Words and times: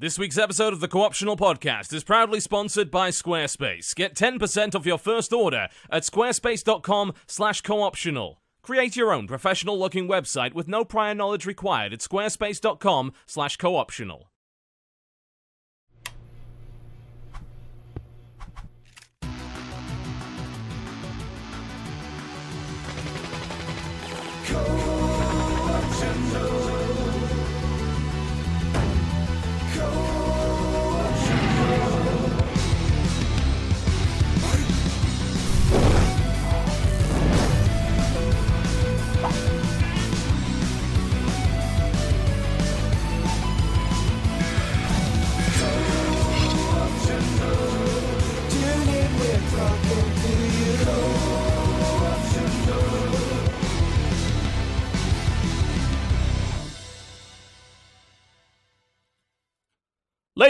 This 0.00 0.18
week's 0.18 0.38
episode 0.38 0.72
of 0.72 0.80
the 0.80 0.88
Co-optional 0.88 1.36
Podcast 1.36 1.92
is 1.92 2.04
proudly 2.04 2.40
sponsored 2.40 2.90
by 2.90 3.10
Squarespace. 3.10 3.94
Get 3.94 4.14
10% 4.14 4.74
off 4.74 4.86
your 4.86 4.96
first 4.96 5.30
order 5.30 5.68
at 5.90 6.04
squarespace.com 6.04 7.12
slash 7.26 7.60
co-optional. 7.60 8.40
Create 8.62 8.96
your 8.96 9.12
own 9.12 9.26
professional-looking 9.26 10.08
website 10.08 10.54
with 10.54 10.68
no 10.68 10.86
prior 10.86 11.14
knowledge 11.14 11.44
required 11.44 11.92
at 11.92 12.00
squarespace.com 12.00 13.12
slash 13.26 13.58
co-optional. 13.58 14.29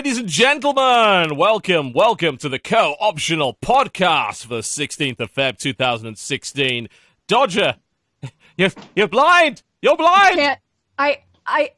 Ladies 0.01 0.17
and 0.17 0.29
gentlemen, 0.29 1.37
welcome, 1.37 1.93
welcome 1.93 2.39
to 2.39 2.48
the 2.48 2.59
co-optional 2.59 3.59
podcast 3.62 4.47
for 4.47 4.55
the 4.55 4.62
16th 4.62 5.20
of 5.20 5.31
Feb 5.31 5.59
2016. 5.59 6.89
Dodger, 7.29 7.77
you're, 8.56 8.71
you're 8.97 9.09
blind! 9.09 9.62
You're 9.83 9.98
blind! 9.98 10.37
can't 10.37 10.59
I 10.97 11.19
I 11.45 11.73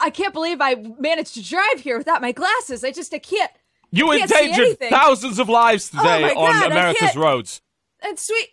I 0.00 0.08
can't 0.08 0.32
believe 0.32 0.62
I 0.62 0.76
managed 0.98 1.34
to 1.34 1.46
drive 1.46 1.80
here 1.80 1.98
without 1.98 2.22
my 2.22 2.32
glasses. 2.32 2.84
I 2.84 2.90
just 2.90 3.12
I 3.12 3.18
can't 3.18 3.50
You 3.90 4.12
I 4.12 4.20
can't 4.20 4.30
endangered 4.30 4.80
thousands 4.88 5.38
of 5.38 5.50
lives 5.50 5.90
Oh 5.94 5.98
today 5.98 6.30
on 6.30 6.34
God, 6.34 6.62
I 6.62 6.66
America's 6.74 7.16
roads. 7.16 7.60
and 8.00 8.18
sweet 8.18 8.48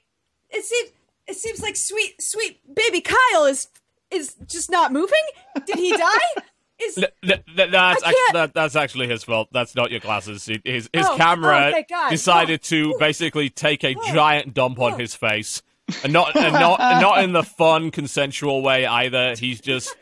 it 0.49 0.65
seems 0.65 0.89
it 1.25 1.37
seems 1.37 1.61
like 1.61 1.77
sweet 1.77 2.21
sweet 2.21 2.59
baby 2.75 2.99
Kyle 2.99 3.45
is 3.45 3.69
is 4.11 4.35
just 4.45 4.69
not 4.69 4.91
moving? 4.91 5.23
Did 5.65 5.77
he 5.77 5.95
die? 5.95 6.41
Is 6.81 6.97
N- 6.97 7.05
n- 7.23 7.43
n- 7.57 7.71
that's, 7.71 8.03
I 8.03 8.13
that, 8.33 8.53
that's 8.53 8.75
actually 8.75 9.07
his 9.07 9.23
fault. 9.23 9.47
That's 9.53 9.75
not 9.75 9.91
your 9.91 10.01
glasses. 10.01 10.45
His, 10.45 10.59
his 10.65 10.89
Oh, 11.05 11.15
camera 11.15 11.73
oh, 11.89 12.09
decided 12.09 12.59
Oh. 12.63 12.67
to 12.69 12.95
basically 12.99 13.49
take 13.49 13.83
a 13.83 13.95
giant 14.13 14.53
dump 14.53 14.79
on 14.79 14.99
his 14.99 15.15
face, 15.15 15.61
and 16.03 16.11
not 16.11 16.35
and 16.35 16.53
not 16.53 16.79
and 16.81 17.01
not 17.01 17.23
in 17.23 17.31
the 17.31 17.43
fun, 17.43 17.91
consensual 17.91 18.61
way 18.61 18.85
either. 18.85 19.35
He's 19.37 19.61
just 19.61 19.95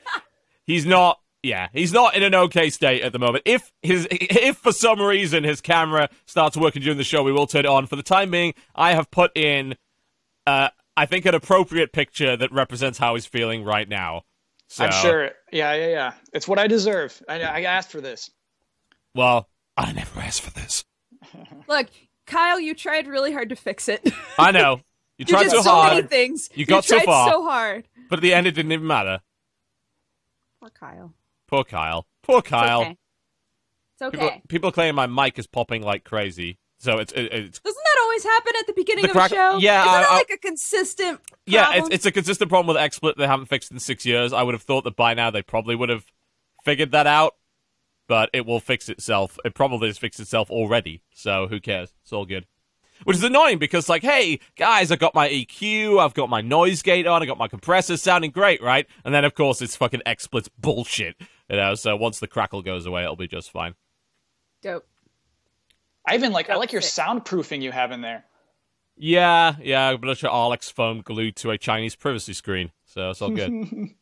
he's 0.66 0.86
not. 0.86 1.20
Yeah, 1.46 1.68
he's 1.74 1.92
not 1.92 2.16
in 2.16 2.24
an 2.24 2.34
okay 2.34 2.70
state 2.70 3.02
at 3.02 3.12
the 3.12 3.20
moment. 3.20 3.44
If 3.46 3.72
his 3.82 4.08
if 4.10 4.56
for 4.58 4.72
some 4.72 5.02
reason 5.02 5.44
his 5.44 5.60
camera 5.62 6.08
starts 6.26 6.56
working 6.56 6.82
during 6.82 6.98
the 6.98 7.04
show, 7.04 7.22
we 7.22 7.34
will 7.34 7.48
turn 7.48 7.66
it 7.66 7.68
on. 7.68 7.86
For 7.86 7.98
the 7.98 8.02
time 8.04 8.32
being, 8.32 8.54
I 8.76 8.94
have 8.94 9.12
put 9.12 9.36
in, 9.38 9.76
uh, 10.48 10.70
I 10.96 11.06
think, 11.06 11.26
an 11.26 11.36
appropriate 11.36 11.92
picture 11.92 12.38
that 12.38 12.52
represents 12.54 12.98
how 12.98 13.16
he's 13.16 13.26
feeling 13.26 13.64
right 13.66 13.90
now. 13.90 14.24
So, 14.68 14.86
I'm 14.86 14.92
sure. 14.92 15.32
Yeah, 15.52 15.74
yeah, 15.76 15.88
yeah. 15.90 16.14
It's 16.34 16.48
what 16.48 16.58
I 16.60 16.68
deserve. 16.68 17.22
I, 17.30 17.42
I 17.42 17.62
asked 17.62 17.92
for 17.92 18.02
this. 18.02 18.32
Well, 19.14 19.48
I 19.78 19.92
never 19.92 20.20
asked 20.20 20.42
for 20.42 20.52
this. 20.52 20.84
look, 21.68 21.88
Kyle, 22.26 22.60
you 22.60 22.74
tried 22.74 23.08
really 23.08 23.32
hard 23.32 23.50
to 23.50 23.56
fix 23.56 23.88
it. 23.90 24.10
I 24.38 24.52
know. 24.52 24.82
You 25.20 25.26
you 25.28 25.34
tried 25.36 25.44
did 25.44 25.52
so 25.52 25.62
so 25.62 25.76
many 25.84 25.92
hard, 25.94 26.10
things. 26.10 26.50
You 26.56 26.66
got 26.66 26.86
so 26.86 26.96
tried 26.96 27.06
far. 27.06 27.30
so 27.30 27.44
hard. 27.44 27.88
but 28.10 28.18
at 28.18 28.24
the 28.24 28.34
end, 28.34 28.48
it 28.48 28.54
didn't 28.54 28.72
even 28.72 28.88
matter. 28.88 29.22
Poor 30.60 30.72
Kyle. 30.72 31.14
Poor 31.48 31.64
Kyle. 31.64 32.08
Poor 32.24 32.40
It's 32.40 32.48
Kyle. 32.50 32.82
okay. 32.82 32.98
It's 33.94 34.02
okay. 34.02 34.18
People, 34.18 34.42
people 34.48 34.72
claim 34.72 34.96
my 34.96 35.06
mic 35.06 35.38
is 35.38 35.46
popping 35.46 35.84
like 35.84 36.04
crazy. 36.04 36.58
So 36.80 36.98
it's 36.98 37.14
it, 37.14 37.32
it's 37.32 37.60
Doesn't 37.60 37.83
that 37.83 37.83
always 38.14 38.24
happen 38.24 38.54
at 38.60 38.68
the 38.68 38.74
beginning 38.74 39.04
The 39.04 39.10
of 39.10 39.16
crack- 39.16 39.32
a 39.32 39.36
show? 39.36 39.58
yeah, 39.58 39.82
Isn't 39.82 39.94
I- 39.94 40.02
that 40.04 40.12
like 40.12 40.30
a 40.32 40.38
consistent 40.38 41.20
yeah, 41.46 41.74
it's 41.76 41.90
it's 41.90 42.06
a 42.06 42.12
consistent 42.12 42.50
problem 42.50 42.74
with 42.74 42.82
XSplit 42.82 43.16
they 43.18 43.28
haven't 43.28 43.48
fixed 43.48 43.72
in 43.72 43.80
six 43.80 44.06
years. 44.06 44.32
I 44.34 44.44
would 44.44 44.54
have 44.54 44.64
thought 44.64 44.84
that 44.86 44.96
by 44.96 45.14
now 45.14 45.30
they 45.30 45.42
probably 45.42 45.76
would 45.76 45.90
have 45.90 46.06
figured 46.64 46.92
that 46.92 47.06
out, 47.08 47.36
but 48.08 48.30
it 48.34 48.46
will 48.46 48.60
fix 48.62 48.88
itself. 48.88 49.38
It 49.44 49.54
probably 49.54 49.88
has 49.90 49.98
fixed 49.98 50.20
itself 50.20 50.50
already. 50.50 51.02
So 51.14 51.48
who 51.48 51.60
cares? 51.60 51.92
It's 52.04 52.14
all 52.14 52.26
good. 52.26 52.46
Which 53.04 53.18
is 53.18 53.24
annoying 53.24 53.58
because, 53.58 53.90
like, 53.90 54.02
hey, 54.04 54.40
guys, 54.56 54.90
I 54.90 54.96
got 54.96 55.14
my 55.14 55.28
EQ, 55.28 56.00
I've 56.00 56.14
got 56.14 56.30
my 56.30 56.40
noise 56.40 56.82
gate 56.82 57.06
on, 57.06 57.22
I 57.22 57.26
got 57.26 57.38
my 57.38 57.50
compressor 57.50 57.98
sounding 57.98 58.32
great, 58.32 58.62
right? 58.62 58.88
And 59.04 59.14
then, 59.14 59.26
of 59.26 59.34
course, 59.36 59.62
it's 59.62 59.76
fucking 59.76 60.04
XSplit's 60.06 60.48
bullshit, 60.58 61.18
you 61.50 61.58
know. 61.58 61.76
So 61.76 61.98
once 61.98 62.20
the 62.22 62.28
crackle 62.28 62.62
goes 62.62 62.86
away, 62.86 63.04
it'll 63.04 63.18
be 63.18 63.28
just 63.28 63.52
fine. 63.52 63.76
dope. 64.62 64.86
I 66.08 66.16
even 66.16 66.32
like. 66.32 66.50
I 66.50 66.56
like 66.56 66.72
your 66.72 66.82
That's 66.82 66.98
soundproofing 66.98 67.62
you 67.62 67.72
have 67.72 67.92
in 67.92 68.02
there. 68.02 68.26
Yeah, 68.96 69.56
yeah, 69.62 69.90
a 69.92 69.98
bunch 69.98 70.24
of 70.24 70.32
Auralex 70.32 70.72
foam 70.72 71.02
glued 71.02 71.36
to 71.38 71.50
a 71.52 71.58
Chinese 71.58 71.96
privacy 71.96 72.34
screen, 72.34 72.72
so 72.86 73.10
it's 73.10 73.22
all 73.22 73.32
good. 73.32 73.50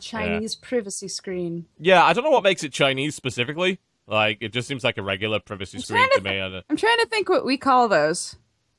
Chinese 0.00 0.54
privacy 0.54 1.08
screen. 1.08 1.66
yeah, 1.78 2.04
I 2.04 2.12
don't 2.12 2.24
know 2.24 2.30
what 2.30 2.42
makes 2.42 2.62
it 2.62 2.72
Chinese 2.72 3.14
specifically. 3.14 3.78
Like, 4.06 4.38
it 4.40 4.52
just 4.52 4.68
seems 4.68 4.84
like 4.84 4.98
a 4.98 5.02
regular 5.02 5.40
privacy 5.40 5.78
I'm 5.78 5.82
screen 5.82 5.98
trying 6.00 6.10
to 6.10 6.16
to 6.18 6.22
me. 6.30 6.40
I 6.40 6.48
don't- 6.50 6.64
I'm 6.70 6.76
trying 6.76 6.98
to 6.98 7.06
think 7.06 7.28
what 7.28 7.44
we 7.46 7.56
call 7.56 7.88
those. 7.88 8.36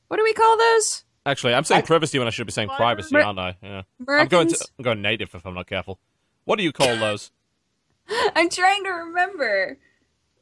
What 0.07 0.17
do 0.17 0.23
we 0.23 0.33
call 0.33 0.57
those? 0.57 1.03
Actually, 1.25 1.53
I'm 1.55 1.63
saying 1.65 1.81
I- 1.81 1.85
privacy 1.85 2.19
when 2.19 2.27
I 2.27 2.31
should 2.31 2.45
be 2.47 2.53
saying 2.53 2.69
privacy, 2.69 3.13
Mer- 3.13 3.23
aren't 3.23 3.39
I? 3.39 3.57
Yeah. 3.61 3.81
I'm 4.07 4.27
going 4.27 4.47
to 4.47 4.67
I'm 4.77 4.83
going 4.83 5.01
native 5.01 5.33
if 5.33 5.45
I'm 5.45 5.55
not 5.55 5.67
careful. 5.67 5.99
What 6.45 6.57
do 6.57 6.63
you 6.63 6.71
call 6.71 6.95
those? 6.95 7.31
I'm 8.35 8.49
trying 8.49 8.83
to 8.85 8.89
remember. 8.91 9.79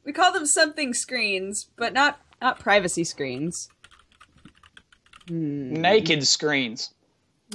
We 0.06 0.12
call 0.12 0.32
them 0.32 0.46
something 0.46 0.94
screens, 0.94 1.68
but 1.76 1.92
not 1.92 2.20
not 2.40 2.58
privacy 2.60 3.04
screens. 3.04 3.68
Naked 5.28 6.26
screens. 6.26 6.94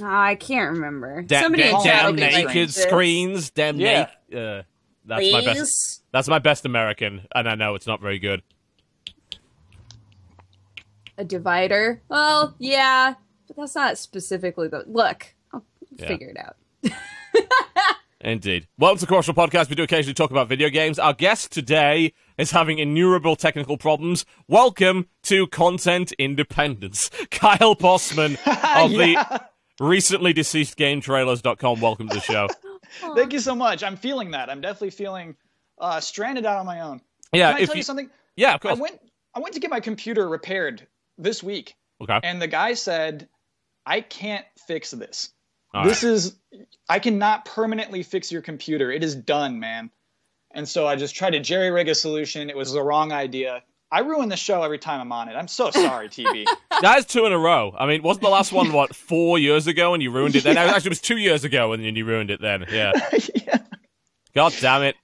Oh, 0.00 0.06
I 0.06 0.34
can't 0.34 0.72
remember. 0.72 1.22
Da- 1.22 1.40
Somebody 1.40 1.64
da- 1.64 1.68
in 1.78 1.84
chat 1.84 1.94
damn 1.94 2.06
will 2.06 2.12
be 2.14 2.22
like 2.22 2.46
naked 2.46 2.72
screens. 2.74 3.50
Damn 3.50 3.80
Yeah. 3.80 4.08
naked. 4.30 4.38
Uh, 4.38 4.62
that's 5.06 5.32
my 5.32 5.40
best. 5.44 6.02
That's 6.12 6.28
my 6.28 6.38
best 6.38 6.64
American, 6.66 7.26
and 7.34 7.48
I 7.48 7.54
know 7.54 7.74
it's 7.74 7.86
not 7.86 8.00
very 8.02 8.18
good. 8.18 8.42
A 11.18 11.24
divider. 11.24 12.02
Well, 12.08 12.54
yeah, 12.58 13.14
but 13.48 13.56
that's 13.56 13.74
not 13.74 13.96
specifically 13.98 14.68
the 14.68 14.84
look. 14.86 15.34
I'll 15.52 15.64
Yeah. 15.96 16.08
figure 16.08 16.28
it 16.30 16.36
out. 16.38 16.56
Indeed. 18.24 18.68
Welcome 18.78 19.00
to 19.00 19.06
Crucial 19.06 19.34
Podcast. 19.34 19.68
We 19.68 19.74
do 19.74 19.82
occasionally 19.82 20.14
talk 20.14 20.30
about 20.30 20.48
video 20.48 20.68
games. 20.68 20.98
Our 21.00 21.12
guest 21.12 21.50
today 21.50 22.12
is 22.38 22.52
having 22.52 22.78
innumerable 22.78 23.34
technical 23.34 23.76
problems. 23.76 24.24
Welcome 24.46 25.08
to 25.24 25.48
Content 25.48 26.12
Independence. 26.12 27.10
Kyle 27.32 27.74
Bosman 27.74 28.34
of 28.46 28.92
Yeah. 28.92 29.38
the 29.78 29.84
recently 29.84 30.32
deceased 30.32 30.78
GameTrailers.com. 30.78 31.80
Welcome 31.80 32.08
to 32.10 32.14
the 32.14 32.20
show. 32.20 32.46
Thank 33.16 33.32
you 33.32 33.40
so 33.40 33.56
much. 33.56 33.82
I'm 33.82 33.96
feeling 33.96 34.30
that. 34.32 34.48
I'm 34.50 34.60
definitely 34.60 34.90
feeling 34.90 35.34
uh, 35.80 35.98
stranded 35.98 36.46
out 36.46 36.58
on 36.58 36.66
my 36.66 36.80
own. 36.82 37.00
Yeah, 37.32 37.52
Can 37.54 37.62
I 37.62 37.64
tell 37.64 37.74
you, 37.74 37.78
you, 37.78 37.82
something? 37.82 38.10
yeah, 38.36 38.54
of 38.54 38.64
I 38.64 38.74
went. 38.74 39.00
I 39.34 39.40
went 39.40 39.54
to 39.54 39.60
get 39.60 39.70
my 39.70 39.80
computer 39.80 40.28
repaired 40.28 40.86
this 41.18 41.42
week, 41.42 41.74
Okay. 42.02 42.20
and 42.22 42.40
the 42.40 42.46
guy 42.46 42.74
said, 42.74 43.28
"I 43.86 44.02
can't 44.02 44.44
fix 44.68 44.90
this. 44.92 45.30
All 45.74 45.84
this 45.84 46.02
is. 46.02 46.36
I 46.88 46.98
cannot 46.98 47.44
permanently 47.44 48.02
fix 48.02 48.30
your 48.30 48.42
computer. 48.42 48.90
It 48.90 49.02
is 49.02 49.14
done, 49.14 49.58
man." 49.58 49.90
And 50.54 50.68
so 50.68 50.86
I 50.86 50.96
just 50.96 51.14
tried 51.14 51.30
to 51.30 51.40
jerry 51.40 51.70
rig 51.70 51.88
a 51.88 51.94
solution. 51.94 52.50
It 52.50 52.56
was 52.56 52.72
the 52.72 52.82
wrong 52.82 53.12
idea. 53.12 53.62
I 53.92 54.00
ruin 54.00 54.30
the 54.30 54.38
show 54.38 54.62
every 54.62 54.78
time 54.78 55.02
I'm 55.02 55.12
on 55.12 55.28
it. 55.28 55.34
I'm 55.34 55.48
so 55.48 55.70
sorry, 55.70 56.08
TB. 56.08 56.46
That 56.80 56.98
is 56.98 57.06
two 57.06 57.26
in 57.26 57.32
a 57.32 57.38
row. 57.38 57.72
I 57.78 57.86
mean, 57.86 58.02
wasn't 58.02 58.24
the 58.24 58.30
last 58.30 58.50
one 58.50 58.72
what 58.72 58.96
four 58.96 59.38
years 59.38 59.68
ago 59.68 59.94
and 59.94 60.02
you 60.02 60.10
ruined 60.10 60.34
it 60.34 60.42
then? 60.42 60.56
Yeah. 60.56 60.64
Actually, 60.64 60.88
it 60.88 60.90
was 60.90 61.00
two 61.00 61.18
years 61.18 61.44
ago 61.44 61.72
and 61.72 61.84
then 61.84 61.94
you 61.94 62.04
ruined 62.04 62.30
it 62.30 62.40
then. 62.40 62.64
Yeah. 62.72 62.92
yeah. 63.34 63.58
God 64.34 64.52
damn 64.60 64.82
it. 64.82 64.96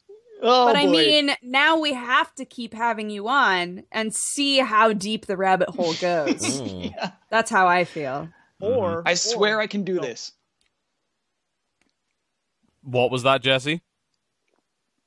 Oh, 0.43 0.66
but 0.66 0.76
I 0.76 0.87
mean, 0.87 1.31
now 1.43 1.78
we 1.78 1.93
have 1.93 2.34
to 2.37 2.44
keep 2.44 2.75
having 2.75 3.10
you 3.10 3.28
on 3.28 3.84
and 3.93 4.12
see 4.12 4.58
how 4.58 4.93
deep 4.93 5.26
the 5.26 5.37
rabbit 5.37 5.69
hole 5.69 5.94
goes. 5.94 6.60
Mm. 6.60 7.12
That's 7.31 7.50
how 7.50 7.69
I 7.69 7.84
feel. 7.84 8.28
Or 8.60 9.02
I 9.06 9.14
swear 9.14 9.58
or- 9.58 9.60
I 9.60 9.69
can 9.69 9.84
do 9.84 9.94
no, 9.94 10.02
this. 10.02 10.32
What 12.90 13.11
was 13.11 13.23
that, 13.25 13.43
Jesse? 13.43 13.82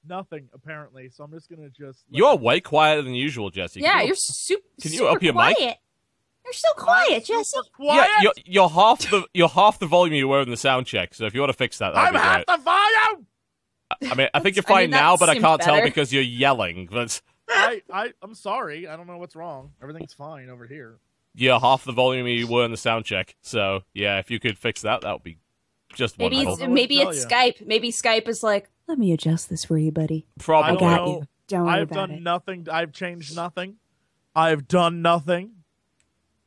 Nothing 0.08 0.50
apparently. 0.54 1.10
So 1.10 1.24
I'm 1.24 1.32
just 1.32 1.50
gonna 1.50 1.70
just. 1.70 2.04
You 2.10 2.26
are 2.26 2.36
way 2.36 2.60
quieter 2.60 3.02
than 3.04 3.14
usual, 3.14 3.50
Jesse. 3.52 3.82
Yeah, 3.82 4.02
you- 4.02 4.08
you're 4.08 4.16
super. 4.16 4.64
Can 4.82 4.92
you 4.92 5.00
super 5.00 5.12
up 5.12 5.22
your 5.24 5.34
mic? 5.34 5.58
You're 6.44 6.54
so 6.54 6.70
quiet, 6.76 7.24
Jesse. 7.26 7.44
Super 7.44 7.68
Yeah, 7.80 7.94
quiet. 8.06 8.10
you're, 8.24 8.34
you're 8.46 8.70
half 8.70 9.00
the 9.12 9.28
you're 9.34 9.48
half 9.48 9.78
the 9.78 9.86
volume 9.86 10.16
you 10.16 10.28
were 10.28 10.42
in 10.42 10.50
the 10.50 10.58
sound 10.58 10.88
check. 10.88 11.14
So 11.14 11.26
if 11.26 11.36
you 11.36 11.40
want 11.40 11.52
to 11.52 11.58
fix 11.58 11.78
that, 11.78 11.94
that'd 11.94 12.08
I'm 12.08 12.14
be 12.14 12.20
half 12.20 12.46
great. 12.46 12.48
the 12.48 12.64
volume. 12.64 13.28
I 14.12 14.16
mean, 14.16 14.30
I 14.34 14.40
think 14.40 14.56
you're 14.56 14.66
I 14.68 14.72
mean, 14.72 14.78
fine 14.86 14.90
now, 14.90 15.18
but 15.18 15.30
I 15.30 15.38
can't 15.38 15.62
tell 15.62 15.84
because 15.84 16.12
you're 16.12 16.24
yelling. 16.24 16.88
But 16.92 17.22
I, 17.50 17.82
I, 17.94 18.14
I'm 18.24 18.34
sorry. 18.34 18.88
I 18.88 18.96
don't 18.98 19.06
know 19.06 19.18
what's 19.18 19.36
wrong. 19.36 19.74
Everything's 19.84 20.14
fine 20.14 20.50
over 20.50 20.66
here. 20.66 20.98
you're 21.36 21.60
half 21.60 21.84
the 21.84 21.92
volume 21.92 22.26
you 22.26 22.48
were 22.48 22.66
in 22.66 22.72
the 22.72 22.78
sound 22.78 23.06
check. 23.06 23.36
So 23.42 23.82
yeah, 23.94 24.18
if 24.18 24.32
you 24.32 24.40
could 24.40 24.58
fix 24.58 24.82
that, 24.82 25.02
that 25.02 25.12
would 25.14 25.24
be 25.24 25.38
just 25.94 26.18
Maybe 26.20 26.38
wonderful. 26.38 26.54
it's 26.54 26.62
I 26.62 26.66
don't 26.66 26.70
know 26.70 26.72
what 26.72 26.76
maybe 26.76 27.04
oh, 27.04 27.10
it's 27.10 27.26
tell 27.26 27.40
Skype. 27.40 27.66
Maybe 27.68 27.92
Skype 27.92 28.28
is 28.28 28.44
like, 28.44 28.70
let 28.88 28.98
me 29.00 29.12
adjust 29.14 29.50
this 29.50 29.66
for 29.66 29.78
you, 29.78 29.92
buddy. 29.92 30.26
Probably. 30.40 30.68
I 30.70 30.72
don't 30.72 30.80
got 30.80 30.96
know. 31.06 31.08
you. 31.22 31.28
Don't 31.48 31.66
worry 31.66 31.74
I've 31.76 31.82
about 31.84 31.96
done 31.96 32.12
it. 32.12 32.22
nothing. 32.22 32.68
I've 32.72 32.92
changed 32.94 33.36
nothing. 33.36 33.76
I've 34.36 34.68
done 34.68 35.02
nothing. 35.02 35.52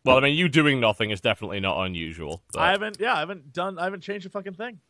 Well, 0.04 0.18
I 0.18 0.20
mean, 0.20 0.36
you 0.36 0.48
doing 0.48 0.80
nothing 0.80 1.10
is 1.10 1.20
definitely 1.22 1.60
not 1.60 1.82
unusual. 1.86 2.42
but- 2.52 2.60
I 2.60 2.70
haven't. 2.72 2.98
Yeah, 3.00 3.14
I 3.14 3.20
haven't 3.20 3.52
done. 3.52 3.78
I 3.78 3.84
haven't 3.84 4.02
changed 4.02 4.26
a 4.26 4.30
fucking 4.30 4.54
thing. 4.54 4.80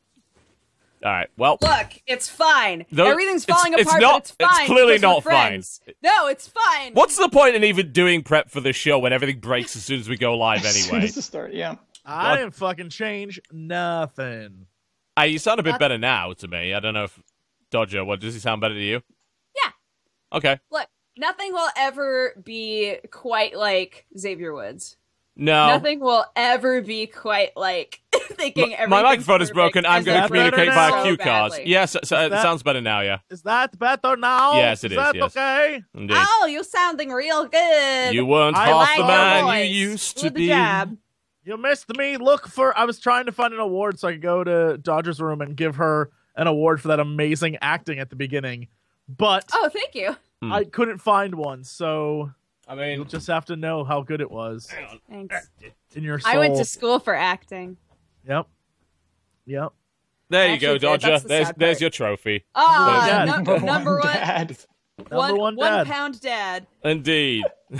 All 1.04 1.12
right. 1.12 1.28
Well, 1.36 1.58
Look, 1.60 2.00
it's 2.06 2.28
fine. 2.30 2.86
No, 2.90 3.04
Everything's 3.06 3.42
it's- 3.42 3.56
falling 3.60 3.74
it's 3.78 3.82
apart, 3.88 4.00
not- 4.02 4.12
but 4.12 4.18
it's 4.22 4.30
it's 4.40 4.58
fine. 4.58 4.66
clearly 4.66 4.98
not 4.98 5.22
fine. 5.22 5.32
friends. 5.50 5.80
No, 6.02 6.28
it's 6.28 6.48
fine. 6.48 6.94
what's 6.94 7.16
the 7.18 7.28
point 7.28 7.54
in 7.56 7.62
even 7.64 7.92
doing 7.92 8.22
prep 8.22 8.50
for 8.50 8.60
the 8.60 8.72
show 8.72 8.98
when 8.98 9.12
everything 9.12 9.38
breaks 9.38 9.76
as 9.76 9.84
soon 9.84 10.00
as 10.00 10.08
we 10.08 10.16
go 10.16 10.36
live 10.36 10.64
As 10.64 10.74
soon 10.74 10.94
anyway? 10.94 11.04
as 11.08 11.14
the 11.14 11.22
start, 11.22 11.52
yeah. 11.52 11.74
I 12.04 12.30
What? 12.30 12.36
didn't 12.36 12.54
fucking 12.54 12.90
change 12.90 13.40
nothing. 13.50 14.66
Uh, 15.18 15.22
you 15.22 15.38
sound 15.38 15.60
a 15.60 15.62
bit 15.62 15.72
That's- 15.72 15.78
better 15.78 15.98
now 15.98 16.32
to 16.34 16.48
me. 16.48 16.74
I 16.74 16.80
don't 16.80 16.94
know 16.94 17.04
if 17.04 17.18
Dodger. 17.70 18.04
What 18.04 18.20
does 18.20 18.34
he 18.34 18.40
sound 18.40 18.60
better 18.60 18.74
to 18.74 18.80
you? 18.82 19.02
Yeah. 19.56 19.70
Okay. 20.38 20.58
Look, 20.70 20.88
nothing 21.16 21.52
will 21.52 21.68
ever 21.76 22.34
be 22.42 22.96
quite 23.10 23.56
like 23.56 24.06
Xavier 24.18 24.52
Woods. 24.52 24.96
No. 25.36 25.66
Nothing 25.66 25.98
will 25.98 26.24
ever 26.36 26.80
be 26.80 27.06
quite 27.08 27.56
like 27.56 28.00
thinking 28.14 28.72
M- 28.74 28.88
my 28.88 29.02
microphone 29.02 29.42
is 29.42 29.50
broken. 29.50 29.84
I'm 29.84 30.04
going 30.04 30.16
going 30.16 30.22
to 30.22 30.28
to 30.28 30.34
communicate 30.52 30.74
via 30.74 30.90
now? 30.90 31.02
cue 31.02 31.16
cards. 31.16 31.58
Yes, 31.64 31.96
so, 32.04 32.20
it 32.26 32.28
that- 32.28 32.42
sounds 32.42 32.62
better 32.62 32.80
now. 32.80 33.00
Yeah, 33.00 33.18
Is 33.30 33.42
that 33.42 33.76
better 33.76 34.16
now? 34.16 34.54
Yes, 34.54 34.84
it 34.84 34.92
is 34.92 34.98
is, 34.98 35.02
That 35.04 35.14
yes. 35.16 35.24
okay? 35.36 35.82
indeed. 35.94 36.16
Oh, 36.20 36.46
you're 36.48 36.62
sounding 36.62 37.10
real 37.10 37.46
good. 37.46 38.14
You 38.14 38.26
weren't 38.26 38.56
I 38.56 38.66
half 38.66 38.76
like 38.76 38.96
the 38.98 39.04
man 39.06 39.44
voice. 39.44 39.68
you 39.70 39.88
used 39.90 40.18
to 40.18 40.24
With 40.26 40.34
the 40.34 40.38
be. 40.38 40.46
jab. 40.46 40.96
You 41.44 41.56
missed 41.56 41.88
me. 41.96 42.16
Look 42.16 42.48
for. 42.48 42.76
I 42.78 42.84
was 42.84 42.98
trying 42.98 43.26
to 43.26 43.32
find 43.32 43.52
an 43.52 43.60
award 43.60 43.98
so 43.98 44.08
I 44.08 44.12
could 44.12 44.22
go 44.22 44.42
to 44.44 44.78
Dodger's 44.78 45.20
room 45.20 45.40
and 45.42 45.54
give 45.56 45.76
her 45.76 46.10
an 46.36 46.46
award 46.46 46.80
for 46.80 46.88
that 46.88 47.00
amazing 47.00 47.58
acting 47.60 47.98
at 47.98 48.10
the 48.10 48.16
beginning, 48.16 48.68
but 49.08 49.44
Oh, 49.52 49.68
thank 49.72 49.94
you. 49.94 50.16
Hmm. 50.42 50.52
I 50.52 50.64
couldn't 50.64 50.98
find 50.98 51.34
one. 51.34 51.62
So 51.64 52.32
I 52.66 52.74
mean, 52.74 52.88
you'll 52.90 52.98
mean, 53.00 53.08
just 53.08 53.26
have 53.28 53.44
to 53.46 53.56
know 53.56 53.84
how 53.84 54.02
good 54.02 54.20
it 54.20 54.30
was 54.30 54.68
Thanks. 55.10 55.48
in 55.94 56.02
your 56.02 56.18
soul. 56.18 56.32
I 56.32 56.38
went 56.38 56.56
to 56.56 56.64
school 56.64 56.98
for 56.98 57.14
acting. 57.14 57.76
Yep. 58.26 58.46
Yep. 59.46 59.72
there 60.30 60.54
you 60.54 60.58
go, 60.58 60.72
did. 60.74 60.82
Dodger. 60.82 61.08
That's 61.10 61.22
the 61.22 61.28
There's 61.28 61.46
sad 61.48 61.56
there's 61.58 61.74
part. 61.76 61.80
your 61.82 61.90
trophy. 61.90 62.44
Ah, 62.54 63.06
Dad. 63.06 63.24
nu- 63.26 63.32
Number, 63.32 63.60
number 63.60 63.94
one, 64.00 64.12
dad. 64.14 64.56
Number 64.98 65.16
one, 65.16 65.36
one 65.38 65.56
one 65.56 65.72
dad. 65.72 65.86
pound 65.86 66.20
dad. 66.20 66.66
Indeed. 66.82 67.44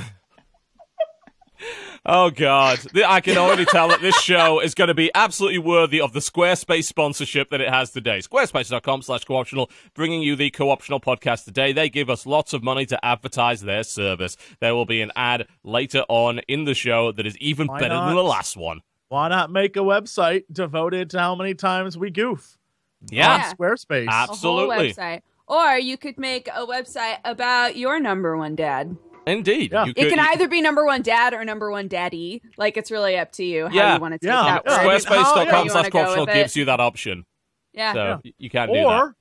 oh 2.07 2.31
God, 2.31 2.79
I 3.07 3.21
can 3.21 3.37
already 3.39 3.65
tell 3.65 3.89
that 3.89 4.01
this 4.01 4.19
show 4.21 4.61
is 4.61 4.75
going 4.75 4.89
to 4.89 4.95
be 4.95 5.11
absolutely 5.15 5.59
worthy 5.59 6.01
of 6.01 6.13
the 6.13 6.21
Squarespace 6.21 6.85
sponsorship 6.85 7.51
that 7.51 7.61
it 7.61 7.69
has 7.69 7.91
today. 7.91 8.19
Squarespace.com/slash 8.19 9.25
co-optional, 9.25 9.71
bringing 9.95 10.23
you 10.23 10.37
the 10.37 10.51
co-optional 10.51 11.01
podcast 11.01 11.45
today. 11.45 11.73
They 11.73 11.89
give 11.89 12.11
us 12.11 12.27
lots 12.27 12.53
of 12.53 12.63
money 12.63 12.87
to 12.87 13.05
advertise 13.05 13.61
their 13.63 13.83
service. 13.85 14.37
There 14.61 14.75
will 14.75 14.87
be 14.87 15.01
an 15.03 15.13
ad 15.17 15.47
later 15.63 16.05
on 16.09 16.41
in 16.49 16.65
the 16.65 16.75
show 16.75 17.13
that 17.13 17.27
is 17.27 17.37
even 17.39 17.67
Why 17.67 17.81
better 17.81 17.95
not? 17.95 18.07
than 18.07 18.17
the 18.17 18.23
last 18.25 18.57
one. 18.57 18.81
Why 19.09 19.29
not 19.29 19.51
make 19.51 19.77
a 19.77 19.81
website 19.81 20.45
devoted 20.51 21.11
to 21.11 21.19
how 21.21 21.35
many 21.35 21.55
times 21.55 21.97
we 21.97 22.11
goof 22.11 22.57
Yeah, 23.11 23.35
on 23.35 23.41
Squarespace? 23.55 24.07
A 24.09 24.13
Absolutely. 24.13 24.93
whole 24.93 25.05
website. 25.05 25.21
Or 25.47 25.79
you 25.79 25.99
could 25.99 26.19
make 26.19 26.49
a 26.49 26.67
website 26.67 27.19
about 27.25 27.77
your 27.77 28.01
number 28.01 28.37
one 28.37 28.57
dad. 28.57 28.97
Indeed. 29.27 29.73
Yeah. 29.73 29.85
You 29.85 29.91
It 29.97 29.97
could- 29.97 30.11
can 30.15 30.19
either 30.21 30.49
be 30.49 30.61
number 30.61 30.85
one 30.85 31.03
dad 31.03 31.35
or 31.35 31.45
number 31.45 31.71
one 31.71 31.89
daddy. 31.89 32.43
Like 32.57 32.77
it's 32.77 32.91
really 32.91 33.17
up 33.17 33.33
to 33.33 33.45
you 33.45 33.67
how 33.69 33.75
Yeah. 33.75 33.95
you 33.95 34.01
want 34.01 34.13
to 34.13 34.19
take 34.19 34.29
Yeah. 34.29 34.43
that. 34.45 34.63
Yeah. 34.67 34.79
Squarespace.com 34.85 35.47
How 35.49 35.63
you 35.65 35.71
slash 35.71 35.93
wanna 35.93 36.07
go 36.15 36.21
with 36.21 36.29
it. 36.31 36.35
gives 36.35 36.57
you 36.57 36.65
that 36.67 36.81
option. 36.81 37.25
Yeah. 37.73 37.93
So 37.93 38.21
Yeah. 38.25 38.31
you 38.39 38.51
can 38.51 38.69
do 38.69 38.75
that. 38.75 38.85
or, 38.85 39.17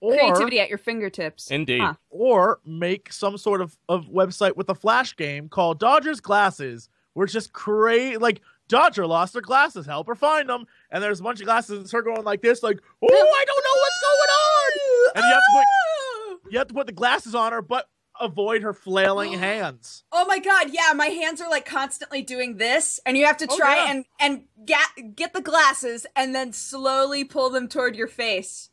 or, 0.00 0.12
Creativity 0.16 0.60
at 0.60 0.68
your 0.68 0.78
fingertips. 0.78 1.50
Indeed. 1.50 1.80
Huh. 1.80 1.94
or 2.10 2.60
make 2.64 3.12
some 3.12 3.36
sort 3.38 3.60
of, 3.60 3.76
of 3.88 4.06
website 4.06 4.56
with 4.56 4.68
a 4.68 4.74
flash 4.74 5.16
game 5.16 5.48
called 5.48 5.78
Dodger's 5.80 6.20
Glasses, 6.20 6.88
where 7.14 7.24
it's 7.24 7.32
just 7.32 7.52
crazy. 7.52 8.16
Like 8.18 8.40
Dodger 8.68 9.06
lost 9.06 9.34
her 9.34 9.40
glasses, 9.40 9.86
help 9.86 10.06
her 10.08 10.14
find 10.14 10.48
them, 10.48 10.66
and 10.90 11.02
there's 11.02 11.20
a 11.20 11.22
bunch 11.22 11.40
of 11.40 11.46
glasses. 11.46 11.80
It's 11.82 11.92
her 11.92 12.02
going 12.02 12.24
like 12.24 12.42
this, 12.42 12.62
like, 12.62 12.78
oh, 13.02 13.06
I 13.06 13.44
don't 13.46 13.64
know 13.64 13.80
what's 13.80 14.00
going 14.02 14.30
on. 14.30 15.12
And 15.16 15.24
you 15.24 15.30
have 15.30 15.40
to 15.40 15.52
put 15.54 16.52
you 16.52 16.58
have 16.58 16.68
to 16.68 16.74
put 16.74 16.86
the 16.86 16.92
glasses 16.92 17.34
on 17.34 17.52
her, 17.52 17.60
but 17.62 17.88
avoid 18.20 18.62
her 18.62 18.72
flailing 18.72 19.32
hands. 19.38 20.04
Oh 20.12 20.24
my 20.26 20.38
god, 20.38 20.68
yeah, 20.72 20.92
my 20.94 21.06
hands 21.06 21.40
are 21.40 21.48
like 21.50 21.64
constantly 21.66 22.22
doing 22.22 22.56
this, 22.56 22.98
and 23.06 23.16
you 23.16 23.26
have 23.26 23.36
to 23.38 23.46
Oh, 23.50 23.56
try 23.56 23.76
yeah. 23.76 23.90
and 23.90 24.04
and 24.20 24.42
get 24.64 25.16
get 25.16 25.32
the 25.32 25.40
glasses 25.40 26.06
and 26.16 26.34
then 26.34 26.52
slowly 26.52 27.24
pull 27.24 27.50
them 27.50 27.68
toward 27.68 27.96
your 27.96 28.08
face. 28.08 28.70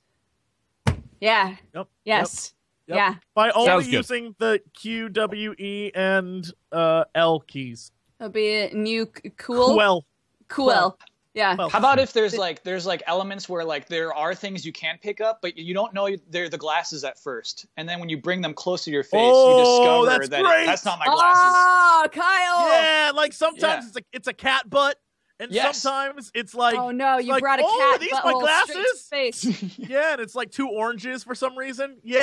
Yeah. 1.20 1.56
Yep. 1.74 1.88
Yes. 2.06 2.54
Yep. 2.88 2.98
Yeah. 2.98 3.16
By 3.34 3.50
only 3.52 3.66
Sounds 3.68 3.86
good. 3.86 3.94
using 3.94 4.36
the 4.40 4.62
Q, 4.74 5.08
W, 5.10 5.54
E, 5.58 5.92
and 5.96 6.46
uh, 6.72 7.06
L 7.16 7.40
keys. 7.40 7.92
It'll 8.20 8.30
be 8.32 8.54
a 8.56 8.74
new 8.74 9.10
c- 9.24 9.32
cool 9.38 9.76
Well, 9.78 10.04
cool. 10.50 10.98
Yeah. 11.34 11.56
well. 11.56 11.70
How 11.70 11.80
about 11.80 12.00
if 12.00 12.14
there's 12.14 12.38
like 12.38 12.64
there's 12.64 12.86
like 12.86 13.02
elements 13.08 13.50
where 13.50 13.64
like 13.66 13.88
there 13.88 14.14
are 14.14 14.36
things 14.36 14.66
you 14.66 14.72
can 14.72 14.98
pick 15.02 15.20
up, 15.22 15.40
but 15.42 15.58
you 15.58 15.74
don't 15.74 15.94
know 15.94 16.08
they're 16.30 16.50
the 16.50 16.58
glasses 16.58 17.04
at 17.04 17.18
first, 17.20 17.66
and 17.78 17.90
then 17.90 18.00
when 18.00 18.10
you 18.10 18.18
bring 18.18 18.42
them 18.42 18.54
close 18.54 18.84
to 18.86 18.92
your 18.92 19.04
face, 19.04 19.20
Oh, 19.34 19.50
you 19.58 19.64
discover 19.64 20.06
that's 20.20 20.30
that 20.30 20.44
great. 20.44 20.66
that's 20.68 20.86
not 20.86 21.00
my 21.00 21.06
glasses. 21.06 21.54
Oh, 21.56 22.08
Kyle. 22.12 22.68
Yeah, 22.72 23.12
like 23.16 23.34
sometimes 23.34 23.86
Yeah. 23.86 23.88
it's 23.90 23.98
a 23.98 24.02
it's 24.14 24.28
a 24.28 24.34
cat 24.34 24.70
butt, 24.70 25.00
and 25.40 25.52
Yes. 25.52 25.80
sometimes 25.82 26.30
it's 26.36 26.54
like 26.54 26.76
oh 26.78 26.92
no, 26.92 27.18
you 27.18 27.32
like, 27.32 27.42
brought 27.42 27.60
a 27.60 27.64
oh, 27.66 27.78
cat 27.80 27.96
are 27.96 28.00
these 28.00 28.12
my 28.12 28.20
straight 28.20 28.34
to 28.34 28.40
glasses? 28.40 29.08
face. 29.10 29.78
yeah, 29.90 30.12
and 30.14 30.22
it's 30.22 30.36
like 30.36 30.52
two 30.52 30.70
oranges 30.70 31.24
for 31.24 31.34
some 31.34 31.58
reason. 31.58 31.98
Yeah, 32.04 32.20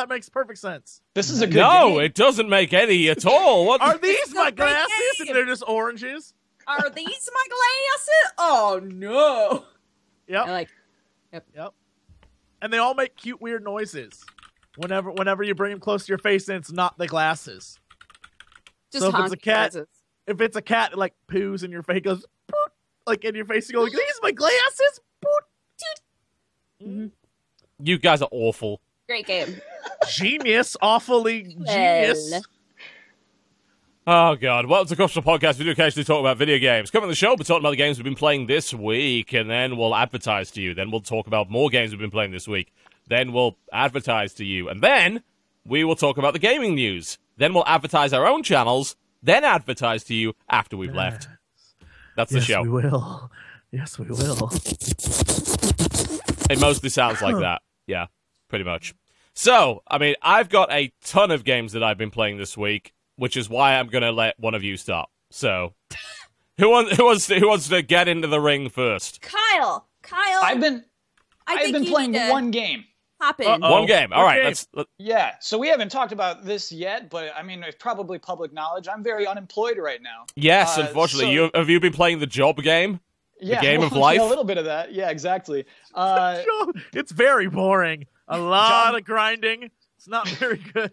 that 0.00 0.08
makes 0.10 0.28
perfect 0.28 0.58
sense. 0.58 1.00
This 1.14 1.30
is 1.30 1.40
a 1.40 1.46
good 1.46 1.56
No, 1.56 1.92
game. 1.92 2.00
it 2.00 2.14
doesn't 2.14 2.48
make 2.50 2.74
any 2.74 3.08
at 3.08 3.24
all. 3.24 3.64
What? 3.66 3.80
Are 3.80 3.96
these 3.96 4.34
my 4.34 4.50
glasses? 4.50 4.92
game. 5.18 5.28
And 5.28 5.36
they're 5.36 5.46
just 5.46 5.64
oranges. 5.66 6.34
Are 6.66 6.90
these 6.90 7.30
my 7.32 7.46
glasses? 7.48 8.32
Oh 8.38 8.80
no. 8.82 9.64
Yep, 10.28 10.46
I 10.46 10.50
like 10.50 10.68
yep. 11.32 11.72
And 12.60 12.72
they 12.72 12.78
all 12.78 12.94
make 12.94 13.16
cute, 13.16 13.40
weird 13.40 13.62
noises. 13.62 14.24
Whenever 14.76 15.10
whenever 15.10 15.42
you 15.42 15.54
bring 15.54 15.70
them 15.70 15.80
close 15.80 16.06
to 16.06 16.08
your 16.10 16.18
face, 16.18 16.48
and 16.48 16.58
it's 16.58 16.72
not 16.72 16.98
the 16.98 17.06
glasses. 17.06 17.78
just 18.92 19.04
So 19.04 19.10
if 19.10 19.24
it's 19.24 19.32
a 19.32 19.36
cat- 19.36 19.72
glasses. 19.72 19.88
If 20.26 20.40
it's 20.40 20.56
a 20.56 20.62
cat, 20.62 20.92
it 20.92 20.98
like 20.98 21.14
poos 21.28 21.62
in 21.62 21.70
your 21.70 21.84
face, 21.84 22.00
goes 22.02 22.24
poot, 22.48 22.72
like 23.06 23.24
in 23.24 23.36
your 23.36 23.44
face. 23.44 23.68
You 23.68 23.76
go, 23.76 23.82
like, 23.84 23.92
these 23.92 24.00
are 24.00 24.24
my 24.24 24.32
glasses. 24.32 25.00
Poot. 25.20 25.44
Mm-hmm. 26.82 27.06
You 27.78 27.98
guys 27.98 28.22
are 28.22 28.28
awful. 28.32 28.80
Great 29.06 29.26
game. 29.26 29.60
Genius, 30.10 30.76
awfully 30.82 31.42
genius. 31.44 32.30
Well. 32.32 32.42
Oh 34.08 34.36
god, 34.36 34.66
welcome 34.66 34.86
to 34.86 34.94
the 34.94 35.02
Crossover 35.02 35.24
Podcast. 35.24 35.58
We 35.58 35.64
do 35.64 35.72
occasionally 35.72 36.04
talk 36.04 36.20
about 36.20 36.36
video 36.36 36.58
games. 36.58 36.92
Coming 36.92 37.06
on 37.06 37.08
the 37.08 37.16
show, 37.16 37.30
we're 37.30 37.38
talking 37.38 37.62
about 37.62 37.70
the 37.70 37.76
games 37.76 37.98
we've 37.98 38.04
been 38.04 38.14
playing 38.14 38.46
this 38.46 38.72
week, 38.72 39.32
and 39.32 39.50
then 39.50 39.76
we'll 39.76 39.96
advertise 39.96 40.52
to 40.52 40.62
you. 40.62 40.74
Then 40.74 40.92
we'll 40.92 41.00
talk 41.00 41.26
about 41.26 41.50
more 41.50 41.70
games 41.70 41.90
we've 41.90 41.98
been 41.98 42.12
playing 42.12 42.30
this 42.30 42.46
week. 42.46 42.72
Then 43.08 43.32
we'll 43.32 43.56
advertise 43.72 44.32
to 44.34 44.44
you, 44.44 44.68
and 44.68 44.80
then 44.80 45.24
we 45.64 45.82
will 45.82 45.96
talk 45.96 46.18
about 46.18 46.34
the 46.34 46.38
gaming 46.38 46.76
news. 46.76 47.18
Then 47.36 47.52
we'll 47.52 47.66
advertise 47.66 48.12
our 48.12 48.28
own 48.28 48.44
channels. 48.44 48.94
Then 49.24 49.42
advertise 49.42 50.04
to 50.04 50.14
you 50.14 50.34
after 50.48 50.76
we've 50.76 50.94
left. 50.94 51.26
That's 52.14 52.30
the 52.30 52.38
yes, 52.38 52.46
show. 52.46 52.62
we 52.62 52.68
will. 52.68 53.28
Yes, 53.72 53.98
we 53.98 54.06
will. 54.06 54.50
It 56.48 56.60
mostly 56.60 56.90
sounds 56.90 57.20
like 57.22 57.38
that. 57.40 57.60
Yeah, 57.88 58.06
pretty 58.48 58.64
much. 58.64 58.94
So, 59.34 59.82
I 59.88 59.98
mean, 59.98 60.14
I've 60.22 60.48
got 60.48 60.70
a 60.70 60.92
ton 61.02 61.32
of 61.32 61.42
games 61.42 61.72
that 61.72 61.82
I've 61.82 61.98
been 61.98 62.12
playing 62.12 62.38
this 62.38 62.56
week, 62.56 62.92
which 63.16 63.36
is 63.36 63.48
why 63.48 63.74
I'm 63.78 63.88
going 63.88 64.02
to 64.02 64.12
let 64.12 64.38
one 64.38 64.54
of 64.54 64.62
you 64.62 64.76
start. 64.76 65.08
So, 65.30 65.74
who 66.58 66.70
wants 66.70 66.96
who 66.96 67.04
wants 67.04 67.26
to, 67.26 67.38
who 67.38 67.48
wants 67.48 67.68
to 67.68 67.82
get 67.82 68.08
into 68.08 68.28
the 68.28 68.40
ring 68.40 68.68
first? 68.68 69.20
Kyle. 69.22 69.86
Kyle. 70.02 70.40
I've 70.42 70.60
been 70.60 70.84
I 71.46 71.54
I've 71.54 71.60
think 71.60 71.72
been 71.74 71.84
playing 71.86 72.14
one 72.30 72.50
game. 72.50 72.84
hop 73.20 73.40
in. 73.40 73.46
Uh-oh. 73.46 73.70
One 73.72 73.86
game. 73.86 74.12
All 74.12 74.22
right, 74.24 74.38
Okay. 74.38 74.46
let's. 74.46 74.68
Let, 74.74 74.86
Yeah, 74.98 75.34
so 75.40 75.58
we 75.58 75.68
haven't 75.68 75.90
talked 75.90 76.12
about 76.12 76.44
this 76.44 76.70
yet, 76.72 77.10
but 77.10 77.32
I 77.36 77.42
mean, 77.42 77.62
it's 77.62 77.76
probably 77.76 78.18
public 78.18 78.52
knowledge. 78.52 78.86
I'm 78.88 79.02
very 79.02 79.26
unemployed 79.26 79.78
right 79.78 80.00
now. 80.02 80.26
yes, 80.36 80.78
Uh, 80.78 80.82
unfortunately, 80.82 81.26
so- 81.26 81.30
you 81.44 81.50
have 81.54 81.68
you 81.68 81.80
been 81.80 81.92
playing 81.92 82.18
the 82.20 82.26
job 82.26 82.62
game? 82.62 83.00
Yeah, 83.40 83.60
game 83.60 83.82
of 83.82 83.90
well, 83.92 84.00
life? 84.00 84.20
A 84.20 84.24
little 84.24 84.44
bit 84.44 84.58
of 84.58 84.64
that. 84.66 84.92
Yeah, 84.92 85.10
exactly. 85.10 85.64
Uh, 85.94 86.42
it's 86.94 87.12
very 87.12 87.48
boring. 87.48 88.06
A 88.28 88.38
lot 88.38 88.86
John- 88.86 88.94
of 88.96 89.04
grinding. 89.04 89.70
It's 89.98 90.08
not 90.08 90.28
very 90.28 90.58
good. 90.72 90.92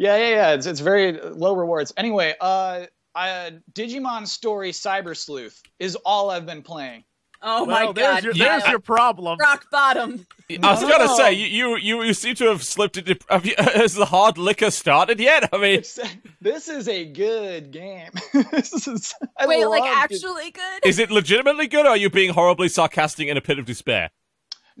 Yeah, 0.00 0.16
yeah, 0.16 0.28
yeah. 0.30 0.52
It's, 0.54 0.64
it's 0.66 0.80
very 0.80 1.12
low 1.12 1.54
rewards. 1.54 1.92
Anyway, 1.98 2.34
uh, 2.40 2.86
uh, 3.14 3.50
Digimon 3.72 4.26
Story 4.26 4.72
Cyber 4.72 5.14
Sleuth 5.14 5.60
is 5.78 5.94
all 5.96 6.30
I've 6.30 6.46
been 6.46 6.62
playing. 6.62 7.04
Oh 7.42 7.64
well, 7.64 7.86
my 7.86 7.92
there's 7.92 8.14
god. 8.16 8.24
your, 8.24 8.32
Kyle. 8.34 8.58
there's 8.58 8.70
your 8.70 8.78
problem. 8.80 9.38
rock 9.38 9.66
bottom. 9.70 10.26
I 10.62 10.72
was 10.72 10.80
gonna 10.82 11.08
say 11.08 11.32
you, 11.32 11.46
you 11.46 11.76
you 11.76 12.02
you 12.02 12.14
seem 12.14 12.34
to 12.36 12.46
have 12.48 12.62
slipped 12.62 12.98
into. 12.98 13.18
Have 13.30 13.46
you, 13.46 13.54
has 13.58 13.94
the 13.94 14.04
hard 14.04 14.36
liquor 14.36 14.70
started 14.70 15.18
yet? 15.20 15.48
I 15.52 15.56
mean, 15.56 15.78
It's, 15.78 15.98
this 16.40 16.68
is 16.68 16.86
a 16.88 17.04
good 17.06 17.70
game. 17.70 18.10
this 18.52 18.86
is, 18.86 19.14
I 19.38 19.46
Wait, 19.46 19.64
like 19.66 19.80
love 19.82 19.90
it. 19.90 19.96
actually 19.96 20.50
good? 20.50 20.84
is 20.84 20.98
it 20.98 21.10
legitimately 21.10 21.66
good, 21.66 21.86
or 21.86 21.90
are 21.90 21.96
you 21.96 22.10
being 22.10 22.34
horribly 22.34 22.68
sarcastic 22.68 23.26
in 23.28 23.36
a 23.38 23.40
pit 23.40 23.58
of 23.58 23.64
despair? 23.64 24.10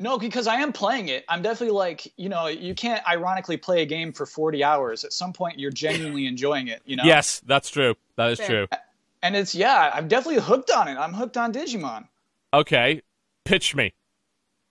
No, 0.00 0.18
because 0.18 0.46
I 0.46 0.56
am 0.56 0.72
playing 0.72 1.08
it. 1.08 1.26
I'm 1.28 1.42
definitely 1.42 1.76
like, 1.76 2.10
you 2.16 2.30
know, 2.30 2.46
you 2.46 2.74
can't 2.74 3.06
ironically 3.06 3.58
play 3.58 3.82
a 3.82 3.84
game 3.86 4.14
for 4.14 4.24
40 4.24 4.64
hours. 4.64 5.04
At 5.04 5.12
some 5.12 5.34
point, 5.34 5.58
you're 5.58 5.70
genuinely 5.70 6.26
enjoying 6.26 6.68
it, 6.68 6.80
you 6.86 6.96
know? 6.96 7.04
Yes, 7.04 7.42
that's 7.44 7.68
true. 7.68 7.94
That 8.16 8.30
is 8.30 8.38
Fair. 8.38 8.46
true. 8.46 8.78
And 9.22 9.36
it's, 9.36 9.54
yeah, 9.54 9.90
I'm 9.92 10.08
definitely 10.08 10.40
hooked 10.40 10.70
on 10.70 10.88
it. 10.88 10.96
I'm 10.96 11.12
hooked 11.12 11.36
on 11.36 11.52
Digimon. 11.52 12.08
Okay, 12.54 13.02
pitch 13.44 13.76
me. 13.76 13.92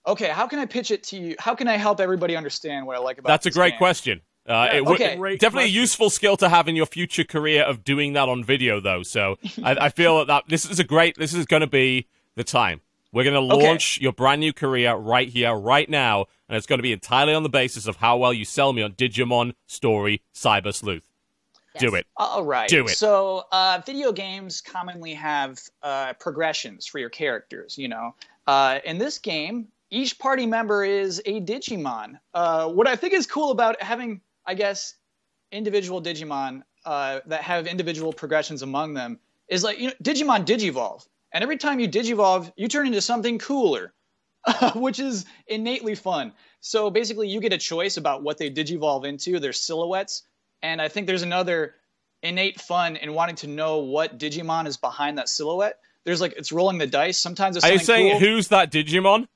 Okay, 0.04 0.26
how 0.26 0.48
can 0.48 0.58
I 0.58 0.66
pitch 0.66 0.90
it 0.90 1.04
to 1.04 1.16
you? 1.16 1.36
How 1.38 1.54
can 1.54 1.68
I 1.68 1.76
help 1.76 2.00
everybody 2.00 2.34
understand 2.34 2.84
what 2.84 2.96
I 2.96 2.98
like 2.98 3.18
about 3.18 3.28
That's 3.28 3.46
a 3.46 3.52
great 3.52 3.74
game? 3.74 3.78
question. 3.78 4.20
Uh, 4.48 4.52
Yeah, 4.52 4.76
it 4.78 4.84
would 4.84 5.00
okay. 5.00 5.16
Great 5.16 5.38
definitely 5.38 5.68
a 5.68 5.72
useful 5.72 6.10
skill 6.10 6.36
to 6.38 6.48
have 6.48 6.66
in 6.66 6.74
your 6.74 6.86
future 6.86 7.22
career 7.22 7.62
of 7.62 7.84
doing 7.84 8.14
that 8.14 8.28
on 8.28 8.42
video, 8.42 8.80
though. 8.80 9.04
So 9.04 9.38
I, 9.62 9.76
I 9.82 9.88
feel 9.90 10.18
that, 10.18 10.26
that 10.26 10.44
this 10.48 10.68
is 10.68 10.80
a 10.80 10.84
great. 10.84 11.16
This 11.16 11.34
is 11.34 11.46
going 11.46 11.60
to 11.60 11.68
be 11.68 12.08
the 12.34 12.42
time. 12.42 12.80
We're 13.12 13.24
going 13.24 13.48
to 13.48 13.54
Okay. 13.54 13.66
launch 13.68 14.00
your 14.00 14.12
brand 14.12 14.40
new 14.40 14.52
career 14.52 14.94
right 14.94 15.28
here, 15.28 15.52
right 15.54 15.88
now, 15.88 16.26
and 16.48 16.56
it's 16.56 16.66
going 16.66 16.78
to 16.78 16.82
be 16.82 16.92
entirely 16.92 17.34
on 17.34 17.42
the 17.42 17.48
basis 17.48 17.86
of 17.86 17.96
how 17.96 18.16
well 18.16 18.32
you 18.32 18.44
sell 18.44 18.72
me 18.72 18.82
on 18.82 18.92
Digimon 18.92 19.54
Story 19.66 20.22
Cyber 20.34 20.72
Sleuth. 20.72 21.08
Do 21.78 21.94
it. 21.94 22.06
All 22.16 22.44
right. 22.44 22.68
Do 22.68 22.84
it. 22.86 22.90
So, 22.90 23.44
uh, 23.52 23.80
video 23.86 24.12
games 24.12 24.60
commonly 24.60 25.14
have 25.14 25.60
uh, 25.82 26.12
progressions 26.14 26.84
for 26.86 26.98
your 26.98 27.08
characters. 27.10 27.78
You 27.78 27.88
know, 27.88 28.14
uh, 28.46 28.80
in 28.84 28.98
this 28.98 29.18
game, 29.18 29.68
each 29.90 30.18
party 30.18 30.46
member 30.46 30.84
is 30.84 31.22
a 31.26 31.40
Digimon. 31.40 32.18
Uh, 32.34 32.68
what 32.68 32.86
I 32.88 32.96
think 32.96 33.12
is 33.12 33.26
cool 33.26 33.50
about 33.50 33.80
having, 33.80 34.20
I 34.44 34.54
guess, 34.54 34.94
individual 35.52 36.02
Digimon 36.02 36.62
uh, 36.84 37.20
that 37.26 37.42
have 37.42 37.66
individual 37.66 38.12
progressions 38.12 38.62
among 38.62 38.94
them 38.94 39.18
is 39.48 39.62
like 39.64 39.78
you 39.78 39.88
know, 39.88 39.94
Digimon 40.02 40.44
Digivolve, 40.44 41.06
and 41.32 41.42
every 41.42 41.56
time 41.56 41.80
you 41.80 41.88
Digivolve, 41.88 42.52
you 42.56 42.68
turn 42.68 42.86
into 42.86 43.00
something 43.00 43.38
cooler. 43.38 43.92
which 44.74 44.98
is 44.98 45.26
innately 45.46 45.94
fun. 45.94 46.32
So 46.60 46.88
basically, 46.90 47.28
you 47.28 47.40
get 47.40 47.52
a 47.52 47.58
choice 47.58 47.98
about 47.98 48.22
what 48.22 48.38
they 48.38 48.50
digivolve 48.50 49.04
into, 49.04 49.38
their 49.38 49.52
silhouettes, 49.52 50.22
and 50.62 50.80
I 50.80 50.88
think 50.88 51.06
there's 51.06 51.20
another 51.22 51.74
innate 52.22 52.58
fun 52.58 52.96
in 52.96 53.12
wanting 53.12 53.36
to 53.36 53.46
know 53.48 53.78
what 53.80 54.18
Digimon 54.18 54.66
is 54.66 54.78
behind 54.78 55.18
that 55.18 55.28
silhouette. 55.28 55.76
There's 56.06 56.22
like 56.22 56.32
it's 56.38 56.52
rolling 56.52 56.78
the 56.78 56.86
dice. 56.86 57.18
Sometimes 57.18 57.56
it's 57.56 57.66
Are 57.66 57.72
you 57.72 57.78
saying 57.78 58.12
cool. 58.12 58.20
who's 58.20 58.48
that 58.48 58.72
Digimon? 58.72 59.26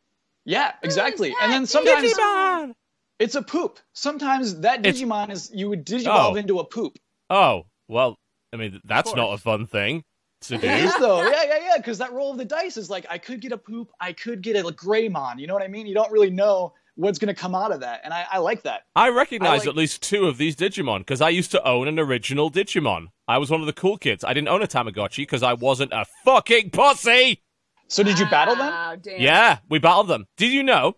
yeah, 0.47 0.73
exactly. 0.83 1.35
And 1.43 1.53
then 1.53 1.67
sometimes 1.67 2.11
Digimon. 2.11 2.73
it's 3.19 3.35
a 3.35 3.43
poop. 3.43 3.79
Sometimes 3.93 4.61
that 4.61 4.81
It's- 4.87 4.99
Digimon 5.03 5.31
is 5.31 5.51
you 5.53 5.69
would 5.69 5.81
oh. 5.81 5.93
digivolve 5.97 6.33
Oh. 6.33 6.37
into 6.37 6.59
a 6.61 6.65
poop. 6.65 6.99
Oh 7.29 7.65
well, 7.89 8.17
I 8.55 8.57
mean 8.57 8.81
that's 8.85 9.15
not 9.15 9.35
a 9.35 9.39
fun 9.39 9.67
thing 9.67 10.03
to 10.49 10.59
do. 10.59 10.67
is 10.67 10.95
though, 10.99 11.23
yeah, 11.23 11.45
yeah, 11.45 11.59
yeah. 11.67 11.77
Because 11.77 11.99
that 11.99 12.13
roll 12.13 12.33
of 12.33 12.39
the 12.39 12.45
dice 12.45 12.77
is 12.77 12.91
like 12.91 13.07
I 13.11 13.19
could 13.19 13.41
get 13.41 13.53
a 13.53 13.59
poop, 13.59 13.91
I 14.01 14.13
could 14.13 14.43
get 14.43 14.57
a 14.57 14.63
Greymon. 14.63 15.39
You 15.39 15.47
know 15.47 15.55
what 15.55 15.63
I 15.63 15.69
mean? 15.69 15.87
You 15.87 15.95
don't 15.95 16.11
really 16.13 16.31
know 16.31 16.73
what's 16.97 17.19
gonna 17.19 17.35
come 17.35 17.55
out 17.55 17.73
of 17.73 17.81
that, 17.81 18.01
and 18.05 18.15
I, 18.15 18.25
I 18.31 18.39
like 18.39 18.63
that. 18.63 18.83
I 18.95 19.09
recognize 19.11 19.51
I 19.51 19.57
like- 19.65 19.69
at 19.69 19.77
least 19.77 20.03
two 20.03 20.27
of 20.27 20.39
these 20.39 20.55
Digimon 20.57 20.99
because 21.01 21.21
I 21.21 21.29
used 21.31 21.51
to 21.53 21.67
own 21.67 21.89
an 21.89 21.99
original 21.99 22.51
Digimon. 22.51 23.07
I 23.27 23.39
was 23.39 23.51
one 23.51 23.61
of 23.61 23.67
the 23.67 23.73
cool 23.73 23.97
kids. 23.97 24.23
I 24.25 24.33
didn't 24.33 24.49
own 24.49 24.63
a 24.63 24.67
Tamagotchi 24.67 25.19
because 25.19 25.43
I 25.43 25.55
wasn't 25.55 25.93
a 25.93 26.05
fucking 26.25 26.71
pussy. 26.71 27.43
So 27.89 28.03
did 28.03 28.19
you 28.19 28.27
battle 28.27 28.57
them? 28.57 28.67
Wow. 28.73 28.97
Yeah, 29.19 29.59
we 29.69 29.79
battled 29.79 30.09
them. 30.09 30.27
Did 30.37 30.53
you 30.53 30.63
know? 30.63 30.97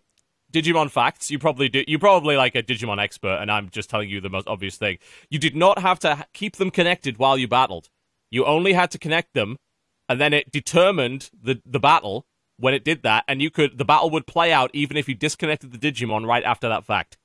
Digimon 0.53 0.91
facts. 0.91 1.31
You 1.31 1.39
probably 1.39 1.69
do. 1.69 1.85
You 1.87 1.99
probably 1.99 2.37
like 2.37 2.55
a 2.55 2.63
Digimon 2.63 3.03
expert, 3.03 3.39
and 3.41 3.51
I'm 3.51 3.69
just 3.69 3.91
telling 3.91 4.09
you 4.09 4.21
the 4.21 4.31
most 4.31 4.47
obvious 4.49 4.77
thing. 4.77 4.99
You 5.29 5.39
did 5.39 5.57
not 5.57 5.81
have 5.81 5.99
to 6.01 6.27
keep 6.33 6.57
them 6.57 6.71
connected 6.71 7.19
while 7.19 7.37
you 7.37 7.49
battled. 7.49 7.91
You 8.31 8.45
only 8.45 8.73
had 8.73 8.91
to 8.93 8.99
connect 8.99 9.35
them, 9.35 9.57
and 10.09 10.21
then 10.21 10.33
it 10.33 10.51
determined 10.51 11.31
the 11.43 11.61
the 11.65 11.81
battle 11.81 12.27
when 12.59 12.75
it 12.75 12.85
did 12.85 13.03
that, 13.03 13.25
and 13.29 13.41
you 13.43 13.51
could 13.51 13.79
the 13.79 13.85
battle 13.85 14.11
would 14.11 14.27
play 14.27 14.53
out 14.53 14.71
even 14.73 14.97
if 14.97 15.09
you 15.09 15.15
disconnected 15.15 15.73
the 15.73 15.79
Digimon 15.79 16.27
right 16.27 16.45
after 16.45 16.69
that 16.69 16.85
fact. 16.85 17.17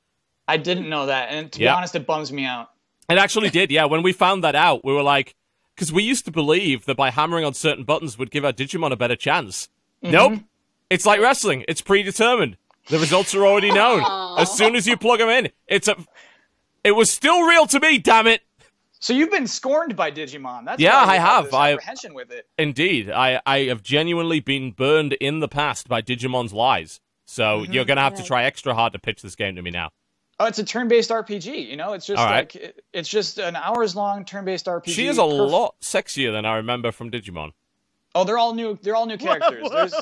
I 0.47 0.57
didn't 0.57 0.89
know 0.89 1.05
that, 1.05 1.29
and 1.31 1.51
to 1.51 1.59
be 1.59 1.65
Yeah. 1.65 1.75
honest, 1.75 1.95
it 1.95 2.05
bums 2.05 2.31
me 2.31 2.45
out. 2.45 2.69
It 3.09 3.17
actually 3.17 3.49
did, 3.49 3.71
yeah. 3.71 3.85
When 3.85 4.03
we 4.03 4.13
found 4.13 4.43
that 4.43 4.55
out, 4.55 4.83
we 4.85 4.93
were 4.93 5.03
like, 5.03 5.35
because 5.75 5.91
we 5.91 6.03
used 6.03 6.25
to 6.25 6.31
believe 6.31 6.85
that 6.85 6.95
by 6.97 7.09
hammering 7.11 7.45
on 7.45 7.53
certain 7.53 7.83
buttons 7.83 8.17
would 8.17 8.31
give 8.31 8.43
our 8.45 8.53
Digimon 8.53 8.91
a 8.91 8.95
better 8.95 9.15
chance. 9.15 9.69
Mm-hmm. 10.03 10.13
Nope. 10.13 10.39
It's 10.89 11.05
like 11.05 11.21
wrestling. 11.21 11.63
It's 11.67 11.81
predetermined. 11.81 12.57
The 12.87 12.99
results 12.99 13.33
are 13.35 13.45
already 13.45 13.71
known. 13.71 14.03
As 14.37 14.51
soon 14.51 14.75
as 14.75 14.87
you 14.87 14.97
plug 14.97 15.19
them 15.19 15.29
in, 15.29 15.49
it's 15.67 15.87
a. 15.87 15.95
It 16.83 16.93
was 16.93 17.09
still 17.11 17.43
real 17.43 17.67
to 17.67 17.79
me, 17.79 17.97
damn 17.99 18.27
it. 18.27 18.41
So 19.01 19.13
you've 19.13 19.31
been 19.31 19.47
scorned 19.47 19.95
by 19.95 20.11
Digimon. 20.11 20.63
That's 20.65 20.79
Yeah, 20.79 21.03
why 21.03 21.15
I 21.15 21.17
have. 21.17 21.45
This 21.45 21.53
I- 21.55 21.73
apprehension 21.73 22.13
with 22.13 22.31
it. 22.31 22.47
Indeed, 22.59 23.09
I, 23.09 23.41
I 23.47 23.63
have 23.63 23.81
genuinely 23.81 24.39
been 24.39 24.71
burned 24.71 25.13
in 25.13 25.39
the 25.39 25.47
past 25.47 25.89
by 25.89 26.03
Digimon's 26.03 26.53
lies. 26.53 26.99
So 27.25 27.61
mm-hmm. 27.61 27.73
you're 27.73 27.85
gonna 27.85 28.01
have 28.01 28.15
to 28.15 28.23
try 28.23 28.43
extra 28.43 28.75
hard 28.75 28.93
to 28.93 28.99
pitch 28.99 29.23
this 29.23 29.35
game 29.35 29.55
to 29.55 29.61
me 29.63 29.71
now. 29.71 29.89
Oh, 30.39 30.45
it's 30.45 30.59
a 30.59 30.63
turn-based 30.63 31.09
RPG. 31.09 31.67
You 31.67 31.77
know, 31.77 31.93
it's 31.93 32.05
just 32.05 32.19
All 32.19 32.25
right. 32.25 32.53
like 32.53 32.55
it- 32.55 32.83
it's 32.93 33.09
just 33.09 33.39
an 33.39 33.55
hours-long 33.55 34.23
turn-based 34.25 34.67
RPG. 34.67 34.89
She 34.93 35.07
is 35.07 35.17
a 35.17 35.21
Perf- 35.21 35.49
lot 35.49 35.75
sexier 35.81 36.31
than 36.31 36.45
I 36.45 36.57
remember 36.57 36.91
from 36.91 37.09
Digimon. 37.09 37.53
Oh, 38.13 38.23
they're 38.23 38.37
all 38.37 38.53
new. 38.53 38.77
They're 38.81 38.95
all 38.95 39.05
new 39.05 39.17
characters. 39.17 39.67
There's, 39.71 39.95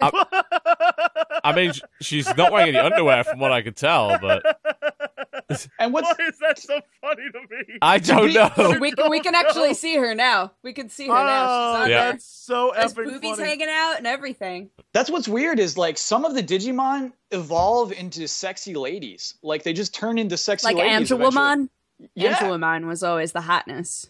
I 0.00 1.52
mean, 1.54 1.72
she's 2.00 2.26
not 2.36 2.50
wearing 2.50 2.74
any 2.74 2.78
underwear 2.78 3.24
from 3.24 3.38
what 3.38 3.52
I 3.52 3.62
could 3.62 3.76
tell, 3.76 4.18
but 4.18 4.58
and 5.78 5.92
what's 5.92 6.08
Why 6.18 6.26
is 6.26 6.38
that 6.38 6.58
so 6.58 6.80
funny 7.00 7.22
to 7.32 7.40
me? 7.50 7.78
I 7.82 7.98
don't 7.98 8.26
be- 8.28 8.34
know. 8.34 8.78
We 8.80 8.92
can 8.92 9.10
we 9.10 9.20
can 9.20 9.34
actually 9.34 9.74
see 9.74 9.96
her 9.96 10.14
now. 10.14 10.52
We 10.62 10.72
can 10.72 10.88
see 10.88 11.06
her 11.06 11.12
now. 11.12 11.42
She's 11.42 11.48
Oh, 11.48 11.82
on 11.82 11.90
Yeah. 11.90 12.00
there. 12.02 12.12
that's 12.12 12.24
so 12.24 12.72
There's 12.74 12.94
effing 12.94 13.04
boobies 13.12 13.36
funny. 13.36 13.48
hanging 13.48 13.68
out 13.70 13.94
and 13.98 14.06
everything. 14.06 14.70
that's 14.92 15.10
what's 15.10 15.28
weird 15.28 15.58
is 15.58 15.76
like 15.78 15.98
some 15.98 16.24
of 16.24 16.34
the 16.34 16.42
Digimon 16.42 17.12
evolve 17.30 17.92
into 17.92 18.26
sexy 18.28 18.74
ladies. 18.74 19.34
Like 19.42 19.62
they 19.62 19.72
just 19.72 19.94
turn 19.94 20.18
into 20.18 20.36
sexy 20.36 20.66
Like 20.66 20.76
ladies. 20.76 21.10
eventually. 21.10 21.30
Angewomon. 21.36 21.68
Yeah. 22.14 22.34
Angewomon 22.34 22.86
was 22.86 23.02
always 23.02 23.32
the 23.32 23.40
hotness. 23.40 24.08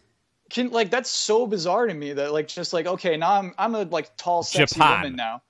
Can, 0.50 0.70
like 0.70 0.90
that's 0.90 1.08
so 1.10 1.46
bizarre 1.46 1.86
to 1.86 1.94
me 1.94 2.12
that 2.12 2.32
like 2.32 2.46
just 2.48 2.72
like 2.72 2.86
okay 2.86 3.16
now 3.16 3.32
I'm 3.38 3.54
I'm 3.58 3.74
a 3.74 3.82
like 3.84 4.16
tall 4.16 4.42
sexy 4.42 4.74
Japan. 4.76 5.02
woman 5.02 5.16
now. 5.16 5.42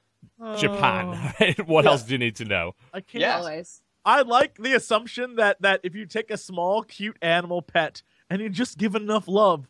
Japan. 0.57 1.35
What 1.67 1.85
Yeah. 1.85 1.91
else 1.91 2.03
do 2.03 2.13
you 2.13 2.19
need 2.19 2.37
to 2.37 2.45
know? 2.45 2.75
I 2.93 3.01
can't. 3.01 3.21
Yes. 3.21 3.39
Always. 3.39 3.82
I 4.05 4.23
like 4.23 4.57
the 4.57 4.75
assumption 4.75 5.37
that 5.37 5.63
that 5.63 5.81
if 5.83 5.95
you 5.95 6.07
take 6.07 6.31
a 6.31 6.37
small, 6.37 6.83
cute 6.83 7.17
animal 7.23 7.63
pet 7.63 8.03
and 8.29 8.41
you 8.41 8.49
just 8.49 8.79
give 8.79 8.95
it 8.95 9.03
enough 9.03 9.29
love, 9.29 9.69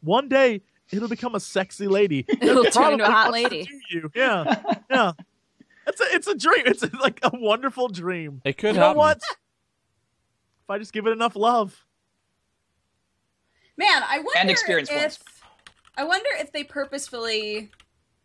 one 0.00 0.28
day 0.28 0.62
it'll 0.90 1.08
become 1.08 1.34
a 1.34 1.40
sexy 1.40 1.88
lady. 1.88 2.24
It'll 2.40 2.64
turn 2.64 2.92
into 2.92 3.04
a 3.04 3.10
hot 3.10 3.32
lady. 3.32 3.68
You. 3.90 4.10
Yeah, 4.14 4.62
yeah. 4.90 5.12
It's 5.86 6.00
a 6.00 6.04
it's 6.14 6.26
a 6.26 6.36
dream. 6.36 6.62
It's 6.66 6.84
like 6.94 7.20
a 7.22 7.30
wonderful 7.32 7.88
dream. 7.88 8.40
It 8.44 8.58
could 8.58 8.74
you 8.74 8.80
know 8.80 8.88
happen. 8.88 8.98
what? 8.98 9.18
If 9.18 10.70
I 10.70 10.78
just 10.78 10.92
give 10.92 11.06
it 11.06 11.10
enough 11.10 11.36
love. 11.36 11.84
Man, 13.76 14.02
I 14.08 14.18
wonder 14.18 14.38
And 14.38 14.50
experience 14.50 14.88
if 14.90 14.98
points. 14.98 15.18
I 15.96 16.04
wonder 16.04 16.28
if 16.38 16.52
they 16.52 16.64
purposefully 16.64 17.70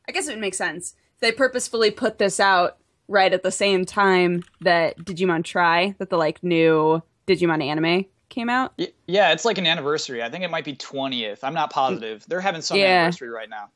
I 0.08 0.12
guess 0.12 0.28
it 0.28 0.32
would 0.32 0.42
make 0.42 0.54
sense. 0.54 0.96
If 1.16 1.20
they 1.20 1.32
purposefully 1.32 1.92
put 1.92 2.18
this 2.18 2.40
out 2.40 2.78
right 3.10 3.34
at 3.34 3.44
the 3.44 3.52
same 3.52 3.84
time 3.86 4.44
that 4.62 4.98
Digimon 5.00 5.44
Tri, 5.44 5.96
that 5.98 6.10
the 6.10 6.18
like 6.18 6.42
new 6.42 7.02
Digimon 7.28 7.62
anime 7.62 8.06
came 8.30 8.50
out. 8.50 8.80
Yeah, 9.08 9.32
it's 9.34 9.44
like 9.44 9.58
an 9.58 9.66
anniversary. 9.68 10.24
I 10.24 10.30
think 10.30 10.44
it 10.44 10.52
might 10.52 10.64
be 10.64 10.76
20th. 10.76 11.40
I'm 11.44 11.54
not 11.56 11.72
positive. 11.72 12.24
They're 12.28 12.40
having 12.40 12.62
some 12.62 12.78
Yeah. 12.78 12.86
anniversary 13.02 13.30
right 13.30 13.50
now. 13.50 13.70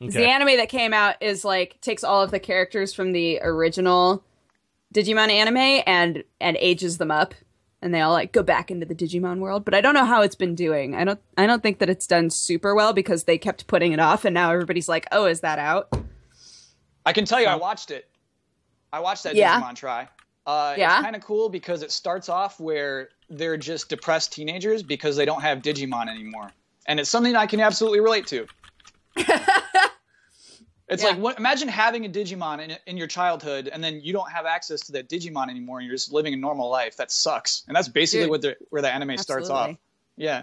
Okay. 0.00 0.10
The 0.12 0.26
anime 0.28 0.56
that 0.56 0.68
came 0.68 0.94
out 0.94 1.16
is 1.20 1.44
like 1.44 1.80
takes 1.80 2.02
all 2.02 2.22
of 2.22 2.30
the 2.30 2.40
characters 2.40 2.94
from 2.94 3.12
the 3.12 3.40
original 3.42 4.24
Digimon 4.94 5.30
anime 5.30 5.82
and 5.86 6.24
and 6.40 6.56
ages 6.60 6.98
them 6.98 7.10
up 7.10 7.34
and 7.80 7.92
they 7.94 8.00
all 8.00 8.12
like 8.12 8.32
go 8.32 8.42
back 8.42 8.70
into 8.70 8.84
the 8.86 8.94
Digimon 8.94 9.38
world. 9.38 9.64
But 9.64 9.74
I 9.74 9.80
don't 9.80 9.94
know 9.94 10.04
how 10.04 10.22
it's 10.22 10.34
been 10.34 10.54
doing. 10.54 10.94
I 10.94 11.04
don't 11.04 11.20
I 11.36 11.46
don't 11.46 11.62
think 11.62 11.78
that 11.78 11.88
it's 11.90 12.06
done 12.06 12.30
super 12.30 12.74
well 12.74 12.92
because 12.92 13.24
they 13.24 13.38
kept 13.38 13.66
putting 13.68 13.92
it 13.92 14.00
off 14.00 14.24
and 14.24 14.34
now 14.34 14.50
everybody's 14.52 14.88
like, 14.88 15.06
"Oh, 15.12 15.26
is 15.26 15.40
that 15.40 15.58
out?" 15.58 15.92
I 17.06 17.12
can 17.12 17.24
tell 17.24 17.40
you, 17.40 17.46
I 17.48 17.56
watched 17.56 17.90
it. 17.90 18.08
I 18.92 19.00
watched 19.00 19.22
that 19.24 19.34
Yeah. 19.34 19.60
Digimon 19.60 19.74
Tri. 19.76 20.08
Uh, 20.46 20.74
Yeah? 20.76 20.96
It's 20.96 21.02
kind 21.04 21.16
of 21.16 21.22
cool 21.22 21.48
because 21.48 21.82
it 21.82 21.90
starts 21.92 22.28
off 22.28 22.58
where 22.60 23.08
they're 23.30 23.56
just 23.56 23.88
depressed 23.88 24.32
teenagers 24.32 24.82
because 24.82 25.16
they 25.16 25.24
don't 25.24 25.40
have 25.42 25.58
Digimon 25.62 26.08
anymore, 26.08 26.50
and 26.86 27.00
it's 27.00 27.08
something 27.10 27.34
I 27.36 27.46
can 27.46 27.60
absolutely 27.60 28.00
relate 28.00 28.26
to. 28.28 28.46
It's 30.88 31.02
Yeah. 31.02 31.10
like 31.10 31.18
what, 31.20 31.38
imagine 31.38 31.68
having 31.68 32.04
a 32.04 32.08
Digimon 32.08 32.60
in, 32.60 32.76
in 32.86 32.96
your 32.98 33.06
childhood, 33.06 33.66
and 33.72 33.82
then 33.82 34.00
you 34.02 34.12
don't 34.12 34.30
have 34.30 34.44
access 34.44 34.80
to 34.82 34.92
that 34.92 35.08
Digimon 35.08 35.48
anymore, 35.48 35.78
and 35.78 35.86
you're 35.86 35.94
just 35.96 36.12
living 36.12 36.34
a 36.34 36.36
normal 36.36 36.68
life. 36.68 36.98
That 36.98 37.10
sucks, 37.10 37.62
and 37.66 37.74
that's 37.74 37.88
basically 37.88 38.24
Dude. 38.24 38.30
what 38.30 38.42
the, 38.42 38.56
where 38.68 38.82
the 38.82 38.92
anime 38.92 39.16
starts 39.16 39.48
off. 39.48 39.74
Yeah, 40.16 40.42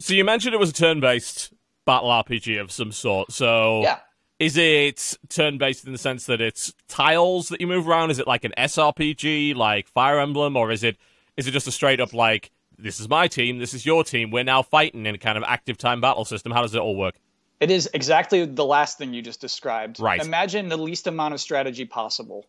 So 0.00 0.12
you 0.12 0.22
mentioned 0.22 0.54
it 0.54 0.58
was 0.60 0.68
a 0.68 0.74
turn-based 0.74 1.54
battle 1.86 2.10
RPG 2.10 2.60
of 2.60 2.70
some 2.72 2.92
sort. 2.92 3.32
So 3.32 3.80
yeah. 3.82 4.00
Is 4.38 4.56
it 4.56 5.16
turn 5.28 5.58
based 5.58 5.86
in 5.86 5.92
the 5.92 5.98
sense 5.98 6.26
that 6.26 6.40
it's 6.40 6.72
tiles 6.88 7.48
that 7.48 7.60
you 7.60 7.66
move 7.66 7.88
around? 7.88 8.10
Is 8.10 8.18
it 8.18 8.26
like 8.26 8.44
an 8.44 8.52
SRPG, 8.58 9.54
like 9.54 9.88
Fire 9.88 10.18
Emblem, 10.18 10.56
or 10.56 10.70
is 10.70 10.82
it 10.82 10.96
is 11.36 11.46
it 11.46 11.52
just 11.52 11.66
a 11.66 11.72
straight 11.72 12.00
up 12.00 12.12
like 12.12 12.50
this 12.76 12.98
is 12.98 13.08
my 13.08 13.28
team, 13.28 13.58
this 13.58 13.74
is 13.74 13.86
your 13.86 14.02
team, 14.02 14.30
we're 14.30 14.44
now 14.44 14.62
fighting 14.62 15.06
in 15.06 15.14
a 15.14 15.18
kind 15.18 15.38
of 15.38 15.44
active 15.46 15.78
time 15.78 16.00
battle 16.00 16.24
system? 16.24 16.52
How 16.52 16.62
does 16.62 16.74
it 16.74 16.80
all 16.80 16.96
work? 16.96 17.14
It 17.60 17.70
is 17.70 17.88
exactly 17.94 18.44
the 18.44 18.64
last 18.64 18.98
thing 18.98 19.14
you 19.14 19.22
just 19.22 19.40
described. 19.40 20.00
Right. 20.00 20.20
Imagine 20.20 20.68
the 20.68 20.76
least 20.76 21.06
amount 21.06 21.34
of 21.34 21.40
strategy 21.40 21.84
possible. 21.84 22.46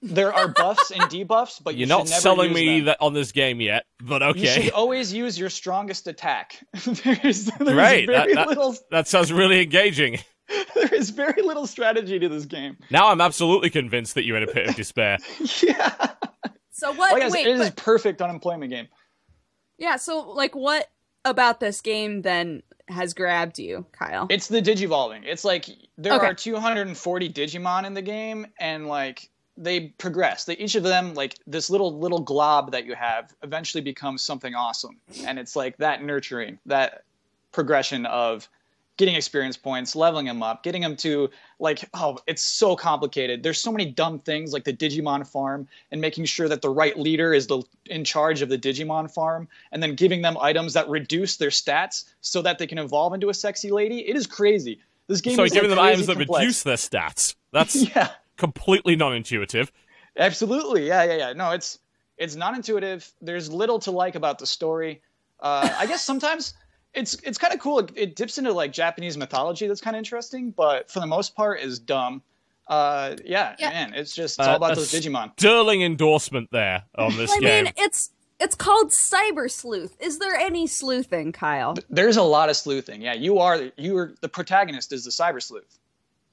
There 0.00 0.32
are 0.32 0.48
buffs 0.48 0.90
and 0.92 1.02
debuffs, 1.10 1.60
but 1.62 1.74
you 1.74 1.80
You're 1.80 1.86
should 1.86 1.98
not 2.04 2.08
never 2.08 2.20
selling 2.20 2.48
use 2.50 2.54
me 2.54 2.76
them. 2.78 2.84
that 2.86 2.98
on 3.00 3.14
this 3.14 3.32
game 3.32 3.60
yet, 3.60 3.84
but 4.00 4.22
okay, 4.22 4.40
You 4.40 4.48
okay. 4.50 4.62
should 4.62 4.72
always 4.72 5.12
use 5.12 5.38
your 5.38 5.50
strongest 5.50 6.06
attack. 6.06 6.62
there's 6.84 7.46
there's 7.46 7.50
Great. 7.58 8.06
very 8.06 8.34
That- 8.34 8.34
that- 8.34 8.48
little 8.48 8.76
That 8.90 9.08
sounds 9.08 9.32
really 9.32 9.60
engaging. 9.62 10.18
there 10.74 10.94
is 10.94 11.10
very 11.10 11.42
little 11.42 11.66
strategy 11.66 12.18
to 12.18 12.28
this 12.28 12.46
game. 12.46 12.76
Now 12.90 13.08
I'm 13.08 13.20
absolutely 13.20 13.70
convinced 13.70 14.14
that 14.14 14.24
you're 14.24 14.36
in 14.36 14.44
a 14.44 14.52
pit 14.52 14.68
of 14.68 14.76
despair. 14.76 15.18
Yeah. 15.62 16.10
So 16.70 16.92
what? 16.92 17.12
Oh 17.12 17.16
yes, 17.16 17.32
wait, 17.32 17.46
it 17.46 17.58
is 17.58 17.70
but- 17.70 17.76
perfect 17.76 18.22
unemployment 18.22 18.70
game. 18.70 18.86
yeah. 19.78 19.96
So 19.96 20.20
like, 20.30 20.54
what 20.54 20.88
about 21.24 21.58
this 21.60 21.80
game 21.80 22.22
then 22.22 22.62
has 22.88 23.12
grabbed 23.14 23.58
you, 23.58 23.84
Kyle? 23.92 24.28
It's 24.30 24.46
the 24.46 24.62
digivolving. 24.62 25.22
It's 25.24 25.44
like 25.44 25.66
there 25.98 26.12
Okay. 26.14 26.26
are 26.26 26.34
240 26.34 27.28
Digimon 27.32 27.84
in 27.84 27.94
the 27.94 28.00
game, 28.02 28.46
and 28.60 28.86
like 28.86 29.28
they 29.58 29.88
progress. 29.98 30.44
They 30.44 30.56
each 30.56 30.76
of 30.76 30.84
them 30.84 31.14
like 31.14 31.34
this 31.46 31.68
little 31.68 31.98
little 31.98 32.20
glob 32.20 32.72
that 32.72 32.86
you 32.86 32.94
have 32.94 33.34
eventually 33.42 33.82
becomes 33.82 34.22
something 34.22 34.54
awesome, 34.54 34.96
and 35.24 35.38
it's 35.38 35.56
like 35.56 35.76
that 35.78 36.02
nurturing, 36.02 36.58
that 36.66 37.02
progression 37.52 38.06
of 38.06 38.48
getting 38.96 39.14
experience 39.14 39.56
points, 39.56 39.94
leveling 39.94 40.26
them 40.26 40.42
up, 40.42 40.62
getting 40.62 40.82
them 40.82 40.96
to 40.96 41.30
like 41.58 41.88
oh, 41.94 42.18
it's 42.26 42.42
so 42.42 42.76
complicated. 42.76 43.42
There's 43.42 43.60
so 43.60 43.72
many 43.72 43.86
dumb 43.86 44.20
things 44.20 44.52
like 44.52 44.64
the 44.64 44.72
Digimon 44.72 45.26
farm 45.26 45.66
and 45.90 46.00
making 46.00 46.26
sure 46.26 46.48
that 46.48 46.62
the 46.62 46.70
right 46.70 46.98
leader 46.98 47.34
is 47.34 47.46
the 47.46 47.62
in 47.86 48.04
charge 48.04 48.42
of 48.42 48.48
the 48.48 48.58
Digimon 48.58 49.10
farm 49.10 49.48
and 49.72 49.82
then 49.82 49.94
giving 49.94 50.22
them 50.22 50.36
items 50.38 50.74
that 50.74 50.88
reduce 50.88 51.36
their 51.36 51.50
stats 51.50 52.04
so 52.20 52.42
that 52.42 52.58
they 52.58 52.66
can 52.66 52.78
evolve 52.78 53.14
into 53.14 53.28
a 53.28 53.34
sexy 53.34 53.70
lady. 53.70 54.08
It 54.08 54.16
is 54.16 54.26
crazy. 54.26 54.80
This 55.08 55.20
game 55.20 55.32
is 55.32 55.36
So 55.36 55.44
is 55.44 55.52
giving 55.52 55.70
like, 55.70 55.78
them 55.78 55.84
items 55.84 56.06
that 56.06 56.16
reduce 56.16 56.62
their 56.62 56.76
stats. 56.76 57.34
That's 57.50 57.76
Yeah, 57.96 58.10
completely 58.38 58.96
non-intuitive. 58.96 59.70
absolutely. 60.16 60.86
Yeah, 60.86 61.04
yeah, 61.04 61.16
yeah. 61.16 61.32
No, 61.34 61.50
it's 61.50 61.78
it's 62.16 62.34
non-intuitive. 62.34 63.10
There's 63.20 63.52
little 63.52 63.78
to 63.80 63.90
like 63.90 64.14
about 64.14 64.38
the 64.38 64.46
story. 64.46 65.02
Uh, 65.40 65.68
I 65.78 65.86
guess 65.86 66.02
sometimes 66.04 66.54
it's 66.94 67.14
it's 67.22 67.38
kind 67.38 67.52
of 67.52 67.60
cool. 67.60 67.80
It, 67.80 67.92
it 67.94 68.16
dips 68.16 68.38
into 68.38 68.52
like 68.52 68.72
Japanese 68.72 69.16
mythology. 69.16 69.66
That's 69.68 69.80
kind 69.80 69.94
of 69.94 69.98
interesting, 69.98 70.50
but 70.50 70.90
for 70.90 71.00
the 71.00 71.06
most 71.06 71.36
part, 71.36 71.60
is 71.60 71.78
dumb. 71.78 72.22
Uh, 72.66 73.16
yeah, 73.24 73.54
Yeah. 73.58 73.70
man, 73.70 73.94
it's 73.94 74.14
just 74.14 74.38
it's 74.38 74.46
Uh, 74.46 74.50
all 74.50 74.56
about 74.56 74.72
a 74.72 74.74
those 74.76 74.92
Digimon. 74.92 75.32
Sterling 75.38 75.82
endorsement 75.82 76.48
there 76.52 76.84
on 76.96 77.16
this 77.16 77.30
I 77.32 77.38
game. 77.40 77.64
mean, 77.64 77.72
it's 77.76 78.10
it's 78.40 78.54
called 78.54 78.90
cyber 79.12 79.50
sleuth. 79.50 79.96
Is 80.00 80.18
there 80.18 80.34
any 80.36 80.66
sleuthing, 80.66 81.32
Kyle? 81.32 81.76
There's 81.88 82.16
a 82.18 82.22
lot 82.22 82.50
of 82.50 82.56
sleuthing. 82.56 83.00
Yeah, 83.00 83.14
you 83.14 83.38
are 83.38 83.70
you 83.76 83.96
are 83.96 84.14
the 84.20 84.28
protagonist 84.28 84.92
is 84.92 85.04
the 85.04 85.10
cyber 85.10 85.42
sleuth. 85.42 85.78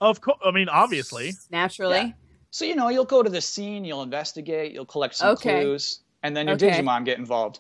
Of 0.02 0.22
course, 0.22 0.38
I 0.44 0.52
mean, 0.52 0.70
obviously. 0.70 1.34
Naturally. 1.52 1.96
Yeah. 1.98 2.12
So 2.52 2.66
you 2.66 2.76
know 2.76 2.90
you'll 2.90 3.06
go 3.06 3.22
to 3.24 3.30
the 3.30 3.42
scene, 3.42 3.84
you'll 3.86 4.04
investigate, 4.04 4.72
you'll 4.74 4.86
collect 4.86 5.16
some 5.16 5.30
Okay. 5.30 5.62
clues, 5.62 6.02
and 6.24 6.36
then 6.36 6.48
your 6.48 6.56
Okay. 6.56 6.70
Digimon 6.82 7.06
get 7.06 7.18
involved. 7.18 7.60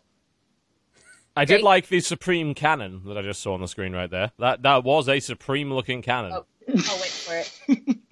I 1.37 1.43
did 1.43 1.63
like 1.63 1.89
the 1.89 1.99
supreme 1.99 2.53
cannon 2.53 3.01
that 3.07 3.17
I 3.17 3.21
just 3.21 3.41
saw 3.41 3.53
on 3.55 3.61
the 3.61 3.67
screen 3.67 3.91
right 3.93 4.09
there. 4.09 4.31
That 4.39 4.63
that 4.63 4.83
was 4.85 5.09
a 5.09 5.19
supreme 5.19 5.71
looking 5.73 6.01
cannon. 6.01 6.31
Oh. 6.33 6.45
I'll 6.67 6.73
wait 6.75 7.11
for 7.11 7.35
it. 7.35 7.97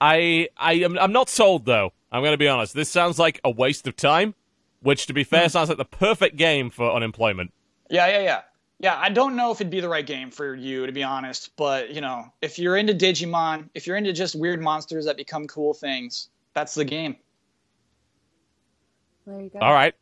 I 0.00 0.48
I 0.56 0.74
am 0.74 0.98
I'm 0.98 1.12
not 1.12 1.28
sold 1.28 1.66
though. 1.66 1.92
I'm 2.12 2.22
going 2.22 2.32
to 2.32 2.38
be 2.38 2.48
honest. 2.48 2.74
This 2.74 2.88
sounds 2.88 3.18
like 3.18 3.40
a 3.44 3.50
waste 3.50 3.86
of 3.86 3.96
time, 3.96 4.34
which 4.80 5.06
to 5.06 5.12
be 5.12 5.24
fair 5.24 5.48
sounds 5.50 5.68
like 5.68 5.78
the 5.78 5.84
perfect 5.84 6.36
game 6.36 6.70
for 6.70 6.90
unemployment. 6.92 7.52
Yeah, 7.90 8.06
yeah, 8.06 8.22
yeah. 8.22 8.40
Yeah, 8.82 8.96
I 8.98 9.10
don't 9.10 9.36
know 9.36 9.50
if 9.52 9.60
it'd 9.60 9.70
be 9.70 9.80
the 9.80 9.90
right 9.90 10.06
game 10.06 10.30
for 10.30 10.54
you, 10.54 10.86
to 10.86 10.92
be 10.92 11.02
honest. 11.02 11.54
But, 11.56 11.90
you 11.90 12.00
know, 12.00 12.32
if 12.40 12.58
you're 12.58 12.78
into 12.78 12.94
Digimon, 12.94 13.68
if 13.74 13.86
you're 13.86 13.96
into 13.98 14.12
just 14.14 14.34
weird 14.34 14.60
monsters 14.62 15.04
that 15.04 15.18
become 15.18 15.46
cool 15.46 15.74
things, 15.74 16.30
that's 16.54 16.74
the 16.74 16.86
game. 16.86 17.16
There 19.26 19.40
you 19.40 19.50
go. 19.50 19.58
All 19.60 19.72
right. 19.74 19.94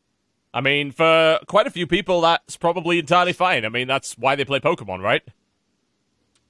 I 0.55 0.61
mean, 0.61 0.93
for 0.93 1.41
quite 1.47 1.67
a 1.67 1.71
few 1.71 1.87
people, 1.87 2.21
that's 2.21 2.57
probably 2.57 3.01
entirely 3.01 3.33
fine. 3.33 3.65
I 3.65 3.69
mean, 3.69 3.89
that's 3.89 4.17
why 4.17 4.37
they 4.37 4.45
play 4.45 4.61
Pokemon, 4.61 5.03
right? 5.03 5.23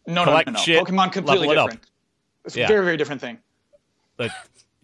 No, 0.06 0.24
Collect 0.24 0.46
no, 0.48 0.52
no, 0.52 0.58
no. 0.58 0.62
shit, 0.62 0.84
Pokemon 0.84 1.12
completely 1.12 1.48
level 1.48 1.52
it 1.52 1.58
up. 1.58 1.70
different. 1.70 1.90
It's 2.44 2.56
Yeah. 2.56 2.66
a 2.66 2.68
very, 2.68 2.84
very 2.84 2.96
different 2.96 3.20
thing. 3.20 3.38
But 4.16 4.30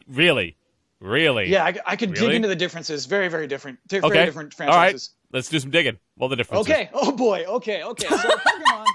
really, 0.08 0.56
really. 1.00 1.50
Yeah, 1.50 1.64
I, 1.64 1.74
I 1.86 1.96
could 1.96 2.14
dig 2.14 2.32
into 2.34 2.48
the 2.48 2.56
differences. 2.56 3.06
Very, 3.06 3.28
very 3.28 3.46
different. 3.46 3.78
Di- 3.88 3.98
Okay. 3.98 4.08
Very 4.08 4.24
different 4.26 4.54
All 4.60 4.66
right. 4.66 4.72
franchises. 4.72 5.10
Let's 5.34 5.48
do 5.48 5.58
some 5.58 5.70
digging. 5.72 5.98
What 6.16 6.28
the 6.28 6.36
difference? 6.36 6.66
Okay. 6.68 6.88
Oh 6.94 7.10
boy. 7.10 7.44
Okay. 7.44 7.82
Okay. 7.82 8.06
So 8.06 8.16
Pokemon. 8.16 8.86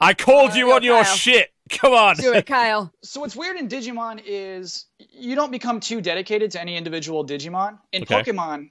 I 0.00 0.14
called 0.14 0.52
Uh, 0.52 0.54
you 0.54 0.64
go, 0.66 0.76
on 0.76 0.82
your 0.82 1.04
Kyle. 1.04 1.14
shit. 1.16 1.50
Come 1.68 1.92
on. 1.92 2.16
Do 2.16 2.32
it, 2.32 2.46
Kyle. 2.46 2.90
So 3.02 3.20
what's 3.20 3.36
weird 3.36 3.56
in 3.58 3.68
Digimon 3.68 4.20
is 4.24 4.86
you 4.98 5.34
don't 5.34 5.52
become 5.52 5.78
too 5.78 6.00
dedicated 6.00 6.50
to 6.52 6.60
any 6.60 6.76
individual 6.76 7.24
Digimon. 7.26 7.78
In 7.92 8.02
Okay. 8.02 8.22
Pokemon, 8.22 8.70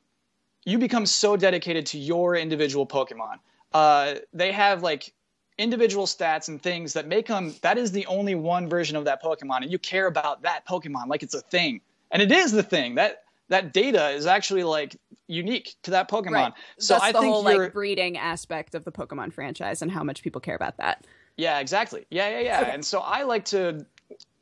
you 0.65 0.79
become 0.79 1.05
so 1.05 1.37
dedicated 1.37 1.85
to 1.87 1.99
your 1.99 2.35
individual 2.35 2.87
Pokemon. 2.87 3.35
Uh, 3.71 4.15
they 4.33 4.51
have 4.51 4.81
like 4.81 5.13
individual 5.59 6.07
stats 6.07 6.47
and 6.47 6.59
things 6.61 6.93
that 6.93 7.07
make 7.07 7.27
them. 7.27 7.53
That 7.61 7.77
is 7.77 7.91
the 7.91 8.05
only 8.07 8.33
one 8.33 8.67
version 8.67 8.95
of 8.97 9.05
that 9.05 9.21
Pokemon, 9.21 9.61
and 9.61 9.71
you 9.71 9.77
care 9.77 10.07
about 10.07 10.41
that 10.41 10.65
Pokemon 10.67 11.07
like 11.07 11.21
it's 11.21 11.35
a 11.35 11.41
thing, 11.41 11.81
and 12.11 12.19
it 12.21 12.31
is 12.31 12.51
the 12.51 12.63
thing. 12.63 12.95
That 12.95 13.21
that 13.49 13.73
data 13.73 14.09
is 14.09 14.25
actually 14.25 14.63
like 14.63 14.95
unique 15.27 15.75
to 15.83 15.91
that 15.91 16.09
Pokemon. 16.09 16.31
Right. 16.31 16.53
So 16.79 16.95
That's 16.95 17.05
I 17.05 17.11
the 17.11 17.19
think 17.19 17.33
whole 17.33 17.51
you're. 17.51 17.63
like 17.63 17.73
breeding 17.73 18.17
aspect 18.17 18.75
of 18.75 18.83
the 18.83 18.91
Pokemon 18.91 19.33
franchise 19.33 19.81
and 19.81 19.91
how 19.91 20.03
much 20.03 20.23
people 20.23 20.41
care 20.41 20.55
about 20.55 20.77
that. 20.77 21.05
Yeah, 21.37 21.59
exactly. 21.59 22.05
Yeah, 22.09 22.29
yeah, 22.29 22.39
yeah. 22.39 22.73
And 22.73 22.83
so 22.83 22.99
I 22.99 23.23
like 23.23 23.45
to 23.45 23.85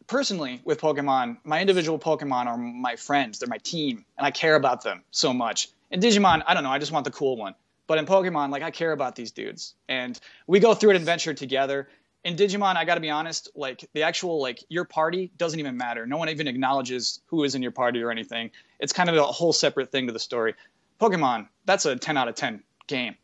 personally 0.08 0.62
with 0.64 0.80
Pokemon, 0.80 1.38
my 1.44 1.62
individual 1.62 1.98
Pokemon 1.98 2.46
are 2.46 2.58
my 2.58 2.96
friends, 2.96 3.40
they're 3.40 3.50
my 3.50 3.58
team, 3.58 4.06
and 4.18 4.28
I 4.28 4.32
care 4.32 4.56
about 4.56 4.84
them 4.84 5.04
so 5.12 5.34
much. 5.34 5.70
In 5.92 6.00
Digimon, 6.00 6.44
I 6.46 6.54
don't 6.54 6.64
know, 6.64 6.72
I 6.72 6.80
just 6.80 6.92
want 6.92 7.06
the 7.06 7.12
cool 7.12 7.38
one. 7.38 7.56
But 7.88 7.98
in 7.98 8.06
Pokemon, 8.06 8.50
like 8.50 8.64
I 8.64 8.72
care 8.72 8.92
about 8.92 9.16
these 9.16 9.32
dudes. 9.32 9.76
And 9.90 10.20
we 10.48 10.60
go 10.60 10.74
through 10.74 10.92
an 10.92 10.96
adventure 10.96 11.34
together. 11.34 11.90
In 12.24 12.36
Digimon, 12.36 12.78
I 12.78 12.86
got 12.86 12.96
to 12.96 13.02
be 13.02 13.10
honest, 13.10 13.50
like 13.56 13.86
the 13.94 14.04
actual 14.04 14.42
like 14.42 14.64
your 14.70 14.86
party 14.86 15.32
doesn't 15.38 15.60
even 15.60 15.76
matter. 15.76 16.06
No 16.06 16.18
one 16.18 16.30
even 16.30 16.48
acknowledges 16.48 17.20
who 17.28 17.44
is 17.44 17.56
in 17.56 17.62
your 17.62 17.72
party 17.72 18.02
or 18.02 18.10
anything. 18.12 18.52
It's 18.80 18.94
kind 18.94 19.10
of 19.10 19.16
a 19.18 19.24
whole 19.24 19.52
separate 19.52 19.92
thing 19.92 20.08
to 20.08 20.14
the 20.14 20.20
story. 20.20 20.56
Pokemon, 21.04 21.48
that's 21.66 21.86
a 21.86 21.96
10 21.96 22.16
out 22.18 22.28
of 22.28 22.36
10 22.36 22.64
game. 22.88 23.16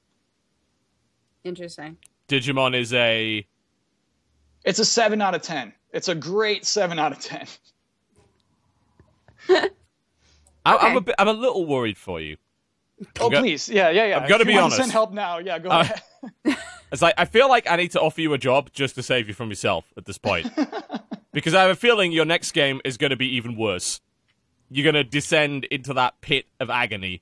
Interesting. 1.43 1.97
Digimon 2.27 2.75
is 2.75 2.93
a. 2.93 3.45
It's 4.65 4.79
a 4.79 4.85
7 4.85 5.21
out 5.21 5.33
of 5.35 5.41
10. 5.41 5.71
It's 5.93 6.09
a 6.09 6.15
great 6.15 6.65
7 6.65 6.99
out 6.99 7.11
of 7.13 7.19
10. 7.19 7.47
I, 9.49 9.69
I'm, 10.65 10.97
a 10.97 11.01
bit, 11.01 11.15
I'm 11.17 11.27
a 11.29 11.33
little 11.33 11.65
worried 11.65 11.97
for 11.97 12.19
you. 12.19 12.35
Oh, 13.19 13.29
go- 13.29 13.39
please. 13.39 13.69
Yeah, 13.69 13.89
yeah, 13.89 14.07
yeah. 14.07 14.17
I'm 14.19 14.27
gonna 14.27 14.43
be 14.45 14.57
honest. 14.57 14.75
Send 14.77 14.91
help 14.91 15.13
now. 15.13 15.37
Yeah, 15.37 15.57
go 15.59 15.69
Uh, 15.69 15.79
ahead. 15.81 16.57
It's 16.91 17.03
like 17.03 17.13
I 17.19 17.25
feel 17.25 17.47
like 17.47 17.69
I 17.69 17.75
need 17.75 17.91
to 17.91 18.01
offer 18.01 18.19
you 18.19 18.33
a 18.33 18.39
job 18.39 18.71
just 18.73 18.95
to 18.95 19.03
save 19.03 19.27
you 19.27 19.35
from 19.35 19.49
yourself 19.49 19.85
at 19.95 20.05
this 20.05 20.17
point, 20.17 20.47
because 21.33 21.53
I 21.53 21.61
have 21.61 21.69
a 21.69 21.75
feeling 21.75 22.11
your 22.11 22.25
next 22.25 22.51
game 22.51 22.81
is 22.83 22.97
going 22.97 23.11
to 23.11 23.15
be 23.15 23.27
even 23.35 23.55
worse. 23.55 24.01
You're 24.71 24.83
going 24.91 24.95
to 24.95 25.03
descend 25.03 25.65
into 25.65 25.93
that 25.93 26.19
pit 26.21 26.47
of 26.59 26.71
agony, 26.71 27.21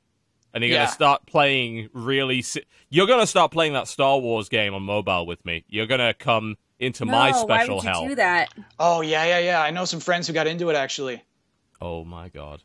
and 0.53 0.63
you're 0.63 0.77
gonna 0.77 0.87
start 0.89 1.25
playing 1.25 1.89
really. 1.93 2.41
Si- 2.41 2.63
you're 2.89 3.07
going 3.07 3.19
to 3.19 3.27
start 3.27 3.51
playing 3.51 3.73
that 3.73 3.87
Star 3.87 4.17
Wars 4.17 4.47
game 4.47 4.73
on 4.73 4.81
mobile 4.83 5.25
with 5.25 5.43
me. 5.45 5.65
You're 5.67 5.87
going 5.87 5.99
to 5.99 6.13
come 6.13 6.55
into 6.79 7.03
my 7.03 7.31
no, 7.31 7.37
special 7.41 7.47
why 7.47 7.73
would 7.75 7.83
you 7.83 7.89
hell. 7.89 8.07
do 8.07 8.15
that? 8.15 8.53
Oh, 8.79 9.01
yeah, 9.01 9.25
yeah, 9.25 9.39
yeah. 9.39 9.61
I 9.61 9.71
know 9.71 9.83
some 9.83 9.99
friends 9.99 10.25
who 10.27 10.33
got 10.33 10.47
into 10.47 10.69
it 10.69 10.75
actually. 10.75 11.21
Oh 11.81 12.03
my 12.05 12.29
god! 12.29 12.63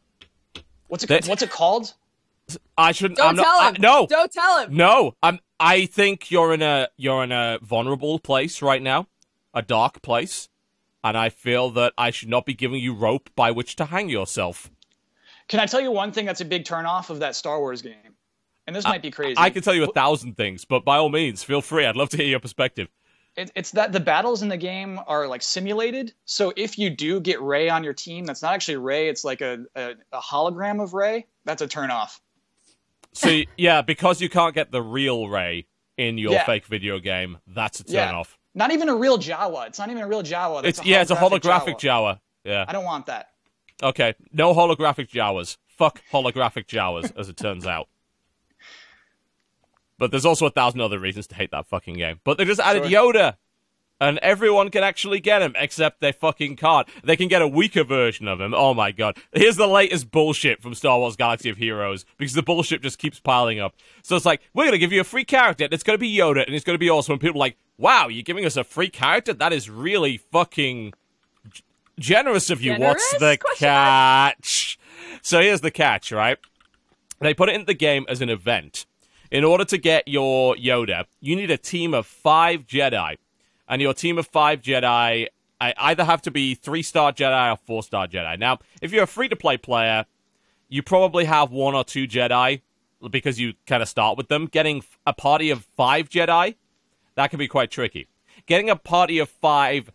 What's 0.89 1.05
it? 1.05 1.09
That- 1.09 1.27
What's 1.27 1.43
it 1.43 1.51
called? 1.51 1.93
I 2.77 2.93
shouldn't. 2.93 3.19
Don't 3.19 3.29
I'm 3.31 3.37
not, 3.37 3.43
tell 3.45 3.61
I- 3.61 3.69
him. 3.71 3.77
no, 3.81 4.07
Don't 4.09 4.33
tell 4.33 4.59
him. 4.65 4.75
No, 4.77 5.17
I'm. 5.23 5.39
I 5.61 5.87
think 5.87 6.31
you're 6.31 6.53
in 6.55 6.61
a 6.63 6.89
you're 6.97 7.23
in 7.23 7.31
a 7.33 7.59
vulnerable 7.63 8.19
place 8.19 8.61
right 8.63 8.83
now, 8.83 9.07
a 9.55 9.63
dark 9.63 10.03
place, 10.03 10.49
and 11.05 11.17
I 11.17 11.29
feel 11.29 11.71
that 11.71 11.93
I 11.97 12.11
should 12.11 12.29
not 12.29 12.45
be 12.47 12.55
giving 12.55 12.81
you 12.83 12.95
rope 12.95 13.31
by 13.37 13.51
which 13.53 13.77
to 13.77 13.85
hang 13.87 14.09
yourself. 14.09 14.72
Can 15.53 15.61
I 15.61 15.67
tell 15.67 15.83
you 15.83 15.93
one 15.93 16.13
thing 16.13 16.25
that's 16.25 16.41
a 16.41 16.47
big 16.47 16.65
turnoff 16.65 17.11
of 17.11 17.19
that 17.19 17.37
Star 17.37 17.61
Wars 17.61 17.83
game? 17.83 18.17
And 18.67 18.75
this 18.75 18.85
might 18.87 19.03
be 19.03 19.11
crazy. 19.11 19.35
I 19.37 19.51
can 19.51 19.63
tell 19.63 19.75
you 19.75 19.85
a 19.85 19.93
thousand 19.93 20.35
things, 20.35 20.65
but 20.65 20.83
by 20.83 20.97
all 20.97 21.11
means, 21.11 21.45
feel 21.45 21.61
free. 21.61 21.85
I'd 21.85 21.95
love 21.95 22.09
to 22.09 22.17
hear 22.17 22.25
your 22.25 22.41
perspective. 22.41 22.89
It, 23.37 23.53
it's 23.55 23.71
that 23.73 23.93
the 23.93 24.01
battles 24.01 24.41
in 24.41 24.49
the 24.49 24.57
game 24.57 24.99
are 25.07 25.29
like 25.29 25.43
simulated. 25.43 26.15
So 26.25 26.55
if 26.57 26.79
you 26.79 26.89
do 26.89 27.21
get 27.21 27.39
Rey 27.43 27.69
on 27.69 27.85
your 27.85 27.93
team, 27.93 28.25
that's 28.25 28.41
not 28.41 28.55
actually 28.55 28.79
Rey. 28.79 29.11
It's 29.11 29.25
like 29.25 29.43
a, 29.43 29.67
a, 29.77 29.93
a 30.13 30.21
hologram 30.21 30.83
of 30.83 30.95
Rey. 30.95 31.27
That's 31.45 31.61
a 31.61 31.69
turnoff. 31.69 32.19
See, 33.13 33.47
yeah, 33.59 33.83
because 33.83 34.23
you 34.23 34.31
can't 34.31 34.55
get 34.55 34.73
the 34.73 34.81
real 34.81 35.29
Rey 35.29 35.67
in 35.99 36.17
your 36.17 36.33
Yeah. 36.33 36.47
fake 36.47 36.65
video 36.65 36.99
game, 36.99 37.37
that's 37.47 37.79
a 37.81 37.85
turnoff. 37.85 37.93
Yeah. 37.93 38.23
Not 38.55 38.73
even 38.73 38.89
a 38.89 38.95
real 38.95 39.19
Jawa. 39.19 39.67
It's 39.67 39.79
not 39.79 39.91
even 39.91 40.03
a 40.03 40.09
real 40.09 40.23
Jawa. 40.23 40.63
That's 40.63 40.79
It's 40.79 40.89
yeah, 40.89 41.03
it's 41.03 41.11
a 41.11 41.15
holographic 41.15 41.79
Jawa. 41.79 42.15
Jawa. 42.15 42.21
Yeah. 42.45 42.65
I 42.67 42.73
don't 42.73 42.87
want 42.87 43.05
that. 43.05 43.32
Okay. 43.83 44.15
No 44.33 44.55
holographic 44.55 45.09
Jawas. 45.11 45.57
Fuck 45.69 46.03
holographic 46.13 46.67
Jawas, 46.67 47.17
as 47.17 47.29
it 47.29 47.37
turns 47.37 47.67
out. 47.67 47.89
But 49.99 50.11
there's 50.11 50.25
also 50.27 50.47
a 50.47 50.51
thousand 50.51 50.81
other 50.81 50.99
reasons 50.99 51.27
to 51.29 51.35
hate 51.35 51.53
that 51.53 51.67
fucking 51.67 51.95
game. 51.95 52.21
But 52.25 52.39
they 52.39 52.45
just 52.45 52.61
added 52.61 52.91
Sure. 52.91 53.13
Yoda. 53.13 53.37
And 54.01 54.19
everyone 54.19 54.71
can 54.71 54.83
actually 54.83 55.21
get 55.21 55.43
him, 55.43 55.55
except 55.57 56.01
they 56.01 56.11
fucking 56.11 56.57
can't. 56.57 56.89
They 57.05 57.15
can 57.15 57.29
get 57.29 57.41
a 57.41 57.47
weaker 57.47 57.85
version 57.85 58.27
of 58.27 58.41
him. 58.41 58.53
Oh 58.53 58.75
my 58.75 58.91
god. 58.91 59.17
Here's 59.33 59.55
the 59.55 59.69
latest 59.69 60.11
bullshit 60.11 60.61
from 60.61 60.75
Star 60.75 60.99
Wars 60.99 61.15
Galaxy 61.15 61.51
of 61.51 61.57
Heroes, 61.57 62.05
because 62.19 62.33
the 62.33 62.43
bullshit 62.43 62.83
just 62.83 62.99
keeps 62.99 63.21
piling 63.21 63.61
up. 63.61 63.77
So 64.03 64.17
it's 64.17 64.27
like, 64.27 64.41
we're 64.55 64.65
gonna 64.65 64.79
give 64.79 64.91
you 64.91 65.01
a 65.01 65.05
free 65.05 65.25
character, 65.25 65.63
and 65.63 65.73
it's 65.73 65.85
gonna 65.85 65.99
be 65.99 66.13
Yoda, 66.13 66.45
and 66.45 66.53
it's 66.53 66.65
gonna 66.65 66.79
be 66.79 66.91
awesome. 66.91 67.13
And 67.13 67.21
people 67.21 67.37
are 67.37 67.47
like, 67.47 67.57
wow, 67.79 68.09
you're 68.09 68.25
giving 68.25 68.45
us 68.45 68.57
a 68.57 68.65
free 68.65 68.89
character? 68.89 69.33
That 69.35 69.53
is 69.53 69.71
really 69.71 70.17
fucking 70.17 70.95
generous 71.99 72.51
of 72.51 72.63
you. 72.63 72.75
What's 72.75 73.11
the 73.19 73.39
Question 73.41 73.69
mark. 73.69 74.37
catch? 74.39 74.79
So 75.23 75.41
here's 75.41 75.61
the 75.61 75.71
catch, 75.71 76.13
right? 76.13 76.39
They 77.21 77.35
put 77.35 77.49
it 77.49 77.55
in 77.55 77.65
the 77.67 77.75
game 77.75 78.05
as 78.09 78.21
an 78.21 78.29
event. 78.29 78.87
In 79.31 79.45
order 79.45 79.65
to 79.65 79.79
get 79.79 80.09
your 80.09 80.57
Yoda, 80.57 81.05
you 81.21 81.37
need 81.37 81.51
a 81.51 81.57
team 81.57 81.95
of 81.95 82.07
five 82.07 82.67
Jedi. 82.67 83.17
And 83.69 83.81
your 83.81 83.95
team 83.95 84.19
of 84.19 84.27
five 84.27 84.61
Jedi 84.61 85.29
I 85.63 85.75
either 85.79 86.05
have 86.05 86.23
to 86.23 86.33
be 86.33 86.57
three 86.57 86.83
star 86.83 87.13
Jedi 87.13 87.53
or 87.53 87.57
four 87.57 87.85
star 87.85 88.09
Jedi. 88.09 88.37
Now, 88.37 88.59
if 88.81 88.93
you're 88.93 89.05
a 89.05 89.07
free 89.07 89.29
to 89.29 89.37
play 89.37 89.57
player, 89.57 90.07
you 90.69 90.83
probably 90.83 91.25
have 91.27 91.53
one 91.53 91.77
or 91.77 91.85
two 91.85 92.09
Jedi 92.09 92.63
because 93.11 93.39
you 93.39 93.55
kind 93.69 93.81
of 93.81 93.89
start 93.89 94.19
with 94.19 94.27
them. 94.27 94.47
Getting 94.47 94.83
a 95.07 95.13
party 95.13 95.51
of 95.51 95.65
five 95.77 96.09
Jedi, 96.09 96.57
that 97.15 97.31
can 97.31 97.39
be 97.39 97.47
quite 97.47 97.71
tricky. 97.71 98.09
Getting 98.47 98.71
a 98.71 98.77
party 98.77 99.21
of 99.21 99.29
five 99.29 99.93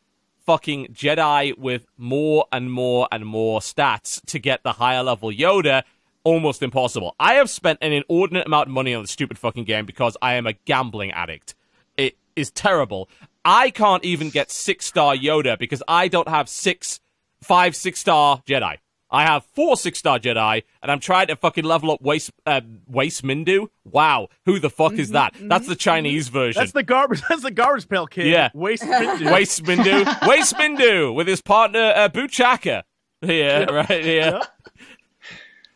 fucking 0.48 0.88
Jedi 0.88 1.56
with 1.58 1.86
more 1.98 2.46
and 2.54 2.72
more 2.72 3.08
and 3.12 3.26
more 3.26 3.60
stats 3.60 4.26
to 4.28 4.40
get 4.40 4.64
the 4.64 4.72
higher 4.72 5.04
level 5.04 5.30
Yoda, 5.30 5.84
almost 6.24 6.64
impossible. 6.64 7.16
I 7.20 7.34
have 7.34 7.50
spent 7.50 7.80
an 7.82 7.92
inordinate 7.92 8.48
amount 8.48 8.70
of 8.70 8.74
money 8.74 8.96
on 8.96 9.04
this 9.04 9.12
stupid 9.12 9.38
fucking 9.38 9.66
game 9.66 9.86
because 9.86 10.16
I 10.22 10.36
am 10.36 10.48
a 10.48 10.54
gambling 10.54 11.12
addict. 11.12 11.54
It 11.98 12.18
is 12.38 12.50
terrible. 12.50 13.10
I 13.44 13.70
can't 13.70 14.06
even 14.06 14.30
get 14.30 14.50
six 14.50 14.86
star 14.86 15.16
Yoda 15.16 15.60
because 15.60 15.84
I 15.88 16.08
don't 16.08 16.30
have 16.30 16.48
six, 16.48 17.02
five 17.42 17.76
six 17.76 18.00
star 18.00 18.42
Jedi. 18.48 18.78
I 19.10 19.24
have 19.26 19.46
four 19.56 19.78
six 19.78 20.00
star 20.00 20.20
Jedi, 20.20 20.64
and 20.82 20.92
I'm 20.92 21.00
trying 21.00 21.28
to 21.28 21.36
fucking 21.36 21.64
level 21.64 21.92
up 21.92 22.02
Waste 22.02 22.32
uh, 22.46 22.62
Waste 22.88 23.24
Mindu. 23.24 23.68
Wow, 23.86 24.28
who 24.46 24.60
the 24.60 24.70
fuck 24.70 24.94
is 24.94 25.12
that? 25.12 25.34
That's 25.40 25.68
the 25.68 25.76
Chinese 25.78 26.28
version. 26.28 26.60
That's 26.60 26.74
the 26.74 26.84
garbage. 26.84 27.22
That's 27.30 27.44
the 27.44 27.52
garbage 27.52 27.88
pail 27.88 28.08
kid. 28.08 28.28
Yeah. 28.28 28.50
Waste 28.54 28.84
Mindu. 28.84 29.32
Waste 29.32 29.64
Mindu. 29.64 30.28
Waste 30.28 30.56
Mindu 30.56 31.14
with 31.16 31.28
his 31.28 31.42
partner 31.42 31.94
uh, 31.96 32.10
Buchaka. 32.10 32.84
Yeah, 33.24 33.64
right. 33.72 34.06
Yeah. 34.06 34.44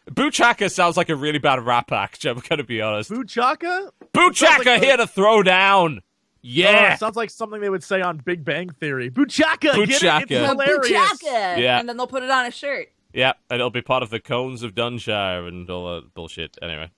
Buchaka 0.10 0.70
sounds 0.72 0.98
like 0.98 1.10
a 1.10 1.16
really 1.16 1.40
bad 1.40 1.60
rap 1.66 1.92
act. 1.92 2.26
I'm 2.26 2.40
gonna 2.48 2.64
be 2.64 2.82
honest. 2.82 3.10
Buchaka? 3.12 3.90
Buchaka 4.14 4.42
like 4.58 4.64
the- 4.64 4.80
here 4.80 4.98
to 4.98 5.08
throw 5.08 5.42
down. 5.44 6.02
Yeah. 6.44 6.92
Oh, 6.94 6.98
sounds 6.98 7.16
like 7.16 7.30
something 7.30 7.62
they 7.62 7.70
would 7.70 7.84
say 7.84 8.02
on 8.02 8.18
Big 8.18 8.44
Bang 8.44 8.70
Theory. 8.70 9.10
Buchaka. 9.12 9.74
Get 9.86 10.04
it? 10.04 10.32
It's 10.32 10.50
hilarious. 10.50 10.88
Buchaka! 10.90 11.58
Yeah. 11.58 11.80
And 11.80 11.88
then 11.88 11.98
they'll 11.98 12.08
put 12.08 12.24
it 12.24 12.32
on 12.32 12.46
a 12.48 12.52
shirt. 12.52 12.90
Yeah, 13.14 13.34
and 13.50 13.60
it'll 13.60 13.70
be 13.70 13.82
part 13.82 14.04
of 14.04 14.10
the 14.10 14.20
cones 14.20 14.64
of 14.64 14.74
Dunshire 14.76 15.48
and 15.48 15.70
all 15.70 15.96
that 15.96 16.14
bullshit. 16.14 16.58
Anyway, 16.62 16.90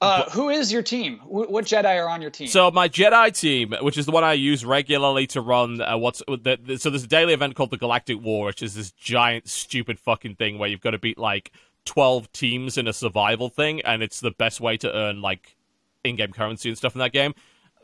Uh, 0.00 0.28
who 0.30 0.48
is 0.50 0.72
your 0.72 0.82
team? 0.82 1.18
Wh- 1.18 1.50
What 1.50 1.64
Jedi 1.64 1.96
are 2.02 2.08
on 2.08 2.20
your 2.22 2.30
team? 2.30 2.48
So 2.48 2.70
my 2.70 2.88
Jedi 2.88 3.38
team, 3.38 3.74
which 3.80 3.96
is 3.98 4.06
the 4.06 4.12
one 4.12 4.24
I 4.24 4.34
use 4.34 4.64
regularly 4.64 5.26
to 5.28 5.40
run, 5.40 5.80
uh, 5.80 5.96
what's 5.98 6.22
the, 6.28 6.58
the, 6.62 6.78
so 6.78 6.90
there's 6.90 7.04
a 7.04 7.08
daily 7.08 7.32
event 7.34 7.54
called 7.54 7.70
the 7.70 7.76
Galactic 7.78 8.20
War, 8.22 8.46
which 8.46 8.62
is 8.62 8.74
this 8.74 8.90
giant, 8.92 9.48
stupid 9.48 9.98
fucking 9.98 10.36
thing 10.36 10.58
where 10.58 10.68
you've 10.68 10.80
got 10.80 10.90
to 10.92 10.98
beat 10.98 11.18
like 11.18 11.52
twelve 11.84 12.30
teams 12.32 12.78
in 12.78 12.86
a 12.86 12.92
survival 12.92 13.48
thing, 13.48 13.80
and 13.82 14.02
it's 14.02 14.20
the 14.20 14.30
best 14.30 14.60
way 14.60 14.76
to 14.76 14.94
earn 14.94 15.20
like 15.20 15.56
in-game 16.04 16.32
currency 16.32 16.68
and 16.68 16.78
stuff 16.78 16.94
in 16.94 16.98
that 17.00 17.12
game. 17.12 17.34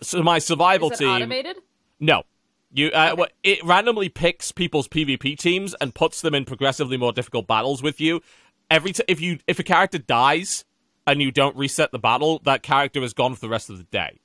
So 0.03 0.23
my 0.23 0.39
survival 0.39 0.91
Is 0.93 1.01
it 1.01 1.05
team, 1.05 1.15
automated? 1.15 1.57
no. 2.01 2.23
You, 2.71 2.89
uh, 2.89 3.15
well, 3.17 3.29
it 3.43 3.65
randomly 3.65 4.09
picks 4.09 4.53
people's 4.53 4.89
PvP 4.89 5.39
teams 5.39 5.75
and 5.81 5.95
puts 5.95 6.21
them 6.21 6.35
in 6.35 6.45
progressively 6.45 6.97
more 6.97 7.13
difficult 7.13 7.47
battles 7.47 7.83
with 7.83 8.01
you. 8.01 8.21
Every 8.71 8.93
t- 8.93 9.05
if 9.09 9.21
you 9.21 9.39
if 9.47 9.59
a 9.59 9.63
character 9.63 9.99
dies 9.99 10.65
and 11.07 11.23
you 11.23 11.31
don't 11.31 11.57
reset 11.57 11.91
the 11.93 11.99
battle, 11.99 12.41
that 12.45 12.63
character 12.63 13.03
is 13.03 13.15
gone 13.15 13.35
for 13.35 13.41
the 13.41 13.49
rest 13.49 13.71
of 13.71 13.79
the 13.79 13.85
day. 13.85 14.21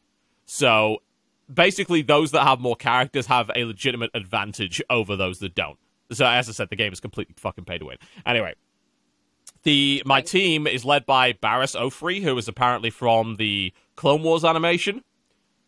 So 0.45 0.97
basically, 1.51 2.01
those 2.01 2.32
that 2.32 2.43
have 2.43 2.60
more 2.60 2.75
characters 2.75 3.27
have 3.27 3.49
a 3.56 3.63
legitimate 3.63 4.12
advantage 4.13 4.82
over 4.89 5.15
those 5.15 5.39
that 5.39 5.56
don't. 5.56 5.77
So 6.12 6.25
as 6.25 6.49
I 6.49 6.51
said, 6.51 6.69
the 6.69 6.75
game 6.75 6.91
is 6.91 6.99
completely 6.99 7.36
fucking 7.38 7.63
pay 7.63 7.77
to 7.77 7.86
win. 7.86 7.97
Anyway, 8.25 8.56
the 9.63 10.03
my 10.06 10.21
team 10.21 10.67
is 10.67 10.84
led 10.84 11.06
by 11.06 11.34
Barriss 11.34 11.79
Offee, 11.79 12.21
who 12.21 12.38
is 12.38 12.49
apparently 12.49 12.89
from 12.89 13.38
the 13.38 13.73
Clone 13.95 14.23
Wars 14.23 14.43
animation. 14.43 15.03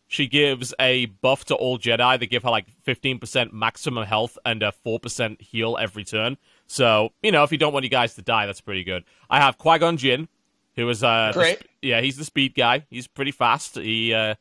She 0.08 0.28
gives 0.28 0.72
a 0.78 1.06
buff 1.06 1.44
to 1.46 1.54
all 1.56 1.78
Jedi. 1.78 2.18
They 2.20 2.26
give 2.26 2.44
her 2.44 2.50
like 2.50 2.66
15% 2.86 3.52
maximum 3.52 4.04
health 4.06 4.38
and 4.44 4.62
a 4.62 4.72
4% 4.84 5.40
heal 5.40 5.76
every 5.80 6.04
turn. 6.04 6.36
So, 6.68 7.10
you 7.22 7.32
know, 7.32 7.42
if 7.42 7.50
you 7.50 7.58
don't 7.58 7.72
want 7.72 7.84
you 7.84 7.90
guys 7.90 8.14
to 8.14 8.22
die, 8.22 8.46
that's 8.46 8.60
pretty 8.60 8.84
good. 8.84 9.04
I 9.28 9.40
have 9.40 9.58
Qui 9.58 9.78
Gon 9.78 9.96
Jinn, 9.96 10.28
who 10.76 10.88
is 10.88 11.02
uh, 11.02 11.30
Great. 11.34 11.58
sp- 11.58 11.66
yeah, 11.82 12.00
he's 12.00 12.16
the 12.16 12.24
speed 12.24 12.54
guy. 12.54 12.86
He's 12.88 13.08
pretty 13.08 13.32
fast. 13.32 13.76
He 13.76 14.14
uh, 14.14 14.36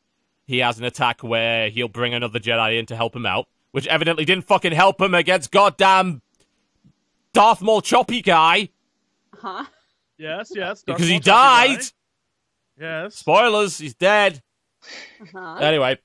he 0.45 0.59
has 0.59 0.77
an 0.77 0.85
attack 0.85 1.21
where 1.23 1.69
he'll 1.69 1.87
bring 1.87 2.13
another 2.13 2.39
Jedi 2.39 2.77
in 2.77 2.85
to 2.87 2.95
help 2.95 3.15
him 3.15 3.25
out, 3.25 3.47
which 3.71 3.87
evidently 3.87 4.23
didn't 4.25 4.45
fucking 4.45 4.71
help 4.73 5.01
him 5.01 5.15
against 5.15 5.49
goddamn 5.51 6.21
Darth 7.33 7.61
Maul 7.61 7.81
choppy 7.81 8.21
guy 8.21 8.69
Huh? 9.37 9.65
Yes, 10.17 10.51
yes. 10.55 10.83
Darth 10.83 10.85
because 10.85 11.07
he 11.07 11.13
Maul 11.15 11.19
Choppy 11.21 11.73
died. 11.73 11.79
guy. 11.79 11.85
Yes. 13.03 13.15
Spoilers, 13.15 13.77
he's 13.79 13.95
dead. 13.95 14.41
Uh-huh. 15.21 15.55
Anyway, 15.55 15.97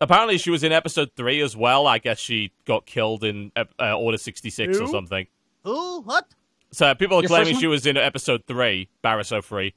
apparently 0.00 0.38
she 0.38 0.50
was 0.50 0.62
in 0.62 0.72
episode 0.72 1.10
three 1.16 1.40
as 1.40 1.56
well. 1.56 1.86
I 1.86 1.98
guess 1.98 2.18
she 2.18 2.52
got 2.64 2.86
killed 2.86 3.24
in 3.24 3.52
uh, 3.56 3.96
Order 3.96 4.18
66 4.18 4.78
or 4.78 4.86
something. 4.88 5.26
Who? 5.64 6.02
What? 6.02 6.26
So 6.72 6.94
people 6.94 7.18
are 7.18 7.22
Your 7.22 7.28
claiming 7.28 7.58
she 7.58 7.66
was 7.66 7.86
in 7.86 7.96
episode 7.96 8.44
three, 8.46 8.88
Barriss 9.02 9.36
Offee. 9.36 9.74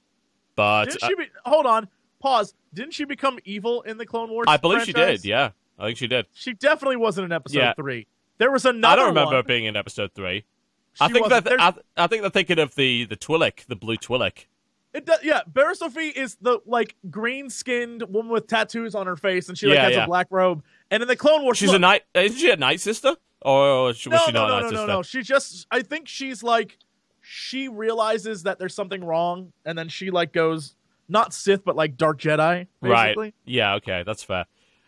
But 0.56 0.86
Didn't 0.86 1.04
uh, 1.04 1.08
she 1.08 1.16
be? 1.16 1.26
Hold 1.46 1.66
on. 1.66 1.88
Pause. 2.20 2.54
Didn't 2.74 2.94
she 2.94 3.06
become 3.06 3.40
evil 3.44 3.82
in 3.82 3.98
the 3.98 4.06
Clone 4.06 4.30
Wars? 4.30 4.46
I 4.48 4.58
believe 4.58 4.84
she 4.84 4.94
did, 4.94 5.26
yeah. 5.26 5.52
I 5.78 5.88
think 5.88 5.98
she 5.98 6.08
did. 6.08 6.28
She 6.34 6.54
definitely 6.54 6.98
wasn't 6.98 7.26
in 7.26 7.32
episode 7.32 7.58
Yeah. 7.58 7.74
three. 7.74 8.08
There 8.38 8.52
was 8.52 8.66
another. 8.66 8.94
I 8.94 8.96
don't 8.96 9.10
remember 9.10 9.36
one. 9.36 9.46
being 9.46 9.66
in 9.66 9.76
episode 9.76 10.12
three. 10.14 10.46
She 10.94 11.04
I 11.04 11.08
think 11.10 11.28
that 11.30 11.48
I, 11.60 11.74
I 11.98 12.08
think 12.08 12.22
they're 12.22 12.30
thinking 12.30 12.60
of 12.60 12.76
the 12.76 13.06
the 13.06 13.16
Twi'lek, 13.16 13.66
the 13.66 13.76
blue 13.76 13.98
Twi'lek. 13.98 14.46
It 14.94 15.06
does, 15.06 15.20
yeah, 15.24 15.42
Barriss 15.52 15.80
Offee 15.82 16.12
is 16.16 16.36
the 16.36 16.60
like 16.66 16.96
green 17.10 17.50
skinned 17.50 18.04
woman 18.10 18.32
with 18.32 18.48
tattoos 18.48 18.94
on 18.94 19.08
her 19.08 19.16
face, 19.16 19.50
and 19.50 19.58
she 19.58 19.66
like 19.68 19.76
Yeah, 19.76 19.84
has 19.86 19.96
yeah. 19.96 20.04
a 20.04 20.08
black 20.08 20.28
robe. 20.30 20.64
And 20.92 21.02
in 21.02 21.08
the 21.08 21.16
Clone 21.16 21.42
Wars, 21.44 21.58
She's 21.58 21.70
look, 21.70 21.78
a 21.78 21.80
night. 21.80 22.04
Isn't 22.14 22.38
she 22.38 22.52
a 22.52 22.56
night 22.56 22.80
sister? 22.80 23.16
Or 23.42 23.86
was 23.86 23.98
she, 23.98 24.10
No, 24.10 24.18
was 24.18 24.26
she 24.28 24.32
no, 24.34 24.48
not 24.48 24.48
no, 24.48 24.54
a 24.58 24.62
night 24.62 24.62
no, 24.62 24.70
no, 24.70 24.76
sister? 24.78 24.88
no. 24.88 25.02
She 25.04 25.22
just, 25.24 25.68
I 25.72 25.82
think 25.82 26.08
she's 26.08 26.44
like, 26.44 26.78
she 27.22 27.68
realizes 27.70 28.44
that 28.44 28.60
there's 28.60 28.76
something 28.76 29.04
wrong, 29.04 29.52
and 29.66 29.78
then 29.78 29.90
she 29.90 30.12
like 30.12 30.32
goes 30.32 30.76
not 31.10 31.34
Sith, 31.34 31.66
but 31.66 31.76
like 31.76 31.98
Dark 31.98 32.20
Jedi, 32.20 32.68
basically. 32.82 33.24
Right. 33.26 33.34
Yeah. 33.46 33.76
Okay. 33.76 34.04
That's 34.06 34.24
fair. 34.24 34.46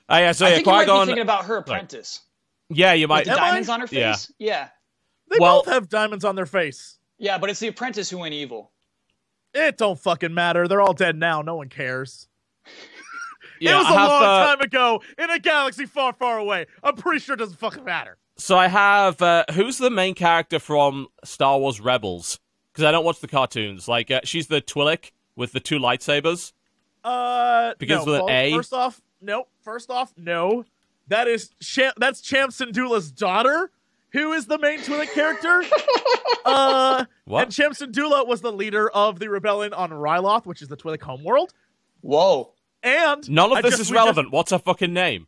Oh 0.07 0.17
yeah. 0.17 0.31
So 0.33 0.45
I 0.45 0.49
yeah, 0.49 0.55
think 0.55 0.67
you 0.67 0.71
might 0.71 0.77
Qui 0.77 0.85
be 0.85 0.87
Gon. 0.87 1.05
thinking 1.07 1.21
about 1.23 1.45
her 1.45 1.57
apprentice. 1.57 2.21
Yeah, 2.69 2.93
you 2.93 3.07
might. 3.07 3.25
With 3.25 3.33
the 3.35 3.39
Am 3.39 3.43
I? 3.43 3.47
diamonds 3.49 3.69
on 3.69 3.79
her 3.81 3.87
Yeah. 3.91 4.11
face? 4.13 4.31
Yeah. 4.37 4.69
They 5.31 5.37
Well- 5.39 5.63
both 5.63 5.73
have 5.73 5.89
diamonds 5.89 6.23
on 6.23 6.35
their 6.35 6.45
face. 6.45 6.99
Yeah, 7.17 7.37
but 7.37 7.49
it's 7.49 7.59
the 7.59 7.67
apprentice 7.69 8.09
who 8.09 8.17
went 8.19 8.33
evil. 8.33 8.71
It 9.55 9.77
don't 9.77 9.99
fucking 9.99 10.33
matter. 10.33 10.67
They're 10.67 10.81
all 10.81 10.93
dead 10.93 11.15
now. 11.15 11.41
No 11.41 11.55
one 11.55 11.69
cares. 11.69 12.27
Yeah, 13.57 13.75
it 13.75 13.77
was 13.77 13.85
a 13.85 13.97
have, 13.97 14.09
long 14.09 14.23
uh, 14.23 14.45
time 14.47 14.61
ago 14.61 15.01
in 15.17 15.29
a 15.29 15.39
galaxy 15.39 15.85
far, 15.85 16.11
far 16.11 16.37
away. 16.37 16.65
I'm 16.83 16.95
pretty 16.97 17.19
sure 17.19 17.35
it 17.35 17.37
doesn't 17.37 17.57
fucking 17.57 17.85
matter. 17.85 18.17
So 18.37 18.57
I 18.57 18.67
have 18.67 19.21
uh, 19.21 19.45
who's 19.53 19.77
the 19.77 19.89
main 19.89 20.13
character 20.13 20.59
from 20.59 21.07
Star 21.23 21.57
Wars 21.57 21.79
Rebels? 21.79 22.39
Because 22.71 22.83
I 22.83 22.91
don't 22.91 23.05
watch 23.05 23.21
the 23.21 23.29
cartoons. 23.29 23.87
Like 23.87 24.11
uh, 24.11 24.21
she's 24.25 24.47
the 24.47 24.61
Twi'lek 24.61 25.11
with 25.35 25.53
the 25.53 25.61
two 25.61 25.79
lightsabers. 25.79 26.51
Uh, 27.03 27.75
Begins 27.77 28.05
no, 28.05 28.11
with 28.11 28.21
an 28.21 28.25
well, 28.25 28.35
A? 28.35 28.53
First 28.55 28.73
off, 28.73 29.01
no. 29.21 29.47
First 29.61 29.89
off, 29.89 30.13
no. 30.17 30.65
That 31.07 31.27
is 31.27 31.51
Cham- 31.61 31.93
that's 31.97 32.19
Cham 32.19 32.49
Syndulla's 32.49 33.11
daughter, 33.11 33.71
who 34.15 34.31
is 34.33 34.45
the 34.47 34.57
main 34.57 34.79
Twi'lek 34.79 35.11
character. 35.13 35.63
uh, 36.45 37.05
What? 37.25 37.43
and 37.43 37.51
Cham 37.51 37.71
Syndulla 37.73 38.25
was 38.27 38.41
the 38.41 38.51
leader 38.51 38.89
of 38.89 39.19
the 39.19 39.29
rebellion 39.29 39.73
on 39.73 39.89
Ryloth, 39.91 40.45
which 40.45 40.61
is 40.61 40.67
the 40.67 40.77
Twi'lek 40.77 41.01
homeworld. 41.01 41.53
Whoa. 42.01 42.53
And 42.83 43.29
None 43.29 43.51
of 43.51 43.57
I 43.57 43.61
this 43.61 43.71
just- 43.71 43.81
is 43.81 43.91
we 43.91 43.95
just- 43.95 44.03
relevant. 44.05 44.31
What's 44.31 44.51
her 44.51 44.59
fucking 44.59 44.93
name? 44.93 45.27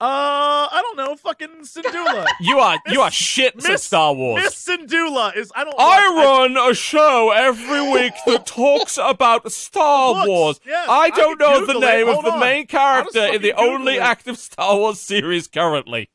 Uh, 0.00 0.66
I 0.72 0.80
don't 0.82 0.96
know. 0.96 1.14
Fucking 1.14 1.60
Syndulla. 1.62 2.26
You 2.40 2.58
are 2.58 2.76
you 2.88 3.02
are 3.02 3.06
Miss- 3.06 3.14
shit 3.14 3.54
at 3.56 3.62
Miss- 3.68 3.84
Star 3.84 4.12
Wars. 4.12 4.42
Miss 4.42 4.66
Syndulla 4.66 5.36
is. 5.36 5.52
I 5.54 5.62
don't. 5.62 5.76
I 5.78 6.10
watch- 6.12 6.24
run 6.56 6.70
a 6.70 6.74
show 6.74 7.30
every 7.30 7.88
week 7.92 8.14
that 8.26 8.44
talks 8.46 8.98
about 9.00 9.52
Star 9.52 10.14
Looks, 10.14 10.28
Wars. 10.28 10.60
yes, 10.66 10.88
I 10.88 10.92
I 10.92 11.10
don't 11.10 11.38
can 11.38 11.46
know 11.48 11.60
the 11.60 11.66
Google 11.74 11.82
it. 11.84 11.86
name 11.92 12.08
of 12.08 12.14
Hold 12.14 12.24
the 12.24 12.32
on. 12.32 12.40
main 12.40 12.66
character 12.66 13.26
in 13.26 13.42
the 13.42 13.50
Google 13.52 13.64
only 13.64 13.94
it. 13.96 14.00
active 14.02 14.38
Star 14.38 14.76
Wars 14.76 14.98
series 14.98 15.46
currently. 15.46 16.08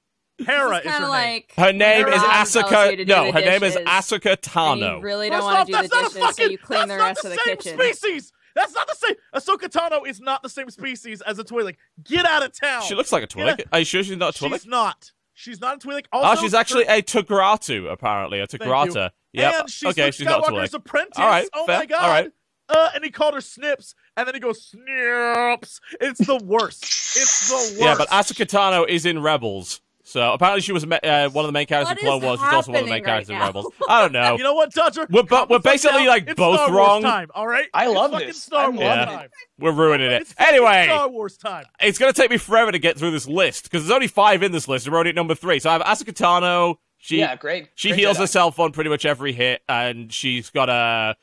Hera 0.45 0.78
is 0.78 0.84
kind 0.84 0.86
her 0.86 0.95
of 0.95 1.02
name. 1.02 1.10
like 1.10 1.54
Her 1.58 1.73
name 1.73 2.06
when 2.06 2.13
is 2.13 2.21
your 2.21 2.28
mom 2.32 2.45
tells 2.45 2.56
you 2.56 2.62
Ahsoka. 2.62 3.08
No, 3.08 3.32
her 3.32 3.41
name 3.41 3.63
is 3.63 3.76
Asuka 3.76 4.32
and 4.32 4.41
Tano. 4.41 4.97
You 4.97 5.02
really 5.04 5.30
don't 5.30 5.43
want 5.43 5.67
to 5.67 5.73
do 5.73 5.82
the 5.82 5.88
that's 5.88 5.93
not 5.93 6.02
a 6.02 6.04
dishes, 6.06 6.13
so 6.21 6.28
fucking- 6.28 6.52
you 6.52 6.58
clean 6.58 6.88
that's 6.88 6.89
the 6.89 6.97
not 6.97 7.04
rest 7.06 7.26
of 7.26 7.32
the 7.32 7.38
same 7.45 7.58
kitchen. 7.58 7.80
Species. 7.95 8.32
That's 8.56 8.73
not 8.73 8.88
the 8.88 8.95
same. 8.95 9.15
Ahsoka 9.36 9.69
Tano 9.69 10.08
is 10.08 10.19
not 10.19 10.41
the 10.43 10.50
same 10.50 10.69
species 10.69 11.21
as 11.21 11.38
a 11.39 11.43
Twi'lek. 11.43 11.76
Get 12.04 12.26
out 12.26 12.43
of 12.43 12.60
town. 12.60 12.82
She 12.84 12.95
looks 12.95 13.12
like 13.12 13.21
a 13.23 13.28
Yeah. 13.39 13.54
Twi'lek. 13.56 13.65
Are 13.71 13.80
you 13.80 13.86
sure 13.86 14.04
she's 14.04 14.17
not 14.17 14.36
a 14.36 14.43
Twi'lek? 14.45 14.54
She's 14.54 14.65
not. 14.65 15.12
She's 15.34 15.62
not 15.62 15.76
a 15.84 15.88
Twi'lek. 15.88 16.06
Oh, 16.12 16.36
she's 16.36 16.54
actually 16.56 16.86
her- 16.86 16.93
a 16.95 17.02
Togruta, 17.04 17.91
apparently. 17.91 18.39
A 18.39 18.41
you. 18.41 18.47
Togruta. 18.47 19.12
Yep. 19.34 19.54
And 19.60 19.69
she's 19.69 19.89
okay, 19.89 20.06
Luke 20.06 20.13
she's 20.15 20.26
not 20.26 20.39
a 20.39 20.52
Skywalker's 20.52 20.69
Twi'lek. 20.71 20.73
apprentice. 20.73 21.19
All 21.19 21.28
right, 21.28 21.47
oh 21.54 21.65
fair. 21.67 21.80
my 21.80 21.86
god. 21.86 22.02
All 22.04 22.10
right. 22.10 22.32
Uh, 22.69 22.89
and 22.95 23.04
he 23.04 23.10
called 23.12 23.34
her 23.34 23.39
Snips, 23.41 23.93
and 24.17 24.28
then 24.28 24.34
he 24.34 24.41
goes 24.41 24.62
Snips. 24.65 25.80
It's 26.02 26.26
the 26.26 26.38
worst. 26.43 26.84
It's 26.84 27.47
the 27.50 27.56
worst. 27.56 27.80
Yeah, 27.80 27.95
but 27.97 28.10
Ahsoka 28.10 28.45
Tano 28.45 28.88
is 28.88 29.06
in 29.06 29.21
Rebels. 29.21 29.82
So 30.17 30.34
apparently 30.34 30.62
she 30.62 30.71
was 30.71 30.84
uh, 30.84 31.30
one 31.32 31.45
of 31.45 31.47
the 31.47 31.51
main 31.51 31.67
characters 31.67 31.91
What 31.91 31.99
in 31.99 32.06
Clone 32.06 32.17
is 32.17 32.23
Wars. 32.23 32.39
She's 32.39 32.53
also 32.53 32.71
one 32.71 32.80
of 32.82 32.86
the 32.86 32.91
main 32.91 33.03
happening 33.03 33.03
characters 33.06 33.30
in 33.30 33.39
Rebels. 33.39 33.73
I 33.88 34.01
don't 34.01 34.12
know. 34.13 34.36
You 34.38 34.43
know 34.43 34.53
what, 34.56 34.73
Dodger? 34.73 35.06
We're 35.12 35.21
bu- 35.23 35.45
we're 35.47 35.60
basically, 35.60 35.99
down. 35.99 36.08
like, 36.08 36.23
It's 36.27 36.34
both 36.36 36.56
Star 36.56 36.71
Wars 36.71 36.77
wrong. 36.88 37.01
Time, 37.03 37.30
all 37.36 37.47
right. 37.47 37.67
I 37.73 37.86
love 37.88 38.13
it's 38.15 38.25
this. 38.25 38.41
Star 38.43 38.65
I'm 38.69 38.75
Wars 38.75 38.86
loving 38.88 39.13
it. 39.13 39.17
time. 39.17 39.30
We're 39.60 39.71
ruining 39.73 40.12
it. 40.12 40.21
It's 40.23 40.34
Anyway, 40.39 40.86
Star 40.86 41.08
Wars 41.08 41.38
time. 41.38 41.65
it's 41.80 41.99
going 41.99 42.12
to 42.12 42.19
take 42.19 42.32
me 42.32 42.38
forever 42.38 42.71
to 42.71 42.80
get 42.80 42.97
through 42.97 43.12
this 43.12 43.27
list 43.27 43.65
because 43.65 43.84
there's 43.84 43.93
only 43.95 44.08
five 44.08 44.41
in 44.41 44.51
this 44.51 44.67
list. 44.67 44.88
and 44.88 44.93
We're 44.93 44.99
only 44.99 45.10
at 45.10 45.15
number 45.15 45.36
three. 45.36 45.60
So 45.60 45.69
I 45.69 45.73
have 45.73 45.82
Ahsoka 45.84 46.13
Tano. 46.13 46.77
She 46.97 47.19
yeah, 47.19 47.36
great. 47.36 47.67
she 47.75 47.89
great 47.89 47.99
heals 47.99 48.17
Jedi. 48.17 48.21
herself 48.21 48.60
on 48.60 48.71
pretty 48.71 48.89
much 48.89 49.06
every 49.06 49.32
hit, 49.34 49.62
and 49.69 50.12
she's 50.12 50.49
got 50.49 50.67
a 50.67 51.15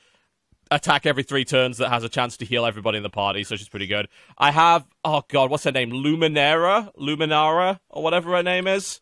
attack 0.70 1.06
every 1.06 1.22
three 1.22 1.44
turns 1.44 1.78
that 1.78 1.88
has 1.90 2.04
a 2.04 2.08
chance 2.08 2.36
to 2.38 2.44
heal 2.44 2.64
everybody 2.66 2.96
in 2.96 3.02
the 3.02 3.10
party. 3.10 3.44
So 3.44 3.56
she's 3.56 3.68
pretty 3.68 3.86
good. 3.86 4.08
I 4.38 4.50
have 4.50 4.84
oh 5.04 5.22
god, 5.28 5.50
what's 5.50 5.64
her 5.64 5.72
name? 5.72 5.90
Luminara, 5.90 6.90
Luminara, 6.96 7.78
or 7.88 8.02
whatever 8.02 8.32
her 8.36 8.42
name 8.42 8.66
is. 8.66 9.00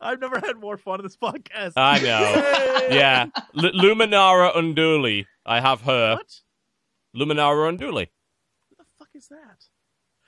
I've 0.00 0.20
never 0.20 0.38
had 0.38 0.58
more 0.58 0.76
fun 0.76 1.00
in 1.00 1.04
this 1.06 1.16
podcast. 1.16 1.72
I 1.76 1.98
know. 1.98 2.88
Yeah, 2.96 3.26
L- 3.56 3.72
Luminara 3.72 4.54
Unduli. 4.54 5.26
I 5.44 5.60
have 5.60 5.82
her. 5.82 6.16
What? 6.16 6.40
Luminara 7.16 7.76
Unduli. 7.76 8.08
Who 8.70 8.76
the 8.78 8.84
fuck 8.98 9.08
is 9.14 9.28
that? 9.28 9.64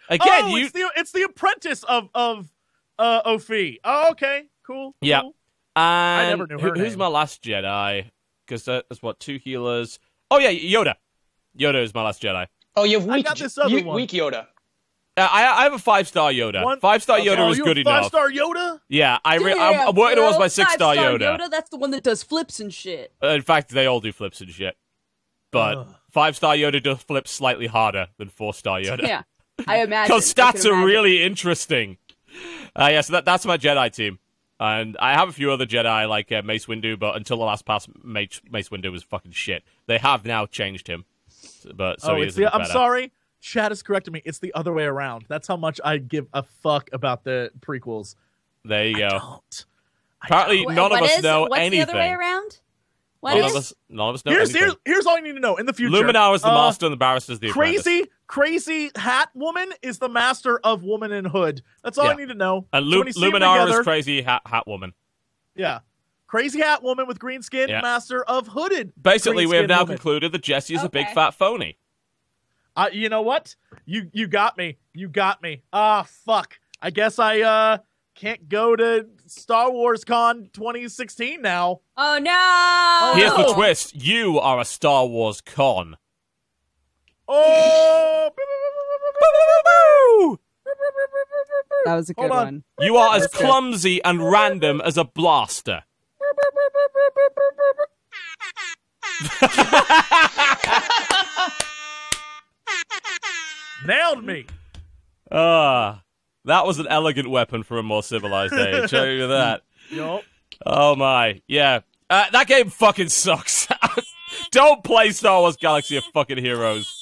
Again, 0.09 0.45
oh, 0.45 0.57
you 0.57 0.65
it's 0.65 0.73
the 0.73 0.91
it's 0.97 1.13
the 1.13 1.23
apprentice 1.23 1.83
of 1.85 2.09
of 2.15 2.49
uh 2.99 3.23
Offee. 3.23 3.79
Oh, 3.85 4.11
okay, 4.11 4.45
cool. 4.67 4.95
Yeah. 5.01 5.21
cool. 5.23 5.35
And 5.77 6.31
never 6.41 6.47
knew 6.47 6.59
who- 6.59 6.69
her 6.69 6.75
who's 6.77 6.97
my 6.97 7.07
last 7.07 7.43
Jedi? 7.43 8.11
Because 8.47 8.65
that's 8.65 9.03
what 9.03 9.21
two 9.21 9.39
healers. 9.39 9.99
Oh 10.31 10.39
yeah, 10.39 10.51
Yoda. 10.53 10.95
Yoda 11.59 11.83
is 11.83 11.95
my 11.95 12.03
last 12.03 12.23
Jedi. 12.23 12.47
Oh, 12.77 12.85
you 12.85 12.99
have 13.01 13.09
I 13.09 13.15
weak, 13.17 13.27
got 13.27 13.39
this 13.39 13.57
other 13.59 13.69
you- 13.79 13.85
one. 13.85 13.97
weak 13.97 14.11
Yoda. 14.11 14.47
Uh, 15.17 15.29
I 15.31 15.61
I 15.61 15.63
have 15.63 15.73
a 15.75 15.79
five 15.79 16.09
star 16.09 16.33
Yoda. 16.33 16.65
One- 16.65 16.81
Five 16.81 17.03
star 17.03 17.19
Okay. 17.19 17.29
Yoda 17.29 17.39
oh, 17.39 17.49
was 17.49 17.59
you 17.59 17.65
good 17.65 17.77
have 17.77 17.85
five 17.85 17.99
enough. 17.99 18.09
star 18.09 18.31
Yoda. 18.31 18.81
Yeah, 18.89 19.19
I 19.25 19.37
re- 19.37 19.53
I'm, 19.53 19.89
I'm 19.89 19.95
working 19.95 20.17
towards 20.17 20.39
my 20.41 20.49
six 20.49 20.73
star 20.73 20.97
Yoda. 20.97 21.39
Yoda. 21.39 21.51
That's 21.51 21.71
the 21.71 21.77
one 21.77 21.93
that 21.93 22.03
does 22.03 22.25
flips 22.25 22.59
and 22.59 22.75
shit. 22.75 23.13
Uh, 23.23 23.29
In 23.29 23.43
fact, 23.43 23.69
they 23.71 23.87
all 23.87 24.01
do 24.01 24.13
flips 24.13 24.41
and 24.41 24.51
shit. 24.51 24.77
But 25.53 25.79
Ugh. 25.79 25.87
five 26.11 26.35
star 26.37 26.57
Yoda 26.57 26.83
does 26.83 26.99
flips 27.01 27.31
slightly 27.31 27.69
harder 27.69 28.09
than 28.19 28.29
four 28.29 28.53
star 28.53 28.81
Yoda. 28.81 29.07
Yeah, 29.07 29.23
I 29.69 29.83
imagine. 29.83 30.13
Because 30.17 30.35
stats 30.35 30.63
can 30.63 30.73
are 30.73 30.85
really 30.85 31.23
interesting. 31.23 31.99
Uh, 32.75 32.89
yeah, 32.91 33.01
so 33.03 33.13
that, 33.13 33.25
that's 33.25 33.47
my 33.47 33.57
Jedi 33.57 33.93
team. 33.95 34.19
And 34.61 34.97
I 35.01 35.15
have 35.15 35.29
a 35.29 35.33
few 35.33 35.51
other 35.51 35.67
Jedi 35.67 36.09
like 36.09 36.31
uh, 36.31 36.43
Mace 36.43 36.67
Windu, 36.67 36.99
but 36.99 37.17
until 37.17 37.39
the 37.39 37.45
last 37.45 37.65
pass, 37.67 37.89
Mace, 38.03 38.41
Mace 38.51 38.69
Windu 38.69 38.91
was 38.93 39.03
fucking 39.03 39.33
shit. 39.33 39.65
They 39.87 39.99
have 39.99 40.25
now 40.25 40.47
changed 40.47 40.87
him. 40.87 41.05
But 41.75 42.01
so 42.01 42.13
oh, 42.13 42.17
he 42.17 42.23
it's 42.23 42.31
is 42.33 42.37
the. 42.37 42.55
I'm 42.55 42.65
sorry. 42.67 43.13
Chad 43.41 43.73
has 43.73 43.83
corrected 43.83 44.13
me. 44.13 44.23
It's 44.25 44.39
the 44.39 44.55
other 44.55 44.73
way 44.73 44.85
around. 44.85 45.25
That's 45.29 45.47
how 45.49 45.57
much 45.57 45.81
I 45.85 45.99
give 45.99 46.27
a 46.33 46.43
fuck 46.43 46.89
about 46.93 47.25
the 47.25 47.51
prequels. 47.61 48.15
There 48.65 48.87
you 48.87 48.97
I 48.97 49.01
go. 49.01 49.19
don't. 49.19 49.67
I 50.23 50.27
Apparently, 50.27 50.65
Wh- 50.65 50.75
none 50.75 50.93
of 50.93 51.03
us 51.03 51.17
is- 51.19 51.23
know 51.23 51.43
what's 51.43 51.57
anything. 51.61 51.81
the 51.87 51.91
other 51.93 51.99
way 51.99 52.11
around? 52.13 52.61
What 53.25 53.37
None 53.37 53.45
is? 53.47 53.53
of 53.53 53.57
us, 53.57 53.73
none 53.89 54.09
of 54.11 54.15
us 54.17 54.25
know 54.27 54.33
Here's 54.33 54.51
anything. 54.51 54.63
here's 54.69 54.77
here's 54.85 55.07
all 55.07 55.17
you 55.17 55.25
need 55.25 55.33
to 55.33 55.41
know 55.41 55.57
in 55.57 55.65
the 55.65 55.73
future. 55.73 55.91
Luminar 55.97 56.35
is 56.35 56.43
the 56.43 56.49
Uh, 56.51 56.55
master, 56.67 56.85
and 56.85 56.93
the 56.93 56.99
barrister 56.99 57.33
is 57.33 57.39
the 57.39 57.49
apprentice. 57.49 57.83
Crazy, 57.83 58.05
crazy 58.27 58.91
hat 58.97 59.31
woman 59.35 59.71
is 59.81 59.99
the 59.99 60.11
master 60.11 60.59
of 60.59 60.83
woman 60.83 61.11
in 61.11 61.25
hood. 61.25 61.63
That's 61.83 61.97
all 61.97 62.05
Yeah. 62.05 62.11
I 62.11 62.17
need 62.17 62.29
to 62.29 62.35
know. 62.35 62.67
And 62.71 62.85
So 62.85 62.89
Lu- 62.91 62.99
when 62.99 63.07
you 63.07 63.13
see 63.15 63.25
'em 63.25 63.33
Luminar 63.33 63.63
together- 63.63 63.81
is 63.81 63.85
crazy 63.85 64.21
hat, 64.21 64.43
hat 64.45 64.67
woman. 64.67 64.93
Yeah, 65.57 65.79
crazy 66.27 66.61
hat 66.61 66.83
woman 66.83 67.07
with 67.07 67.19
green 67.19 67.41
skin, 67.41 67.71
Yeah. 67.71 67.81
master 67.81 68.23
of 68.25 68.49
hooded. 68.49 68.93
Basically, 69.03 69.47
we 69.47 69.57
have 69.57 69.69
now 69.69 69.79
woman. 69.85 69.97
concluded 69.97 70.33
that 70.33 70.43
Jesse 70.43 70.75
is 70.75 70.85
a 70.85 70.91
big 70.91 71.09
fat 71.15 71.31
phony. 71.31 71.79
Uh, 72.77 72.91
you 72.93 73.09
know 73.09 73.23
what? 73.23 73.57
You 73.87 74.11
you 74.13 74.27
got 74.27 74.59
me. 74.59 74.77
You 74.93 75.09
got 75.09 75.41
me. 75.43 75.63
Ah, 75.73 76.03
fuck. 76.27 76.59
I 76.83 76.91
guess 76.91 77.19
I 77.19 77.41
uh 77.41 77.79
can't 78.15 78.51
go 78.51 78.77
to 78.77 79.07
Star 79.35 79.71
Wars 79.71 80.05
Con 80.05 80.49
2016 80.53 81.41
now. 81.43 81.81
Oh 81.97 82.19
no! 82.19 83.13
Here's 83.17 83.33
the 83.33 83.47
Oh. 83.47 83.55
twist: 83.55 83.95
you 83.95 84.39
are 84.39 84.61
a 84.61 84.65
Star 84.65 85.07
Wars 85.07 85.41
con. 85.41 85.97
Oh, 87.29 88.31
That 91.87 91.97
was 91.97 92.09
a 92.11 92.15
good 92.15 92.31
on. 92.31 92.45
one. 92.45 92.65
You 92.81 92.97
are 92.97 93.17
as 93.17 93.27
clumsy 93.29 94.03
and 94.05 94.31
random 94.31 94.81
as 94.81 94.97
a 94.97 95.05
blaster. 95.05 95.85
nailed 103.87 104.25
me. 104.25 104.47
Ah, 105.31 106.03
that 106.45 106.67
was 106.67 106.79
an 106.79 106.87
elegant 106.89 107.29
weapon 107.31 107.63
for 107.63 107.79
a 107.79 107.83
more 107.83 108.03
civilized 108.03 108.55
age. 108.55 108.91
Show 108.91 109.05
you 109.05 109.27
that. 109.29 109.63
Yup. 109.91 110.23
Oh 110.65 110.95
my, 110.97 111.41
yeah. 111.49 111.81
Uh, 112.11 112.25
that 112.33 112.47
game 112.47 112.71
fucking 112.71 113.09
sucks. 113.09 113.67
Don't 114.51 114.83
play 114.85 115.11
Star 115.11 115.41
Wars 115.41 115.57
Galaxy 115.57 115.97
of 115.97 116.05
fucking 116.13 116.39
Heroes. 116.39 117.01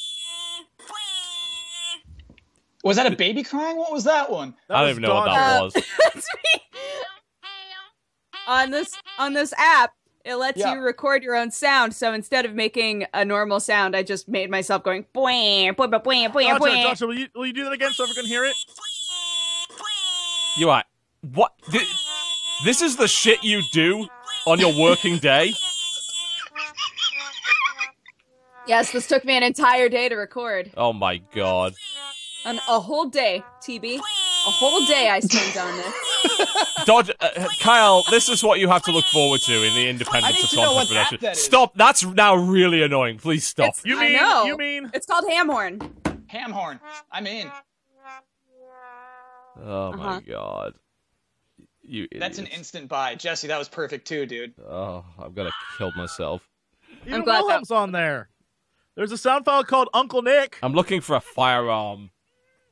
Was 2.85 2.97
that 2.97 3.11
a 3.13 3.15
baby 3.17 3.43
crying? 3.43 3.77
What 3.77 3.93
was 3.93 4.05
that 4.05 4.29
one? 4.31 4.55
That 4.69 4.77
I 4.77 4.81
don't 4.83 4.91
even 4.91 5.03
know 5.03 5.15
what 5.15 5.27
that 5.27 5.61
Uh, 5.61 5.65
was. 5.65 5.73
That's 6.15 6.27
me. 6.35 6.61
on 8.49 8.71
this 8.71 8.97
on 9.19 9.35
this 9.35 9.53
app, 9.57 9.93
it 10.25 10.35
lets 10.35 10.59
Yeah. 10.59 10.75
you 10.75 10.81
record 10.81 11.23
your 11.23 11.37
own 11.37 11.53
sound. 11.53 11.95
So 11.95 12.13
instead 12.13 12.45
of 12.45 12.55
making 12.55 13.07
a 13.15 13.25
normal 13.25 13.61
sound, 13.61 13.95
I 13.95 14.03
just 14.03 14.29
made 14.29 14.51
myself 14.51 14.83
going 14.83 15.05
boing, 15.15 15.77
boing, 15.77 15.91
boing, 15.91 16.03
boing, 16.03 16.31
boing, 16.33 16.49
Dodger, 16.49 16.59
boing. 16.65 16.83
Dodger, 16.83 17.07
will 17.07 17.19
you 17.19 17.29
will 17.37 17.47
you 17.47 17.53
do 17.53 17.65
that 17.65 17.73
again 17.73 17.93
so 17.93 18.03
everyone 18.03 18.17
can 18.23 18.27
hear 18.27 18.45
it? 18.45 18.57
You 20.57 20.71
are 20.71 20.85
what? 21.23 21.53
Thi- 21.71 21.87
This 22.65 22.83
is 22.83 22.97
the 22.97 23.09
shit 23.09 23.43
you 23.43 23.63
do 23.73 24.07
on 24.47 24.59
your 24.61 24.75
working 24.79 25.19
day. 25.19 25.55
Yes, 28.67 28.93
this 28.93 29.07
took 29.09 29.25
me 29.25 29.37
an 29.37 29.43
entire 29.43 29.89
day 29.89 30.09
to 30.09 30.15
record. 30.17 30.71
Oh 30.77 30.93
my 30.93 31.19
god. 31.35 31.75
An, 32.45 32.59
a 32.69 32.81
whole 32.81 33.07
day, 33.07 33.43
TB. 33.63 33.99
A 33.99 34.51
whole 34.51 34.85
day 34.87 35.09
I 35.11 35.21
spent 35.21 35.57
on 35.57 35.77
this. 35.77 35.95
Dodge, 36.85 37.11
uh, 37.21 37.49
Kyle, 37.61 38.05
this 38.11 38.29
is 38.29 38.43
what 38.43 38.59
you 38.59 38.69
have 38.69 38.83
to 38.83 38.91
look 38.93 39.05
forward 39.07 39.41
to 39.43 39.53
in 39.53 39.75
the 39.75 39.89
independence 39.89 40.43
of 40.45 40.51
to 40.51 40.57
content 40.57 40.89
production. 40.89 41.19
that 41.23 41.37
is. 41.37 41.43
Stop! 41.45 41.75
That's 41.77 42.05
now 42.05 42.35
really 42.35 42.83
annoying. 42.83 43.19
Please 43.19 43.45
stop. 43.47 43.69
It's- 43.69 43.83
You 43.85 43.99
I 43.99 44.09
mean 44.09 44.13
know. 44.17 44.45
you 44.45 44.57
mean 44.57 44.91
It's 44.93 45.07
called 45.07 45.25
Hamhorn. 45.25 45.79
Hamhorn. 46.33 46.81
I'm 47.13 47.27
in. 47.29 47.51
Oh 49.61 49.93
my 49.93 50.05
Uh-huh. 50.05 50.21
god. 50.27 50.75
You. 51.85 52.07
That's 52.17 52.39
an 52.39 52.47
instant 52.47 52.89
buy. 52.89 53.17
Jesse, 53.17 53.49
that 53.49 53.59
was 53.59 53.69
perfect 53.69 54.07
too, 54.07 54.25
dude. 54.25 54.55
Oh, 54.61 55.05
I'm 55.19 55.33
gonna 55.33 55.51
kill 55.79 55.93
myself. 55.97 56.49
even 57.07 57.25
glad 57.25 57.43
that- 57.49 57.75
on 57.75 57.93
there? 57.93 58.29
There's 58.95 59.11
a 59.11 59.17
sound 59.19 59.45
file 59.47 59.65
called 59.65 59.89
Uncle 59.95 60.21
Nick. 60.23 60.59
I'm 60.63 60.75
looking 60.75 61.01
for 61.01 61.17
a 61.17 61.21
firearm. 61.21 62.11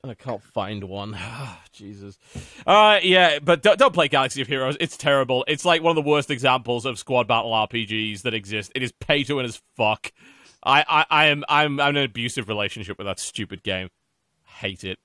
And 0.02 0.12
I 0.12 0.14
can't 0.14 0.42
find 0.42 0.84
one. 0.84 1.18
Jesus. 1.72 2.18
Uh, 2.66 3.00
yeah, 3.02 3.38
but 3.38 3.62
don't, 3.62 3.78
don't 3.78 3.92
play 3.94 4.08
Galaxy 4.08 4.40
of 4.42 4.46
Heroes. 4.48 4.76
It's 4.80 4.96
terrible. 4.96 5.44
It's 5.48 5.64
like 5.64 5.82
one 5.82 5.96
of 5.96 6.02
the 6.02 6.08
worst 6.08 6.30
examples 6.30 6.84
of 6.86 6.98
squad 6.98 7.26
battle 7.26 7.50
RPGs 7.52 8.22
that 8.22 8.32
exist. 8.34 8.70
It 8.74 8.82
is 8.82 8.92
pay 8.92 9.24
to 9.24 9.34
win 9.34 9.44
as 9.46 9.60
fuck. 9.76 10.12
I, 10.62 10.84
I, 10.88 11.06
I 11.10 11.26
am 11.26 11.44
I'm, 11.48 11.80
I'm 11.80 11.90
in 11.90 11.96
an 11.98 12.04
abusive 12.04 12.48
relationship 12.48 12.96
with 12.98 13.06
that 13.06 13.18
stupid 13.18 13.62
game. 13.62 13.88
Hate 14.44 14.84
it. 14.84 14.98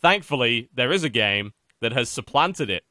Thankfully, 0.00 0.68
there 0.74 0.92
is 0.92 1.04
a 1.04 1.08
game 1.08 1.52
that 1.80 1.92
has 1.92 2.08
supplanted 2.08 2.70
it 2.70 2.84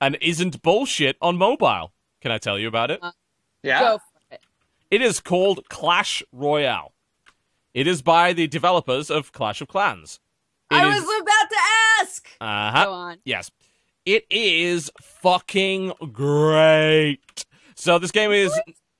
and 0.00 0.16
isn't 0.20 0.62
bullshit 0.62 1.16
on 1.20 1.36
mobile. 1.36 1.92
Can 2.20 2.30
I 2.32 2.38
tell 2.38 2.58
you 2.58 2.68
about 2.68 2.90
it? 2.90 3.00
Yeah. 3.62 3.80
Go 3.80 3.98
for 3.98 4.34
it. 4.34 4.40
It 4.90 5.02
is 5.02 5.20
called 5.20 5.68
Clash 5.68 6.22
Royale. 6.32 6.92
It 7.74 7.86
is 7.86 8.02
by 8.02 8.32
the 8.32 8.46
developers 8.46 9.10
of 9.10 9.32
Clash 9.32 9.60
of 9.60 9.68
Clans. 9.68 10.20
It 10.70 10.76
I 10.76 10.88
is- 10.88 11.02
was 11.04 11.20
about 11.20 11.50
to 11.50 11.56
ask. 12.00 12.02
ask. 12.02 12.36
Uh 12.40 12.70
huh. 12.72 12.84
Go 12.84 12.92
on. 12.92 13.18
Yes. 13.24 13.50
It 14.04 14.26
is 14.30 14.90
fucking 15.00 15.92
great. 16.12 17.44
So 17.76 17.98
this 17.98 18.10
game 18.10 18.32
is 18.32 18.52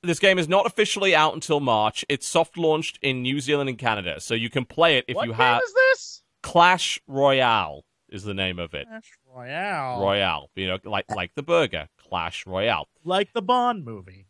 this 0.03 0.19
game 0.19 0.38
is 0.38 0.49
not 0.49 0.67
officially 0.67 1.15
out 1.15 1.35
until 1.35 1.61
March. 1.61 2.05
It's 2.09 2.27
soft 2.27 2.57
launched 2.57 2.99
in 3.03 3.23
New 3.23 3.41
Zealand 3.41 3.69
and 3.69 3.79
Canada, 3.79 4.21
so 4.21 4.35
you 4.35 4.49
can 4.51 4.65
play 4.65 4.99
it 4.99 5.05
if 5.09 5.17
what 5.17 5.27
you 5.27 5.33
game 5.33 5.38
have 5.41 5.62
is 5.65 5.75
this? 5.75 6.22
Clash 6.42 7.00
Royale 7.07 7.85
is 8.09 8.24
the 8.24 8.35
name 8.35 8.59
of 8.59 8.74
it. 8.74 8.87
Clash 8.88 9.12
Royale. 9.35 10.00
Royale, 10.00 10.50
you 10.55 10.66
know, 10.68 10.78
like 10.85 11.11
like 11.14 11.35
the 11.35 11.42
burger, 11.42 11.88
Clash 12.09 12.46
Royale, 12.46 12.88
Like 13.05 13.33
the 13.33 13.42
Bond 13.42 13.85
movie. 13.85 14.26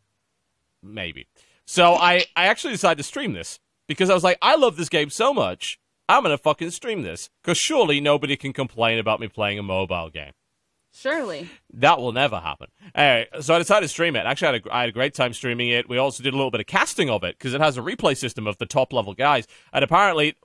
maybe. 0.82 1.26
So 1.64 1.94
I 1.94 2.24
I 2.36 2.46
actually 2.46 2.72
decided 2.74 2.98
to 2.98 3.02
stream 3.04 3.32
this 3.32 3.58
because 3.88 4.10
I 4.10 4.14
was 4.14 4.24
like, 4.24 4.38
I 4.42 4.56
love 4.56 4.76
this 4.76 4.88
game 4.88 5.10
so 5.10 5.32
much. 5.34 5.78
I'm 6.08 6.22
gonna 6.22 6.38
fucking 6.38 6.70
stream 6.70 7.02
this 7.02 7.30
because 7.42 7.56
surely 7.58 8.00
nobody 8.00 8.36
can 8.36 8.52
complain 8.52 8.98
about 8.98 9.20
me 9.20 9.28
playing 9.28 9.58
a 9.58 9.62
mobile 9.62 10.10
game. 10.10 10.32
Surely. 10.94 11.48
That 11.72 11.98
will 12.00 12.12
never 12.12 12.38
happen. 12.38 12.66
Anyway, 12.94 13.26
so 13.40 13.54
I 13.54 13.58
decided 13.58 13.86
to 13.86 13.88
stream 13.88 14.14
it. 14.14 14.26
Actually, 14.26 14.48
I 14.48 14.52
had, 14.52 14.66
a, 14.66 14.74
I 14.74 14.80
had 14.80 14.88
a 14.90 14.92
great 14.92 15.14
time 15.14 15.32
streaming 15.32 15.70
it. 15.70 15.88
We 15.88 15.96
also 15.96 16.22
did 16.22 16.34
a 16.34 16.36
little 16.36 16.50
bit 16.50 16.60
of 16.60 16.66
casting 16.66 17.08
of 17.08 17.24
it 17.24 17.38
because 17.38 17.54
it 17.54 17.62
has 17.62 17.78
a 17.78 17.80
replay 17.80 18.14
system 18.14 18.46
of 18.46 18.58
the 18.58 18.66
top 18.66 18.92
level 18.92 19.14
guys. 19.14 19.46
And 19.72 19.82
apparently, 19.82 20.36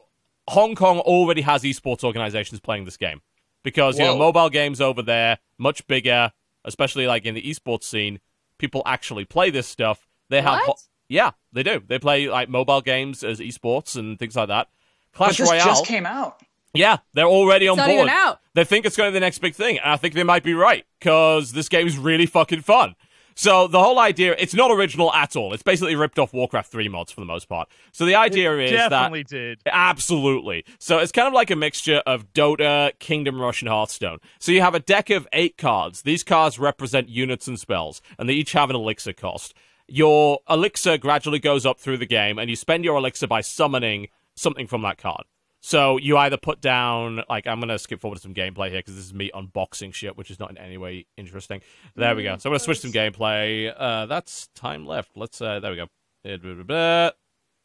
Hong 0.49 0.75
Kong 0.75 0.99
already 0.99 1.41
has 1.41 1.63
esports 1.63 2.03
organizations 2.03 2.59
playing 2.59 2.85
this 2.85 2.97
game 2.97 3.21
because 3.63 3.97
you 3.99 4.05
know 4.05 4.17
mobile 4.17 4.49
games 4.49 4.79
over 4.81 5.01
there 5.01 5.39
much 5.57 5.85
bigger, 5.87 6.31
especially 6.65 7.07
like 7.07 7.25
in 7.25 7.35
the 7.35 7.41
esports 7.43 7.83
scene. 7.83 8.19
People 8.57 8.81
actually 8.85 9.25
play 9.25 9.49
this 9.51 9.67
stuff. 9.67 10.07
They 10.29 10.41
have, 10.41 10.61
What? 10.65 10.79
yeah, 11.09 11.31
they 11.53 11.61
do. 11.63 11.81
They 11.85 11.99
play 11.99 12.27
like 12.27 12.49
mobile 12.49 12.81
games 12.81 13.23
as 13.23 13.39
esports 13.39 13.95
and 13.95 14.17
things 14.17 14.35
like 14.35 14.47
that. 14.47 14.67
But 15.13 15.17
Clash 15.17 15.37
this 15.37 15.49
Royale, 15.49 15.65
just 15.65 15.85
came 15.85 16.05
out. 16.05 16.41
yeah, 16.73 16.97
they're 17.13 17.25
already 17.25 17.67
on 17.67 17.73
It's 17.77 17.79
not 17.79 17.87
board. 17.87 17.97
even 18.07 18.09
out. 18.09 18.39
They 18.55 18.63
think 18.63 18.85
it's 18.85 18.95
going 18.97 19.07
to 19.07 19.11
be 19.11 19.15
the 19.15 19.19
next 19.25 19.39
big 19.39 19.53
thing, 19.53 19.77
and 19.77 19.91
I 19.91 19.97
think 19.97 20.15
they 20.15 20.23
might 20.23 20.43
be 20.43 20.53
right 20.55 20.85
because 20.99 21.51
this 21.53 21.69
game 21.69 21.85
is 21.87 21.97
really 21.97 22.25
fucking 22.25 22.61
fun. 22.61 22.95
So 23.37 23.67
the 23.67 23.79
whole 23.79 23.99
idea, 23.99 24.35
it's 24.39 24.55
not 24.55 24.71
original 24.71 25.13
at 25.13 25.35
all. 25.35 25.53
It's 25.53 25.61
basically 25.61 25.95
ripped 25.95 26.17
off 26.17 26.33
Warcraft 26.33 26.71
3 26.71 26.89
mods 26.89 27.11
for 27.11 27.21
the 27.21 27.25
most 27.25 27.47
part. 27.47 27.69
So 27.91 28.03
the 28.03 28.15
idea 28.15 28.57
is 28.57 28.71
that 28.71 28.89
Definitely 28.89 29.25
did. 29.25 29.59
Absolutely. 29.67 30.65
So 30.79 30.97
it's 30.97 31.11
kind 31.11 31.27
of 31.27 31.35
like 31.35 31.51
a 31.51 31.55
mixture 31.55 32.01
of 32.07 32.33
Dota, 32.33 32.97
Kingdom 32.97 33.39
Rush, 33.39 33.61
and 33.61 33.69
Hearthstone. 33.69 34.17
So 34.39 34.51
you 34.51 34.61
have 34.61 34.73
a 34.73 34.79
deck 34.79 35.11
of 35.11 35.27
eight 35.33 35.55
cards. 35.55 36.01
These 36.01 36.23
cards 36.23 36.57
represent 36.57 37.09
units 37.09 37.47
and 37.47 37.59
spells, 37.59 38.01
and 38.17 38.27
they 38.27 38.33
each 38.33 38.53
have 38.53 38.71
an 38.71 38.75
elixir 38.75 39.13
cost. 39.13 39.53
Your 39.87 40.39
elixir 40.49 40.97
gradually 40.97 41.39
goes 41.39 41.63
up 41.63 41.79
through 41.79 41.97
the 41.97 42.07
game, 42.07 42.39
and 42.39 42.49
you 42.49 42.55
spend 42.55 42.83
your 42.83 42.97
elixir 42.97 43.27
by 43.27 43.41
summoning 43.41 44.07
something 44.35 44.65
from 44.65 44.81
that 44.81 44.97
card. 44.97 45.25
So 45.67 45.97
you 45.97 46.15
either 46.15 46.37
put 46.37 46.61
down, 46.61 47.23
like, 47.27 47.45
I'm 47.45 47.59
going 47.59 47.67
to 47.67 47.77
skip 47.77 47.99
forward 47.99 48.15
to 48.15 48.21
some 48.21 48.33
gameplay 48.33 48.69
here 48.69 48.79
because 48.79 48.95
this 48.95 49.03
is 49.03 49.13
me 49.13 49.31
unboxing 49.35 49.93
shit, 49.93 50.15
which 50.15 50.31
is 50.31 50.39
not 50.39 50.49
in 50.49 50.57
any 50.57 50.77
way 50.77 51.07
interesting. 51.17 51.59
There 51.93 52.15
we 52.15 52.23
go. 52.23 52.37
So 52.37 52.49
I'm 52.49 52.55
to 52.55 52.59
switch 52.63 52.79
some 52.79 52.93
gameplay. 52.93 53.73
Uh, 53.77 54.05
that's 54.05 54.47
time 54.55 54.87
left. 54.87 55.11
Let's, 55.17 55.41
uh, 55.41 55.59
there 55.59 55.71
we 55.71 55.75
go. 55.75 57.11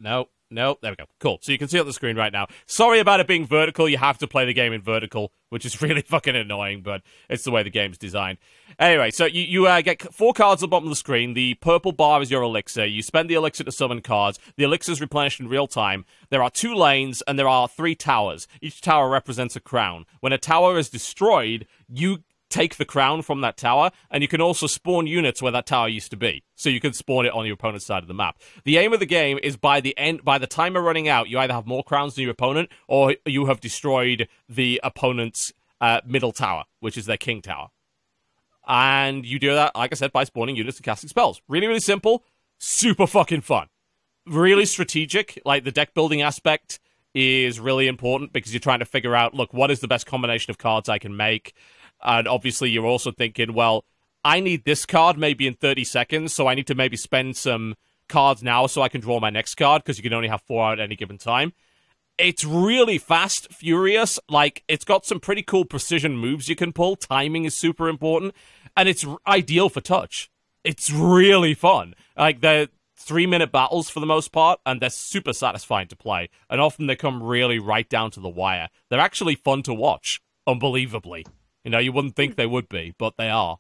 No, 0.01 0.27
no, 0.53 0.79
there 0.81 0.93
we 0.93 0.97
go. 0.97 1.05
Cool. 1.19 1.39
So 1.41 1.53
you 1.53 1.59
can 1.59 1.69
see 1.69 1.81
on 1.81 1.87
the 1.87 1.93
screen 1.93 2.17
right 2.17 2.33
now. 2.33 2.47
Sorry 2.67 2.99
about 2.99 3.21
it 3.21 3.27
being 3.27 3.47
vertical. 3.47 3.89
You 3.89 3.99
have 3.99 4.19
to 4.19 4.29
play 4.29 4.45
the 4.45 4.53
game 4.53 4.73
in 4.73 4.83
vertical, 4.83 5.33
which 5.49 5.65
is 5.65 5.81
really 5.83 6.03
fucking 6.03 6.37
annoying, 6.37 6.83
but 6.83 7.03
it's 7.29 7.45
the 7.45 7.51
way 7.51 7.63
the 7.63 7.71
game's 7.71 7.99
designed. 7.99 8.39
Anyway, 8.79 9.11
so 9.11 9.25
you, 9.25 9.43
you 9.43 9.67
uh, 9.67 9.81
get 9.81 10.15
four 10.15 10.33
cards 10.33 10.63
at 10.63 10.67
the 10.67 10.69
bottom 10.69 10.87
of 10.87 10.91
the 10.91 10.97
screen. 10.97 11.35
The 11.35 11.55
purple 11.55 11.93
bar 11.93 12.23
is 12.23 12.31
your 12.31 12.43
elixir. 12.43 12.87
You 12.87 13.03
spend 13.03 13.29
the 13.29 13.35
elixir 13.35 13.65
to 13.65 13.73
summon 13.73 14.01
cards. 14.01 14.39
The 14.57 14.65
elixir 14.65 14.93
is 14.93 15.01
replenished 15.01 15.41
in 15.41 15.49
real 15.49 15.67
time. 15.67 16.05
There 16.31 16.43
are 16.43 16.51
two 16.51 16.75
lanes 16.75 17.23
and 17.27 17.39
there 17.39 17.49
are 17.49 17.69
three 17.69 17.95
towers. 17.95 18.47
Each 18.61 18.81
tower 18.81 19.09
represents 19.09 19.57
a 19.57 19.61
crown. 19.61 20.07
When 20.21 20.33
a 20.33 20.39
tower 20.39 20.79
is 20.79 20.89
destroyed, 20.89 21.67
you 21.89 22.23
take 22.53 22.77
the 22.77 22.85
crown 22.85 23.23
from 23.23 23.41
that 23.41 23.57
tower, 23.57 23.91
and 24.11 24.23
you 24.23 24.29
can 24.29 24.41
also 24.41 24.67
spawn 24.67 25.07
units 25.07 25.43
where 25.43 25.51
that 25.53 25.67
tower 25.67 25.89
used 25.89 26.11
to 26.11 26.17
be. 26.17 26.45
So 26.55 26.69
you 26.69 26.81
can 26.81 26.93
spawn 26.93 27.27
it 27.27 27.33
on 27.33 27.47
your 27.47 27.55
opponent's 27.55 27.87
side 27.87 28.03
of 28.03 28.09
the 28.09 28.15
map. 28.15 28.39
The 28.65 28.79
aim 28.79 28.93
of 28.93 29.01
the 29.01 29.07
game 29.07 29.39
is 29.43 29.57
by 29.57 29.81
the 29.81 29.97
end, 29.99 30.25
by 30.25 30.39
the 30.39 30.47
timer 30.47 30.81
running 30.81 31.09
out, 31.09 31.29
you 31.29 31.39
either 31.39 31.55
have 31.55 31.67
more 31.67 31.83
crowns 31.83 32.15
than 32.15 32.23
your 32.23 32.33
opponent, 32.33 32.69
or 32.87 33.17
you 33.27 33.47
have 33.47 33.61
destroyed 33.61 34.29
the 34.49 34.81
opponent's 34.85 35.53
uh, 35.81 36.01
middle 36.07 36.33
tower, 36.33 36.65
which 36.81 36.97
is 36.97 37.07
their 37.07 37.17
king 37.17 37.43
tower. 37.43 37.69
And 38.67 39.27
you 39.27 39.41
do 39.41 39.55
that, 39.55 39.75
like 39.75 39.93
I 39.93 39.97
said, 39.97 40.13
by 40.13 40.25
spawning 40.25 40.55
units 40.55 40.77
and 40.77 40.85
casting 40.85 41.09
spells. 41.09 41.41
Really, 41.49 41.67
really 41.67 41.81
simple, 41.81 42.23
super 42.59 43.09
fucking 43.09 43.41
fun. 43.41 43.67
Really 44.25 44.67
strategic, 44.67 45.41
like 45.45 45.65
the 45.65 45.73
deck 45.73 45.95
building 45.95 46.23
aspect 46.23 46.79
is 47.15 47.61
really 47.61 47.89
important 47.89 48.33
because 48.33 48.53
you're 48.55 48.61
trying 48.61 48.79
to 48.79 48.85
figure 48.85 49.15
out, 49.15 49.35
look, 49.35 49.53
what 49.53 49.71
is 49.71 49.81
the 49.81 49.89
best 49.89 50.07
combination 50.07 50.51
of 50.51 50.59
cards 50.59 50.89
I 50.89 50.99
can 50.99 51.17
make? 51.17 51.55
And 52.03 52.27
obviously, 52.27 52.71
you're 52.71 52.87
also 52.87 53.13
thinking, 53.13 53.55
well, 53.55 53.85
I 54.25 54.41
need 54.41 54.65
this 54.65 54.87
card 54.87 55.19
maybe 55.19 55.47
in 55.47 55.55
30 55.55 55.85
seconds, 55.85 56.33
so 56.33 56.47
I 56.47 56.55
need 56.55 56.67
to 56.69 56.75
maybe 56.75 56.97
spend 56.97 57.37
some 57.37 57.75
cards 58.09 58.43
now 58.43 58.67
so 58.67 58.83
I 58.83 58.89
can 58.89 59.01
draw 59.01 59.19
my 59.21 59.31
next 59.31 59.55
card 59.57 59.83
because 59.83 59.99
you 59.99 60.03
can 60.03 60.13
only 60.13 60.29
have 60.29 60.43
four 60.43 60.65
out 60.65 60.79
at 60.79 60.85
any 60.85 60.97
given 60.97 61.19
time. 61.19 61.53
It's 62.19 62.45
really 62.45 62.99
fast, 62.99 63.53
furious. 63.53 64.21
Like, 64.29 64.63
it's 64.69 64.85
got 64.85 65.05
some 65.05 65.19
pretty 65.19 65.43
cool 65.43 65.65
precision 65.65 66.17
moves 66.17 66.49
you 66.49 66.55
can 66.55 66.73
pull. 66.73 66.95
Timing 66.95 67.45
is 67.45 67.57
super 67.57 67.89
important, 67.89 68.35
and 68.77 68.89
it's 68.89 69.05
ideal 69.27 69.69
for 69.69 69.81
touch. 69.81 70.31
It's 70.63 70.91
really 70.91 71.55
fun. 71.55 71.95
Like, 72.17 72.41
they're 72.41 72.69
three 72.95 73.27
minute 73.27 73.51
battles 73.51 73.91
for 73.91 73.99
the 73.99 74.07
most 74.07 74.31
part, 74.31 74.61
and 74.65 74.81
they're 74.81 74.91
super 74.91 75.33
satisfying 75.33 75.89
to 75.89 75.97
play. 75.97 76.29
And 76.49 76.61
often 76.61 76.87
they 76.87 76.97
come 76.97 77.23
really 77.23 77.59
right 77.59 77.89
down 77.89 78.11
to 78.13 78.21
the 78.21 78.29
wire. 78.29 78.69
They're 78.89 79.01
actually 79.01 79.35
fun 79.35 79.63
to 79.65 79.75
watch, 79.75 80.21
unbelievably. 80.47 81.27
You 81.65 81.71
know, 81.71 81.79
you 81.79 81.93
wouldn't 81.93 82.17
think 82.17 82.37
they 82.37 82.47
would 82.47 82.69
be, 82.69 82.95
but 82.99 83.17
they 83.17 83.31
are. 83.31 83.59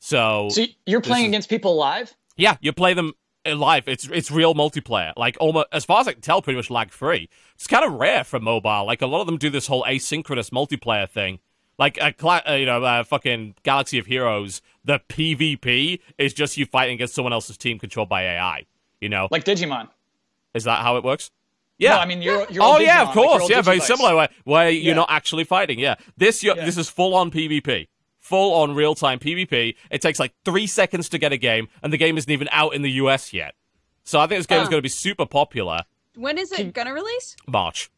So, 0.00 0.48
So 0.50 0.64
you're 0.84 1.00
playing 1.00 1.26
is- 1.26 1.28
against 1.30 1.48
people 1.48 1.76
live? 1.76 2.14
yeah, 2.36 2.56
you 2.60 2.72
play 2.72 2.94
them 2.94 3.12
live. 3.46 3.88
It's 3.88 4.06
it's 4.08 4.30
real 4.30 4.54
multiplayer. 4.54 5.12
Like 5.16 5.36
almost 5.40 5.68
as 5.72 5.84
far 5.84 6.00
as 6.00 6.08
I 6.08 6.12
can 6.12 6.20
tell, 6.20 6.42
pretty 6.42 6.56
much 6.56 6.70
lag 6.70 6.90
free. 6.90 7.28
It's 7.54 7.66
kind 7.66 7.84
of 7.84 7.92
rare 7.94 8.24
for 8.24 8.38
mobile. 8.40 8.84
Like 8.84 9.02
a 9.02 9.06
lot 9.06 9.20
of 9.20 9.26
them 9.26 9.38
do 9.38 9.50
this 9.50 9.66
whole 9.66 9.84
asynchronous 9.84 10.50
multiplayer 10.50 11.08
thing. 11.08 11.38
Like 11.78 11.98
a 12.00 12.12
cla- 12.12 12.42
uh, 12.48 12.52
you 12.54 12.66
know, 12.66 12.82
uh, 12.82 13.04
fucking 13.04 13.54
Galaxy 13.62 13.98
of 13.98 14.06
Heroes. 14.06 14.62
The 14.84 15.00
PvP 15.08 16.00
is 16.18 16.32
just 16.34 16.56
you 16.56 16.64
fighting 16.66 16.94
against 16.94 17.14
someone 17.14 17.32
else's 17.32 17.56
team 17.58 17.78
controlled 17.78 18.08
by 18.08 18.22
AI. 18.22 18.66
You 19.00 19.08
know, 19.10 19.28
Like 19.30 19.44
Digimon? 19.44 19.88
is 20.54 20.64
that 20.64 20.80
how 20.80 20.96
it 20.96 21.04
works? 21.04 21.30
Yeah. 21.78 21.90
No, 21.90 21.98
I 21.98 22.06
mean, 22.06 22.22
you're, 22.22 22.46
you're 22.50 22.62
oh 22.62 22.78
yeah, 22.78 23.04
Digimon, 23.04 23.08
of 23.08 23.14
course. 23.14 23.42
old 23.42 23.50
yeah, 23.50 23.60
very 23.62 23.78
Digivice. 23.78 23.82
similar. 23.82 24.16
Where, 24.16 24.28
where 24.44 24.70
you're 24.70 24.82
Yeah. 24.88 24.94
not 24.94 25.10
actually 25.10 25.44
fighting. 25.44 25.78
Yeah, 25.78 25.96
this 26.16 26.42
you're, 26.42 26.56
Yeah. 26.56 26.64
this 26.64 26.76
is 26.78 26.88
full 26.88 27.14
on 27.14 27.30
PvP, 27.30 27.88
full 28.18 28.54
on 28.54 28.74
real 28.74 28.94
time 28.94 29.18
PvP. 29.18 29.74
It 29.90 30.00
takes 30.00 30.18
like 30.18 30.32
three 30.44 30.66
seconds 30.66 31.08
to 31.10 31.18
get 31.18 31.32
a 31.32 31.36
game, 31.36 31.68
and 31.82 31.92
the 31.92 31.98
game 31.98 32.16
isn't 32.16 32.30
even 32.30 32.48
out 32.50 32.74
in 32.74 32.82
the 32.82 32.92
US 32.92 33.32
yet. 33.32 33.54
So 34.04 34.18
I 34.20 34.26
think 34.26 34.38
this 34.38 34.46
game 34.46 34.60
is 34.60 34.64
Huh. 34.66 34.70
going 34.70 34.78
to 34.78 34.82
be 34.82 34.88
super 34.88 35.26
popular. 35.26 35.82
When 36.14 36.38
is 36.38 36.50
it 36.52 36.72
gonna 36.72 36.94
release? 36.94 37.36
March, 37.46 37.90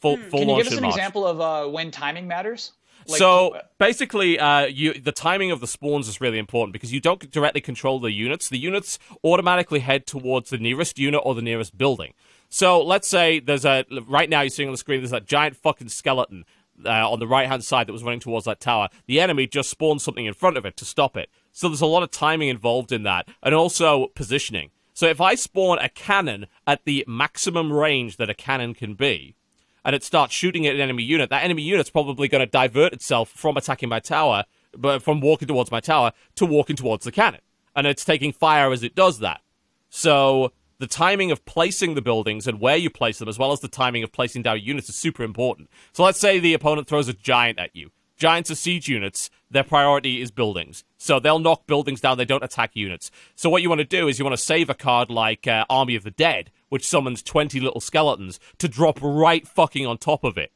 full 0.00 0.16
full 0.18 0.24
Hmm. 0.24 0.36
Can 0.36 0.48
you 0.50 0.56
give 0.58 0.66
us 0.66 0.72
an 0.74 0.82
March. 0.82 0.94
example 0.94 1.26
of 1.26 1.40
uh, 1.40 1.66
when 1.70 1.90
timing 1.90 2.28
matters? 2.28 2.72
Like, 3.08 3.18
so 3.18 3.54
uh, 3.54 3.62
basically, 3.78 4.38
uh, 4.38 4.66
you 4.66 4.92
the 4.92 5.10
timing 5.10 5.50
of 5.50 5.60
the 5.60 5.66
spawns 5.66 6.06
is 6.06 6.20
really 6.20 6.38
important 6.38 6.72
because 6.74 6.92
you 6.92 7.00
don't 7.00 7.30
directly 7.30 7.60
control 7.62 7.98
the 7.98 8.12
units. 8.12 8.48
The 8.50 8.58
units 8.58 8.98
automatically 9.24 9.80
head 9.80 10.06
towards 10.06 10.50
the 10.50 10.58
nearest 10.58 10.98
unit 10.98 11.20
or 11.24 11.34
the 11.34 11.42
nearest 11.42 11.76
building. 11.78 12.12
So 12.54 12.82
let's 12.82 13.08
say 13.08 13.40
there's 13.40 13.64
a 13.64 13.86
right 14.06 14.28
now 14.28 14.42
you're 14.42 14.50
seeing 14.50 14.68
on 14.68 14.74
the 14.74 14.78
screen 14.78 15.00
there's 15.00 15.10
that 15.10 15.24
giant 15.24 15.56
fucking 15.56 15.88
skeleton 15.88 16.44
uh, 16.84 17.10
on 17.10 17.18
the 17.18 17.26
right 17.26 17.48
hand 17.48 17.64
side 17.64 17.86
that 17.86 17.94
was 17.94 18.02
running 18.02 18.20
towards 18.20 18.44
that 18.44 18.60
tower. 18.60 18.90
The 19.06 19.20
enemy 19.20 19.46
just 19.46 19.70
spawned 19.70 20.02
something 20.02 20.26
in 20.26 20.34
front 20.34 20.58
of 20.58 20.66
it 20.66 20.76
to 20.76 20.84
stop 20.84 21.16
it. 21.16 21.30
So 21.52 21.66
there's 21.66 21.80
a 21.80 21.86
lot 21.86 22.02
of 22.02 22.10
timing 22.10 22.50
involved 22.50 22.92
in 22.92 23.04
that, 23.04 23.26
and 23.42 23.54
also 23.54 24.08
positioning. 24.08 24.70
So 24.92 25.06
if 25.06 25.18
I 25.18 25.34
spawn 25.34 25.78
a 25.78 25.88
cannon 25.88 26.46
at 26.66 26.84
the 26.84 27.06
maximum 27.08 27.72
range 27.72 28.18
that 28.18 28.28
a 28.28 28.34
cannon 28.34 28.74
can 28.74 28.96
be, 28.96 29.34
and 29.82 29.96
it 29.96 30.04
starts 30.04 30.34
shooting 30.34 30.66
at 30.66 30.74
an 30.74 30.80
enemy 30.82 31.04
unit, 31.04 31.30
that 31.30 31.44
enemy 31.44 31.62
unit's 31.62 31.88
probably 31.88 32.28
going 32.28 32.44
to 32.44 32.50
divert 32.50 32.92
itself 32.92 33.30
from 33.30 33.56
attacking 33.56 33.88
my 33.88 33.98
tower, 33.98 34.44
but 34.76 35.02
from 35.02 35.22
walking 35.22 35.48
towards 35.48 35.70
my 35.70 35.80
tower 35.80 36.12
to 36.34 36.44
walking 36.44 36.76
towards 36.76 37.06
the 37.06 37.12
cannon. 37.12 37.40
And 37.74 37.86
it's 37.86 38.04
taking 38.04 38.30
fire 38.30 38.72
as 38.72 38.82
it 38.82 38.94
does 38.94 39.20
that. 39.20 39.40
So 39.88 40.52
the 40.82 40.88
timing 40.88 41.30
of 41.30 41.44
placing 41.44 41.94
the 41.94 42.02
buildings 42.02 42.48
and 42.48 42.58
where 42.58 42.76
you 42.76 42.90
place 42.90 43.20
them, 43.20 43.28
as 43.28 43.38
well 43.38 43.52
as 43.52 43.60
the 43.60 43.68
timing 43.68 44.02
of 44.02 44.10
placing 44.10 44.42
down 44.42 44.58
units, 44.58 44.88
is 44.88 44.96
super 44.96 45.22
important. 45.22 45.70
So 45.92 46.02
let's 46.02 46.18
say 46.18 46.40
the 46.40 46.54
opponent 46.54 46.88
throws 46.88 47.06
a 47.06 47.12
giant 47.12 47.60
at 47.60 47.76
you. 47.76 47.92
Giants 48.16 48.50
are 48.50 48.56
siege 48.56 48.88
units. 48.88 49.30
Their 49.48 49.62
priority 49.62 50.20
is 50.20 50.32
buildings. 50.32 50.82
So 50.98 51.20
they'll 51.20 51.38
knock 51.38 51.68
buildings 51.68 52.00
down. 52.00 52.18
They 52.18 52.24
don't 52.24 52.42
attack 52.42 52.72
units. 52.74 53.12
So 53.36 53.48
what 53.48 53.62
you 53.62 53.68
want 53.68 53.78
to 53.78 53.84
do 53.84 54.08
is 54.08 54.18
you 54.18 54.24
want 54.24 54.36
to 54.36 54.44
save 54.44 54.68
a 54.68 54.74
card 54.74 55.08
like 55.08 55.46
uh, 55.46 55.66
Army 55.70 55.94
of 55.94 56.02
the 56.02 56.10
Dead, 56.10 56.50
which 56.68 56.84
summons 56.84 57.22
20 57.22 57.60
little 57.60 57.80
skeletons, 57.80 58.40
to 58.58 58.66
drop 58.66 58.98
right 59.00 59.46
fucking 59.46 59.86
on 59.86 59.98
top 59.98 60.24
of 60.24 60.36
it 60.36 60.50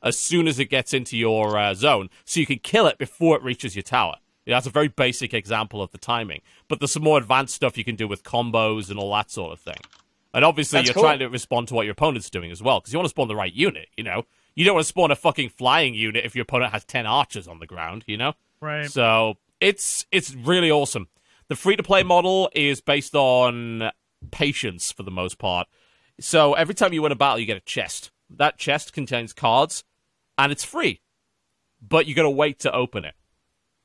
as 0.00 0.16
soon 0.16 0.46
as 0.46 0.60
it 0.60 0.66
gets 0.66 0.94
into 0.94 1.16
your 1.16 1.58
uh, 1.58 1.74
zone, 1.74 2.08
so 2.24 2.38
you 2.38 2.46
can 2.46 2.60
kill 2.60 2.86
it 2.86 2.98
before 2.98 3.36
it 3.36 3.42
reaches 3.42 3.74
your 3.74 3.82
tower. 3.82 4.14
That's 4.46 4.66
a 4.66 4.70
very 4.70 4.88
basic 4.88 5.34
example 5.34 5.82
of 5.82 5.92
the 5.92 5.98
timing. 5.98 6.40
But 6.68 6.80
there's 6.80 6.92
some 6.92 7.04
more 7.04 7.18
advanced 7.18 7.54
stuff 7.54 7.78
you 7.78 7.84
can 7.84 7.96
do 7.96 8.08
with 8.08 8.24
combos 8.24 8.90
and 8.90 8.98
all 8.98 9.12
that 9.14 9.30
sort 9.30 9.52
of 9.52 9.60
thing. 9.60 9.76
And 10.34 10.44
obviously, 10.44 10.78
That's 10.78 10.88
you're 10.88 10.94
cool. 10.94 11.02
trying 11.04 11.18
to 11.20 11.26
respond 11.28 11.68
to 11.68 11.74
what 11.74 11.84
your 11.84 11.92
opponent's 11.92 12.30
doing 12.30 12.50
as 12.50 12.62
well, 12.62 12.80
because 12.80 12.92
you 12.92 12.98
want 12.98 13.04
to 13.06 13.10
spawn 13.10 13.28
the 13.28 13.36
right 13.36 13.52
unit. 13.52 13.88
You 13.96 14.04
know, 14.04 14.24
You 14.54 14.64
don't 14.64 14.74
want 14.74 14.84
to 14.84 14.88
spawn 14.88 15.10
a 15.10 15.16
fucking 15.16 15.50
flying 15.50 15.94
unit 15.94 16.24
if 16.24 16.34
your 16.34 16.42
opponent 16.42 16.72
has 16.72 16.84
10 16.84 17.06
archers 17.06 17.46
on 17.46 17.58
the 17.58 17.66
ground, 17.66 18.04
you 18.06 18.16
know? 18.16 18.32
Right. 18.60 18.90
So 18.90 19.36
it's 19.60 20.06
it's 20.10 20.34
really 20.34 20.70
awesome. 20.70 21.08
The 21.48 21.56
free 21.56 21.76
to 21.76 21.82
play 21.82 22.02
model 22.02 22.50
is 22.54 22.80
based 22.80 23.14
on 23.14 23.90
patience 24.30 24.90
for 24.90 25.02
the 25.02 25.10
most 25.10 25.38
part. 25.38 25.68
So 26.20 26.54
every 26.54 26.74
time 26.74 26.92
you 26.92 27.02
win 27.02 27.12
a 27.12 27.16
battle, 27.16 27.38
you 27.38 27.46
get 27.46 27.56
a 27.56 27.60
chest. 27.60 28.10
That 28.30 28.56
chest 28.56 28.92
contains 28.92 29.32
cards, 29.32 29.84
and 30.38 30.50
it's 30.50 30.64
free, 30.64 31.00
but 31.86 32.06
you 32.06 32.14
got 32.14 32.22
to 32.22 32.30
wait 32.30 32.58
to 32.60 32.72
open 32.72 33.04
it. 33.04 33.14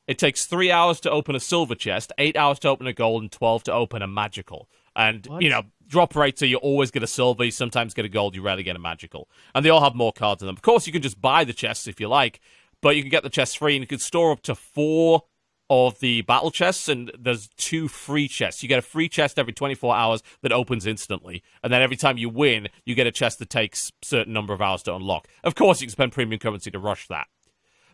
It 0.08 0.18
takes 0.18 0.46
three 0.46 0.72
hours 0.72 1.00
to 1.02 1.12
open 1.12 1.36
a 1.36 1.40
silver 1.40 1.76
chest, 1.76 2.12
eight 2.18 2.38
hours 2.38 2.60
to 2.60 2.70
open 2.70 2.88
a 2.88 2.94
gold, 2.94 3.22
and 3.22 3.32
twelve 3.32 3.64
to 3.64 3.74
open 3.74 4.02
a 4.02 4.08
magical. 4.08 4.70
And 4.96 5.26
What? 5.28 5.42
you 5.44 5.50
know, 5.50 5.64
drop 5.88 6.16
rates 6.16 6.42
are 6.42 6.48
you 6.48 6.58
always 6.58 6.92
get 6.92 7.04
a 7.04 7.08
silver, 7.08 7.44
you 7.44 7.52
sometimes 7.52 7.94
get 7.94 8.06
a 8.06 8.10
gold, 8.10 8.36
you 8.36 8.42
rarely 8.42 8.64
get 8.64 8.76
a 8.76 8.80
magical. 8.80 9.30
And 9.54 9.64
they 9.64 9.70
all 9.70 9.82
have 9.82 9.96
more 9.96 10.14
cards 10.14 10.42
in 10.42 10.48
them. 10.48 10.56
Of 10.56 10.62
course, 10.62 10.88
you 10.88 10.94
can 10.94 11.02
just 11.02 11.22
buy 11.22 11.44
the 11.44 11.54
chests 11.54 11.88
if 11.88 12.00
you 12.00 12.08
like, 12.08 12.40
but 12.82 12.96
you 12.96 13.04
can 13.04 13.12
get 13.12 13.24
the 13.24 13.30
chests 13.30 13.56
free, 13.56 13.76
and 13.76 13.84
you 13.84 13.88
can 13.88 14.00
store 14.00 14.32
up 14.32 14.42
to 14.44 14.56
four 14.56 15.24
of 15.70 16.00
the 16.00 16.22
battle 16.22 16.50
chests, 16.50 16.88
and 16.88 17.12
there's 17.20 17.50
two 17.58 17.90
free 17.90 18.28
chests. 18.30 18.64
You 18.64 18.70
get 18.70 18.80
a 18.80 18.84
free 18.84 19.10
chest 19.10 19.38
every 19.38 19.52
24 19.52 19.94
hours 19.94 20.24
that 20.42 20.54
opens 20.54 20.86
instantly, 20.86 21.44
and 21.62 21.74
then 21.74 21.82
every 21.82 21.98
time 21.98 22.18
you 22.18 22.30
win, 22.30 22.70
you 22.86 22.96
get 22.96 23.06
a 23.06 23.12
chest 23.12 23.40
that 23.40 23.50
takes 23.50 23.92
certain 24.02 24.32
number 24.32 24.54
of 24.54 24.62
hours 24.62 24.82
to 24.84 24.96
unlock. 24.96 25.28
Of 25.44 25.56
course, 25.56 25.82
you 25.82 25.88
can 25.88 25.92
spend 25.92 26.14
premium 26.14 26.40
currency 26.40 26.72
to 26.72 26.80
rush 26.80 27.08
that, 27.10 27.28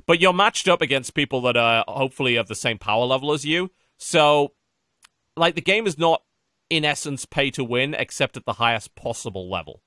but 0.06 0.20
you're 0.20 0.34
matched 0.34 0.68
up 0.68 0.82
against 0.82 1.14
people 1.14 1.42
that 1.42 1.58
are 1.58 1.84
hopefully 1.88 2.36
of 2.36 2.48
the 2.48 2.56
same 2.56 2.78
power 2.78 3.06
level 3.06 3.32
as 3.32 3.46
you. 3.46 3.72
So, 3.98 4.54
like, 5.36 5.56
the 5.56 5.62
game 5.62 5.88
is 5.88 5.98
not 5.98 6.24
in 6.70 6.86
essence 6.86 7.26
pay 7.26 7.52
to 7.52 7.64
win, 7.64 7.94
except 7.94 8.38
at 8.38 8.46
the 8.46 8.54
highest 8.54 8.96
possible 8.96 9.50
level. 9.50 9.82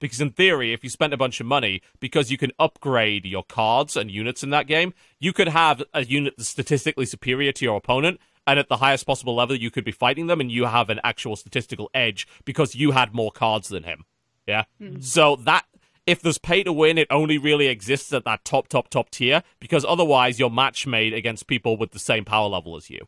Because 0.00 0.20
in 0.20 0.30
theory, 0.30 0.72
if 0.72 0.84
you 0.84 0.90
spent 0.90 1.12
a 1.12 1.16
bunch 1.16 1.40
of 1.40 1.46
money, 1.46 1.82
because 1.98 2.30
you 2.30 2.38
can 2.38 2.52
upgrade 2.58 3.24
your 3.26 3.42
cards 3.42 3.96
and 3.96 4.10
units 4.10 4.44
in 4.44 4.50
that 4.50 4.68
game, 4.68 4.94
you 5.18 5.32
could 5.32 5.48
have 5.48 5.82
a 5.92 6.04
unit 6.04 6.34
that's 6.36 6.48
statistically 6.48 7.06
superior 7.06 7.50
to 7.52 7.64
your 7.64 7.76
opponent, 7.76 8.20
and 8.46 8.58
at 8.58 8.68
the 8.68 8.76
highest 8.76 9.06
possible 9.06 9.34
level, 9.34 9.56
you 9.56 9.70
could 9.70 9.84
be 9.84 9.92
fighting 9.92 10.28
them, 10.28 10.40
and 10.40 10.52
you 10.52 10.66
have 10.66 10.88
an 10.88 11.00
actual 11.02 11.34
statistical 11.34 11.90
edge 11.92 12.28
because 12.44 12.74
you 12.76 12.92
had 12.92 13.12
more 13.12 13.32
cards 13.32 13.68
than 13.68 13.82
him. 13.82 14.04
Yeah. 14.46 14.64
Hmm. 14.78 15.00
So 15.00 15.36
that 15.36 15.66
if 16.08 16.22
there's 16.22 16.38
pay 16.38 16.62
to 16.62 16.72
win, 16.72 16.96
it 16.96 17.06
only 17.10 17.36
really 17.38 17.66
exists 17.66 18.12
at 18.12 18.24
that 18.24 18.44
top, 18.44 18.68
top, 18.68 18.88
top 18.88 19.10
tier 19.10 19.42
because 19.60 19.84
otherwise 19.84 20.38
you're 20.38 20.50
match 20.50 20.86
made 20.86 21.12
against 21.12 21.46
people 21.46 21.76
with 21.76 21.92
the 21.92 21.98
same 21.98 22.24
power 22.24 22.48
level 22.48 22.76
as 22.76 22.88
you. 22.88 23.06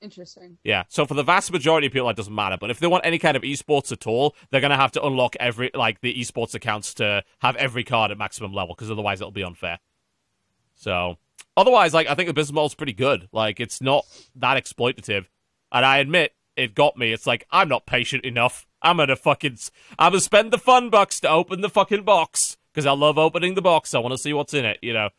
Interesting. 0.00 0.56
Yeah. 0.64 0.84
So 0.88 1.04
for 1.04 1.12
the 1.12 1.22
vast 1.22 1.52
majority 1.52 1.86
of 1.86 1.92
people, 1.92 2.08
that 2.08 2.16
doesn't 2.16 2.34
matter. 2.34 2.56
But 2.58 2.70
if 2.70 2.78
they 2.78 2.86
want 2.86 3.04
any 3.04 3.18
kind 3.18 3.36
of 3.36 3.42
esports 3.42 3.92
at 3.92 4.06
all, 4.06 4.34
they're 4.50 4.62
gonna 4.62 4.76
have 4.76 4.92
to 4.92 5.04
unlock 5.04 5.36
every 5.38 5.70
like 5.74 6.00
the 6.00 6.14
esports 6.14 6.54
accounts 6.54 6.94
to 6.94 7.22
have 7.40 7.54
every 7.56 7.84
card 7.84 8.10
at 8.10 8.16
maximum 8.16 8.54
level 8.54 8.74
because 8.74 8.90
otherwise 8.90 9.20
it'll 9.20 9.30
be 9.30 9.44
unfair. 9.44 9.78
So 10.74 11.18
otherwise, 11.54 11.92
like 11.92 12.06
I 12.06 12.14
think 12.14 12.28
the 12.28 12.32
business 12.32 12.54
model's 12.54 12.74
pretty 12.74 12.94
good. 12.94 13.28
Like 13.30 13.60
it's 13.60 13.82
not 13.82 14.06
that 14.36 14.62
exploitative, 14.62 15.26
and 15.70 15.84
I 15.84 15.98
admit 15.98 16.32
it 16.56 16.74
got 16.74 16.96
me. 16.96 17.12
It's 17.12 17.26
like 17.26 17.46
I'm 17.50 17.68
not 17.68 17.86
patient 17.86 18.24
enough. 18.24 18.66
I'm 18.82 18.96
gonna 18.98 19.16
fucking 19.16 19.58
I'm 19.98 20.12
gonna 20.12 20.20
spend 20.20 20.52
the 20.52 20.58
fun 20.58 20.90
bucks 20.90 21.20
to 21.20 21.28
open 21.30 21.60
the 21.60 21.68
fucking 21.70 22.04
box 22.04 22.56
because 22.72 22.86
I 22.86 22.92
love 22.92 23.18
opening 23.18 23.54
the 23.54 23.62
box. 23.62 23.94
I 23.94 23.98
want 23.98 24.12
to 24.12 24.18
see 24.18 24.32
what's 24.32 24.54
in 24.54 24.64
it. 24.64 24.78
You 24.82 24.92
know. 24.92 25.10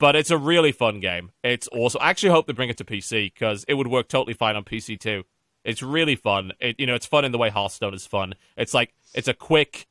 But 0.00 0.16
it's 0.16 0.30
a 0.30 0.38
really 0.38 0.72
fun 0.72 0.98
game. 1.00 1.30
It's 1.44 1.68
awesome. 1.72 2.00
I 2.02 2.10
actually 2.10 2.30
hope 2.30 2.46
they 2.46 2.52
bring 2.52 2.68
it 2.68 2.76
to 2.78 2.84
PC 2.84 3.32
because 3.32 3.64
it 3.68 3.74
would 3.74 3.86
work 3.86 4.08
totally 4.08 4.34
fine 4.34 4.56
on 4.56 4.64
PC 4.64 4.98
too. 4.98 5.22
It's 5.64 5.82
really 5.82 6.16
fun. 6.16 6.52
It 6.60 6.76
you 6.78 6.86
know, 6.86 6.94
it's 6.94 7.06
fun 7.06 7.24
in 7.24 7.32
the 7.32 7.38
way 7.38 7.50
Hearthstone 7.50 7.94
is 7.94 8.06
fun. 8.06 8.34
It's 8.56 8.74
like 8.74 8.92
it's 9.14 9.28
a 9.28 9.34
quick 9.34 9.86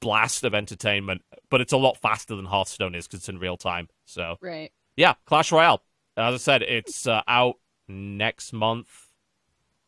blast 0.00 0.44
of 0.44 0.54
entertainment, 0.54 1.22
but 1.50 1.60
it's 1.60 1.72
a 1.72 1.76
lot 1.76 1.96
faster 1.98 2.36
than 2.36 2.44
Hearthstone 2.44 2.94
is 2.94 3.06
because 3.06 3.20
it's 3.20 3.28
in 3.28 3.38
real 3.38 3.56
time. 3.56 3.88
So 4.04 4.36
Right. 4.40 4.70
yeah, 4.96 5.14
Clash 5.26 5.50
Royale. 5.50 5.82
As 6.16 6.34
I 6.34 6.38
said, 6.38 6.62
it's 6.62 7.06
uh, 7.06 7.22
out 7.28 7.56
next 7.88 8.52
month 8.52 9.07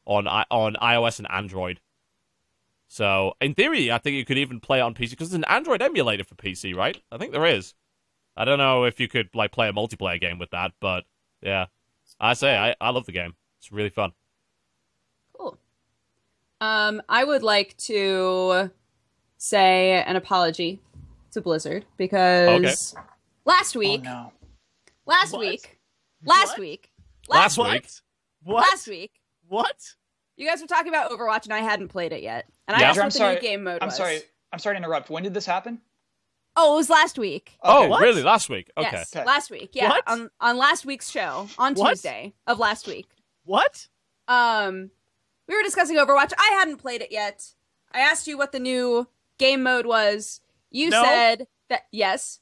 on 0.07 0.27
I- 0.29 0.47
on 0.51 0.75
iOS 0.83 1.19
and 1.19 1.31
Android. 1.31 1.81
So 2.89 3.35
in 3.41 3.55
theory, 3.55 3.93
I 3.93 3.99
think 3.99 4.17
you 4.17 4.25
could 4.25 4.39
even 4.39 4.59
play 4.61 4.79
it 4.79 4.83
on 4.83 4.95
PC 4.95 5.11
because 5.11 5.31
there's 5.31 5.39
an 5.39 5.45
Android 5.45 5.81
emulator 5.83 6.25
for 6.25 6.35
PC, 6.35 6.75
right? 6.75 7.01
I 7.13 7.19
think 7.19 7.33
there 7.33 7.47
is. 7.47 7.75
I 8.37 8.45
don't 8.45 8.59
know 8.59 8.85
if 8.85 8.99
you 8.99 9.07
could 9.09 9.29
like 9.35 9.53
play 9.53 9.69
a 9.69 9.73
multiplayer 9.73 10.21
game 10.21 10.39
with 10.39 10.51
that, 10.51 10.73
but 10.81 11.05
yeah, 11.43 11.67
I 12.19 12.35
say 12.35 12.57
I, 12.57 12.75
I 12.81 12.91
love 12.91 13.07
the 13.07 13.13
game. 13.13 13.35
It's 13.59 13.71
really 13.71 13.91
fun. 13.91 14.13
Cool. 15.35 15.57
Um, 16.61 17.01
I 17.09 17.25
would 17.25 17.43
like 17.43 17.77
to 17.79 18.71
say 19.37 20.03
an 20.03 20.17
apology 20.17 20.81
to 21.33 21.41
Blizzard 21.41 21.85
because 21.97 22.95
last 23.45 23.77
Oh 23.77 23.79
week, 23.81 24.03
no. 24.03 24.33
last 25.07 25.33
What? 25.33 25.41
week, 25.41 25.79
last 26.25 26.51
What? 26.53 26.59
week, 26.61 26.91
Last 27.29 27.59
last, 27.59 27.73
week? 27.73 27.87
What? 28.43 28.55
What? 28.55 28.71
last 28.71 28.89
week, 28.89 29.13
What? 29.51 29.77
you 30.37 30.47
guys 30.49 30.61
were 30.63 30.67
talking 30.69 30.89
about 30.89 31.11
Overwatch 31.11 31.45
and 31.45 31.53
I 31.53 31.59
hadn't 31.59 31.89
played 31.89 32.13
it 32.13 32.23
yet, 32.23 32.47
and 32.69 32.77
I 32.77 32.83
asked 32.83 32.99
I'm 32.99 33.07
what 33.07 33.13
the 33.13 33.35
new 33.35 33.41
game 33.41 33.65
mode 33.65 33.79
I'm 33.83 33.89
was. 33.89 33.97
sorry. 33.97 34.21
I'm 34.53 34.59
sorry 34.59 34.77
to 34.77 34.79
interrupt. 34.79 35.11
When 35.11 35.23
did 35.23 35.35
this 35.35 35.45
happen? 35.45 35.81
Oh, 36.57 36.75
it 36.75 36.77
was 36.77 36.89
last 36.91 37.19
week. 37.19 37.59
Oh, 37.63 37.89
What? 37.89 38.01
really? 38.01 38.23
Last 38.23 38.49
week? 38.49 38.71
Okay. 38.77 38.89
Yes, 38.93 39.15
Okay. 39.15 39.25
last 39.27 39.51
week. 39.51 39.71
Yeah, 39.75 39.89
What? 39.91 40.05
on 40.09 40.31
on 40.41 40.57
last 40.57 40.87
week's 40.87 41.11
show 41.11 41.49
on 41.59 41.75
What? 41.75 41.91
Tuesday 41.91 42.33
of 42.47 42.59
last 42.59 42.87
week. 42.87 43.09
What? 43.45 43.89
Um, 44.29 44.91
we 45.49 45.57
were 45.57 45.63
discussing 45.65 45.97
Overwatch. 45.97 46.33
I 46.39 46.57
hadn't 46.59 46.77
played 46.79 47.03
it 47.03 47.11
yet. 47.13 47.45
I 47.93 48.01
asked 48.01 48.27
you 48.29 48.39
what 48.39 48.53
the 48.53 48.61
new 48.61 49.09
game 49.39 49.63
mode 49.65 49.85
was. 49.85 50.41
You 50.71 50.91
No. 50.91 51.03
said 51.03 51.49
that 51.69 51.83
yes. 51.91 52.39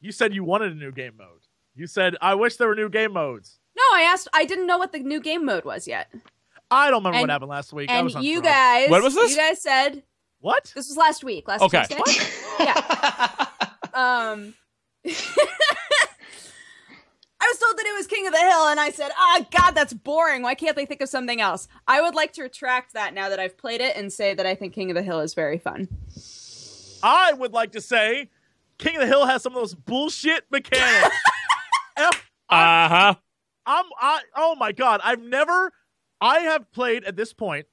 You 0.00 0.10
said 0.10 0.34
you 0.34 0.42
wanted 0.42 0.72
a 0.72 0.76
new 0.76 0.90
game 0.90 1.16
mode. 1.18 1.42
You 1.74 1.86
said 1.86 2.16
I 2.22 2.34
wish 2.34 2.56
there 2.56 2.66
were 2.66 2.74
new 2.74 2.88
game 2.88 3.12
modes. 3.12 3.59
No, 3.76 3.82
I 3.94 4.02
asked. 4.02 4.28
I 4.32 4.44
didn't 4.44 4.66
know 4.66 4.78
what 4.78 4.92
the 4.92 4.98
new 4.98 5.20
game 5.20 5.44
mode 5.44 5.64
was 5.64 5.86
yet. 5.88 6.12
I 6.70 6.90
don't 6.90 7.00
remember 7.04 7.20
what 7.20 7.30
happened 7.30 7.50
last 7.50 7.72
week. 7.72 7.90
I 7.90 7.94
And 7.96 8.04
was 8.04 8.16
on 8.16 8.22
you 8.22 8.40
drugs. 8.40 8.48
guys, 8.48 8.90
When 8.90 9.02
was 9.02 9.14
this? 9.14 9.30
You 9.32 9.36
guys 9.36 9.60
said 9.62 10.02
What? 10.40 10.72
this 10.74 10.88
was 10.88 10.96
last 10.96 11.24
week. 11.24 11.48
Last 11.48 11.60
week. 11.62 11.74
Okay. 11.74 11.94
Tuesday. 11.94 12.26
Yeah. 12.60 13.46
Um. 13.94 14.54
I 17.42 17.46
was 17.48 17.58
told 17.58 17.78
that 17.78 17.86
it 17.86 17.94
was 17.96 18.06
King 18.06 18.26
of 18.26 18.34
the 18.34 18.38
Hill, 18.38 18.68
and 18.68 18.78
I 18.78 18.90
said, 18.90 19.10
"Ah, 19.16 19.46
God, 19.50 19.70
that's 19.70 19.94
boring. 19.94 20.42
Why 20.42 20.54
can't 20.54 20.76
they 20.76 20.84
think 20.84 21.00
of 21.00 21.08
something 21.08 21.40
else?" 21.40 21.68
I 21.88 22.02
would 22.02 22.14
like 22.14 22.34
to 22.34 22.42
retract 22.42 22.92
that 22.92 23.14
now 23.14 23.30
that 23.30 23.40
I've 23.40 23.56
played 23.56 23.80
it 23.80 23.96
and 23.96 24.12
say 24.12 24.34
that 24.34 24.44
I 24.44 24.54
think 24.54 24.74
King 24.74 24.90
of 24.90 24.94
the 24.94 25.02
Hill 25.02 25.20
is 25.20 25.32
very 25.32 25.56
fun. 25.58 25.88
I 27.02 27.32
would 27.32 27.54
like 27.54 27.72
to 27.72 27.80
say 27.80 28.28
King 28.76 28.96
of 28.96 29.00
the 29.00 29.06
Hill 29.06 29.24
has 29.24 29.42
some 29.42 29.54
of 29.54 29.58
those 29.60 29.74
bullshit 29.74 30.44
mechanics. 30.50 31.16
F 31.96 32.30
Uh 32.50 32.88
huh. 32.88 33.14
I'm 33.66 33.84
I 34.00 34.20
oh 34.36 34.54
my 34.56 34.72
god, 34.72 35.00
I've 35.04 35.22
never 35.22 35.72
I 36.20 36.40
have 36.40 36.70
played 36.72 37.04
at 37.04 37.16
this 37.16 37.32
point 37.32 37.66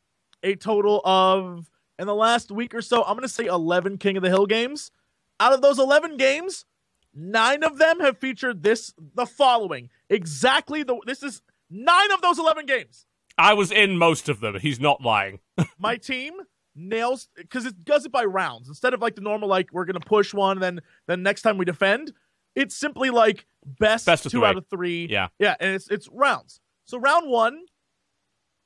a 0.43 0.55
total 0.55 1.01
of 1.03 1.69
in 1.99 2.07
the 2.07 2.15
last 2.15 2.51
week 2.51 2.75
or 2.75 2.81
so, 2.81 3.03
I'm 3.03 3.13
going 3.13 3.23
to 3.23 3.29
say 3.29 3.45
11 3.45 3.97
King 3.97 4.17
of 4.17 4.23
the 4.23 4.29
Hill 4.29 4.45
games. 4.45 4.91
Out 5.39 5.53
of 5.53 5.61
those 5.61 5.79
11 5.79 6.17
games, 6.17 6.65
9 7.13 7.63
of 7.63 7.77
them 7.77 7.99
have 7.99 8.17
featured 8.17 8.63
this 8.63 8.93
the 9.15 9.25
following. 9.25 9.89
Exactly 10.09 10.83
the 10.83 10.99
this 11.05 11.23
is 11.23 11.41
9 11.69 12.11
of 12.11 12.21
those 12.21 12.39
11 12.39 12.65
games. 12.65 13.05
I 13.37 13.53
was 13.53 13.71
in 13.71 13.97
most 13.97 14.29
of 14.29 14.39
them. 14.39 14.59
He's 14.59 14.79
not 14.79 15.01
lying. 15.01 15.39
My 15.79 15.97
team 15.97 16.33
nails 16.75 17.29
cuz 17.49 17.65
it 17.65 17.83
does 17.83 18.05
it 18.05 18.11
by 18.11 18.23
rounds 18.23 18.67
instead 18.67 18.93
of 18.93 19.01
like 19.01 19.15
the 19.15 19.21
normal 19.21 19.49
like 19.49 19.69
we're 19.71 19.85
going 19.85 19.99
to 19.99 20.07
push 20.07 20.31
one 20.31 20.59
then 20.59 20.79
then 21.07 21.23
next 21.23 21.41
time 21.41 21.57
we 21.57 21.65
defend. 21.65 22.13
It's 22.57 22.75
simply 22.75 23.11
like 23.11 23.45
best, 23.65 24.07
Best 24.07 24.23
2 24.23 24.29
three. 24.29 24.43
out 24.43 24.57
of 24.57 24.65
3. 24.67 25.07
Yeah. 25.11 25.27
Yeah, 25.37 25.55
and 25.59 25.75
it's 25.75 25.89
it's 25.89 26.09
rounds. 26.11 26.59
So 26.85 26.97
round 26.97 27.29
one, 27.29 27.65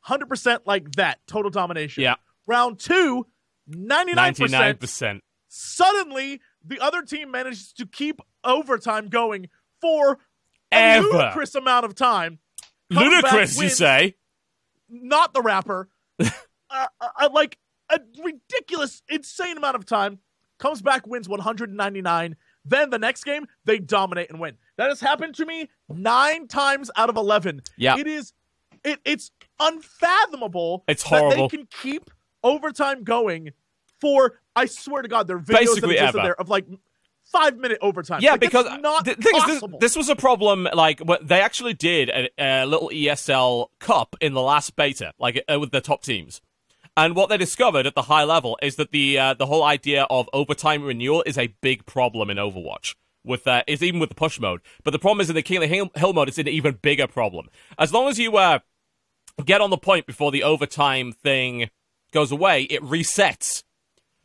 100% 0.07 0.59
like 0.65 0.93
that, 0.93 1.19
total 1.27 1.51
domination. 1.51 2.03
Yeah. 2.03 2.15
Round 2.47 2.79
two, 2.79 3.27
99%. 3.69 4.15
Ninety-nine 4.15 4.77
percent. 4.77 5.23
Suddenly, 5.49 6.39
the 6.65 6.79
other 6.79 7.01
team 7.01 7.31
manages 7.31 7.73
to 7.73 7.85
keep 7.85 8.21
overtime 8.45 9.09
going 9.09 9.49
for 9.81 10.19
a 10.71 11.01
ludicrous 11.01 11.53
amount 11.55 11.85
of 11.85 11.93
time. 11.93 12.39
Back, 12.89 12.99
Ludicrous, 12.99 13.61
you 13.61 13.69
say? 13.69 14.15
Not 14.89 15.33
the 15.33 15.41
rapper. 15.41 15.89
uh, 16.19 16.29
uh, 16.69 17.29
like 17.33 17.57
a 17.89 17.99
ridiculous, 18.23 19.01
insane 19.09 19.57
amount 19.57 19.75
of 19.75 19.85
time. 19.85 20.19
Comes 20.59 20.81
back, 20.81 21.05
wins 21.07 21.27
199. 21.27 22.35
Then 22.65 22.89
the 22.89 22.99
next 22.99 23.23
game, 23.23 23.47
they 23.65 23.79
dominate 23.79 24.29
and 24.29 24.39
win. 24.39 24.57
That 24.77 24.89
has 24.89 24.99
happened 24.99 25.35
to 25.35 25.45
me 25.45 25.69
nine 25.89 26.47
times 26.47 26.91
out 26.95 27.09
of 27.09 27.17
11. 27.17 27.61
Yeah. 27.77 27.97
It 27.97 28.07
is, 28.07 28.33
it, 28.83 28.99
it's 29.05 29.31
unfathomable. 29.59 30.83
It's 30.87 31.03
that 31.03 31.19
horrible. 31.19 31.47
they 31.49 31.57
can 31.57 31.67
keep 31.81 32.09
overtime 32.43 33.03
going 33.03 33.51
for, 33.99 34.39
I 34.55 34.65
swear 34.65 35.01
to 35.01 35.07
God, 35.07 35.27
there 35.27 35.37
are 35.37 35.41
videos 35.41 35.59
Basically 35.59 35.95
that 35.95 36.09
ever. 36.09 36.17
there 36.19 36.39
of 36.39 36.49
like 36.49 36.65
five 37.31 37.57
minute 37.57 37.77
overtime. 37.81 38.21
Yeah, 38.21 38.31
Like, 38.31 38.41
because 38.41 38.65
not 38.79 39.05
thing 39.05 39.17
this, 39.17 39.63
this 39.79 39.95
was 39.95 40.09
a 40.09 40.15
problem. 40.15 40.67
Like, 40.73 40.99
what 40.99 41.27
they 41.27 41.41
actually 41.41 41.73
did 41.73 42.09
a, 42.09 42.29
a 42.37 42.65
little 42.65 42.89
ESL 42.89 43.67
Cup 43.79 44.15
in 44.21 44.33
the 44.33 44.41
last 44.41 44.75
beta, 44.75 45.13
like 45.19 45.43
uh, 45.51 45.59
with 45.59 45.71
the 45.71 45.81
top 45.81 46.03
teams. 46.03 46.41
And 46.97 47.15
what 47.15 47.29
they 47.29 47.37
discovered 47.37 47.87
at 47.87 47.95
the 47.95 48.03
high 48.03 48.23
level 48.23 48.57
is 48.61 48.75
that 48.75 48.91
the 48.91 49.17
uh, 49.17 49.33
the 49.33 49.45
whole 49.45 49.63
idea 49.63 50.03
of 50.09 50.29
overtime 50.33 50.83
renewal 50.83 51.23
is 51.25 51.37
a 51.37 51.55
big 51.61 51.85
problem 51.85 52.29
in 52.29 52.37
Overwatch. 52.37 52.95
with 53.23 53.43
that 53.43 53.65
is 53.67 53.83
even 53.83 53.99
with 53.99 54.09
the 54.09 54.15
push 54.15 54.39
mode. 54.39 54.61
But 54.83 54.91
the 54.91 54.99
problem 54.99 55.21
is 55.21 55.29
in 55.29 55.35
the 55.35 55.41
King 55.41 55.57
of 55.57 55.69
the 55.69 55.89
Hill, 55.95 56.13
mode, 56.13 56.27
it's 56.27 56.37
an 56.37 56.47
even 56.47 56.79
bigger 56.81 57.07
problem. 57.07 57.49
As 57.77 57.93
long 57.93 58.09
as 58.09 58.19
you 58.19 58.35
uh, 58.37 58.59
get 59.45 59.61
on 59.61 59.69
the 59.69 59.77
point 59.77 60.05
before 60.05 60.31
the 60.31 60.43
overtime 60.43 61.11
thing 61.11 61.69
goes 62.11 62.31
away, 62.31 62.63
it 62.63 62.81
resets. 62.81 63.63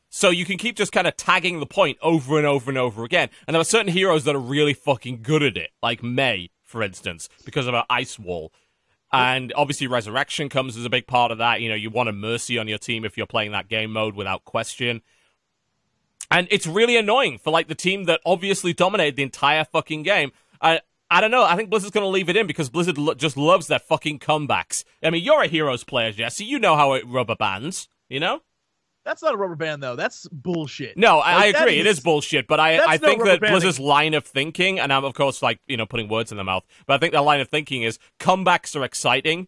So 0.08 0.30
you 0.30 0.44
can 0.44 0.56
keep 0.56 0.76
just 0.76 0.92
kind 0.92 1.06
of 1.06 1.16
tagging 1.16 1.60
the 1.60 1.66
point 1.66 1.98
over 2.00 2.38
and 2.38 2.46
over 2.46 2.70
and 2.70 2.78
over 2.78 3.04
again. 3.04 3.28
And 3.46 3.54
there 3.54 3.60
are 3.60 3.64
certain 3.64 3.92
heroes 3.92 4.24
that 4.24 4.34
are 4.34 4.40
really 4.40 4.72
fucking 4.72 5.20
good 5.22 5.42
at 5.42 5.56
it, 5.56 5.70
like 5.82 6.02
Mei, 6.02 6.50
for 6.64 6.82
instance, 6.82 7.28
because 7.44 7.66
of 7.66 7.74
her 7.74 7.84
ice 7.90 8.18
wall. 8.18 8.52
And 9.12 9.52
obviously, 9.56 9.86
resurrection 9.86 10.48
comes 10.48 10.76
as 10.76 10.84
a 10.84 10.90
big 10.90 11.06
part 11.06 11.30
of 11.30 11.38
that. 11.38 11.60
You 11.60 11.68
know, 11.68 11.74
you 11.74 11.90
want 11.90 12.08
a 12.08 12.12
mercy 12.12 12.58
on 12.58 12.68
your 12.68 12.78
team 12.78 13.04
if 13.04 13.16
you're 13.16 13.26
playing 13.26 13.52
that 13.52 13.68
game 13.68 13.92
mode 13.92 14.14
without 14.14 14.44
question. 14.44 15.02
And 16.30 16.48
it's 16.50 16.66
really 16.66 16.96
annoying 16.96 17.38
for 17.38 17.50
like 17.50 17.68
the 17.68 17.74
team 17.74 18.04
that 18.04 18.20
obviously 18.26 18.72
dominated 18.72 19.16
the 19.16 19.22
entire 19.22 19.64
fucking 19.64 20.02
game. 20.02 20.32
I 20.60 20.80
I 21.08 21.20
don't 21.20 21.30
know. 21.30 21.44
I 21.44 21.54
think 21.54 21.70
Blizzard's 21.70 21.92
going 21.92 22.04
to 22.04 22.08
leave 22.08 22.28
it 22.28 22.36
in 22.36 22.48
because 22.48 22.68
Blizzard 22.68 22.98
lo- 22.98 23.14
just 23.14 23.36
loves 23.36 23.68
their 23.68 23.78
fucking 23.78 24.18
comebacks. 24.18 24.82
I 25.02 25.10
mean, 25.10 25.22
you're 25.22 25.42
a 25.42 25.46
Heroes 25.46 25.84
player, 25.84 26.10
Jesse. 26.10 26.44
You 26.44 26.58
know 26.58 26.74
how 26.74 26.94
it 26.94 27.06
rubber 27.06 27.36
bands. 27.36 27.88
You 28.08 28.20
know? 28.20 28.42
That's 29.06 29.22
not 29.22 29.32
a 29.34 29.36
rubber 29.36 29.54
band 29.54 29.82
though. 29.82 29.94
That's 29.94 30.26
bullshit. 30.32 30.98
No, 30.98 31.20
I, 31.20 31.30
I 31.30 31.36
Like, 31.36 31.52
that 31.54 31.62
agree. 31.62 31.78
it 31.78 31.86
is 31.86 32.00
bullshit, 32.00 32.48
but 32.48 32.58
I, 32.58 32.84
I 32.84 32.98
think 32.98 33.20
rubber 33.20 33.30
that 33.30 33.40
banding. 33.40 33.60
Blizzard's 33.60 33.78
line 33.78 34.14
of 34.14 34.24
thinking, 34.26 34.80
and 34.80 34.92
I'm 34.92 35.04
of 35.04 35.14
course 35.14 35.42
like 35.42 35.60
you 35.68 35.76
know 35.76 35.86
putting 35.86 36.08
words 36.08 36.32
in 36.32 36.36
their 36.36 36.44
mouth, 36.44 36.64
but 36.86 36.94
I 36.94 36.98
think 36.98 37.12
their 37.12 37.22
line 37.22 37.40
of 37.40 37.48
thinking 37.48 37.82
is 37.84 38.00
comebacks 38.18 38.74
are 38.74 38.82
exciting, 38.82 39.46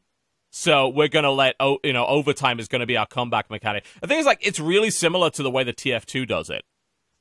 so 0.50 0.88
we're 0.88 1.09
gonna 1.09 1.32
let 1.32 1.56
oh 1.59 1.78
you 1.82 1.92
know 1.92 2.06
overtime 2.06 2.61
is 2.61 2.68
gonna 2.68 2.86
be 2.86 2.96
our 2.96 3.06
comeback 3.06 3.50
mechanic. 3.50 3.84
The 4.00 4.06
thing 4.06 4.20
is 4.20 4.26
like 4.26 4.38
it's 4.46 4.61
really 4.61 4.90
similar 4.90 5.28
to 5.30 5.42
the 5.42 5.50
way 5.50 5.64
the 5.64 5.74
TF2 5.74 6.28
does 6.28 6.50
it, 6.50 6.62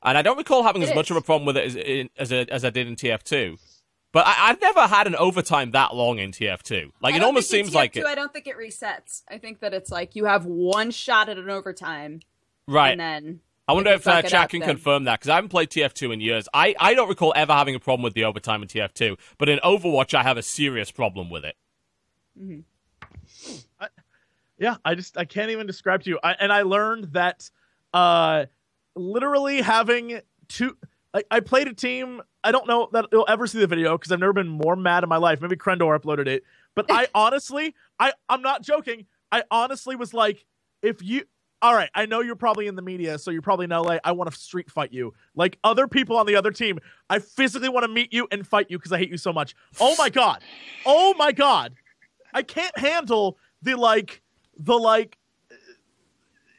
and 0.04 0.16
I 0.16 0.22
don't 0.22 0.38
recall 0.38 0.62
having 0.62 0.84
It 0.84 0.90
as 0.90 0.96
much 0.96 1.10
of 1.10 1.18
a 1.18 1.22
problem 1.22 1.48
with 1.48 1.58
it 1.58 1.76
as 1.76 2.08
as, 2.18 2.32
a, 2.32 2.54
as 2.54 2.64
I 2.64 2.70
did 2.70 2.88
in 2.88 2.96
TF2. 2.96 3.58
But 4.14 4.26
I, 4.26 4.50
I've 4.50 4.62
never 4.62 4.82
had 4.88 5.06
an 5.08 5.16
overtime 5.16 5.72
that 5.72 5.94
long 5.94 6.18
in 6.18 6.32
TF2. 6.32 6.92
Like 7.02 7.16
it 7.16 7.24
almost 7.24 7.50
seems 7.50 7.76
like 7.76 7.94
TF2, 7.94 7.98
it, 7.98 8.06
I 8.06 8.16
don't 8.16 8.34
think 8.34 8.48
it 8.48 8.58
resets. 8.58 9.24
I 9.30 9.38
think 9.38 9.60
that 9.60 9.74
it's 9.74 9.92
like 9.92 10.16
you 10.16 10.26
have 10.26 10.46
one 10.46 10.92
shot 10.92 11.30
at 11.30 11.38
an 11.38 11.50
overtime, 11.50 12.22
right. 12.68 12.92
and 12.92 13.00
then 13.00 13.40
I 13.68 13.74
wonder 13.74 13.92
If 13.92 14.02
if 14.02 14.08
uh, 14.08 14.22
chat 14.22 14.50
can 14.50 14.62
then- 14.62 14.70
confirm 14.70 15.04
that 15.04 15.20
because 15.20 15.30
I 15.30 15.36
haven't 15.36 15.50
played 15.50 15.70
TF2 15.70 16.14
in 16.14 16.22
years. 16.22 16.48
I, 16.54 16.74
I 16.80 16.94
don't 16.94 17.10
recall 17.10 17.34
ever 17.36 17.52
having 17.54 17.76
a 17.76 17.80
problem 17.80 18.04
with 18.04 18.14
the 18.14 18.24
overtime 18.24 18.62
in 18.62 18.70
TF2, 18.70 19.18
but 19.38 19.50
in 19.50 19.60
Overwatch 19.60 20.14
I 20.14 20.24
have 20.24 20.38
a 20.38 20.42
serious 20.42 20.90
problem 20.90 21.30
with 21.30 21.44
it. 21.44 21.56
Yeah, 24.60 24.78
I 24.84 24.96
just 24.96 25.18
I 25.18 25.26
can't 25.26 25.52
even 25.52 25.68
describe 25.68 26.04
to 26.04 26.10
you. 26.10 26.20
I, 26.24 26.32
and 26.40 26.52
I 26.52 26.64
learned 26.64 27.14
that 27.14 27.50
uh 27.94 28.46
literally 28.96 29.62
having 29.62 30.22
two 30.48 30.76
like 31.14 31.28
I 31.30 31.42
played 31.42 31.68
a 31.68 31.74
team. 31.74 32.22
I 32.48 32.52
don't 32.52 32.66
know 32.66 32.88
that 32.94 33.08
you'll 33.12 33.26
ever 33.28 33.46
see 33.46 33.60
the 33.60 33.68
video 33.68 33.98
because 33.98 34.10
I've 34.10 34.22
never 34.22 34.32
been 34.32 34.48
more 34.48 34.78
mad 34.78 35.04
in 35.04 35.10
my 35.10 35.18
life. 35.18 35.42
Maybe 35.42 35.58
Krendor 35.58 36.00
uploaded 36.00 36.28
it, 36.28 36.46
but 36.76 36.86
I 36.90 37.08
honestly, 37.16 37.76
I 38.00 38.14
I'm 38.30 38.42
not 38.42 38.62
joking. 38.62 39.06
I 39.34 39.44
honestly 39.52 39.98
was 39.98 40.14
like, 40.14 40.46
if 40.82 41.04
you. 41.04 41.24
All 41.60 41.74
right, 41.74 41.90
I 41.96 42.06
know 42.06 42.22
you're 42.22 42.36
probably 42.36 42.68
in 42.68 42.76
the 42.76 42.84
media, 42.84 43.18
so 43.18 43.32
you're 43.32 43.42
probably 43.42 43.64
in 43.64 43.72
LA. 43.72 43.98
I 44.04 44.12
want 44.12 44.32
to 44.32 44.38
street 44.38 44.70
fight 44.70 44.94
you. 44.94 45.14
Like 45.36 45.58
other 45.64 45.88
people 45.88 46.16
on 46.16 46.28
the 46.28 46.36
other 46.36 46.52
team, 46.52 46.78
I 47.10 47.18
physically 47.18 47.68
want 47.68 47.84
to 47.84 47.92
meet 47.92 48.14
you 48.14 48.28
and 48.32 48.46
fight 48.48 48.68
you 48.70 48.78
because 48.78 48.94
I 48.94 49.00
hate 49.00 49.10
you 49.10 49.18
so 49.18 49.34
much. 49.34 49.56
Oh 49.80 49.96
my 49.98 50.10
god. 50.10 50.44
Oh 50.86 51.16
my 51.18 51.32
god. 51.32 51.74
I 52.32 52.44
can't 52.44 52.78
handle 52.78 53.40
the 53.64 53.76
like 53.76 54.22
the 54.56 54.78
like 54.78 55.18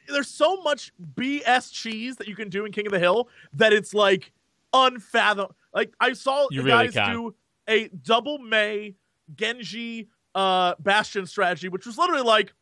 there's 0.07 0.27
so 0.27 0.61
much 0.61 0.91
BS 1.15 1.71
cheese 1.71 2.17
that 2.17 2.27
you 2.27 2.35
can 2.35 2.49
do 2.49 2.65
in 2.65 2.71
King 2.73 2.85
of 2.85 2.91
the 2.91 2.99
Hill 2.99 3.29
that 3.53 3.73
it's 3.73 3.93
like 3.93 4.33
unfathomable. 4.73 5.55
Like 5.73 5.93
I 5.99 6.13
saw 6.13 6.47
You 6.51 6.63
really 6.63 6.85
guys 6.87 6.93
can. 6.93 7.11
do 7.13 7.35
a 7.67 7.87
double 7.89 8.37
Mei 8.39 8.95
Genji 9.35 10.09
uh 10.35 10.75
Bastion 10.79 11.25
strategy, 11.25 11.69
which 11.69 11.85
was 11.85 11.97
literally 11.97 12.23
like 12.23 12.53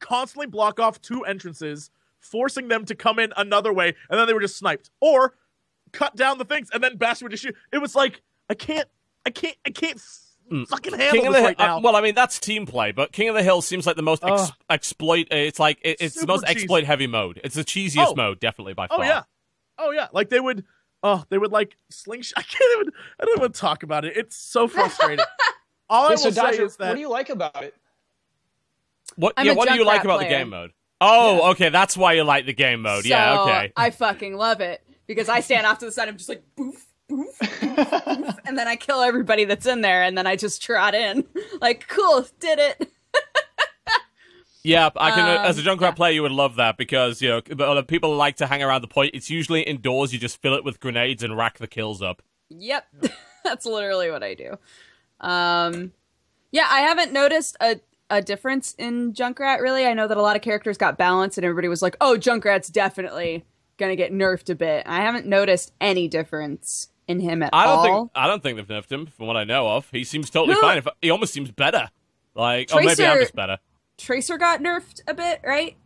constantly 0.00 0.46
block 0.46 0.78
off 0.80 1.00
two 1.00 1.24
entrances, 1.24 1.90
forcing 2.20 2.68
them 2.68 2.84
to 2.86 2.94
come 2.94 3.18
in 3.18 3.32
another 3.36 3.72
way, 3.72 3.94
and 4.10 4.18
then 4.18 4.26
they 4.26 4.34
were 4.34 4.40
just 4.40 4.56
sniped. 4.56 4.90
Or 5.00 5.34
cut 5.92 6.16
down 6.16 6.38
the 6.38 6.44
things 6.44 6.68
and 6.72 6.82
then 6.82 6.96
Bastion 6.96 7.24
would 7.26 7.30
just 7.30 7.42
shoot. 7.42 7.54
It 7.72 7.78
was 7.78 7.94
like 7.94 8.22
I 8.50 8.54
can't 8.54 8.88
I 9.24 9.30
can't 9.30 9.56
I 9.66 9.70
can't 9.70 9.96
f- 9.96 10.68
fucking 10.68 10.92
handle 10.92 11.06
Mm. 11.08 11.22
King 11.22 11.32
this 11.32 11.42
right 11.42 11.58
Hill, 11.58 11.66
now. 11.66 11.76
uh, 11.78 11.80
well, 11.80 11.96
I 11.96 12.00
mean 12.00 12.14
that's 12.14 12.38
team 12.38 12.66
play, 12.66 12.92
but 12.92 13.12
King 13.12 13.28
of 13.30 13.34
the 13.34 13.42
Hill 13.42 13.62
seems 13.62 13.86
like 13.86 13.96
the 13.96 14.02
most 14.02 14.22
ex- 14.24 14.52
exploit. 14.70 15.26
uh, 15.32 15.36
It's 15.36 15.58
like 15.58 15.78
it, 15.82 15.96
it's 16.00 16.14
the 16.20 16.26
most 16.26 16.46
cheesy. 16.46 16.60
exploit 16.60 16.84
heavy 16.84 17.06
mode. 17.06 17.40
It's 17.44 17.54
the 17.54 17.64
cheesiest 17.64 18.08
Oh. 18.08 18.14
mode, 18.14 18.40
definitely 18.40 18.74
by 18.74 18.86
far. 18.88 18.96
Oh 18.98 19.00
far. 19.00 19.06
yeah, 19.06 19.22
oh 19.78 19.90
yeah. 19.90 20.08
Like 20.12 20.28
they 20.28 20.40
would, 20.40 20.64
oh 21.02 21.24
they 21.28 21.38
would 21.38 21.52
like 21.52 21.76
slingshot. 21.90 22.34
I 22.38 22.42
can't 22.42 22.80
even. 22.80 22.92
I 23.20 23.24
don't 23.24 23.38
even 23.38 23.52
talk 23.52 23.82
about 23.82 24.04
it. 24.04 24.16
It's 24.16 24.36
so 24.36 24.68
frustrating. 24.68 25.24
All 25.88 26.06
I 26.06 26.10
will 26.10 26.18
so 26.18 26.30
say 26.30 26.40
Dodger, 26.40 26.64
is 26.64 26.76
that 26.76 26.88
what 26.88 26.94
do 26.94 27.00
you 27.00 27.10
like 27.10 27.30
about 27.30 27.62
it? 27.62 27.74
What? 29.14 29.34
I'm 29.36 29.46
yeah. 29.46 29.52
What 29.52 29.68
do 29.68 29.74
you 29.74 29.84
like 29.84 30.02
Junkrat 30.02 30.04
about 30.04 30.18
the 30.20 30.28
game 30.28 30.50
mode? 30.50 30.72
Oh, 31.00 31.50
okay. 31.50 31.68
That's 31.68 31.96
why 31.96 32.14
you 32.14 32.24
like 32.24 32.46
the 32.46 32.52
game 32.52 32.82
mode. 32.82 33.04
So, 33.04 33.08
yeah. 33.08 33.40
Okay. 33.40 33.72
I 33.76 33.90
fucking 33.90 34.34
love 34.34 34.60
it 34.60 34.82
because 35.06 35.28
I 35.28 35.40
stand 35.40 35.66
off 35.66 35.78
to 35.78 35.86
the 35.86 35.92
side. 35.92 36.08
I'm 36.08 36.16
just 36.16 36.28
like 36.28 36.42
boof, 36.56 36.86
boof, 37.08 37.38
boof, 37.38 37.60
boof, 37.60 38.34
and 38.44 38.58
then 38.58 38.66
I 38.66 38.76
kill 38.76 39.00
everybody 39.02 39.44
that's 39.44 39.66
in 39.66 39.80
there, 39.80 40.02
and 40.02 40.16
then 40.16 40.26
I 40.26 40.36
just 40.36 40.62
trot 40.62 40.94
in. 40.94 41.24
Like, 41.60 41.88
cool, 41.88 42.26
did 42.38 42.58
it. 42.58 42.92
Yeah, 44.66 44.90
I 44.96 45.10
can. 45.12 45.38
Um, 45.38 45.44
as 45.46 45.58
a 45.58 45.62
Junkrat 45.62 45.80
yeah. 45.80 45.90
player, 45.92 46.12
you 46.12 46.22
would 46.22 46.32
love 46.32 46.56
that 46.56 46.76
because 46.76 47.22
you 47.22 47.28
know 47.28 47.82
people 47.82 48.16
like 48.16 48.36
to 48.38 48.46
hang 48.46 48.62
around 48.62 48.82
the 48.82 48.88
point. 48.88 49.12
It's 49.14 49.30
usually 49.30 49.62
indoors. 49.62 50.12
You 50.12 50.18
just 50.18 50.42
fill 50.42 50.54
it 50.54 50.64
with 50.64 50.80
grenades 50.80 51.22
and 51.22 51.36
rack 51.36 51.58
the 51.58 51.68
kills 51.68 52.02
up. 52.02 52.20
Yep, 52.48 52.84
that's 53.44 53.64
literally 53.64 54.10
what 54.10 54.24
I 54.24 54.34
do. 54.34 54.56
Um, 55.20 55.92
yeah, 56.50 56.66
I 56.68 56.80
haven't 56.80 57.12
noticed 57.12 57.56
a 57.60 57.80
a 58.10 58.20
difference 58.20 58.74
in 58.76 59.12
Junkrat. 59.12 59.60
Really, 59.60 59.86
I 59.86 59.94
know 59.94 60.08
that 60.08 60.16
a 60.16 60.22
lot 60.22 60.34
of 60.34 60.42
characters 60.42 60.76
got 60.76 60.98
balanced, 60.98 61.38
and 61.38 61.44
everybody 61.44 61.68
was 61.68 61.80
like, 61.80 61.96
"Oh, 62.00 62.16
Junkrat's 62.18 62.68
definitely 62.68 63.44
gonna 63.78 63.96
get 63.96 64.12
nerfed 64.12 64.50
a 64.50 64.56
bit." 64.56 64.82
I 64.86 65.00
haven't 65.00 65.26
noticed 65.26 65.72
any 65.80 66.08
difference 66.08 66.88
in 67.06 67.20
him 67.20 67.40
at 67.44 67.50
I 67.52 67.66
don't 67.66 67.78
all. 67.78 67.84
think 67.84 68.10
I 68.16 68.26
don't 68.26 68.42
think 68.42 68.56
they've 68.56 68.66
nerfed 68.66 68.90
him 68.90 69.06
from 69.06 69.28
what 69.28 69.36
I 69.36 69.44
know 69.44 69.68
of. 69.68 69.88
He 69.92 70.02
seems 70.02 70.28
totally 70.28 70.54
No. 70.54 70.60
fine. 70.60 70.82
He 71.00 71.10
almost 71.10 71.32
seems 71.32 71.52
better. 71.52 71.88
Like, 72.34 72.70
or 72.74 72.82
maybe 72.82 73.06
I'm 73.06 73.18
just 73.20 73.34
better. 73.34 73.58
Tracer 73.98 74.36
got 74.38 74.60
nerfed 74.60 75.00
a 75.08 75.14
bit, 75.14 75.40
right? 75.44 75.76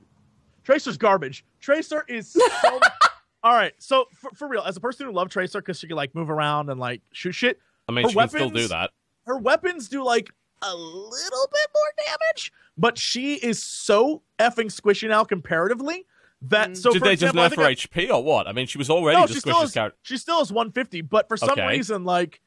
Tracer's 0.65 0.97
garbage. 0.97 1.45
Tracer 1.61 2.05
is 2.09 2.33
so. 2.33 2.81
All 3.43 3.55
right, 3.55 3.73
so 3.79 4.07
for, 4.15 4.31
for 4.33 4.49
real, 4.49 4.63
as 4.63 4.77
a 4.77 4.81
person 4.81 5.07
who 5.07 5.13
loved 5.13 5.33
Tracer 5.33 5.61
because 5.61 5.79
she 5.79 5.87
could 5.87 5.97
like 5.97 6.15
move 6.15 6.29
around 6.29 6.69
and 6.69 6.79
like 6.79 7.01
shoot 7.13 7.33
shit, 7.33 7.59
I 7.89 7.93
mean, 7.93 8.05
Her 8.05 8.11
she 8.11 8.17
can 8.17 8.29
still 8.29 8.51
do 8.51 8.69
that. 8.69 8.91
her 9.27 9.39
weapons 9.39 9.89
do 9.89 10.05
like 10.05 10.29
a 10.63 10.75
little 10.75 11.49
bit 11.51 11.69
more 11.75 12.07
damage, 12.07 12.53
but 12.77 12.99
she 12.99 13.35
is 13.37 13.63
so 13.63 14.21
effing 14.39 14.67
squishy 14.67 15.09
now 15.09 15.25
comparatively 15.25 16.05
that. 16.43 16.71
Mm. 16.73 16.77
So 16.77 16.93
Did 16.93 16.99
for 16.99 17.05
they 17.07 17.13
example, 17.15 17.43
just 17.43 17.55
nerf 17.55 17.63
her 17.63 17.69
I- 17.69 17.75
HP 17.75 18.11
or 18.15 18.23
what? 18.23 18.47
I 18.47 18.53
mean, 18.53 18.67
she 18.67 18.77
was 18.77 18.91
already 18.91 19.19
no, 19.19 19.27
the 19.27 19.33
she 19.35 19.41
still 19.41 19.55
squishiest 19.57 19.65
is. 19.65 19.73
character. 19.73 19.99
She 20.03 20.17
still 20.19 20.41
is 20.43 20.53
150, 20.53 21.01
but 21.03 21.27
for 21.29 21.39
some 21.39 21.51
Okay. 21.51 21.67
reason, 21.69 22.05
like 22.05 22.43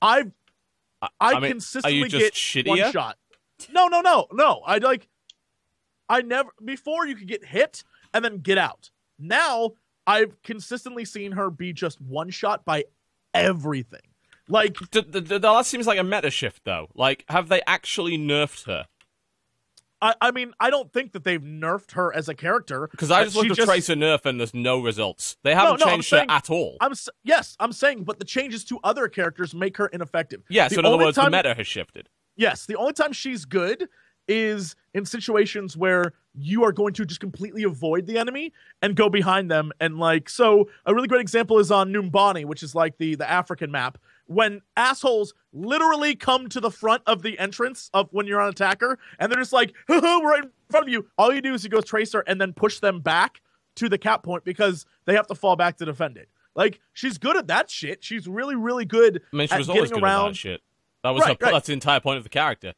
I've 0.00 0.30
I, 1.02 1.08
I 1.20 1.40
mean, 1.40 1.50
consistently 1.52 2.00
are 2.00 2.04
you 2.04 2.08
just 2.08 2.22
get 2.24 2.34
shittier? 2.34 2.68
one 2.84 2.92
shot. 2.92 3.18
No, 3.72 3.86
no, 3.88 4.00
no, 4.00 4.26
no. 4.32 4.62
I 4.66 4.78
like. 4.78 5.08
I 6.08 6.20
never 6.22 6.50
before 6.64 7.06
you 7.06 7.16
could 7.16 7.28
get 7.28 7.44
hit 7.44 7.82
and 8.12 8.24
then 8.24 8.38
get 8.38 8.58
out. 8.58 8.90
Now 9.18 9.70
I've 10.06 10.40
consistently 10.42 11.04
seen 11.04 11.32
her 11.32 11.50
be 11.50 11.72
just 11.72 12.00
one 12.00 12.30
shot 12.30 12.64
by 12.64 12.84
everything. 13.32 14.02
Like 14.48 14.76
D- 14.90 15.00
d- 15.00 15.20
d- 15.20 15.38
that 15.38 15.66
seems 15.66 15.86
like 15.86 15.98
a 15.98 16.04
meta 16.04 16.30
shift, 16.30 16.62
though. 16.64 16.88
Like, 16.94 17.24
have 17.28 17.48
they 17.48 17.62
actually 17.66 18.18
nerfed 18.18 18.66
her? 18.66 18.86
I, 20.02 20.14
I 20.20 20.30
mean, 20.32 20.52
I 20.60 20.68
don't 20.68 20.92
think 20.92 21.12
that 21.12 21.24
they've 21.24 21.40
nerfed 21.40 21.92
her 21.92 22.14
as 22.14 22.28
a 22.28 22.34
character 22.34 22.88
Because 22.90 23.10
I 23.10 23.24
just 23.24 23.34
looked 23.36 23.52
at 23.52 23.56
just- 23.56 23.66
Tracer 23.68 23.94
nerf 23.94 24.26
and 24.26 24.38
there's 24.38 24.52
no 24.52 24.82
results. 24.82 25.38
They 25.42 25.54
haven't 25.54 25.80
no, 25.80 25.86
I'm 25.86 25.92
changed 25.92 26.08
saying- 26.08 26.28
her 26.28 26.34
at 26.34 26.50
all. 26.50 26.76
I'm 26.82 26.92
s- 26.92 27.08
yes, 27.22 27.56
I'm 27.58 27.72
saying, 27.72 28.04
but 28.04 28.18
the 28.18 28.26
changes 28.26 28.64
to 28.66 28.78
other 28.84 29.08
characters 29.08 29.54
make 29.54 29.78
her 29.78 29.86
ineffective. 29.86 30.42
yeah, 30.50 30.68
The 30.68 30.74
so 30.74 30.80
in 30.80 30.84
other 30.86 30.98
words, 30.98 31.16
time- 31.16 31.30
the 31.30 31.36
meta 31.38 31.54
has 31.54 31.66
shifted. 31.66 32.10
Yes, 32.36 32.66
the 32.66 32.76
only 32.76 32.92
time 32.92 33.12
she's 33.12 33.44
good 33.44 33.88
is 34.28 34.74
in 34.94 35.04
situations 35.04 35.76
where 35.76 36.12
you 36.34 36.64
are 36.64 36.72
going 36.72 36.92
to 36.94 37.04
just 37.04 37.20
completely 37.20 37.62
avoid 37.62 38.06
the 38.06 38.18
enemy 38.18 38.52
and 38.82 38.96
go 38.96 39.08
behind 39.08 39.50
them. 39.50 39.72
And 39.80 39.98
like 39.98 40.28
so 40.28 40.68
a 40.86 40.94
really 40.94 41.08
great 41.08 41.20
example 41.20 41.58
is 41.58 41.70
on 41.70 41.92
Numbani, 41.92 42.44
which 42.44 42.62
is 42.62 42.74
like 42.74 42.98
the 42.98 43.14
the 43.14 43.28
African 43.28 43.70
map. 43.70 43.98
When 44.26 44.62
assholes 44.76 45.34
literally 45.52 46.14
come 46.14 46.48
to 46.48 46.60
the 46.60 46.70
front 46.70 47.02
of 47.06 47.22
the 47.22 47.38
entrance 47.38 47.90
of 47.92 48.08
when 48.10 48.26
you're 48.26 48.40
on 48.40 48.48
attacker 48.48 48.98
and 49.18 49.30
they're 49.30 49.40
just 49.40 49.52
like 49.52 49.74
we're 49.88 50.00
right 50.00 50.44
in 50.44 50.50
front 50.70 50.86
of 50.86 50.92
you. 50.92 51.06
All 51.18 51.32
you 51.32 51.40
do 51.40 51.54
is 51.54 51.62
you 51.62 51.70
go 51.70 51.80
tracer 51.80 52.24
and 52.26 52.40
then 52.40 52.52
push 52.52 52.80
them 52.80 53.00
back 53.00 53.40
to 53.76 53.88
the 53.88 53.98
cap 53.98 54.22
point 54.22 54.44
because 54.44 54.86
they 55.04 55.14
have 55.14 55.26
to 55.26 55.34
fall 55.34 55.56
back 55.56 55.76
to 55.78 55.84
defend 55.84 56.16
it. 56.16 56.28
Like 56.56 56.80
she's 56.92 57.18
good 57.18 57.36
at 57.36 57.48
that 57.48 57.70
shit. 57.70 58.02
She's 58.02 58.26
really 58.26 58.56
really 58.56 58.84
good 58.86 59.22
I 59.32 59.36
mean, 59.36 59.48
she 59.48 59.54
at 59.54 59.58
was 59.58 59.68
always 59.68 59.90
getting 59.90 60.00
good 60.00 60.06
around 60.06 60.26
at 60.26 60.28
that 60.30 60.36
shit. 60.36 60.60
That 61.04 61.10
was 61.10 61.22
Right, 61.22 61.40
right. 61.40 61.52
that's 61.52 61.66
the 61.66 61.74
entire 61.74 62.00
point 62.00 62.16
of 62.16 62.24
the 62.24 62.30
character. 62.30 62.72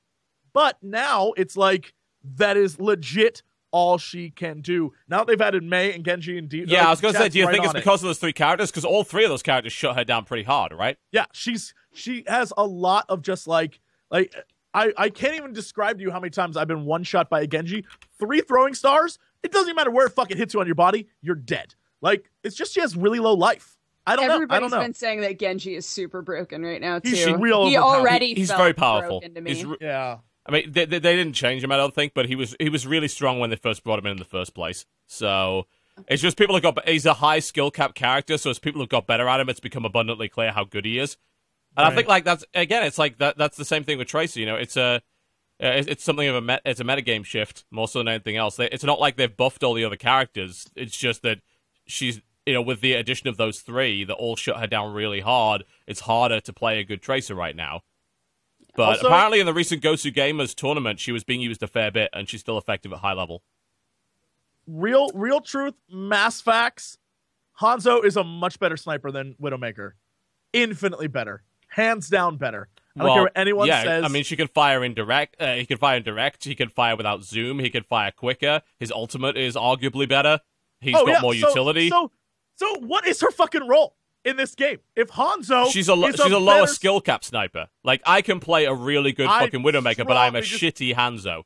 But 0.52 0.76
now 0.82 1.32
it's 1.36 1.56
like 1.56 1.94
that 2.22 2.56
is 2.56 2.78
legit 2.80 3.42
all 3.70 3.98
she 3.98 4.30
can 4.30 4.60
do. 4.60 4.92
Now 5.08 5.22
they've 5.22 5.40
added 5.40 5.62
Mei 5.62 5.92
and 5.92 6.04
Genji 6.04 6.36
and 6.36 6.48
D. 6.48 6.64
Yeah, 6.66 6.78
like, 6.78 6.86
I 6.86 6.90
was 6.90 6.98
uh, 6.98 7.02
going 7.02 7.14
to 7.14 7.20
say, 7.20 7.28
do 7.28 7.38
you 7.38 7.44
right 7.46 7.52
think 7.52 7.64
it's 7.64 7.70
on 7.70 7.76
it. 7.76 7.80
because 7.80 8.02
of 8.02 8.08
those 8.08 8.18
three 8.18 8.32
characters? 8.32 8.70
Because 8.70 8.84
all 8.84 9.04
three 9.04 9.24
of 9.24 9.30
those 9.30 9.42
characters 9.42 9.72
shut 9.72 9.96
her 9.96 10.04
down 10.04 10.24
pretty 10.24 10.42
hard, 10.42 10.72
right? 10.72 10.98
Yeah, 11.12 11.26
she's 11.32 11.72
she 11.94 12.24
has 12.26 12.52
a 12.56 12.66
lot 12.66 13.06
of 13.08 13.22
just 13.22 13.46
like 13.46 13.80
like 14.10 14.34
I 14.74 14.92
I 14.96 15.08
can't 15.08 15.36
even 15.36 15.52
describe 15.52 15.98
to 15.98 16.02
you 16.02 16.10
how 16.10 16.18
many 16.18 16.30
times 16.30 16.56
I've 16.56 16.68
been 16.68 16.84
one 16.84 17.04
shot 17.04 17.30
by 17.30 17.42
a 17.42 17.46
Genji. 17.46 17.84
Three 18.18 18.40
throwing 18.40 18.74
stars. 18.74 19.18
It 19.44 19.52
doesn't 19.52 19.68
even 19.68 19.76
matter 19.76 19.90
where 19.92 20.06
it 20.06 20.12
fucking 20.12 20.36
hits 20.36 20.52
you 20.52 20.60
on 20.60 20.66
your 20.66 20.74
body. 20.74 21.06
You're 21.22 21.36
dead. 21.36 21.74
Like 22.00 22.28
it's 22.42 22.56
just 22.56 22.74
she 22.74 22.80
has 22.80 22.96
really 22.96 23.20
low 23.20 23.34
life. 23.34 23.75
I 24.07 24.16
don't 24.16 24.26
know. 24.26 24.32
I 24.32 24.34
Everybody's 24.36 24.70
don't 24.70 24.78
know. 24.78 24.84
been 24.84 24.94
saying 24.94 25.20
that 25.22 25.38
Genji 25.38 25.74
is 25.74 25.84
super 25.86 26.22
broken 26.22 26.62
right 26.62 26.80
now 26.80 26.98
too. 27.00 27.11
He's 27.11 27.26
real 27.26 27.66
he 27.68 27.76
overpowered. 27.76 27.98
already 27.98 28.34
He's 28.34 28.48
felt 28.48 28.59
very 28.59 28.72
powerful. 28.74 29.20
to 29.20 29.40
me. 29.40 29.54
He's 29.54 29.64
re- 29.64 29.76
yeah. 29.80 30.18
I 30.48 30.52
mean, 30.52 30.70
they, 30.70 30.84
they, 30.84 31.00
they 31.00 31.16
didn't 31.16 31.32
change 31.32 31.64
him, 31.64 31.72
I 31.72 31.76
don't 31.76 31.92
think, 31.94 32.14
but 32.14 32.26
he 32.26 32.36
was 32.36 32.54
he 32.61 32.68
was 32.68 32.86
really 32.86 33.09
strong 33.09 33.40
when 33.40 33.50
they 33.50 33.57
first 33.57 33.82
brought 33.82 33.98
him 33.98 34.07
in 34.07 34.12
in 34.12 34.18
the 34.18 34.24
first 34.24 34.54
place. 34.54 34.86
So 35.09 35.66
it's 36.07 36.22
just 36.22 36.36
people 36.36 36.54
have 36.54 36.62
got. 36.62 36.88
He's 36.88 37.04
a 37.07 37.14
high 37.14 37.40
skill 37.40 37.70
cap 37.70 37.94
character, 37.94 38.38
so 38.38 38.50
as 38.50 38.59
people 38.61 38.80
have 38.80 38.88
got 38.88 39.07
better 39.07 39.28
at 39.28 39.40
him, 39.40 39.48
it's 39.48 39.61
become 39.61 39.84
abundantly 39.84 40.28
clear 40.28 40.52
how 40.52 40.62
good 40.64 40.84
he 40.84 40.98
is. 40.98 41.16
And 41.76 41.86
I 41.86 41.94
think 41.94 42.09
like 42.09 42.24
that's 42.24 42.44
again, 42.54 42.84
it's 42.84 42.98
like 42.98 43.18
that. 43.18 43.36
That's 43.36 43.57
the 43.57 43.64
same 43.64 43.82
thing 43.84 43.98
with 43.98 44.09
Tracer. 44.09 44.38
You 44.40 44.46
know, 44.46 44.57
it's 44.57 44.76
a 44.76 45.02
uh, 45.62 45.66
it's 45.66 45.88
it's 45.88 46.04
something 46.04 46.28
of 46.28 46.34
a 46.34 46.40
met, 46.40 46.62
it's 46.64 46.80
a 46.80 46.84
metagame 46.84 47.24
shift 47.24 47.64
more 47.70 47.88
so 47.88 47.98
than 48.00 48.09
anything 48.09 48.36
else. 48.36 48.59
It's 48.59 48.84
not 48.84 49.00
like 49.00 49.16
they've 49.16 49.36
buffed 49.36 49.62
all 49.64 49.74
the 49.74 49.84
other 49.84 49.96
characters. 49.96 50.66
It's 50.76 50.96
just 50.96 51.22
that 51.22 51.40
she's 51.86 52.20
you 52.47 52.55
know 52.55 52.62
with 52.62 52.80
the 52.80 52.94
addition 52.94 53.28
of 53.28 53.36
those 53.36 53.61
three 53.61 54.05
that 54.05 54.14
all 54.14 54.36
shut 54.36 54.59
her 54.59 54.66
down 54.66 54.94
really 54.94 55.20
hard. 55.20 55.64
It's 55.86 56.01
harder 56.01 56.40
to 56.40 56.53
play 56.53 56.78
a 56.78 56.84
good 56.84 57.03
Tracer 57.03 57.34
right 57.34 57.57
now. 57.57 57.82
But 58.74 58.88
Also- 58.88 59.09
apparently, 59.09 59.40
in 59.40 59.47
the 59.47 59.55
recent 59.55 59.82
Gosu 59.82 60.14
Gamers 60.14 60.55
tournament, 60.55 61.01
she 61.01 61.12
was 61.12 61.24
being 61.24 61.40
used 61.40 61.62
a 61.62 61.66
fair 61.66 61.90
bit, 61.90 62.11
and 62.12 62.28
she's 62.28 62.40
still 62.40 62.59
effective 62.59 62.92
at 62.92 63.01
high 63.01 63.14
level. 63.14 63.42
Real 64.66 65.11
real 65.14 65.40
truth, 65.40 65.74
mass 65.90 66.40
facts. 66.40 66.99
Hanzo 67.61 68.05
is 68.05 68.16
a 68.16 68.24
much 68.24 68.59
better 68.59 68.76
sniper 68.76 69.11
than 69.11 69.34
Widowmaker. 69.40 69.92
Infinitely 70.53 71.09
better. 71.09 71.42
Hands 71.68 72.07
down 72.09 72.36
better. 72.36 72.68
I 72.99 73.03
don't 73.03 73.14
care 73.14 73.22
what 73.24 73.32
anyone 73.36 73.66
yeah, 73.68 73.82
says. 73.82 74.05
I 74.05 74.09
mean, 74.09 74.24
she 74.24 74.36
can 74.36 74.49
fire 74.49 74.82
in 74.82 74.94
direct. 74.94 75.36
Uh, 75.40 75.55
he 75.55 75.66
can 75.66 75.76
fire 75.76 75.99
in 75.99 76.03
direct. 76.03 76.44
He 76.44 76.55
can 76.55 76.68
fire 76.68 76.97
without 76.97 77.22
zoom. 77.22 77.59
He 77.59 77.70
can 77.70 77.82
fire 77.82 78.11
quicker. 78.11 78.62
His 78.78 78.90
ultimate 78.90 79.36
is 79.36 79.55
arguably 79.55 80.09
better. 80.09 80.40
He's 80.80 80.94
oh, 80.97 81.05
got 81.05 81.12
yeah, 81.12 81.20
more 81.20 81.34
so- 81.34 81.49
utility. 81.49 81.88
So, 81.90 82.11
so 82.57 82.74
what 82.80 83.07
is 83.07 83.20
her 83.20 83.30
fucking 83.30 83.66
role 83.68 83.96
in 84.24 84.36
this 84.36 84.54
game? 84.54 84.78
If 84.94 85.09
Hanzo, 85.11 85.70
she's 85.70 85.88
a 85.88 85.94
lo- 85.94 86.11
she's 86.11 86.20
a, 86.20 86.38
lower 86.38 86.62
better- 86.62 86.72
skill 86.72 87.00
cap 87.00 87.24
sniper. 87.24 87.68
Like 87.84 88.02
I 88.04 88.22
can 88.22 88.40
play 88.40 88.64
a 88.64 88.74
really 88.74 89.12
good 89.12 89.26
I 89.28 89.40
fucking 89.44 89.62
Widowmaker, 89.62 90.07
but 90.07 90.16
I'm 90.16 90.34
a 90.34 90.40
dis- 90.40 90.50
shitty 90.50 90.94
Hanzo. 90.94 91.42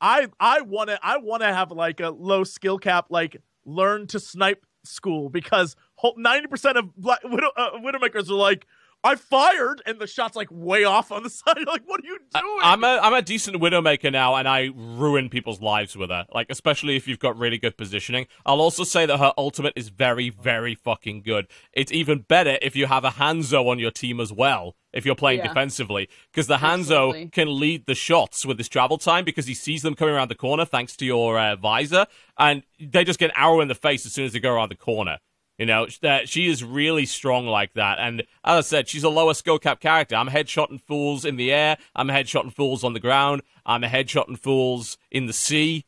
I 0.00 0.28
I 0.40 0.60
want 0.62 0.90
to 0.90 0.98
I 1.02 1.18
want 1.18 1.42
to 1.42 1.52
have 1.52 1.70
like 1.70 2.00
a 2.00 2.10
low 2.10 2.44
skill 2.44 2.78
cap 2.78 3.06
like 3.10 3.36
learn 3.64 4.06
to 4.08 4.20
snipe 4.20 4.66
school 4.84 5.28
because 5.30 5.76
ninety 6.16 6.46
percent 6.46 6.76
of 6.76 6.94
Black 6.96 7.22
Widow, 7.24 7.50
uh, 7.56 7.72
Widowmakers 7.78 8.28
are 8.30 8.34
like 8.34 8.66
I 9.04 9.16
fired 9.16 9.82
and 9.86 9.98
the 9.98 10.06
shot's 10.06 10.34
like 10.34 10.48
way 10.50 10.84
off 10.84 11.12
on 11.12 11.22
the 11.22 11.30
side. 11.42 11.58
Like 11.66 11.82
what 11.84 12.00
are 12.00 12.06
you 12.06 12.18
doing? 12.18 12.58
I, 12.62 12.72
am 12.72 12.82
a 12.82 12.98
I'm 13.02 13.12
a 13.12 13.22
decent 13.22 13.58
Widowmaker 13.58 14.10
now, 14.10 14.34
and 14.34 14.48
I 14.48 14.70
ruin 14.74 15.28
people's 15.28 15.60
lives 15.60 15.94
with 15.96 16.10
her. 16.10 16.26
Like 16.34 16.46
especially 16.50 16.96
if 16.96 17.06
you've 17.06 17.18
got 17.18 17.38
really 17.38 17.58
good 17.58 17.76
positioning. 17.76 18.26
I'll 18.46 18.60
also 18.60 18.82
say 18.82 19.06
that 19.06 19.18
her 19.18 19.32
ultimate 19.38 19.74
is 19.76 19.90
very 19.90 20.30
very 20.30 20.74
fucking 20.74 21.22
good. 21.22 21.46
It's 21.72 21.92
even 21.92 22.20
better 22.20 22.58
if 22.62 22.74
you 22.74 22.86
have 22.86 23.04
a 23.04 23.10
Hanzo 23.10 23.68
on 23.68 23.78
your 23.78 23.90
team 23.90 24.18
as 24.20 24.32
well. 24.32 24.74
If 24.92 25.04
you're 25.04 25.16
playing 25.16 25.40
Yeah. 25.40 25.48
defensively, 25.48 26.08
because 26.30 26.46
the 26.46 26.64
Absolutely. 26.64 27.24
Hanzo 27.26 27.32
can 27.32 27.58
lead 27.58 27.86
the 27.86 27.96
shots 27.96 28.46
with 28.46 28.58
his 28.58 28.68
travel 28.68 28.96
time 28.96 29.24
because 29.24 29.46
he 29.46 29.54
sees 29.54 29.82
them 29.82 29.94
coming 29.94 30.14
around 30.14 30.30
the 30.30 30.36
corner 30.36 30.64
thanks 30.64 30.96
to 30.98 31.04
your 31.04 31.36
uh, 31.36 31.56
visor, 31.56 32.06
and 32.38 32.62
they 32.80 33.02
just 33.02 33.18
get 33.18 33.30
an 33.30 33.36
arrow 33.36 33.60
in 33.60 33.66
the 33.66 33.74
face 33.74 34.06
as 34.06 34.12
soon 34.12 34.24
as 34.24 34.32
they 34.32 34.38
go 34.40 34.54
around 34.54 34.70
the 34.70 34.76
corner. 34.76 35.18
You 35.58 35.66
know, 35.66 35.86
that 36.02 36.28
she 36.28 36.48
is 36.48 36.64
really 36.64 37.06
strong 37.06 37.46
like 37.46 37.74
that. 37.74 37.98
And 38.00 38.22
as 38.44 38.56
I 38.56 38.60
said, 38.62 38.88
she's 38.88 39.04
a 39.04 39.08
lower 39.08 39.34
skill 39.34 39.60
cap 39.60 39.78
character. 39.80 40.16
I'm 40.16 40.28
headshotting 40.28 40.80
fools 40.82 41.24
in 41.24 41.36
the 41.36 41.52
air. 41.52 41.76
I'm 41.94 42.08
headshotting 42.08 42.52
fools 42.52 42.82
on 42.82 42.92
the 42.92 42.98
ground. 42.98 43.42
I'm 43.64 43.82
headshotting 43.82 44.38
fools 44.40 44.98
in 45.12 45.26
the 45.26 45.32
sea, 45.32 45.84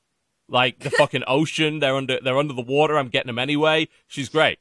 like 0.48 0.78
the 0.78 0.90
fucking 0.98 1.24
ocean. 1.26 1.80
They're 1.80 1.96
under 1.96 2.20
they're 2.20 2.38
under 2.38 2.52
the 2.54 2.62
water. 2.62 2.96
I'm 2.96 3.08
getting 3.08 3.26
them 3.26 3.40
anyway. 3.40 3.88
She's 4.06 4.28
great. 4.28 4.60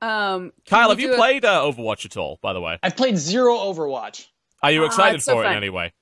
Um, 0.00 0.52
Kyle, 0.68 0.90
have 0.90 1.00
you 1.00 1.12
a- 1.14 1.16
played 1.16 1.44
uh, 1.44 1.62
Overwatch 1.62 2.04
at 2.04 2.16
all? 2.16 2.38
By 2.40 2.52
the 2.52 2.60
way, 2.60 2.78
I've 2.84 2.96
played 2.96 3.16
zero 3.18 3.56
Overwatch. 3.56 4.26
are 4.62 4.70
you 4.70 4.82
Ah, 4.84 4.86
excited 4.86 5.16
it's 5.16 5.24
so 5.24 5.32
for 5.34 5.44
it 5.44 5.48
in 5.50 5.56
any 5.56 5.70
way? 5.70 5.92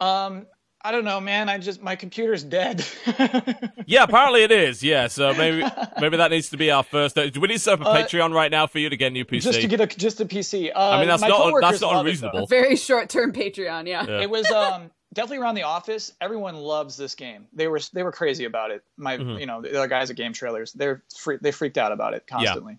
Um, 0.00 0.46
I 0.80 0.92
don't 0.92 1.04
know, 1.04 1.20
man. 1.20 1.48
I 1.48 1.58
just 1.58 1.82
my 1.82 1.96
computer's 1.96 2.42
dead. 2.44 2.84
Yeah, 3.86 4.02
apparently 4.02 4.42
it 4.42 4.52
is. 4.52 4.82
Yeah, 4.82 5.06
so 5.08 5.32
maybe 5.32 5.64
maybe 5.98 6.18
that 6.18 6.30
needs 6.30 6.50
to 6.50 6.58
be 6.58 6.70
our 6.70 6.82
first. 6.82 7.14
Do 7.14 7.40
we 7.40 7.48
need 7.48 7.54
to 7.54 7.58
set 7.58 7.80
up 7.80 7.86
a 7.86 7.88
Uh, 7.88 7.96
Patreon 8.04 8.34
right 8.34 8.50
now 8.50 8.66
for 8.66 8.78
you 8.78 8.90
to 8.90 8.96
get 8.98 9.06
a 9.06 9.10
new 9.10 9.24
PC? 9.24 9.40
just 9.44 9.60
to 9.62 9.66
get 9.66 9.80
a 9.80 9.86
just 9.86 10.20
a 10.20 10.26
PC. 10.26 10.70
Uh, 10.74 10.78
I 10.90 10.98
mean, 10.98 11.08
that's 11.08 11.22
my 11.22 11.28
not- 11.28 11.38
coworkers 11.38 11.70
that's 11.70 11.80
not 11.80 11.86
love 11.88 11.96
it, 11.96 12.00
unreasonable. 12.00 12.44
a 12.44 12.46
very 12.48 12.76
short 12.76 13.08
term 13.08 13.32
Patreon? 13.32 13.86
Yeah. 13.86 14.04
Yeah. 14.06 14.20
It 14.20 14.28
was 14.28 14.50
um 14.50 14.90
definitely 15.14 15.38
around 15.38 15.54
the 15.54 15.62
office. 15.62 16.12
Everyone 16.20 16.54
loves 16.56 16.98
this 16.98 17.14
game. 17.14 17.46
They 17.54 17.66
were 17.66 17.80
they 17.94 18.02
were 18.02 18.12
crazy 18.12 18.44
about 18.44 18.72
it. 18.72 18.84
My 18.98 19.16
Mhm. 19.16 19.40
you 19.40 19.46
know 19.46 19.62
the 19.62 19.70
other 19.78 19.88
guys 19.88 20.10
at 20.10 20.16
Game 20.16 20.34
Trailers. 20.34 20.72
They're 20.74 21.02
free, 21.16 21.38
they 21.40 21.50
freaked 21.50 21.78
out 21.78 21.92
about 21.92 22.12
it 22.12 22.26
constantly. 22.26 22.78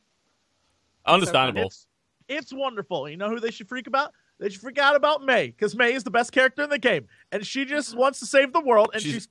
Understandable. 1.05 1.65
It's 1.67 1.87
it's 2.27 2.53
wonderful. 2.53 3.09
You 3.09 3.17
know 3.17 3.29
who 3.29 3.39
they 3.39 3.49
should 3.51 3.67
freak 3.67 3.87
about? 3.87 4.13
They 4.39 4.49
should 4.49 4.61
freak 4.61 4.77
out 4.77 4.95
about 4.95 5.23
Mei 5.25 5.47
because 5.47 5.75
Mei 5.75 5.93
is 5.93 6.03
the 6.03 6.11
best 6.11 6.31
character 6.31 6.63
in 6.63 6.69
the 6.69 6.79
game, 6.79 7.07
and 7.31 7.45
she 7.45 7.65
just 7.65 7.95
wants 7.95 8.19
to 8.19 8.25
save 8.25 8.53
the 8.53 8.61
world. 8.61 8.89
And 8.93 9.01
She's 9.01 9.13
she's, 9.13 9.27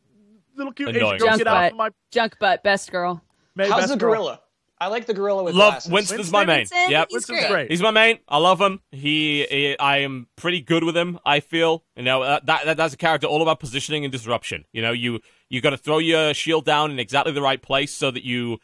little 0.56 0.72
cute 0.72 0.90
annoying. 0.90 1.14
Asian 1.14 1.18
girl. 1.18 1.28
Junk 1.28 1.38
Get 1.38 1.46
out 1.46 1.54
butt. 1.54 1.72
of 1.72 1.76
my 1.78 1.90
Junk 2.10 2.38
butt, 2.38 2.62
best 2.62 2.90
girl. 2.92 3.22
Mei 3.54 3.68
How's 3.68 3.80
best 3.82 3.92
the 3.92 3.96
girl. 3.98 4.10
gorilla? 4.12 4.40
I 4.80 4.86
like 4.86 5.06
the 5.06 5.14
gorilla 5.14 5.42
with 5.42 5.54
Love 5.56 5.72
glasses. 5.72 5.90
Winston's 5.90 6.30
my 6.30 6.44
main. 6.44 6.58
Winston, 6.58 6.90
Yep. 6.90 7.06
he's 7.08 7.14
Winston's 7.14 7.38
great. 7.40 7.50
great. 7.50 7.70
He's 7.72 7.82
my 7.82 7.90
main. 7.90 8.20
I 8.28 8.36
love 8.38 8.60
him. 8.60 8.80
He, 8.92 9.44
he- 9.50 9.76
I 9.78 9.98
am 9.98 10.28
pretty 10.36 10.60
good 10.60 10.84
with 10.84 10.96
him. 10.96 11.18
I 11.26 11.40
feel, 11.40 11.82
you 11.96 12.04
know, 12.04 12.22
uh, 12.22 12.38
that, 12.44 12.64
that 12.64 12.76
that's 12.76 12.94
a 12.94 12.96
character 12.96 13.26
all 13.26 13.42
about 13.42 13.58
positioning 13.58 14.04
and 14.04 14.12
disruption. 14.12 14.64
You 14.72 14.82
know, 14.82 14.92
you 14.92 15.18
you 15.48 15.60
got 15.60 15.70
to 15.70 15.76
throw 15.78 15.98
your 15.98 16.32
shield 16.32 16.64
down 16.64 16.92
in 16.92 17.00
exactly 17.00 17.32
the 17.32 17.42
right 17.42 17.60
place 17.60 17.92
so 17.92 18.12
that 18.12 18.22
you, 18.22 18.58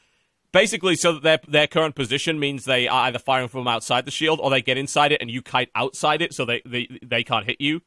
basically, 0.55 0.97
so 0.97 1.13
that 1.13 1.23
their 1.23 1.41
their 1.47 1.67
current 1.67 1.95
position 1.95 2.39
means 2.39 2.65
they 2.65 2.89
are 2.89 3.03
either 3.07 3.19
firing 3.19 3.49
from 3.49 3.69
outside 3.69 4.07
the 4.07 4.11
shield 4.11 4.41
or 4.41 4.49
they 4.49 4.63
get 4.63 4.79
inside 4.79 5.13
it 5.13 5.21
and 5.21 5.31
you 5.31 5.43
kite 5.43 5.69
outside 5.75 6.23
it 6.23 6.33
so 6.33 6.47
they 6.47 6.63
they 6.65 6.89
they 7.03 7.23
can't 7.23 7.45
hit 7.45 7.61
you. 7.61 7.83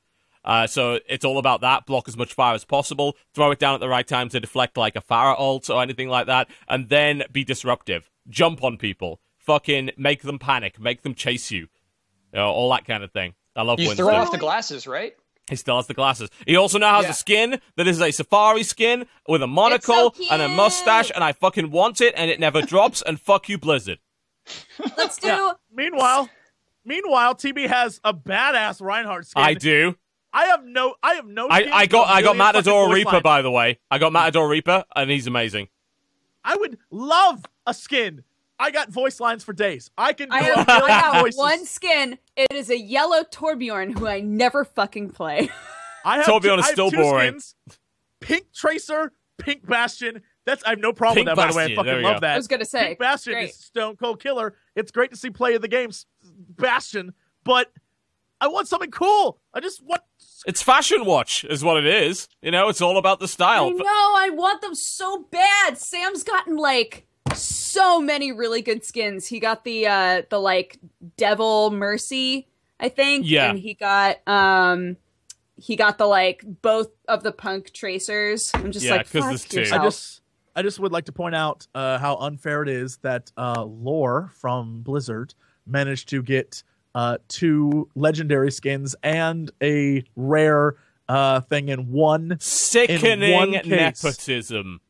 Uh, 0.46 0.68
so 0.68 1.00
it's 1.10 1.26
all 1.26 1.40
about 1.40 1.62
that. 1.62 1.86
Block 1.86 2.08
as 2.08 2.16
much 2.16 2.34
fire 2.34 2.54
as 2.54 2.64
possible. 2.64 3.18
Throw 3.34 3.52
it 3.52 3.60
down 3.60 3.74
at 3.74 3.80
the 3.80 3.90
right 3.90 4.08
time 4.08 4.30
to 4.30 4.40
deflect 4.40 4.78
like 4.78 4.96
a 4.96 5.02
Pharah 5.02 5.38
ult 5.40 5.70
or 5.70 5.82
anything 5.82 6.10
like 6.10 6.28
that, 6.28 6.50
and 6.70 6.90
then 6.90 7.24
be 7.32 7.44
disruptive. 7.44 8.12
Jump 8.30 8.64
on 8.64 8.78
people. 8.78 9.20
Fucking 9.40 9.92
make 9.98 10.22
them 10.22 10.38
panic. 10.38 10.80
Make 10.80 11.02
them 11.02 11.16
chase 11.16 11.50
you. 11.52 11.68
You 12.34 12.40
know, 12.40 12.48
all 12.48 12.70
that 12.72 12.86
kind 12.86 13.04
of 13.04 13.12
thing. 13.12 13.34
I 13.56 13.64
love 13.64 13.80
you 13.80 13.88
Winston. 13.88 14.06
throw 14.06 14.16
off 14.16 14.32
the 14.32 14.38
glasses, 14.38 14.86
right? 14.86 15.16
He 15.50 15.56
still 15.56 15.78
has 15.78 15.88
the 15.88 15.94
glasses. 15.94 16.30
He 16.46 16.56
also 16.58 16.78
now 16.78 16.96
has 16.96 17.06
Yeah. 17.06 17.12
a 17.12 17.14
skin 17.14 17.62
that 17.78 17.88
is 17.88 18.02
a 18.02 18.12
safari 18.12 18.64
skin 18.64 19.06
with 19.28 19.42
a 19.42 19.48
monocle 19.48 20.14
so 20.14 20.24
and 20.32 20.42
a 20.42 20.50
mustache, 20.50 21.12
and 21.14 21.24
I 21.24 21.32
fucking 21.34 21.72
want 21.72 22.02
it, 22.02 22.14
and 22.18 22.30
it 22.30 22.40
never 22.40 22.62
drops. 22.74 23.02
And 23.02 23.20
fuck 23.20 23.48
you, 23.50 23.58
Blizzard. 23.58 24.00
Let's 24.98 25.18
do. 25.18 25.28
Yeah. 25.28 25.52
Meanwhile, 25.74 26.30
meanwhile, 26.86 27.36
TB 27.36 27.68
has 27.68 28.00
a 28.04 28.14
badass 28.14 28.82
Reinhardt 28.82 29.28
skin. 29.28 29.44
I 29.44 29.54
do. 29.54 29.96
I 30.34 30.46
have 30.48 30.64
no. 30.66 30.96
I 31.02 31.14
have 31.16 31.26
no. 31.26 31.48
I, 31.50 31.70
I 31.74 31.86
got 31.86 32.08
I 32.10 32.22
got 32.22 32.36
Matador 32.36 32.94
Reaper 32.94 33.12
lines. 33.12 33.24
by 33.24 33.42
the 33.42 33.50
way. 33.52 33.80
I 33.90 33.98
got 33.98 34.12
Matador 34.14 34.48
Reaper, 34.50 34.84
and 34.96 35.10
he's 35.10 35.28
amazing. 35.28 35.70
I 36.44 36.56
would 36.58 36.78
love 36.92 37.44
a 37.66 37.74
skin. 37.74 38.24
I 38.60 38.72
got 38.72 38.90
voice 38.90 39.20
lines 39.20 39.44
for 39.44 39.54
days. 39.54 39.92
I 39.98 40.14
can 40.14 40.30
do 40.30 40.36
I 40.36 40.40
a 40.40 40.56
have, 40.56 40.68
million 40.68 40.90
I 40.90 40.92
have 40.92 41.22
voices. 41.22 41.38
one 41.38 41.66
skin. 41.66 42.18
It 42.36 42.52
is 42.52 42.70
a 42.70 42.78
yellow 42.78 43.24
Torbjorn 43.24 43.98
who 43.98 44.08
I 44.08 44.20
never 44.20 44.66
fucking 44.66 45.12
play. 45.12 45.50
I 46.06 46.18
have 46.18 46.26
Torbjorn 46.26 46.42
two, 46.42 46.54
is 46.56 46.64
I 46.64 46.68
have 46.68 46.74
still 46.74 46.92
two 46.92 46.98
boring. 46.98 47.40
Skins. 47.40 47.56
Pink 48.20 48.54
Tracer, 48.54 49.14
Pink 49.38 49.68
Bastion. 49.68 50.22
That's 50.46 50.64
I 50.64 50.72
have 50.72 50.80
no 50.80 50.94
problem 50.94 51.26
Pink 51.26 51.28
with 51.28 51.36
that. 51.36 51.48
By 51.48 51.52
the 51.52 51.58
way, 51.58 51.74
I 51.74 51.76
fucking 51.76 52.02
love 52.04 52.22
go. 52.22 52.28
I 52.28 52.38
was 52.38 52.48
gonna 52.48 52.66
say. 52.66 52.88
Pink 52.88 53.00
Bastion 53.00 53.34
great. 53.34 53.50
is 53.50 53.56
Stone 53.58 53.98
Cold 53.98 54.22
Killer. 54.22 54.56
It's 54.76 54.92
great 54.92 55.12
to 55.12 55.18
see 55.18 55.30
play 55.30 55.56
of 55.56 55.62
the 55.62 55.68
game, 55.68 55.92
Bastion, 56.24 57.14
but 57.44 57.72
I 58.42 58.48
want 58.48 58.68
something 58.68 58.92
cool. 58.92 59.40
I 59.54 59.60
just 59.60 59.84
want. 59.84 60.02
It's 60.46 60.62
fashion 60.64 61.06
watch, 61.06 61.44
is 61.44 61.64
what 61.64 61.78
it 61.78 61.86
is. 61.86 62.28
You 62.42 62.52
know, 62.52 62.70
it's 62.70 62.82
all 62.82 62.98
about 62.98 63.20
the 63.20 63.28
style. 63.28 63.66
I 63.66 63.70
style. 63.70 63.78
know. 63.78 64.14
I 64.16 64.30
want 64.34 64.62
them 64.62 64.76
so 64.76 65.26
bad. 65.32 65.78
Sam's 65.78 66.24
gotten 66.24 66.56
like 66.56 67.06
so 67.34 67.67
many 68.02 68.32
really 68.32 68.62
good 68.62 68.84
skins. 68.86 69.28
He 69.28 69.40
got 69.40 69.64
the 69.64 69.88
uh 69.88 70.22
the 70.30 70.40
like 70.40 70.78
Devil 71.18 71.72
Mercy, 71.72 72.48
I 72.80 72.90
think. 72.90 73.26
Yeah. 73.28 73.50
And 73.50 73.60
he 73.60 73.74
got 73.74 74.28
um 74.28 74.98
he 75.56 75.76
got 75.76 75.98
the 75.98 76.06
like 76.06 76.44
both 76.62 76.90
of 77.08 77.24
the 77.24 77.32
punk 77.32 77.74
tracers. 77.74 78.52
I'm 78.54 78.72
just 78.72 78.86
Yeah, 78.86 78.98
like 78.98 79.12
'cause 79.12 79.22
fuck 79.22 79.30
there's 79.30 79.46
two. 79.46 79.60
yourself. 79.62 79.82
I 79.82 79.86
just. 79.86 80.22
I 80.56 80.64
just 80.64 80.80
would 80.80 80.92
like 80.92 81.06
to 81.06 81.12
point 81.12 81.36
out 81.36 81.68
uh, 81.76 82.00
how 82.00 82.16
unfair 82.16 82.64
it 82.64 82.70
is 82.70 82.98
that 83.04 83.32
uh, 83.38 83.64
Lore 83.64 84.32
from 84.34 84.82
Blizzard 84.82 85.36
managed 85.68 86.10
to 86.10 86.24
get 86.24 86.64
uh, 86.96 87.20
two 87.28 87.88
legendary 87.94 88.52
skins 88.52 88.96
and 89.04 89.52
a 89.62 90.04
rare 90.16 90.74
uh, 91.08 91.42
thing 91.42 91.70
in 91.70 91.92
one 91.92 92.38
Sickening 92.40 93.22
in 93.22 93.34
one 93.36 93.52
case. 93.52 93.68
nepotism. 93.68 94.82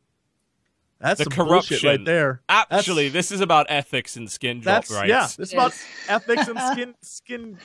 That's 0.99 1.19
The 1.19 1.25
some 1.25 1.33
corruption. 1.33 1.79
right 1.87 2.03
there. 2.03 2.41
Actually, 2.49 3.09
this 3.09 3.31
is 3.31 3.39
about 3.41 3.67
ethics 3.69 4.15
and 4.17 4.29
skin 4.31 4.61
drop 4.61 4.85
That's 4.85 4.91
rights. 4.91 5.09
yeah. 5.09 5.27
This 5.37 5.49
is 5.49 5.53
about 5.53 5.73
ethics 6.07 6.47
and 6.47 6.59
skin 6.71 6.95
skin. 7.01 7.57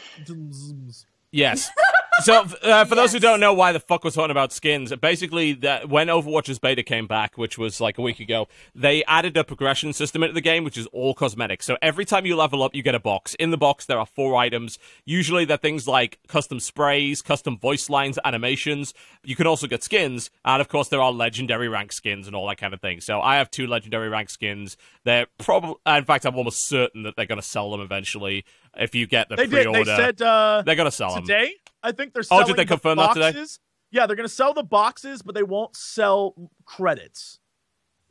Yes. 1.30 1.70
So, 2.20 2.44
uh, 2.62 2.84
for 2.84 2.94
those 2.94 3.12
who 3.12 3.18
don't 3.18 3.40
know 3.40 3.54
why 3.54 3.72
the 3.72 3.80
fuck 3.80 4.04
we're 4.04 4.10
talking 4.10 4.30
about 4.30 4.52
skins, 4.52 4.94
basically, 4.96 5.54
that 5.54 5.88
when 5.88 6.08
Overwatch's 6.08 6.58
beta 6.58 6.82
came 6.82 7.06
back, 7.06 7.38
which 7.38 7.56
was 7.56 7.80
like 7.80 7.96
a 7.96 8.02
week 8.02 8.20
ago, 8.20 8.48
they 8.74 9.02
added 9.04 9.36
a 9.36 9.42
progression 9.42 9.92
system 9.92 10.22
into 10.22 10.34
the 10.34 10.42
game, 10.42 10.62
which 10.62 10.76
is 10.76 10.86
all 10.88 11.14
cosmetic. 11.14 11.62
So 11.62 11.78
every 11.80 12.04
time 12.04 12.26
you 12.26 12.36
level 12.36 12.62
up, 12.62 12.74
you 12.74 12.82
get 12.82 12.94
a 12.94 13.00
box. 13.00 13.34
In 13.36 13.50
the 13.50 13.56
box, 13.56 13.86
there 13.86 13.98
are 13.98 14.06
four 14.06 14.36
items. 14.36 14.78
Usually, 15.04 15.44
they're 15.44 15.56
things 15.56 15.88
like 15.88 16.18
custom 16.28 16.60
sprays, 16.60 17.22
custom 17.22 17.58
voice 17.58 17.88
lines, 17.88 18.18
animations. 18.24 18.92
You 19.24 19.34
can 19.34 19.46
also 19.46 19.66
get 19.66 19.82
skins, 19.82 20.30
and 20.44 20.60
of 20.60 20.68
course, 20.68 20.88
there 20.88 21.00
are 21.00 21.12
legendary 21.12 21.68
rank 21.68 21.92
skins 21.92 22.26
and 22.26 22.36
all 22.36 22.46
that 22.48 22.58
kind 22.58 22.74
of 22.74 22.80
thing. 22.80 23.00
So 23.00 23.20
I 23.20 23.36
have 23.36 23.50
two 23.50 23.66
legendary 23.66 24.10
rank 24.10 24.28
skins. 24.28 24.76
They're 25.04 25.26
probably, 25.38 25.76
in 25.86 26.04
fact, 26.04 26.26
I'm 26.26 26.36
almost 26.36 26.68
certain 26.68 27.04
that 27.04 27.16
they're 27.16 27.26
going 27.26 27.40
to 27.40 27.46
sell 27.46 27.70
them 27.70 27.80
eventually. 27.80 28.44
If 28.76 28.94
you 28.94 29.06
get 29.06 29.28
the 29.28 29.36
They 29.36 29.46
did. 29.46 29.64
pre-order, 29.66 29.84
They 29.84 29.96
said 29.96 30.22
uh, 30.22 30.62
they're 30.64 30.76
going 30.76 30.86
to 30.90 30.96
sell 30.96 31.14
them. 31.14 31.24
today. 31.24 31.54
I 31.82 31.92
think 31.92 32.12
they're 32.14 32.22
Selling 32.22 32.44
Oh, 32.44 32.46
did 32.46 32.56
they 32.56 32.64
the 32.64 32.68
confirm 32.68 32.96
that 32.98 33.14
today? 33.14 33.32
boxes. 33.32 33.58
Yeah, 33.90 34.06
they're 34.06 34.16
going 34.16 34.28
to 34.28 34.34
sell 34.34 34.54
the 34.54 34.62
boxes, 34.62 35.20
but 35.20 35.34
they 35.34 35.42
won't 35.42 35.76
sell 35.76 36.34
credits. 36.64 37.40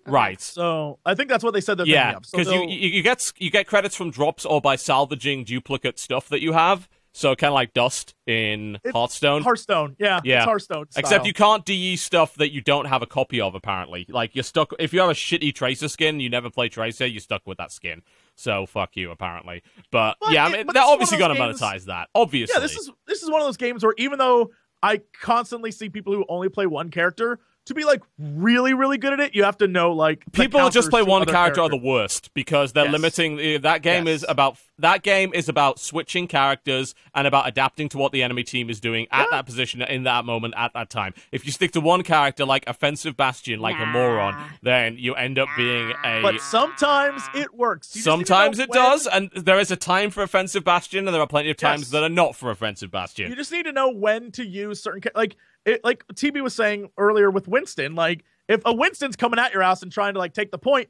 Right. 0.05 0.41
So 0.41 0.99
I 1.05 1.16
think 1.16 1.30
that's 1.30 1.43
what 1.43 1.53
they 1.53 1.62
said 1.62 1.78
they're 1.78 1.86
Yeah, 1.86 2.14
thinking 2.14 2.18
of. 2.18 2.26
So 2.26 2.38
because 2.38 2.53
you, 2.53 2.62
you 2.76 2.89
you 2.97 3.03
get 3.03 3.32
you 3.38 3.49
get 3.51 3.68
credits 3.68 3.95
from 3.95 4.09
drops 4.12 4.45
or 4.45 4.59
by 4.59 4.76
salvaging 4.76 5.43
duplicate 5.43 5.99
stuff 5.99 6.28
that 6.30 6.41
you 6.41 6.53
have. 6.53 6.89
So 7.14 7.36
kind 7.36 7.49
of 7.49 7.55
like 7.55 7.74
dust 7.74 8.16
in 8.26 8.78
It's 8.84 8.93
Hearthstone. 8.93 9.43
Hearthstone. 9.43 9.95
Yeah, 9.99 10.22
Yeah. 10.24 10.38
it's 10.38 10.45
Hearthstone. 10.45 10.86
Except 10.95 11.26
you 11.26 11.34
can't 11.34 11.66
de 11.66 11.95
stuff 11.97 12.36
that 12.36 12.51
you 12.53 12.62
don't 12.62 12.86
have 12.86 13.01
a 13.01 13.05
copy 13.05 13.39
of. 13.41 13.53
Apparently, 13.53 14.05
like 14.09 14.34
you're 14.36 14.43
stuck. 14.43 14.74
If 14.80 14.93
you 14.93 15.01
have 15.01 15.09
a 15.09 15.14
shitty 15.14 15.53
Tracer 15.53 15.89
skin, 15.89 16.20
you 16.20 16.30
never 16.30 16.49
play 16.49 16.70
Tracer, 16.70 17.05
you're 17.05 17.20
stuck 17.20 17.45
with 17.45 17.57
that 17.57 17.72
skin. 17.72 18.01
So 18.36 18.65
fuck 18.65 18.95
you, 18.95 19.11
apparently. 19.11 19.63
But 19.91 20.17
But 20.21 20.32
yeah, 20.32 20.45
I 20.45 20.51
mean, 20.51 20.65
but 20.65 20.73
they're 20.73 20.82
this 20.82 20.84
is 20.84 20.88
one 20.88 20.93
obviously 20.93 21.17
going 21.17 21.36
to 21.36 21.41
monetize 21.41 21.86
that. 21.86 22.09
Obviously, 22.15 22.53
Yeah, 22.55 22.61
this 22.61 22.75
is 22.75 22.91
this 23.07 23.23
is 23.23 23.29
one 23.29 23.41
of 23.41 23.47
those 23.47 23.57
games 23.57 23.84
where 23.84 23.93
even 23.97 24.19
though 24.19 24.51
I 24.82 25.01
constantly 25.19 25.71
see 25.71 25.89
people 25.89 26.13
who 26.13 26.25
only 26.27 26.49
play 26.49 26.65
one 26.65 26.89
character 26.89 27.39
to 27.66 27.74
be 27.76 27.84
like 27.86 28.01
really 28.18 28.74
really 28.74 28.97
good 28.97 29.14
at 29.14 29.20
it, 29.20 29.36
you 29.36 29.43
have 29.43 29.57
to 29.59 29.68
know 29.68 29.91
like 29.91 30.24
people 30.32 30.70
just 30.70 30.89
play 30.89 31.03
one 31.03 31.26
character 31.26 31.62
are 31.62 31.70
the 31.70 31.78
worst 31.78 32.34
because 32.34 32.74
they're 32.74 32.86
Yes. 32.86 32.91
limiting 32.93 33.39
uh, 33.39 33.59
that 33.62 33.82
game 33.84 34.07
is 34.07 34.26
about 34.28 34.57
that 34.80 35.03
game 35.03 35.32
is 35.36 35.47
about 35.47 35.80
switching 35.80 36.28
characters 36.28 36.95
and 37.14 37.28
about 37.28 37.47
adapting 37.47 37.88
to 37.89 37.99
what 37.99 38.12
the 38.12 38.24
enemy 38.24 38.43
team 38.43 38.70
is 38.70 38.80
doing 38.80 39.05
at 39.12 39.22
Yeah. 39.26 39.38
that 39.38 39.45
position 39.45 39.82
in 39.84 40.03
that 40.03 40.26
moment 40.26 40.55
at 40.57 40.74
that 40.74 40.89
time 40.89 41.14
if 41.32 41.45
you 41.45 41.51
stick 41.51 41.72
to 41.74 41.82
one 41.82 42.01
character 42.03 42.45
like 42.45 42.64
offensive 42.68 43.16
bastion 43.16 43.59
like 43.59 43.78
a 43.80 43.86
moron 43.86 44.36
then 44.64 44.97
you 44.97 45.14
end 45.14 45.38
up 45.38 45.47
being 45.55 45.93
a 46.03 46.22
But 46.24 46.41
sometimes 46.41 47.22
it 47.36 47.53
works. 47.53 47.95
You 47.95 48.01
just 48.01 48.07
need 48.18 48.26
to 48.26 48.28
sometimes 48.28 48.59
it 48.59 48.70
when- 48.70 48.80
does 48.80 49.07
and 49.07 49.30
there 49.36 49.59
is 49.59 49.70
a 49.72 49.76
time 49.76 50.09
for 50.09 50.24
offensive 50.24 50.64
bastion 50.64 51.07
and 51.07 51.14
there 51.14 51.22
are 51.22 51.28
plenty 51.28 51.51
of 51.51 51.57
times 51.57 51.82
Yes. 51.82 51.89
that 51.91 52.03
are 52.03 52.09
not 52.09 52.36
for 52.36 52.49
offensive 52.49 52.89
bastion 52.91 53.30
You 53.30 53.36
just 53.36 53.51
need 53.51 53.64
to 53.64 53.72
know 53.72 53.89
when 53.89 54.32
to 54.34 54.45
use 54.45 54.82
certain 54.82 55.01
like 55.16 55.36
it, 55.66 55.84
like 55.84 56.05
TB 56.07 56.41
was 56.41 56.53
saying 56.55 56.89
earlier 56.97 57.30
with 57.32 57.47
Winston. 57.47 57.95
Like 57.95 58.24
if 58.47 58.62
a 58.66 58.74
Winston's 58.74 59.16
coming 59.16 59.39
at 59.39 59.53
your 59.53 59.62
house 59.62 59.82
and 59.84 59.91
trying 59.91 60.14
to 60.14 60.20
like 60.20 60.34
take 60.34 60.51
the 60.51 60.57
point, 60.57 60.89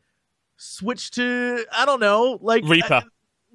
switch 0.57 1.11
to 1.11 1.65
I 1.71 1.85
don't 1.85 1.99
know 1.99 2.37
like 2.41 2.63
Reaper. 2.65 2.93
uh, 2.95 3.01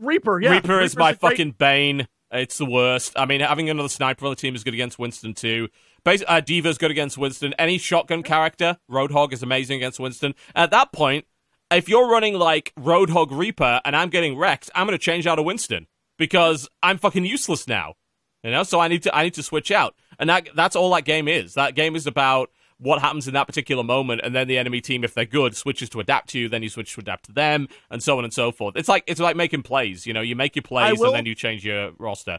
Reaper, 0.00 0.40
yeah. 0.40 0.50
Reaper 0.52 0.80
is 0.80 0.96
my 0.96 1.12
great- 1.12 1.20
fucking 1.20 1.50
bane. 1.52 2.08
It's 2.32 2.58
the 2.58 2.66
worst. 2.66 3.12
I 3.16 3.24
mean, 3.24 3.40
having 3.40 3.70
another 3.70 3.88
sniper 3.88 4.26
on 4.26 4.30
the 4.32 4.36
team 4.36 4.54
is 4.56 4.64
good 4.64 4.74
against 4.74 4.98
Winston 4.98 5.32
too. 5.32 5.68
Bas- 6.04 6.24
uh, 6.26 6.40
D.Va's 6.40 6.76
good 6.76 6.90
against 6.90 7.16
Winston. 7.16 7.54
Any 7.58 7.78
shotgun 7.78 8.22
character, 8.24 8.78
Roadhog 8.90 9.32
is 9.32 9.42
amazing 9.44 9.76
against 9.76 10.00
Winston. 10.00 10.34
At 10.54 10.70
that 10.72 10.92
point, 10.92 11.24
if 11.70 11.88
you're 11.88 12.08
running 12.08 12.34
like 12.34 12.72
Roadhog 12.78 13.28
Reaper 13.30 13.80
and 13.84 13.94
I'm 13.96 14.08
getting 14.10 14.36
wrecked, 14.36 14.70
I'm 14.74 14.86
gonna 14.86 14.98
change 14.98 15.26
out 15.26 15.38
of 15.38 15.44
Winston 15.44 15.86
because 16.18 16.68
I'm 16.82 16.98
fucking 16.98 17.24
useless 17.24 17.66
now. 17.68 17.94
You 18.42 18.50
know, 18.50 18.64
so 18.64 18.80
I 18.80 18.88
need 18.88 19.04
to 19.04 19.14
I 19.16 19.22
need 19.24 19.34
to 19.34 19.42
switch 19.42 19.70
out, 19.70 19.94
and 20.18 20.28
that 20.30 20.48
that's 20.54 20.76
all 20.76 20.94
that 20.94 21.04
game 21.04 21.28
is. 21.28 21.54
That 21.54 21.74
game 21.74 21.96
is 21.96 22.06
about 22.06 22.50
what 22.78 23.00
happens 23.00 23.26
in 23.26 23.34
that 23.34 23.46
particular 23.46 23.82
moment, 23.82 24.20
and 24.22 24.34
then 24.34 24.48
the 24.48 24.58
enemy 24.58 24.80
team, 24.80 25.02
if 25.02 25.14
they're 25.14 25.24
good, 25.24 25.56
switches 25.56 25.88
to 25.90 26.00
adapt 26.00 26.28
to 26.30 26.38
you. 26.38 26.48
Then 26.48 26.62
you 26.62 26.68
switch 26.68 26.94
to 26.94 27.00
adapt 27.00 27.26
to 27.26 27.32
them, 27.32 27.68
and 27.90 28.02
so 28.02 28.18
on 28.18 28.24
and 28.24 28.32
so 28.32 28.52
forth. 28.52 28.76
It's 28.76 28.88
like 28.88 29.04
it's 29.06 29.20
like 29.20 29.36
making 29.36 29.62
plays. 29.62 30.06
You 30.06 30.12
know, 30.12 30.20
you 30.20 30.36
make 30.36 30.56
your 30.56 30.62
plays, 30.62 30.98
will- 30.98 31.06
and 31.08 31.16
then 31.16 31.26
you 31.26 31.34
change 31.34 31.64
your 31.64 31.92
roster. 31.98 32.38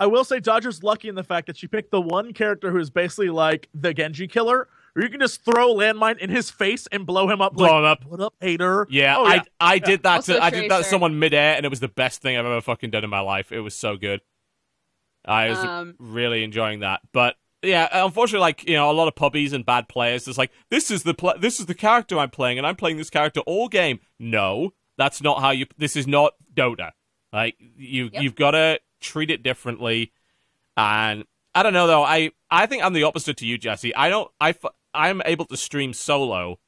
I 0.00 0.06
will 0.06 0.24
say 0.24 0.38
Dodger's 0.38 0.82
lucky 0.84 1.08
in 1.08 1.16
the 1.16 1.24
fact 1.24 1.48
that 1.48 1.56
she 1.56 1.66
picked 1.66 1.90
the 1.90 2.00
one 2.00 2.32
character 2.32 2.70
who 2.70 2.78
is 2.78 2.88
basically 2.88 3.30
like 3.30 3.68
the 3.74 3.92
Genji 3.92 4.28
killer, 4.28 4.68
where 4.92 5.04
you 5.04 5.10
can 5.10 5.20
just 5.20 5.44
throw 5.44 5.72
a 5.72 5.74
landmine 5.74 6.18
in 6.18 6.30
his 6.30 6.50
face 6.50 6.86
and 6.92 7.04
blow 7.04 7.28
him 7.28 7.40
up. 7.40 7.54
Blow 7.54 7.66
like, 7.66 7.74
him 7.74 7.84
up. 7.84 8.04
What 8.04 8.20
up, 8.20 8.34
hater? 8.40 8.86
Yeah, 8.90 9.16
Oh, 9.18 9.24
I 9.26 9.42
I 9.58 9.78
did 9.78 10.04
that. 10.04 10.16
Also 10.16 10.34
To, 10.34 10.42
I 10.42 10.50
did 10.50 10.70
that 10.70 10.78
to 10.78 10.84
someone 10.84 11.18
midair, 11.18 11.56
and 11.56 11.66
it 11.66 11.68
was 11.68 11.80
the 11.80 11.88
best 11.88 12.22
thing 12.22 12.36
I've 12.36 12.46
ever 12.46 12.60
fucking 12.60 12.90
done 12.90 13.02
in 13.02 13.10
my 13.10 13.20
life. 13.20 13.50
It 13.50 13.60
was 13.60 13.74
so 13.74 13.96
good. 13.96 14.20
I 15.24 15.48
was 15.50 15.58
Um, 15.58 15.94
really 15.98 16.42
enjoying 16.44 16.80
that, 16.80 17.00
but 17.12 17.36
yeah, 17.62 17.88
unfortunately, 18.04 18.40
like 18.40 18.68
you 18.68 18.76
know, 18.76 18.90
a 18.90 18.92
lot 18.92 19.08
of 19.08 19.14
puppies 19.16 19.52
and 19.52 19.66
bad 19.66 19.88
players. 19.88 20.28
It's 20.28 20.38
like 20.38 20.52
this 20.70 20.90
is 20.90 21.02
the 21.02 21.14
pl- 21.14 21.38
this 21.38 21.58
is 21.60 21.66
the 21.66 21.74
character 21.74 22.18
I'm 22.18 22.30
playing, 22.30 22.58
and 22.58 22.66
I'm 22.66 22.76
playing 22.76 22.96
this 22.98 23.10
character 23.10 23.40
all 23.40 23.68
game. 23.68 24.00
No, 24.18 24.70
that's 24.96 25.20
not 25.22 25.40
how 25.40 25.50
you. 25.50 25.66
This 25.76 25.96
is 25.96 26.06
not 26.06 26.34
Dota. 26.54 26.92
Like 27.32 27.56
you, 27.76 28.10
Yep. 28.12 28.22
you've 28.22 28.34
got 28.36 28.52
to 28.52 28.80
treat 29.00 29.30
it 29.30 29.42
differently. 29.42 30.12
And 30.76 31.24
I 31.54 31.62
don't 31.62 31.72
know 31.72 31.86
though. 31.86 32.02
I 32.04 32.30
I 32.50 32.66
think 32.66 32.84
I'm 32.84 32.92
the 32.92 33.02
opposite 33.02 33.36
to 33.38 33.46
you, 33.46 33.58
Jesse. 33.58 33.94
I 33.94 34.08
don't. 34.08 34.30
I 34.40 34.54
I'm 34.94 35.20
able 35.24 35.44
to 35.46 35.56
stream 35.56 35.92
solo 35.92 36.58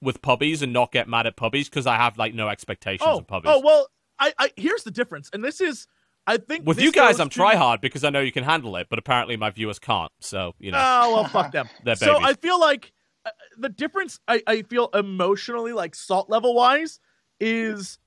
with 0.00 0.22
puppies 0.22 0.62
and 0.62 0.72
not 0.72 0.92
get 0.92 1.08
mad 1.08 1.26
at 1.26 1.36
puppies 1.36 1.68
because 1.68 1.86
I 1.86 1.96
have 1.96 2.18
like 2.18 2.34
no 2.34 2.48
expectations 2.48 3.08
Oh, 3.10 3.18
of 3.18 3.26
puppies. 3.26 3.50
oh 3.52 3.60
well. 3.60 3.88
I, 4.16 4.32
I 4.38 4.50
here's 4.56 4.84
the 4.84 4.92
difference, 4.92 5.28
and 5.32 5.42
this 5.42 5.60
is 5.60 5.88
I 6.26 6.38
think 6.38 6.66
with 6.66 6.80
you 6.80 6.90
guys, 6.90 7.20
I'm 7.20 7.28
to- 7.28 7.34
try 7.34 7.54
hard 7.54 7.80
because 7.80 8.02
I 8.04 8.10
know 8.10 8.20
you 8.20 8.32
can 8.32 8.44
handle 8.44 8.76
it, 8.76 8.86
but 8.88 8.98
apparently 8.98 9.36
my 9.36 9.50
viewers 9.50 9.78
can't. 9.78 10.10
So 10.20 10.54
you 10.58 10.70
know, 10.72 10.78
Oh 10.80 11.14
well, 11.14 11.24
fuck 11.24 11.52
them. 11.52 11.68
They're 11.84 11.96
so. 11.96 12.18
I 12.20 12.34
feel 12.34 12.58
like 12.58 12.92
uh, 13.26 13.30
the 13.58 13.68
difference 13.68 14.20
I, 14.26 14.42
I 14.46 14.62
feel 14.62 14.88
emotionally, 14.94 15.72
like 15.72 15.94
salt 15.94 16.30
level 16.30 16.54
wise, 16.54 17.00
is 17.40 17.98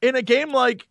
in 0.00 0.16
a 0.16 0.22
game 0.22 0.52
like 0.52 0.86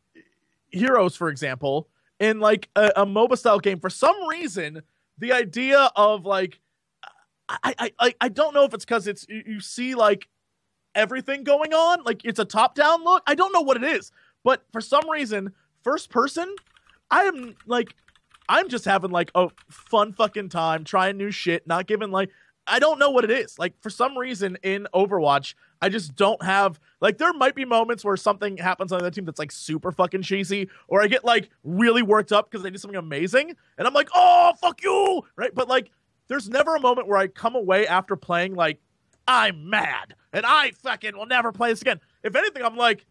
Heroes, 0.70 1.16
for 1.16 1.30
example, 1.30 1.90
in 2.20 2.40
like 2.40 2.70
a, 2.76 2.92
a 2.98 3.06
MOBA 3.06 3.38
style 3.38 3.60
game. 3.60 3.80
For 3.80 3.90
some 3.90 4.28
reason, 4.28 4.82
the 5.18 5.34
idea 5.34 5.92
of 5.96 6.26
like 6.26 6.60
I 7.50 7.74
I 7.78 7.92
I, 8.00 8.16
I 8.22 8.30
don't 8.30 8.54
know 8.54 8.64
if 8.66 8.74
it's 8.74 8.86
because 8.86 9.08
it's 9.08 9.26
you, 9.30 9.44
you 9.46 9.60
see 9.60 9.96
like 9.96 10.28
everything 10.94 11.44
going 11.44 11.74
on, 11.74 12.04
like 12.04 12.26
it's 12.26 12.40
a 12.40 12.46
top 12.46 12.76
down 12.76 13.04
look. 13.04 13.24
I 13.28 13.36
don't 13.36 13.54
know 13.54 13.62
what 13.62 13.78
it 13.78 13.84
is, 13.84 14.12
but 14.44 14.64
for 14.72 14.82
some 14.82 15.10
reason, 15.10 15.54
first 15.84 16.10
person, 16.10 16.56
I 17.10 17.24
am 17.24 17.56
like 17.66 17.96
I'm 18.50 18.68
just 18.70 18.86
having 18.86 19.12
like 19.12 19.32
a 19.36 19.50
fun 19.70 20.14
fucking 20.14 20.50
time 20.50 20.84
trying 20.84 21.18
new 21.18 21.32
shit, 21.32 21.66
not 21.68 21.88
giving 21.88 22.12
like 22.12 22.30
I 22.68 22.80
don't 22.80 23.00
know 23.00 23.10
what 23.10 23.24
it 23.24 23.32
is. 23.32 23.58
Like 23.58 23.74
for 23.82 23.90
some 23.90 24.18
reason 24.18 24.58
in 24.62 24.88
Overwatch, 24.94 25.56
I 25.82 25.90
just 25.90 26.16
don't 26.16 26.42
have 26.44 26.80
like 27.00 27.18
there 27.18 27.34
might 27.34 27.56
be 27.56 27.66
moments 27.66 28.06
where 28.06 28.18
something 28.18 28.58
happens 28.58 28.92
on 28.92 29.02
the 29.02 29.12
team 29.12 29.26
that's 29.26 29.40
like 29.40 29.52
super 29.52 29.92
fucking 29.92 30.22
cheesy, 30.22 30.70
or 30.88 31.02
I 31.02 31.08
get 31.08 31.26
like 31.26 31.50
really 31.64 32.02
worked 32.02 32.32
up 32.32 32.50
because 32.50 32.64
they 32.64 32.70
did 32.70 32.80
something 32.80 33.00
amazing, 33.00 33.56
and 33.78 33.88
I'm 33.88 33.94
like, 33.94 34.10
oh 34.14 34.54
fuck 34.62 34.84
you, 34.84 35.24
right? 35.36 35.54
But 35.54 35.68
like, 35.68 35.92
there's 36.28 36.50
never 36.50 36.76
a 36.76 36.80
moment 36.80 37.08
where 37.08 37.18
I 37.18 37.28
come 37.28 37.56
away 37.56 37.88
after 37.88 38.16
playing 38.16 38.56
like 38.56 38.80
I'm 39.28 39.70
mad 39.70 40.16
and 40.34 40.46
I 40.46 40.72
fucking 40.72 41.18
will 41.18 41.26
never 41.26 41.52
play 41.52 41.70
this 41.70 41.82
again. 41.82 42.00
If 42.24 42.36
anything, 42.36 42.64
I'm 42.64 42.76
like, 42.76 43.06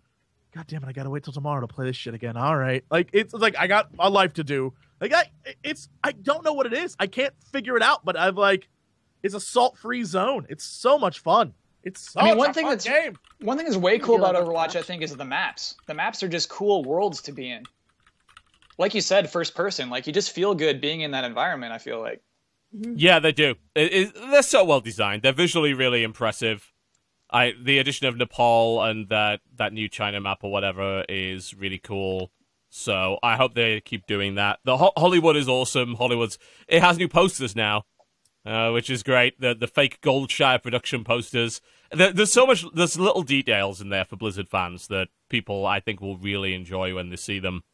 God 0.55 0.67
damn 0.67 0.83
it, 0.83 0.89
I 0.89 0.93
gotta 0.93 1.11
wait 1.11 1.23
till 1.23 1.33
tomorrow 1.33 1.61
to 1.61 1.67
play 1.69 1.87
this 1.87 1.97
shit 1.97 2.15
again. 2.15 2.37
All 2.37 2.57
right, 2.57 2.85
like 2.91 3.11
it's 3.13 3.33
like 3.33 3.57
I 3.59 3.67
got 3.67 3.91
a 3.99 4.11
life 4.11 4.33
to 4.35 4.45
do. 4.45 4.73
Like 5.01 5.13
I, 5.13 5.31
it's 5.63 5.89
I 6.03 6.13
don't 6.13 6.45
know 6.45 6.53
what 6.53 6.67
it 6.67 6.73
is. 6.73 6.97
I 6.99 7.07
can't 7.07 7.33
figure 7.53 7.77
it 7.77 7.83
out. 7.83 8.05
But 8.05 8.19
I've 8.19 8.37
like, 8.37 8.69
it's 9.23 9.35
a 9.35 9.41
salt 9.41 9.79
free 9.79 10.03
zone. 10.05 10.47
It's 10.49 10.65
so 10.65 10.99
much 10.99 11.21
fun. 11.21 11.55
It's 11.85 12.13
such 12.13 12.23
I 12.23 12.27
mean, 12.29 12.37
one 12.37 12.51
a 12.51 12.53
thing 12.53 12.65
fun 12.67 12.77
that's- 12.77 13.05
game. 13.05 13.17
One 13.41 13.57
thing 13.57 13.65
that's 13.67 13.79
way 13.79 13.99
cool 13.99 14.17
about 14.17 14.35
Overwatch. 14.35 14.77
I 14.77 14.83
think, 14.83 15.03
is 15.03 15.17
the 15.17 15.25
maps. 15.25 15.77
The 15.87 15.95
maps 15.95 16.23
are 16.23 16.29
just 16.29 16.49
cool 16.51 16.83
worlds 16.85 17.23
to 17.23 17.33
be 17.33 17.51
in. 17.51 17.63
Like 18.77 18.95
you 18.95 19.01
said, 19.01 19.31
first 19.31 19.55
person. 19.55 19.89
Like 19.89 20.07
you 20.07 20.13
just 20.13 20.33
feel 20.33 20.55
good 20.55 20.81
being 20.81 21.01
in 21.03 21.13
that 21.13 21.25
environment. 21.25 21.73
I 21.73 21.79
feel 21.79 22.01
like. 22.01 22.21
yeah, 22.73 23.19
they 23.19 23.33
do. 23.33 23.55
It, 23.75 23.93
it, 23.93 24.15
they're 24.15 24.43
so 24.43 24.65
well 24.65 24.81
designed. 24.81 25.23
They're 25.23 25.33
visually 25.33 25.73
really 25.75 26.03
impressive. 26.03 26.70
I 27.33 27.53
the 27.63 27.79
addition 27.79 28.07
of 28.07 28.17
Nepal 28.17 28.83
and 28.83 29.09
that 29.09 29.41
that 29.57 29.73
new 29.73 29.89
China 29.89 30.21
map 30.21 30.39
or 30.43 30.51
whatever 30.51 31.05
is 31.09 31.55
really 31.55 31.79
cool. 31.79 32.33
So 32.69 33.19
I 33.23 33.37
hope 33.37 33.55
they 33.55 33.81
keep 33.81 34.07
doing 34.07 34.37
that. 34.37 34.61
The 34.65 34.77
Ho- 34.77 34.93
Hollywood 34.97 35.37
is 35.37 35.49
awesome. 35.49 35.95
Hollywood's 35.95 36.39
it 36.69 36.83
has 36.83 36.99
new 36.99 37.09
posters 37.09 37.57
now, 37.57 37.85
uh, 38.47 38.71
which 38.71 38.91
is 38.91 39.03
great. 39.03 39.41
The 39.41 39.55
the 39.55 39.67
fake 39.67 40.01
Goldshire 40.01 40.63
production 40.63 41.05
posters. 41.05 41.61
There, 41.93 42.13
there's 42.13 42.33
so 42.33 42.47
much. 42.47 42.65
There's 42.73 42.99
little 42.99 43.23
details 43.23 43.81
in 43.81 43.89
there 43.89 44.05
for 44.05 44.17
Blizzard 44.17 44.49
fans 44.49 44.87
that 44.89 45.09
people 45.29 45.67
I 45.67 45.81
think 45.81 46.01
will 46.01 46.17
really 46.17 46.55
enjoy 46.55 46.95
when 46.95 47.11
they 47.11 47.17
see 47.17 47.41
them. 47.41 47.65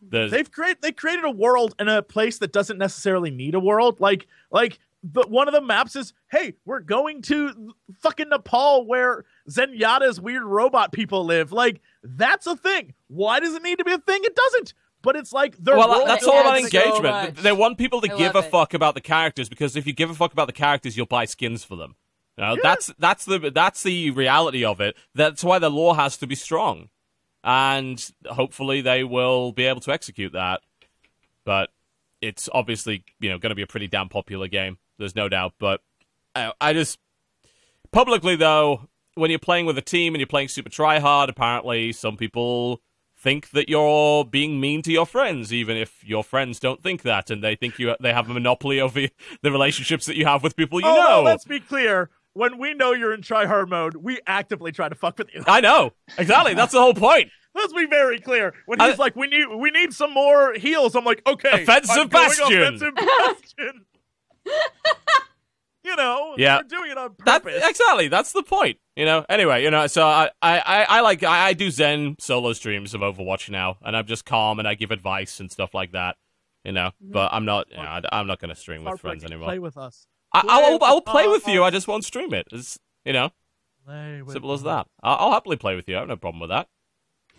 There's, 0.00 0.30
They've 0.30 0.50
created 0.50 0.80
they 0.80 0.92
created 0.92 1.24
a 1.24 1.30
world 1.30 1.74
in 1.78 1.88
a 1.88 2.02
place 2.02 2.38
that 2.38 2.52
doesn't 2.52 2.78
necessarily 2.78 3.30
need 3.30 3.54
a 3.54 3.60
world. 3.60 4.00
Like 4.00 4.28
like 4.50 4.78
the 5.02 5.22
one 5.26 5.48
of 5.48 5.54
the 5.54 5.60
maps 5.60 5.96
is, 5.96 6.12
hey, 6.30 6.54
we're 6.64 6.80
going 6.80 7.22
to 7.22 7.74
fucking 8.00 8.28
Nepal 8.28 8.86
where 8.86 9.24
Zenyatta's 9.48 10.20
weird 10.20 10.42
robot 10.42 10.92
people 10.92 11.24
live. 11.24 11.52
Like 11.52 11.80
that's 12.02 12.46
a 12.46 12.56
thing. 12.56 12.94
Why 13.08 13.40
does 13.40 13.54
it 13.54 13.62
need 13.62 13.78
to 13.78 13.84
be 13.84 13.92
a 13.92 13.98
thing? 13.98 14.20
It 14.24 14.36
doesn't. 14.36 14.74
But 15.02 15.16
it's 15.16 15.32
like 15.32 15.56
they're 15.56 15.76
well, 15.76 15.88
rolling 15.88 16.06
that's 16.06 16.26
all 16.26 16.40
about 16.40 16.58
adds 16.58 16.70
so 16.70 16.78
engagement. 16.78 17.36
they 17.36 17.52
want 17.52 17.78
people 17.78 18.02
to 18.02 18.12
I 18.12 18.18
give 18.18 18.34
a 18.34 18.40
it. 18.40 18.50
fuck 18.50 18.74
about 18.74 18.94
the 18.94 19.00
characters 19.00 19.48
because 19.48 19.74
if 19.74 19.86
you 19.86 19.94
give 19.94 20.10
a 20.10 20.14
fuck 20.14 20.32
about 20.32 20.46
the 20.46 20.52
characters, 20.52 20.96
you'll 20.96 21.06
buy 21.06 21.24
skins 21.24 21.64
for 21.64 21.76
them. 21.76 21.96
You 22.36 22.44
know, 22.44 22.56
that's 22.62 22.92
that's 22.98 23.24
the 23.24 23.50
that's 23.50 23.82
the 23.82 24.10
reality 24.10 24.64
of 24.64 24.80
it. 24.80 24.96
That's 25.14 25.42
why 25.42 25.58
the 25.58 25.70
law 25.70 25.94
has 25.94 26.18
to 26.18 26.26
be 26.26 26.34
strong, 26.34 26.90
and 27.42 28.02
hopefully 28.26 28.82
they 28.82 29.04
will 29.04 29.52
be 29.52 29.64
able 29.64 29.80
to 29.82 29.92
execute 29.92 30.32
that. 30.32 30.60
But 31.44 31.70
it's 32.20 32.48
obviously 32.52 33.04
you 33.20 33.30
know 33.30 33.38
going 33.38 33.50
to 33.50 33.56
be 33.56 33.62
a 33.62 33.66
pretty 33.66 33.88
damn 33.88 34.08
popular 34.08 34.48
game. 34.48 34.78
There's 35.00 35.16
no 35.16 35.28
doubt. 35.28 35.54
But 35.58 35.80
I, 36.36 36.52
I 36.60 36.72
just 36.72 36.98
publicly 37.90 38.36
though, 38.36 38.88
when 39.14 39.30
you're 39.30 39.40
playing 39.40 39.66
with 39.66 39.76
a 39.78 39.82
team 39.82 40.14
and 40.14 40.20
you're 40.20 40.28
playing 40.28 40.48
super 40.48 40.68
try 40.68 41.00
hard, 41.00 41.28
apparently 41.28 41.92
some 41.92 42.16
people 42.16 42.80
think 43.18 43.50
that 43.50 43.68
you're 43.68 44.24
being 44.24 44.60
mean 44.60 44.82
to 44.82 44.92
your 44.92 45.06
friends, 45.06 45.52
even 45.52 45.76
if 45.76 46.06
your 46.06 46.24
friends 46.24 46.58
don't 46.60 46.82
think 46.82 47.02
that, 47.02 47.30
and 47.30 47.42
they 47.42 47.56
think 47.56 47.78
you 47.78 47.94
they 48.00 48.12
have 48.12 48.30
a 48.30 48.32
monopoly 48.32 48.80
over 48.80 49.00
the 49.42 49.50
relationships 49.50 50.06
that 50.06 50.16
you 50.16 50.26
have 50.26 50.42
with 50.42 50.56
people 50.56 50.80
you 50.80 50.86
oh, 50.86 50.94
know. 50.94 51.16
no, 51.16 51.22
let's 51.22 51.44
be 51.44 51.60
clear. 51.60 52.10
When 52.32 52.58
we 52.58 52.74
know 52.74 52.92
you're 52.92 53.12
in 53.12 53.22
try 53.22 53.46
hard 53.46 53.68
mode, 53.68 53.96
we 53.96 54.20
actively 54.26 54.70
try 54.70 54.88
to 54.88 54.94
fuck 54.94 55.18
with 55.18 55.34
you. 55.34 55.42
I 55.46 55.60
know 55.60 55.94
exactly. 56.16 56.54
That's 56.54 56.72
the 56.72 56.80
whole 56.80 56.94
point. 56.94 57.30
Let's 57.54 57.72
be 57.72 57.86
very 57.86 58.20
clear. 58.20 58.54
When 58.66 58.80
I- 58.80 58.90
he's 58.90 58.98
like, 58.98 59.16
"We 59.16 59.26
need, 59.26 59.46
we 59.48 59.72
need 59.72 59.92
some 59.92 60.14
more 60.14 60.54
heels," 60.54 60.94
I'm 60.94 61.04
like, 61.04 61.20
"Okay, 61.26 61.64
Offensive 61.64 62.08
bastion. 62.08 62.62
offensive 62.62 62.94
bastion." 62.94 63.86
you 65.84 65.96
know, 65.96 66.34
Yeah. 66.36 66.58
we're 66.58 66.62
doing 66.64 66.90
it 66.90 66.98
on 66.98 67.14
That 67.24 67.42
purpose. 67.42 67.62
exactly. 67.66 68.08
That's 68.08 68.32
the 68.32 68.42
point. 68.42 68.78
You 68.96 69.04
know. 69.06 69.24
Anyway, 69.28 69.62
you 69.62 69.70
know. 69.70 69.86
So 69.86 70.04
I, 70.06 70.30
I, 70.42 70.58
I, 70.58 70.82
I 70.84 71.00
like 71.00 71.22
I, 71.22 71.48
I 71.48 71.52
do 71.54 71.70
Zen 71.70 72.16
solo 72.18 72.52
streams 72.52 72.92
of 72.94 73.00
Overwatch 73.00 73.48
now, 73.48 73.78
and 73.82 73.96
I'm 73.96 74.06
just 74.06 74.24
calm 74.24 74.58
and 74.58 74.68
I 74.68 74.74
give 74.74 74.90
advice 74.90 75.40
and 75.40 75.50
stuff 75.50 75.74
like 75.74 75.92
that. 75.92 76.16
You 76.64 76.72
know, 76.72 76.90
mm-hmm. 77.02 77.12
but 77.12 77.32
I'm 77.32 77.44
not. 77.46 77.70
You 77.70 77.76
know, 77.78 77.82
I, 77.82 78.02
I'm 78.12 78.26
not 78.26 78.38
going 78.40 78.50
to 78.50 78.54
stream 78.54 78.84
with 78.84 79.00
friends 79.00 79.24
anymore. 79.24 79.46
Play 79.48 79.58
with 79.58 79.78
us. 79.78 80.06
I, 80.32 80.42
I'll, 80.46 80.78
Play 80.78 80.88
I'll 80.88 80.96
with 80.96 81.04
play 81.06 81.28
with 81.28 81.48
you. 81.48 81.62
us. 81.64 81.68
I 81.68 81.70
just 81.70 81.88
won't 81.88 82.04
stream 82.04 82.34
it. 82.34 82.46
It's 82.52 82.78
you 83.04 83.12
know 83.14 83.30
simple 84.28 84.52
as 84.52 84.62
that. 84.62 84.86
I'll, 85.02 85.16
I'll 85.18 85.32
happily 85.32 85.56
play 85.56 85.74
with 85.74 85.88
you. 85.88 85.96
I 85.96 86.00
have 86.00 86.08
no 86.08 86.16
problem 86.16 86.40
with 86.40 86.50
that. 86.50 86.68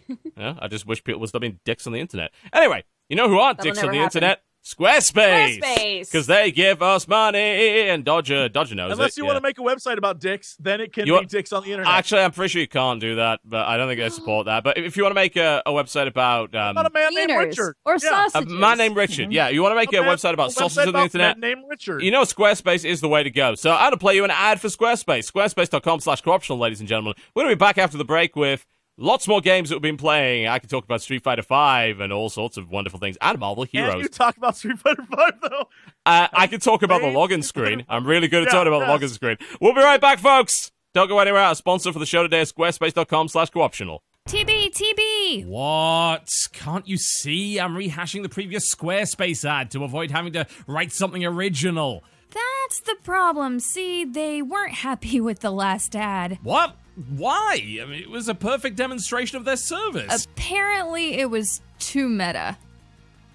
yeah, 0.37 0.55
I 0.59 0.67
just 0.67 0.85
wish 0.85 1.03
people 1.03 1.19
would 1.21 1.29
stop 1.29 1.41
being 1.41 1.59
dicks 1.63 1.85
on 1.87 1.93
the 1.93 1.99
internet. 1.99 2.31
Anyway, 2.51 2.83
you 3.07 3.15
know 3.15 3.29
who 3.29 3.37
aren't 3.39 3.59
That'll 3.59 3.71
dicks 3.73 3.83
on 3.83 3.91
the 3.91 3.97
happen. 3.97 4.05
internet? 4.17 4.43
Squarespace. 4.63 5.59
Squarespace. 5.59 6.11
Because 6.11 6.27
they 6.27 6.51
give 6.51 6.83
us 6.83 7.07
money 7.07 7.89
and 7.89 8.05
Dodger 8.05 8.47
Dodger 8.47 8.75
knows 8.75 8.91
it. 8.91 8.93
Unless 8.93 9.11
it. 9.11 9.17
you 9.17 9.23
yeah. 9.23 9.31
want 9.33 9.37
to 9.37 9.41
make 9.41 9.57
a 9.57 9.61
website 9.61 9.97
about 9.97 10.19
dicks, 10.19 10.55
then 10.59 10.79
it 10.81 10.93
can 10.93 11.07
You 11.07 11.13
be 11.13 11.17
want- 11.17 11.29
dicks 11.29 11.51
on 11.51 11.63
the 11.63 11.71
internet. 11.71 11.91
Actually, 11.91 12.21
I'm 12.21 12.31
pretty 12.31 12.49
sure 12.49 12.61
you 12.61 12.67
can't 12.67 12.99
do 13.01 13.15
that, 13.15 13.39
but 13.43 13.65
I 13.67 13.77
don't 13.77 13.87
think 13.87 13.99
they 13.99 14.09
support 14.15 14.45
that. 14.45 14.63
But 14.63 14.77
if 14.77 14.95
you 14.97 15.03
want 15.03 15.11
to 15.11 15.15
make 15.15 15.35
a, 15.35 15.63
a 15.65 15.71
website 15.71 16.07
about 16.07 16.53
um, 16.53 16.75
Not 16.75 16.85
a 16.85 16.91
man 16.93 17.13
named 17.15 17.31
Wieners 17.31 17.45
Richard 17.45 17.75
or 17.85 17.93
yeah. 18.03 18.27
a 18.27 18.29
sausages. 18.29 18.53
man 18.53 18.77
named 18.77 18.95
Richard, 18.95 19.33
yeah, 19.33 19.49
you 19.49 19.63
want 19.63 19.71
to 19.71 19.75
make 19.75 19.91
a, 19.93 20.01
man- 20.01 20.15
website 20.15 20.33
about 20.33 20.49
a 20.49 20.53
sausages 20.53 20.77
website 20.77 20.79
on 20.79 20.85
the 20.85 20.89
about 20.99 21.03
internet, 21.05 21.39
man 21.39 21.49
named 21.55 21.65
Richard. 21.69 22.03
You 22.03 22.11
know, 22.11 22.21
Squarespace 22.21 22.85
is 22.85 23.01
the 23.01 23.09
way 23.09 23.23
to 23.23 23.31
go. 23.31 23.55
So 23.55 23.71
I'm 23.71 23.79
going 23.79 23.91
to 23.93 23.97
play 23.97 24.15
you 24.15 24.23
an 24.25 24.31
ad 24.31 24.61
for 24.61 24.67
Squarespace. 24.67 25.31
Squarespace.com 25.31 25.99
slash 26.01 26.21
co-optional, 26.21 26.59
ladies 26.59 26.79
and 26.79 26.87
gentlemen. 26.87 27.15
We're 27.35 27.43
going 27.43 27.51
to 27.51 27.55
be 27.55 27.59
back 27.59 27.79
after 27.79 27.97
the 27.97 28.05
break 28.05 28.35
with 28.35 28.65
lots 29.01 29.27
more 29.27 29.41
games 29.41 29.69
that 29.69 29.75
we've 29.75 29.81
been 29.81 29.97
playing. 29.97 30.47
I 30.47 30.59
could 30.59 30.69
talk 30.69 30.83
about 30.85 31.01
Street 31.01 31.23
Fighter 31.23 31.41
V 31.41 32.01
and 32.01 32.13
all 32.13 32.29
sorts 32.29 32.57
of 32.57 32.69
wonderful 32.69 32.99
things 32.99 33.17
and 33.21 33.39
Marvel 33.39 33.63
and 33.63 33.71
Heroes. 33.71 34.03
you 34.03 34.07
talk 34.07 34.37
about 34.37 34.55
Street 34.57 34.79
Fighter 34.79 35.03
Five 35.03 35.33
though. 35.41 35.67
Uh, 36.05 36.27
I 36.33 36.47
could 36.47 36.61
talk 36.61 36.83
about 36.83 37.01
the 37.01 37.07
login 37.19 37.43
screen. 37.43 37.85
I'm 37.89 38.05
really 38.05 38.27
good 38.27 38.43
at 38.43 38.47
Yeah, 38.53 38.59
talking 38.63 38.73
about 38.73 38.99
the 38.99 39.05
login 39.05 39.09
screen. 39.09 39.37
We'll 39.59 39.73
be 39.73 39.81
right 39.81 39.99
back, 39.99 40.19
folks. 40.19 40.71
Don't 40.93 41.07
go 41.07 41.19
anywhere. 41.19 41.41
Our 41.41 41.55
sponsor 41.55 41.91
for 41.93 41.99
the 41.99 42.05
show 42.05 42.23
today 42.23 42.41
is 42.41 42.51
squarespace.com 42.51 43.27
slash 43.29 43.49
co-optional. 43.49 44.03
TB, 44.27 44.71
TB. 44.71 45.47
What? 45.47 46.27
Can't 46.53 46.87
you 46.87 46.97
see? 46.97 47.59
I'm 47.59 47.73
rehashing 47.75 48.21
the 48.21 48.29
previous 48.29 48.73
Squarespace 48.73 49.43
ad 49.49 49.71
to 49.71 49.83
avoid 49.83 50.11
having 50.11 50.33
to 50.33 50.45
write 50.67 50.91
something 50.91 51.25
original. 51.25 52.03
That's 52.29 52.81
the 52.81 52.95
problem. 53.03 53.59
See, 53.59 54.05
they 54.05 54.41
weren't 54.41 54.73
happy 54.73 55.19
with 55.21 55.39
the 55.39 55.51
last 55.51 55.95
ad. 55.95 56.39
What? 56.43 56.75
Why? 56.95 57.79
I 57.81 57.85
mean, 57.85 58.01
it 58.01 58.09
was 58.09 58.27
a 58.27 58.35
perfect 58.35 58.75
demonstration 58.75 59.37
of 59.37 59.45
their 59.45 59.57
service. 59.57 60.25
Apparently, 60.25 61.13
it 61.19 61.29
was 61.29 61.61
too 61.79 62.09
meta. 62.09 62.57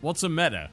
What's 0.00 0.22
a 0.22 0.28
meta? 0.28 0.70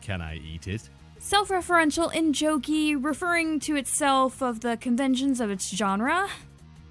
Can 0.00 0.20
I 0.22 0.36
eat 0.36 0.66
it? 0.66 0.88
Self 1.18 1.48
referential 1.48 2.12
in 2.14 2.32
jokey, 2.32 2.96
referring 2.98 3.60
to 3.60 3.76
itself 3.76 4.42
of 4.42 4.60
the 4.60 4.76
conventions 4.76 5.40
of 5.40 5.50
its 5.50 5.68
genre. 5.68 6.28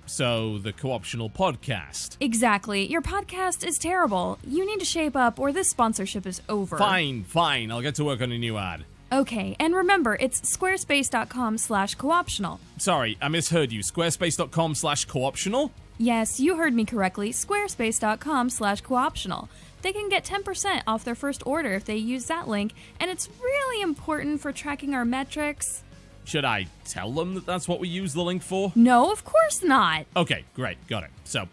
So, 0.05 0.57
the 0.57 0.73
co-optional 0.73 1.29
podcast. 1.29 2.17
Exactly. 2.19 2.87
Your 2.87 3.01
podcast 3.01 3.65
is 3.65 3.77
terrible. 3.77 4.39
You 4.45 4.65
need 4.65 4.79
to 4.79 4.85
shape 4.85 5.15
up, 5.15 5.39
or 5.39 5.51
this 5.51 5.69
sponsorship 5.69 6.25
is 6.25 6.41
over. 6.49 6.77
Fine, 6.77 7.23
fine. 7.25 7.71
I'll 7.71 7.81
get 7.81 7.95
to 7.95 8.03
work 8.03 8.21
on 8.21 8.31
a 8.31 8.37
new 8.37 8.57
ad. 8.57 8.85
Okay, 9.11 9.55
and 9.59 9.75
remember, 9.75 10.17
it's 10.19 10.39
squarespace.com 10.41 11.57
slash 11.57 11.95
cooptional. 11.97 12.59
Sorry, 12.77 13.17
I 13.21 13.27
misheard 13.27 13.71
you. 13.71 13.81
Squarespace.com 13.81 14.75
slash 14.75 15.05
co-optional? 15.05 15.71
Yes, 15.97 16.39
you 16.39 16.57
heard 16.57 16.73
me 16.73 16.85
correctly. 16.85 17.31
Squarespace.com 17.31 18.49
slash 18.49 18.83
cooptional. 18.83 19.47
They 19.81 19.93
can 19.93 20.09
get 20.09 20.25
10% 20.25 20.83
off 20.85 21.03
their 21.03 21.15
first 21.15 21.41
order 21.45 21.73
if 21.73 21.85
they 21.85 21.95
use 21.97 22.25
that 22.25 22.47
link, 22.47 22.73
and 22.99 23.09
it's 23.09 23.29
really 23.41 23.81
important 23.81 24.41
for 24.41 24.51
tracking 24.51 24.93
our 24.93 25.05
metrics. 25.05 25.83
Should 26.25 26.45
I 26.45 26.67
tell 26.85 27.11
them 27.11 27.33
that 27.33 27.45
that's 27.47 27.67
what 27.67 27.79
we 27.79 27.87
use 27.87 28.13
the 28.13 28.21
link 28.21 28.43
for? 28.43 28.71
No, 28.75 29.11
of 29.11 29.25
course 29.25 29.63
not. 29.63 30.05
Okay, 30.15 30.43
great, 30.53 30.77
got 30.87 31.03
it. 31.03 31.09
So, 31.23 31.47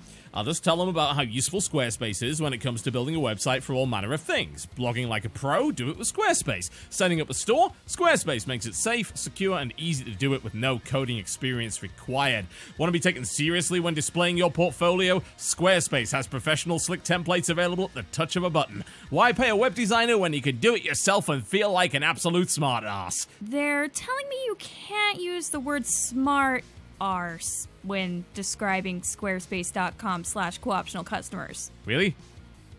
Just 0.45 0.65
tell 0.65 0.77
them 0.77 0.89
about 0.89 1.17
how 1.17 1.23
useful 1.23 1.61
Squarespace 1.61 2.23
is 2.23 2.41
when 2.41 2.53
it 2.53 2.59
comes 2.59 2.83
to 2.83 2.93
building 2.93 3.17
a 3.17 3.19
website 3.19 3.63
for 3.63 3.75
all 3.75 3.87
manner 3.87 4.13
of 4.13 4.21
things. 4.21 4.67
Blogging 4.77 5.09
like 5.09 5.25
a 5.25 5.29
pro, 5.29 5.71
do 5.71 5.91
it 5.91 5.99
with 5.99 6.13
Squarespace. 6.13 6.71
Setting 6.91 7.21
up 7.21 7.31
a 7.31 7.35
store, 7.35 7.73
Squarespace 7.87 8.47
makes 8.47 8.67
it 8.67 8.75
safe, 8.75 9.13
secure, 9.17 9.59
and 9.59 9.73
easy 9.77 10.05
to 10.05 10.13
do 10.13 10.35
it 10.35 10.45
with 10.45 10.55
no 10.55 10.79
coding 10.79 11.19
experience 11.19 11.83
required. 11.83 12.47
Want 12.79 12.89
to 12.89 12.93
be 12.93 13.01
taken 13.01 13.25
seriously 13.25 13.81
when 13.81 13.95
displaying 13.95 14.37
your 14.37 14.51
portfolio? 14.51 15.23
Squarespace 15.39 16.13
has 16.13 16.27
professional 16.27 16.79
slick 16.79 17.03
templates 17.03 17.51
available 17.51 17.85
at 17.85 17.95
the 17.95 18.03
touch 18.05 18.37
of 18.37 18.45
a 18.45 18.51
button. 18.51 18.85
Why 19.11 19.33
pay 19.33 19.49
a 19.49 19.57
web 19.57 19.75
designer 19.75 20.19
when 20.19 20.33
you 20.33 20.43
can 20.43 20.57
do 20.59 20.75
it 20.75 20.85
yourself 20.85 21.29
and 21.29 21.47
feel 21.47 21.71
like 21.71 21.95
an 21.95 22.03
absolute 22.03 22.49
smartass? 22.49 23.27
They're 23.41 23.89
telling 23.89 24.29
me 24.29 24.37
you 24.47 24.57
can't 24.59 25.21
use 25.21 25.51
the 25.51 25.61
word 25.61 25.87
smart 25.87 26.65
arse 27.01 27.69
when 27.83 28.25
describing 28.35 29.01
squarespace.com 29.03 30.25
slash 30.25 30.61
cooptional 30.61 31.05
customers. 31.05 31.71
Really? 31.85 32.15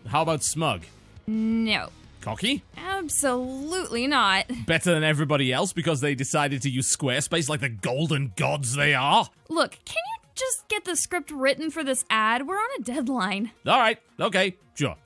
How 0.06 0.22
about 0.22 0.42
smug? 0.42 0.82
No, 1.26 1.90
Cocky? 2.20 2.62
absolutely 2.76 4.06
not. 4.06 4.46
better 4.66 4.92
than 4.94 5.04
everybody 5.04 5.52
else 5.52 5.72
because 5.72 6.00
they 6.00 6.14
decided 6.14 6.62
to 6.62 6.70
use 6.70 6.94
Squarespace 6.94 7.48
like 7.48 7.60
the 7.60 7.68
golden 7.68 8.32
gods 8.36 8.74
they 8.74 8.94
are? 8.94 9.28
Look, 9.48 9.72
can 9.84 9.96
you 9.96 10.30
just 10.34 10.68
get 10.68 10.84
the 10.84 10.96
script 10.96 11.30
written 11.30 11.70
for 11.70 11.84
this 11.84 12.04
ad? 12.10 12.46
We're 12.46 12.56
on 12.56 12.68
a 12.78 12.82
deadline. 12.82 13.50
All 13.66 13.78
right, 13.78 13.98
okay, 14.20 14.56
sure. 14.74 14.96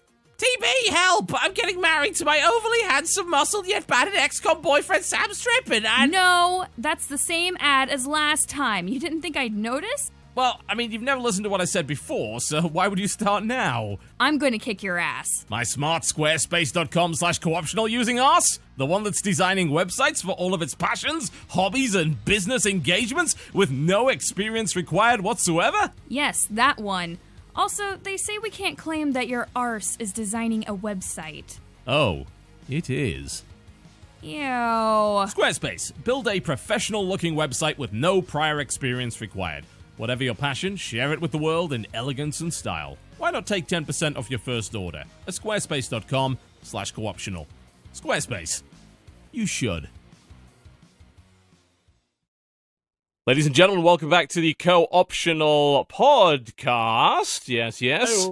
TB, 0.46 0.88
help! 0.92 1.30
I'm 1.40 1.52
getting 1.52 1.80
married 1.80 2.16
to 2.16 2.24
my 2.24 2.42
overly 2.42 2.82
handsome, 2.82 3.30
muscled 3.30 3.68
yet 3.68 3.86
battered 3.86 4.14
ex-con 4.16 4.60
boyfriend 4.60 5.04
Sam 5.04 5.32
Strippin, 5.32 5.86
and 5.86 6.10
No, 6.10 6.66
that's 6.76 7.06
the 7.06 7.18
same 7.18 7.56
ad 7.60 7.88
as 7.88 8.08
last 8.08 8.48
time. 8.48 8.88
You 8.88 8.98
didn't 8.98 9.22
think 9.22 9.36
I'd 9.36 9.54
notice? 9.54 10.10
well, 10.34 10.60
I 10.68 10.74
mean, 10.74 10.90
you've 10.90 11.02
never 11.02 11.20
listened 11.20 11.44
to 11.44 11.50
what 11.50 11.60
I 11.60 11.64
said 11.64 11.86
before, 11.86 12.40
so 12.40 12.62
why 12.62 12.88
would 12.88 12.98
you 12.98 13.06
start 13.06 13.44
now? 13.44 13.98
I'm 14.18 14.38
going 14.38 14.52
to 14.52 14.58
kick 14.58 14.82
your 14.82 14.98
ass. 14.98 15.28
My 15.48 15.62
smart 15.62 16.02
squarespace.com 16.02 17.14
slash 17.14 17.38
co-optional 17.38 17.86
using 17.86 18.18
us? 18.18 18.58
The 18.78 18.86
one 18.86 19.04
that's 19.04 19.20
designing 19.22 19.68
websites 19.68 20.22
for 20.24 20.32
all 20.32 20.54
of 20.54 20.62
its 20.62 20.74
passions, 20.74 21.30
hobbies, 21.50 21.94
and 21.94 22.24
business 22.24 22.66
engagements 22.66 23.36
with 23.52 23.70
no 23.70 24.08
experience 24.08 24.74
required 24.74 25.20
whatsoever? 25.20 25.92
Yes, 26.08 26.48
that 26.50 26.78
one. 26.78 27.18
Also, 27.54 27.96
they 28.02 28.16
say 28.16 28.38
we 28.38 28.50
can't 28.50 28.78
claim 28.78 29.12
that 29.12 29.28
your 29.28 29.48
arse 29.54 29.96
is 29.98 30.12
designing 30.12 30.64
a 30.66 30.74
website. 30.74 31.58
Oh, 31.86 32.26
it 32.68 32.88
is. 32.88 33.44
Ew. 34.22 34.38
Squarespace. 34.38 35.92
Build 36.04 36.28
a 36.28 36.40
professional 36.40 37.06
looking 37.06 37.34
website 37.34 37.76
with 37.76 37.92
no 37.92 38.22
prior 38.22 38.60
experience 38.60 39.20
required. 39.20 39.64
Whatever 39.96 40.24
your 40.24 40.34
passion, 40.34 40.76
share 40.76 41.12
it 41.12 41.20
with 41.20 41.32
the 41.32 41.38
world 41.38 41.72
in 41.72 41.86
elegance 41.92 42.40
and 42.40 42.52
style. 42.52 42.96
Why 43.18 43.30
not 43.30 43.46
take 43.46 43.66
10% 43.66 44.16
off 44.16 44.30
your 44.30 44.38
first 44.38 44.74
order 44.74 45.04
at 45.26 45.34
squarespace.com 45.34 46.38
slash 46.62 46.94
cooptional. 46.94 47.46
Squarespace. 47.94 48.62
You 49.32 49.46
should. 49.46 49.88
Ladies 53.26 53.46
and 53.46 53.54
gentlemen, 53.54 53.84
welcome 53.84 54.10
back 54.10 54.28
to 54.30 54.40
the 54.40 54.54
co-optional 54.54 55.86
podcast. 55.88 57.48
Yes, 57.48 57.80
yes. 57.80 58.28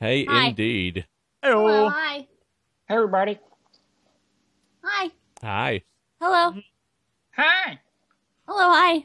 Hey, 0.00 0.24
Hi. 0.24 0.46
indeed. 0.48 1.06
Hello, 1.42 1.64
Ayo. 1.88 1.92
hi. 1.92 2.16
Hey, 2.88 2.94
everybody. 2.94 3.38
Hi. 4.82 5.10
Hi. 5.42 5.82
Hello. 6.20 6.54
Hi. 7.36 7.78
Hello. 8.48 8.70
Hi. 8.72 9.04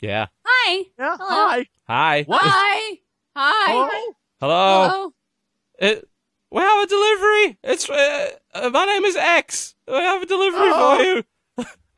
Yeah. 0.00 0.26
Hi. 0.44 0.84
Yeah. 0.98 1.16
Hello. 1.18 1.48
Hi. 1.48 1.66
Hi. 1.88 2.22
What? 2.24 2.40
Hi. 2.44 2.98
Hi. 3.34 3.72
Hello? 3.72 3.88
Hello. 4.40 4.88
Hello. 4.88 5.12
It, 5.78 6.08
we 6.50 6.60
have 6.60 6.84
a 6.84 6.86
delivery. 6.86 7.58
It's 7.62 7.88
uh, 7.88 8.30
uh, 8.54 8.70
my 8.70 8.84
name 8.84 9.04
is 9.04 9.16
X. 9.16 9.74
We 9.88 9.94
have 9.94 10.22
a 10.22 10.26
delivery 10.26 10.60
Oh. 10.72 10.96
for 10.98 11.02
you. 11.02 11.22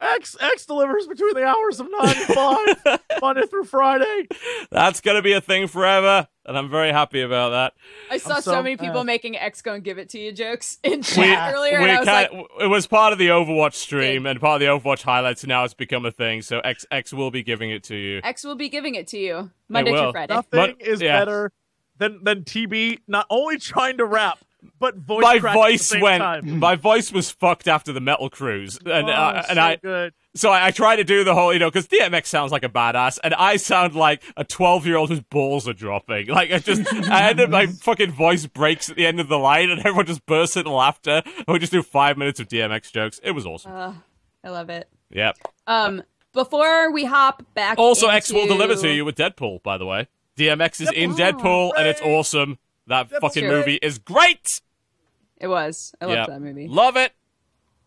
X 0.01 0.37
X 0.41 0.65
delivers 0.67 1.07
between 1.07 1.35
the 1.35 1.45
hours 1.45 1.81
of 1.81 1.89
nine 1.91 2.15
and 2.17 2.77
five, 2.87 3.01
Monday 3.21 3.47
through 3.47 3.65
Friday. 3.65 4.29
That's 4.71 5.01
gonna 5.01 5.23
be 5.23 5.33
a 5.33 5.41
thing 5.41 5.67
forever, 5.67 6.29
and 6.47 6.57
I'm 6.57 6.71
very 6.71 6.93
happy 6.93 7.21
about 7.21 7.51
that. 7.51 7.73
I 8.11 8.19
saw 8.19 8.37
so, 8.37 8.53
so 8.53 8.63
many 8.63 8.77
people 8.77 9.03
mad. 9.05 9.07
making 9.07 9.37
X 9.37 9.61
go 9.63 9.75
and 9.75 9.83
give 9.83 9.99
it 9.99 10.09
to 10.11 10.19
you 10.19 10.31
jokes 10.33 10.79
in 10.85 10.99
We, 11.01 11.03
chat 11.03 11.53
earlier, 11.55 11.79
we 11.81 11.89
and 11.91 11.93
I 11.93 11.99
was 12.01 12.07
like, 12.07 12.31
it 12.61 12.67
was 12.69 12.87
part 12.87 13.13
of 13.13 13.19
the 13.19 13.29
Overwatch 13.29 13.75
stream 13.75 14.25
and 14.27 14.41
part 14.41 14.63
of 14.63 14.67
the 14.67 14.73
Overwatch 14.73 15.03
highlights. 15.03 15.43
and 15.43 15.49
Now 15.49 15.65
it's 15.65 15.75
become 15.75 16.07
a 16.07 16.13
thing, 16.13 16.43
so 16.43 16.61
X 16.61 16.87
X 16.91 17.13
will 17.13 17.31
be 17.31 17.43
giving 17.43 17.71
it 17.71 17.83
to 17.85 17.97
you. 17.97 18.21
X 18.23 18.45
will 18.45 18.55
be 18.57 18.69
giving 18.69 18.95
it 18.95 19.09
to 19.09 19.19
you 19.19 19.51
Monday 19.69 19.91
through 19.91 20.13
Friday. 20.13 20.35
Nothing 20.35 20.77
But- 20.79 20.81
is 20.81 21.01
yeah. 21.01 21.19
better 21.19 21.53
than 21.99 22.23
than 22.23 22.45
TB 22.45 23.01
not 23.09 23.27
only 23.31 23.59
trying 23.59 23.97
to 23.99 24.05
rap 24.05 24.39
but 24.79 24.97
voice 24.97 25.23
my 25.23 25.39
crack 25.39 25.55
at 25.57 25.59
the 25.59 25.59
voice 25.73 25.87
same 25.87 26.01
went. 26.01 26.23
time. 26.23 26.59
My 26.61 26.75
voice 26.77 27.13
was 27.13 27.31
fucked 27.31 27.69
after 27.69 27.93
the 27.93 28.01
Metal 28.01 28.29
Cruise, 28.29 28.77
and 28.85 29.09
Oh, 29.09 29.13
uh, 29.13 29.43
and 29.49 29.57
so 29.57 29.63
I 29.63 29.77
good. 29.77 30.15
so 30.35 30.51
I, 30.51 30.67
I 30.67 30.71
try 30.73 30.97
to 30.97 31.05
do 31.05 31.23
the 31.25 31.35
whole, 31.35 31.53
you 31.53 31.59
know, 31.59 31.71
because 31.71 31.87
DMX 31.87 32.27
sounds 32.27 32.51
like 32.53 32.65
a 32.65 32.69
badass, 32.69 33.19
and 33.23 33.35
I 33.35 33.57
sound 33.57 33.95
like 33.95 34.23
a 34.37 34.45
twelve-year-old 34.45 35.11
whose 35.11 35.21
balls 35.21 35.69
are 35.69 35.73
dropping. 35.75 36.27
Like 36.39 36.53
I 36.53 36.59
just, 36.59 36.93
I 36.93 37.31
ended 37.31 37.51
my 37.51 37.67
fucking 37.83 38.13
voice 38.13 38.47
breaks 38.47 38.91
at 38.91 38.97
the 38.97 39.07
end 39.07 39.21
of 39.21 39.29
the 39.29 39.39
line, 39.39 39.71
and 39.71 39.79
everyone 39.81 40.07
just 40.07 40.27
bursts 40.27 40.57
into 40.57 40.71
laughter. 40.71 41.23
And 41.25 41.47
we 41.49 41.59
just 41.59 41.73
do 41.73 41.83
five 41.83 42.17
minutes 42.19 42.41
of 42.41 42.49
DMX 42.49 42.91
jokes. 42.93 43.21
It 43.23 43.33
was 43.33 43.47
awesome. 43.47 43.73
Uh, 43.73 43.95
I 44.45 44.51
love 44.51 44.71
it. 44.71 44.89
yep. 45.11 45.37
Um, 45.67 46.03
before 46.33 46.93
we 46.93 47.05
hop 47.05 47.43
back, 47.55 47.79
Also, 47.79 48.07
into... 48.07 48.17
X 48.17 48.33
will 48.33 48.47
deliver 48.47 48.75
to 48.77 48.89
you 48.93 49.05
with 49.05 49.17
Deadpool. 49.17 49.63
By 49.63 49.79
the 49.79 49.87
way, 49.87 50.09
DMX 50.37 50.81
is 50.81 50.91
in 50.93 51.15
Deadpool, 51.15 51.73
and 51.77 51.87
it's 51.89 52.01
awesome. 52.03 52.59
That 52.89 53.09
Deadpool's 53.09 53.21
fucking 53.21 53.45
great. 53.45 53.57
movie 53.59 53.79
is 53.83 53.99
great. 53.99 54.61
It 55.41 55.47
was. 55.49 55.95
I 56.01 56.07
loved 56.07 56.17
Yep. 56.19 56.27
that 56.29 56.41
movie. 56.41 56.69
Love 56.69 56.97
it. 56.97 57.13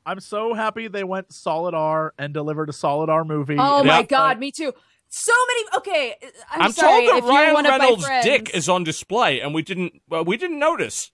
I'm 0.06 0.20
so 0.20 0.54
happy 0.54 0.88
they 0.88 1.04
went 1.04 1.32
solid 1.34 1.74
R 1.76 2.14
and 2.18 2.34
delivered 2.34 2.70
a 2.70 2.74
solid 2.74 3.10
R 3.10 3.24
movie. 3.24 3.58
Oh 3.60 3.84
my 3.84 4.00
Yeah. 4.00 4.04
god, 4.04 4.40
me 4.40 4.52
too. 4.52 4.74
So 5.10 5.34
many. 5.48 5.66
Okay, 5.78 6.16
I'm, 6.50 6.62
I'm, 6.62 6.72
sorry 6.72 7.06
told 7.08 7.18
if 7.18 7.24
that 7.26 7.28
you're 7.28 7.30
Ryan 7.36 7.54
one 7.54 7.66
of 7.66 7.72
Reynolds' 7.72 8.02
my 8.04 8.08
friends. 8.08 8.26
dick 8.26 8.56
is 8.56 8.70
on 8.70 8.84
display, 8.86 9.42
and 9.42 9.54
we 9.54 9.62
didn't. 9.62 10.02
Well, 10.08 10.24
we 10.24 10.38
didn't 10.38 10.58
notice. 10.60 11.12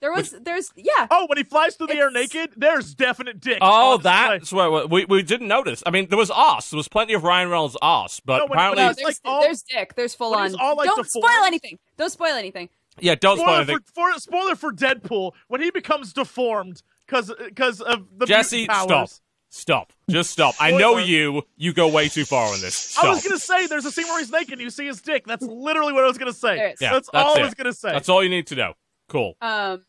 There 0.00 0.12
was. 0.12 0.30
There's. 0.42 0.70
Yeah. 0.76 1.06
Oh, 1.10 1.26
when 1.28 1.38
he 1.38 1.44
flies 1.44 1.74
through 1.74 1.86
the 1.88 1.96
air 1.96 2.08
It's- 2.08 2.32
naked, 2.34 2.52
there's 2.56 2.94
definite 2.94 3.40
dick. 3.40 3.58
Oh, 3.62 3.92
on 3.94 3.98
display. 3.98 4.12
that's 4.38 4.52
what 4.52 4.90
we 4.90 5.04
we 5.06 5.22
didn't 5.22 5.48
notice. 5.48 5.82
I 5.86 5.90
mean, 5.90 6.08
there 6.08 6.18
was 6.18 6.30
arse. 6.30 6.70
There 6.70 6.76
was 6.76 6.86
plenty 6.88 7.14
of 7.14 7.24
Ryan 7.24 7.48
Reynolds' 7.48 7.76
arse, 7.82 8.20
but 8.20 8.36
No, 8.36 8.44
when- 8.44 8.50
when 8.50 8.58
apparently, 8.58 8.84
No, 8.84 8.90
it's 8.90 9.02
there's, 9.02 9.20
like 9.24 9.32
all- 9.32 9.40
there's 9.40 9.62
dick. 9.62 9.94
There's 9.96 10.14
full 10.14 10.30
when 10.32 10.40
on. 10.40 10.46
it's 10.46 10.54
all, 10.54 10.76
like, 10.76 10.86
Don't 10.86 11.02
deformed. 11.02 11.24
spoil 11.26 11.44
anything. 11.44 11.78
Don't 11.96 12.10
spoil 12.12 12.34
anything. 12.34 12.68
Yeah. 13.00 13.14
Don't 13.14 13.36
spoil 13.36 13.46
spoiler 13.46 13.56
anything. 13.62 13.78
for, 13.94 14.12
for 14.12 14.20
spoiler 14.20 14.56
for 14.56 14.72
Deadpool 14.72 15.32
when 15.48 15.60
he 15.60 15.70
becomes 15.70 16.12
deformed 16.12 16.82
because 17.06 17.32
because 17.44 17.80
of 17.80 18.06
the 18.16 18.26
Jesse, 18.26 18.64
stop. 18.64 19.10
Stop. 19.50 19.92
Just 20.10 20.30
stop. 20.30 20.54
I 20.60 20.72
know 20.72 20.98
you. 20.98 21.42
You 21.56 21.72
go 21.72 21.88
way 21.88 22.08
too 22.08 22.26
far 22.26 22.52
on 22.52 22.60
this. 22.60 22.74
Stop. 22.74 23.04
I 23.04 23.08
was 23.08 23.22
gonna 23.22 23.38
say 23.38 23.66
there's 23.66 23.86
a 23.86 23.90
scene 23.90 24.06
where 24.06 24.18
he's 24.18 24.30
naked 24.30 24.52
and 24.52 24.60
you 24.60 24.70
see 24.70 24.86
his 24.86 25.00
dick. 25.00 25.26
That's 25.26 25.42
literally 25.42 25.94
what 25.94 26.04
I 26.04 26.06
was 26.06 26.18
gonna 26.18 26.32
say. 26.34 26.56
There 26.56 26.68
it 26.68 26.74
is. 26.74 26.80
Yeah, 26.82 26.92
that's, 26.92 27.08
that's 27.10 27.24
all 27.26 27.34
it. 27.34 27.40
I 27.40 27.44
was 27.44 27.54
gonna 27.54 27.72
say. 27.72 27.92
That's 27.92 28.08
all 28.10 28.22
you 28.22 28.28
need 28.28 28.46
to 28.48 28.56
know. 28.56 28.74
Cool. 29.08 29.36
Um. 29.40 29.84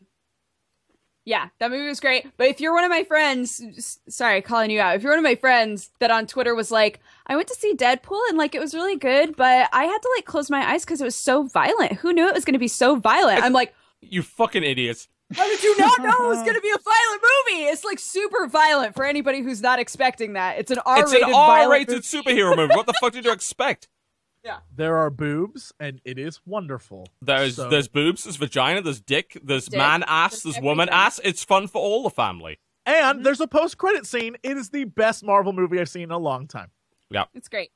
Yeah, 1.25 1.49
that 1.59 1.69
movie 1.69 1.87
was 1.87 1.99
great. 1.99 2.25
But 2.37 2.47
if 2.47 2.59
you're 2.59 2.73
one 2.73 2.83
of 2.85 2.89
my 2.89 3.03
friends, 3.03 3.99
sorry, 4.07 4.41
calling 4.41 4.71
you 4.71 4.79
out. 4.79 4.95
If 4.95 5.03
you're 5.03 5.11
one 5.11 5.19
of 5.19 5.23
my 5.23 5.35
friends 5.35 5.91
that 5.99 6.09
on 6.09 6.25
Twitter 6.25 6.55
was 6.55 6.71
like, 6.71 6.99
I 7.27 7.35
went 7.35 7.47
to 7.49 7.55
see 7.55 7.75
Deadpool 7.75 8.19
and 8.29 8.37
like 8.37 8.55
it 8.55 8.59
was 8.61 8.73
really 8.73 8.95
good, 8.95 9.35
but 9.35 9.69
I 9.71 9.83
had 9.83 9.99
to 9.99 10.09
like 10.17 10.25
close 10.25 10.49
my 10.49 10.67
eyes 10.71 10.85
because 10.85 11.01
it 11.01 11.05
was 11.05 11.15
so 11.15 11.43
violent. 11.43 11.93
Who 11.93 12.13
knew 12.13 12.27
it 12.27 12.33
was 12.33 12.45
going 12.45 12.53
to 12.53 12.59
be 12.59 12.67
so 12.67 12.95
violent? 12.95 13.43
I'm 13.43 13.53
like, 13.53 13.75
You 14.01 14.23
fucking 14.23 14.63
idiots. 14.63 15.07
how 15.35 15.47
did 15.47 15.61
you 15.61 15.77
not 15.77 15.99
know 16.01 16.09
it 16.25 16.27
was 16.29 16.39
going 16.43 16.55
to 16.55 16.61
be 16.61 16.71
a 16.71 16.79
violent 16.83 17.21
movie? 17.21 17.63
It's 17.65 17.83
like 17.83 17.99
super 17.99 18.47
violent 18.47 18.95
for 18.95 19.05
anybody 19.05 19.41
who's 19.41 19.61
not 19.61 19.77
expecting 19.77 20.33
that. 20.33 20.57
It's 20.57 20.71
an 20.71 20.79
R-rated, 20.83 21.27
an 21.27 21.33
R-rated 21.35 21.89
movie. 21.95 22.01
superhero 22.01 22.55
movie. 22.55 22.75
What 22.75 22.87
the 22.87 22.93
fuck 22.99 23.13
did 23.13 23.25
you 23.25 23.31
expect? 23.31 23.87
There 24.75 24.97
are 24.97 25.09
boobs 25.09 25.73
and 25.79 26.01
it 26.05 26.17
is 26.17 26.39
wonderful. 26.45 27.07
There's 27.21 27.55
So- 27.57 27.69
there's 27.69 27.87
boobs, 27.87 28.23
there's 28.23 28.35
vagina, 28.37 28.81
there's 28.81 29.01
dick, 29.01 29.37
there's 29.43 29.65
Dick, 29.67 29.77
man 29.77 30.03
ass, 30.07 30.41
there's 30.43 30.55
there's 30.55 30.63
woman 30.63 30.89
ass. 30.89 31.19
It's 31.23 31.43
fun 31.43 31.67
for 31.67 31.79
all 31.81 32.03
the 32.03 32.09
family. 32.09 32.59
and 32.85 33.23
there's 33.23 33.39
a 33.41 33.47
post 33.47 33.77
credit 33.77 34.07
scene. 34.07 34.35
It 34.41 34.57
is 34.57 34.69
the 34.69 34.85
best 34.85 35.23
Marvel 35.23 35.53
movie 35.53 35.79
I've 35.79 35.89
seen 35.89 36.03
in 36.03 36.11
a 36.11 36.17
long 36.17 36.47
time. 36.47 36.71
Yeah. 37.11 37.25
It's 37.35 37.47
great. 37.47 37.71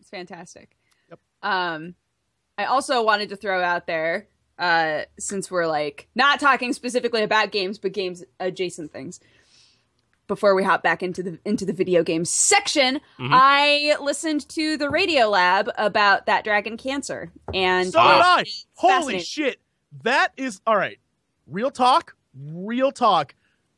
It's 0.00 0.10
fantastic. 0.10 0.76
Yep. 1.08 1.18
Um, 1.42 1.94
I 2.58 2.66
also 2.66 3.02
wanted 3.02 3.30
to 3.30 3.36
throw 3.36 3.62
out 3.62 3.86
there, 3.86 4.26
uh, 4.58 5.02
since 5.18 5.50
we're 5.50 5.66
like 5.66 6.08
not 6.14 6.40
talking 6.40 6.72
specifically 6.74 7.22
about 7.22 7.52
games, 7.52 7.78
but 7.78 7.92
games 7.92 8.22
adjacent 8.38 8.92
things. 8.92 9.18
Before 10.26 10.54
we 10.54 10.64
hop 10.64 10.82
back 10.82 11.02
into 11.02 11.22
the 11.22 11.38
into 11.44 11.66
the 11.66 11.72
video 11.72 12.02
game 12.02 12.24
section, 12.24 13.00
Mm-hmm. 13.18 13.30
I 13.32 13.96
listened 14.00 14.48
to 14.50 14.76
the 14.76 14.86
Radiolab 14.86 15.70
about 15.76 16.26
that 16.26 16.44
dragon 16.44 16.76
cancer, 16.76 17.30
and 17.52 17.92
So 17.92 18.00
did 18.00 18.06
I. 18.06 18.44
Holy 18.74 19.20
shit. 19.20 19.60
That 20.02 20.32
is 20.36 20.60
all 20.66 20.76
right. 20.76 20.98
Real 21.46 21.70
talk. 21.70 22.16
Real 22.34 22.90
talk. 22.90 23.34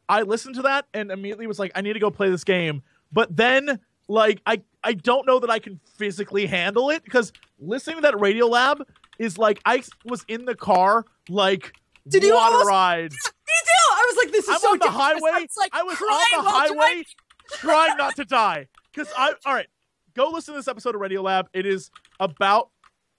I 0.09 0.23
listened 0.23 0.55
to 0.55 0.63
that 0.63 0.87
and 0.95 1.11
immediately 1.11 1.47
was 1.47 1.59
like, 1.59 1.73
I 1.75 1.81
need 1.81 1.93
to 1.95 1.99
go 1.99 2.11
play 2.11 2.31
this 2.31 2.45
game. 2.45 2.83
But 3.13 3.37
then, 3.37 3.81
like, 4.09 4.41
I 4.47 4.63
I 4.85 4.95
don't 4.95 5.27
know 5.27 5.41
that 5.41 5.51
I 5.51 5.59
can 5.59 5.81
physically 5.99 6.47
handle 6.47 6.91
it 6.91 7.05
because 7.05 7.33
listening 7.59 7.97
to 7.97 8.03
that 8.03 8.15
Radiolab 8.15 8.83
is 9.19 9.37
like 9.37 9.61
I 9.65 9.83
was 10.05 10.25
in 10.29 10.45
the 10.45 10.55
car, 10.55 11.05
like 11.29 11.73
Did 12.09 12.23
you 12.23 12.35
water 12.35 12.55
almost- 12.55 12.69
ride. 12.69 13.13
Me 13.47 13.55
too. 13.65 13.93
I 13.93 14.07
was 14.09 14.17
like, 14.25 14.33
this 14.33 14.45
is 14.45 14.51
I'm 14.51 14.59
so 14.61 14.73
on 14.73 14.79
the 14.79 14.85
dangerous. 14.85 15.03
highway. 15.03 15.21
was, 15.43 15.57
like, 15.57 15.71
I 15.73 15.83
was 15.83 16.01
on 16.01 16.45
the 16.45 16.51
highway 16.51 16.75
driving. 16.77 17.05
trying 17.53 17.97
not 17.97 18.17
to 18.17 18.25
die. 18.25 18.69
Because 18.93 19.13
I 19.17 19.33
all 19.45 19.55
right, 19.55 19.67
go 20.15 20.31
listen 20.31 20.55
to 20.55 20.59
this 20.59 20.69
episode 20.69 20.95
of 20.95 21.01
Radiolab. 21.01 21.47
It 21.53 21.67
is 21.67 21.91
about 22.19 22.71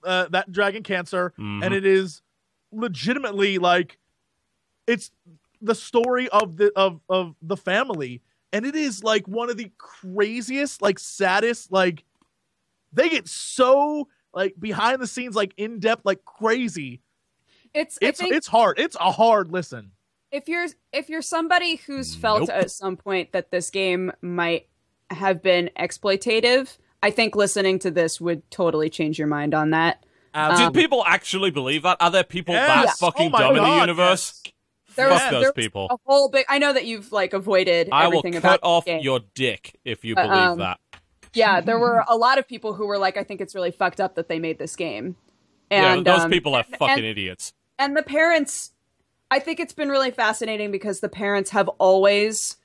uh, 0.04 0.28
that 0.30 0.52
dragon 0.52 0.84
cancer, 0.84 1.34
Mhm. 1.40 1.64
and 1.66 1.74
it 1.74 1.86
is 1.86 2.22
legitimately 2.72 3.58
like 3.58 3.98
it's 4.86 5.12
the 5.62 5.76
story 5.76 6.30
of 6.30 6.58
the 6.58 6.72
of 6.76 7.02
of 7.10 7.36
the 7.42 7.58
family, 7.58 8.22
and 8.54 8.66
it 8.66 8.76
is 8.76 9.04
like 9.04 9.28
one 9.28 9.50
of 9.50 9.58
the 9.58 9.72
craziest, 9.78 10.82
like 10.82 11.00
saddest, 11.00 11.72
like 11.72 12.04
they 12.94 13.10
get 13.10 13.28
so 13.28 14.08
like 14.34 14.56
behind 14.60 15.02
the 15.02 15.08
scenes, 15.08 15.36
like 15.36 15.54
in 15.58 15.80
depth, 15.80 16.04
like 16.06 16.24
crazy. 16.26 17.02
It's 17.78 17.97
It's 18.01 18.19
think 18.19 18.34
it's 18.34 18.47
hard. 18.47 18.80
It's 18.80 18.95
a 18.99 19.11
hard 19.11 19.51
listen. 19.51 19.91
if 20.32 20.47
you're 20.49 20.67
if 20.91 21.09
you're 21.09 21.21
somebody 21.21 21.75
who's 21.78 22.15
felt 22.15 22.41
Nope. 22.41 22.49
at 22.49 22.71
some 22.71 22.97
point 22.97 23.32
that 23.32 23.51
this 23.51 23.69
game 23.69 24.11
might 24.21 24.67
have 25.09 25.41
been 25.41 25.69
exploitative, 25.80 26.78
I 27.01 27.11
think 27.11 27.36
listening 27.36 27.80
to 27.80 27.91
this 27.91 28.19
would 28.19 28.49
totally 28.51 28.89
change 28.89 29.17
your 29.19 29.28
mind 29.28 29.53
on 29.53 29.69
that. 29.71 30.03
Did 30.34 30.41
Um, 30.61 30.73
people 30.73 31.03
actually 31.05 31.49
believe 31.51 31.84
that? 31.84 31.97
Are 31.99 32.11
there 32.11 32.23
people 32.23 32.53
Yes. 32.53 32.67
that 32.67 32.86
Yes. 32.86 32.99
fucking 32.99 33.28
Oh 33.28 33.30
my 33.30 33.39
dumb 33.39 33.49
in 33.51 33.55
the 33.57 33.61
God, 33.63 33.80
universe? 33.82 34.43
There 34.95 35.09
Fuck 35.09 35.21
was- 35.23 35.32
those 35.32 35.41
there 35.43 35.53
people. 35.53 35.88
A 35.91 35.97
whole 36.05 36.30
big. 36.30 36.45
I 36.49 36.57
know 36.59 36.73
that 36.73 36.86
you've 36.86 37.11
like 37.11 37.34
avoided 37.34 37.89
I 37.91 38.07
will 38.07 38.21
cut 38.23 38.36
about 38.36 38.59
off 38.63 38.86
your 38.88 39.21
dick 39.36 39.80
if 39.86 40.03
you 40.03 40.15
But, 40.15 40.23
believe 40.28 40.38
um, 40.43 40.59
that. 40.59 40.80
Yeah, 41.34 41.61
there 41.61 41.78
were 41.80 42.03
a 42.07 42.15
lot 42.17 42.39
of 42.39 42.47
people 42.47 42.73
who 42.73 42.86
were 42.88 42.97
like, 42.97 43.15
"I 43.17 43.23
think 43.23 43.41
it's 43.41 43.53
really 43.55 43.71
fucked 43.71 44.01
up 44.01 44.15
that 44.15 44.28
they 44.28 44.39
made 44.39 44.57
this 44.59 44.75
game." 44.75 45.15
yeah, 45.71 45.93
And 45.93 46.05
those 46.05 46.21
um, 46.21 46.32
people 46.32 46.55
are 46.55 46.63
and- 46.67 46.78
fucking 46.78 46.97
and- 46.97 47.05
idiots. 47.05 47.53
And 47.80 47.95
the 47.95 48.03
parents 48.03 48.71
i 49.32 49.39
think 49.39 49.59
it's 49.59 49.73
been 49.73 49.89
really 49.89 50.11
fascinating 50.11 50.71
because 50.71 50.99
the 50.99 51.09
parents 51.09 51.51
have 51.51 51.67
always 51.80 52.57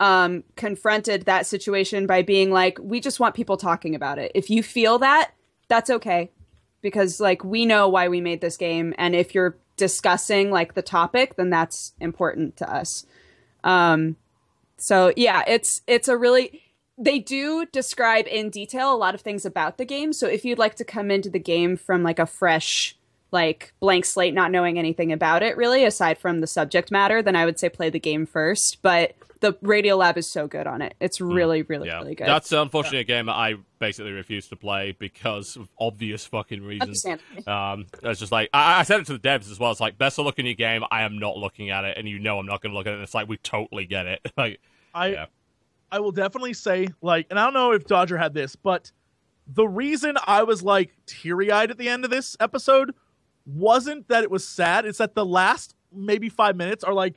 um, 0.00 0.44
confronted 0.56 1.24
that 1.24 1.46
situation 1.46 2.06
by 2.06 2.22
being 2.22 2.50
like 2.50 2.78
we 2.80 3.00
just 3.00 3.18
want 3.20 3.34
people 3.34 3.56
talking 3.56 3.94
about 3.94 4.18
it. 4.18 4.32
If 4.34 4.50
you 4.50 4.62
feel 4.62 4.98
that 4.98 5.32
that's 5.68 5.90
okay. 5.90 6.30
Because 6.80 7.20
like 7.20 7.44
we 7.44 7.66
know 7.66 7.88
why 7.88 8.08
we 8.08 8.20
made 8.20 8.40
this 8.40 8.56
game. 8.56 8.94
And 8.96 9.14
if 9.14 9.34
you're 9.34 9.56
discussing 9.76 10.50
like 10.50 10.74
the 10.74 10.82
topic 10.82 11.36
then 11.36 11.50
that's 11.50 11.92
important 12.00 12.56
to 12.58 12.72
us. 12.72 13.06
Um 13.64 14.16
so 14.76 15.12
yeah 15.16 15.42
it's 15.46 15.82
it's 15.86 16.08
a 16.08 16.16
really 16.16 16.62
they 16.96 17.18
do 17.18 17.64
describe 17.66 18.26
in 18.26 18.50
detail 18.50 18.92
a 18.92 18.96
lot 18.96 19.14
of 19.14 19.20
things 19.20 19.44
about 19.44 19.78
the 19.78 19.84
game. 19.84 20.12
So 20.12 20.26
if 20.26 20.44
you'd 20.44 20.58
like 20.58 20.74
to 20.76 20.84
come 20.84 21.10
into 21.10 21.30
the 21.30 21.38
game 21.38 21.76
from 21.76 22.02
like 22.02 22.18
a 22.18 22.26
fresh 22.26 22.96
like 23.30 23.72
blank 23.80 24.04
slate 24.04 24.34
not 24.34 24.50
knowing 24.50 24.78
anything 24.78 25.12
about 25.12 25.42
it 25.42 25.56
really 25.56 25.84
aside 25.84 26.18
from 26.18 26.40
the 26.40 26.46
subject 26.46 26.90
matter 26.90 27.22
then 27.22 27.36
i 27.36 27.44
would 27.44 27.58
say 27.58 27.68
play 27.68 27.90
the 27.90 28.00
game 28.00 28.24
first 28.24 28.78
but 28.82 29.14
the 29.40 29.56
radio 29.62 29.94
lab 29.96 30.18
is 30.18 30.30
so 30.30 30.46
good 30.46 30.66
on 30.66 30.82
it 30.82 30.94
it's 31.00 31.20
really 31.20 31.62
really 31.62 31.88
Yeah, 31.88 31.98
really 31.98 32.14
good 32.14 32.26
that's 32.26 32.50
unfortunately 32.52 33.00
a 33.00 33.04
game 33.04 33.26
that 33.26 33.36
I 33.36 33.54
basically 33.78 34.12
refused 34.12 34.48
to 34.50 34.56
play 34.56 34.96
because 34.98 35.56
of 35.56 35.68
obvious 35.78 36.26
fucking 36.26 36.62
reasons. 36.62 37.04
Understandably. 37.04 37.46
Um, 37.46 37.86
it's 38.02 38.20
just 38.20 38.32
like 38.32 38.50
I, 38.52 38.80
I 38.80 38.82
said 38.82 39.00
it 39.00 39.06
to 39.06 39.12
the 39.12 39.18
devs 39.20 39.50
as 39.50 39.58
well. 39.58 39.70
It's 39.70 39.80
like 39.80 39.98
best 39.98 40.18
of 40.18 40.26
look 40.26 40.38
in 40.38 40.46
your 40.46 40.56
game. 40.56 40.82
I 40.90 41.02
am 41.02 41.18
not 41.18 41.36
looking 41.36 41.70
at 41.70 41.84
it, 41.84 41.96
and 41.96 42.08
you 42.08 42.18
know 42.18 42.38
I'm 42.38 42.46
not 42.46 42.60
going 42.60 42.72
to 42.72 42.76
look 42.76 42.88
at 42.88 42.90
it. 42.90 42.94
And 42.94 43.02
it's 43.04 43.14
like 43.14 43.28
we 43.28 43.36
totally 43.36 43.86
get 43.86 44.06
it. 44.06 44.32
like, 44.36 44.60
I 44.94 45.06
Yeah. 45.08 45.26
I 45.90 46.00
will 46.00 46.12
definitely 46.12 46.54
say 46.54 46.88
like, 47.00 47.28
and 47.30 47.38
I 47.38 47.44
don't 47.44 47.54
know 47.54 47.72
if 47.72 47.86
Dodger 47.86 48.18
had 48.18 48.34
this, 48.34 48.56
but 48.56 48.90
the 49.46 49.66
reason 49.66 50.16
I 50.26 50.42
was 50.42 50.62
like 50.62 50.90
teary 51.06 51.50
eyed 51.50 51.70
at 51.70 51.78
the 51.78 51.88
end 51.88 52.04
of 52.04 52.10
this 52.10 52.36
episode 52.40 52.94
wasn't 53.54 54.06
that 54.08 54.22
it 54.24 54.30
was 54.30 54.46
sad. 54.46 54.84
It's 54.84 54.98
that 54.98 55.14
the 55.14 55.24
last 55.24 55.74
maybe 55.92 56.28
five 56.28 56.54
minutes 56.56 56.84
are 56.84 56.92
like 56.92 57.14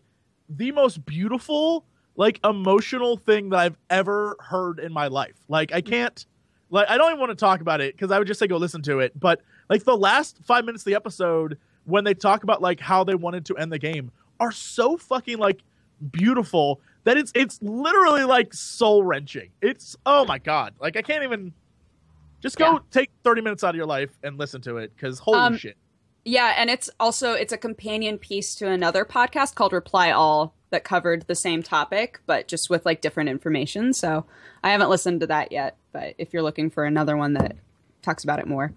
the 0.49 0.71
most 0.71 1.05
beautiful, 1.05 1.85
like 2.15 2.39
emotional 2.45 3.17
thing 3.17 3.49
that 3.49 3.59
I've 3.59 3.77
ever 3.89 4.37
heard 4.39 4.79
in 4.79 4.93
my 4.93 5.07
life. 5.07 5.35
Like 5.47 5.73
I 5.73 5.81
can't, 5.81 6.25
like 6.69 6.89
I 6.89 6.97
don't 6.97 7.09
even 7.11 7.19
want 7.19 7.31
to 7.31 7.35
talk 7.35 7.61
about 7.61 7.81
it 7.81 7.93
because 7.95 8.11
I 8.11 8.17
would 8.17 8.27
just 8.27 8.39
say 8.39 8.47
go 8.47 8.57
listen 8.57 8.81
to 8.83 8.99
it. 8.99 9.17
But 9.19 9.41
like 9.69 9.83
the 9.83 9.97
last 9.97 10.39
five 10.45 10.63
minutes 10.65 10.83
of 10.83 10.85
the 10.85 10.95
episode 10.95 11.57
when 11.85 12.03
they 12.03 12.13
talk 12.13 12.43
about 12.43 12.61
like 12.61 12.79
how 12.79 13.03
they 13.03 13.15
wanted 13.15 13.45
to 13.47 13.57
end 13.57 13.71
the 13.71 13.79
game 13.79 14.11
are 14.39 14.51
so 14.51 14.97
fucking 14.97 15.37
like 15.37 15.61
beautiful 16.11 16.79
that 17.03 17.17
it's 17.17 17.31
it's 17.35 17.59
literally 17.61 18.23
like 18.23 18.53
soul 18.53 19.03
wrenching. 19.03 19.49
It's 19.61 19.95
oh 20.05 20.25
my 20.25 20.37
god, 20.37 20.73
like 20.79 20.95
I 20.97 21.01
can't 21.01 21.23
even. 21.23 21.53
Just 22.41 22.57
go 22.57 22.73
Yeah. 22.73 22.79
take 22.89 23.11
thirty 23.23 23.41
minutes 23.41 23.63
out 23.63 23.69
of 23.71 23.75
your 23.75 23.85
life 23.85 24.09
and 24.23 24.37
listen 24.39 24.61
to 24.61 24.77
it 24.77 24.91
because 24.95 25.19
holy 25.19 25.37
Um, 25.37 25.57
shit. 25.57 25.77
Yeah, 26.23 26.53
and 26.57 26.69
it's 26.69 26.89
also 26.99 27.33
it's 27.33 27.53
a 27.53 27.57
companion 27.57 28.17
piece 28.17 28.53
to 28.55 28.67
another 28.69 29.05
podcast 29.05 29.55
called 29.55 29.73
Reply 29.73 30.11
All 30.11 30.53
that 30.69 30.83
covered 30.83 31.23
the 31.27 31.35
same 31.35 31.63
topic, 31.63 32.19
but 32.25 32.47
just 32.47 32.69
with 32.69 32.85
like 32.85 33.01
different 33.01 33.29
information. 33.29 33.93
So 33.93 34.25
I 34.63 34.71
haven't 34.71 34.89
listened 34.89 35.21
to 35.21 35.27
that 35.27 35.51
yet, 35.51 35.77
but 35.91 36.13
if 36.17 36.31
you're 36.31 36.43
looking 36.43 36.69
for 36.69 36.85
another 36.85 37.17
one 37.17 37.33
that 37.33 37.55
talks 38.01 38.23
about 38.23 38.39
it 38.39 38.47
more, 38.47 38.71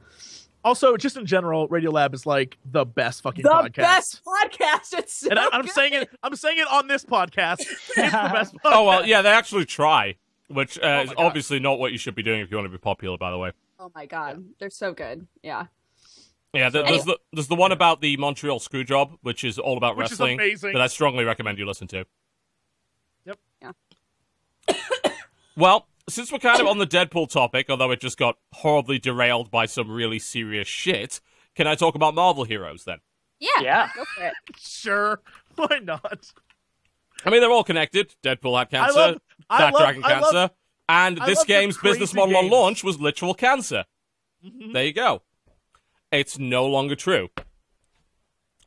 Also, 0.65 0.97
just 0.97 1.17
in 1.19 1.27
general, 1.27 1.69
Radiolab 1.69 2.15
is 2.15 2.25
like 2.27 2.57
the 2.65 2.85
best 2.87 3.23
fucking 3.23 3.43
the 3.43 3.51
podcast. 3.51 3.75
best 3.77 4.23
podcast. 4.25 4.99
It's 4.99 5.13
so 5.13 5.29
and 5.31 5.39
I, 5.39 5.49
I'm 5.53 5.63
good. 5.63 5.71
saying 5.73 5.93
it. 5.93 6.11
I'm 6.23 6.35
saying 6.37 6.59
it 6.59 6.67
on 6.73 6.89
this 6.89 7.05
podcast. 7.05 7.61
It's 7.61 7.89
the 7.95 8.03
best. 8.03 8.55
Podcast. 8.55 8.61
Oh 8.65 8.85
well, 8.85 9.07
yeah, 9.07 9.21
they 9.23 9.29
actually 9.29 9.67
try, 9.67 10.17
which 10.49 10.79
uh, 10.79 11.03
is 11.05 11.11
God. 11.11 11.17
obviously 11.19 11.61
not 11.61 11.79
what 11.79 11.93
you 11.93 11.99
should 11.99 12.15
be 12.15 12.23
doing 12.23 12.41
if 12.41 12.51
you 12.51 12.57
want 12.57 12.65
to 12.67 12.71
be 12.73 12.79
popular. 12.79 13.19
By 13.19 13.31
the 13.31 13.39
way, 13.39 13.53
Oh 13.79 13.93
my 13.95 14.07
god, 14.07 14.43
they're 14.59 14.71
so 14.71 14.95
good. 14.95 15.27
Yeah. 15.43 15.67
Yeah, 16.55 16.69
there, 16.71 16.83
there's 16.85 17.05
the 17.05 17.19
there's 17.33 17.49
the 17.49 17.55
one 17.55 17.73
about 17.73 18.01
the 18.01 18.17
Montreal 18.17 18.61
Screwjob, 18.61 19.19
which 19.23 19.45
is 19.45 19.59
all 19.59 19.77
about 19.77 19.97
Which 19.97 20.07
is 20.07 20.11
wrestling 20.13 20.35
amazing. 20.39 20.73
that 20.73 20.81
I 20.83 20.87
strongly 20.87 21.25
recommend 21.25 21.59
you 21.59 21.67
listen 21.67 21.87
to. 21.89 22.05
Yep. 23.27 23.39
Yeah. 23.63 23.73
Well, 25.57 25.87
since 26.09 26.33
we're 26.33 26.39
kind 26.41 26.61
of 26.61 26.67
on 26.67 26.79
the 26.79 26.87
Deadpool 26.87 27.31
topic, 27.31 27.67
although 27.71 27.93
it 27.93 28.01
just 28.01 28.19
got 28.19 28.39
horribly 28.53 28.99
derailed 28.99 29.53
by 29.53 29.67
some 29.67 29.89
really 29.89 30.19
serious 30.19 30.67
shit, 30.67 31.21
can 31.55 31.69
I 31.69 31.77
talk 31.77 31.95
about 31.95 32.13
Marvel 32.15 32.43
heroes 32.43 32.83
then? 32.85 32.99
Yeah. 33.39 33.51
Yeah. 33.63 33.89
Go 33.95 34.05
for 34.17 34.25
it. 34.27 34.33
Sure, 34.59 35.21
why 35.55 35.79
not? 35.81 36.33
I 37.25 37.31
mean, 37.31 37.41
they're 37.41 37.53
all 37.53 37.63
connected. 37.65 38.15
Deadpool 38.25 38.59
had 38.59 38.71
cancer. 38.71 38.99
love- 38.99 39.21
I 39.49 39.59
that 39.59 39.73
love- 39.75 39.81
dragon 39.83 40.05
I 40.05 40.19
love- 40.21 40.33
cancer. 40.33 40.51
and 40.89 41.19
this 41.19 41.45
game's 41.45 41.79
business 41.79 42.11
crazy 42.13 42.27
model 42.29 42.37
on 42.45 42.51
launch 42.51 42.83
was 42.83 42.99
literal 43.01 43.33
cancer. 43.35 43.85
Mhm. 44.45 44.73
There 44.73 44.85
you 44.85 44.93
go. 44.93 45.23
It's 46.15 46.39
no 46.39 46.65
longer 46.65 46.95
true. 46.95 47.31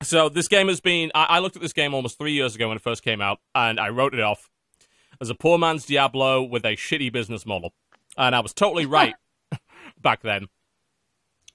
So 0.04 0.28
this 0.28 0.50
game 0.50 0.68
has 0.68 0.82
been. 0.82 1.12
I, 1.16 1.24
I 1.24 1.40
looked 1.40 1.56
at 1.56 1.62
this 1.62 1.72
game 1.72 1.94
almost 1.94 2.18
three 2.18 2.34
years 2.34 2.56
ago 2.56 2.68
when 2.68 2.76
it 2.76 2.84
first 2.84 3.04
came 3.04 3.22
out, 3.22 3.40
and 3.56 3.80
I 3.80 3.88
wrote 3.88 4.14
it 4.14 4.20
off 4.20 4.50
as 5.22 5.30
a 5.30 5.36
poor 5.36 5.58
man's 5.58 5.86
Diablo 5.86 6.44
with 6.44 6.66
a 6.66 6.76
shitty 6.76 7.10
business 7.12 7.46
model, 7.46 7.74
and 8.18 8.36
I 8.36 8.42
was 8.42 8.54
totally 8.54 8.86
right 8.98 9.16
back 10.02 10.24
then. 10.24 10.48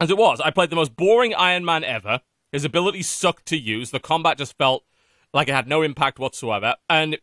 As 0.00 0.08
it 0.08 0.16
was, 0.16 0.40
I 0.40 0.50
played 0.50 0.70
the 0.70 0.76
most 0.76 0.96
boring 0.96 1.34
Iron 1.34 1.64
Man 1.64 1.84
ever. 1.84 2.22
His 2.50 2.64
abilities 2.64 3.08
sucked 3.08 3.44
to 3.46 3.58
use. 3.58 3.90
The 3.90 4.00
combat 4.00 4.38
just 4.38 4.56
felt 4.56 4.84
like 5.34 5.48
it 5.48 5.54
had 5.54 5.68
no 5.68 5.82
impact 5.82 6.18
whatsoever, 6.18 6.76
and 6.88 7.18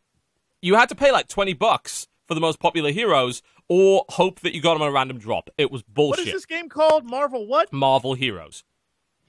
you 0.62 0.76
had 0.76 0.90
to 0.90 0.96
pay 0.96 1.12
like 1.12 1.28
twenty 1.28 1.54
bucks 1.54 2.08
for 2.28 2.36
the 2.36 2.42
most 2.42 2.60
popular 2.60 2.92
heroes, 2.92 3.42
or 3.70 4.04
hope 4.10 4.40
that 4.42 4.54
you 4.54 4.62
got 4.62 4.74
them 4.74 4.82
on 4.82 4.90
a 4.90 4.92
random 4.92 5.18
drop. 5.20 5.50
It 5.58 5.72
was 5.72 5.82
What 5.88 5.94
bullshit. 5.96 6.28
is 6.28 6.34
this 6.34 6.46
game 6.46 6.68
called? 6.70 7.06
Marvel 7.06 7.48
what? 7.48 7.72
Marvel 7.72 8.16
Heroes. 8.16 8.64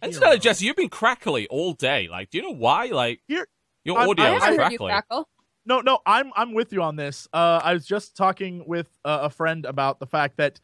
And 0.03 0.11
Heroes. 0.11 0.17
Incidentally, 0.17 0.39
Jesse, 0.41 0.65
you've 0.67 0.77
been 0.77 0.89
crackly 0.89 1.47
all 1.49 1.73
day. 1.75 2.09
Like, 2.11 2.31
do 2.31 2.39
you 2.39 2.45
know 2.45 2.55
why? 2.55 2.87
Like, 2.87 3.21
Here- 3.29 3.47
your 3.85 3.99
I'm- 3.99 4.09
audio 4.11 4.25
I 4.25 4.37
is 4.37 4.43
haven't 4.43 4.59
heard 4.61 4.73
you 4.73 4.79
crackly. 4.79 4.87
crackle. 4.89 5.29
No, 5.67 5.81
no, 5.81 5.99
I'm 6.07 6.33
I'm 6.35 6.55
with 6.55 6.73
you 6.73 6.83
on 6.83 6.97
this. 6.97 7.29
Uh, 7.33 7.61
I 7.63 7.75
was 7.75 7.87
just 7.87 8.17
talking 8.17 8.65
with 8.67 8.89
uh, 9.05 9.21
a 9.23 9.31
friend 9.31 9.67
about 9.67 10.01
the 10.01 10.07
fact 10.07 10.39
that 10.39 10.59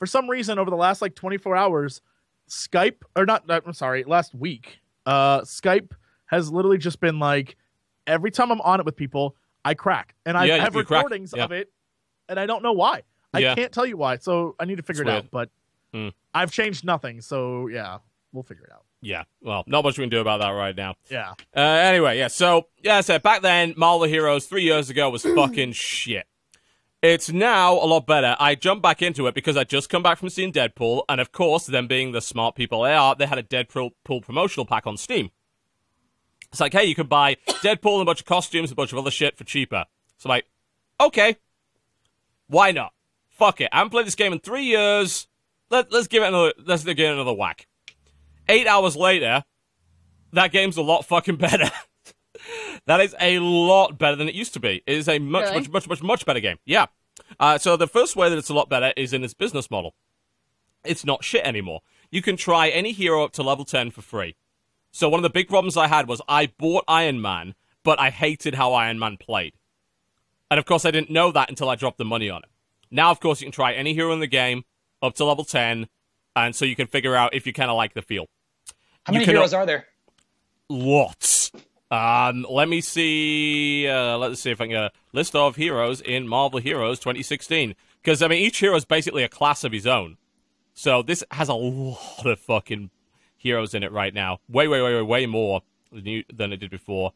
for 0.00 0.04
some 0.06 0.28
reason 0.28 0.58
over 0.58 0.68
the 0.68 0.76
last 0.76 1.00
like 1.00 1.14
24 1.14 1.54
hours, 1.56 2.02
Skype 2.50 2.96
or 3.16 3.24
not, 3.24 3.46
not 3.46 3.62
I'm 3.66 3.72
sorry, 3.72 4.02
last 4.04 4.34
week, 4.34 4.80
uh, 5.06 5.42
Skype 5.42 5.92
has 6.26 6.50
literally 6.50 6.76
just 6.78 6.98
been 7.00 7.20
like 7.20 7.56
every 8.06 8.32
time 8.32 8.50
I'm 8.50 8.60
on 8.62 8.80
it 8.80 8.84
with 8.84 8.96
people, 8.96 9.36
I 9.64 9.74
crack, 9.74 10.16
and 10.26 10.36
I 10.36 10.46
Yeah, 10.46 10.56
have 10.58 10.74
recordings 10.74 11.32
yeah. 11.36 11.44
of 11.44 11.52
it, 11.52 11.72
and 12.28 12.38
I 12.38 12.46
don't 12.46 12.64
know 12.64 12.72
why. 12.72 13.02
I 13.34 13.38
Yeah. 13.40 13.54
can't 13.54 13.72
tell 13.72 13.86
you 13.86 13.96
why, 13.96 14.16
so 14.18 14.54
I 14.60 14.64
need 14.64 14.76
to 14.76 14.82
figure 14.82 15.02
It's 15.02 15.10
it 15.10 15.14
out. 15.14 15.30
But 15.30 15.50
Hmm. 15.92 16.08
I've 16.34 16.50
changed 16.50 16.84
nothing, 16.84 17.20
so 17.20 17.68
yeah, 17.68 17.98
we'll 18.32 18.42
figure 18.42 18.64
it 18.64 18.72
out. 18.72 18.84
Yeah, 19.02 19.24
well, 19.42 19.64
not 19.66 19.82
much 19.84 19.98
we 19.98 20.02
can 20.04 20.10
do 20.10 20.20
about 20.20 20.40
that 20.40 20.50
right 20.50 20.76
now. 20.76 20.94
Yeah, 21.10 21.34
Uh, 21.56 21.60
anyway, 21.60 22.16
yeah, 22.18 22.28
so, 22.28 22.68
yeah, 22.82 22.98
I 22.98 23.00
said, 23.00 23.22
back 23.22 23.42
then, 23.42 23.74
Marvel 23.76 24.06
Heroes 24.06 24.46
three 24.46 24.62
years 24.62 24.88
ago 24.90 25.10
was 25.10 25.22
fucking 25.36 25.72
shit. 25.72 26.26
It's 27.02 27.30
now 27.30 27.72
a 27.74 27.84
lot 27.84 28.06
better. 28.06 28.36
I 28.38 28.54
jumped 28.54 28.82
back 28.82 29.02
into 29.02 29.26
it 29.26 29.34
because 29.34 29.56
I 29.56 29.64
just 29.64 29.88
come 29.90 30.04
back 30.04 30.18
from 30.18 30.28
seeing 30.30 30.52
Deadpool, 30.52 31.02
and 31.08 31.20
of 31.20 31.32
course, 31.32 31.66
them 31.66 31.88
being 31.88 32.12
the 32.12 32.20
smart 32.20 32.54
people 32.54 32.82
they 32.82 32.94
are, 32.94 33.16
they 33.16 33.26
had 33.26 33.38
a 33.38 33.42
Deadpool 33.42 33.90
promotional 34.04 34.64
pack 34.64 34.86
on 34.86 34.96
Steam. 34.96 35.30
It's 36.52 36.60
like, 36.60 36.72
hey, 36.72 36.84
you 36.84 36.94
could 36.94 37.08
buy 37.08 37.36
Deadpool 37.46 37.94
and 37.94 38.02
a 38.02 38.04
bunch 38.04 38.20
of 38.20 38.26
costumes, 38.26 38.70
a 38.70 38.74
bunch 38.76 38.92
of 38.92 38.98
other 38.98 39.10
shit 39.10 39.36
for 39.36 39.42
cheaper. 39.44 39.84
So 40.18 40.28
I'm 40.28 40.36
like, 40.36 40.46
okay, 41.00 41.36
why 42.46 42.70
not? 42.70 42.92
Fuck 43.42 43.60
it. 43.60 43.70
I 43.72 43.78
haven't 43.78 43.90
played 43.90 44.06
this 44.06 44.14
game 44.14 44.32
in 44.32 44.38
three 44.38 44.62
years. 44.62 45.26
Let, 45.68 45.90
let's 45.90 46.06
give 46.06 46.22
it 46.22 46.28
another. 46.28 46.52
Let's 46.64 46.84
give 46.84 46.96
it 46.96 47.12
another 47.12 47.32
whack. 47.32 47.66
Eight 48.48 48.68
hours 48.68 48.94
later, 48.94 49.42
that 50.32 50.52
game's 50.52 50.76
a 50.76 50.82
lot 50.82 51.04
fucking 51.04 51.36
better. 51.38 51.68
that 52.86 53.00
is 53.00 53.16
a 53.20 53.40
lot 53.40 53.98
better 53.98 54.14
than 54.14 54.28
it 54.28 54.36
used 54.36 54.52
to 54.54 54.60
be. 54.60 54.84
It 54.86 54.96
is 54.96 55.08
a 55.08 55.18
much, 55.18 55.46
Really? 55.46 55.56
much, 55.56 55.70
much, 55.72 55.88
much, 55.88 56.02
much 56.04 56.24
better 56.24 56.38
game. 56.38 56.58
Yeah. 56.64 56.86
Uh, 57.40 57.58
so 57.58 57.76
the 57.76 57.88
first 57.88 58.14
way 58.14 58.28
that 58.28 58.38
it's 58.38 58.48
a 58.48 58.54
lot 58.54 58.68
better 58.68 58.92
is 58.96 59.12
in 59.12 59.24
its 59.24 59.34
business 59.34 59.72
model. 59.72 59.96
It's 60.84 61.04
not 61.04 61.24
shit 61.24 61.44
anymore. 61.44 61.80
You 62.12 62.22
can 62.22 62.36
try 62.36 62.68
any 62.68 62.92
hero 62.92 63.24
up 63.24 63.32
to 63.32 63.42
level 63.42 63.64
10 63.64 63.90
for 63.90 64.02
free. 64.02 64.36
So 64.92 65.08
one 65.08 65.18
of 65.18 65.24
the 65.24 65.30
big 65.30 65.48
problems 65.48 65.76
I 65.76 65.88
had 65.88 66.06
was 66.06 66.22
I 66.28 66.46
bought 66.46 66.84
Iron 66.86 67.20
Man, 67.20 67.56
but 67.82 67.98
I 67.98 68.10
hated 68.10 68.54
how 68.54 68.72
Iron 68.72 69.00
Man 69.00 69.16
played. 69.16 69.54
And 70.48 70.60
of 70.60 70.64
course, 70.64 70.84
I 70.84 70.92
didn't 70.92 71.10
know 71.10 71.32
that 71.32 71.50
until 71.50 71.68
I 71.68 71.74
dropped 71.74 71.98
the 71.98 72.04
money 72.04 72.30
on 72.30 72.44
it. 72.44 72.48
Now, 72.92 73.10
of 73.10 73.18
course, 73.20 73.40
you 73.40 73.46
can 73.46 73.52
try 73.52 73.72
any 73.72 73.94
hero 73.94 74.12
in 74.12 74.20
the 74.20 74.26
game 74.26 74.64
up 75.00 75.14
to 75.16 75.24
level 75.24 75.44
10, 75.44 75.88
and 76.36 76.54
so 76.54 76.64
you 76.64 76.76
can 76.76 76.86
figure 76.86 77.16
out 77.16 77.34
if 77.34 77.46
you 77.46 77.52
kind 77.52 77.70
of 77.70 77.76
like 77.76 77.94
the 77.94 78.02
feel. 78.02 78.26
How 79.04 79.12
You 79.12 79.20
many 79.20 79.32
heroes 79.32 79.54
are 79.54 79.66
there? 79.66 79.86
Lots. 80.68 81.50
Um, 81.90 82.46
let 82.48 82.68
me 82.68 82.80
see. 82.80 83.88
Uh, 83.88 84.16
let's 84.18 84.40
see 84.40 84.50
if 84.50 84.60
I 84.60 84.64
can 84.64 84.70
get 84.70 84.82
a 84.82 84.92
list 85.12 85.34
of 85.34 85.56
heroes 85.56 86.00
in 86.00 86.28
Marvel 86.28 86.60
Heroes 86.60 86.98
2016. 87.00 87.74
Because 88.00 88.22
I 88.22 88.28
mean, 88.28 88.38
each 88.38 88.58
hero 88.58 88.76
is 88.76 88.84
basically 88.84 89.22
a 89.24 89.28
class 89.28 89.64
of 89.64 89.72
his 89.72 89.86
own. 89.86 90.16
So 90.74 91.02
this 91.02 91.22
has 91.30 91.48
a 91.48 91.54
lot 91.54 92.24
of 92.26 92.38
fucking 92.40 92.90
heroes 93.36 93.74
in 93.74 93.82
it 93.82 93.92
right 93.92 94.14
now. 94.14 94.38
Way, 94.48 94.68
way, 94.68 94.80
way, 94.80 94.94
way, 94.94 95.02
way 95.02 95.26
more 95.26 95.62
than, 95.90 96.06
you, 96.06 96.24
than 96.32 96.52
it 96.52 96.58
did 96.58 96.70
before. 96.70 97.12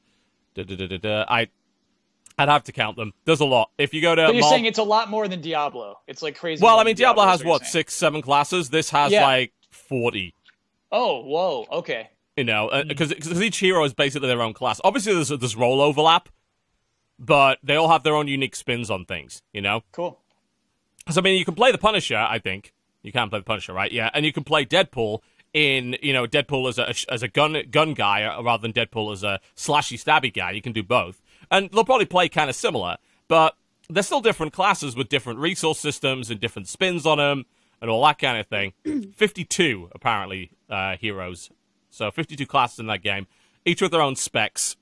Da, 0.55 0.65
da, 0.65 0.77
da, 0.77 0.87
da, 0.87 0.99
da. 0.99 1.25
I, 1.29 1.49
I'd 2.39 2.49
have 2.49 2.65
to 2.65 2.73
count 2.73 2.97
them. 2.97 3.13
There's 3.25 3.41
a 3.41 3.45
lot. 3.47 3.71
If 3.79 3.95
you 3.95 4.03
go 4.03 4.15
to 4.15 4.27
But 4.27 4.35
you're 4.35 4.43
Mar- 4.43 4.51
saying 4.51 4.67
it's 4.67 4.79
a 4.79 4.83
lot 4.83 5.09
more 5.09 5.27
than 5.29 5.41
Diablo. 5.41 5.99
It's 6.07 6.23
like 6.23 6.37
crazy. 6.39 6.63
well, 6.63 6.77
I 6.79 6.85
mean, 6.85 6.95
than 6.95 7.03
Diablo 7.05 7.25
has 7.27 7.43
what 7.43 7.65
six, 7.67 7.95
seven 7.95 8.21
classes. 8.23 8.69
This 8.71 8.91
has 8.91 9.11
Yeah. 9.13 9.25
like 9.25 9.53
forty. 9.71 10.35
Oh, 10.93 11.23
whoa. 11.23 11.67
Okay. 11.73 12.11
You 12.37 12.45
know, 12.45 12.71
because 12.87 13.13
each 13.43 13.59
hero 13.59 13.83
is 13.85 13.95
basically 13.95 14.29
their 14.29 14.43
own 14.43 14.53
class. 14.53 14.81
Obviously, 14.85 15.15
there's 15.15 15.29
there's 15.31 15.57
role 15.57 15.81
overlap, 15.81 16.29
but 17.19 17.59
they 17.63 17.77
all 17.77 17.89
have 17.89 18.03
their 18.03 18.15
own 18.15 18.29
unique 18.29 18.55
spins 18.57 18.91
on 18.91 19.05
things. 19.07 19.43
You 19.53 19.63
know, 19.63 19.83
Cool. 19.93 20.19
so 21.11 21.21
I 21.21 21.25
mean, 21.25 21.39
you 21.39 21.45
can 21.45 21.55
play 21.55 21.73
the 21.73 21.79
Punisher. 21.79 22.17
I 22.19 22.39
think 22.39 22.75
you 23.03 23.13
can 23.13 23.31
play 23.31 23.39
the 23.41 23.45
Punisher, 23.45 23.73
right? 23.73 23.91
Yeah, 23.91 24.11
and 24.13 24.27
you 24.27 24.33
can 24.33 24.45
play 24.45 24.65
Deadpool 24.67 25.21
in 25.55 25.97
you 26.03 26.13
know 26.13 26.27
Deadpool 26.27 26.69
as 26.69 26.79
a 26.79 27.13
as 27.13 27.23
a 27.23 27.29
gun 27.29 27.57
gun 27.71 27.95
guy 27.95 28.25
uh, 28.25 28.43
rather 28.43 28.61
than 28.61 28.73
Deadpool 28.75 29.13
as 29.13 29.23
a 29.25 29.41
slashy 29.57 29.97
stabby 30.03 30.33
guy. 30.33 30.51
You 30.51 30.61
can 30.61 30.73
do 30.73 30.83
both, 30.83 31.23
and 31.51 31.71
they'll 31.71 31.85
probably 31.85 32.07
play 32.07 32.29
kind 32.29 32.51
of 32.51 32.57
similar, 32.57 32.97
but 33.29 33.57
they're 33.89 34.03
still 34.03 34.21
different 34.21 34.53
classes 34.53 34.97
with 34.97 35.09
different 35.09 35.39
resource 35.39 35.79
systems 35.79 36.31
and 36.31 36.41
different 36.41 36.69
spins 36.69 37.07
on 37.07 37.19
them 37.19 37.45
and 37.81 37.91
all 37.91 38.05
that 38.05 38.19
kind 38.19 38.39
of 38.39 38.47
thing. 38.47 38.73
Fifty-two 39.17 39.91
apparently 39.95 40.53
uh, 40.69 40.97
heroes, 40.97 41.51
so 41.91 42.11
fifty-two 42.11 42.47
classes 42.47 42.79
in 42.79 42.87
that 42.87 43.03
game, 43.03 43.27
each 43.65 43.83
with 43.83 43.91
their 43.91 44.03
own 44.03 44.17
specs. 44.17 44.77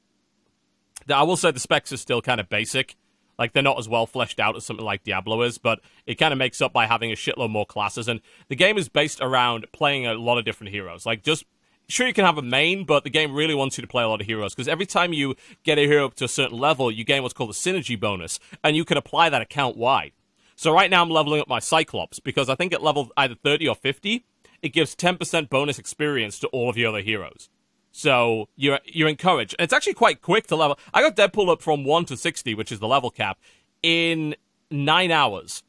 I 1.09 1.23
will 1.23 1.37
say 1.37 1.51
the 1.51 1.61
specs 1.61 1.93
are 1.93 1.99
still 1.99 2.23
kind 2.23 2.41
of 2.41 2.49
basic. 2.49 2.97
Like 3.39 3.53
they're 3.53 3.63
not 3.63 3.79
as 3.79 3.89
well 3.89 4.07
fleshed 4.07 4.39
out 4.39 4.57
as 4.57 4.65
something 4.65 4.85
like 4.85 5.03
Diablo 5.03 5.43
is, 5.43 5.59
but 5.59 5.81
it 6.07 6.15
kind 6.15 6.33
of 6.33 6.39
makes 6.39 6.63
up 6.63 6.73
by 6.73 6.87
having 6.87 7.11
a 7.11 7.17
shitload 7.17 7.51
more 7.51 7.67
classes. 7.67 8.07
And 8.09 8.21
the 8.49 8.57
game 8.57 8.79
is 8.79 8.89
based 8.89 9.21
around 9.21 9.67
playing 9.73 10.07
a 10.07 10.15
lot 10.15 10.39
of 10.39 10.45
different 10.45 10.73
heroes. 10.73 11.05
Like 11.05 11.23
just 11.23 11.45
sure 11.89 12.07
you 12.07 12.15
can 12.15 12.25
have 12.25 12.39
a 12.39 12.43
main, 12.43 12.85
but 12.85 13.05
the 13.05 13.11
game 13.11 13.35
really 13.35 13.55
wants 13.55 13.77
you 13.77 13.83
to 13.83 13.89
play 13.89 14.03
a 14.03 14.09
lot 14.09 14.21
of 14.21 14.27
heroes 14.27 14.55
because 14.55 14.69
every 14.69 14.87
time 14.87 15.13
you 15.13 15.35
get 15.63 15.79
a 15.79 15.83
hero 15.83 16.07
up 16.07 16.15
to 16.15 16.25
a 16.25 16.29
certain 16.29 16.59
level, 16.59 16.91
you 16.91 17.05
gain 17.05 17.23
what's 17.23 17.35
called 17.35 17.51
a 17.51 17.55
synergy 17.55 17.99
bonus, 17.99 18.39
and 18.63 18.77
you 18.77 18.85
can 18.85 18.97
apply 18.97 19.29
that 19.29 19.43
account 19.43 19.77
wide. 19.77 20.13
So 20.57 20.73
right 20.73 20.91
now 20.91 21.03
I'm 21.03 21.11
leveling 21.11 21.41
up 21.41 21.49
my 21.49 21.59
Cyclops 21.59 22.21
because 22.21 22.49
I 22.49 22.55
think 22.55 22.73
at 22.73 22.83
level 22.83 23.11
either 23.17 23.35
30 23.35 23.69
or 23.69 23.75
50, 23.75 24.25
it 24.63 24.69
gives 24.71 24.95
10% 24.95 25.49
bonus 25.51 25.79
experience 25.79 26.39
to 26.41 26.49
all 26.49 26.71
of 26.71 26.77
your 26.77 26.91
other 26.91 27.01
heroes. 27.01 27.49
So 27.97 28.49
you're 28.57 28.81
you're 28.85 29.09
encouraged. 29.09 29.55
It's 29.59 29.73
actually 29.73 29.95
quite 29.95 30.21
quick 30.21 30.49
to 30.49 30.57
level. 30.57 30.79
I 30.93 31.01
got 31.01 31.15
Deadpool 31.15 31.49
up 31.49 31.63
from 31.63 31.85
1 31.85 32.07
to 32.07 32.17
60, 32.17 32.55
which 32.55 32.73
is 32.73 32.81
the 32.81 32.89
level 32.89 33.11
cap, 33.11 33.39
in 33.85 34.35
9 34.71 35.11
hours. 35.13 35.63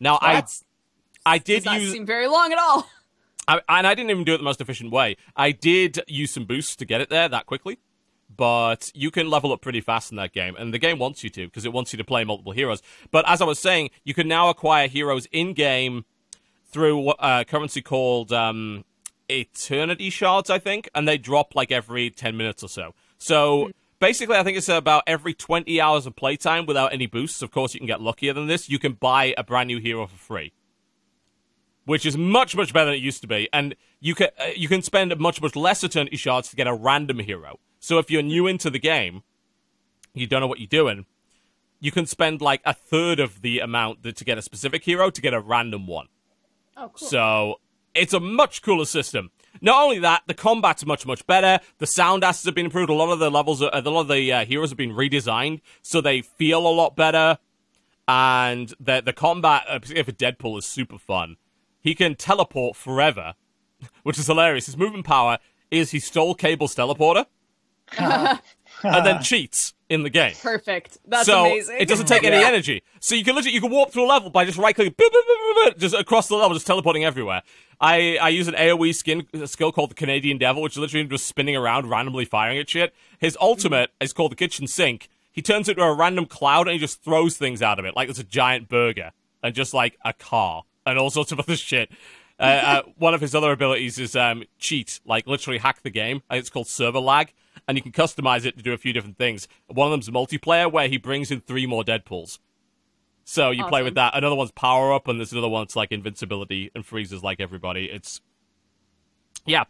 Now 0.00 0.18
I 0.20 0.44
I 1.24 1.38
did 1.38 1.58
does 1.58 1.64
not 1.66 1.80
use 1.80 1.92
seem 1.92 2.04
very 2.04 2.26
long 2.26 2.52
at 2.52 2.58
all. 2.58 2.88
I, 3.48 3.62
and 3.68 3.86
I 3.86 3.94
didn't 3.94 4.10
even 4.10 4.24
do 4.24 4.34
it 4.34 4.36
the 4.36 4.44
most 4.44 4.60
efficient 4.60 4.92
way. 4.92 5.16
I 5.34 5.52
did 5.52 6.00
use 6.06 6.30
some 6.30 6.44
boosts 6.44 6.76
to 6.76 6.84
get 6.84 7.00
it 7.00 7.08
there 7.08 7.28
that 7.30 7.46
quickly, 7.46 7.78
but 8.34 8.92
you 8.94 9.10
can 9.10 9.30
level 9.30 9.52
up 9.52 9.62
pretty 9.62 9.80
fast 9.80 10.12
in 10.12 10.16
that 10.18 10.34
game, 10.34 10.54
and 10.56 10.72
the 10.72 10.78
game 10.78 10.98
wants 10.98 11.24
you 11.24 11.30
to 11.30 11.46
because 11.46 11.64
it 11.64 11.72
wants 11.72 11.92
you 11.92 11.96
to 11.96 12.04
play 12.04 12.24
multiple 12.24 12.52
heroes. 12.52 12.82
But 13.10 13.26
as 13.26 13.40
I 13.40 13.46
was 13.46 13.58
saying, 13.58 13.88
you 14.04 14.12
can 14.12 14.28
now 14.28 14.50
acquire 14.50 14.86
heroes 14.86 15.26
in 15.32 15.54
game 15.54 16.04
through 16.66 17.10
a 17.18 17.46
currency 17.46 17.80
called 17.80 18.34
um, 18.34 18.84
Eternity 19.30 20.10
Shards, 20.10 20.50
I 20.50 20.58
think, 20.58 20.90
and 20.94 21.08
they 21.08 21.16
drop 21.16 21.54
like 21.54 21.72
every 21.72 22.10
10 22.10 22.36
minutes 22.36 22.62
or 22.62 22.68
so. 22.68 22.94
So. 23.16 23.70
Basically, 24.00 24.36
I 24.36 24.44
think 24.44 24.56
it's 24.56 24.68
about 24.68 25.02
every 25.08 25.34
20 25.34 25.80
hours 25.80 26.06
of 26.06 26.14
playtime 26.14 26.66
without 26.66 26.92
any 26.92 27.06
boosts. 27.06 27.42
Of 27.42 27.50
course, 27.50 27.74
you 27.74 27.80
can 27.80 27.88
get 27.88 28.00
luckier 28.00 28.32
than 28.32 28.46
this. 28.46 28.68
You 28.68 28.78
can 28.78 28.92
buy 28.92 29.34
a 29.36 29.42
brand 29.42 29.66
new 29.66 29.80
hero 29.80 30.06
for 30.06 30.16
free 30.16 30.52
which 31.88 32.04
is 32.04 32.18
much 32.18 32.54
much 32.54 32.74
better 32.74 32.84
than 32.84 32.96
it 32.96 33.00
used 33.00 33.22
to 33.22 33.26
be, 33.26 33.48
and 33.50 33.74
you 33.98 34.14
can 34.14 34.28
uh, 34.38 34.48
you 34.54 34.68
can 34.68 34.82
spend 34.82 35.18
much 35.18 35.40
much 35.40 35.56
less 35.56 35.82
eternity 35.82 36.18
shards 36.18 36.50
to 36.50 36.56
get 36.56 36.66
a 36.66 36.74
random 36.74 37.18
hero. 37.20 37.58
So 37.80 37.98
if 37.98 38.10
you're 38.10 38.20
new 38.20 38.46
into 38.46 38.68
the 38.68 38.78
game, 38.78 39.22
you 40.12 40.26
don't 40.26 40.42
know 40.42 40.46
what 40.46 40.60
you're 40.60 40.66
doing, 40.66 41.06
you 41.80 41.90
can 41.90 42.04
spend 42.04 42.42
like 42.42 42.60
a 42.66 42.74
third 42.74 43.18
of 43.18 43.40
the 43.40 43.60
amount 43.60 44.02
that, 44.02 44.16
to 44.16 44.24
get 44.26 44.36
a 44.36 44.42
specific 44.42 44.84
hero 44.84 45.08
to 45.08 45.20
get 45.22 45.32
a 45.32 45.40
random 45.40 45.86
one. 45.86 46.08
Oh, 46.76 46.90
cool. 46.94 47.08
So 47.08 47.60
it's 47.94 48.12
a 48.12 48.20
much 48.20 48.60
cooler 48.60 48.84
system. 48.84 49.30
Not 49.62 49.82
only 49.82 49.98
that, 50.00 50.24
the 50.26 50.34
combat's 50.34 50.84
much 50.84 51.06
much 51.06 51.26
better. 51.26 51.58
The 51.78 51.86
sound 51.86 52.22
assets 52.22 52.44
have 52.44 52.54
been 52.54 52.66
improved. 52.66 52.90
A 52.90 52.92
lot 52.92 53.10
of 53.10 53.18
the 53.18 53.30
levels, 53.30 53.62
are, 53.62 53.70
a 53.72 53.80
lot 53.80 54.02
of 54.02 54.08
the 54.08 54.30
uh, 54.30 54.44
heroes 54.44 54.68
have 54.68 54.76
been 54.76 54.92
redesigned, 54.92 55.62
so 55.80 56.02
they 56.02 56.20
feel 56.20 56.66
a 56.66 56.68
lot 56.68 56.96
better. 56.96 57.38
And 58.06 58.74
the 58.78 59.00
the 59.00 59.14
combat, 59.14 59.64
uh, 59.66 59.78
particularly 59.78 60.04
for 60.04 60.12
Deadpool, 60.12 60.58
is 60.58 60.66
super 60.66 60.98
fun. 60.98 61.38
He 61.80 61.94
can 61.94 62.14
teleport 62.14 62.76
forever, 62.76 63.34
which 64.02 64.18
is 64.18 64.26
hilarious. 64.26 64.66
His 64.66 64.76
movement 64.76 65.04
power 65.06 65.38
is 65.70 65.90
he 65.90 66.00
stole 66.00 66.34
Cable's 66.34 66.74
teleporter 66.74 67.26
and 67.98 68.40
then 68.82 69.22
cheats 69.22 69.74
in 69.88 70.02
the 70.02 70.10
game. 70.10 70.34
Perfect. 70.42 70.98
That's 71.06 71.26
so 71.26 71.46
amazing. 71.46 71.76
it 71.78 71.88
doesn't 71.88 72.06
take 72.06 72.24
any 72.24 72.36
Yeah. 72.40 72.48
energy. 72.48 72.82
So 73.00 73.14
you 73.14 73.24
can 73.24 73.34
literally 73.34 73.54
you 73.54 73.60
can 73.60 73.70
warp 73.70 73.90
through 73.90 74.04
a 74.04 74.08
level 74.08 74.30
by 74.30 74.44
just 74.44 74.58
right 74.58 74.74
clicking, 74.74 74.92
boop, 74.94 75.06
boop, 75.06 75.10
boop, 75.10 75.66
boop, 75.66 75.72
boop, 75.74 75.78
just 75.78 75.94
across 75.94 76.28
the 76.28 76.36
level, 76.36 76.54
just 76.54 76.66
teleporting 76.66 77.04
everywhere. 77.04 77.42
I, 77.80 78.18
I 78.20 78.28
use 78.30 78.48
an 78.48 78.54
AOE 78.54 78.94
skin 78.94 79.26
a 79.32 79.46
skill 79.46 79.72
called 79.72 79.90
the 79.90 79.94
Canadian 79.94 80.36
Devil, 80.38 80.62
which 80.62 80.72
is 80.74 80.78
literally 80.78 81.02
him 81.04 81.10
just 81.10 81.26
spinning 81.26 81.54
around, 81.56 81.88
randomly 81.88 82.24
firing 82.24 82.58
at 82.58 82.68
shit. 82.68 82.92
His 83.18 83.36
ultimate 83.40 83.90
is 84.00 84.12
called 84.12 84.32
the 84.32 84.36
Kitchen 84.36 84.66
Sink. 84.66 85.08
He 85.30 85.40
turns 85.42 85.68
it 85.68 85.72
into 85.78 85.84
a 85.84 85.94
random 85.94 86.26
cloud 86.26 86.66
and 86.66 86.72
he 86.72 86.78
just 86.78 87.02
throws 87.04 87.36
things 87.36 87.62
out 87.62 87.78
of 87.78 87.84
it, 87.84 87.94
like 87.94 88.08
it's 88.08 88.18
a 88.18 88.24
giant 88.24 88.68
burger 88.68 89.12
and 89.42 89.54
just 89.54 89.72
like 89.72 89.96
a 90.04 90.12
car 90.12 90.64
and 90.88 90.98
all 90.98 91.10
sorts 91.10 91.32
of 91.32 91.40
other 91.40 91.56
shit. 91.56 91.90
Uh, 92.40 92.42
uh, 92.42 92.82
one 92.96 93.14
of 93.14 93.20
his 93.20 93.34
other 93.34 93.50
abilities 93.50 93.98
is 93.98 94.14
um, 94.14 94.44
cheat, 94.58 95.00
like 95.04 95.26
literally 95.26 95.58
hack 95.58 95.82
the 95.82 95.90
game. 95.90 96.22
It's 96.30 96.50
called 96.50 96.68
server 96.68 97.00
lag, 97.00 97.32
and 97.66 97.76
you 97.76 97.82
can 97.82 97.90
customize 97.90 98.44
it 98.44 98.56
to 98.56 98.62
do 98.62 98.72
a 98.72 98.78
few 98.78 98.92
different 98.92 99.18
things. 99.18 99.48
One 99.66 99.86
of 99.86 99.90
them's 99.90 100.08
multiplayer, 100.08 100.70
where 100.70 100.88
he 100.88 100.98
brings 100.98 101.30
in 101.30 101.40
three 101.40 101.66
more 101.66 101.82
Deadpools. 101.82 102.38
So 103.24 103.50
you 103.50 103.66
play 103.66 103.82
with 103.82 103.94
that. 103.96 104.16
Another 104.16 104.36
one's 104.36 104.52
power 104.52 104.92
up, 104.92 105.06
and 105.08 105.18
there's 105.18 105.32
another 105.32 105.48
one 105.48 105.64
that's 105.64 105.76
like 105.76 105.92
invincibility 105.92 106.70
and 106.74 106.86
freezes 106.86 107.22
like 107.22 107.40
everybody. 107.40 107.86
It's 107.86 108.20
yeah, 109.44 109.64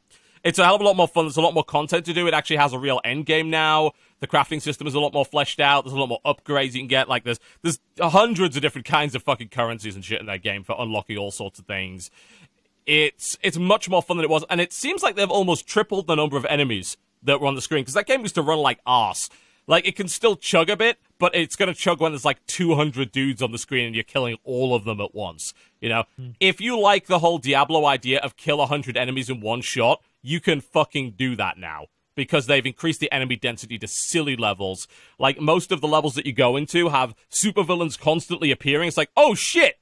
it's 0.49 0.59
a 0.59 0.65
hell 0.65 0.77
of 0.77 0.81
a 0.81 0.85
lot 0.85 0.97
more 0.97 1.07
fun. 1.07 1.27
There's 1.27 1.37
a 1.37 1.43
lot 1.43 1.53
more 1.53 1.63
content 1.63 2.07
to 2.07 2.15
do. 2.15 2.27
It 2.27 2.33
actually 2.33 2.57
has 2.57 2.73
a 2.73 2.79
real 2.79 3.03
end 3.05 3.27
game 3.27 3.51
now. 3.51 3.93
The 4.21 4.27
crafting 4.27 4.63
system 4.63 4.87
is 4.87 4.95
a 4.95 5.01
lot 5.01 5.13
more 5.13 5.27
fleshed 5.27 5.61
out. 5.61 5.85
There's 5.85 5.93
a 5.93 5.99
lot 5.99 6.09
more 6.09 6.23
upgrades 6.25 6.73
you 6.73 6.81
can 6.81 6.87
get. 6.87 7.07
Like 7.07 7.25
there's 7.25 7.39
there's 7.63 7.79
hundreds 8.01 8.57
of 8.57 8.63
different 8.63 8.87
kinds 8.87 9.15
of 9.15 9.23
fucking 9.23 9.51
currencies 9.51 9.95
and 9.95 10.03
shit 10.03 10.21
in 10.21 10.27
that 10.27 10.43
game 10.43 10.65
for 10.65 10.75
unlocking 10.79 11.19
all 11.19 11.31
sorts 11.31 11.59
of 11.59 11.67
things. 11.67 12.11
It's 12.87 13.37
it's 13.43 13.59
much 13.59 13.91
more 13.91 14.03
fun 14.03 14.17
than 14.17 14.25
it 14.25 14.31
was, 14.31 14.43
and 14.49 14.59
it 14.59 14.73
seems 14.73 15.03
like 15.03 15.17
they've 15.17 15.31
almost 15.31 15.67
tripled 15.67 16.07
the 16.07 16.15
number 16.15 16.39
of 16.39 16.47
enemies 16.47 16.97
that 17.23 17.43
were 17.43 17.47
on 17.47 17.55
the 17.55 17.61
screen 17.61 17.83
because 17.83 17.95
that 17.95 18.07
game 18.07 18.23
used 18.23 18.37
to 18.37 18.43
run 18.43 18.59
like 18.59 18.81
ass. 18.87 19.29
Like 19.67 19.87
it 19.87 19.97
can 19.97 20.09
still 20.09 20.35
chug 20.35 20.71
a 20.71 20.77
bit, 20.79 20.97
but 21.19 21.35
it's 21.35 21.57
gonna 21.57 21.75
chug 21.75 22.01
when 22.01 22.13
there's 22.13 22.25
like 22.25 22.45
200 22.47 23.13
dudes 23.13 23.43
on 23.43 23.53
the 23.53 23.59
screen 23.59 23.85
and 23.85 23.95
you're 23.95 24.03
killing 24.03 24.39
all 24.45 24.75
of 24.75 24.85
them 24.85 24.99
at 24.99 25.15
once. 25.15 25.53
You 25.83 25.91
know, 25.91 26.05
hmm. 26.17 26.31
if 26.41 26.59
you 26.59 26.81
like 26.81 27.07
the 27.07 27.19
whole 27.19 27.37
Diablo 27.37 27.85
idea 27.85 28.19
of 28.21 28.39
kill 28.39 28.57
100 28.59 28.97
enemies 28.97 29.29
in 29.29 29.41
one 29.41 29.61
shot, 29.61 30.03
you 30.23 30.41
can 30.41 30.61
fucking 30.61 31.13
do 31.17 31.37
that 31.37 31.59
now 31.59 31.87
because 32.15 32.47
they've 32.47 32.67
increased 32.67 33.01
the 33.01 33.13
enemy 33.13 33.37
density 33.37 33.79
to 33.79 33.87
silly 33.87 34.35
levels. 34.37 34.89
Like 35.19 35.41
most 35.41 35.71
of 35.71 35.81
the 35.81 35.89
levels 35.89 36.15
that 36.15 36.27
you 36.27 36.33
go 36.33 36.57
into 36.57 36.89
have 36.89 37.15
supervillains 37.31 37.99
constantly 37.99 38.51
appearing. 38.51 38.89
It's 38.89 38.97
like, 38.97 39.11
oh 39.17 39.35
shit, 39.35 39.77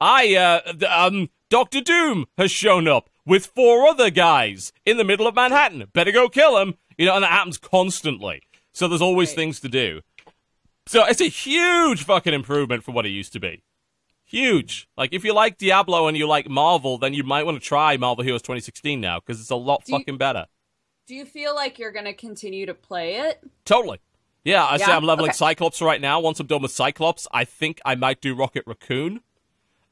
I 0.00 0.34
uh, 0.34 0.60
th- 0.72 0.82
um, 0.90 1.30
Doctor 1.50 1.80
Doom 1.80 2.26
has 2.36 2.50
shown 2.50 2.88
up 2.88 3.08
with 3.24 3.46
four 3.46 3.86
other 3.86 4.10
guys 4.10 4.72
in 4.84 4.96
the 4.96 5.04
middle 5.04 5.26
of 5.26 5.34
Manhattan. 5.34 5.86
Better 5.92 6.12
go 6.12 6.28
kill 6.28 6.58
him. 6.58 6.74
You 6.96 7.06
know, 7.06 7.14
and 7.14 7.22
that 7.22 7.30
happens 7.30 7.58
constantly. 7.58 8.42
So 8.72 8.88
there's 8.88 9.00
always 9.02 9.28
Right. 9.30 9.36
things 9.36 9.60
to 9.60 9.68
do. 9.68 10.00
So 10.86 11.04
it's 11.04 11.20
a 11.20 11.28
huge 11.28 12.02
fucking 12.02 12.34
improvement 12.34 12.82
from 12.82 12.94
what 12.94 13.06
it 13.06 13.10
used 13.10 13.32
to 13.34 13.40
be. 13.40 13.62
Huge. 14.28 14.88
Like 14.96 15.12
if 15.14 15.24
you 15.24 15.32
like 15.32 15.56
Diablo 15.56 16.06
and 16.06 16.16
you 16.16 16.26
like 16.28 16.48
Marvel, 16.50 16.98
then 16.98 17.14
you 17.14 17.24
might 17.24 17.44
want 17.44 17.60
to 17.60 17.66
try 17.66 17.96
Marvel 17.96 18.22
Heroes 18.22 18.42
2016 18.42 19.00
now 19.00 19.20
because 19.20 19.40
it's 19.40 19.50
a 19.50 19.56
lot 19.56 19.84
Do 19.86 19.92
you- 19.92 19.98
fucking 19.98 20.18
better. 20.18 20.46
Do 21.06 21.14
you 21.14 21.24
feel 21.24 21.54
like 21.54 21.78
you're 21.78 21.90
gonna 21.90 22.12
continue 22.12 22.66
to 22.66 22.74
play 22.74 23.14
it? 23.16 23.40
Totally. 23.64 23.98
Yeah, 24.44 24.66
I 24.66 24.76
say 24.76 24.92
I'm 24.92 25.04
leveling 25.04 25.30
Okay. 25.30 25.36
Cyclops 25.36 25.80
right 25.80 26.00
now. 26.00 26.20
Once 26.20 26.38
I'm 26.38 26.46
done 26.46 26.60
with 26.60 26.70
Cyclops, 26.70 27.26
I 27.32 27.44
think 27.44 27.80
I 27.86 27.94
might 27.94 28.20
do 28.20 28.34
Rocket 28.34 28.64
Raccoon. 28.66 29.22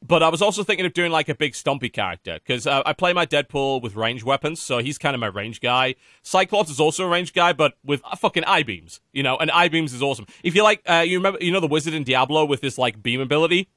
But 0.06 0.22
I 0.22 0.28
was 0.28 0.42
also 0.42 0.62
thinking 0.62 0.84
of 0.84 0.92
doing 0.92 1.10
like 1.10 1.30
a 1.30 1.34
big 1.34 1.54
stompy 1.54 1.90
character 1.90 2.34
because 2.34 2.66
uh, 2.66 2.82
I 2.84 2.92
play 2.92 3.14
my 3.14 3.24
Deadpool 3.24 3.80
with 3.82 3.96
range 3.96 4.22
weapons, 4.22 4.60
so 4.60 4.78
he's 4.78 4.98
kind 4.98 5.14
of 5.14 5.20
my 5.20 5.26
range 5.26 5.62
guy. 5.62 5.94
Cyclops 6.22 6.70
is 6.70 6.78
also 6.78 7.04
a 7.04 7.08
range 7.08 7.32
guy, 7.32 7.54
but 7.54 7.78
with 7.82 8.02
uh, 8.04 8.14
fucking 8.14 8.44
eye 8.44 8.62
beams, 8.62 9.00
you 9.14 9.22
know. 9.22 9.38
And 9.38 9.50
eye 9.50 9.68
beams 9.68 9.94
is 9.94 10.02
awesome. 10.02 10.26
If 10.44 10.54
you 10.54 10.62
like, 10.62 10.82
uh, 10.86 11.02
you 11.06 11.16
remember, 11.16 11.38
you 11.42 11.50
know, 11.50 11.60
the 11.60 11.66
wizard 11.66 11.94
in 11.94 12.04
Diablo 12.04 12.44
with 12.44 12.60
this 12.60 12.76
like 12.76 13.02
beam 13.02 13.22
ability. 13.22 13.68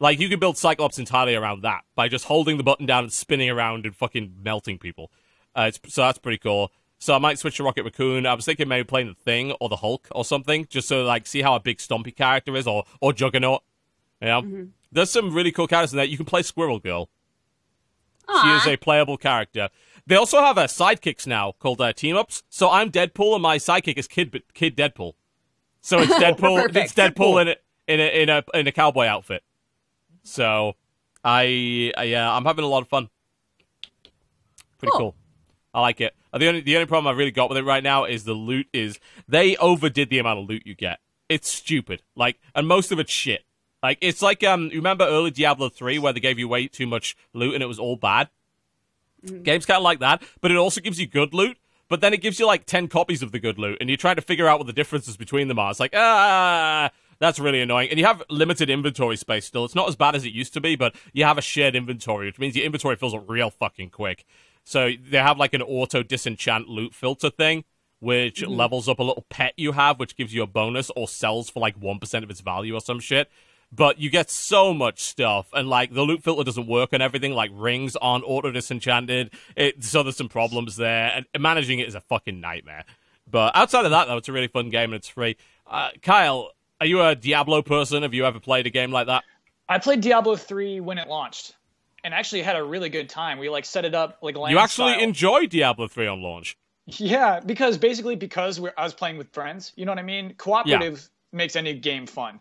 Like 0.00 0.20
you 0.20 0.28
can 0.28 0.38
build 0.38 0.56
Cyclops 0.56 0.98
entirely 0.98 1.34
around 1.34 1.62
that 1.62 1.82
by 1.94 2.08
just 2.08 2.26
holding 2.26 2.56
the 2.56 2.62
button 2.62 2.86
down 2.86 3.04
and 3.04 3.12
spinning 3.12 3.50
around 3.50 3.84
and 3.84 3.94
fucking 3.94 4.36
melting 4.42 4.78
people. 4.78 5.10
Uh, 5.56 5.70
it's, 5.74 5.80
so 5.92 6.02
that's 6.02 6.18
pretty 6.18 6.38
cool. 6.38 6.70
So 7.00 7.14
I 7.14 7.18
might 7.18 7.38
switch 7.38 7.56
to 7.56 7.64
Rocket 7.64 7.84
Raccoon. 7.84 8.26
I 8.26 8.34
was 8.34 8.44
thinking 8.44 8.68
maybe 8.68 8.84
playing 8.84 9.08
the 9.08 9.14
Thing 9.14 9.52
or 9.60 9.68
the 9.68 9.76
Hulk 9.76 10.08
or 10.12 10.24
something, 10.24 10.66
just 10.68 10.88
so 10.88 11.04
like 11.04 11.26
see 11.26 11.42
how 11.42 11.54
a 11.54 11.60
big 11.60 11.78
stompy 11.78 12.14
character 12.14 12.56
is, 12.56 12.66
or 12.66 12.84
or 13.00 13.12
Juggernaut. 13.12 13.62
Yeah, 14.20 14.40
there's 14.90 15.10
some 15.10 15.32
really 15.32 15.52
cool 15.52 15.68
characters 15.68 15.92
in 15.92 15.96
there. 15.98 16.06
You 16.06 16.16
can 16.16 16.26
play 16.26 16.42
Squirrel 16.42 16.80
Girl. 16.80 17.08
She 18.42 18.48
is 18.50 18.66
a 18.66 18.76
playable 18.76 19.16
character. 19.16 19.70
They 20.06 20.14
also 20.16 20.40
have 20.40 20.58
uh, 20.58 20.66
sidekicks 20.66 21.26
now 21.26 21.52
called 21.58 21.80
uh, 21.80 21.92
team 21.92 22.14
ups. 22.16 22.42
So 22.50 22.70
I'm 22.70 22.90
Deadpool 22.90 23.34
and 23.34 23.42
my 23.42 23.56
sidekick 23.58 23.96
is 23.96 24.06
Kid 24.06 24.42
Kid 24.54 24.76
Deadpool. 24.76 25.14
So 25.80 26.00
it's 26.00 26.12
Deadpool. 26.22 26.74
it's. 26.76 26.92
Deadpool 26.92 27.40
in 27.40 27.48
a 27.48 27.56
in 27.86 28.00
a 28.00 28.22
in 28.22 28.28
a 28.28 28.44
in 28.54 28.66
a 28.66 28.72
cowboy 28.72 29.06
outfit. 29.06 29.42
So 30.22 30.74
I, 31.24 31.92
I 31.96 32.04
yeah, 32.04 32.30
I'm 32.30 32.44
having 32.44 32.64
a 32.64 32.68
lot 32.68 32.82
of 32.82 32.88
fun. 32.88 33.08
Pretty 34.78 34.90
Cool. 34.92 34.98
cool. 35.00 35.14
I 35.74 35.80
like 35.80 36.00
it. 36.00 36.14
Uh, 36.32 36.38
The 36.38 36.48
only 36.48 36.60
the 36.60 36.76
only 36.76 36.86
problem 36.86 37.10
I've 37.10 37.18
really 37.18 37.30
got 37.30 37.48
with 37.48 37.58
it 37.58 37.64
right 37.64 37.82
now 37.82 38.04
is 38.04 38.24
the 38.24 38.32
loot 38.34 38.68
is 38.72 38.98
they 39.28 39.56
overdid 39.56 40.10
the 40.10 40.18
amount 40.18 40.40
of 40.40 40.48
loot 40.48 40.62
you 40.66 40.74
get. 40.74 41.00
It's 41.28 41.50
stupid. 41.50 42.02
Like 42.16 42.38
and 42.54 42.66
most 42.66 42.92
of 42.92 42.98
it's 42.98 43.12
shit. 43.12 43.44
Like 43.82 43.98
it's 44.00 44.22
like 44.22 44.42
um 44.44 44.64
you 44.66 44.76
remember 44.76 45.04
early 45.04 45.30
Diablo 45.30 45.68
3 45.68 45.98
where 45.98 46.12
they 46.12 46.20
gave 46.20 46.38
you 46.38 46.48
way 46.48 46.68
too 46.68 46.86
much 46.86 47.16
loot 47.32 47.54
and 47.54 47.62
it 47.62 47.66
was 47.66 47.78
all 47.78 47.96
bad? 47.96 48.28
Games 49.42 49.66
kind 49.66 49.78
of 49.78 49.82
like 49.82 49.98
that, 49.98 50.22
but 50.40 50.50
it 50.52 50.56
also 50.56 50.80
gives 50.80 51.00
you 51.00 51.06
good 51.06 51.34
loot. 51.34 51.58
But 51.88 52.00
then 52.02 52.12
it 52.12 52.20
gives 52.20 52.38
you 52.38 52.46
like 52.46 52.66
10 52.66 52.86
copies 52.88 53.22
of 53.22 53.32
the 53.32 53.40
good 53.40 53.58
loot, 53.58 53.78
and 53.80 53.88
you're 53.88 53.96
trying 53.96 54.16
to 54.16 54.22
figure 54.22 54.46
out 54.46 54.58
what 54.60 54.66
the 54.66 54.72
differences 54.74 55.16
between 55.16 55.48
them 55.48 55.58
are. 55.58 55.70
It's 55.70 55.80
like, 55.80 55.94
ah, 55.96 56.90
that's 57.20 57.38
really 57.38 57.60
annoying. 57.60 57.90
And 57.90 57.98
you 57.98 58.06
have 58.06 58.22
limited 58.30 58.70
inventory 58.70 59.16
space 59.16 59.46
still. 59.46 59.64
It's 59.64 59.74
not 59.74 59.88
as 59.88 59.96
bad 59.96 60.14
as 60.14 60.24
it 60.24 60.32
used 60.32 60.54
to 60.54 60.60
be, 60.60 60.76
but 60.76 60.94
you 61.12 61.24
have 61.24 61.38
a 61.38 61.42
shared 61.42 61.74
inventory, 61.74 62.26
which 62.26 62.38
means 62.38 62.56
your 62.56 62.64
inventory 62.64 62.96
fills 62.96 63.14
up 63.14 63.24
real 63.28 63.50
fucking 63.50 63.90
quick. 63.90 64.24
So 64.64 64.92
they 65.10 65.18
have 65.18 65.38
like 65.38 65.54
an 65.54 65.62
auto 65.62 66.02
disenchant 66.02 66.68
loot 66.68 66.94
filter 66.94 67.30
thing, 67.30 67.64
which 68.00 68.46
levels 68.46 68.88
up 68.88 68.98
a 68.98 69.02
little 69.02 69.24
pet 69.30 69.54
you 69.56 69.72
have, 69.72 69.98
which 69.98 70.14
gives 70.16 70.32
you 70.32 70.42
a 70.42 70.46
bonus 70.46 70.90
or 70.94 71.08
sells 71.08 71.50
for 71.50 71.58
like 71.60 71.80
1% 71.80 72.22
of 72.22 72.30
its 72.30 72.40
value 72.40 72.74
or 72.74 72.80
some 72.80 73.00
shit. 73.00 73.28
but 73.72 73.98
you 73.98 74.08
get 74.08 74.30
so 74.30 74.72
much 74.72 75.00
stuff, 75.00 75.48
and 75.52 75.68
like 75.68 75.92
the 75.92 76.02
loot 76.02 76.22
filter 76.22 76.44
doesn't 76.44 76.66
work 76.66 76.90
and 76.92 77.02
everything. 77.02 77.32
Like 77.32 77.50
rings 77.52 77.96
aren't 77.96 78.24
auto 78.24 78.50
disenchanted, 78.50 79.30
it, 79.56 79.84
so 79.84 80.02
there's 80.02 80.16
some 80.16 80.28
problems 80.28 80.76
there, 80.76 81.12
and 81.14 81.26
managing 81.42 81.78
it 81.78 81.88
is 81.88 81.94
a 81.94 82.00
fucking 82.00 82.40
nightmare. 82.40 82.84
But 83.30 83.54
outside 83.54 83.84
of 83.84 83.90
that, 83.90 84.06
though, 84.06 84.16
it's 84.16 84.28
a 84.28 84.32
really 84.32 84.48
fun 84.48 84.70
game 84.70 84.84
and 84.84 84.94
it's 84.94 85.08
free. 85.08 85.36
Uh, 85.66 85.90
Kyle, 86.00 86.52
are 86.80 86.86
you 86.86 87.02
a 87.02 87.14
Diablo 87.14 87.62
person? 87.62 88.02
Have 88.02 88.14
you 88.14 88.24
ever 88.24 88.40
played 88.40 88.66
a 88.66 88.70
game 88.70 88.90
like 88.90 89.06
that? 89.06 89.24
I 89.68 89.78
played 89.78 90.00
Diablo 90.00 90.36
3 90.36 90.80
when 90.80 90.98
it 90.98 91.08
launched 91.08 91.54
and 92.04 92.14
actually 92.14 92.42
had 92.42 92.56
a 92.56 92.64
really 92.64 92.88
good 92.88 93.08
time. 93.08 93.38
We 93.38 93.48
like 93.50 93.64
set 93.64 93.84
it 93.84 93.94
up 93.94 94.18
like 94.22 94.36
land 94.36 94.52
you 94.52 94.58
actually 94.58 94.92
style. 94.92 95.04
enjoyed 95.04 95.50
Diablo 95.50 95.88
3 95.88 96.06
on 96.06 96.22
launch. 96.22 96.56
Yeah, 96.86 97.40
because 97.40 97.76
basically 97.76 98.16
because 98.16 98.58
I 98.76 98.82
was 98.84 98.94
playing 98.94 99.18
with 99.18 99.32
friends, 99.32 99.72
you 99.76 99.84
know 99.84 99.92
what 99.92 99.98
I 99.98 100.02
mean? 100.02 100.34
Cooperative 100.38 101.00
yeah. 101.32 101.36
makes 101.36 101.54
any 101.54 101.74
game 101.74 102.06
fun. 102.06 102.40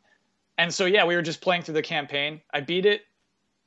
And 0.57 0.73
so 0.73 0.85
yeah, 0.85 1.05
we 1.05 1.15
were 1.15 1.21
just 1.21 1.41
playing 1.41 1.63
through 1.63 1.73
the 1.73 1.81
campaign. 1.81 2.41
I 2.53 2.61
beat 2.61 2.85
it 2.85 3.01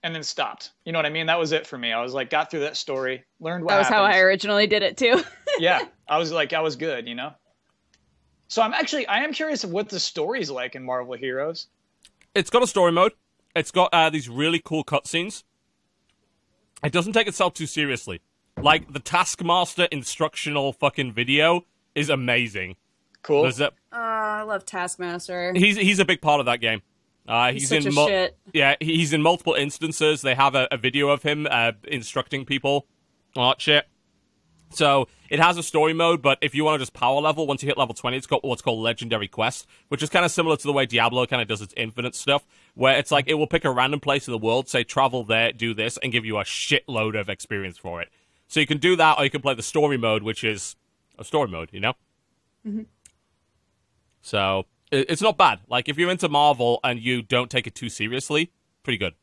and 0.02 0.14
then 0.14 0.22
stopped. 0.22 0.70
You 0.86 0.92
know 0.92 0.98
what 0.98 1.06
I 1.06 1.10
mean? 1.10 1.26
That 1.26 1.38
was 1.38 1.52
it 1.52 1.66
for 1.66 1.76
me. 1.76 1.92
I 1.92 2.02
was 2.02 2.14
like 2.14 2.30
got 2.30 2.50
through 2.50 2.60
that 2.60 2.76
story, 2.76 3.24
learned 3.40 3.64
what 3.64 3.72
That 3.72 3.78
was 3.78 3.88
happens. 3.88 4.14
how 4.14 4.18
I 4.18 4.20
originally 4.20 4.66
did 4.66 4.82
it 4.82 4.96
too. 4.96 5.22
yeah. 5.58 5.84
I 6.08 6.16
was 6.18 6.32
like 6.32 6.52
I 6.54 6.60
was 6.60 6.76
good, 6.76 7.06
you 7.06 7.14
know? 7.14 7.32
So 8.50 8.62
I'm 8.62 8.74
actually 8.74 9.06
I 9.06 9.22
am 9.22 9.32
curious 9.32 9.62
of 9.62 9.70
what 9.70 9.88
the 9.88 10.00
story's 10.00 10.50
like 10.50 10.74
in 10.74 10.82
Marvel 10.82 11.14
Heroes. 11.14 11.68
It's 12.34 12.50
got 12.50 12.64
a 12.64 12.66
story 12.66 12.90
mode. 12.90 13.12
It's 13.54 13.70
got 13.70 13.94
uh, 13.94 14.10
these 14.10 14.28
really 14.28 14.60
cool 14.62 14.82
cutscenes. 14.82 15.44
It 16.82 16.92
doesn't 16.92 17.12
take 17.12 17.28
itself 17.28 17.54
too 17.54 17.66
seriously. 17.66 18.20
Like 18.60 18.92
the 18.92 18.98
Taskmaster 18.98 19.84
instructional 19.92 20.72
fucking 20.72 21.12
video 21.12 21.64
is 21.94 22.10
amazing. 22.10 22.74
Cool. 23.22 23.42
There's 23.42 23.60
a, 23.60 23.68
uh, 23.68 23.70
I 23.92 24.42
love 24.42 24.66
Taskmaster. 24.66 25.52
he's 25.54 25.76
he's 25.76 26.00
a 26.00 26.04
big 26.04 26.20
part 26.20 26.40
of 26.40 26.46
that 26.46 26.60
game. 26.60 26.82
Uh, 27.28 27.52
he's, 27.52 27.68
such 27.68 27.82
in 27.82 27.92
a 27.92 27.92
mul- 27.92 28.08
shit. 28.08 28.36
yeah 28.52 28.74
he's 28.80 29.12
in 29.12 29.22
multiple 29.22 29.54
instances. 29.54 30.22
They 30.22 30.34
have 30.34 30.56
a, 30.56 30.66
a 30.72 30.76
video 30.76 31.10
of 31.10 31.22
him 31.22 31.46
uh, 31.48 31.72
instructing 31.84 32.44
people 32.44 32.86
on 33.36 33.50
that 33.50 33.60
shit. 33.60 33.86
So 34.72 35.08
it 35.28 35.40
has 35.40 35.58
a 35.58 35.62
story 35.62 35.92
mode, 35.92 36.22
but 36.22 36.38
if 36.40 36.54
you 36.54 36.64
want 36.64 36.76
to 36.76 36.78
just 36.78 36.92
power 36.92 37.20
level, 37.20 37.46
once 37.46 37.62
you 37.62 37.66
hit 37.66 37.76
level 37.76 37.94
20, 37.94 38.16
it's 38.16 38.26
got 38.26 38.44
what's 38.44 38.62
called 38.62 38.80
Legendary 38.80 39.26
Quest, 39.26 39.66
which 39.88 40.02
is 40.02 40.08
kind 40.08 40.24
of 40.24 40.30
similar 40.30 40.56
to 40.56 40.62
the 40.62 40.72
way 40.72 40.86
Diablo 40.86 41.26
kind 41.26 41.42
of 41.42 41.48
does 41.48 41.60
its 41.60 41.74
infinite 41.76 42.14
stuff, 42.14 42.46
where 42.74 42.96
it's 42.96 43.10
like 43.10 43.26
it 43.28 43.34
will 43.34 43.48
pick 43.48 43.64
a 43.64 43.70
random 43.70 44.00
place 44.00 44.28
in 44.28 44.32
the 44.32 44.38
world, 44.38 44.68
say 44.68 44.84
travel 44.84 45.24
there, 45.24 45.52
do 45.52 45.74
this, 45.74 45.98
and 45.98 46.12
give 46.12 46.24
you 46.24 46.38
a 46.38 46.44
shitload 46.44 47.18
of 47.18 47.28
experience 47.28 47.78
for 47.78 48.00
it. 48.00 48.08
So 48.46 48.60
you 48.60 48.66
can 48.66 48.78
do 48.78 48.96
that, 48.96 49.18
or 49.18 49.24
you 49.24 49.30
can 49.30 49.42
play 49.42 49.54
the 49.54 49.62
story 49.62 49.96
mode, 49.96 50.22
which 50.22 50.44
is 50.44 50.76
a 51.18 51.24
story 51.24 51.48
mode, 51.48 51.70
you 51.72 51.80
know? 51.80 51.94
Mm-hmm. 52.66 52.82
So 54.22 54.66
it's 54.92 55.22
not 55.22 55.36
bad. 55.36 55.60
Like 55.68 55.88
if 55.88 55.98
you're 55.98 56.10
into 56.10 56.28
Marvel 56.28 56.80
and 56.84 57.00
you 57.00 57.22
don't 57.22 57.50
take 57.50 57.66
it 57.66 57.74
too 57.74 57.88
seriously, 57.88 58.52
pretty 58.82 58.98
good. 58.98 59.14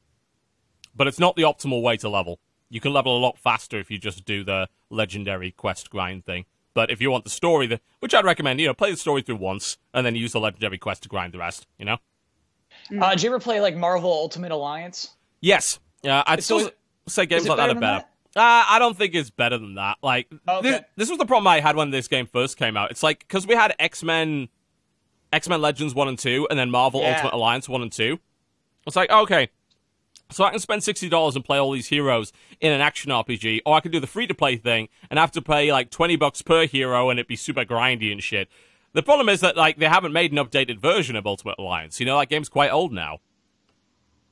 But 0.96 1.08
it's 1.08 1.20
not 1.20 1.36
the 1.36 1.44
optimal 1.44 1.82
way 1.82 1.98
to 1.98 2.10
level. 2.10 2.40
You 2.70 2.80
can 2.82 2.94
level 2.94 3.18
a 3.18 3.20
lot 3.20 3.38
faster 3.38 3.80
if 3.80 3.90
you 3.90 3.98
just 3.98 4.26
do 4.26 4.44
the 4.44 4.68
legendary 4.90 5.52
quest 5.52 5.90
grind 5.90 6.26
thing. 6.26 6.46
But 6.74 6.92
if 6.92 7.02
you 7.02 7.10
want 7.10 7.24
the 7.24 7.30
story, 7.30 7.66
the, 7.68 7.80
which 8.00 8.14
I'd 8.14 8.26
recommend, 8.26 8.60
you 8.60 8.68
know, 8.68 8.74
play 8.74 8.92
the 8.92 8.98
story 8.98 9.22
through 9.22 9.38
once 9.38 9.78
and 9.94 10.06
then 10.06 10.16
use 10.16 10.34
the 10.34 10.40
legendary 10.40 10.78
quest 10.78 11.04
to 11.04 11.10
grind 11.10 11.34
the 11.34 11.40
rest. 11.40 11.66
You 11.80 11.86
know? 11.86 11.98
Uh, 13.02 13.12
did 13.12 13.24
you 13.24 13.30
ever 13.30 13.40
play 13.40 13.60
like 13.62 13.76
Marvel 13.76 14.12
Ultimate 14.12 14.52
Alliance? 14.52 15.16
Yes. 15.42 15.80
Yeah, 16.04 16.24
I'd 16.28 16.44
still 16.44 16.60
is- 16.60 16.72
say 17.08 17.26
games 17.26 17.48
like 17.48 17.58
that 17.58 17.70
are 17.70 17.74
than 17.74 17.80
better. 17.80 18.06
Uh, 18.36 18.66
I 18.68 18.78
don't 18.78 18.96
think 18.96 19.16
it's 19.16 19.32
better 19.32 19.58
than 19.58 19.76
that. 19.76 19.98
Like 20.04 20.28
Okay. 20.48 20.70
this, 20.70 20.82
this 20.96 21.10
was 21.10 21.18
the 21.18 21.26
problem 21.26 21.48
I 21.48 21.60
had 21.60 21.76
when 21.76 21.90
this 21.90 22.08
game 22.08 22.28
first 22.28 22.58
came 22.58 22.78
out. 22.78 22.92
It's 22.92 23.02
like 23.02 23.20
because 23.20 23.48
we 23.48 23.56
had 23.56 23.74
X 23.80 24.04
Men, 24.04 24.50
X 25.34 25.50
Men 25.50 25.60
Legends 25.60 25.96
one 25.96 26.08
and 26.08 26.20
two, 26.20 26.48
and 26.52 26.60
then 26.60 26.70
Marvel 26.70 27.02
Yeah. 27.02 27.14
Ultimate 27.16 27.34
Alliance 27.34 27.68
one 27.68 27.82
and 27.82 27.92
two. 27.92 28.20
It's 28.86 28.96
like 28.96 29.10
okay, 29.10 29.50
so 30.30 30.44
I 30.44 30.50
can 30.50 30.60
spend 30.60 30.84
sixty 30.84 31.10
dollars 31.10 31.36
and 31.36 31.44
play 31.44 31.58
all 31.58 31.72
these 31.72 31.88
heroes 31.88 32.34
in 32.60 32.72
an 32.72 32.82
action 32.82 33.12
RPG, 33.12 33.62
or 33.66 33.76
I 33.76 33.80
can 33.80 33.92
do 33.92 34.00
the 34.00 34.08
free 34.08 34.28
to 34.28 34.34
play 34.34 34.58
thing 34.58 34.90
and 35.10 35.20
have 35.20 35.32
to 35.32 35.42
pay 35.42 35.72
like 35.72 35.90
twenty 35.90 36.16
bucks 36.16 36.42
per 36.42 36.68
hero, 36.68 37.10
and 37.10 37.20
it'd 37.20 37.28
be 37.28 37.36
super 37.36 37.66
grindy 37.66 38.12
and 38.12 38.22
shit. 38.22 38.50
The 38.94 39.04
problem 39.04 39.30
is 39.30 39.42
that 39.42 39.56
like 39.56 39.78
they 39.78 39.88
haven't 39.88 40.14
made 40.14 40.32
an 40.32 40.38
updated 40.38 40.80
version 40.80 41.16
of 41.16 41.28
Ultimate 41.28 41.56
Alliance. 41.60 42.00
You 42.00 42.06
know, 42.06 42.18
that 42.20 42.30
game's 42.30 42.50
quite 42.50 42.72
old 42.72 42.92
now. 42.92 43.20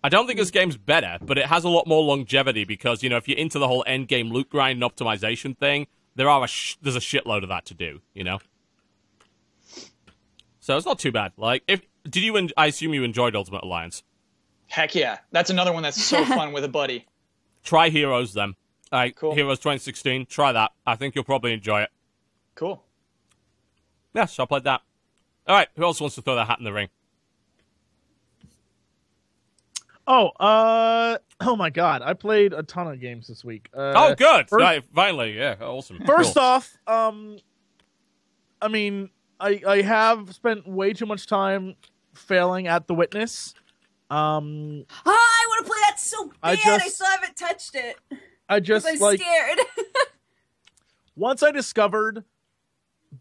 I 0.03 0.09
don't 0.09 0.27
think 0.27 0.37
this 0.37 0.51
game's 0.51 0.77
better, 0.77 1.17
but 1.21 1.37
it 1.37 1.47
has 1.47 1.63
a 1.63 1.69
lot 1.69 1.87
more 1.87 2.03
longevity 2.03 2.63
because 2.63 3.01
you 3.01 3.09
know 3.09 3.17
if 3.17 3.27
you're 3.27 3.37
into 3.37 3.57
the 3.57 3.67
whole 3.67 3.83
end 3.87 4.07
game 4.07 4.31
loot 4.31 4.49
grind 4.49 4.81
and 4.81 4.91
optimization 4.91 5.57
thing, 5.57 5.87
there 6.15 6.29
are 6.29 6.43
a 6.43 6.47
sh- 6.47 6.77
there's 6.81 6.95
a 6.95 6.99
shitload 6.99 7.43
of 7.43 7.49
that 7.49 7.65
to 7.65 7.73
do. 7.73 8.01
You 8.13 8.23
know, 8.23 8.39
so 10.59 10.77
it's 10.77 10.85
not 10.85 10.99
too 10.99 11.11
bad. 11.11 11.31
Like, 11.37 11.63
if 11.67 11.81
did 12.03 12.23
you? 12.23 12.37
En- 12.37 12.49
I 12.57 12.67
assume 12.67 12.93
you 12.93 13.03
enjoyed 13.03 13.35
Ultimate 13.35 13.63
Alliance. 13.63 14.03
Heck 14.67 14.95
yeah. 14.95 15.19
That's 15.31 15.49
another 15.49 15.71
one 15.73 15.83
that's 15.83 16.01
so 16.01 16.25
fun 16.25 16.51
with 16.53 16.63
a 16.63 16.67
buddy. 16.69 17.05
Try 17.63 17.89
Heroes 17.89 18.33
then. 18.33 18.55
Like 18.91 19.15
Cool. 19.15 19.33
Heroes 19.35 19.59
2016. 19.59 20.25
Try 20.27 20.51
that. 20.51 20.71
I 20.85 20.95
think 20.95 21.15
you'll 21.15 21.23
probably 21.23 21.53
enjoy 21.53 21.81
it. 21.81 21.89
Cool. 22.55 22.83
Yeah, 24.13 24.25
so 24.25 24.43
I 24.43 24.45
played 24.45 24.63
that. 24.63 24.81
All 25.47 25.55
right, 25.55 25.67
who 25.75 25.83
else 25.83 25.99
wants 25.99 26.15
to 26.15 26.21
throw 26.21 26.35
their 26.35 26.45
hat 26.45 26.57
in 26.59 26.63
the 26.65 26.73
ring? 26.73 26.89
Oh, 30.07 30.27
uh, 30.39 31.17
oh 31.41 31.55
my 31.55 31.69
God! 31.71 32.01
I 32.03 32.13
played 32.13 32.53
a 32.53 32.61
ton 32.61 32.87
of 32.87 32.99
games 33.01 33.27
this 33.27 33.43
week. 33.43 33.69
Uh, 33.73 33.93
oh, 33.95 34.15
good. 34.15 34.47
first- 34.49 34.61
right, 34.61 34.83
finally, 34.93 35.35
yeah, 35.37 35.55
awesome. 35.61 35.99
First 36.05 36.35
Cool. 36.35 36.43
off, 36.43 36.77
um, 36.85 37.37
I 38.61 38.67
mean, 38.67 39.09
I 39.39 39.61
I 39.67 39.81
have 39.81 40.33
spent 40.33 40.67
way 40.67 40.93
too 40.93 41.07
much 41.07 41.25
time 41.25 41.75
failing 42.13 42.67
at 42.67 42.85
The 42.87 42.93
Witness. 42.93 43.55
Um, 44.09 44.85
Oh, 45.05 45.11
I 45.11 45.45
want 45.47 45.65
to 45.65 45.71
play 45.71 45.81
that 45.89 45.99
so 45.99 46.25
bad. 46.27 46.35
I 46.43 46.75
I, 46.75 46.87
still 46.87 47.07
haven't 47.07 47.35
touched 47.35 47.75
it. 47.75 47.97
I 48.47 48.59
just 48.59 48.87
I'm 48.87 48.99
like 48.99 49.19
scared. 49.19 49.59
once 51.15 51.41
I 51.41 51.51
discovered 51.51 52.23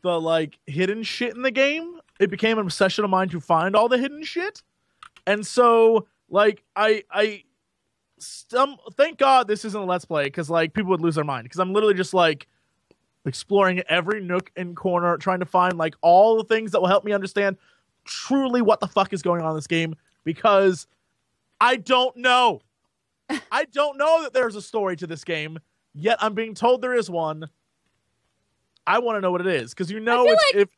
the 0.03 0.21
like 0.21 0.59
hidden 0.67 1.03
shit 1.03 1.35
in 1.35 1.43
the 1.43 1.51
game, 1.51 2.01
it 2.21 2.31
became 2.31 2.59
an 2.59 2.67
obsession 2.67 3.05
of 3.05 3.11
mine 3.11 3.29
to 3.31 3.41
find 3.41 3.75
all 3.75 3.89
the 3.89 3.99
hidden 3.99 4.25
shit. 4.25 4.63
And 5.27 5.47
so 5.47 6.07
like 6.29 6.63
I 6.77 7.05
I 7.11 7.45
some 8.19 8.77
thank 8.93 9.19
God 9.19 9.49
this 9.49 9.65
isn't 9.65 9.81
a 9.81 9.85
let's 9.85 10.05
play 10.05 10.25
because 10.25 10.51
like 10.51 10.75
people 10.75 10.91
would 10.91 11.01
lose 11.01 11.15
their 11.15 11.25
mind 11.25 11.45
because 11.45 11.61
I'm 11.61 11.73
literally 11.73 11.95
just 11.95 12.15
like 12.15 12.47
exploring 13.27 13.83
every 13.89 14.21
nook 14.21 14.51
and 14.57 14.77
corner 14.77 15.17
trying 15.17 15.41
to 15.41 15.47
find 15.47 15.79
like 15.79 15.95
all 16.03 16.37
the 16.37 16.45
things 16.45 16.73
that 16.73 16.81
will 16.81 16.89
help 16.89 17.05
me 17.05 17.13
understand 17.13 17.57
truly 18.05 18.61
what 18.61 18.81
the 18.81 18.87
fuck 18.87 19.13
is 19.13 19.23
going 19.23 19.41
on 19.41 19.51
in 19.51 19.57
this 19.57 19.67
game 19.67 19.95
because 20.25 20.87
I 21.61 21.77
don't 21.77 22.17
know. 22.17 22.63
I 23.51 23.65
don't 23.65 23.97
know 23.97 24.23
that 24.23 24.33
there's 24.33 24.57
a 24.57 24.63
story 24.63 24.97
to 24.97 25.07
this 25.07 25.25
game, 25.25 25.59
yet 25.95 26.19
I'm 26.21 26.35
being 26.35 26.55
told 26.55 26.83
there 26.83 26.95
is 26.95 27.09
one. 27.09 27.49
I 28.87 28.99
want 28.99 29.17
to 29.17 29.21
know 29.21 29.31
what 29.31 29.41
it 29.41 29.47
is 29.47 29.71
because 29.71 29.91
you 29.91 30.01
know 30.01 30.25
it's 30.27 30.43
like- 30.53 30.63
if 30.63 30.69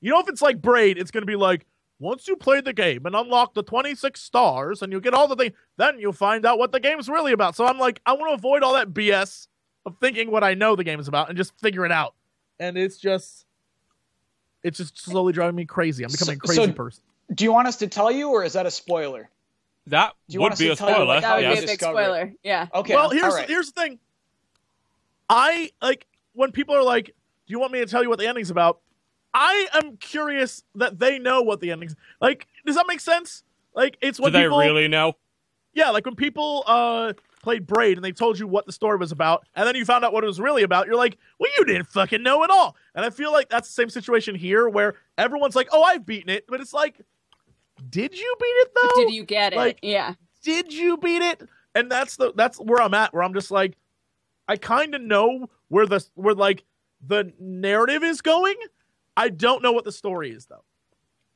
you 0.00 0.10
know 0.10 0.20
if 0.20 0.28
it's 0.28 0.42
like 0.42 0.60
Braid, 0.60 0.98
it's 0.98 1.10
going 1.10 1.22
to 1.22 1.26
be 1.26 1.36
like 1.36 1.64
once 1.98 2.28
you 2.28 2.36
play 2.36 2.60
the 2.60 2.72
game 2.72 3.06
and 3.06 3.14
unlock 3.14 3.54
the 3.54 3.62
26 3.62 4.20
stars 4.20 4.82
and 4.82 4.92
you 4.92 5.00
get 5.00 5.14
all 5.14 5.28
the 5.28 5.36
things, 5.36 5.54
then 5.76 5.98
you'll 5.98 6.12
find 6.12 6.44
out 6.44 6.58
what 6.58 6.72
the 6.72 6.80
game's 6.80 7.08
really 7.08 7.32
about. 7.32 7.56
So 7.56 7.64
I'm 7.64 7.78
like, 7.78 8.00
I 8.04 8.12
want 8.12 8.30
to 8.30 8.34
avoid 8.34 8.62
all 8.62 8.74
that 8.74 8.92
BS 8.92 9.48
of 9.86 9.96
thinking 10.00 10.30
what 10.30 10.44
I 10.44 10.54
know 10.54 10.76
the 10.76 10.84
game 10.84 11.00
is 11.00 11.08
about 11.08 11.28
and 11.28 11.38
just 11.38 11.58
figure 11.60 11.86
it 11.86 11.92
out. 11.92 12.14
And 12.58 12.76
it's 12.76 12.98
just, 12.98 13.46
it's 14.62 14.78
just 14.78 14.98
slowly 14.98 15.32
driving 15.32 15.54
me 15.54 15.64
crazy. 15.64 16.04
I'm 16.04 16.10
becoming 16.10 16.36
a 16.36 16.38
crazy 16.38 16.64
so- 16.66 16.72
person. 16.72 17.02
Do 17.32 17.44
you 17.44 17.52
want 17.52 17.68
us 17.68 17.76
to 17.76 17.86
tell 17.86 18.10
you, 18.10 18.30
or 18.30 18.44
is 18.44 18.52
that 18.54 18.66
a 18.66 18.70
spoiler? 18.70 19.30
That 19.86 20.14
you 20.28 20.40
would 20.40 20.56
be 20.58 20.68
a 20.68 20.76
tell 20.76 20.88
you 20.88 20.94
spoiler. 20.94 21.06
what 21.06 21.20
that 21.22 21.34
would 21.36 21.42
Yeah, 21.42 21.52
be 21.52 21.58
a 21.58 21.60
big 21.60 21.68
discover 21.70 22.00
it. 22.00 22.04
spoiler. 22.04 22.32
Yeah. 22.42 22.68
Okay. 22.74 22.94
well, 22.94 23.10
here's 23.10 23.24
all 23.24 23.34
right. 23.34 23.48
here's 23.48 23.72
the 23.72 23.80
thing. 23.80 23.98
I 25.28 25.70
like 25.82 26.06
when 26.34 26.52
people 26.52 26.74
are 26.74 26.82
like, 26.82 27.06
"Do 27.06 27.12
you 27.52 27.58
want 27.58 27.72
me 27.72 27.80
to 27.80 27.86
tell 27.86 28.02
you 28.02 28.08
what 28.08 28.18
the 28.18 28.26
ending's 28.26 28.50
about?" 28.50 28.80
I 29.32 29.66
am 29.74 29.96
curious 29.96 30.62
that 30.76 30.98
they 31.00 31.18
know 31.18 31.42
what 31.42 31.60
the 31.60 31.70
ending's 31.70 31.96
like. 32.20 32.46
Does 32.64 32.76
that 32.76 32.86
make 32.86 33.00
sense? 33.00 33.42
Like 33.74 33.96
it's 34.00 34.18
Do 34.18 34.24
when 34.24 34.32
they 34.32 34.46
really 34.46 34.86
know? 34.88 35.14
yeah, 35.74 35.90
like 35.90 36.04
when 36.06 36.14
people 36.14 36.62
uh 36.66 37.14
played 37.42 37.66
Braid 37.66 37.98
and 37.98 38.04
they 38.04 38.12
told 38.12 38.38
you 38.38 38.46
what 38.46 38.64
the 38.64 38.72
story 38.72 38.96
was 38.96 39.12
about, 39.12 39.44
and 39.54 39.66
then 39.66 39.74
you 39.74 39.84
found 39.84 40.04
out 40.04 40.12
what 40.14 40.24
it 40.24 40.26
was 40.26 40.40
really 40.40 40.62
about. 40.62 40.86
You're 40.86 40.96
like, 40.96 41.18
well, 41.38 41.50
you 41.58 41.64
didn't 41.66 41.88
fucking 41.88 42.22
know 42.22 42.42
at 42.44 42.48
all. 42.50 42.74
And 42.94 43.04
I 43.04 43.10
feel 43.10 43.32
like 43.32 43.48
that's 43.50 43.68
the 43.68 43.74
same 43.74 43.90
situation 43.90 44.34
here, 44.34 44.66
where 44.68 44.94
everyone's 45.18 45.56
like, 45.56 45.68
"Oh, 45.72 45.82
I've 45.82 46.06
beaten 46.06 46.30
it," 46.30 46.46
but 46.48 46.60
it's 46.60 46.72
like, 46.72 47.00
did 47.90 48.18
you 48.18 48.36
beat 48.40 48.46
it 48.46 48.70
though? 48.74 49.04
Did 49.04 49.14
you 49.14 49.24
get 49.24 49.52
it? 49.52 49.56
like- 49.56 49.78
yeah. 49.82 50.14
did 50.42 50.72
you 50.72 50.96
beat 50.96 51.22
it? 51.22 51.42
And 51.74 51.90
that's 51.90 52.16
the 52.16 52.32
that's 52.34 52.58
where 52.60 52.80
I'm 52.80 52.94
at, 52.94 53.12
where 53.12 53.22
I'm 53.22 53.34
just 53.34 53.50
like, 53.50 53.76
I 54.46 54.56
kind 54.56 54.94
of 54.94 55.00
know 55.02 55.48
where 55.68 55.86
the 55.86 56.04
where 56.14 56.34
like 56.34 56.62
the 57.06 57.32
narrative 57.40 58.02
is 58.04 58.20
going. 58.20 58.54
I 59.16 59.28
don't 59.28 59.62
know 59.62 59.72
what 59.72 59.84
the 59.84 59.92
story 59.92 60.30
is 60.30 60.46
though. 60.46 60.62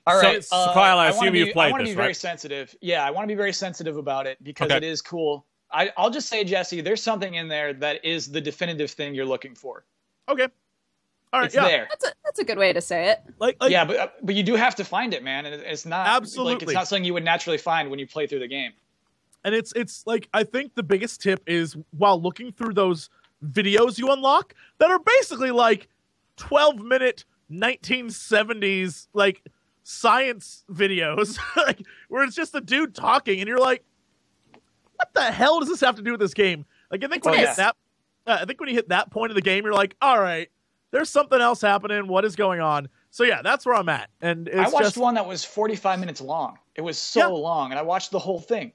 All 0.06 0.20
right, 0.20 0.42
So- 0.42 0.56
uh, 0.56 0.72
Kyle, 0.74 0.98
I 0.98 1.06
wanna 1.10 1.16
assume 1.18 1.32
be, 1.32 1.38
you've 1.40 1.52
played 1.52 1.68
I 1.68 1.70
want 1.70 1.80
to 1.82 1.90
be 1.90 1.94
very 1.94 2.08
right? 2.08 2.16
sensitive. 2.16 2.74
Yeah, 2.80 3.04
I 3.04 3.10
want 3.10 3.24
to 3.24 3.28
be 3.28 3.36
very 3.36 3.52
sensitive 3.52 3.96
about 3.96 4.26
it 4.26 4.42
because 4.42 4.66
Okay. 4.66 4.76
it 4.78 4.84
is 4.84 5.02
cool. 5.02 5.44
I, 5.70 5.90
I'll 5.98 6.08
just 6.08 6.28
say, 6.30 6.44
Jesse, 6.44 6.80
there's 6.80 7.02
something 7.02 7.34
in 7.34 7.48
there 7.48 7.74
that 7.74 8.02
is 8.04 8.30
the 8.30 8.40
definitive 8.40 8.90
thing 8.90 9.14
you're 9.14 9.26
looking 9.26 9.54
for. 9.54 9.84
Okay. 10.28 10.48
All 11.32 11.40
right, 11.40 11.46
it's 11.46 11.54
yeah. 11.54 11.68
there. 11.68 11.86
That's 11.90 12.06
a 12.06 12.12
that's 12.24 12.38
a 12.38 12.44
good 12.44 12.58
way 12.58 12.72
to 12.72 12.80
say 12.80 13.10
it. 13.10 13.20
Like, 13.38 13.56
like 13.60 13.70
yeah, 13.70 13.84
but 13.84 13.96
uh, 13.96 14.08
but 14.22 14.34
you 14.34 14.42
do 14.42 14.54
have 14.54 14.74
to 14.76 14.84
find 14.84 15.12
it, 15.12 15.22
man. 15.22 15.44
And 15.46 15.54
it's 15.62 15.84
not 15.84 16.06
like 16.06 16.16
Absolutely. 16.22 16.64
it's 16.64 16.74
not 16.74 16.88
something 16.88 17.04
you 17.04 17.14
would 17.14 17.24
naturally 17.24 17.58
find 17.58 17.90
when 17.90 17.98
you 17.98 18.06
play 18.06 18.26
through 18.26 18.40
the 18.40 18.48
game. 18.48 18.72
and 19.44 19.54
it's 19.54 19.72
it's 19.76 20.06
like 20.06 20.28
I 20.34 20.44
think 20.44 20.74
the 20.74 20.82
biggest 20.82 21.20
tip 21.20 21.42
is 21.46 21.76
while 21.90 22.20
looking 22.20 22.52
through 22.52 22.74
those 22.74 23.10
videos 23.44 23.98
you 23.98 24.10
unlock 24.12 24.54
that 24.78 24.90
are 24.90 24.98
basically 24.98 25.50
like 25.50 25.88
12 26.36 26.80
minute 26.80 27.24
1970s 27.50 29.08
like 29.14 29.42
science 29.84 30.64
videos 30.70 31.38
like 31.56 31.82
where 32.08 32.24
it's 32.24 32.34
just 32.34 32.54
a 32.54 32.60
dude 32.60 32.94
talking 32.94 33.38
and 33.38 33.48
you're 33.48 33.60
like 33.60 33.84
what 34.96 35.14
the 35.14 35.22
hell 35.22 35.60
does 35.60 35.68
this 35.68 35.80
have 35.80 35.94
to 35.94 36.02
do 36.02 36.10
with 36.10 36.20
this 36.20 36.34
game 36.34 36.66
like 36.90 37.02
I 37.04 37.06
think 37.06 37.24
when 37.24 37.34
you 37.34 37.46
hit 37.46 37.56
that 37.56 37.76
uh, 38.26 38.38
I 38.40 38.44
think 38.44 38.60
when 38.60 38.68
you 38.68 38.74
hit 38.74 38.88
that 38.88 39.10
point 39.10 39.30
of 39.30 39.34
the 39.36 39.42
game 39.42 39.64
you're 39.64 39.72
like 39.72 39.94
all 40.02 40.20
right 40.20 40.50
there's 40.90 41.10
something 41.10 41.40
else 41.40 41.60
happening. 41.60 42.06
What 42.08 42.24
is 42.24 42.36
going 42.36 42.60
on? 42.60 42.88
So 43.10 43.24
yeah 43.24 43.42
that's 43.42 43.64
where 43.66 43.74
I'm 43.74 43.88
at. 43.88 44.10
And 44.20 44.48
it's 44.48 44.56
I 44.56 44.68
watched 44.68 44.84
just 44.84 44.96
one 44.98 45.14
that 45.14 45.26
was 45.26 45.44
45 45.44 45.98
minutes 46.00 46.20
long. 46.20 46.58
It 46.74 46.82
was 46.82 46.98
so 46.98 47.20
Yeah. 47.20 47.26
long, 47.28 47.70
and 47.70 47.78
I 47.78 47.82
watched 47.82 48.10
the 48.10 48.18
whole 48.18 48.40
thing. 48.40 48.72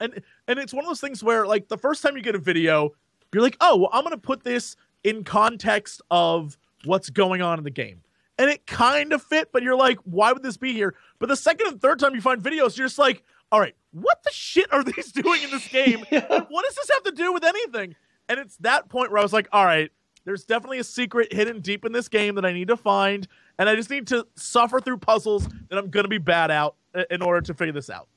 and 0.00 0.22
and 0.48 0.58
it's 0.58 0.72
one 0.74 0.84
of 0.84 0.88
those 0.88 1.00
things 1.00 1.22
where 1.24 1.46
like 1.46 1.68
the 1.68 1.78
first 1.78 2.02
time 2.02 2.16
you 2.16 2.22
get 2.22 2.34
a 2.34 2.38
video 2.38 2.90
you're 3.32 3.42
like 3.42 3.56
oh 3.60 3.76
well 3.76 3.90
i'm 3.92 4.02
gonna 4.04 4.16
put 4.16 4.44
this 4.44 4.76
in 5.04 5.24
context 5.24 6.00
of 6.10 6.56
what's 6.84 7.10
going 7.10 7.42
on 7.42 7.58
in 7.58 7.64
the 7.64 7.70
game. 7.70 8.02
And 8.38 8.50
it 8.50 8.66
kind 8.66 9.12
of 9.14 9.22
fit 9.22 9.50
but 9.52 9.62
you're 9.62 9.76
like 9.76 9.98
why 10.04 10.32
would 10.32 10.42
this 10.42 10.56
be 10.56 10.72
here? 10.72 10.94
But 11.18 11.28
the 11.30 11.36
second 11.36 11.66
and 11.68 11.80
third 11.80 11.98
time 11.98 12.14
you 12.14 12.20
find 12.20 12.42
videos 12.42 12.76
you're 12.76 12.86
just 12.86 12.98
like 12.98 13.22
all 13.52 13.60
right 13.60 13.74
what 13.92 14.22
the 14.24 14.30
shit 14.32 14.70
are 14.72 14.84
these 14.84 15.12
doing 15.22 15.42
in 15.42 15.50
this 15.50 15.66
game? 15.68 16.04
And 16.10 16.46
what 16.50 16.64
does 16.66 16.74
this 16.74 16.90
have 16.92 17.02
to 17.04 17.12
do 17.12 17.32
with 17.32 17.44
anything? 17.44 17.94
And 18.28 18.38
it's 18.40 18.56
that 18.58 18.88
point 18.90 19.10
where 19.10 19.20
i 19.20 19.22
was 19.22 19.32
like 19.32 19.48
all 19.52 19.64
right 19.64 19.90
there's 20.26 20.44
definitely 20.44 20.78
a 20.78 20.84
secret 20.84 21.32
hidden 21.32 21.60
deep 21.60 21.86
in 21.86 21.92
this 21.92 22.08
game 22.08 22.34
that 22.34 22.44
i 22.44 22.52
need 22.52 22.68
to 22.68 22.76
find 22.76 23.26
and 23.58 23.68
i 23.70 23.74
just 23.74 23.88
need 23.88 24.06
to 24.06 24.26
suffer 24.34 24.78
through 24.80 24.98
puzzles 24.98 25.48
that 25.70 25.78
i'm 25.78 25.88
gonna 25.88 26.06
be 26.08 26.18
bad 26.18 26.50
out 26.50 26.74
uh, 26.94 27.04
in 27.10 27.22
order 27.22 27.40
to 27.40 27.54
figure 27.54 27.72
this 27.72 27.88
out 27.88 28.08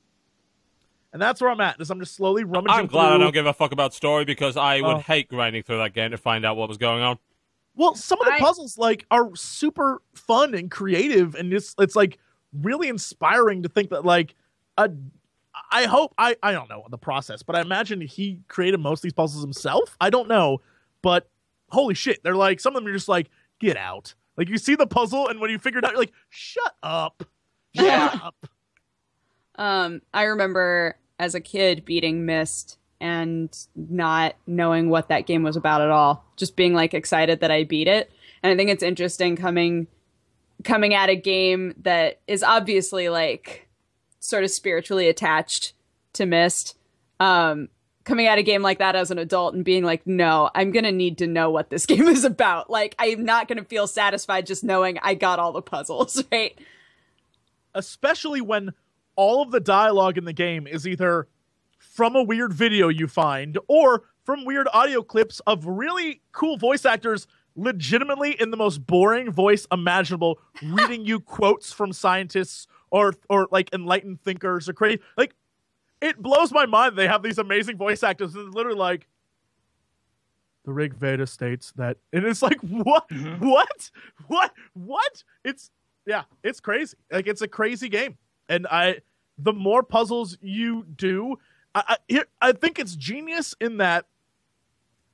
and 1.12 1.20
that's 1.20 1.40
where 1.40 1.50
I'm 1.50 1.60
at. 1.60 1.80
Is 1.80 1.90
I'm 1.90 1.98
just 1.98 2.14
slowly 2.14 2.44
rummaging. 2.44 2.70
I'm 2.78 2.86
glad 2.86 3.12
I 3.12 3.18
don't 3.18 3.34
give 3.34 3.44
a 3.44 3.52
fuck 3.52 3.72
about 3.72 3.92
story 3.92 4.24
because 4.24 4.56
I 4.56 4.80
would 4.80 4.96
Oh. 4.96 4.98
hate 5.00 5.28
grinding 5.28 5.64
through 5.64 5.78
that 5.78 5.92
game 5.92 6.12
to 6.12 6.16
find 6.16 6.46
out 6.46 6.56
what 6.56 6.68
was 6.68 6.78
going 6.78 7.02
on. 7.02 7.18
Well, 7.74 7.96
some 7.96 8.20
of 8.20 8.26
the 8.28 8.34
I- 8.34 8.38
puzzles 8.38 8.78
like 8.78 9.06
are 9.10 9.34
super 9.34 10.02
fun 10.14 10.54
and 10.54 10.70
creative, 10.70 11.34
and 11.34 11.52
it's 11.52 11.74
it's 11.80 11.96
like 11.96 12.18
really 12.52 12.86
inspiring 12.86 13.64
to 13.64 13.68
think 13.68 13.90
that 13.90 14.04
like 14.04 14.36
a. 14.78 14.88
I 15.72 15.86
hope 15.86 16.14
I 16.16 16.36
I 16.44 16.52
don't 16.52 16.70
know 16.70 16.84
the 16.88 16.96
process, 16.96 17.42
but 17.42 17.56
I 17.56 17.60
imagine 17.60 18.00
he 18.02 18.38
created 18.46 18.78
most 18.78 19.00
of 19.00 19.02
these 19.02 19.12
puzzles 19.12 19.42
himself. 19.42 19.96
I 20.00 20.10
don't 20.10 20.28
know, 20.28 20.60
but 21.02 21.28
holy 21.70 21.94
shit, 21.94 22.22
they're 22.22 22.34
like 22.36 22.60
some 22.60 22.74
of 22.74 22.80
them 22.82 22.86
You're 22.88 22.96
just 22.96 23.08
like 23.08 23.28
get 23.58 23.76
out. 23.76 24.14
Like 24.36 24.48
you 24.48 24.58
see 24.58 24.74
the 24.74 24.86
puzzle, 24.86 25.28
and 25.28 25.40
when 25.40 25.50
you 25.50 25.58
figure 25.58 25.78
it 25.78 25.84
out, 25.84 25.90
you're 25.92 26.00
like 26.00 26.12
shut 26.28 26.74
up, 26.82 27.24
shut 27.74 27.86
Yeah. 27.86 28.18
up. 28.22 28.46
Um, 29.56 30.00
I 30.14 30.24
remember 30.24 30.96
as 31.18 31.34
a 31.34 31.40
kid 31.40 31.84
beating 31.84 32.24
Myst 32.24 32.78
and 33.00 33.54
not 33.74 34.36
knowing 34.46 34.88
what 34.88 35.08
that 35.08 35.26
game 35.26 35.42
was 35.42 35.56
about 35.56 35.82
at 35.82 35.90
all. 35.90 36.24
Just 36.36 36.56
being 36.56 36.74
like 36.74 36.94
excited 36.94 37.40
that 37.40 37.50
I 37.50 37.64
beat 37.64 37.88
it. 37.88 38.10
And 38.42 38.52
I 38.52 38.56
think 38.56 38.70
it's 38.70 38.82
interesting 38.82 39.36
coming 39.36 39.86
coming 40.64 40.94
at 40.94 41.08
a 41.08 41.16
game 41.16 41.74
that 41.82 42.20
is 42.26 42.42
obviously 42.42 43.08
like 43.08 43.68
sort 44.20 44.44
of 44.44 44.50
spiritually 44.50 45.08
attached 45.08 45.72
to 46.14 46.26
Myst. 46.26 46.76
Um, 47.18 47.68
coming 48.10 48.26
at 48.26 48.38
a 48.38 48.42
game 48.42 48.60
like 48.62 48.78
that 48.78 48.96
as 48.96 49.10
an 49.10 49.18
adult 49.18 49.54
and 49.54 49.64
being 49.64 49.84
like, 49.84 50.06
no, 50.06 50.50
I'm 50.54 50.72
gonna 50.72 50.92
need 50.92 51.18
to 51.18 51.26
know 51.26 51.50
what 51.50 51.70
this 51.70 51.86
game 51.92 52.08
is 52.08 52.24
about. 52.24 52.68
Like, 52.68 52.94
I'm 52.98 53.24
not 53.24 53.48
gonna 53.48 53.64
feel 53.64 53.86
satisfied 53.86 54.46
just 54.46 54.64
knowing 54.64 54.98
I 55.02 55.14
got 55.14 55.38
all 55.38 55.52
the 55.52 55.62
puzzles, 55.62 56.22
right? 56.32 56.58
especially 57.74 58.40
when 58.40 58.72
all 59.16 59.42
of 59.42 59.50
the 59.50 59.60
dialogue 59.60 60.18
in 60.18 60.24
the 60.24 60.32
game 60.32 60.66
is 60.66 60.86
either 60.86 61.28
from 61.78 62.16
a 62.16 62.22
weird 62.22 62.52
video 62.52 62.88
you 62.88 63.06
find 63.06 63.58
or 63.68 64.02
from 64.24 64.44
weird 64.44 64.68
audio 64.72 65.02
clips 65.02 65.40
of 65.46 65.66
really 65.66 66.20
cool 66.32 66.56
voice 66.56 66.84
actors 66.84 67.26
legitimately 67.56 68.40
in 68.40 68.50
the 68.50 68.56
most 68.56 68.86
boring 68.86 69.30
voice 69.30 69.66
imaginable 69.72 70.38
reading 70.62 71.04
you 71.04 71.20
quotes 71.20 71.72
from 71.72 71.92
scientists 71.92 72.66
or 72.90 73.14
or 73.28 73.48
like 73.50 73.72
enlightened 73.72 74.20
thinkers 74.20 74.68
or 74.68 74.72
crazy 74.72 75.00
like 75.16 75.34
it 76.00 76.20
blows 76.20 76.52
my 76.52 76.66
mind 76.66 76.96
they 76.96 77.06
have 77.06 77.22
these 77.22 77.38
amazing 77.38 77.76
voice 77.76 78.02
actors 78.02 78.34
and 78.34 78.46
it's 78.46 78.54
literally 78.54 78.78
like 78.78 79.06
the 80.64 80.72
Rig 80.72 80.94
Veda 80.94 81.26
states 81.26 81.72
that 81.76 81.96
and 82.12 82.24
it's 82.24 82.42
like 82.42 82.60
what? 82.60 83.08
Mm-hmm. 83.08 83.48
What? 83.48 83.90
What? 84.26 84.52
What? 84.74 85.24
It's 85.44 85.70
yeah 86.06 86.24
it's 86.42 86.60
crazy. 86.60 86.96
Like 87.10 87.26
it's 87.26 87.42
a 87.42 87.48
crazy 87.48 87.88
game. 87.88 88.16
And 88.48 88.66
I 88.70 89.00
the 89.38 89.52
more 89.52 89.82
puzzles 89.82 90.36
you 90.40 90.84
do 90.84 91.36
I 91.74 91.96
I, 92.10 92.24
I 92.40 92.52
think 92.52 92.78
it's 92.78 92.94
genius 92.94 93.54
in 93.60 93.78
that 93.78 94.06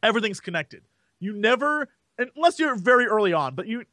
everything's 0.02 0.40
connected. 0.40 0.82
You 1.20 1.32
never 1.32 1.88
unless 2.18 2.58
you're 2.58 2.76
very 2.76 3.06
early 3.06 3.32
on 3.32 3.54
but 3.54 3.66
you 3.66 3.84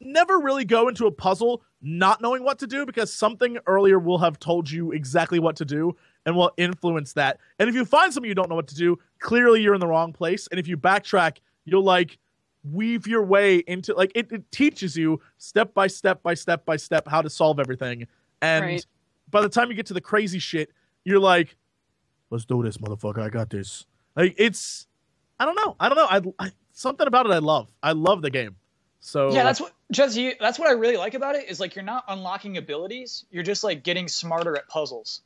never 0.00 0.38
really 0.38 0.64
go 0.64 0.88
into 0.88 1.06
a 1.06 1.10
puzzle 1.10 1.62
not 1.82 2.20
knowing 2.20 2.42
what 2.42 2.58
to 2.58 2.66
do 2.66 2.86
because 2.86 3.12
something 3.12 3.58
earlier 3.66 3.98
will 3.98 4.18
have 4.18 4.38
told 4.38 4.70
you 4.70 4.92
exactly 4.92 5.38
what 5.38 5.56
to 5.56 5.64
do 5.64 5.96
and 6.26 6.36
will 6.36 6.50
influence 6.56 7.14
that. 7.14 7.38
And 7.58 7.68
if 7.68 7.74
you 7.74 7.84
find 7.84 8.12
something 8.12 8.28
you 8.28 8.34
don't 8.34 8.50
know 8.50 8.56
what 8.56 8.68
to 8.68 8.74
do, 8.74 8.98
clearly 9.20 9.62
you're 9.62 9.74
in 9.74 9.80
the 9.80 9.86
wrong 9.86 10.12
place. 10.12 10.48
And 10.48 10.60
if 10.60 10.68
you 10.68 10.76
backtrack, 10.76 11.38
you'll 11.64 11.84
like 11.84 12.18
weave 12.72 13.06
your 13.06 13.22
way 13.22 13.58
into 13.58 13.94
like 13.94 14.10
it, 14.16 14.30
it 14.32 14.50
teaches 14.50 14.96
you 14.96 15.20
step 15.38 15.72
by 15.72 15.86
step 15.86 16.22
by 16.22 16.34
step 16.34 16.66
by 16.66 16.76
step 16.76 17.06
how 17.08 17.22
to 17.22 17.30
solve 17.30 17.60
everything. 17.60 18.06
And 18.42 18.64
Right. 18.64 18.86
by 19.30 19.40
the 19.40 19.48
time 19.48 19.70
you 19.70 19.74
get 19.76 19.86
to 19.86 19.94
the 19.94 20.00
crazy 20.00 20.40
shit, 20.40 20.70
you're 21.04 21.20
like, 21.20 21.56
let's 22.30 22.44
do 22.44 22.62
this, 22.62 22.76
motherfucker. 22.78 23.22
I 23.22 23.28
got 23.28 23.48
this. 23.48 23.86
Like 24.16 24.34
it's 24.36 24.88
I 25.38 25.44
don't 25.44 25.54
know. 25.54 25.76
I 25.78 25.88
don't 25.88 25.96
know. 25.96 26.34
I, 26.40 26.46
I 26.46 26.52
something 26.72 27.06
about 27.06 27.26
it 27.26 27.32
I 27.32 27.38
love. 27.38 27.70
I 27.82 27.92
love 27.92 28.20
the 28.20 28.30
game. 28.30 28.56
So 28.98 29.32
Yeah, 29.32 29.44
that's 29.44 29.60
what 29.60 29.72
Jesse. 29.92 30.34
That's 30.40 30.58
what 30.58 30.68
I 30.68 30.72
really 30.72 30.96
like 30.96 31.14
about 31.14 31.36
it 31.36 31.48
is 31.48 31.60
like 31.60 31.76
you're 31.76 31.84
not 31.84 32.02
unlocking 32.08 32.56
abilities. 32.56 33.24
You're 33.30 33.44
just 33.44 33.62
like 33.62 33.84
getting 33.84 34.08
smarter 34.08 34.56
at 34.56 34.66
puzzles. 34.66 35.22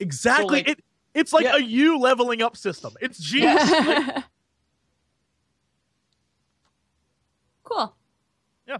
Exactly. 0.00 0.58
like- 0.60 0.68
it 0.68 0.84
it's 1.14 1.32
like 1.32 1.44
Yeah. 1.44 1.56
a 1.56 1.60
you 1.60 1.98
leveling 1.98 2.40
up 2.42 2.56
system. 2.56 2.94
It's 3.00 3.18
genius. 3.18 3.70
Like, 3.70 4.24
cool. 7.64 7.94
Yeah. 8.66 8.78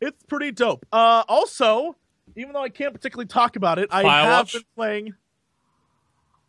It's 0.00 0.22
pretty 0.24 0.52
dope. 0.52 0.86
Uh 0.92 1.24
also, 1.28 1.96
even 2.36 2.52
though 2.52 2.62
I 2.62 2.68
can't 2.68 2.92
particularly 2.94 3.26
talk 3.28 3.56
about 3.56 3.78
it, 3.78 3.88
I 3.92 4.02
have 4.02 4.50
been 4.52 4.62
playing 4.76 5.14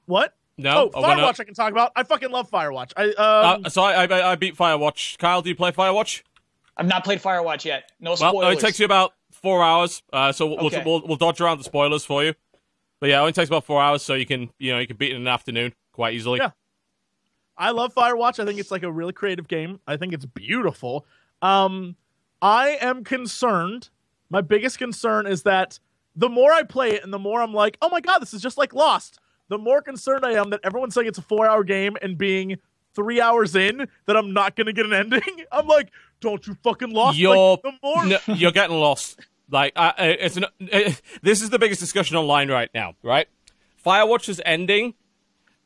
What? 0.06 0.36
No, 0.58 0.92
oh, 0.94 0.98
I 0.98 1.08
wanna- 1.08 1.24
Firewatch 1.24 1.40
I 1.40 1.44
can 1.46 1.54
talk 1.56 1.72
about. 1.72 1.92
I 1.96 2.04
fucking 2.04 2.30
love 2.30 2.50
Firewatch. 2.52 2.92
I 2.96 3.06
um 3.10 3.66
Uh, 3.66 3.70
so 3.70 3.82
I, 3.84 4.06
I 4.06 4.32
I 4.32 4.36
beat 4.36 4.56
Firewatch. 4.56 5.18
Kyle, 5.18 5.42
do 5.42 5.50
you 5.50 5.56
play 5.56 5.72
Firewatch? 5.72 6.22
I've 6.78 6.88
not 6.88 7.04
played 7.04 7.22
Firewatch 7.22 7.66
yet. 7.66 7.92
No 8.00 8.12
Well, 8.12 8.18
spoilers. 8.18 8.58
it 8.58 8.62
takes 8.62 8.80
you 8.80 8.86
about 8.86 9.14
four 9.32 9.64
hours. 9.64 10.02
Uh, 10.12 10.32
so 10.32 10.48
we'll, 10.48 10.68
Okay. 10.68 10.84
we'll 10.86 11.02
we'll 11.06 11.18
dodge 11.18 11.42
around 11.42 11.58
the 11.58 11.64
spoilers 11.64 12.06
for 12.06 12.24
you. 12.24 12.34
But 13.04 13.10
yeah, 13.10 13.18
it 13.18 13.20
only 13.20 13.34
takes 13.34 13.50
about 13.50 13.66
four 13.66 13.82
hours, 13.82 14.02
so 14.02 14.14
you 14.14 14.26
can 14.26 14.50
you 14.60 14.72
know 14.72 14.80
you 14.80 14.88
can 14.88 14.96
beat 14.96 15.12
it 15.12 15.16
in 15.16 15.24
an 15.24 15.28
afternoon 15.28 15.74
quite 15.92 16.14
easily. 16.14 16.40
Yeah. 16.40 16.52
I 17.58 17.72
love 17.72 17.94
Firewatch. 17.94 18.40
I 18.40 18.46
think 18.46 18.62
it's 18.62 18.72
like 18.72 18.84
a 18.84 18.90
really 18.90 19.12
creative 19.12 19.50
game. 19.50 19.82
I 19.86 19.98
think 19.98 20.14
it's 20.14 20.24
beautiful. 20.24 21.06
Um, 21.42 21.98
I 22.42 22.78
am 22.80 23.04
concerned. 23.04 23.90
My 24.30 24.40
biggest 24.40 24.78
concern 24.78 25.28
is 25.28 25.44
that 25.44 25.80
the 26.16 26.30
more 26.30 26.54
I 26.54 26.64
play 26.64 26.92
it 26.92 27.04
and 27.04 27.12
the 27.14 27.20
more 27.20 27.42
I'm 27.42 27.54
like, 27.54 27.78
oh 27.82 27.90
my 27.90 28.00
god, 28.00 28.20
this 28.20 28.34
is 28.34 28.42
just 28.42 28.58
like 28.58 28.74
Lost. 28.74 29.20
The 29.50 29.58
more 29.58 29.82
concerned 29.82 30.26
I 30.26 30.36
am 30.36 30.52
that 30.52 30.62
everyone's 30.64 30.94
saying 30.94 31.08
it's 31.08 31.18
a 31.18 31.24
four 31.24 31.46
hour 31.46 31.66
game 31.66 31.98
and 32.02 32.18
being 32.18 32.58
three 32.96 33.20
hours 33.20 33.54
in 33.54 33.86
that 34.06 34.16
I'm 34.16 34.32
not 34.32 34.56
gonna 34.56 34.72
get 34.72 34.86
an 34.86 34.94
ending. 35.14 35.44
I'm 35.52 35.68
like, 35.68 35.92
don't 36.22 36.48
you 36.48 36.56
fucking 36.64 36.92
lost? 36.92 37.18
You're 37.18 37.36
like, 37.36 37.64
the 37.64 37.74
more 37.84 38.06
no, 38.06 38.18
you're 38.28 38.54
getting 38.54 38.78
lost. 38.78 39.20
Like 39.50 39.74
it's 39.78 40.38
an, 40.38 40.46
this 41.22 41.42
is 41.42 41.50
the 41.50 41.60
biggest 41.60 41.80
discussion 41.80 42.18
online 42.18 42.50
right 42.50 42.70
now, 42.74 42.96
right? 43.04 43.28
Firewatch's 43.86 44.42
ending 44.46 44.94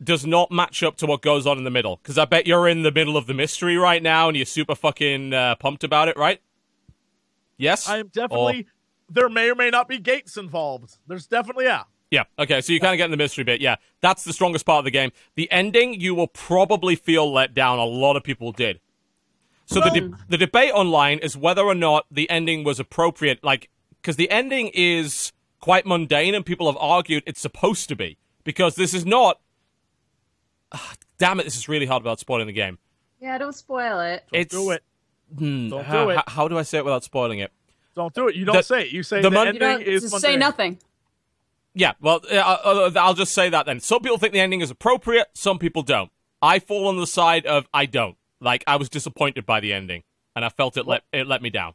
does 0.03 0.25
not 0.25 0.51
match 0.51 0.83
up 0.83 0.97
to 0.97 1.05
what 1.05 1.21
goes 1.21 1.47
on 1.47 1.57
in 1.57 1.63
the 1.63 1.71
middle 1.71 1.97
because 1.97 2.17
I 2.17 2.25
bet 2.25 2.45
you're 2.45 2.67
in 2.67 2.83
the 2.83 2.91
middle 2.91 3.17
of 3.17 3.27
the 3.27 3.33
mystery 3.33 3.77
right 3.77 4.01
now 4.01 4.27
and 4.27 4.37
you're 4.37 4.45
super 4.45 4.75
fucking 4.75 5.33
uh, 5.33 5.55
pumped 5.55 5.83
about 5.83 6.07
it, 6.07 6.17
right? 6.17 6.41
Yes, 7.57 7.87
I 7.87 7.97
am 7.97 8.09
definitely 8.09 8.67
there 9.09 9.29
may 9.29 9.49
or 9.49 9.55
may 9.55 9.69
not 9.69 9.87
be 9.87 9.97
gates 9.99 10.37
involved. 10.37 10.97
There's 11.07 11.27
definitely 11.27 11.65
yeah. 11.65 11.83
Yeah. 12.11 12.23
Okay. 12.39 12.61
So 12.61 12.73
you 12.73 12.79
kind 12.79 12.93
of 12.93 12.97
get 12.97 13.05
in 13.05 13.11
the 13.11 13.17
mystery 13.17 13.43
bit. 13.43 13.61
Yeah. 13.61 13.75
That's 14.01 14.23
the 14.23 14.33
strongest 14.33 14.65
part 14.65 14.79
of 14.79 14.85
the 14.85 14.91
game. 14.91 15.11
The 15.35 15.51
ending, 15.51 15.99
you 15.99 16.15
will 16.15 16.27
probably 16.27 16.95
feel 16.95 17.31
let 17.31 17.53
down. 17.53 17.79
A 17.79 17.85
lot 17.85 18.15
of 18.15 18.23
people 18.23 18.51
did. 18.51 18.79
So 19.69 19.79
the 19.81 19.89
de- 19.91 20.17
the 20.29 20.37
debate 20.37 20.71
online 20.73 21.19
is 21.19 21.37
whether 21.37 21.61
or 21.63 21.75
not 21.75 22.05
the 22.09 22.29
ending 22.29 22.63
was 22.63 22.79
appropriate. 22.79 23.43
Like, 23.43 23.69
because 24.01 24.15
the 24.15 24.29
ending 24.31 24.71
is 24.73 25.31
quite 25.59 25.85
mundane, 25.85 26.33
and 26.33 26.45
people 26.45 26.67
have 26.67 26.77
argued 26.79 27.21
it's 27.27 27.41
supposed 27.41 27.89
to 27.89 27.95
be 27.95 28.17
because 28.43 28.75
this 28.75 28.93
is 28.93 29.05
not. 29.05 29.39
Ah, 30.71 30.93
damn 31.17 31.39
it! 31.39 31.43
This 31.43 31.57
is 31.57 31.67
really 31.69 31.85
hard 31.85 32.01
about 32.01 32.19
spoiling 32.19 32.47
the 32.47 32.53
game. 32.53 32.77
Yeah, 33.19 33.37
don't 33.37 33.53
spoil 33.55 33.99
it. 33.99 34.23
it's 34.31 34.53
Do 34.53 34.71
it. 34.71 34.83
Hmm, 35.37 35.69
Don't 35.69 35.83
how, 35.85 36.03
do 36.05 36.09
it. 36.11 36.15
how- 36.15 36.23
How 36.27 36.47
do 36.47 36.57
I 36.57 36.61
say 36.63 36.77
it 36.77 36.85
without 36.85 37.03
spoiling 37.03 37.39
it? 37.39 37.51
Don't 37.95 38.13
do 38.13 38.27
it. 38.29 38.35
You 38.35 38.45
don't 38.45 38.55
The- 38.55 38.63
say 38.63 38.83
it. 38.83 38.91
You 38.91 39.03
say 39.03 39.21
the 39.21 39.29
the, 39.29 39.33
mon- 39.33 39.47
ending 39.47 39.81
is 39.81 40.03
just 40.03 40.21
say 40.21 40.37
nothing. 40.37 40.79
Yeah, 41.73 41.93
well, 41.99 42.21
uh, 42.31 42.35
I'll, 42.37 42.97
I'll 42.97 43.13
just 43.13 43.33
say 43.33 43.49
that 43.49 43.65
then. 43.65 43.79
Some 43.81 44.01
people 44.01 44.17
think 44.17 44.33
the 44.33 44.39
ending 44.39 44.61
is 44.61 44.71
appropriate, 44.71 45.27
some 45.33 45.59
people 45.59 45.83
don't. 45.83 46.11
I 46.41 46.59
fall 46.59 46.87
on 46.87 46.97
the 46.97 47.05
side 47.05 47.45
of 47.45 47.67
I 47.73 47.85
don't. 47.85 48.15
Like, 48.39 48.63
I 48.67 48.75
was 48.75 48.89
disappointed 48.89 49.45
by 49.45 49.59
the 49.59 49.73
ending, 49.73 50.03
and 50.35 50.45
I 50.45 50.49
felt 50.49 50.77
it 50.77 50.85
let 50.85 51.03
it 51.11 51.27
let 51.27 51.41
me 51.41 51.49
down. 51.49 51.73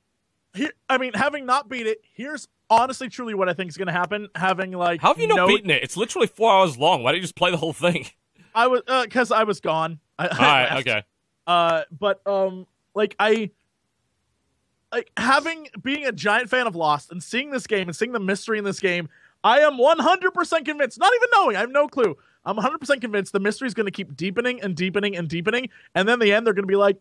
Here, 0.54 0.72
I 0.88 0.98
mean, 0.98 1.12
having 1.14 1.46
not 1.46 1.68
beat 1.68 1.86
it, 1.86 1.98
here's 2.14 2.46
honestly, 2.68 3.08
truly 3.08 3.34
what 3.34 3.48
I 3.48 3.54
think 3.54 3.70
is 3.70 3.76
going 3.76 3.86
to 3.86 3.92
happen. 3.92 4.28
Having 4.34 4.72
like, 4.72 5.00
How 5.00 5.08
have 5.08 5.18
you 5.18 5.26
not 5.28 5.48
beaten 5.48 5.70
it? 5.70 5.82
It's 5.82 5.96
literally 5.96 6.26
four 6.26 6.52
hours 6.52 6.76
long. 6.76 7.02
Why 7.02 7.12
don't 7.12 7.16
you 7.16 7.22
just 7.22 7.36
play 7.36 7.50
the 7.50 7.56
whole 7.56 7.72
thing? 7.72 8.06
I 8.54 8.66
was 8.66 8.82
because 9.04 9.32
I 9.32 9.44
was 9.44 9.60
gone. 9.60 9.98
I, 10.18 10.28
All 10.28 10.40
I 10.40 10.62
right, 10.64 10.80
okay. 10.80 11.02
Uh, 11.46 11.82
but 11.98 12.26
um, 12.26 12.66
like 12.94 13.16
I, 13.18 13.50
like 14.92 15.10
having 15.16 15.68
being 15.82 16.04
a 16.06 16.12
giant 16.12 16.50
fan 16.50 16.66
of 16.66 16.76
Lost 16.76 17.10
and 17.10 17.22
seeing 17.22 17.50
this 17.50 17.66
game 17.66 17.88
and 17.88 17.96
seeing 17.96 18.12
the 18.12 18.20
mystery 18.20 18.58
in 18.58 18.64
this 18.64 18.78
game, 18.78 19.08
I 19.42 19.60
am 19.60 19.78
100% 19.78 20.64
convinced. 20.64 20.98
Not 20.98 21.12
even 21.14 21.28
knowing, 21.32 21.56
I 21.56 21.60
have 21.60 21.70
no 21.70 21.88
clue. 21.88 22.16
I'm 22.44 22.56
100% 22.56 23.00
convinced 23.00 23.32
the 23.32 23.40
mystery 23.40 23.68
is 23.68 23.74
going 23.74 23.86
to 23.86 23.92
keep 23.92 24.16
deepening 24.16 24.60
and 24.62 24.74
deepening 24.74 25.16
and 25.16 25.28
deepening, 25.28 25.68
and 25.94 26.08
then 26.08 26.18
the 26.18 26.32
end 26.32 26.46
they're 26.46 26.54
going 26.54 26.64
to 26.64 26.70
be 26.70 26.76
like, 26.76 26.98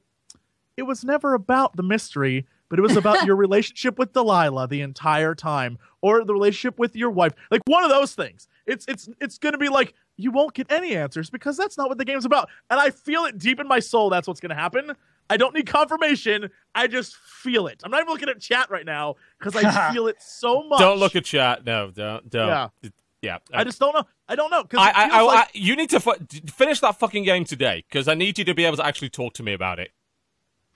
it 0.78 0.84
was 0.84 1.04
never 1.04 1.34
about 1.34 1.76
the 1.76 1.84
mystery. 1.84 2.46
But 2.70 2.80
it 2.80 2.84
was 2.84 2.96
about 2.96 3.26
your 3.26 3.36
relationship 3.36 4.00
with 4.00 4.14
Delilah 4.14 4.68
the 4.70 4.80
entire 4.82 5.36
time, 5.36 5.78
or 6.02 6.24
the 6.24 6.34
relationship 6.34 6.80
with 6.80 6.96
your 6.96 7.10
wife, 7.10 7.34
like 7.50 7.62
one 7.66 7.84
of 7.84 7.90
those 7.90 8.16
things. 8.16 8.48
It's 8.66 8.86
it's 8.88 9.10
it's 9.20 9.38
going 9.38 9.52
to 9.52 9.60
be 9.60 9.68
like 9.68 9.94
you 10.16 10.32
won't 10.32 10.54
get 10.54 10.72
any 10.72 10.96
answers 10.96 11.30
because 11.30 11.58
that's 11.58 11.78
not 11.78 11.90
what 11.90 11.98
the 11.98 12.06
game's 12.06 12.24
about. 12.26 12.50
And 12.70 12.80
I 12.80 12.90
feel 12.90 13.26
it 13.26 13.38
deep 13.38 13.60
in 13.60 13.68
my 13.68 13.80
soul 13.80 14.10
that's 14.10 14.28
what's 14.28 14.40
going 14.40 14.52
to 14.52 14.56
happen. 14.56 14.94
I 15.30 15.38
don't 15.38 15.54
need 15.54 15.66
confirmation. 15.66 16.50
I 16.76 16.88
just 16.88 17.16
feel 17.16 17.68
it. 17.68 17.82
I'm 17.84 17.92
not 17.92 18.02
even 18.02 18.12
looking 18.12 18.30
at 18.30 18.40
chat 18.40 18.70
right 18.70 18.86
now 18.86 19.16
because 19.40 19.56
I 19.56 19.92
feel 19.94 20.08
it 20.08 20.22
so 20.22 20.64
much. 20.64 20.80
Don't 20.80 21.00
look 21.00 21.16
at 21.16 21.26
chat. 21.26 21.66
No, 21.66 21.90
don't. 21.92 22.30
don't. 22.30 22.48
Yeah. 22.48 22.90
Yeah. 23.22 23.38
I 23.54 23.64
just 23.64 23.80
don't 23.80 23.94
know. 23.94 24.04
I 24.28 24.36
don't 24.36 24.50
know 24.50 24.64
because 24.64 24.80
I, 24.80 24.92
I, 24.92 25.08
I, 25.22 25.26
I, 25.42 25.48
you 25.54 25.76
need 25.76 25.90
to 25.92 26.00
fu- 26.00 26.16
finish 26.48 26.80
that 26.80 26.98
fucking 26.98 27.24
game 27.24 27.46
today 27.46 27.84
because 27.90 28.08
I 28.08 28.14
need 28.16 28.38
you 28.40 28.46
to 28.46 28.54
be 28.56 28.66
able 28.66 28.78
to 28.78 28.86
actually 28.86 29.10
talk 29.10 29.34
to 29.36 29.44
me 29.44 29.54
about 29.54 29.80
it. 29.80 29.92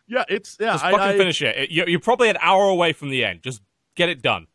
yeah, 0.08 0.26
it's 0.30 0.58
yeah. 0.60 0.74
Just 0.74 0.84
fucking 0.84 1.00
I- 1.00 1.18
finish 1.18 1.42
it. 1.42 1.56
It- 1.58 1.72
You're, 1.72 1.90
you're 1.90 2.00
probably 2.00 2.30
an 2.30 2.38
hour 2.42 2.66
away 2.70 2.94
from 2.94 3.10
the 3.10 3.26
end. 3.26 3.42
Just 3.42 3.62
get 3.96 4.10
it 4.10 4.22
done. 4.22 4.48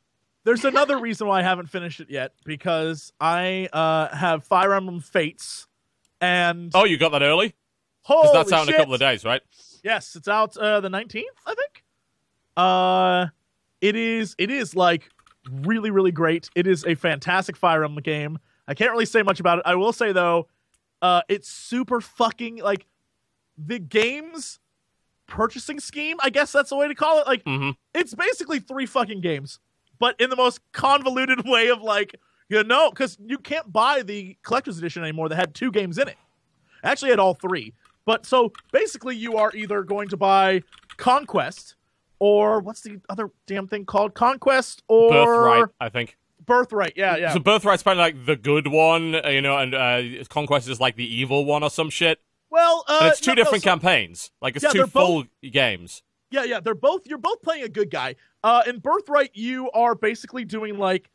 There's 0.44 0.64
another 0.64 0.98
reason 0.98 1.26
why 1.26 1.40
I 1.40 1.42
haven't 1.42 1.66
finished 1.66 2.00
it 2.00 2.08
yet 2.10 2.32
because 2.44 3.12
I 3.20 3.68
uh, 3.72 4.08
have 4.16 4.42
Fire 4.44 4.72
Emblem 4.72 5.00
Fates, 5.00 5.66
and 6.20 6.70
Oh, 6.74 6.84
you 6.84 6.96
got 6.96 7.10
that 7.12 7.22
early? 7.22 7.54
holy 8.02 8.22
Because 8.22 8.32
that's 8.50 8.52
out 8.52 8.68
in 8.68 8.74
a 8.74 8.76
couple 8.76 8.94
of 8.94 9.00
days, 9.00 9.22
right? 9.24 9.42
Yes, 9.84 10.16
it's 10.16 10.28
out 10.28 10.56
uh, 10.56 10.80
the 10.80 10.88
19th, 10.88 11.24
I 11.46 11.54
think. 11.54 11.84
Uh, 12.56 13.26
it 13.80 13.96
is. 13.96 14.34
It 14.38 14.50
is 14.50 14.74
like 14.74 15.10
really, 15.50 15.90
really 15.90 16.12
great. 16.12 16.48
It 16.54 16.66
is 16.66 16.84
a 16.84 16.94
fantastic 16.94 17.56
Fire 17.56 17.84
Emblem 17.84 18.02
game. 18.02 18.38
I 18.68 18.74
can't 18.74 18.90
really 18.92 19.06
say 19.06 19.22
much 19.22 19.40
about 19.40 19.58
it. 19.58 19.64
I 19.66 19.74
will 19.74 19.92
say 19.92 20.12
though, 20.12 20.48
uh, 21.02 21.22
it's 21.28 21.48
super 21.48 22.00
fucking 22.00 22.58
like 22.58 22.86
the 23.58 23.78
game's 23.78 24.58
purchasing 25.26 25.80
scheme. 25.80 26.16
I 26.22 26.30
guess 26.30 26.52
that's 26.52 26.70
the 26.70 26.76
way 26.76 26.88
to 26.88 26.94
call 26.94 27.20
it. 27.20 27.26
Like, 27.26 27.44
Mhm. 27.44 27.76
it's 27.94 28.14
basically 28.14 28.58
three 28.58 28.86
fucking 28.86 29.20
games, 29.20 29.60
but 29.98 30.20
in 30.20 30.30
the 30.30 30.36
most 30.36 30.60
convoluted 30.72 31.44
way 31.48 31.68
of 31.68 31.82
like, 31.82 32.16
you 32.48 32.62
know, 32.64 32.90
because 32.90 33.16
you 33.24 33.38
can't 33.38 33.72
buy 33.72 34.02
the 34.02 34.36
collector's 34.42 34.78
edition 34.78 35.02
anymore 35.02 35.28
that 35.28 35.36
had 35.36 35.54
two 35.54 35.70
games 35.70 35.98
in 35.98 36.08
it. 36.08 36.16
Actually, 36.82 37.10
had 37.10 37.20
all 37.20 37.34
three. 37.34 37.74
But 38.06 38.26
so 38.26 38.52
basically, 38.72 39.14
you 39.14 39.36
are 39.36 39.52
either 39.54 39.82
going 39.84 40.08
to 40.08 40.16
buy 40.16 40.62
Conquest 40.96 41.76
or 42.20 42.60
what's 42.60 42.82
the 42.82 43.00
other 43.08 43.30
damn 43.46 43.66
thing 43.66 43.84
called? 43.84 44.14
Conquest 44.14 44.82
or 44.86 45.10
Birthright, 45.10 45.64
I 45.80 45.88
think. 45.88 46.16
Birthright. 46.46 46.92
Yeah, 46.96 47.16
yeah. 47.16 47.32
So 47.32 47.40
Birthright's 47.40 47.82
probably 47.82 48.00
like 48.02 48.26
the 48.26 48.36
good 48.36 48.66
one, 48.68 49.14
uh, 49.16 49.28
you 49.28 49.40
know, 49.42 49.56
and 49.58 49.74
uh, 49.74 50.02
Conquest 50.28 50.68
is 50.68 50.80
like 50.80 50.96
the 50.96 51.04
evil 51.04 51.44
one 51.44 51.62
or 51.62 51.70
some 51.70 51.90
shit. 51.90 52.20
well, 52.50 52.84
uh, 52.88 52.98
And 53.02 53.10
it's 53.10 53.20
two 53.20 53.30
no, 53.30 53.34
no, 53.34 53.42
different 53.44 53.64
so- 53.64 53.70
campaigns. 53.70 54.30
Like 54.40 54.54
it's 54.56 54.62
Yeah, 54.64 54.70
two 54.70 54.86
full 54.86 55.24
games. 55.42 56.02
Yeah, 56.30 56.44
yeah, 56.44 56.60
they're 56.60 56.74
both 56.76 57.06
you're 57.06 57.18
both 57.18 57.42
playing 57.42 57.64
a 57.64 57.68
good 57.68 57.90
guy. 57.90 58.14
Uh 58.44 58.62
in 58.66 58.78
Birthright 58.78 59.30
you 59.34 59.70
are 59.72 59.94
basically 59.96 60.44
doing 60.44 60.78
like 60.78 61.10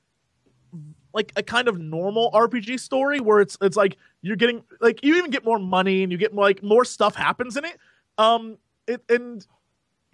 like 1.14 1.32
a 1.38 1.44
kind 1.44 1.68
of 1.70 1.80
normal 1.80 2.30
RPG 2.34 2.80
story 2.82 3.20
where 3.22 3.40
it's 3.40 3.58
it's 3.62 3.78
like 3.78 3.96
you're 4.22 4.36
getting 4.36 4.64
like 4.82 5.04
you 5.04 5.16
even 5.16 5.32
get 5.32 5.46
more 5.46 5.58
money 5.60 6.04
and 6.04 6.12
you 6.12 6.18
get 6.18 6.34
more, 6.34 6.44
like 6.44 6.62
more 6.64 6.84
stuff 6.84 7.16
happens 7.16 7.56
in 7.56 7.64
it. 7.66 7.78
Um 8.18 8.58
it 8.88 9.02
and 9.10 9.46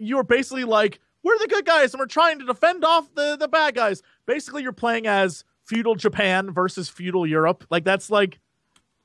you're 0.06 0.24
basically 0.24 0.64
like 0.64 1.00
we're 1.22 1.38
the 1.38 1.48
good 1.48 1.64
guys 1.64 1.92
and 1.94 2.00
we're 2.00 2.06
trying 2.06 2.38
to 2.38 2.44
defend 2.44 2.84
off 2.84 3.12
the 3.14 3.36
the 3.36 3.48
bad 3.48 3.74
guys. 3.74 4.02
Basically 4.26 4.62
you're 4.62 4.72
playing 4.72 5.06
as 5.06 5.44
feudal 5.64 5.94
Japan 5.94 6.50
versus 6.50 6.88
feudal 6.88 7.26
Europe. 7.26 7.64
Like 7.70 7.84
that's 7.84 8.10
like 8.10 8.38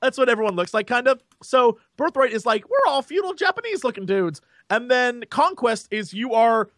that's 0.02 0.18
what 0.18 0.30
everyone 0.30 0.56
looks 0.56 0.74
like, 0.74 0.88
kind 0.88 1.07
of. 1.07 1.22
So 1.41 1.80
Birthright 1.98 2.32
is 2.32 2.45
like, 2.45 2.69
we're 2.69 2.88
all 2.88 3.02
feudal 3.02 3.34
Japanese 3.34 3.84
looking 3.84 4.06
dudes. 4.06 4.41
And 4.69 4.91
then 4.91 5.24
Conquest 5.30 5.88
is 5.91 6.14
you 6.14 6.34
are 6.34 6.69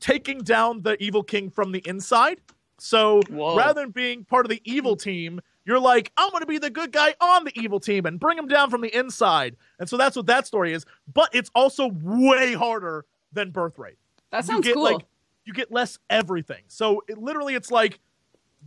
taking 0.00 0.38
down 0.38 0.82
the 0.82 1.00
evil 1.02 1.22
king 1.22 1.50
from 1.50 1.72
the 1.72 1.82
inside. 1.86 2.40
So 2.78 3.20
Whoa. 3.28 3.56
rather 3.56 3.82
than 3.82 3.90
being 3.90 4.24
part 4.24 4.46
of 4.46 4.50
the 4.50 4.62
evil 4.64 4.96
team, 4.96 5.40
you're 5.66 5.78
like, 5.78 6.10
I'm 6.16 6.30
going 6.30 6.40
to 6.40 6.46
be 6.46 6.58
the 6.58 6.70
good 6.70 6.92
guy 6.92 7.14
on 7.20 7.44
the 7.44 7.52
evil 7.54 7.78
team 7.78 8.06
and 8.06 8.18
bring 8.18 8.38
him 8.38 8.48
down 8.48 8.70
from 8.70 8.80
the 8.80 8.96
inside. 8.96 9.56
And 9.78 9.88
so 9.88 9.98
that's 9.98 10.16
what 10.16 10.26
that 10.26 10.46
story 10.46 10.72
is. 10.72 10.86
But 11.12 11.28
it's 11.34 11.50
also 11.54 11.90
way 12.02 12.54
harder 12.54 13.04
than 13.32 13.50
Birthright 13.50 13.96
That 14.30 14.38
you 14.38 14.54
sounds 14.54 14.66
get 14.66 14.74
cool. 14.74 14.84
like 14.84 15.04
you 15.44 15.52
get 15.52 15.70
less 15.72 15.98
everything. 16.08 16.62
So 16.68 17.02
it 17.08 17.18
literally 17.18 17.54
it's 17.54 17.70
like 17.70 17.98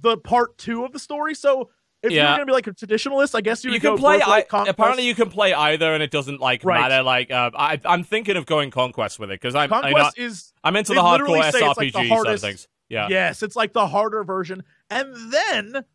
the 0.02 0.18
part 0.18 0.57
two 0.57 0.84
of 0.85 0.91
the 0.91 0.99
story. 0.99 1.35
So 1.35 1.69
if 2.02 2.11
you're 2.11 2.23
gonna 2.23 2.45
be 2.45 2.52
like 2.52 2.68
a 2.68 2.73
traditionalist, 2.73 3.34
I 3.34 3.40
guess 3.41 3.64
you, 3.64 3.69
You 3.69 3.76
would 3.76 3.81
can 3.81 3.91
go 3.95 3.98
play. 3.98 4.22
I, 4.22 4.44
apparently, 4.68 5.06
you 5.07 5.15
can 5.15 5.30
play 5.30 5.53
either, 5.53 5.94
and 5.94 6.03
it 6.03 6.11
doesn't 6.11 6.41
like 6.41 6.65
Right. 6.65 6.81
matter. 6.81 7.02
Like 7.02 7.31
uh, 7.31 7.52
I, 7.56 7.80
I'm 7.85 8.03
thinking 8.03 8.35
of 8.35 8.45
going 8.45 8.72
Conquest 8.72 9.19
with 9.19 9.31
it 9.31 9.40
because 9.40 9.56
I'm 9.56 9.72
I 9.72 9.77
know, 9.77 9.95
Conquest 9.95 10.18
is 10.18 10.52
I'm 10.65 10.76
into 10.76 10.94
the 10.94 11.02
literally 11.02 11.40
hardcore 11.40 11.52
say 11.53 11.61
like 11.61 11.77
SRPG 11.77 11.94
the 11.94 12.10
side 12.23 12.34
of 12.34 12.41
things. 12.41 12.68
Yeah. 12.90 13.07
yes, 13.10 13.41
it's 13.41 13.56
like 13.56 13.72
the 13.73 13.88
harder 13.88 14.23
version. 14.26 14.64
And 14.90 15.15
then 15.31 15.85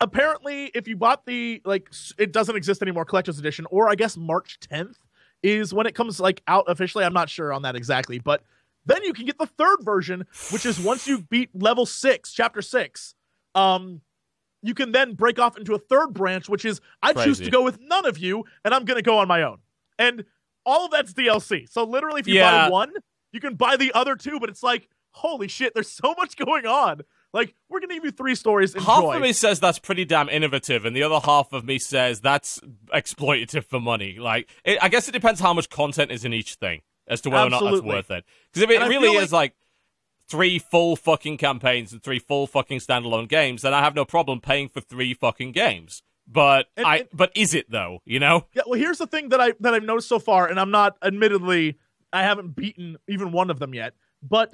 apparently, 0.00 0.66
if 0.74 0.86
you 0.88 0.96
bought 0.96 1.24
the 1.26 1.62
like, 1.64 1.88
it 2.18 2.32
doesn't 2.32 2.54
exist 2.56 2.82
anymore, 2.82 3.04
collector's 3.04 3.38
edition, 3.38 3.66
or 3.70 3.88
I 3.88 3.94
guess 3.94 4.16
March 4.16 4.58
10th 4.70 4.96
is 5.42 5.74
when 5.74 5.86
it 5.86 5.94
comes 5.94 6.20
like 6.20 6.42
out 6.46 6.64
officially. 6.68 7.04
I'm 7.04 7.12
not 7.12 7.28
sure 7.30 7.52
on 7.52 7.62
that 7.62 7.76
exactly, 7.76 8.18
but 8.18 8.42
then 8.86 9.02
you 9.04 9.12
can 9.12 9.26
get 9.26 9.38
the 9.38 9.46
third 9.46 9.78
version, 9.82 10.26
which 10.48 10.66
is 10.66 10.80
once 10.80 11.06
you 11.06 11.22
beat 11.22 11.50
level 11.54 11.86
six, 11.86 12.32
chapter 12.32 12.62
six. 12.62 13.14
Um, 13.54 14.00
you 14.62 14.74
can 14.74 14.92
then 14.92 15.14
break 15.14 15.38
off 15.38 15.58
into 15.58 15.74
a 15.74 15.78
third 15.78 16.12
branch, 16.14 16.48
which 16.48 16.64
is 16.64 16.80
I 17.02 17.12
choose 17.12 17.38
to 17.38 17.50
go 17.50 17.62
with 17.62 17.78
none 17.80 18.06
of 18.06 18.18
you, 18.18 18.44
and 18.64 18.72
I'm 18.72 18.84
gonna 18.84 19.02
go 19.02 19.18
on 19.18 19.28
my 19.28 19.42
own. 19.42 19.58
And 19.98 20.24
all 20.64 20.84
of 20.86 20.92
that's 20.92 21.12
DLC. 21.12 21.68
So 21.70 21.84
literally, 21.84 22.20
if 22.20 22.28
you 22.28 22.34
Yeah. 22.36 22.66
buy 22.66 22.70
one, 22.70 22.92
you 23.32 23.40
can 23.40 23.54
buy 23.54 23.76
the 23.76 23.92
other 23.92 24.14
two. 24.14 24.38
But 24.38 24.48
it's 24.48 24.62
like, 24.62 24.88
holy 25.10 25.48
shit, 25.48 25.74
there's 25.74 25.90
so 25.90 26.14
much 26.16 26.36
going 26.36 26.66
on. 26.66 27.02
Like, 27.32 27.54
we're 27.68 27.80
gonna 27.80 27.94
give 27.94 28.04
you 28.04 28.10
three 28.10 28.34
stories. 28.34 28.74
Enjoy. 28.74 28.84
Half 28.84 29.04
of 29.16 29.22
me 29.22 29.32
says 29.32 29.58
that's 29.58 29.78
pretty 29.78 30.04
damn 30.04 30.28
innovative, 30.28 30.84
and 30.84 30.94
the 30.94 31.02
other 31.02 31.18
half 31.24 31.52
of 31.52 31.64
me 31.64 31.78
says 31.78 32.20
that's 32.20 32.60
exploitative 32.94 33.64
for 33.64 33.80
money. 33.80 34.18
Like, 34.18 34.48
it, 34.64 34.78
I 34.82 34.88
guess 34.88 35.08
it 35.08 35.12
depends 35.12 35.40
how 35.40 35.52
much 35.54 35.70
content 35.70 36.10
is 36.12 36.24
in 36.24 36.32
each 36.32 36.54
thing 36.56 36.82
as 37.08 37.20
to 37.22 37.30
whether 37.30 37.46
or 37.46 37.50
not 37.50 37.62
Absolutely. 37.62 37.90
that's 37.92 38.08
worth 38.08 38.18
it. 38.18 38.24
Because 38.52 38.62
if 38.62 38.70
it 38.70 38.80
And 38.82 38.90
really 38.90 39.16
is 39.16 39.32
like 39.32 39.54
three 40.28 40.58
full 40.58 40.94
fucking 40.96 41.36
campaigns 41.38 41.92
and 41.92 42.02
three 42.02 42.18
full 42.18 42.46
fucking 42.46 42.78
standalone 42.80 43.28
games, 43.28 43.62
then 43.62 43.74
I 43.74 43.80
have 43.80 43.94
no 43.94 44.04
problem 44.04 44.40
paying 44.40 44.68
for 44.68 44.80
three 44.80 45.14
fucking 45.14 45.52
games. 45.52 46.02
But 46.26 46.66
And- 46.76 46.86
I, 46.86 46.96
and- 46.98 47.08
but 47.12 47.32
is 47.34 47.54
it 47.54 47.70
though? 47.70 48.00
You 48.04 48.20
know? 48.20 48.46
Yeah, 48.54 48.62
well, 48.66 48.78
here's 48.78 48.98
the 48.98 49.06
thing 49.06 49.30
that 49.30 49.40
I 49.40 49.52
that 49.60 49.74
I've 49.74 49.82
noticed 49.82 50.08
so 50.08 50.18
far, 50.18 50.46
and 50.48 50.60
I'm 50.60 50.70
not 50.70 50.96
admittedly 51.02 51.78
I 52.12 52.22
haven't 52.22 52.54
beaten 52.54 52.98
even 53.08 53.32
one 53.32 53.50
of 53.50 53.58
them 53.58 53.74
yet, 53.74 53.94
but 54.22 54.52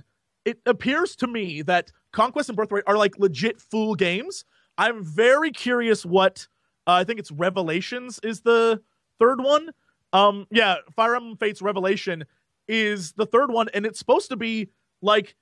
it 0.48 0.60
appears 0.66 1.14
to 1.16 1.26
me 1.26 1.62
that 1.62 1.92
Conquest 2.12 2.48
and 2.48 2.56
Birthright 2.56 2.84
are 2.86 2.96
like 2.96 3.18
legit 3.18 3.60
full 3.60 3.94
games. 3.94 4.44
I'm 4.78 5.04
very 5.04 5.50
curious 5.50 6.06
what 6.06 6.46
uh, 6.86 6.92
I 6.92 7.04
think 7.04 7.18
it's 7.20 7.30
Revelations 7.30 8.18
is 8.22 8.40
the 8.40 8.80
third 9.18 9.42
one. 9.42 9.70
Um, 10.12 10.46
yeah, 10.50 10.76
Fire 10.96 11.16
Emblem 11.16 11.36
Fates 11.36 11.60
Revelation 11.60 12.24
is 12.66 13.12
the 13.12 13.26
third 13.26 13.50
one, 13.50 13.68
and 13.74 13.84
it's 13.84 13.98
supposed 13.98 14.30
to 14.30 14.36
be 14.36 14.70
like 15.02 15.34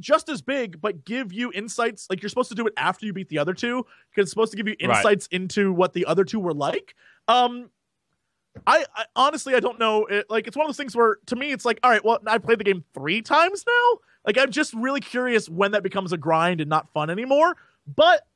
just 0.00 0.28
as 0.28 0.40
big, 0.40 0.80
but 0.80 1.04
give 1.04 1.32
you 1.32 1.52
insights. 1.52 2.06
Like 2.08 2.22
you're 2.22 2.28
supposed 2.30 2.48
to 2.50 2.54
do 2.54 2.66
it 2.66 2.72
after 2.76 3.04
you 3.04 3.12
beat 3.12 3.28
the 3.28 3.38
other 3.38 3.52
two, 3.52 3.84
because 4.10 4.22
it's 4.22 4.30
supposed 4.30 4.52
to 4.52 4.56
give 4.56 4.66
you 4.68 4.76
Right. 4.80 4.96
insights 4.96 5.26
into 5.26 5.72
what 5.72 5.92
the 5.92 6.06
other 6.06 6.24
two 6.24 6.40
were 6.40 6.54
like. 6.54 6.94
Um, 7.26 7.68
I, 8.66 8.84
I 8.96 9.04
honestly 9.14 9.54
I 9.54 9.60
don't 9.60 9.78
know. 9.78 10.06
It, 10.06 10.30
like 10.30 10.46
it's 10.46 10.56
one 10.56 10.64
of 10.64 10.68
those 10.68 10.76
things 10.76 10.96
where 10.96 11.18
to 11.26 11.36
me 11.36 11.52
it's 11.52 11.64
like, 11.64 11.80
all 11.82 11.90
right, 11.90 12.04
well 12.04 12.18
I 12.26 12.38
played 12.38 12.58
the 12.60 12.64
game 12.64 12.84
three 12.94 13.20
times 13.22 13.64
now. 13.66 13.98
Like 14.28 14.36
I'm 14.36 14.50
just 14.50 14.74
really 14.74 15.00
curious 15.00 15.48
when 15.48 15.70
that 15.70 15.82
becomes 15.82 16.12
a 16.12 16.18
grind 16.18 16.60
and 16.60 16.68
not 16.68 16.92
fun 16.92 17.08
anymore. 17.08 17.56
But 17.96 18.26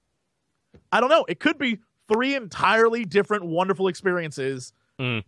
I 0.90 1.00
don't 1.00 1.10
know. 1.10 1.26
It 1.28 1.38
could 1.38 1.58
be 1.58 1.80
three 2.10 2.34
entirely 2.34 3.04
different 3.04 3.44
wonderful 3.44 3.88
experiences. 3.88 4.72
Mm. 4.98 5.22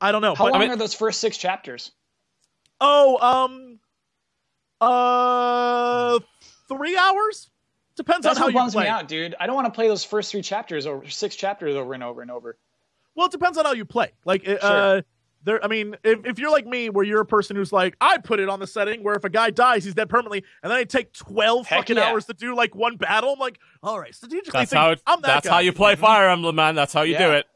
I 0.00 0.10
don't 0.10 0.22
know. 0.22 0.34
How 0.34 0.44
but 0.44 0.52
long 0.52 0.60
mean- 0.62 0.70
are 0.70 0.76
those 0.76 0.94
first 0.94 1.20
six 1.20 1.36
chapters? 1.36 1.92
Oh, 2.80 3.18
um, 3.20 3.78
uh, 4.80 6.18
three 6.66 6.96
hours. 6.96 7.50
Depends 7.94 8.24
That's 8.24 8.38
on 8.38 8.40
how 8.40 8.46
what 8.46 8.52
you 8.54 8.58
bums 8.58 8.72
play. 8.72 8.84
me 8.84 8.88
out, 8.88 9.06
dude. 9.06 9.34
I 9.38 9.46
don't 9.46 9.54
want 9.54 9.66
to 9.66 9.72
play 9.72 9.88
those 9.88 10.02
first 10.02 10.30
three 10.32 10.40
chapters 10.40 10.86
or 10.86 11.06
six 11.10 11.36
chapters 11.36 11.76
over 11.76 11.92
and 11.92 12.02
over 12.02 12.22
and 12.22 12.30
over. 12.30 12.56
Well, 13.14 13.26
it 13.26 13.32
depends 13.32 13.58
on 13.58 13.66
how 13.66 13.72
you 13.72 13.84
play. 13.84 14.12
Like, 14.24 14.44
it- 14.48 14.64
uh, 14.64 15.02
there. 15.44 15.64
I 15.64 15.68
mean, 15.68 15.96
if, 16.04 16.24
if 16.24 16.38
you're 16.38 16.50
like 16.50 16.66
me, 16.66 16.90
where 16.90 17.04
you're 17.04 17.20
a 17.20 17.26
person 17.26 17.56
who's 17.56 17.72
like, 17.72 17.96
I 18.00 18.18
put 18.18 18.40
it 18.40 18.48
on 18.48 18.60
the 18.60 18.66
setting 18.66 19.02
where 19.02 19.14
if 19.14 19.24
a 19.24 19.30
guy 19.30 19.50
dies, 19.50 19.84
he's 19.84 19.94
dead 19.94 20.08
permanently, 20.08 20.44
and 20.62 20.70
then 20.70 20.78
I 20.78 20.84
take 20.84 21.12
twelve 21.12 21.66
Heck 21.66 21.80
fucking 21.80 21.96
yeah. 21.96 22.04
hours 22.04 22.26
to 22.26 22.34
do 22.34 22.54
like 22.54 22.74
one 22.74 22.96
battle. 22.96 23.32
I'm 23.32 23.38
like, 23.38 23.58
all 23.82 23.98
right, 23.98 24.14
strategically, 24.14 24.60
That's 24.60 24.70
think, 24.70 24.80
how 24.80 24.90
it, 24.90 25.02
I'm 25.06 25.20
that 25.22 25.26
that's 25.26 25.48
guy. 25.48 25.54
how 25.54 25.58
you 25.60 25.72
play 25.72 25.96
Fire 25.96 26.28
Emblem, 26.28 26.56
man. 26.56 26.74
That's 26.74 26.92
how 26.92 27.02
you 27.02 27.16
do 27.16 27.32
it. 27.32 27.46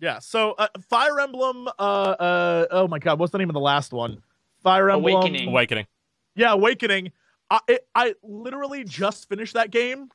Yeah. 0.00 0.18
So, 0.20 0.52
uh, 0.52 0.68
Fire 0.88 1.18
Emblem. 1.20 1.68
Uh, 1.78 1.80
uh, 1.80 2.66
oh 2.70 2.88
my 2.88 2.98
God, 2.98 3.18
what's 3.18 3.32
the 3.32 3.38
name 3.38 3.50
of 3.50 3.54
the 3.54 3.60
last 3.60 3.92
one? 3.92 4.22
Fire 4.62 4.90
Emblem 4.90 5.14
Awakening. 5.14 5.48
Awakening. 5.48 5.86
Yeah, 6.34 6.52
Awakening. 6.52 7.12
I 7.50 7.60
it, 7.68 7.86
I 7.94 8.14
literally 8.22 8.84
just 8.84 9.28
finished 9.28 9.54
that 9.54 9.70
game 9.70 10.10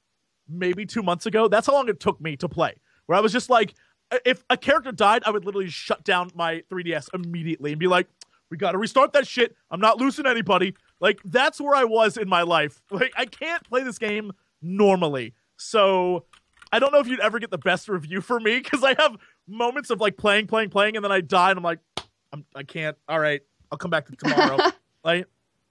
maybe 0.47 0.85
two 0.85 1.03
months 1.03 1.25
ago. 1.25 1.47
That's 1.47 1.67
how 1.67 1.73
long 1.73 1.89
it 1.89 1.99
took 1.99 2.19
me 2.21 2.35
to 2.37 2.49
play. 2.49 2.75
Where 3.05 3.17
I 3.17 3.21
was 3.21 3.31
just 3.31 3.49
like, 3.49 3.73
if 4.25 4.43
a 4.49 4.57
character 4.57 4.91
died, 4.91 5.23
I 5.25 5.31
would 5.31 5.45
literally 5.45 5.69
shut 5.69 6.03
down 6.03 6.30
my 6.35 6.63
3DS 6.71 7.09
immediately 7.13 7.71
and 7.71 7.80
be 7.80 7.88
like, 7.88 8.07
"We 8.49 8.57
got 8.57 8.73
to 8.73 8.77
restart 8.77 9.13
that 9.13 9.27
shit. 9.27 9.55
I'm 9.71 9.80
not 9.80 9.97
losing 9.99 10.25
anybody." 10.25 10.75
Like 10.99 11.19
that's 11.25 11.59
where 11.59 11.75
I 11.75 11.84
was 11.84 12.17
in 12.17 12.30
my 12.30 12.43
life. 12.43 12.81
Like 12.91 13.11
I 13.17 13.25
can't 13.25 13.63
play 13.67 13.84
this 13.84 13.97
game 13.97 14.31
normally. 14.61 15.34
So 15.57 16.25
I 16.71 16.80
don't 16.80 16.91
know 16.91 16.99
if 16.99 17.07
you'd 17.07 17.19
ever 17.19 17.39
get 17.39 17.51
the 17.51 17.57
best 17.57 17.89
review 17.89 18.21
for 18.21 18.39
me 18.39 18.59
because 18.63 18.84
I 18.84 18.95
have 18.99 19.17
moments 19.47 19.89
of 19.89 19.99
like 19.99 20.17
playing, 20.17 20.47
playing, 20.47 20.69
playing, 20.69 20.95
and 20.95 21.03
then 21.03 21.11
I 21.11 21.21
die 21.21 21.49
and 21.51 21.57
I'm 21.57 21.63
like, 21.63 21.80
I'm, 22.31 22.45
I 22.55 22.63
can't. 22.63 22.97
All 23.07 23.19
right, 23.19 23.41
I'll 23.71 23.77
come 23.77 23.91
back 23.91 24.05
to 24.07 24.15
tomorrow. 24.15 24.57
like, 25.03 25.27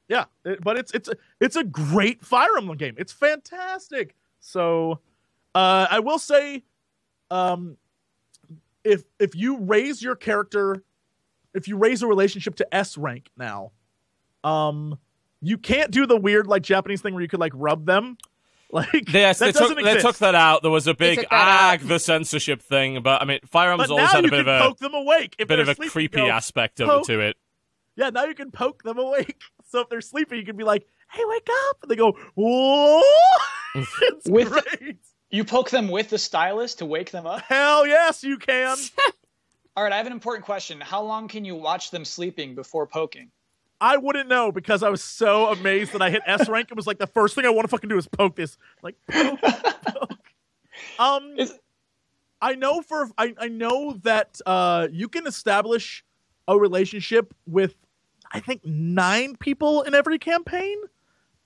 yeah, 0.09 0.25
it- 0.45 0.63
but 0.63 0.77
it's 0.79 0.93
it's 0.93 1.09
a, 1.09 1.15
it's 1.41 1.57
a 1.57 1.65
great 1.65 2.25
Fire 2.25 2.57
Emblem 2.57 2.77
game. 2.77 2.95
It's 2.99 3.13
fantastic. 3.13 4.15
So, 4.41 4.99
uh, 5.55 5.87
I 5.91 6.01
will 6.01 6.19
say, 6.19 6.65
um, 7.31 7.77
if 8.85 9.05
if 9.19 9.35
you 9.35 9.59
raise 9.59 10.03
your 10.03 10.17
character, 10.17 10.83
if 11.55 11.69
you 11.69 11.77
raise 11.77 12.03
a 12.03 12.07
relationship 12.07 12.57
to 12.57 12.75
S 12.75 12.97
rank 12.97 13.31
now, 13.37 13.73
um, 14.45 14.99
you 15.41 15.59
can't 15.59 15.91
do 15.91 16.07
the 16.07 16.17
weird 16.17 16.47
like 16.47 16.63
Japanese 16.63 17.01
thing 17.01 17.15
where 17.15 17.23
you 17.23 17.29
could 17.29 17.41
like 17.41 17.53
rub 17.55 17.87
them. 17.87 18.17
Like 18.75 19.13
Yes, 19.13 19.39
that 19.41 19.53
they 19.53 19.61
doesn't 19.61 19.77
took, 19.77 19.85
they 19.85 20.01
took 20.01 20.17
that 20.17 20.35
out. 20.35 20.63
There 20.63 20.71
was 20.71 20.87
a 20.87 20.95
big 20.95 21.19
took 21.19 21.29
that 21.29 21.75
ag 21.75 21.81
the 21.87 21.99
censorship 21.99 22.63
thing, 22.63 23.03
but 23.03 23.21
I 23.21 23.27
mean, 23.27 23.41
firearms 23.45 23.83
but 23.83 23.91
always 23.91 24.11
had 24.11 24.25
a 24.25 24.31
bit 24.31 24.41
of 24.41 24.47
a 24.47 24.61
poke 24.61 24.79
them 24.79 24.95
awake. 24.95 25.37
If 25.39 25.47
bit 25.49 25.59
of 25.59 25.67
they're 25.67 25.75
a 25.79 25.85
you 25.85 25.91
creepy 25.91 26.23
aspect 26.23 26.79
poke. 26.79 27.07
to 27.09 27.21
it. 27.21 27.37
Yeah, 27.97 28.09
now 28.09 28.25
you 28.25 28.35
can 28.35 28.51
poke 28.51 28.83
them 28.83 28.99
awake. 28.99 29.43
So 29.69 29.81
if 29.81 29.89
they're 29.89 30.01
sleeping, 30.03 30.39
you 30.39 30.45
can 30.45 30.57
be 30.57 30.65
like, 30.65 30.87
"Hey, 31.11 31.23
wake 31.25 31.49
up!" 31.71 31.79
And 31.83 31.91
they 31.91 31.97
go, 31.97 32.13
"Whoa!" 32.35 33.03
it's 33.75 34.29
With- 34.29 34.51
great. 34.51 34.99
You 35.33 35.45
poke 35.45 35.71
them 35.71 35.89
with 35.89 36.11
the 36.11 36.19
stylus 36.19 36.75
to 36.77 36.87
wake 36.87 37.11
them 37.11 37.27
up. 37.27 37.41
Hell 37.41 37.87
yes, 37.87 38.23
you 38.23 38.37
can. 38.37 38.77
All 39.77 39.83
right, 39.83 39.93
I 39.93 39.97
have 39.97 40.07
an 40.07 40.13
important 40.13 40.45
question. 40.45 40.79
How 40.79 41.03
long 41.03 41.27
can 41.27 41.47
you 41.47 41.57
watch 41.57 41.91
them 41.91 42.05
sleeping 42.05 42.55
before 42.55 42.87
poking? 42.87 43.31
I 43.81 43.97
wouldn't 43.97 44.29
know 44.29 44.53
because 44.53 44.83
I 44.83 44.91
was 44.91 45.03
so 45.03 45.51
amazed 45.51 45.93
that 45.93 46.03
I 46.03 46.11
hit 46.11 46.23
S 46.27 46.49
rank 46.49 46.69
and 46.71 46.77
was 46.77 46.87
like, 46.87 46.99
the 46.99 47.07
first 47.07 47.35
thing 47.35 47.47
I 47.47 47.49
want 47.49 47.65
to 47.65 47.69
fucking 47.69 47.89
do 47.89 47.97
is 47.97 48.07
poke 48.07 48.37
this. 48.37 48.59
Like, 48.83 48.95
poke, 49.11 49.41
poke. 49.41 50.11
Um, 50.99 51.35
Is- 51.39 51.59
I 52.41 52.55
know 52.55 52.83
for 52.83 53.09
I, 53.17 53.35
I 53.39 53.49
know 53.49 53.93
that 54.03 54.41
uh, 54.45 54.89
you 54.91 55.09
can 55.09 55.27
establish 55.27 56.05
a 56.49 56.59
relationship 56.59 57.33
with 57.47 57.75
I 58.33 58.41
think 58.41 58.65
nine 58.65 59.37
people 59.37 59.83
in 59.83 59.95
every 59.95 60.19
campaign, 60.19 60.77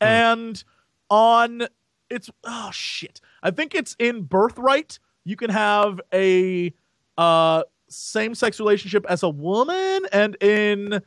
and 0.00 0.62
on 1.10 1.66
it's 2.08 2.30
oh 2.44 2.70
shit. 2.72 3.20
I 3.42 3.50
think 3.50 3.74
it's 3.74 3.94
in 3.98 4.22
Birthright. 4.22 4.98
You 5.24 5.36
can 5.36 5.50
have 5.50 6.00
a 6.12 6.72
uh, 7.18 7.62
same 7.88 8.34
sex 8.34 8.58
relationship 8.60 9.04
as 9.08 9.22
a 9.22 9.28
woman, 9.28 10.06
and 10.12 10.36
in 10.42 11.00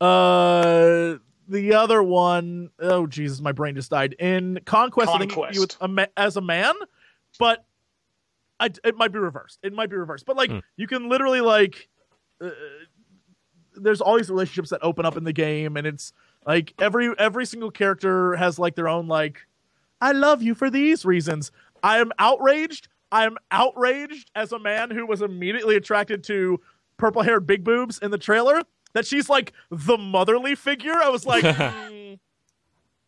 uh 0.00 1.14
the 1.48 1.72
other 1.74 2.02
one 2.02 2.68
oh 2.80 3.06
jesus 3.06 3.40
my 3.40 3.52
brain 3.52 3.74
just 3.74 3.90
died 3.90 4.12
in 4.18 4.58
conquest, 4.66 5.08
i 5.08 5.16
think 5.18 5.30
you 5.30 5.36
Conquest. 5.36 5.60
with 5.60 5.76
a 5.80 5.88
ma- 5.88 6.04
as 6.18 6.36
a 6.36 6.40
man 6.42 6.74
but 7.38 7.64
I, 8.60 8.70
it 8.84 8.94
might 8.96 9.10
be 9.10 9.18
reversed 9.18 9.60
it 9.62 9.72
might 9.72 9.88
be 9.88 9.96
reversed 9.96 10.26
but 10.26 10.36
like 10.36 10.50
Hmm. 10.50 10.58
you 10.76 10.86
can 10.86 11.08
literally 11.08 11.40
like 11.40 11.88
uh, 12.44 12.50
there's 13.74 14.00
all 14.02 14.16
these 14.18 14.28
relationships 14.28 14.68
that 14.70 14.80
open 14.82 15.06
up 15.06 15.16
in 15.16 15.24
the 15.24 15.32
game 15.32 15.76
and 15.78 15.86
it's 15.86 16.12
like 16.46 16.74
every 16.78 17.10
every 17.18 17.46
single 17.46 17.70
character 17.70 18.36
has 18.36 18.58
like 18.58 18.74
their 18.74 18.88
own 18.88 19.06
like 19.08 19.46
i 20.02 20.12
love 20.12 20.42
you 20.42 20.54
for 20.54 20.68
these 20.68 21.04
reasons 21.06 21.50
i 21.86 21.98
am 21.98 22.10
outraged. 22.18 22.88
I 23.12 23.24
am 23.24 23.36
outraged 23.52 24.30
as 24.34 24.50
a 24.50 24.58
man 24.58 24.90
who 24.90 25.06
was 25.06 25.22
immediately 25.22 25.76
attracted 25.76 26.24
to 26.24 26.60
purple 26.96 27.22
haired 27.22 27.46
big 27.46 27.62
boobs 27.62 27.98
in 27.98 28.10
the 28.10 28.18
trailer 28.18 28.60
that 28.94 29.06
she's 29.06 29.28
like 29.28 29.52
the 29.70 29.96
motherly 29.96 30.56
figure. 30.56 30.94
I 30.94 31.08
was 31.08 31.24
like 31.24 31.44
mm, 31.44 32.18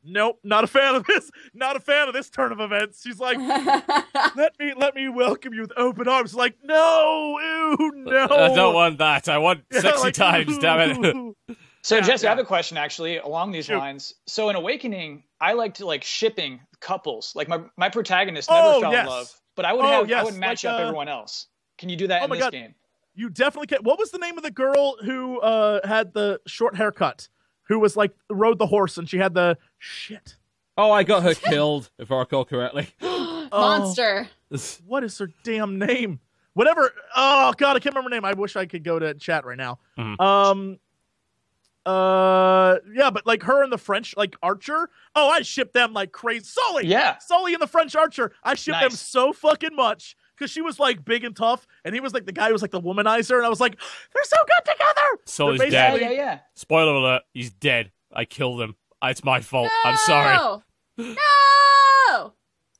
nope 0.04 0.38
not 0.44 0.62
a 0.62 0.68
fan 0.68 0.94
of 0.94 1.04
this 1.04 1.30
not 1.52 1.74
a 1.74 1.80
fan 1.80 2.06
of 2.06 2.14
this 2.14 2.30
turn 2.30 2.52
of 2.52 2.60
events. 2.60 3.02
She's 3.02 3.18
like 3.18 3.38
let 4.36 4.56
me 4.60 4.72
let 4.76 4.94
me 4.94 5.08
welcome 5.08 5.52
you 5.52 5.62
with 5.62 5.72
open 5.76 6.06
arms. 6.06 6.34
Like 6.34 6.54
no 6.62 7.38
ew 7.40 7.92
no 7.96 8.28
I 8.30 8.54
don't 8.54 8.74
want 8.74 8.98
that. 8.98 9.28
I 9.28 9.38
want 9.38 9.64
Yeah, 9.72 9.80
sexy 9.80 10.02
like, 10.04 10.14
times, 10.14 10.56
damn 10.58 11.04
it. 11.04 11.56
Ooh. 11.88 11.94
So 11.94 11.96
Yeah, 11.96 12.02
Jesse, 12.02 12.26
I 12.26 12.30
have 12.30 12.38
a 12.38 12.44
question 12.44 12.76
actually 12.76 13.16
along 13.18 13.52
these 13.52 13.66
Shoot. 13.66 13.78
lines. 13.78 14.14
So 14.26 14.48
in 14.50 14.56
Awakening, 14.56 15.24
I 15.40 15.54
liked 15.54 15.80
like 15.80 16.04
shipping 16.04 16.60
couples. 16.80 17.32
Like 17.34 17.48
my 17.48 17.60
my 17.76 17.88
protagonist 17.88 18.50
Oh, 18.50 18.54
never 18.54 18.80
fell 18.80 18.92
yes. 18.92 19.02
in 19.02 19.06
love, 19.08 19.34
but 19.56 19.64
I 19.64 19.72
would 19.72 19.84
Oh, 19.84 19.88
have 19.88 20.04
I 20.04 20.08
yes, 20.08 20.24
would 20.24 20.34
match 20.34 20.64
like, 20.64 20.74
up 20.74 20.78
uh, 20.80 20.82
everyone 20.82 21.08
else. 21.08 21.46
Can 21.78 21.88
you 21.88 21.96
do 21.96 22.06
that 22.08 22.20
Oh 22.22 22.24
in 22.24 22.30
my 22.30 22.36
this 22.36 22.44
God. 22.44 22.52
game? 22.52 22.74
You 23.14 23.30
definitely 23.30 23.66
can. 23.68 23.78
What 23.82 23.98
was 23.98 24.10
the 24.10 24.18
name 24.18 24.36
of 24.36 24.44
the 24.44 24.50
girl 24.50 24.96
who 25.02 25.40
uh, 25.40 25.86
had 25.86 26.12
the 26.14 26.40
short 26.46 26.76
haircut? 26.76 27.28
Who 27.68 27.78
was 27.80 27.96
like 27.96 28.12
rode 28.30 28.58
the 28.58 28.66
horse 28.66 28.96
and 28.96 29.08
she 29.08 29.18
had 29.18 29.34
the 29.34 29.58
shit. 29.78 30.36
oh, 30.76 30.90
I 30.92 31.02
got 31.02 31.22
her 31.24 31.34
killed, 31.34 31.90
if 31.98 32.10
I 32.12 32.18
recall 32.20 32.44
correctly. 32.44 32.88
Monster. 33.52 34.28
What 34.86 35.04
is 35.04 35.18
her 35.18 35.30
damn 35.42 35.78
name? 35.78 36.20
Whatever. 36.54 36.92
Oh 37.14 37.52
god, 37.56 37.76
I 37.76 37.80
can't 37.80 37.94
remember 37.94 38.10
her 38.10 38.16
name. 38.16 38.24
I 38.24 38.32
wish 38.34 38.56
I 38.56 38.66
could 38.66 38.84
go 38.84 38.98
to 38.98 39.14
chat 39.14 39.44
right 39.44 39.56
now. 39.58 39.78
Mhm. 39.98 40.20
Um. 40.20 40.78
Uh. 41.88 42.78
Yeah, 42.92 43.10
but 43.10 43.26
like 43.26 43.42
her 43.44 43.62
and 43.62 43.72
the 43.72 43.78
French 43.78 44.14
like 44.16 44.36
Archer. 44.42 44.90
Oh, 45.14 45.28
I 45.28 45.42
ship 45.42 45.72
them 45.72 45.92
like 45.92 46.12
crazy. 46.12 46.44
Sully. 46.44 46.86
Yeah. 46.86 47.18
Sully 47.18 47.54
and 47.54 47.62
the 47.62 47.66
French 47.66 47.96
Archer. 47.96 48.32
I 48.42 48.54
ship 48.54 48.74
them 48.80 48.90
so 48.90 49.32
fucking 49.32 49.74
much 49.74 50.16
because 50.36 50.50
she 50.50 50.60
was 50.60 50.78
like 50.78 51.04
big 51.04 51.24
and 51.24 51.34
tough, 51.34 51.66
and 51.84 51.94
he 51.94 52.00
was 52.00 52.12
like 52.14 52.26
the 52.26 52.32
guy 52.32 52.46
who 52.48 52.52
was 52.52 52.62
like 52.62 52.70
the 52.70 52.80
womanizer, 52.80 53.36
and 53.36 53.46
I 53.46 53.48
was 53.48 53.60
like, 53.60 53.76
they're 54.14 54.24
so 54.24 54.36
good 54.46 54.72
together. 54.72 55.22
Sully's 55.26 55.58
They're 55.60 55.70
Yeah, 55.70 55.90
dead. 55.92 56.00
yeah, 56.00 56.10
yeah. 56.10 56.38
Spoiler 56.54 56.94
alert, 56.94 57.22
he's 57.34 57.50
dead. 57.50 57.90
I 58.12 58.24
killed 58.24 58.60
him. 58.60 58.76
It's 59.02 59.24
my 59.24 59.40
fault. 59.40 59.70
I'm 59.84 59.96
sorry. 59.96 60.36
No! 60.36 60.62
No! 60.98 62.32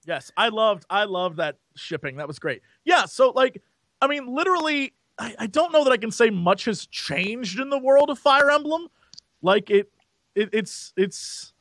Yes, 0.06 0.30
I 0.36 0.48
loved 0.48 0.84
I 0.88 1.04
loved 1.04 1.36
that 1.36 1.56
shipping. 1.76 2.16
That 2.16 2.26
was 2.28 2.38
great. 2.38 2.62
Yeah, 2.84 3.04
so 3.04 3.30
like 3.30 3.62
I 4.00 4.06
mean 4.06 4.26
literally 4.34 4.94
I, 5.18 5.34
I 5.40 5.46
don't 5.46 5.72
know 5.72 5.84
that 5.84 5.92
I 5.92 5.96
can 5.98 6.10
say 6.10 6.30
much 6.30 6.64
has 6.64 6.86
changed 6.86 7.58
in 7.60 7.68
the 7.70 7.78
world 7.78 8.08
of 8.10 8.18
Fire 8.18 8.50
Emblem. 8.50 8.88
Like 9.42 9.70
it, 9.70 9.90
it 10.34 10.50
it's 10.52 10.92
it's 10.96 11.52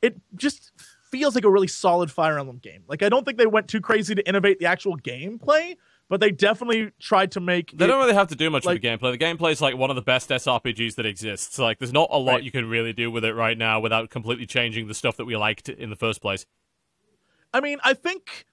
it 0.00 0.20
just 0.36 0.72
feels 1.10 1.34
like 1.34 1.44
a 1.44 1.50
really 1.50 1.68
solid 1.68 2.10
Fire 2.10 2.38
Emblem 2.38 2.58
game. 2.58 2.82
Like 2.88 3.02
I 3.02 3.08
don't 3.08 3.24
think 3.24 3.38
they 3.38 3.46
went 3.46 3.68
too 3.68 3.80
crazy 3.80 4.14
to 4.14 4.26
innovate 4.28 4.58
the 4.58 4.66
actual 4.66 4.96
gameplay, 4.96 5.76
but 6.08 6.20
they 6.20 6.30
definitely 6.30 6.90
tried 7.00 7.32
to 7.32 7.40
make 7.40 7.70
They 7.76 7.84
it- 7.84 7.88
don't 7.88 7.98
really 8.00 8.14
have 8.14 8.28
to 8.28 8.34
do 8.36 8.48
much 8.50 8.64
like- 8.64 8.74
with 8.76 8.82
the 8.82 8.88
gameplay. 8.88 9.12
The 9.18 9.18
gameplay 9.24 9.52
is 9.52 9.60
like 9.60 9.76
one 9.76 9.90
of 9.90 9.96
the 9.96 10.02
best 10.02 10.30
SRPGs 10.30 10.94
that 10.96 11.04
exists. 11.06 11.58
Like, 11.58 11.78
there's 11.78 11.92
not 11.92 12.08
a 12.10 12.18
lot 12.18 12.34
Right. 12.34 12.42
you 12.44 12.50
can 12.50 12.68
really 12.68 12.92
do 12.94 13.10
with 13.10 13.24
it 13.24 13.34
right 13.34 13.58
now 13.58 13.78
without 13.80 14.08
completely 14.10 14.46
changing 14.46 14.86
the 14.88 14.94
stuff 14.94 15.16
that 15.18 15.24
we 15.26 15.36
liked 15.36 15.68
in 15.68 15.90
the 15.90 15.96
first 15.96 16.20
place. 16.22 16.46
I 17.52 17.60
mean, 17.60 17.78
I 17.84 17.92
think 17.94 18.46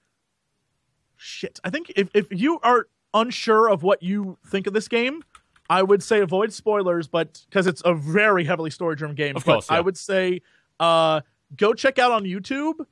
shit. 1.16 1.58
I 1.64 1.70
think 1.70 1.92
if 1.96 2.10
if 2.14 2.26
you 2.30 2.58
are 2.62 2.88
unsure 3.14 3.68
of 3.68 3.82
what 3.82 4.02
you 4.02 4.38
think 4.46 4.66
of 4.66 4.72
this 4.74 4.86
game, 4.88 5.22
I 5.70 5.82
would 5.82 6.02
say 6.02 6.20
avoid 6.20 6.52
spoilers, 6.52 7.08
but 7.08 7.40
because 7.48 7.66
it's 7.66 7.80
a 7.84 7.94
very 7.94 8.44
heavily 8.44 8.70
story 8.70 8.96
driven 8.96 9.14
game. 9.14 9.36
Of 9.36 9.44
but 9.46 9.52
course, 9.52 9.70
yeah. 9.70 9.76
I 9.78 9.80
would 9.80 9.96
say 9.96 10.42
uh 10.78 11.20
go 11.56 11.72
check 11.72 11.98
out 11.98 12.12
on 12.12 12.24
YouTube. 12.24 12.84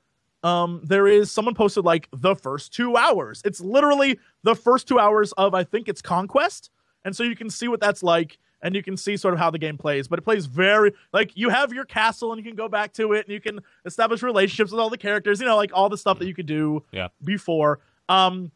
Um, 0.44 0.80
there 0.84 1.08
is 1.08 1.32
someone 1.32 1.54
posted 1.54 1.84
like 1.84 2.08
the 2.12 2.36
first 2.36 2.72
two 2.72 2.96
hours. 2.96 3.42
It's 3.44 3.60
literally 3.60 4.18
the 4.44 4.54
first 4.54 4.86
two 4.86 4.98
hours 4.98 5.32
of 5.32 5.52
I 5.54 5.64
think 5.64 5.88
it's 5.88 6.00
Conquest, 6.00 6.70
and 7.04 7.14
so 7.14 7.24
you 7.24 7.34
can 7.34 7.50
see 7.50 7.66
what 7.66 7.80
that's 7.80 8.04
like, 8.04 8.38
and 8.62 8.76
you 8.76 8.82
can 8.84 8.96
see 8.96 9.16
sort 9.16 9.34
of 9.34 9.40
how 9.40 9.50
the 9.50 9.58
game 9.58 9.76
plays. 9.76 10.06
But 10.06 10.20
it 10.20 10.22
plays 10.22 10.46
very 10.46 10.92
like 11.12 11.36
you 11.36 11.48
have 11.48 11.72
your 11.72 11.84
castle, 11.84 12.32
and 12.32 12.38
you 12.38 12.48
can 12.48 12.56
go 12.56 12.68
back 12.68 12.92
to 12.94 13.12
it, 13.14 13.26
and 13.26 13.32
you 13.34 13.40
can 13.40 13.58
establish 13.84 14.22
relationships 14.22 14.70
with 14.70 14.78
all 14.80 14.90
the 14.90 14.96
characters. 14.98 15.40
You 15.40 15.46
know, 15.46 15.56
like 15.56 15.72
all 15.74 15.88
the 15.88 15.98
stuff 15.98 16.20
that 16.20 16.28
you 16.28 16.34
could 16.34 16.46
do 16.46 16.84
Yeah. 16.92 17.08
before. 17.24 17.80
Um, 18.08 18.52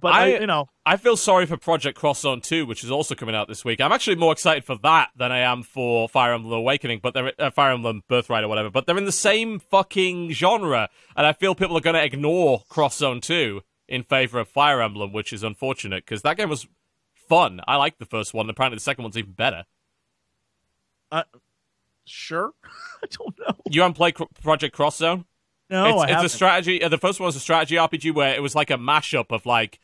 but 0.00 0.12
I, 0.12 0.34
I- 0.36 0.40
you 0.40 0.46
know, 0.46 0.68
I 0.84 0.96
feel 0.96 1.16
sorry 1.16 1.46
for 1.46 1.56
Project 1.56 1.98
Cross 1.98 2.20
Zone 2.20 2.40
2, 2.40 2.66
which 2.66 2.84
is 2.84 2.90
also 2.90 3.14
coming 3.14 3.34
out 3.34 3.48
this 3.48 3.64
week. 3.64 3.80
I'm 3.80 3.92
actually 3.92 4.16
more 4.16 4.32
excited 4.32 4.64
for 4.64 4.76
that 4.82 5.10
than 5.16 5.32
I 5.32 5.38
am 5.38 5.62
for 5.62 6.08
Fire 6.08 6.32
Emblem 6.32 6.52
Awakening, 6.52 7.00
but 7.02 7.14
they're 7.14 7.32
uh, 7.38 7.50
Fire 7.50 7.72
Emblem 7.72 8.02
Birthright 8.08 8.44
or 8.44 8.48
whatever. 8.48 8.70
But 8.70 8.86
they're 8.86 8.98
in 8.98 9.04
the 9.04 9.12
same 9.12 9.58
fucking 9.58 10.30
genre, 10.32 10.88
and 11.16 11.26
I 11.26 11.32
feel 11.32 11.54
people 11.54 11.76
are 11.76 11.80
going 11.80 11.94
to 11.94 12.04
ignore 12.04 12.62
Cross 12.68 12.98
Zone 12.98 13.20
2 13.20 13.62
in 13.88 14.02
favor 14.02 14.38
of 14.40 14.48
Fire 14.48 14.80
Emblem, 14.82 15.12
which 15.12 15.32
is 15.32 15.42
unfortunate 15.42 16.04
because 16.04 16.22
that 16.22 16.36
game 16.36 16.48
was 16.48 16.66
fun. 17.28 17.60
I 17.66 17.76
liked 17.76 17.98
the 17.98 18.04
first 18.06 18.34
one. 18.34 18.48
Apparently, 18.50 18.76
the 18.76 18.80
second 18.80 19.02
one's 19.02 19.16
even 19.18 19.32
better. 19.32 19.64
Uh, 21.10 21.22
sure. 22.04 22.52
I 23.02 23.06
don't 23.10 23.38
know. 23.38 23.54
You 23.70 23.82
haven't 23.82 23.94
played 23.94 24.16
Project 24.42 24.74
Cross 24.74 24.98
Zone? 24.98 25.24
No, 25.68 25.86
it's, 26.02 26.12
it's 26.12 26.22
a 26.24 26.28
strategy. 26.36 26.82
Uh, 26.82 26.88
the 26.88 26.98
first 26.98 27.18
one 27.20 27.26
was 27.26 27.36
a 27.36 27.40
strategy 27.40 27.74
RPG 27.76 28.14
where 28.14 28.34
it 28.34 28.42
was 28.42 28.54
like 28.54 28.70
a 28.70 28.74
mashup 28.78 29.26
of 29.30 29.46
like 29.46 29.80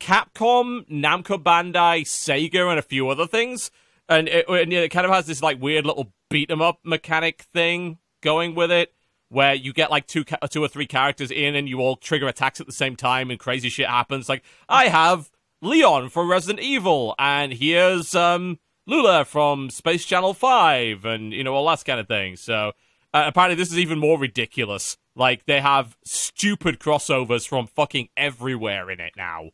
Capcom, 0.00 0.86
Namco 0.90 1.42
Bandai, 1.42 2.02
Sega, 2.02 2.68
and 2.68 2.78
a 2.78 2.82
few 2.82 3.08
other 3.08 3.26
things. 3.26 3.70
And 4.08 4.28
it, 4.28 4.46
and 4.48 4.72
it 4.72 4.90
kind 4.90 5.06
of 5.06 5.12
has 5.12 5.26
this 5.26 5.42
like 5.42 5.62
weird 5.62 5.86
little 5.86 6.12
beat 6.28 6.50
'em 6.50 6.60
up 6.60 6.80
mechanic 6.84 7.42
thing 7.54 7.98
going 8.20 8.54
with 8.54 8.70
it, 8.70 8.92
where 9.28 9.54
you 9.54 9.72
get 9.72 9.90
like 9.90 10.06
two, 10.06 10.24
ca- 10.24 10.38
two 10.50 10.62
or 10.62 10.68
three 10.68 10.86
characters 10.86 11.30
in, 11.30 11.54
and 11.54 11.68
you 11.68 11.78
all 11.80 11.96
trigger 11.96 12.26
attacks 12.28 12.60
at 12.60 12.66
the 12.66 12.72
same 12.72 12.96
time, 12.96 13.30
and 13.30 13.38
crazy 13.38 13.68
shit 13.68 13.86
happens. 13.88 14.28
Like 14.28 14.42
I 14.68 14.88
have 14.88 15.30
Leon 15.62 16.08
from 16.10 16.30
Resident 16.30 16.60
Evil, 16.60 17.14
and 17.18 17.52
here's 17.52 18.14
um 18.14 18.58
Lula 18.86 19.24
from 19.24 19.70
Space 19.70 20.04
Channel 20.04 20.34
Five, 20.34 21.04
and 21.04 21.32
you 21.32 21.44
know 21.44 21.54
all 21.54 21.66
that 21.68 21.84
kind 21.84 22.00
of 22.00 22.08
thing. 22.08 22.36
So 22.36 22.72
uh, 23.14 23.24
apparently, 23.26 23.56
this 23.56 23.70
is 23.70 23.78
even 23.78 23.98
more 23.98 24.18
ridiculous. 24.18 24.96
Like 25.14 25.44
they 25.44 25.60
have 25.60 25.96
stupid 26.04 26.78
crossovers 26.78 27.46
from 27.46 27.66
fucking 27.66 28.08
everywhere 28.16 28.90
in 28.90 29.00
it 29.00 29.12
now. 29.16 29.50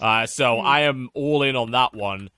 Uh, 0.00 0.26
so 0.26 0.58
I 0.58 0.80
am 0.80 1.08
all 1.14 1.42
in 1.42 1.56
on 1.56 1.70
that 1.70 1.94
one. 1.94 2.30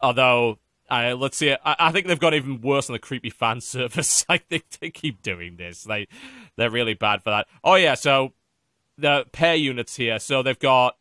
Although, 0.00 0.58
uh, 0.88 1.16
let's 1.18 1.36
see, 1.36 1.52
I, 1.52 1.76
I 1.78 1.92
think 1.92 2.06
they've 2.06 2.18
got 2.18 2.34
even 2.34 2.60
worse 2.60 2.88
on 2.88 2.92
the 2.92 3.00
creepy 3.00 3.30
fan 3.30 3.60
service. 3.60 4.24
I 4.28 4.38
think 4.38 4.64
they 4.80 4.90
keep 4.90 5.22
doing 5.22 5.56
this. 5.56 5.84
They 5.84 6.06
they're 6.56 6.70
really 6.70 6.94
bad 6.94 7.22
for 7.22 7.30
that. 7.30 7.48
Oh 7.64 7.74
yeah, 7.74 7.94
so 7.94 8.32
the 8.96 9.26
pair 9.32 9.54
units 9.54 9.96
here. 9.96 10.18
So 10.18 10.42
they've 10.42 10.58
got 10.58 10.96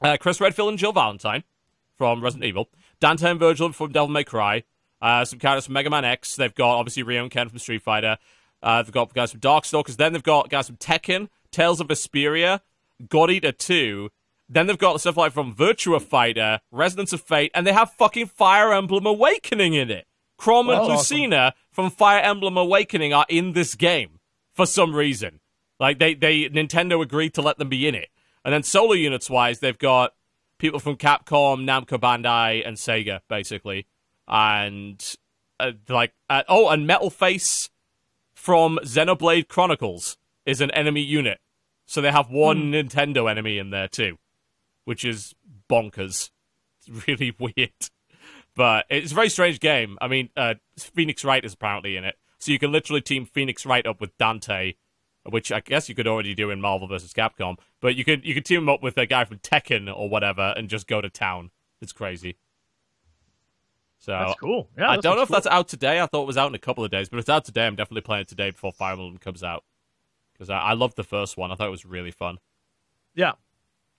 uh, 0.00 0.16
Chris 0.18 0.40
Redfield 0.40 0.70
and 0.70 0.78
Jill 0.78 0.92
Valentine 0.92 1.44
from 1.96 2.22
Resident 2.22 2.44
Evil, 2.44 2.68
Dante 3.00 3.30
and 3.30 3.40
Vergil 3.40 3.74
from 3.74 3.92
Devil 3.92 4.08
May 4.08 4.24
Cry, 4.24 4.64
uh, 5.02 5.24
some 5.24 5.38
characters 5.38 5.66
from 5.66 5.74
Mega 5.74 5.90
Man 5.90 6.04
X. 6.04 6.36
They've 6.36 6.54
got 6.54 6.78
obviously 6.78 7.02
Ryu 7.02 7.20
and 7.20 7.30
Ken 7.30 7.48
from 7.48 7.58
Street 7.58 7.82
Fighter. 7.82 8.16
Uh, 8.62 8.82
they've 8.82 8.92
got 8.92 9.12
guys 9.12 9.32
from 9.32 9.40
Darkstalkers. 9.40 9.96
Then 9.96 10.12
they've 10.12 10.22
got 10.22 10.48
guys 10.48 10.68
from 10.68 10.76
Tekken, 10.76 11.28
Tales 11.50 11.80
of 11.80 11.88
Vesperia, 11.88 12.60
God 13.08 13.30
Eater 13.30 13.52
2. 13.52 14.08
Then 14.48 14.66
they've 14.66 14.78
got 14.78 15.00
stuff 15.00 15.16
like 15.16 15.32
from 15.32 15.54
Virtua 15.54 16.00
Fighter, 16.00 16.60
Resonance 16.70 17.12
of 17.12 17.20
Fate, 17.20 17.50
and 17.54 17.66
they 17.66 17.72
have 17.72 17.92
fucking 17.92 18.26
Fire 18.26 18.72
Emblem 18.72 19.06
Awakening 19.06 19.74
in 19.74 19.90
it. 19.90 20.06
Chrom 20.38 20.60
and 20.60 20.70
That's 20.70 20.88
awesome. 20.88 21.16
Lucina 21.16 21.54
from 21.70 21.90
Fire 21.90 22.20
Emblem 22.20 22.56
Awakening 22.56 23.12
are 23.12 23.26
in 23.28 23.52
this 23.52 23.74
game 23.74 24.20
for 24.52 24.66
some 24.66 24.94
reason. 24.94 25.40
Like 25.80 25.98
they, 25.98 26.14
they 26.14 26.48
Nintendo 26.48 27.02
agreed 27.02 27.34
to 27.34 27.42
let 27.42 27.58
them 27.58 27.68
be 27.68 27.88
in 27.88 27.94
it. 27.94 28.08
And 28.44 28.52
then 28.52 28.62
solo 28.62 28.92
units 28.92 29.30
wise, 29.30 29.60
they've 29.60 29.78
got 29.78 30.12
people 30.58 30.80
from 30.80 30.96
Capcom, 30.96 31.64
Namco 31.64 31.98
Bandai, 31.98 32.66
and 32.66 32.76
Sega 32.76 33.20
basically, 33.28 33.86
and 34.32 35.14
uh, 35.60 35.72
like 35.88 36.14
uh, 36.30 36.42
oh, 36.48 36.70
and 36.70 36.86
Metal 36.86 37.10
Face 37.10 37.68
from 38.34 38.80
Xenoblade 38.82 39.46
Chronicles 39.46 40.16
is 40.46 40.60
an 40.60 40.70
enemy 40.72 41.02
unit. 41.02 41.38
So 41.86 42.00
they 42.00 42.10
have 42.10 42.30
one 42.30 42.72
Nintendo 42.72 43.30
enemy 43.30 43.58
in 43.58 43.70
there 43.70 43.88
too, 43.88 44.16
which 44.86 45.04
is 45.04 45.34
bonkers. 45.68 46.30
It's 46.80 47.06
really 47.08 47.36
weird. 47.38 47.70
But 48.56 48.86
it's 48.90 49.12
a 49.12 49.14
very 49.14 49.28
strange 49.28 49.60
game. 49.60 49.98
I 50.00 50.08
mean, 50.08 50.30
uh, 50.36 50.54
Phoenix 50.78 51.24
Wright 51.24 51.44
is 51.44 51.54
apparently 51.54 51.96
in 51.96 52.04
it. 52.04 52.16
So 52.38 52.52
you 52.52 52.58
can 52.58 52.72
literally 52.72 53.00
team 53.00 53.24
Phoenix 53.26 53.64
Wright 53.64 53.86
up 53.86 54.00
with 54.00 54.16
Dante, 54.18 54.74
which 55.28 55.52
I 55.52 55.60
guess 55.60 55.88
you 55.88 55.94
could 55.94 56.08
already 56.08 56.34
do 56.34 56.50
in 56.50 56.60
Marvel 56.60 56.88
vs. 56.88 57.12
Capcom. 57.12 57.56
But 57.80 57.96
you 57.96 58.04
could 58.04 58.24
you 58.24 58.32
could 58.34 58.46
team 58.46 58.62
him 58.62 58.68
up 58.70 58.82
with 58.82 58.96
a 58.96 59.06
guy 59.06 59.24
from 59.24 59.38
Tekken 59.38 59.94
or 59.94 60.08
whatever 60.08 60.54
and 60.56 60.70
just 60.70 60.86
go 60.86 61.02
to 61.02 61.10
town. 61.10 61.50
It's 61.80 61.92
crazy. 61.92 62.36
So 64.02 64.10
That's 64.10 64.34
cool. 64.40 64.68
Yeah, 64.76 64.90
I 64.90 64.96
don't 64.96 65.14
know 65.14 65.22
if 65.22 65.30
looks 65.30 65.44
that's 65.44 65.54
out 65.54 65.68
today. 65.68 66.00
I 66.00 66.06
thought 66.06 66.22
it 66.22 66.26
was 66.26 66.36
out 66.36 66.48
in 66.48 66.56
a 66.56 66.58
couple 66.58 66.84
of 66.84 66.90
days, 66.90 67.08
but 67.08 67.18
if 67.18 67.20
it's 67.22 67.28
out 67.28 67.44
today. 67.44 67.66
I'm 67.68 67.76
definitely 67.76 68.00
playing 68.00 68.22
it 68.22 68.28
today 68.28 68.50
before 68.50 68.72
Fire 68.72 68.94
Emblem 68.94 69.16
comes 69.18 69.44
out 69.44 69.62
because 70.32 70.50
I, 70.50 70.58
I 70.58 70.72
loved 70.72 70.96
the 70.96 71.04
first 71.04 71.36
one. 71.36 71.52
I 71.52 71.54
thought 71.54 71.68
it 71.68 71.70
was 71.70 71.84
really 71.86 72.10
fun. 72.10 72.38
yeah 73.14 73.32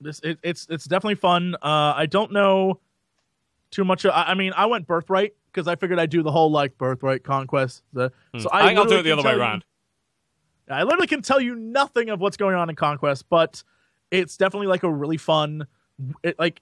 this 0.02 0.20
it, 0.22 0.40
it's 0.44 0.68
it's 0.70 0.84
definitely 0.84 1.16
fun 1.16 1.56
uh 1.62 1.94
i 1.96 2.06
don't 2.06 2.34
know 2.34 2.78
too 3.72 3.86
much 3.86 4.06
i, 4.06 4.10
I 4.10 4.34
mean 4.34 4.52
i 4.58 4.66
went 4.66 4.86
birthright 4.86 5.34
because 5.46 5.66
i 5.66 5.78
figured 5.78 5.98
i'd 5.98 6.10
do 6.10 6.22
the 6.24 6.32
whole 6.32 6.52
like 6.52 6.78
birthright 6.78 7.24
conquest 7.24 7.84
the, 7.94 8.12
so 8.38 8.50
Hmm. 8.50 8.56
I, 8.58 8.66
think 8.68 8.80
I'll 8.80 8.86
do 8.86 8.98
it 8.98 9.04
the 9.04 9.12
other 9.14 9.22
way 9.22 9.30
tell 9.30 9.36
you- 9.38 9.42
around. 9.42 9.64
i 10.70 10.84
literally 10.84 11.08
can 11.08 11.22
tell 11.22 11.40
you 11.40 11.56
nothing 11.56 12.10
of 12.10 12.20
what's 12.20 12.36
going 12.36 12.56
on 12.56 12.70
in 12.70 12.76
conquest 12.76 13.30
but 13.30 13.64
it's 14.12 14.36
definitely 14.36 14.68
like 14.68 14.84
a 14.84 14.92
really 14.92 15.16
fun 15.18 15.68
it, 16.22 16.38
like 16.38 16.60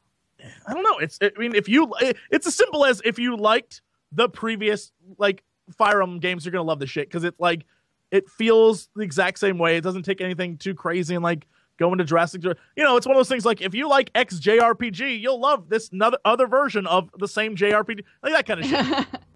i 0.68 0.73
don't 0.73 0.84
know 0.84 0.97
it's 0.97 1.19
i 1.22 1.30
mean 1.38 1.55
if 1.55 1.68
you 1.68 1.93
eh, 2.01 2.13
it's 2.30 2.47
as 2.47 2.55
simple 2.55 2.85
as 2.85 3.01
if 3.05 3.19
you 3.19 3.35
liked 3.35 3.81
the 4.11 4.27
previous 4.30 4.91
like 5.18 5.43
fire 5.77 6.01
emblem 6.01 6.19
games 6.19 6.45
you're 6.45 6.51
gonna 6.51 6.63
love 6.63 6.80
the 6.80 6.88
shit 6.88 7.07
because 7.07 7.23
it's 7.23 7.39
like 7.39 7.65
it 8.11 8.30
feels 8.30 8.89
the 8.95 9.01
exact 9.01 9.39
same 9.39 9.57
way 9.57 9.77
it 9.77 9.81
doesn't 9.81 10.03
take 10.03 10.22
anything 10.22 10.57
too 10.57 10.73
crazy 10.73 11.15
and 11.15 11.23
like 11.23 11.47
going 11.81 11.97
to 11.97 12.03
Jurassic. 12.03 12.43
You 12.43 12.53
know, 12.77 12.95
it's 12.95 13.07
one 13.07 13.15
of 13.15 13.19
those 13.19 13.27
things 13.27 13.43
like 13.43 13.59
if 13.59 13.73
you 13.73 13.89
like 13.89 14.11
X 14.13 14.39
JRPG, 14.39 15.19
you'll 15.19 15.39
love 15.39 15.68
this 15.68 15.89
another 15.91 16.19
other 16.23 16.45
version 16.45 16.85
of 16.85 17.09
the 17.18 17.27
same 17.27 17.55
JRPG, 17.55 18.03
like 18.22 18.34
that 18.34 18.45
kind 18.45 18.59
of 18.59 18.65
shit. 18.68 19.07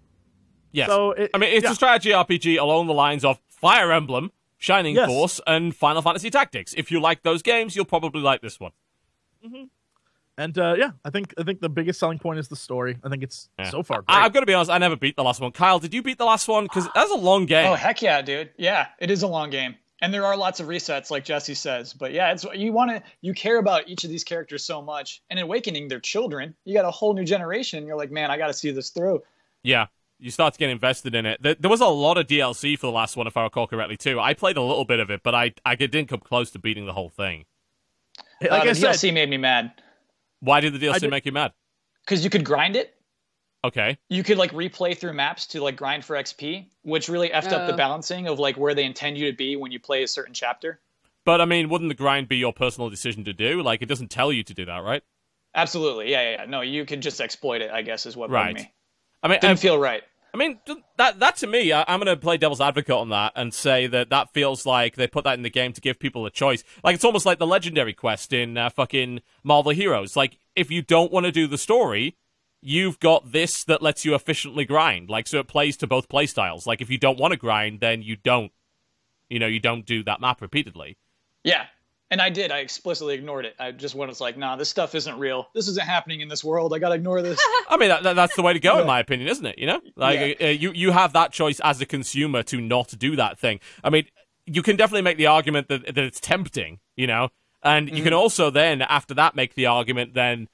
Yes. 0.72 0.88
So 0.88 1.12
it, 1.12 1.30
I 1.32 1.38
mean, 1.38 1.54
it's 1.54 1.64
yeah. 1.64 1.72
a 1.72 1.74
strategy 1.74 2.10
RPG 2.10 2.60
along 2.60 2.86
the 2.86 2.92
lines 2.92 3.24
of 3.24 3.40
Fire 3.48 3.92
Emblem, 3.92 4.30
Shining 4.58 4.94
Yes. 4.94 5.08
Force, 5.08 5.40
and 5.46 5.74
Final 5.74 6.02
Fantasy 6.02 6.28
Tactics. 6.28 6.74
If 6.76 6.90
you 6.90 7.00
like 7.00 7.22
those 7.22 7.40
games, 7.40 7.74
you'll 7.74 7.86
probably 7.86 8.20
like 8.20 8.42
this 8.42 8.60
one. 8.60 8.72
Mm-hmm. 9.42 9.64
And 10.38 10.56
uh, 10.58 10.74
yeah, 10.78 10.90
I 11.04 11.10
think 11.10 11.32
I 11.38 11.42
think 11.42 11.60
the 11.60 11.68
biggest 11.68 11.98
selling 11.98 12.18
point 12.18 12.38
is 12.38 12.48
the 12.48 12.56
story. 12.56 12.98
I 13.02 13.08
think 13.08 13.22
it's 13.22 13.48
Yeah. 13.58 13.70
so 13.70 13.82
far. 13.82 14.04
I, 14.08 14.14
Great. 14.14 14.24
I've 14.24 14.32
got 14.32 14.40
to 14.40 14.46
be 14.46 14.54
honest, 14.54 14.70
I 14.70 14.78
never 14.78 14.96
beat 14.96 15.16
the 15.16 15.24
last 15.24 15.40
one. 15.40 15.52
Kyle, 15.52 15.78
did 15.78 15.94
you 15.94 16.02
beat 16.02 16.18
the 16.18 16.24
last 16.24 16.46
one? 16.48 16.64
Because 16.64 16.88
that's 16.94 17.10
a 17.10 17.16
long 17.16 17.46
game. 17.46 17.66
Oh 17.70 17.74
heck 17.74 18.02
yeah, 18.02 18.22
dude! 18.22 18.50
Yeah, 18.56 18.88
it 18.98 19.10
is 19.10 19.22
a 19.22 19.26
long 19.26 19.50
game, 19.50 19.76
and 20.02 20.12
there 20.12 20.24
are 20.26 20.36
lots 20.36 20.60
of 20.60 20.66
resets, 20.68 21.10
like 21.10 21.24
Jesse 21.24 21.54
says. 21.54 21.92
But 21.94 22.12
yeah, 22.12 22.32
it's 22.32 22.44
you 22.54 22.72
want 22.72 22.90
to 22.90 23.02
you 23.22 23.32
care 23.34 23.58
about 23.58 23.88
each 23.88 24.04
of 24.04 24.10
these 24.10 24.24
characters 24.24 24.62
so 24.64 24.82
much, 24.82 25.22
and 25.30 25.38
Awakening, 25.40 25.88
they're 25.88 26.00
children. 26.00 26.54
You 26.64 26.74
got 26.74 26.84
a 26.84 26.90
whole 26.90 27.14
new 27.14 27.24
generation. 27.24 27.78
And 27.78 27.86
you're 27.86 27.96
like, 27.96 28.10
man, 28.10 28.30
I 28.30 28.36
got 28.38 28.48
to 28.48 28.54
see 28.54 28.70
this 28.70 28.90
through. 28.90 29.22
Yeah, 29.62 29.86
you 30.18 30.30
start 30.30 30.52
to 30.54 30.58
get 30.58 30.70
invested 30.70 31.14
in 31.14 31.26
it. 31.26 31.42
There, 31.42 31.54
there 31.58 31.70
was 31.70 31.80
a 31.80 31.86
lot 31.86 32.18
of 32.18 32.26
DLC 32.26 32.78
for 32.78 32.86
the 32.86 32.92
last 32.92 33.16
one, 33.16 33.26
if 33.26 33.36
I 33.36 33.42
recall 33.42 33.66
correctly, 33.66 33.96
too. 33.96 34.20
I 34.20 34.34
played 34.34 34.56
a 34.56 34.62
little 34.62 34.84
bit 34.84 35.00
of 35.00 35.10
it, 35.10 35.22
but 35.24 35.34
I, 35.34 35.52
I 35.64 35.74
didn't 35.76 36.06
come 36.06 36.20
close 36.20 36.50
to 36.52 36.58
beating 36.58 36.86
the 36.86 36.92
whole 36.92 37.10
thing. 37.10 37.46
like 38.40 38.52
uh, 38.52 38.54
I 38.56 38.66
the 38.68 38.74
said, 38.74 38.94
DLC 38.94 39.12
made 39.14 39.28
me 39.30 39.36
mad 39.38 39.72
Why 40.46 40.60
did 40.60 40.72
the 40.72 40.78
DLC 40.78 41.00
did- 41.00 41.10
make 41.10 41.26
you 41.26 41.32
mad? 41.32 41.52
because 42.04 42.22
you 42.22 42.30
could 42.30 42.44
grind 42.44 42.76
it. 42.76 42.94
Okay. 43.64 43.98
You 44.08 44.22
could 44.22 44.38
like 44.38 44.52
replay 44.52 44.96
through 44.96 45.12
maps 45.14 45.48
to 45.48 45.60
like 45.60 45.76
grind 45.76 46.04
for 46.04 46.14
XP, 46.14 46.66
which 46.82 47.08
really 47.08 47.30
effed 47.30 47.50
up 47.50 47.66
the 47.66 47.74
Oh. 47.74 47.76
balancing 47.76 48.28
of 48.28 48.38
like 48.38 48.56
where 48.56 48.74
they 48.74 48.84
intend 48.84 49.18
you 49.18 49.28
to 49.30 49.36
be 49.36 49.56
when 49.56 49.72
you 49.72 49.80
play 49.80 50.04
a 50.04 50.08
certain 50.08 50.32
chapter. 50.34 50.80
But, 51.24 51.40
I 51.40 51.44
mean, 51.46 51.68
wouldn't 51.68 51.88
the 51.88 51.96
grind 51.96 52.28
be 52.28 52.36
your 52.36 52.52
personal 52.52 52.88
decision 52.90 53.24
to 53.24 53.32
do? 53.32 53.60
Like, 53.60 53.82
it 53.82 53.86
doesn't 53.86 54.12
tell 54.12 54.32
you 54.32 54.44
to 54.44 54.54
do 54.54 54.64
that, 54.66 54.84
right? 54.84 55.02
Absolutely, 55.56 56.12
yeah, 56.12 56.22
yeah, 56.22 56.30
yeah. 56.42 56.44
No, 56.44 56.60
you 56.60 56.84
could 56.84 57.00
just 57.02 57.20
exploit 57.20 57.60
it. 57.62 57.72
I 57.72 57.82
guess 57.82 58.06
is 58.06 58.16
what 58.16 58.30
Right. 58.30 58.54
bugged 58.54 58.66
me. 58.66 58.72
I 59.24 59.28
mean, 59.28 59.40
Didn't 59.40 59.50
um, 59.52 59.56
feel 59.56 59.76
right. 59.78 60.04
I 60.36 60.38
mean, 60.38 60.60
that 60.98 61.18
that 61.20 61.36
to 61.36 61.46
me, 61.46 61.72
I, 61.72 61.82
I'm 61.88 61.98
going 61.98 62.14
to 62.14 62.20
play 62.20 62.36
devil's 62.36 62.60
advocate 62.60 62.94
on 62.94 63.08
that 63.08 63.32
and 63.34 63.54
say 63.54 63.86
that 63.86 64.10
that 64.10 64.34
feels 64.34 64.66
like 64.66 64.94
they 64.94 65.06
put 65.06 65.24
that 65.24 65.32
in 65.32 65.42
the 65.42 65.48
game 65.48 65.72
to 65.72 65.80
give 65.80 65.98
people 65.98 66.26
a 66.26 66.30
choice. 66.30 66.62
Like 66.84 66.94
it's 66.94 67.06
almost 67.06 67.24
like 67.24 67.38
the 67.38 67.46
legendary 67.46 67.94
quest 67.94 68.34
in 68.34 68.58
uh, 68.58 68.68
fucking 68.68 69.22
Marvel 69.42 69.72
Heroes. 69.72 70.14
Like 70.14 70.38
if 70.54 70.70
you 70.70 70.82
don't 70.82 71.10
want 71.10 71.24
to 71.24 71.32
do 71.32 71.46
the 71.46 71.56
story, 71.56 72.18
you've 72.60 73.00
got 73.00 73.32
this 73.32 73.64
that 73.64 73.80
lets 73.80 74.04
you 74.04 74.14
efficiently 74.14 74.66
grind. 74.66 75.08
Like 75.08 75.26
so, 75.26 75.38
it 75.38 75.48
plays 75.48 75.78
to 75.78 75.86
both 75.86 76.10
playstyles. 76.10 76.66
Like 76.66 76.82
if 76.82 76.90
you 76.90 76.98
don't 76.98 77.18
want 77.18 77.32
to 77.32 77.38
grind, 77.38 77.80
then 77.80 78.02
you 78.02 78.16
don't. 78.16 78.52
You 79.30 79.38
know, 79.38 79.46
you 79.46 79.58
don't 79.58 79.86
do 79.86 80.04
that 80.04 80.20
map 80.20 80.42
repeatedly. 80.42 80.98
Yeah. 81.44 81.64
And 82.10 82.22
I 82.22 82.30
did. 82.30 82.52
I 82.52 82.58
explicitly 82.58 83.14
ignored 83.14 83.46
it. 83.46 83.56
I 83.58 83.72
just 83.72 83.96
went. 83.96 84.10
It's 84.12 84.20
like, 84.20 84.36
nah, 84.38 84.54
this 84.54 84.68
stuff 84.68 84.94
isn't 84.94 85.18
real. 85.18 85.48
This 85.54 85.66
isn't 85.66 85.84
happening 85.84 86.20
in 86.20 86.28
this 86.28 86.44
world. 86.44 86.72
I 86.72 86.78
gotta 86.78 86.94
ignore 86.94 87.20
this. 87.20 87.40
I 87.68 87.76
mean, 87.76 87.88
that, 87.88 88.04
that- 88.04 88.14
that's 88.16 88.36
the 88.36 88.42
way 88.42 88.52
to 88.52 88.60
go, 88.60 88.78
in 88.80 88.86
my 88.86 89.00
opinion, 89.00 89.28
isn't 89.28 89.44
it? 89.46 89.58
You 89.58 89.66
know, 89.66 89.80
like 89.96 90.38
Yeah. 90.40 90.46
uh, 90.46 90.50
you 90.50 90.70
you 90.72 90.92
have 90.92 91.12
that 91.14 91.32
choice 91.32 91.58
as 91.64 91.80
a 91.80 91.86
consumer 91.86 92.42
to 92.44 92.60
not 92.60 92.94
do 92.96 93.16
that 93.16 93.38
thing. 93.40 93.58
I 93.82 93.90
mean, 93.90 94.06
you 94.46 94.62
can 94.62 94.76
definitely 94.76 95.02
make 95.02 95.16
the 95.18 95.26
argument 95.26 95.66
that 95.68 95.84
that 95.86 95.98
it's 95.98 96.20
tempting, 96.20 96.78
you 96.94 97.08
know, 97.08 97.30
and 97.64 97.90
you 97.90 98.04
can 98.04 98.12
also 98.12 98.50
then 98.50 98.82
after 98.82 99.12
that 99.14 99.34
make 99.34 99.54
the 99.56 99.66
argument 99.66 100.14
then, 100.14 100.48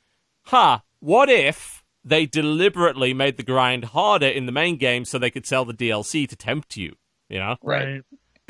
huh? 0.44 0.78
What 1.00 1.28
if 1.28 1.84
they 2.04 2.24
deliberately 2.24 3.12
made 3.12 3.36
the 3.36 3.42
grind 3.42 3.84
harder 3.86 4.26
in 4.26 4.46
the 4.46 4.52
main 4.52 4.76
game 4.78 5.04
so 5.04 5.18
they 5.18 5.30
could 5.30 5.46
sell 5.46 5.64
the 5.66 5.74
DLC 5.74 6.26
to 6.28 6.34
tempt 6.36 6.78
you? 6.78 6.94
You 7.28 7.38
know, 7.40 7.56
right. 7.62 8.02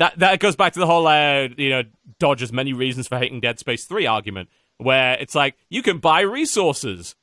That 0.03 0.19
that 0.19 0.39
goes 0.39 0.55
back 0.55 0.73
to 0.73 0.79
the 0.79 0.85
whole 0.85 1.07
uh, 1.07 1.47
you 1.57 1.69
know 1.69 1.83
Dodge's 2.19 2.51
many 2.51 2.73
reasons 2.73 3.07
for 3.07 3.17
hating 3.17 3.39
Dead 3.39 3.59
Space 3.59 3.85
Three 3.85 4.05
argument, 4.05 4.49
where 4.77 5.17
it's 5.19 5.35
like 5.35 5.55
you 5.69 5.81
can 5.81 5.99
buy 5.99 6.21
resources, 6.21 7.15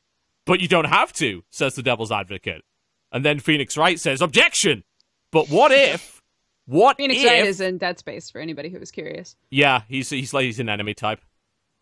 but 0.47 0.61
you 0.61 0.69
don't 0.69 0.87
have 0.87 1.13
to, 1.15 1.45
says 1.51 1.75
the 1.75 1.83
devil's 1.83 2.11
advocate. 2.11 2.63
And 3.13 3.25
then 3.25 3.41
Phoenix 3.41 3.77
Wright 3.77 3.99
says, 3.99 4.21
objection. 4.23 4.85
But 5.33 5.49
what 5.49 5.73
if? 5.73 6.23
What 6.67 6.97
Phoenix 6.97 7.21
if? 7.21 7.27
Wright 7.27 7.45
is 7.45 7.61
in 7.61 7.79
Dead 7.79 7.99
Space 7.99 8.31
for 8.31 8.41
anybody 8.41 8.69
who 8.69 8.79
was 8.79 8.91
curious. 8.91 9.37
yeah, 9.51 9.83
he's 9.89 10.11
he's 10.11 10.33
like 10.33 10.45
he's 10.45 10.61
an 10.61 10.69
enemy 10.69 10.95
type. 10.95 11.21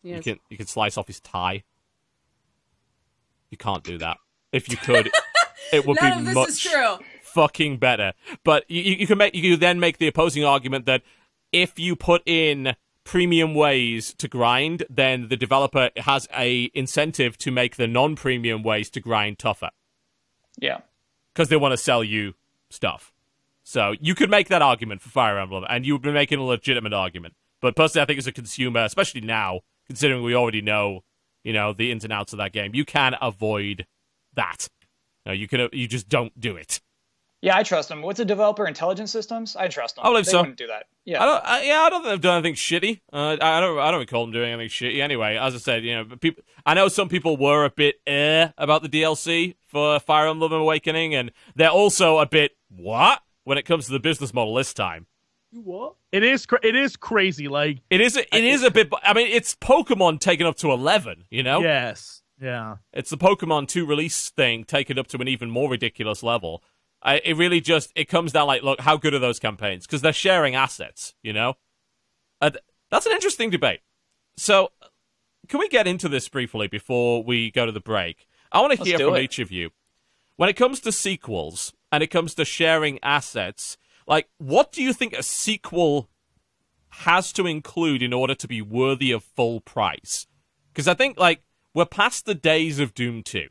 You 0.02 0.20
can 0.20 0.38
you 0.48 0.56
can 0.56 0.66
slice 0.66 0.96
off 0.96 1.06
his 1.06 1.20
tie. 1.20 1.64
You 3.50 3.58
can't 3.58 3.84
do 3.84 3.98
that. 3.98 4.18
If 4.52 4.70
you 4.70 4.76
could, 4.76 5.10
it 5.72 5.86
would 5.86 5.98
None 6.00 6.12
be 6.12 6.18
of 6.20 6.24
this 6.26 6.34
much 6.34 6.48
is 6.48 6.60
true. 6.60 6.96
Fucking 7.38 7.76
better. 7.76 8.14
But 8.42 8.68
you, 8.68 8.82
you 8.82 9.06
can 9.06 9.18
make 9.18 9.34
you 9.34 9.52
can 9.52 9.60
then 9.60 9.78
make 9.78 9.98
the 9.98 10.08
opposing 10.08 10.44
argument 10.44 10.86
that 10.86 11.02
if 11.52 11.78
you 11.78 11.94
put 11.94 12.22
in 12.26 12.74
premium 13.04 13.54
ways 13.54 14.12
to 14.14 14.26
grind, 14.28 14.84
then 14.90 15.28
the 15.28 15.36
developer 15.36 15.90
has 15.98 16.26
a 16.36 16.70
incentive 16.74 17.38
to 17.38 17.50
make 17.50 17.76
the 17.76 17.86
non-premium 17.86 18.62
ways 18.62 18.90
to 18.90 19.00
grind 19.00 19.38
tougher 19.38 19.70
Yeah. 20.58 20.80
because 21.32 21.48
they 21.48 21.56
want 21.56 21.72
to 21.72 21.76
sell 21.78 22.02
you 22.04 22.34
stuff. 22.70 23.12
So 23.62 23.94
you 24.00 24.14
could 24.14 24.30
make 24.30 24.48
that 24.48 24.62
argument 24.62 25.00
for 25.00 25.10
Fire 25.10 25.38
Emblem, 25.38 25.64
and 25.68 25.86
you 25.86 25.94
would 25.94 26.02
be 26.02 26.12
making 26.12 26.38
a 26.38 26.44
legitimate 26.44 26.92
argument. 26.92 27.34
But 27.60 27.76
personally, 27.76 28.02
I 28.02 28.06
think 28.06 28.18
as 28.18 28.26
a 28.26 28.32
consumer, 28.32 28.84
especially 28.84 29.20
now, 29.22 29.60
considering 29.86 30.22
we 30.22 30.34
already 30.34 30.60
know, 30.60 31.02
you 31.44 31.52
know, 31.52 31.72
the 31.72 31.90
ins 31.90 32.04
and 32.04 32.12
outs 32.12 32.32
of 32.32 32.38
that 32.38 32.52
game, 32.52 32.74
you 32.74 32.84
can 32.84 33.14
avoid 33.22 33.86
that. 34.34 34.68
You, 35.24 35.30
know, 35.30 35.32
you 35.34 35.48
can, 35.48 35.68
you 35.72 35.86
just 35.88 36.08
don't 36.08 36.38
do 36.38 36.56
it. 36.56 36.80
Yeah, 37.40 37.56
I 37.56 37.62
trust 37.62 37.88
them. 37.88 38.02
What's 38.02 38.18
a 38.18 38.24
developer? 38.24 38.66
Intelligent 38.66 39.08
Systems? 39.08 39.54
I 39.54 39.68
trust 39.68 39.94
them. 39.94 40.04
I 40.04 40.08
believe 40.08 40.24
they 40.24 40.32
so. 40.32 40.40
wouldn't 40.40 40.58
do 40.58 40.66
that. 40.66 40.86
Yeah. 41.04 41.22
I 41.22 41.26
don't, 41.26 41.44
I, 41.44 41.62
yeah, 41.62 41.80
I 41.80 41.90
don't 41.90 42.02
think 42.02 42.12
they've 42.12 42.20
done 42.20 42.44
anything 42.44 42.54
shitty. 42.54 43.00
Uh, 43.12 43.36
I 43.40 43.58
I 43.58 43.60
don't, 43.60 43.78
I 43.78 43.90
don't 43.92 44.00
recall 44.00 44.24
them 44.24 44.32
doing 44.32 44.52
anything 44.52 44.68
shitty. 44.68 45.00
Anyway, 45.00 45.36
as 45.36 45.54
I 45.54 45.58
said, 45.58 45.84
you 45.84 45.94
know, 45.94 46.04
people. 46.16 46.42
I 46.66 46.74
know 46.74 46.88
some 46.88 47.08
people 47.08 47.36
were 47.36 47.64
a 47.64 47.70
bit 47.70 48.00
eh 48.06 48.48
about 48.58 48.82
the 48.82 48.88
DLC 48.88 49.54
for 49.66 50.00
Fire 50.00 50.26
Emblem 50.26 50.52
Awakening, 50.52 51.14
and 51.14 51.30
they're 51.54 51.70
also 51.70 52.18
a 52.18 52.26
bit 52.26 52.56
what 52.68 53.22
when 53.44 53.56
it 53.56 53.62
comes 53.62 53.86
to 53.86 53.92
the 53.92 54.00
business 54.00 54.34
model 54.34 54.54
this 54.54 54.74
time. 54.74 55.06
What? 55.52 55.94
It 56.10 56.24
is. 56.24 56.44
Cra- 56.44 56.60
it 56.62 56.74
is 56.74 56.96
crazy. 56.96 57.46
Like 57.46 57.78
It 57.88 58.00
is. 58.00 58.16
A, 58.16 58.36
it 58.36 58.44
is 58.44 58.64
a 58.64 58.70
bit. 58.70 58.92
I 59.02 59.14
mean, 59.14 59.28
it's 59.28 59.54
Pokemon 59.54 60.18
taken 60.20 60.46
up 60.46 60.56
to 60.56 60.72
eleven. 60.72 61.24
You 61.30 61.44
know, 61.44 61.60
yes. 61.60 62.22
Yeah. 62.40 62.76
it's 62.92 63.10
the 63.10 63.16
Pokemon 63.16 63.68
Two 63.68 63.86
release 63.86 64.30
thing 64.30 64.64
taken 64.64 64.98
up 64.98 65.06
to 65.08 65.18
an 65.18 65.28
even 65.28 65.50
more 65.50 65.70
ridiculous 65.70 66.22
level. 66.22 66.62
I, 67.02 67.20
it 67.24 67.36
really 67.36 67.60
just 67.60 67.92
it 67.94 68.06
comes 68.06 68.32
down 68.32 68.46
like, 68.46 68.62
look, 68.62 68.80
how 68.80 68.96
good 68.96 69.14
are 69.14 69.18
those 69.18 69.38
campaigns? 69.38 69.86
Because 69.86 70.02
they're 70.02 70.12
sharing 70.12 70.54
assets. 70.54 71.14
You 71.22 71.32
know, 71.32 71.54
and 72.40 72.58
that's 72.90 73.06
an 73.06 73.12
interesting 73.12 73.50
debate. 73.50 73.80
So, 74.36 74.70
can 75.48 75.60
we 75.60 75.68
get 75.68 75.86
into 75.86 76.08
this 76.08 76.28
briefly 76.28 76.68
before 76.68 77.22
we 77.22 77.50
go 77.50 77.66
to 77.66 77.72
the 77.72 77.80
break? 77.80 78.26
I 78.50 78.60
want 78.60 78.78
to 78.78 78.84
hear 78.84 78.98
from 78.98 79.16
it. 79.16 79.22
each 79.22 79.38
of 79.38 79.52
you 79.52 79.70
when 80.36 80.48
it 80.48 80.54
comes 80.54 80.80
to 80.80 80.92
sequels 80.92 81.74
and 81.92 82.02
it 82.02 82.08
comes 82.08 82.34
to 82.34 82.44
sharing 82.44 82.98
assets. 83.02 83.76
Like, 84.06 84.28
what 84.38 84.72
do 84.72 84.82
you 84.82 84.94
think 84.94 85.12
a 85.12 85.22
sequel 85.22 86.08
has 86.90 87.32
to 87.34 87.46
include 87.46 88.02
in 88.02 88.14
order 88.14 88.34
to 88.34 88.48
be 88.48 88.62
worthy 88.62 89.12
of 89.12 89.22
full 89.22 89.60
price? 89.60 90.26
Because 90.72 90.88
I 90.88 90.94
think 90.94 91.18
like 91.18 91.42
we're 91.74 91.84
past 91.84 92.24
the 92.24 92.34
days 92.34 92.78
of 92.78 92.94
Doom 92.94 93.22
2. 93.22 93.48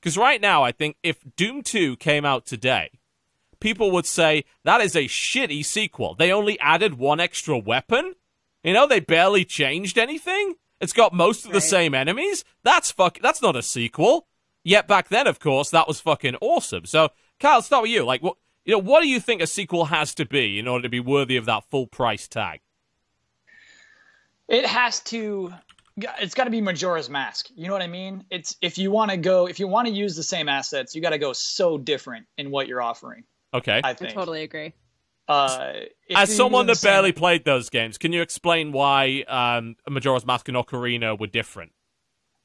Because 0.00 0.16
right 0.16 0.40
now, 0.40 0.62
I 0.62 0.72
think 0.72 0.96
if 1.02 1.18
Doom 1.36 1.62
2 1.62 1.96
came 1.96 2.24
out 2.24 2.46
today, 2.46 2.90
people 3.60 3.90
would 3.90 4.06
say 4.06 4.44
that 4.64 4.80
is 4.80 4.94
a 4.94 5.06
shitty 5.06 5.64
sequel. 5.64 6.14
They 6.14 6.30
only 6.32 6.58
added 6.60 6.94
one 6.98 7.20
extra 7.20 7.58
weapon. 7.58 8.14
You 8.62 8.72
know, 8.74 8.86
they 8.86 9.00
barely 9.00 9.44
changed 9.44 9.98
anything. 9.98 10.54
It's 10.80 10.92
got 10.92 11.12
most 11.12 11.44
of 11.44 11.50
the 11.50 11.58
Right. 11.58 11.68
same 11.68 11.94
enemies. 11.94 12.44
That's 12.62 12.92
fuck. 12.92 13.18
That's 13.20 13.42
not 13.42 13.56
a 13.56 13.62
sequel. 13.62 14.28
Yet 14.62 14.86
back 14.86 15.08
then, 15.08 15.26
of 15.26 15.40
course, 15.40 15.70
that 15.70 15.88
was 15.88 16.00
fucking 16.00 16.36
awesome. 16.40 16.84
So, 16.84 17.08
Kyle, 17.40 17.56
let's 17.56 17.66
start 17.66 17.82
with 17.82 17.90
you. 17.90 18.04
Like, 18.04 18.22
what 18.22 18.36
you 18.64 18.72
know, 18.72 18.78
what 18.78 19.02
do 19.02 19.08
you 19.08 19.18
think 19.18 19.40
a 19.40 19.46
sequel 19.46 19.86
has 19.86 20.14
to 20.14 20.26
be 20.26 20.58
in 20.58 20.68
order 20.68 20.82
to 20.82 20.88
be 20.90 21.00
worthy 21.00 21.36
of 21.36 21.46
that 21.46 21.64
full 21.70 21.86
price 21.86 22.28
tag? 22.28 22.60
It 24.46 24.66
has 24.66 25.00
to. 25.04 25.54
It's 26.20 26.34
got 26.34 26.44
to 26.44 26.50
be 26.50 26.60
Majora's 26.60 27.10
Mask. 27.10 27.48
You 27.54 27.66
know 27.66 27.72
what 27.72 27.82
I 27.82 27.86
mean? 27.86 28.24
It's 28.30 28.56
if 28.60 28.78
you 28.78 28.90
want 28.90 29.10
to 29.10 29.16
go, 29.16 29.46
if 29.46 29.58
you 29.58 29.68
want 29.68 29.88
to 29.88 29.92
use 29.94 30.16
the 30.16 30.22
same 30.22 30.48
assets, 30.48 30.94
you 30.94 31.02
got 31.02 31.10
to 31.10 31.18
go 31.18 31.32
so 31.32 31.78
different 31.78 32.26
in 32.36 32.50
what 32.50 32.68
you're 32.68 32.82
offering. 32.82 33.24
Okay. 33.54 33.80
I 33.82 33.90
I 33.90 33.94
totally 33.94 34.42
agree. 34.42 34.74
Uh, 35.28 35.72
As 36.14 36.34
someone 36.34 36.66
that 36.66 36.76
same- 36.76 36.90
barely 36.90 37.12
played 37.12 37.44
those 37.44 37.68
games, 37.68 37.98
can 37.98 38.12
you 38.12 38.22
explain 38.22 38.72
why 38.72 39.24
um, 39.28 39.76
Majora's 39.88 40.24
Mask 40.24 40.48
and 40.48 40.56
Ocarina 40.56 41.18
were 41.18 41.26
different? 41.26 41.72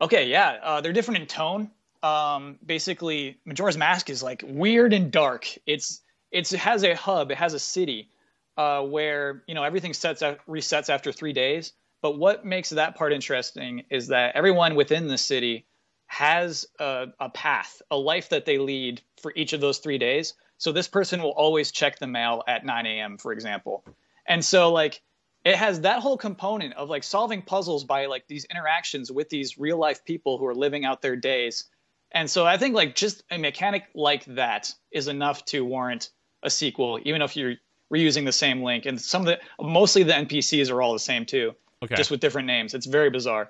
Okay, 0.01 0.27
yeah, 0.27 0.57
uh, 0.61 0.81
they're 0.81 0.91
different 0.91 1.21
in 1.21 1.27
tone. 1.27 1.71
Um, 2.01 2.59
basically, 2.65 3.39
Majora's 3.45 3.77
Mask 3.77 4.09
is 4.09 4.21
like 4.21 4.43
weird 4.45 4.91
and 4.91 5.11
dark. 5.11 5.47
It's 5.65 6.01
it's 6.31 6.51
it 6.51 6.59
has 6.59 6.84
a 6.84 6.93
hub, 6.93 7.31
it 7.31 7.38
has 7.38 7.53
a 7.53 7.59
city, 7.59 8.09
uh, 8.57 8.81
where 8.81 9.43
you 9.47 9.55
know 9.55 9.63
everything 9.63 9.93
sets 9.93 10.21
out, 10.21 10.39
resets 10.45 10.89
after 10.89 11.13
three 11.13 11.31
days. 11.31 11.71
But 12.03 12.19
what 12.19 12.45
makes 12.45 12.69
that 12.71 12.95
part 12.97 13.13
interesting 13.13 13.85
is 13.89 14.07
that 14.09 14.35
everyone 14.35 14.75
within 14.75 15.07
the 15.07 15.17
city 15.17 15.65
has 16.07 16.67
a, 16.77 17.07
a 17.21 17.30
path, 17.30 17.81
a 17.89 17.95
life 17.95 18.27
that 18.27 18.43
they 18.45 18.57
lead 18.57 19.01
for 19.21 19.31
each 19.38 19.53
of 19.53 19.61
those 19.61 19.77
three 19.77 19.97
days. 19.97 20.34
So 20.57 20.73
this 20.73 20.89
person 20.89 21.23
will 21.23 21.31
always 21.31 21.71
check 21.71 21.97
the 21.97 22.07
mail 22.07 22.43
at 22.45 22.65
9 22.65 22.85
a.m., 22.85 23.17
for 23.17 23.31
example. 23.31 23.85
And 24.27 24.43
so 24.43 24.73
like 24.73 25.01
it 25.45 25.55
has 25.55 25.80
that 25.81 26.01
whole 26.01 26.17
component 26.17 26.73
of 26.73 26.89
like 26.89 27.05
solving 27.05 27.41
puzzles 27.41 27.85
by 27.85 28.07
like 28.07 28.27
these 28.27 28.43
interactions 28.45 29.09
with 29.09 29.30
these 29.30 29.57
real 29.57 29.77
life 29.77 30.03
people 30.03 30.38
who 30.38 30.45
are 30.45 30.55
living 30.55 30.84
out 30.84 31.01
their 31.01 31.15
days. 31.15 31.69
And 32.11 32.30
so 32.30 32.45
I 32.45 32.57
think 32.57 32.75
like 32.75 32.95
just 32.95 33.23
a 33.31 33.38
mechanic 33.38 33.85
like 33.95 34.25
that 34.25 34.73
is 34.91 35.07
enough 35.07 35.45
to 35.45 35.63
warrant 35.63 36.09
a 36.43 36.49
sequel, 36.49 36.99
even 37.03 37.21
if 37.21 37.38
you're 37.38 37.55
reusing 37.93 38.25
the 38.25 38.34
same 38.34 38.61
link. 38.61 38.85
And 38.85 38.99
some 38.99 39.21
of 39.21 39.27
the 39.27 39.39
mostly 39.63 40.03
the 40.03 40.11
NPCs 40.11 40.69
are 40.69 40.81
all 40.81 40.91
the 40.91 40.99
same 40.99 41.25
too, 41.25 41.55
Okay. 41.84 41.95
just 41.95 42.11
with 42.11 42.19
different 42.19 42.47
names. 42.47 42.73
It's 42.73 42.85
very 42.85 43.10
bizarre. 43.10 43.49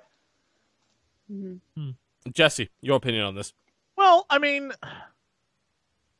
Jesse, 2.32 2.70
your 2.80 2.96
opinion 2.96 3.24
on 3.24 3.34
this? 3.34 3.52
Well, 3.96 4.26
I 4.28 4.38
mean, 4.38 4.72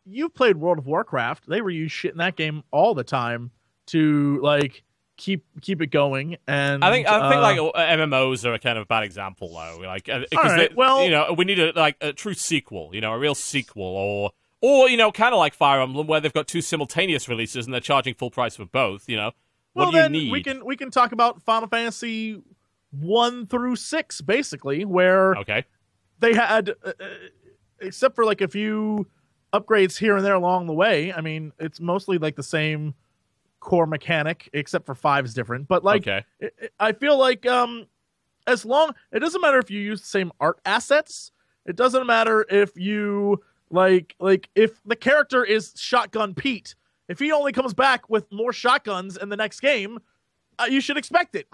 you've 0.06 0.34
played 0.34 0.56
World 0.56 0.78
of 0.78 0.86
Warcraft. 0.86 1.46
They 1.48 1.60
reuse 1.60 1.90
shit 1.90 2.12
in 2.12 2.18
that 2.18 2.36
game 2.36 2.62
all 2.70 2.94
the 2.94 3.04
time 3.04 3.50
to 3.86 4.40
like 4.42 4.82
keep 5.16 5.44
keep 5.60 5.80
it 5.82 5.88
going. 5.88 6.36
And 6.46 6.84
I 6.84 6.90
think 6.90 7.06
I 7.08 7.30
think 7.30 7.38
uh, 7.38 7.42
like 7.42 7.58
uh, 7.74 7.96
MMOs 7.96 8.44
are 8.44 8.54
a 8.54 8.58
kind 8.58 8.78
of 8.78 8.88
bad 8.88 9.02
example 9.04 9.48
though. 9.54 9.80
Like 9.84 10.08
uh, 10.08 10.20
because 10.30 10.50
All 10.52 10.56
right, 10.56 10.70
they- 10.70 10.74
well- 10.74 11.04
you 11.04 11.10
know 11.10 11.34
we 11.36 11.44
need 11.44 11.58
a 11.58 11.72
like 11.72 11.96
a 12.00 12.12
true 12.12 12.34
sequel, 12.34 12.90
you 12.92 13.00
know, 13.00 13.12
a 13.12 13.18
real 13.18 13.34
sequel, 13.34 13.82
or 13.82 14.30
or 14.60 14.88
you 14.88 14.96
know, 14.96 15.12
kind 15.12 15.34
of 15.34 15.38
like 15.38 15.54
Fire 15.54 15.80
Emblem 15.80 16.06
where 16.06 16.20
they've 16.20 16.32
got 16.32 16.46
two 16.46 16.62
simultaneous 16.62 17.28
releases 17.28 17.66
and 17.66 17.74
they're 17.74 17.80
charging 17.80 18.14
full 18.14 18.30
price 18.30 18.56
for 18.56 18.64
both. 18.66 19.08
You 19.08 19.16
know, 19.16 19.24
what 19.26 19.34
well, 19.74 19.92
then 19.92 20.12
need? 20.12 20.30
we 20.32 20.42
can 20.42 20.64
we 20.64 20.76
can 20.76 20.90
talk 20.90 21.12
about 21.12 21.42
Final 21.42 21.68
Fantasy 21.68 22.40
one 22.90 23.46
through 23.46 23.76
six, 23.76 24.20
basically, 24.20 24.84
where 24.84 25.34
Okay, 25.36 25.64
they 26.20 26.32
had, 26.34 26.70
uh, 26.84 26.92
uh, 27.00 27.04
except 27.80 28.14
for 28.14 28.24
like 28.24 28.40
a 28.40 28.48
few 28.48 29.06
upgrades 29.52 29.98
here 29.98 30.16
and 30.16 30.24
there 30.24 30.34
along 30.34 30.66
the 30.66 30.72
way. 30.72 31.12
I 31.12 31.20
mean, 31.20 31.52
it's 31.58 31.80
mostly 31.80 32.18
like 32.18 32.36
the 32.36 32.42
same 32.42 32.94
core 33.60 33.86
mechanic, 33.86 34.48
except 34.52 34.86
for 34.86 34.94
five 34.94 35.24
is 35.24 35.34
different. 35.34 35.66
But 35.68 35.82
like, 35.84 36.02
okay, 36.02 36.24
it- 36.38 36.54
it- 36.58 36.72
I 36.78 36.92
feel 36.92 37.18
like 37.18 37.46
um, 37.46 37.86
as 38.46 38.64
long 38.64 38.94
it 39.10 39.20
doesn't 39.20 39.40
matter 39.40 39.58
if 39.58 39.70
you 39.70 39.80
use 39.80 40.00
the 40.02 40.06
same 40.08 40.30
art 40.40 40.60
assets. 40.64 41.32
It 41.66 41.76
doesn't 41.76 42.06
matter 42.06 42.44
if 42.50 42.76
you 42.76 43.42
like 43.70 44.14
like 44.20 44.50
if 44.54 44.80
the 44.84 44.96
character 44.96 45.42
is 45.44 45.72
Shotgun 45.76 46.34
Pete. 46.34 46.74
If 47.08 47.18
he 47.18 47.32
only 47.32 47.52
comes 47.52 47.74
back 47.74 48.08
with 48.08 48.30
more 48.32 48.52
shotguns 48.52 49.16
in 49.16 49.28
the 49.28 49.36
next 49.36 49.60
game, 49.60 49.98
uh, 50.58 50.64
you 50.70 50.80
should 50.80 50.96
expect 50.96 51.34
it. 51.34 51.46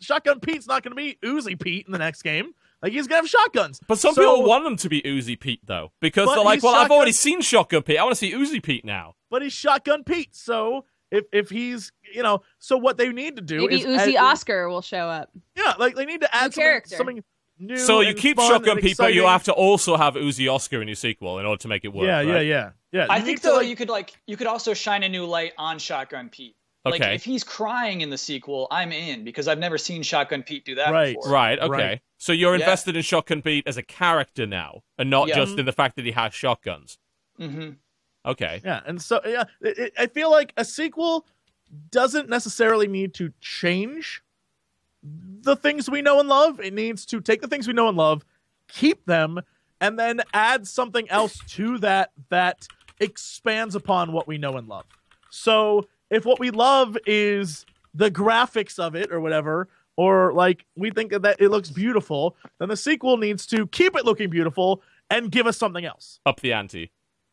Shotgun 0.00 0.40
Pete's 0.40 0.66
not 0.66 0.82
going 0.82 0.92
to 0.92 0.96
be 0.96 1.18
Uzi 1.22 1.58
Pete 1.60 1.86
in 1.86 1.92
the 1.92 1.98
next 1.98 2.22
game. 2.22 2.52
Like 2.82 2.92
he's 2.92 3.08
going 3.08 3.20
to 3.20 3.22
have 3.24 3.28
shotguns. 3.28 3.80
but 3.88 3.98
some 3.98 4.14
So- 4.14 4.22
people 4.22 4.48
want 4.48 4.64
them 4.64 4.76
to 4.76 4.88
be 4.88 5.02
Uzi 5.02 5.38
Pete 5.38 5.60
though 5.66 5.90
because 6.00 6.28
they're 6.28 6.44
like, 6.44 6.56
he's 6.56 6.62
well, 6.62 6.74
I've 6.76 6.90
already 6.90 7.12
seen 7.12 7.40
Shotgun 7.40 7.82
Pete. 7.82 7.98
I 7.98 8.04
want 8.04 8.12
to 8.12 8.18
see 8.18 8.32
Uzi 8.32 8.62
Pete 8.62 8.84
now. 8.84 9.14
but 9.30 9.42
he's 9.42 9.52
Shotgun 9.52 10.04
Pete. 10.04 10.34
So 10.36 10.84
if 11.10 11.24
if 11.32 11.50
he's 11.50 11.90
you 12.14 12.22
know, 12.22 12.42
so 12.58 12.76
what 12.76 12.96
they 12.96 13.08
need 13.12 13.36
to 13.36 13.42
do 13.42 13.58
Maybe 13.62 13.80
is 13.80 13.84
Uzi 13.86 14.14
add- 14.14 14.24
Oscar 14.24 14.68
will 14.68 14.82
show 14.82 15.08
up. 15.08 15.30
Yeah, 15.56 15.74
like 15.78 15.96
they 15.96 16.04
need 16.04 16.20
to 16.20 16.32
add 16.34 16.42
something, 16.54 16.62
character. 16.62 16.96
something 16.96 17.24
new. 17.58 17.76
So 17.76 18.00
you 18.00 18.08
and 18.10 18.18
keep 18.18 18.36
fun 18.36 18.48
Shotgun 18.50 18.78
and 18.78 18.80
Pete, 18.86 18.96
but 18.96 19.14
you 19.14 19.26
have 19.26 19.44
to 19.44 19.52
also 19.52 19.96
have 19.96 20.14
Uzi 20.14 20.52
Oscar 20.52 20.80
in 20.82 20.88
your 20.88 20.94
sequel 20.94 21.38
in 21.38 21.46
order 21.46 21.60
to 21.62 21.68
make 21.68 21.84
it 21.84 21.88
work. 21.92 22.06
Yeah, 22.06 22.20
yeah, 22.20 22.32
right? 22.34 22.46
yeah, 22.46 22.70
yeah. 22.92 23.06
I 23.10 23.18
You 23.18 23.24
think 23.24 23.40
though 23.42 23.56
like- 23.56 23.68
you 23.68 23.76
could 23.76 23.88
like 23.88 24.12
you 24.26 24.36
could 24.36 24.46
also 24.46 24.74
shine 24.74 25.02
a 25.02 25.08
new 25.08 25.24
light 25.24 25.52
on 25.58 25.78
Shotgun 25.78 26.28
Pete. 26.28 26.54
Like 26.84 27.02
Okay. 27.02 27.14
if 27.16 27.24
he's 27.24 27.44
crying 27.44 28.00
in 28.00 28.08
the 28.08 28.16
sequel, 28.16 28.66
I'm 28.70 28.92
in 28.92 29.24
because 29.24 29.48
I've 29.48 29.58
never 29.58 29.76
seen 29.78 30.02
Shotgun 30.02 30.42
Pete 30.42 30.64
do 30.64 30.76
that 30.76 30.90
Right. 30.90 31.16
before. 31.16 31.30
Right. 31.32 31.58
Okay. 31.58 31.68
Right. 31.70 32.00
So 32.18 32.32
you're 32.32 32.54
Yeah. 32.54 32.60
invested 32.64 32.96
in 32.96 33.02
Shotgun 33.02 33.42
Pete 33.42 33.66
as 33.66 33.76
a 33.76 33.82
character 33.82 34.46
now, 34.46 34.82
and 34.96 35.10
not 35.10 35.28
Yeah. 35.28 35.34
just 35.34 35.58
in 35.58 35.66
the 35.66 35.72
fact 35.72 35.96
that 35.96 36.04
he 36.06 36.12
has 36.12 36.32
shotguns. 36.34 36.98
hmm 37.36 37.70
Okay. 38.26 38.60
Yeah, 38.64 38.80
and 38.86 39.00
so 39.02 39.20
yeah, 39.24 39.44
it, 39.60 39.78
it, 39.78 39.92
I 39.98 40.06
feel 40.06 40.30
like 40.30 40.52
a 40.56 40.64
sequel 40.64 41.26
doesn't 41.90 42.28
necessarily 42.28 42.86
need 42.88 43.12
to 43.14 43.32
change 43.40 44.22
the 45.02 45.56
things 45.56 45.88
we 45.88 46.02
know 46.02 46.20
and 46.20 46.28
love. 46.28 46.60
It 46.60 46.74
needs 46.74 47.06
to 47.06 47.20
take 47.20 47.40
the 47.40 47.48
things 47.48 47.66
we 47.66 47.72
know 47.72 47.88
and 47.88 47.96
love, 47.96 48.24
keep 48.68 49.04
them, 49.06 49.40
and 49.80 49.98
then 49.98 50.20
add 50.34 50.66
something 50.66 51.08
else 51.10 51.38
to 51.48 51.78
that 51.78 52.10
that 52.30 52.66
expands 53.00 53.74
upon 53.74 54.12
what 54.12 54.26
we 54.26 54.38
know 54.38 54.54
and 54.54 54.68
love. 54.68 54.84
So 55.30 55.86
if 56.10 56.24
what 56.24 56.40
we 56.40 56.50
love 56.50 56.96
is 57.06 57.64
the 57.94 58.10
graphics 58.10 58.78
of 58.78 58.94
it 58.94 59.12
or 59.12 59.20
whatever, 59.20 59.68
or 59.96 60.32
like 60.32 60.64
we 60.76 60.90
think 60.90 61.10
that 61.10 61.36
it 61.40 61.48
looks 61.48 61.70
beautiful, 61.70 62.36
then 62.58 62.68
the 62.68 62.76
sequel 62.76 63.16
needs 63.16 63.46
to 63.46 63.66
keep 63.66 63.96
it 63.96 64.04
looking 64.04 64.30
beautiful 64.30 64.82
and 65.10 65.30
give 65.30 65.46
us 65.46 65.56
something 65.56 65.84
else. 65.84 66.20
Up 66.26 66.40
the 66.40 66.52
ante. 66.52 66.90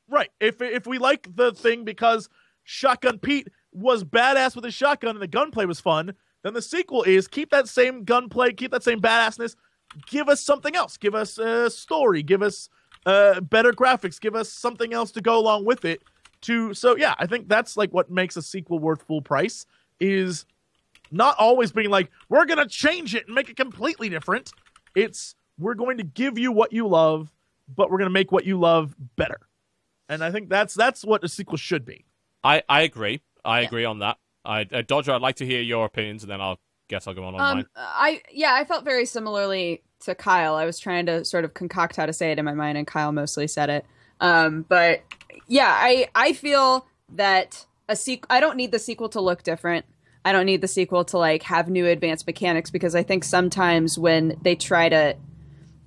Right. 0.08 0.30
If 0.40 0.62
if 0.62 0.86
we 0.86 0.98
like 0.98 1.36
the 1.36 1.52
thing 1.52 1.84
because 1.84 2.30
Shotgun 2.64 3.20
Pete 3.20 3.50
was 3.72 4.04
badass 4.04 4.56
with 4.56 4.66
his 4.66 4.74
shotgun 4.74 5.12
and 5.12 5.22
the 5.22 5.28
gunplay 5.28 5.66
was 5.66 5.80
fun, 5.80 6.14
then 6.46 6.54
the 6.54 6.62
sequel 6.62 7.02
is 7.02 7.28
keep 7.28 7.50
that 7.50 7.68
same 7.68 8.04
gunplay, 8.04 8.54
keep 8.54 8.70
that 8.70 8.84
same 8.84 9.02
badassness, 9.02 9.56
give 10.06 10.30
us 10.30 10.40
something 10.42 10.76
else. 10.76 10.96
Give 10.96 11.16
us 11.16 11.40
a 11.40 11.72
story, 11.72 12.22
give 12.22 12.44
us 12.44 12.70
uh, 13.08 13.42
better 13.42 13.72
graphics, 13.72 14.22
give 14.22 14.36
us 14.36 14.52
something 14.52 14.94
else 14.94 15.10
to 15.14 15.22
go 15.22 15.40
along 15.40 15.66
with 15.66 15.86
it. 15.86 16.04
To 16.42 16.76
so 16.76 16.96
yeah, 16.96 17.16
I 17.18 17.26
think 17.26 17.50
that's 17.50 17.76
like 17.76 17.92
what 17.96 18.12
makes 18.12 18.38
a 18.38 18.44
sequel 18.44 18.78
worth 18.78 19.02
full 19.02 19.24
price 19.24 19.66
is 20.00 20.46
not 21.10 21.36
always 21.40 21.72
being 21.72 21.90
like 21.90 22.12
we're 22.30 22.46
gonna 22.46 22.68
change 22.68 23.16
it 23.16 23.26
and 23.26 23.34
make 23.34 23.50
it 23.50 23.58
completely 23.58 24.08
different. 24.08 24.52
It's 24.94 25.34
we're 25.58 25.74
going 25.74 25.98
to 25.98 26.04
give 26.04 26.38
you 26.38 26.52
what 26.52 26.72
you 26.72 26.88
love, 26.88 27.34
but 27.76 27.90
we're 27.90 27.98
gonna 27.98 28.12
make 28.12 28.32
what 28.32 28.46
you 28.46 28.60
love 28.60 28.96
better. 29.16 29.40
And 30.10 30.24
I 30.24 30.30
think 30.30 30.50
that's 30.50 30.76
that's 30.76 31.04
what 31.04 31.24
a 31.24 31.28
sequel 31.28 31.58
should 31.58 31.86
be. 31.86 32.06
I, 32.44 32.62
I 32.70 32.82
agree. 32.82 33.22
I 33.44 33.62
agree 33.62 33.86
on 33.86 34.00
that. 34.00 34.20
I, 34.46 34.68
uh, 34.72 34.82
Dodger, 34.86 35.14
I'd 35.14 35.22
like 35.22 35.38
to 35.38 35.46
hear 35.46 35.62
your 35.62 35.86
opinions, 35.86 36.24
and 36.24 36.32
then 36.32 36.42
I'll 36.42 36.60
guess 36.88 37.08
I'll 37.08 37.14
go 37.14 37.24
on 37.24 37.36
on 37.36 37.60
Um. 37.60 37.66
I 37.76 38.22
yeah, 38.32 38.54
I 38.54 38.66
felt 38.66 38.84
very 38.86 39.06
similarly 39.06 39.84
to 40.02 40.16
Kyle. 40.16 40.56
I 40.56 40.66
was 40.66 40.80
trying 40.80 41.06
to 41.08 41.26
sort 41.26 41.46
of 41.46 41.54
concoct 41.54 41.96
how 41.96 42.06
to 42.06 42.14
say 42.14 42.32
it 42.32 42.40
in 42.40 42.46
my 42.46 42.54
mind, 42.54 42.78
and 42.78 42.86
Kyle 42.86 43.12
mostly 43.12 43.48
said 43.48 43.70
it. 43.70 43.86
Um, 44.22 44.66
but 44.68 45.02
yeah, 45.48 45.70
I 45.70 46.08
I 46.16 46.34
feel 46.34 46.88
that 47.14 47.66
a 47.90 47.96
sequel. 47.96 48.28
I 48.30 48.40
don't 48.40 48.58
need 48.58 48.72
the 48.72 48.80
sequel 48.80 49.10
to 49.10 49.22
look 49.22 49.44
different. 49.44 49.86
I 50.24 50.32
don't 50.32 50.46
need 50.46 50.62
the 50.62 50.68
sequel 50.68 51.06
to 51.06 51.18
like 51.18 51.44
have 51.44 51.70
new 51.70 51.86
advanced 51.86 52.26
mechanics 52.26 52.72
because 52.72 52.96
I 52.96 53.04
think 53.04 53.24
sometimes 53.24 54.00
when 54.00 54.38
they 54.42 54.56
try 54.56 54.90
to 54.90 55.16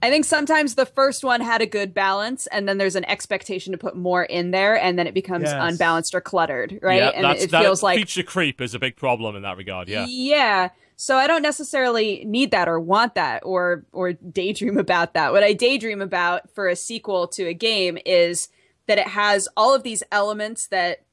I 0.00 0.10
think 0.10 0.24
sometimes 0.24 0.76
the 0.76 0.86
first 0.86 1.24
one 1.24 1.40
had 1.40 1.60
a 1.60 1.66
good 1.66 1.92
balance, 1.92 2.46
and 2.48 2.68
then 2.68 2.78
there's 2.78 2.94
an 2.94 3.04
expectation 3.06 3.72
to 3.72 3.78
put 3.78 3.96
more 3.96 4.22
in 4.22 4.52
there, 4.52 4.80
and 4.80 4.98
then 4.98 5.06
it 5.06 5.14
becomes 5.14 5.44
Yes. 5.44 5.56
unbalanced 5.58 6.14
or 6.14 6.20
cluttered, 6.20 6.78
right? 6.82 6.98
yeah, 6.98 7.08
and 7.08 7.24
that's, 7.24 7.44
it 7.44 7.50
that 7.50 7.62
feels 7.62 7.82
like 7.82 7.98
feature 7.98 8.22
creep 8.22 8.60
is 8.60 8.74
a 8.74 8.78
big 8.78 8.96
problem 8.96 9.34
in 9.34 9.42
that 9.42 9.56
regard. 9.56 9.88
Yeah. 9.88 10.06
yeah. 10.08 10.68
So 10.96 11.16
I 11.16 11.26
don't 11.26 11.42
necessarily 11.42 12.24
need 12.24 12.50
that 12.50 12.68
or 12.68 12.80
want 12.80 13.14
that 13.14 13.42
or 13.44 13.84
or 13.92 14.12
daydream 14.14 14.78
about 14.78 15.14
that. 15.14 15.32
What 15.32 15.42
I 15.42 15.52
daydream 15.52 16.00
about 16.00 16.50
for 16.50 16.68
a 16.68 16.76
sequel 16.76 17.28
to 17.28 17.44
a 17.46 17.54
game 17.54 17.98
is 18.04 18.48
that 18.86 18.98
it 18.98 19.06
has 19.08 19.48
all 19.56 19.74
of 19.74 19.82
these 19.82 20.02
elements 20.10 20.66
that 20.68 21.04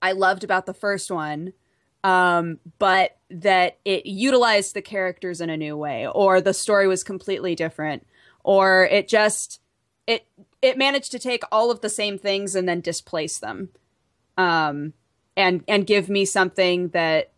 I 0.00 0.12
loved 0.12 0.44
about 0.44 0.66
the 0.66 0.74
first 0.74 1.10
one, 1.10 1.52
um, 2.02 2.60
but 2.78 3.16
that 3.34 3.78
it 3.84 4.06
utilized 4.06 4.74
the 4.74 4.82
characters 4.82 5.40
in 5.40 5.50
a 5.50 5.56
new 5.56 5.76
way, 5.76 6.06
or 6.06 6.40
the 6.40 6.54
story 6.54 6.86
was 6.86 7.02
completely 7.02 7.54
different, 7.54 8.06
or 8.44 8.84
it 8.84 9.08
just 9.08 9.60
it 10.06 10.26
it 10.62 10.78
managed 10.78 11.10
to 11.12 11.18
take 11.18 11.42
all 11.50 11.70
of 11.70 11.80
the 11.80 11.88
same 11.88 12.16
things 12.16 12.54
and 12.54 12.68
then 12.68 12.80
displace 12.80 13.38
them, 13.38 13.70
um, 14.36 14.92
and 15.36 15.64
and 15.66 15.86
give 15.86 16.08
me 16.08 16.24
something 16.24 16.88
that 16.88 17.32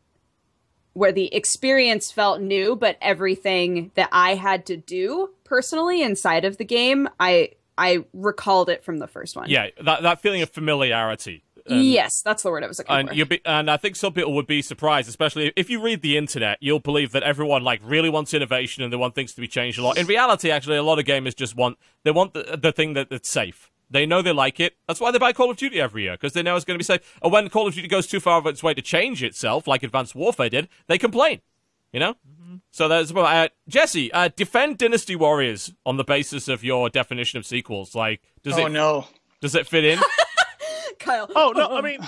where 0.93 1.13
the 1.13 1.35
experience 1.35 2.11
felt 2.11 2.41
new, 2.41 2.77
but 2.77 2.97
everything 3.01 3.91
that 3.95 4.09
I 4.13 4.35
had 4.35 4.67
to 4.67 4.77
do 4.77 5.31
personally 5.45 6.03
inside 6.03 6.45
of 6.45 6.59
the 6.59 6.65
game, 6.65 7.09
I 7.19 7.51
I 7.79 8.05
recalled 8.13 8.69
it 8.69 8.85
from 8.85 8.99
the 8.99 9.07
first 9.07 9.37
one. 9.37 9.49
Yeah, 9.49 9.69
that, 9.83 10.03
that 10.03 10.21
feeling 10.21 10.43
of 10.43 10.51
familiarity. 10.51 11.43
And- 11.69 11.85
yes, 11.85 12.23
that's 12.23 12.43
the 12.43 12.51
word 12.51 12.65
I 12.65 12.67
was 12.69 12.79
looking 12.79 12.95
And 12.95 13.09
for. 13.09 13.15
you'll 13.15 13.27
be, 13.27 13.41
and 13.45 13.71
I 13.71 13.77
think 13.77 13.97
some 13.97 14.13
people 14.13 14.33
would 14.35 14.47
be 14.47 14.63
surprised, 14.63 15.09
especially 15.09 15.53
if 15.57 15.69
you 15.71 15.81
read 15.83 16.03
the 16.03 16.17
internet. 16.17 16.59
You'll 16.61 16.81
believe 16.81 17.13
that 17.13 17.23
everyone 17.23 17.65
like 17.65 17.81
really 17.85 18.09
wants 18.09 18.35
innovation 18.35 18.83
and 18.83 18.93
they 18.93 18.97
want 18.97 19.15
things 19.15 19.35
to 19.35 19.41
be 19.41 19.49
changed 19.49 19.79
a 19.79 19.83
lot. 19.83 19.99
In 19.99 20.07
reality, 20.07 20.51
actually, 20.51 20.77
a 20.77 20.83
lot 20.83 20.99
of 20.99 21.05
gamers 21.05 21.35
just 21.35 21.57
want 21.57 21.79
they 22.05 22.11
want 22.11 22.35
the, 22.35 22.59
the 22.61 22.73
thing 22.73 22.93
that, 22.95 23.11
that's 23.11 23.29
safe. 23.29 23.71
They 23.89 24.05
know 24.05 24.21
they 24.21 24.33
like 24.33 24.59
it. 24.59 24.77
That's 24.89 24.99
why 25.01 25.13
they 25.13 25.19
buy 25.19 25.33
Call 25.33 25.51
of 25.51 25.57
Duty 25.57 25.81
every 25.81 26.03
year 26.03 26.15
because 26.15 26.33
they 26.33 26.43
know 26.43 26.57
it's 26.57 26.65
going 26.65 26.75
to 26.75 26.79
be 26.79 26.85
safe. 26.85 27.19
And 27.23 27.33
when 27.33 27.49
Call 27.49 27.69
of 27.69 27.75
Duty 27.75 27.87
goes 27.89 28.07
too 28.07 28.19
far 28.19 28.39
of 28.39 28.47
its 28.47 28.63
way 28.63 28.75
to 28.75 28.83
change 28.83 29.23
itself, 29.23 29.69
like 29.69 29.83
Advanced 29.85 30.15
Warfare 30.15 30.49
did, 30.49 30.69
they 30.89 30.99
complain. 30.99 31.41
You 31.93 32.01
know. 32.01 32.15
So 32.73 32.89
there's 32.89 33.13
well, 33.13 33.27
uh, 33.27 33.49
Jesse. 33.69 34.13
Uh, 34.13 34.29
defend 34.35 34.79
Dynasty 34.79 35.17
Warriors 35.17 35.73
on 35.85 35.97
the 35.97 36.05
basis 36.05 36.49
of 36.49 36.65
your 36.65 36.91
definition 36.91 37.39
of 37.39 37.47
sequels. 37.47 37.95
Like, 37.95 38.21
does 38.43 38.59
oh 38.59 38.67
it 38.67 38.71
no. 38.71 39.07
does 39.41 39.55
it 39.55 39.67
fit 39.67 39.85
in? 39.85 39.99
Kyle. 40.99 41.29
Oh 41.35 41.53
no, 41.55 41.77
I 41.77 41.81
mean 41.81 42.01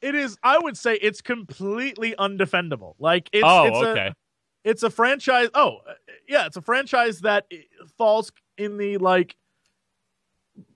it 0.00 0.14
is 0.14 0.36
I 0.42 0.58
would 0.58 0.76
say 0.76 0.94
it's 0.94 1.20
completely 1.20 2.14
undefendable. 2.18 2.94
Like 2.98 3.28
it's 3.32 3.44
oh, 3.46 3.64
it's 3.64 3.76
okay. 3.76 4.06
a 4.08 4.14
it's 4.64 4.82
a 4.82 4.90
franchise. 4.90 5.48
Oh, 5.54 5.78
uh, 5.88 5.94
yeah, 6.28 6.46
it's 6.46 6.56
a 6.56 6.62
franchise 6.62 7.20
that 7.20 7.46
falls 7.96 8.32
in 8.56 8.76
the 8.76 8.98
like 8.98 9.36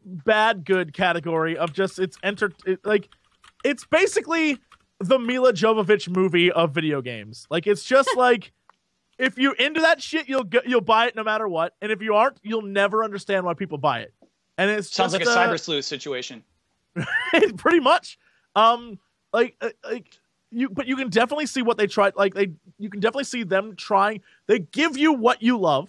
bad 0.05 0.65
good 0.65 0.93
category 0.93 1.57
of 1.57 1.73
just 1.73 1.99
it's 1.99 2.17
enter 2.23 2.53
it, 2.67 2.81
like 2.85 3.09
it's 3.65 3.85
basically 3.85 4.59
the 4.99 5.19
Milla 5.19 5.53
Jovovich 5.53 6.09
movie 6.09 6.51
of 6.51 6.73
video 6.73 7.03
games. 7.03 7.47
Like 7.51 7.67
it's 7.67 7.85
just 7.85 8.09
like 8.17 8.53
if 9.19 9.39
you're 9.39 9.55
into 9.55 9.81
that 9.81 10.03
shit, 10.03 10.29
you'll 10.29 10.45
get, 10.45 10.67
you'll 10.67 10.81
buy 10.81 11.07
it 11.07 11.17
no 11.17 11.23
matter 11.23 11.49
what, 11.49 11.75
and 11.81 11.93
if 11.93 12.03
you 12.03 12.15
aren't, 12.15 12.39
you'll 12.43 12.63
never 12.63 13.05
understand 13.05 13.45
why 13.45 13.55
people 13.55 13.79
buy 13.79 14.01
it. 14.01 14.15
And 14.59 14.71
it's 14.71 14.93
Sounds 14.93 15.13
like 15.13 15.23
just, 15.23 15.37
a 15.37 15.41
uh, 15.41 15.49
cyber 15.49 15.61
sleuth 15.61 15.85
situation. 15.85 16.43
pretty 17.56 17.81
much 17.81 18.19
um 18.55 18.98
like 19.32 19.56
uh, 19.60 19.70
like 19.85 20.19
you 20.51 20.69
but 20.69 20.86
you 20.86 20.97
can 20.97 21.09
definitely 21.09 21.47
see 21.47 21.62
what 21.62 21.78
they 21.78 21.86
tried 21.86 22.14
like 22.16 22.35
they 22.35 22.51
you 22.78 22.90
can 22.90 23.01
definitely 23.01 23.24
see 23.24 23.43
them 23.43 23.74
trying 23.77 24.20
they 24.47 24.59
give 24.59 24.97
you 24.97 25.12
what 25.12 25.43
you 25.43 25.59
love 25.59 25.89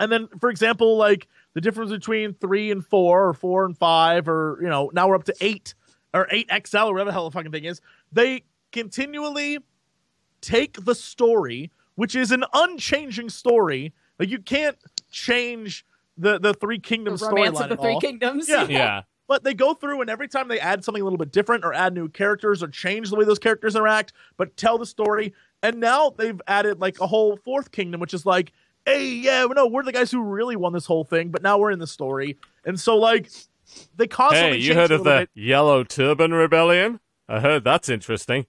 and 0.00 0.10
then 0.10 0.28
for 0.40 0.50
example 0.50 0.96
like 0.96 1.28
the 1.54 1.60
difference 1.60 1.90
between 1.90 2.34
three 2.34 2.70
and 2.70 2.84
four 2.84 3.28
or 3.28 3.34
four 3.34 3.64
and 3.64 3.76
five 3.76 4.28
or 4.28 4.58
you 4.60 4.68
know 4.68 4.90
now 4.92 5.08
we're 5.08 5.14
up 5.14 5.24
to 5.24 5.34
eight 5.40 5.74
or 6.12 6.26
eight 6.30 6.50
xl 6.66 6.78
or 6.78 6.92
whatever 6.92 7.10
the 7.10 7.12
hell 7.12 7.28
the 7.28 7.34
fucking 7.34 7.52
thing 7.52 7.64
is 7.64 7.80
they 8.10 8.42
continually 8.72 9.58
take 10.40 10.84
the 10.84 10.94
story 10.94 11.70
which 11.94 12.16
is 12.16 12.32
an 12.32 12.44
unchanging 12.52 13.28
story 13.28 13.92
like 14.18 14.28
you 14.28 14.38
can't 14.40 14.76
change 15.10 15.84
the 16.20 16.38
the 16.38 16.54
three 16.54 16.78
kingdoms 16.78 17.22
romance 17.22 17.58
storyline 17.58 17.68
the 17.68 17.74
at 17.74 17.80
Three 17.80 17.92
all. 17.94 18.00
Kingdoms. 18.00 18.48
Yeah. 18.48 18.66
Yeah. 18.68 19.02
But 19.30 19.44
they 19.44 19.54
go 19.54 19.74
through 19.74 20.00
and 20.00 20.10
every 20.10 20.26
time 20.26 20.48
they 20.48 20.58
add 20.58 20.84
something 20.84 21.00
a 21.00 21.04
little 21.04 21.16
bit 21.16 21.30
different 21.30 21.64
or 21.64 21.72
add 21.72 21.94
new 21.94 22.08
characters 22.08 22.64
or 22.64 22.66
change 22.66 23.10
the 23.10 23.16
way 23.16 23.24
those 23.24 23.38
characters 23.38 23.76
interact, 23.76 24.12
but 24.36 24.56
tell 24.56 24.76
the 24.76 24.84
story. 24.84 25.32
And 25.62 25.78
now 25.78 26.10
they've 26.10 26.42
added 26.48 26.80
like 26.80 27.00
a 27.00 27.06
whole 27.06 27.36
fourth 27.36 27.70
kingdom, 27.70 28.00
which 28.00 28.12
is 28.12 28.26
like, 28.26 28.50
hey, 28.84 29.08
yeah, 29.08 29.44
no, 29.44 29.68
we're 29.68 29.84
the 29.84 29.92
guys 29.92 30.10
who 30.10 30.20
really 30.20 30.56
won 30.56 30.72
this 30.72 30.84
whole 30.84 31.04
thing, 31.04 31.28
but 31.28 31.44
now 31.44 31.58
we're 31.58 31.70
in 31.70 31.78
the 31.78 31.86
story. 31.86 32.38
And 32.64 32.80
so 32.80 32.96
like 32.96 33.30
they 33.94 34.08
constantly 34.08 34.54
change. 34.54 34.64
Hey, 34.64 34.68
you 34.68 34.74
heard 34.74 34.90
of 34.90 35.04
the 35.04 35.10
bit. 35.20 35.30
Yellow 35.34 35.84
Turban 35.84 36.34
Rebellion? 36.34 36.98
I 37.28 37.38
heard 37.38 37.62
that's 37.62 37.88
interesting. 37.88 38.46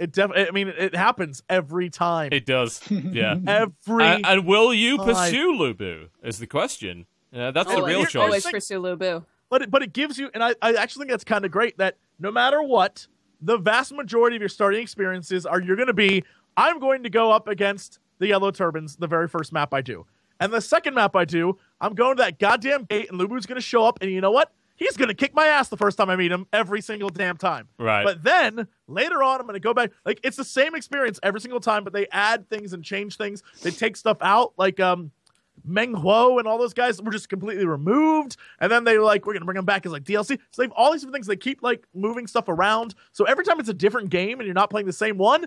It 0.00 0.10
definitely. 0.10 0.48
I 0.48 0.50
mean, 0.50 0.66
it 0.66 0.96
happens 0.96 1.44
every 1.48 1.90
time. 1.90 2.30
It 2.32 2.44
does. 2.44 2.82
Yeah. 2.90 3.36
every 3.46 4.04
and, 4.04 4.26
and 4.26 4.46
will 4.46 4.74
you 4.74 4.96
time. 4.96 5.06
pursue 5.06 5.52
Lu 5.52 5.74
Bu? 5.74 6.08
Is 6.24 6.40
the 6.40 6.48
question. 6.48 7.06
Yeah, 7.30 7.52
that's 7.52 7.70
oh, 7.70 7.76
the 7.76 7.82
real 7.84 8.04
choice. 8.04 8.16
always 8.16 8.42
choice. 8.42 8.52
pursue 8.52 8.80
Lu 8.80 8.96
Bu. 8.96 9.22
But 9.52 9.60
it, 9.60 9.70
but 9.70 9.82
it 9.82 9.92
gives 9.92 10.16
you 10.16 10.30
and 10.32 10.42
I, 10.42 10.54
I 10.62 10.72
actually 10.72 11.02
think 11.02 11.10
that's 11.10 11.24
kind 11.24 11.44
of 11.44 11.50
great 11.50 11.76
that 11.76 11.98
no 12.18 12.30
matter 12.30 12.62
what 12.62 13.06
the 13.38 13.58
vast 13.58 13.92
majority 13.92 14.34
of 14.34 14.40
your 14.40 14.48
starting 14.48 14.80
experiences 14.80 15.44
are 15.44 15.60
you're 15.60 15.76
going 15.76 15.88
to 15.88 15.92
be 15.92 16.24
i'm 16.56 16.78
going 16.78 17.02
to 17.02 17.10
go 17.10 17.30
up 17.30 17.48
against 17.48 17.98
the 18.18 18.28
yellow 18.28 18.50
turbans 18.50 18.96
the 18.96 19.06
very 19.06 19.28
first 19.28 19.52
map 19.52 19.74
i 19.74 19.82
do. 19.82 20.06
And 20.40 20.54
the 20.54 20.62
second 20.62 20.94
map 20.94 21.14
i 21.16 21.26
do 21.26 21.58
i'm 21.82 21.94
going 21.94 22.16
to 22.16 22.22
that 22.22 22.38
goddamn 22.38 22.84
gate 22.84 23.10
and 23.10 23.18
Lu 23.18 23.28
Bu's 23.28 23.44
going 23.44 23.56
to 23.56 23.60
show 23.60 23.84
up 23.84 23.98
and 24.00 24.10
you 24.10 24.22
know 24.22 24.30
what? 24.30 24.50
He's 24.76 24.96
going 24.96 25.08
to 25.08 25.14
kick 25.14 25.34
my 25.34 25.48
ass 25.48 25.68
the 25.68 25.76
first 25.76 25.98
time 25.98 26.08
i 26.08 26.16
meet 26.16 26.32
him 26.32 26.46
every 26.50 26.80
single 26.80 27.10
damn 27.10 27.36
time. 27.36 27.68
Right. 27.78 28.04
but 28.06 28.22
then 28.22 28.66
later 28.88 29.22
on 29.22 29.38
i'm 29.38 29.46
going 29.46 29.52
to 29.52 29.60
go 29.60 29.74
back 29.74 29.90
like 30.06 30.18
it's 30.24 30.38
the 30.38 30.44
same 30.44 30.74
experience 30.74 31.20
every 31.22 31.42
single 31.42 31.60
time 31.60 31.84
but 31.84 31.92
they 31.92 32.06
add 32.10 32.48
things 32.48 32.72
and 32.72 32.82
change 32.82 33.18
things. 33.18 33.42
They 33.60 33.70
take 33.70 33.98
stuff 33.98 34.16
out 34.22 34.54
like 34.56 34.80
um 34.80 35.10
Meng 35.64 35.94
Huo 35.94 36.38
and 36.38 36.48
all 36.48 36.58
those 36.58 36.74
guys 36.74 37.00
were 37.00 37.10
just 37.12 37.28
completely 37.28 37.64
removed. 37.66 38.36
And 38.60 38.70
then 38.70 38.84
they 38.84 38.98
were 38.98 39.04
like, 39.04 39.26
we're 39.26 39.32
going 39.34 39.42
to 39.42 39.46
bring 39.46 39.56
them 39.56 39.64
back 39.64 39.86
as 39.86 39.92
like 39.92 40.04
DLC. 40.04 40.38
So 40.50 40.62
they 40.62 40.64
have 40.64 40.72
all 40.72 40.92
these 40.92 41.02
different 41.02 41.14
things. 41.14 41.26
They 41.26 41.36
keep 41.36 41.62
like 41.62 41.86
moving 41.94 42.26
stuff 42.26 42.48
around. 42.48 42.94
So 43.12 43.24
every 43.24 43.44
time 43.44 43.60
it's 43.60 43.68
a 43.68 43.74
different 43.74 44.10
game 44.10 44.40
and 44.40 44.46
you're 44.46 44.54
not 44.54 44.70
playing 44.70 44.86
the 44.86 44.92
same 44.92 45.18
one, 45.18 45.46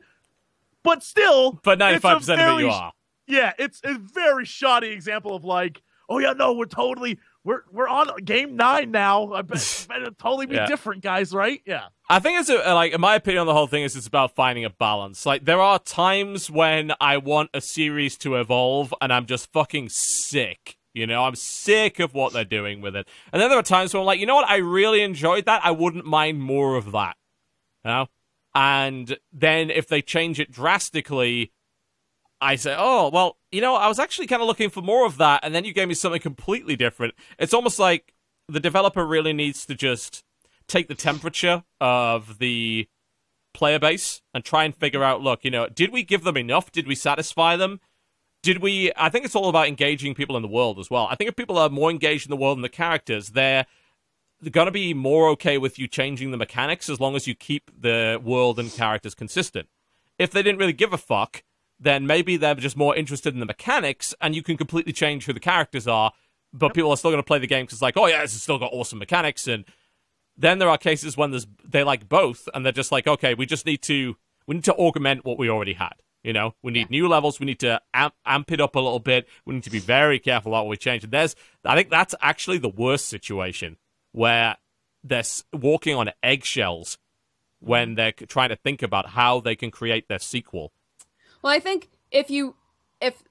but 0.83 1.03
still. 1.03 1.59
but 1.63 1.79
95% 1.79 2.15
of 2.33 2.59
it 2.59 2.63
you 2.63 2.69
are. 2.69 2.91
Yeah, 3.27 3.53
it's 3.57 3.81
a 3.83 3.97
very 3.97 4.45
shoddy 4.45 4.89
example 4.89 5.35
of 5.35 5.43
like, 5.43 5.81
oh 6.09 6.19
yeah, 6.19 6.33
no, 6.33 6.53
we're 6.53 6.65
totally, 6.65 7.17
we're 7.43 7.63
we're 7.71 7.87
on 7.87 8.15
game 8.23 8.55
nine 8.55 8.91
now. 8.91 9.33
I 9.33 9.41
bet, 9.41 9.85
bet 9.89 10.01
it'll 10.01 10.13
totally 10.13 10.45
be 10.45 10.55
Yeah. 10.55 10.67
different, 10.67 11.01
guys. 11.01 11.33
Right? 11.33 11.61
Yeah. 11.65 11.87
I 12.07 12.19
think 12.19 12.40
it's 12.40 12.49
a, 12.49 12.73
like, 12.73 12.94
in 12.94 13.02
my 13.02 13.15
opinion 13.15 13.41
on 13.41 13.48
the 13.48 13.53
whole 13.53 13.68
thing 13.68 13.84
is 13.84 13.95
it's 13.95 14.06
about 14.06 14.36
finding 14.36 14.64
a 14.64 14.69
balance. 14.69 15.26
Like, 15.26 15.45
there 15.45 15.60
are 15.60 15.80
times 15.80 16.52
when 16.52 16.94
I 17.02 17.18
want 17.18 17.49
a 17.53 17.61
series 17.61 18.15
to 18.19 18.36
evolve 18.36 18.94
and 19.02 19.11
I'm 19.11 19.26
just 19.26 19.52
fucking 19.52 19.90
sick. 19.90 20.77
You 20.94 21.07
know, 21.07 21.23
I'm 21.23 21.36
sick 21.36 21.99
of 21.99 22.14
what 22.14 22.32
they're 22.32 22.45
doing 22.45 22.80
with 22.80 22.95
it. 22.95 23.07
And 23.34 23.41
then 23.41 23.49
there 23.49 23.60
are 23.60 23.64
times 23.64 23.94
when 23.94 24.02
I'm 24.02 24.06
like, 24.06 24.19
you 24.19 24.26
know 24.26 24.36
what? 24.36 24.48
I 24.48 24.57
really 24.57 25.02
enjoyed 25.02 25.45
that. 25.45 25.65
I 25.65 25.72
wouldn't 25.72 26.06
mind 26.06 26.41
more 26.41 26.76
of 26.76 26.91
that. 26.91 27.18
You 27.84 27.91
know? 27.91 28.07
And 28.53 29.18
then 29.34 29.69
if 29.69 29.88
they 29.88 30.02
change 30.02 30.40
it 30.40 30.52
drastically, 30.52 31.52
I 32.40 32.56
say, 32.56 32.76
oh, 32.77 33.10
well, 33.10 33.38
you 33.52 33.61
know, 33.61 33.76
I 33.76 33.88
was 33.88 33.99
actually 33.99 34.27
kind 34.27 34.41
of 34.41 34.48
looking 34.48 34.69
for 34.69 34.82
more 34.82 35.06
of 35.06 35.18
that. 35.18 35.41
And 35.44 35.56
then 35.56 35.65
you 35.65 35.73
gave 35.73 35.88
me 35.88 35.95
something 35.95 36.22
completely 36.22 36.76
different. 36.76 37.15
It's 37.40 37.53
almost 37.53 37.80
like 37.80 38.14
the 38.48 38.60
developer 38.60 39.06
really 39.06 39.34
needs 39.34 39.65
to 39.65 39.76
just 39.76 40.23
take 40.67 40.87
the 40.87 40.95
temperature 40.95 41.63
of 41.79 42.39
the 42.39 42.87
player 43.53 43.79
base 43.79 44.21
and 44.33 44.43
try 44.43 44.63
and 44.65 44.75
figure 44.75 45.03
out 45.03 45.21
look, 45.21 45.43
you 45.43 45.51
know, 45.51 45.67
did 45.67 45.91
we 45.91 46.03
give 46.03 46.23
them 46.23 46.37
enough? 46.37 46.71
Did 46.71 46.87
we 46.87 46.95
satisfy 46.95 47.55
them? 47.55 47.79
Did 48.43 48.61
we 48.61 48.91
I 48.95 49.09
think 49.09 49.25
it's 49.25 49.35
all 49.35 49.49
about 49.49 49.67
engaging 49.67 50.13
people 50.13 50.35
in 50.35 50.41
the 50.41 50.47
world 50.47 50.77
as 50.79 50.89
well. 50.89 51.07
I 51.09 51.15
think 51.15 51.29
if 51.29 51.35
people 51.35 51.57
are 51.57 51.69
more 51.69 51.89
engaged 51.89 52.25
in 52.25 52.29
the 52.29 52.37
world 52.37 52.57
and 52.57 52.63
the 52.63 52.69
characters, 52.69 53.29
they're 53.29 53.65
they're 54.41 54.51
going 54.51 54.67
to 54.67 54.71
be 54.71 54.93
more 54.93 55.29
okay 55.29 55.57
with 55.57 55.79
you 55.79 55.87
changing 55.87 56.31
the 56.31 56.37
mechanics 56.37 56.89
as 56.89 56.99
long 56.99 57.15
as 57.15 57.25
you 57.25 57.33
keep 57.33 57.71
the 57.75 58.21
world 58.23 58.59
and 58.59 58.71
characters 58.71 59.15
consistent. 59.15 59.67
If 60.19 60.31
they 60.31 60.43
didn't 60.43 60.59
really 60.59 60.73
give 60.73 60.93
a 60.93 60.97
fuck, 60.97 61.43
then 61.79 62.05
maybe 62.05 62.37
they're 62.37 62.55
just 62.55 62.77
more 62.77 62.95
interested 62.95 63.33
in 63.33 63.39
the 63.39 63.45
mechanics 63.45 64.13
and 64.21 64.35
you 64.35 64.43
can 64.43 64.57
completely 64.57 64.93
change 64.93 65.25
who 65.25 65.33
the 65.33 65.39
characters 65.39 65.87
are, 65.87 66.11
but 66.53 66.73
people 66.73 66.91
are 66.91 66.97
still 66.97 67.11
going 67.11 67.21
to 67.21 67.27
play 67.27 67.39
the 67.39 67.47
game 67.47 67.65
because 67.65 67.77
it's 67.77 67.81
like, 67.81 67.97
oh 67.97 68.07
yeah, 68.07 68.19
has 68.19 68.31
still 68.33 68.59
got 68.59 68.71
awesome 68.73 68.99
mechanics 68.99 69.47
and 69.47 69.65
then 70.37 70.59
there 70.59 70.69
are 70.69 70.77
cases 70.77 71.15
when 71.17 71.31
there's 71.31 71.47
they 71.63 71.83
like 71.83 72.09
both, 72.09 72.47
and 72.53 72.65
they're 72.65 72.71
just 72.73 72.91
like, 72.91 73.07
okay, 73.07 73.33
we 73.33 73.45
just 73.45 73.65
need 73.65 73.81
to 73.83 74.15
we 74.47 74.55
need 74.55 74.63
to 74.65 74.75
augment 74.75 75.25
what 75.25 75.37
we 75.37 75.49
already 75.49 75.73
had. 75.73 75.93
You 76.23 76.33
know, 76.33 76.55
we 76.63 76.71
need 76.71 76.89
new 76.89 77.07
levels. 77.07 77.39
We 77.39 77.45
need 77.45 77.59
to 77.59 77.79
amp, 77.93 78.15
amp 78.25 78.51
it 78.51 78.59
up 78.59 78.75
a 78.75 78.79
little 78.79 78.99
bit. 78.99 79.27
We 79.45 79.53
need 79.53 79.63
to 79.63 79.69
be 79.69 79.79
very 79.79 80.17
careful 80.17 80.51
about 80.51 80.65
what 80.65 80.71
we 80.71 80.77
change. 80.77 81.03
And 81.03 81.13
there's, 81.13 81.35
I 81.63 81.75
think 81.75 81.91
that's 81.91 82.15
actually 82.19 82.57
the 82.57 82.67
worst 82.67 83.07
situation 83.07 83.77
where 84.11 84.57
they're 85.03 85.23
walking 85.53 85.95
on 85.95 86.09
eggshells 86.23 86.97
when 87.59 87.93
they're 87.93 88.11
trying 88.11 88.49
to 88.49 88.55
think 88.55 88.81
about 88.81 89.09
how 89.09 89.39
they 89.39 89.55
can 89.55 89.69
create 89.69 90.07
their 90.07 90.17
sequel. 90.17 90.71
Well, 91.43 91.53
I 91.53 91.59
think 91.59 91.89
if 92.09 92.31
you 92.31 92.55
if 92.99 93.21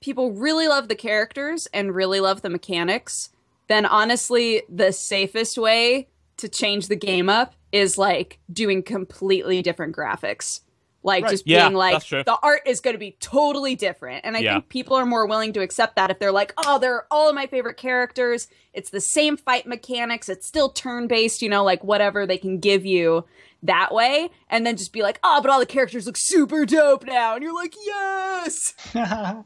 people 0.00 0.32
really 0.32 0.68
love 0.68 0.88
the 0.88 0.94
characters 0.94 1.68
and 1.74 1.94
really 1.94 2.20
love 2.20 2.40
the 2.40 2.48
mechanics, 2.48 3.28
then 3.66 3.84
honestly, 3.84 4.62
the 4.70 4.92
safest 4.92 5.58
way 5.58 6.08
to 6.38 6.48
change 6.48 6.88
the 6.88 6.96
game 6.96 7.28
up 7.28 7.54
is 7.72 7.98
like 7.98 8.38
doing 8.52 8.82
completely 8.82 9.62
different 9.62 9.94
graphics. 9.94 10.60
Like 11.04 11.24
Right. 11.24 11.30
just 11.30 11.46
Yeah, 11.46 11.64
being 11.68 11.74
like 11.76 12.06
the 12.08 12.38
art 12.42 12.62
is 12.66 12.80
going 12.80 12.94
to 12.94 12.98
be 12.98 13.16
totally 13.20 13.76
different. 13.76 14.24
And 14.24 14.36
I 14.36 14.40
Yeah. 14.40 14.54
think 14.54 14.68
people 14.68 14.96
are 14.96 15.06
more 15.06 15.26
willing 15.26 15.52
to 15.52 15.60
accept 15.60 15.94
that 15.96 16.10
if 16.10 16.18
they're 16.18 16.32
like, 16.32 16.52
"Oh, 16.58 16.78
they're 16.80 17.06
all 17.10 17.28
of 17.28 17.34
my 17.36 17.46
favorite 17.46 17.76
characters. 17.76 18.48
It's 18.74 18.90
the 18.90 19.00
same 19.00 19.36
fight 19.36 19.64
mechanics. 19.66 20.28
It's 20.28 20.46
still 20.46 20.70
turn-based, 20.70 21.40
you 21.40 21.48
know, 21.48 21.62
like 21.62 21.84
whatever 21.84 22.26
they 22.26 22.36
can 22.36 22.58
give 22.58 22.84
you 22.84 23.24
that 23.62 23.94
way." 23.94 24.28
And 24.50 24.66
then 24.66 24.76
just 24.76 24.92
be 24.92 25.02
like, 25.02 25.20
"Oh, 25.22 25.40
but 25.40 25.50
all 25.52 25.60
the 25.60 25.66
characters 25.66 26.04
look 26.06 26.16
super 26.18 26.66
dope 26.66 27.04
now." 27.04 27.34
And 27.34 27.44
you're 27.44 27.54
like, 27.54 27.74
"Yes!" 27.86 28.74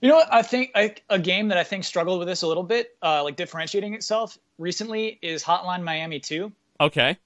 You 0.00 0.08
know 0.10 0.16
what? 0.16 0.32
I 0.32 0.42
think 0.42 0.70
I, 0.74 0.94
a 1.10 1.18
game 1.18 1.48
that 1.48 1.58
I 1.58 1.64
think 1.64 1.84
struggled 1.84 2.18
with 2.20 2.28
this 2.28 2.42
a 2.42 2.46
little 2.46 2.62
bit, 2.62 2.96
uh, 3.02 3.22
like 3.24 3.36
differentiating 3.36 3.94
itself 3.94 4.38
recently, 4.58 5.18
is 5.22 5.42
Hotline 5.42 5.82
Miami 5.82 6.20
2. 6.20 6.52
Okay. 6.80 7.18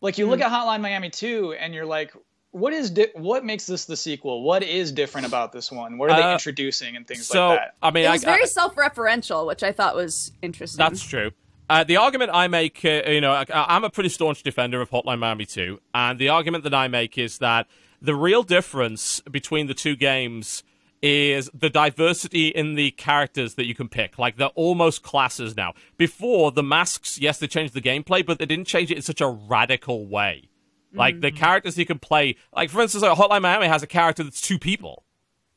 Like 0.00 0.18
you 0.18 0.24
Hmm. 0.24 0.32
look 0.32 0.40
at 0.40 0.50
Hotline 0.50 0.80
Miami 0.80 1.10
2, 1.10 1.54
and 1.54 1.72
you're 1.74 1.86
like, 1.86 2.12
what 2.50 2.72
is 2.72 2.90
di- 2.90 3.12
what 3.14 3.44
makes 3.44 3.66
this 3.66 3.84
the 3.84 3.96
sequel? 3.96 4.42
What 4.42 4.62
is 4.62 4.90
different 4.90 5.26
about 5.26 5.52
this 5.52 5.70
one? 5.70 5.98
What 5.98 6.10
are 6.10 6.16
they 6.16 6.22
Uh, 6.22 6.32
introducing 6.32 6.96
and 6.96 7.06
things 7.06 7.26
So 7.26 7.50
like 7.50 7.58
that? 7.60 7.74
I 7.82 7.90
mean, 7.90 8.04
It 8.04 8.08
I, 8.08 8.12
was 8.12 8.24
very 8.24 8.46
self-referential, 8.46 9.46
which 9.46 9.62
I 9.62 9.70
thought 9.72 9.94
was 9.94 10.32
interesting. 10.42 10.78
That's 10.78 11.02
true. 11.04 11.30
Uh, 11.70 11.84
the 11.84 11.98
argument 11.98 12.30
I 12.32 12.48
make, 12.48 12.82
uh, 12.84 13.02
you 13.06 13.20
know, 13.20 13.32
I, 13.32 13.44
I'm 13.52 13.84
a 13.84 13.90
pretty 13.90 14.08
staunch 14.08 14.42
defender 14.42 14.80
of 14.80 14.90
Hotline 14.90 15.18
Miami 15.18 15.44
2, 15.44 15.78
and 15.94 16.18
the 16.18 16.30
argument 16.30 16.64
that 16.64 16.74
I 16.74 16.88
make 16.88 17.18
is 17.18 17.38
that 17.38 17.66
the 18.00 18.14
real 18.14 18.42
difference 18.42 19.20
between 19.30 19.66
the 19.66 19.74
two 19.74 19.94
games 19.94 20.62
is 21.02 21.50
the 21.54 21.70
diversity 21.70 22.48
in 22.48 22.74
the 22.74 22.90
characters 22.92 23.54
that 23.54 23.66
you 23.66 23.74
can 23.74 23.88
pick. 23.88 24.18
Like, 24.18 24.36
they're 24.36 24.48
almost 24.48 25.02
classes 25.02 25.56
now. 25.56 25.74
Before, 25.96 26.50
the 26.50 26.62
masks, 26.62 27.18
yes, 27.18 27.38
they 27.38 27.46
changed 27.46 27.74
the 27.74 27.80
gameplay, 27.80 28.24
but 28.24 28.38
they 28.38 28.46
didn't 28.46 28.66
change 28.66 28.90
it 28.90 28.96
in 28.96 29.02
such 29.02 29.20
a 29.20 29.28
radical 29.28 30.06
way. 30.06 30.48
Like, 30.92 31.20
the 31.20 31.28
mm-hmm. 31.28 31.36
characters 31.36 31.76
you 31.76 31.86
can 31.86 31.98
play, 31.98 32.36
like, 32.54 32.70
for 32.70 32.80
instance, 32.80 33.02
like 33.02 33.16
Hotline 33.16 33.42
Miami 33.42 33.66
has 33.66 33.82
a 33.82 33.86
character 33.86 34.24
that's 34.24 34.40
two 34.40 34.58
people. 34.58 35.04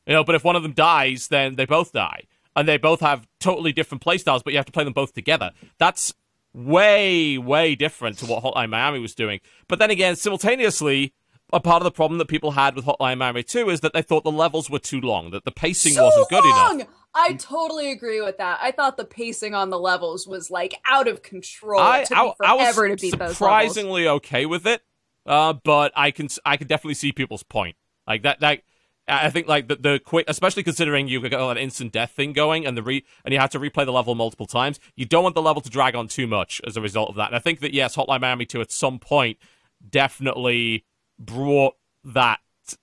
You 0.06 0.12
know, 0.12 0.24
but 0.24 0.34
if 0.34 0.44
one 0.44 0.56
of 0.56 0.62
them 0.62 0.72
dies, 0.72 1.28
then 1.28 1.54
they 1.56 1.64
both 1.64 1.92
die. 1.92 2.24
And 2.54 2.68
they 2.68 2.76
both 2.76 3.00
have 3.00 3.26
totally 3.40 3.72
different 3.72 4.04
playstyles, 4.04 4.44
but 4.44 4.52
you 4.52 4.58
have 4.58 4.66
to 4.66 4.72
play 4.72 4.84
them 4.84 4.92
both 4.92 5.14
together. 5.14 5.52
That's 5.78 6.12
way, 6.52 7.38
way 7.38 7.74
different 7.74 8.18
to 8.18 8.26
what 8.26 8.44
Hotline 8.44 8.68
Miami 8.68 8.98
was 8.98 9.14
doing. 9.14 9.40
But 9.68 9.78
then 9.78 9.90
again, 9.90 10.16
simultaneously, 10.16 11.14
a 11.52 11.60
part 11.60 11.82
of 11.82 11.84
the 11.84 11.90
problem 11.90 12.18
that 12.18 12.28
people 12.28 12.52
had 12.52 12.74
with 12.74 12.84
Hotline 12.84 13.18
Miami 13.18 13.42
2 13.42 13.68
is 13.68 13.80
that 13.80 13.92
they 13.92 14.02
thought 14.02 14.24
the 14.24 14.32
levels 14.32 14.70
were 14.70 14.78
too 14.78 15.00
long, 15.00 15.30
that 15.30 15.44
the 15.44 15.50
pacing 15.50 15.94
so 15.94 16.04
wasn't 16.04 16.28
good 16.28 16.44
long! 16.44 16.80
enough. 16.80 16.88
I 17.14 17.34
totally 17.34 17.90
agree 17.90 18.22
with 18.22 18.38
that. 18.38 18.58
I 18.62 18.70
thought 18.70 18.96
the 18.96 19.04
pacing 19.04 19.54
on 19.54 19.68
the 19.68 19.78
levels 19.78 20.26
was 20.26 20.50
like 20.50 20.74
out 20.86 21.08
of 21.08 21.22
control. 21.22 21.80
I, 21.80 22.06
I, 22.10 22.32
I 22.42 22.54
was 22.54 22.74
to 22.74 22.96
beat 22.96 23.18
those 23.18 23.32
surprisingly 23.32 24.08
okay 24.08 24.46
with 24.46 24.66
it, 24.66 24.82
uh, 25.26 25.52
but 25.52 25.92
I 25.94 26.10
can 26.10 26.28
I 26.46 26.56
can 26.56 26.68
definitely 26.68 26.94
see 26.94 27.12
people's 27.12 27.42
point. 27.42 27.76
Like 28.06 28.22
that 28.22 28.40
that 28.40 28.62
I 29.06 29.28
think 29.28 29.46
like 29.46 29.68
the, 29.68 29.76
the 29.76 30.00
quick, 30.02 30.24
especially 30.28 30.62
considering 30.62 31.06
you've 31.06 31.28
got 31.28 31.50
an 31.50 31.58
instant 31.58 31.92
death 31.92 32.12
thing 32.12 32.32
going, 32.32 32.64
and 32.64 32.76
the 32.76 32.82
re 32.82 33.04
and 33.24 33.34
you 33.34 33.40
have 33.40 33.50
to 33.50 33.60
replay 33.60 33.84
the 33.84 33.92
level 33.92 34.14
multiple 34.14 34.46
times. 34.46 34.80
You 34.96 35.04
don't 35.04 35.22
want 35.22 35.34
the 35.34 35.42
level 35.42 35.60
to 35.60 35.70
drag 35.70 35.94
on 35.94 36.08
too 36.08 36.26
much 36.26 36.62
as 36.66 36.78
a 36.78 36.80
result 36.80 37.10
of 37.10 37.16
that. 37.16 37.26
And 37.26 37.36
I 37.36 37.40
think 37.40 37.60
that 37.60 37.74
yes, 37.74 37.96
Hotline 37.96 38.22
Miami 38.22 38.46
2 38.46 38.60
at 38.60 38.72
some 38.72 38.98
point 38.98 39.38
definitely 39.86 40.84
brought 41.24 41.76
that 42.04 42.40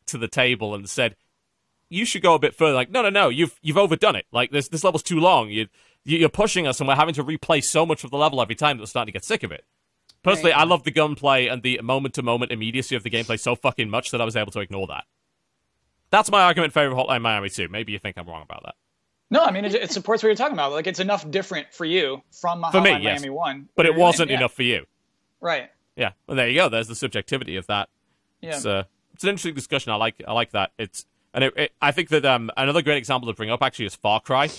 to 0.08 0.18
the 0.18 0.28
table 0.28 0.74
and 0.76 0.90
said 0.90 1.16
you 1.90 2.06
should 2.06 2.22
go 2.22 2.36
a 2.36 2.40
bit 2.40 2.54
further. 2.56 2.76
Like, 2.76 2.92
no, 2.92 3.02
no, 3.02 3.10
no, 3.10 3.30
you've 3.30 3.58
you've 3.62 3.78
overdone 3.78 4.16
it. 4.16 4.26
Like 4.32 4.52
this 4.52 4.68
this 4.68 4.84
level's 4.84 5.04
too 5.04 5.20
long. 5.20 5.50
You 5.50 5.68
you- 6.06 6.18
you're 6.18 6.30
pushing 6.30 6.66
us, 6.66 6.80
and 6.80 6.88
we're 6.88 6.96
having 6.96 7.14
to 7.16 7.24
replay 7.24 7.64
so 7.64 7.86
much 7.86 8.04
of 8.04 8.10
the 8.12 8.18
level 8.18 8.42
every 8.42 8.56
time 8.56 8.78
that 8.78 8.82
we're 8.84 8.88
starting 8.88 9.12
to 9.12 9.16
get 9.16 9.26
sick 9.26 9.44
of 9.44 9.52
it. 9.52 9.66
Personally, 10.24 10.52
Right. 10.52 10.62
I 10.62 10.64
love 10.64 10.84
the 10.84 10.92
gunplay 10.92 11.48
and 11.48 11.62
the 11.62 11.80
moment 11.82 12.14
to 12.16 12.24
moment 12.24 12.52
immediacy 12.52 12.96
of 12.96 13.04
the 13.04 13.10
gameplay 13.10 13.40
so 13.40 13.56
fucking 13.56 13.90
much 13.90 14.12
that 14.12 14.20
I 14.22 14.26
was 14.26 14.36
able 14.36 14.52
to 14.54 14.60
ignore 14.60 14.88
that. 14.88 15.06
That's 16.10 16.32
my 16.32 16.42
argument 16.44 16.70
in 16.70 16.74
favor 16.74 16.92
of 16.94 16.98
Hotline 16.98 17.22
Miami 17.22 17.50
2. 17.50 17.68
Maybe 17.70 17.92
you 17.92 18.00
think 18.00 18.18
I'm 18.18 18.28
wrong 18.28 18.42
about 18.44 18.64
that. 18.64 18.76
No, 19.30 19.44
I 19.44 19.52
mean 19.52 19.66
it, 19.66 19.76
it 19.76 19.92
supports 19.92 20.24
what 20.24 20.28
you're 20.30 20.36
talking 20.36 20.54
about. 20.54 20.72
Like 20.72 20.88
it's 20.88 21.00
enough 21.00 21.30
different 21.30 21.72
for 21.74 21.86
you 21.86 22.24
from 22.32 22.66
For 22.72 22.82
me, 22.82 22.92
Hotline 22.92 23.04
yes. 23.04 23.22
Miami 23.22 23.30
One, 23.30 23.70
But 23.76 23.86
it 23.86 23.96
wasn't 23.96 24.32
yeah, 24.32 24.38
enough 24.38 24.54
for 24.54 24.64
you. 24.64 24.86
Right. 25.40 25.70
Yeah. 25.96 26.12
Well, 26.28 26.36
there 26.38 26.48
you 26.48 26.56
go. 26.60 26.70
There's 26.70 26.88
the 26.88 26.96
subjectivity 26.96 27.56
of 27.58 27.68
that. 27.68 27.90
Yeah. 28.42 28.56
It's, 28.56 28.66
uh, 28.66 28.84
it's 29.14 29.24
an 29.24 29.30
interesting 29.30 29.56
discussion. 29.56 29.92
I 29.92 29.96
like 29.96 30.22
I 30.28 30.34
like 30.34 30.52
that. 30.52 30.72
It's 30.78 31.06
and 31.34 31.44
it, 31.44 31.54
it, 31.58 31.72
I 31.82 31.92
think 31.92 32.10
that 32.10 32.26
um, 32.26 32.50
another 32.58 32.82
great 32.82 32.98
example 32.98 33.28
to 33.32 33.36
bring 33.36 33.50
up 33.50 33.62
actually 33.62 33.86
is 33.86 33.96
Far 33.96 34.20
Cry. 34.20 34.50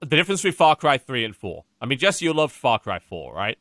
The 0.00 0.16
difference 0.16 0.40
between 0.40 0.54
Far 0.54 0.76
Cry 0.76 0.96
3 0.96 1.26
and 1.26 1.36
4. 1.36 1.62
I 1.80 1.86
mean, 1.86 1.98
Jesse, 1.98 2.24
you 2.24 2.32
loved 2.32 2.54
Far 2.54 2.78
Cry 2.78 2.98
4, 2.98 3.34
right? 3.34 3.58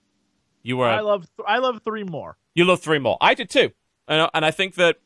You 0.61 0.77
were 0.77 0.87
I 0.87 1.01
love 1.01 1.27
th- 1.35 1.45
I 1.47 1.57
love 1.57 1.81
three 1.83 2.03
more. 2.03 2.37
You 2.55 2.63
love 2.65 2.79
three 2.79 2.99
more. 2.99 3.17
I 3.19 3.33
did 3.33 3.49
too. 3.49 3.71
And, 4.07 4.29
and 4.33 4.45
I 4.45 4.51
think 4.51 4.75
that 4.75 4.97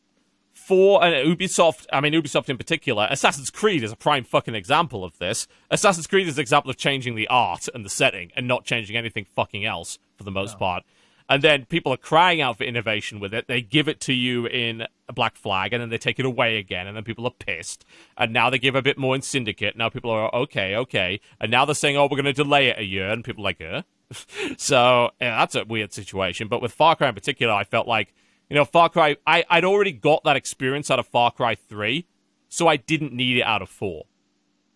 for 0.53 1.03
and 1.03 1.15
Ubisoft, 1.15 1.87
I 1.91 1.99
mean 2.01 2.13
Ubisoft 2.13 2.49
in 2.49 2.57
particular, 2.57 3.07
Assassin's 3.09 3.49
Creed 3.49 3.83
is 3.83 3.91
a 3.91 3.95
prime 3.95 4.23
fucking 4.23 4.53
example 4.53 5.03
of 5.03 5.17
this. 5.17 5.47
Assassin's 5.71 6.07
Creed 6.07 6.27
is 6.27 6.37
an 6.37 6.41
example 6.41 6.69
of 6.69 6.77
changing 6.77 7.15
the 7.15 7.27
art 7.27 7.67
and 7.73 7.83
the 7.83 7.89
setting 7.89 8.31
and 8.35 8.47
not 8.47 8.65
changing 8.65 8.95
anything 8.95 9.25
fucking 9.35 9.65
else 9.65 9.97
for 10.15 10.23
the 10.23 10.31
most 10.31 10.59
part. 10.59 10.83
And 11.29 11.43
then 11.43 11.65
people 11.65 11.93
are 11.93 11.97
crying 11.97 12.39
out 12.39 12.57
for 12.57 12.63
innovation 12.63 13.19
with 13.19 13.33
it. 13.33 13.47
They 13.47 13.61
give 13.61 13.89
it 13.89 13.99
to 14.01 14.13
you 14.13 14.45
in 14.45 14.87
a 15.09 15.13
Black 15.13 15.35
Flag, 15.35 15.73
and 15.73 15.81
then 15.81 15.89
they 15.89 15.97
take 15.97 16.19
it 16.19 16.25
away 16.25 16.57
again, 16.57 16.87
and 16.87 16.95
then 16.95 17.03
people 17.03 17.25
are 17.25 17.31
pissed. 17.31 17.83
And 18.17 18.31
now 18.31 18.49
they 18.49 18.59
give 18.59 18.75
a 18.75 18.81
bit 18.81 18.97
more 18.97 19.13
in 19.13 19.21
Syndicate. 19.21 19.75
Now 19.75 19.89
people 19.89 20.09
are 20.09 20.33
okay, 20.33 20.75
okay. 20.75 21.19
And 21.39 21.51
now 21.51 21.65
they're 21.65 21.75
saying, 21.75 21.97
"Oh, 21.97 22.03
we're 22.03 22.21
going 22.21 22.25
to 22.25 22.33
delay 22.33 22.67
it 22.67 22.79
a 22.79 22.85
year," 22.85 23.09
and 23.09 23.25
people 23.25 23.43
are 23.43 23.49
like, 23.49 23.61
"Uh." 23.61 23.81
so 24.57 25.11
yeah, 25.19 25.37
that's 25.39 25.55
a 25.55 25.65
weird 25.65 25.93
situation. 25.93 26.47
But 26.47 26.61
with 26.61 26.71
Far 26.71 26.95
Cry 26.95 27.09
in 27.09 27.15
particular, 27.15 27.53
I 27.53 27.65
felt 27.65 27.87
like 27.87 28.13
you 28.49 28.55
know 28.55 28.65
Far 28.65 28.89
Cry. 28.89 29.17
I 29.25 29.43
I'd 29.49 29.65
already 29.65 29.91
got 29.91 30.23
that 30.23 30.35
experience 30.37 30.89
out 30.89 30.99
of 30.99 31.07
Far 31.07 31.31
Cry 31.31 31.55
Three, 31.55 32.07
so 32.47 32.67
I 32.67 32.77
didn't 32.77 33.13
need 33.13 33.37
it 33.37 33.43
out 33.43 33.61
of 33.61 33.69
Four. 33.69 34.05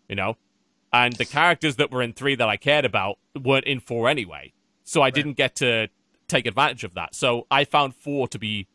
You 0.10 0.15
know, 0.15 0.38
and 0.91 1.14
the 1.14 1.26
characters 1.26 1.78
that 1.78 1.91
were 1.91 2.02
in 2.02 2.11
Three 2.11 2.36
that 2.36 2.49
I 2.49 2.57
cared 2.57 2.84
about 2.84 3.19
weren't 3.40 3.65
in 3.65 3.80
Four 3.80 4.10
anyway, 4.10 4.52
so 4.84 5.02
I 5.02 5.10
didn't 5.10 5.38
get 5.38 5.56
to 5.57 5.88
take 6.32 6.45
advantage 6.48 6.84
of 6.84 6.95
that. 6.95 7.14
So 7.16 7.45
I 7.52 7.66
found 7.66 7.95
Four 7.95 8.28
to 8.30 8.40
be 8.40 8.68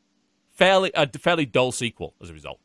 fairly 0.52 0.90
a 0.94 1.06
fairly 1.18 1.46
dull 1.46 1.72
sequel 1.72 2.14
as 2.22 2.30
a 2.30 2.32
result. 2.32 2.58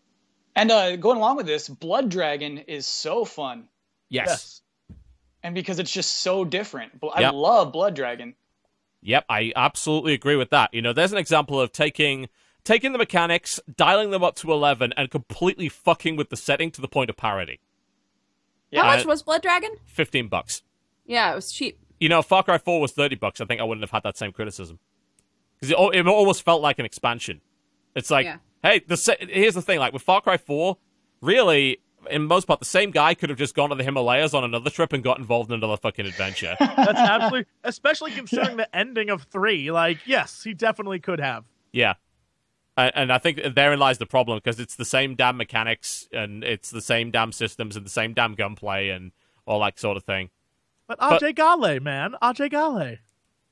And 0.55 0.69
uh, 0.71 0.95
going 0.97 1.17
along 1.17 1.37
with 1.37 1.45
this, 1.45 1.69
Blood 1.69 2.09
Dragon 2.09 2.57
is 2.59 2.85
so 2.85 3.25
fun. 3.25 3.67
Yes. 4.09 4.27
Yes. 4.27 4.61
and 5.43 5.55
because 5.55 5.79
it's 5.79 5.91
just 5.91 6.17
so 6.21 6.43
different. 6.45 6.91
I 7.13 7.21
Yep. 7.21 7.33
love 7.33 7.71
Blood 7.71 7.95
Dragon. 7.95 8.35
Yep, 9.03 9.25
I 9.29 9.51
absolutely 9.55 10.13
agree 10.13 10.35
with 10.35 10.51
that. 10.51 10.71
You 10.73 10.81
know, 10.81 10.93
there's 10.93 11.11
an 11.11 11.17
example 11.17 11.59
of 11.59 11.71
taking 11.71 12.27
taking 12.63 12.91
the 12.91 12.99
mechanics, 12.99 13.59
dialing 13.75 14.11
them 14.11 14.23
up 14.23 14.35
to 14.35 14.51
11, 14.51 14.93
and 14.95 15.09
completely 15.09 15.67
fucking 15.69 16.15
with 16.15 16.29
the 16.29 16.35
setting 16.37 16.69
to 16.71 16.81
the 16.81 16.87
point 16.87 17.09
of 17.09 17.17
parody. 17.17 17.59
Yeah. 18.69 18.83
How 18.83 18.95
much 18.97 19.05
was 19.05 19.23
Blood 19.23 19.41
Dragon? 19.41 19.71
15 19.85 20.27
bucks. 20.27 20.61
Yeah, 21.05 21.31
it 21.31 21.35
was 21.35 21.51
cheap. 21.51 21.79
You 22.01 22.09
know, 22.09 22.19
if 22.19 22.25
Far 22.25 22.43
Cry 22.43 22.57
4 22.57 22.81
was 22.81 22.91
30 22.91 23.15
bucks, 23.15 23.39
I 23.39 23.45
think 23.45 23.61
I 23.61 23.63
wouldn't 23.63 23.83
have 23.83 23.91
had 23.91 24.03
that 24.03 24.17
same 24.17 24.31
criticism. 24.33 24.79
Because 25.59 25.71
it, 25.71 25.99
it 25.99 26.07
almost 26.07 26.43
felt 26.43 26.61
like 26.61 26.79
an 26.79 26.85
expansion. 26.85 27.39
It's 27.95 28.11
like, 28.11 28.25
Yeah. 28.25 28.37
hey, 28.63 28.79
the 28.85 29.17
here's 29.29 29.53
the 29.53 29.61
thing, 29.61 29.79
like 29.79 29.93
with 29.93 30.01
Far 30.01 30.19
Cry 30.19 30.35
4, 30.37 30.77
really, 31.21 31.79
in 32.09 32.25
most 32.25 32.47
part, 32.47 32.59
the 32.59 32.65
same 32.65 32.89
guy 32.89 33.13
could 33.13 33.29
have 33.29 33.37
just 33.37 33.53
gone 33.53 33.69
to 33.69 33.75
the 33.75 33.83
Himalayas 33.83 34.33
on 34.33 34.43
another 34.43 34.71
trip 34.71 34.91
and 34.93 35.03
got 35.03 35.19
involved 35.19 35.51
in 35.51 35.55
another 35.55 35.77
fucking 35.77 36.05
adventure. 36.07 36.55
That's 36.59 36.97
absolutely, 36.99 37.45
especially 37.63 38.11
considering 38.11 38.57
the 38.57 38.75
ending 38.75 39.09
of 39.11 39.23
three. 39.23 39.69
Like, 39.71 39.99
yes, 40.07 40.43
he 40.43 40.53
definitely 40.55 40.99
could 40.99 41.19
have. 41.19 41.45
Yeah. 41.71 41.93
And, 42.75 42.91
and 42.95 43.13
I 43.13 43.19
think 43.19 43.39
therein 43.55 43.77
lies 43.77 43.99
the 43.99 44.07
problem 44.07 44.39
because 44.39 44.59
it's 44.59 44.75
the 44.75 44.85
same 44.85 45.13
damn 45.13 45.37
mechanics 45.37 46.07
and 46.11 46.43
it's 46.43 46.71
the 46.71 46.81
same 46.81 47.11
damn 47.11 47.31
systems 47.31 47.75
and 47.75 47.85
the 47.85 47.89
same 47.91 48.13
damn 48.15 48.33
gunplay 48.33 48.89
and 48.89 49.11
all 49.45 49.59
that 49.61 49.77
sort 49.79 49.97
of 49.97 50.03
thing. 50.03 50.31
But 50.99 51.09
But- 51.09 51.21
Ajay 51.21 51.35
Ghale, 51.35 51.79
man, 51.81 52.15
Ajay 52.21 52.49
Ghale. 52.51 52.97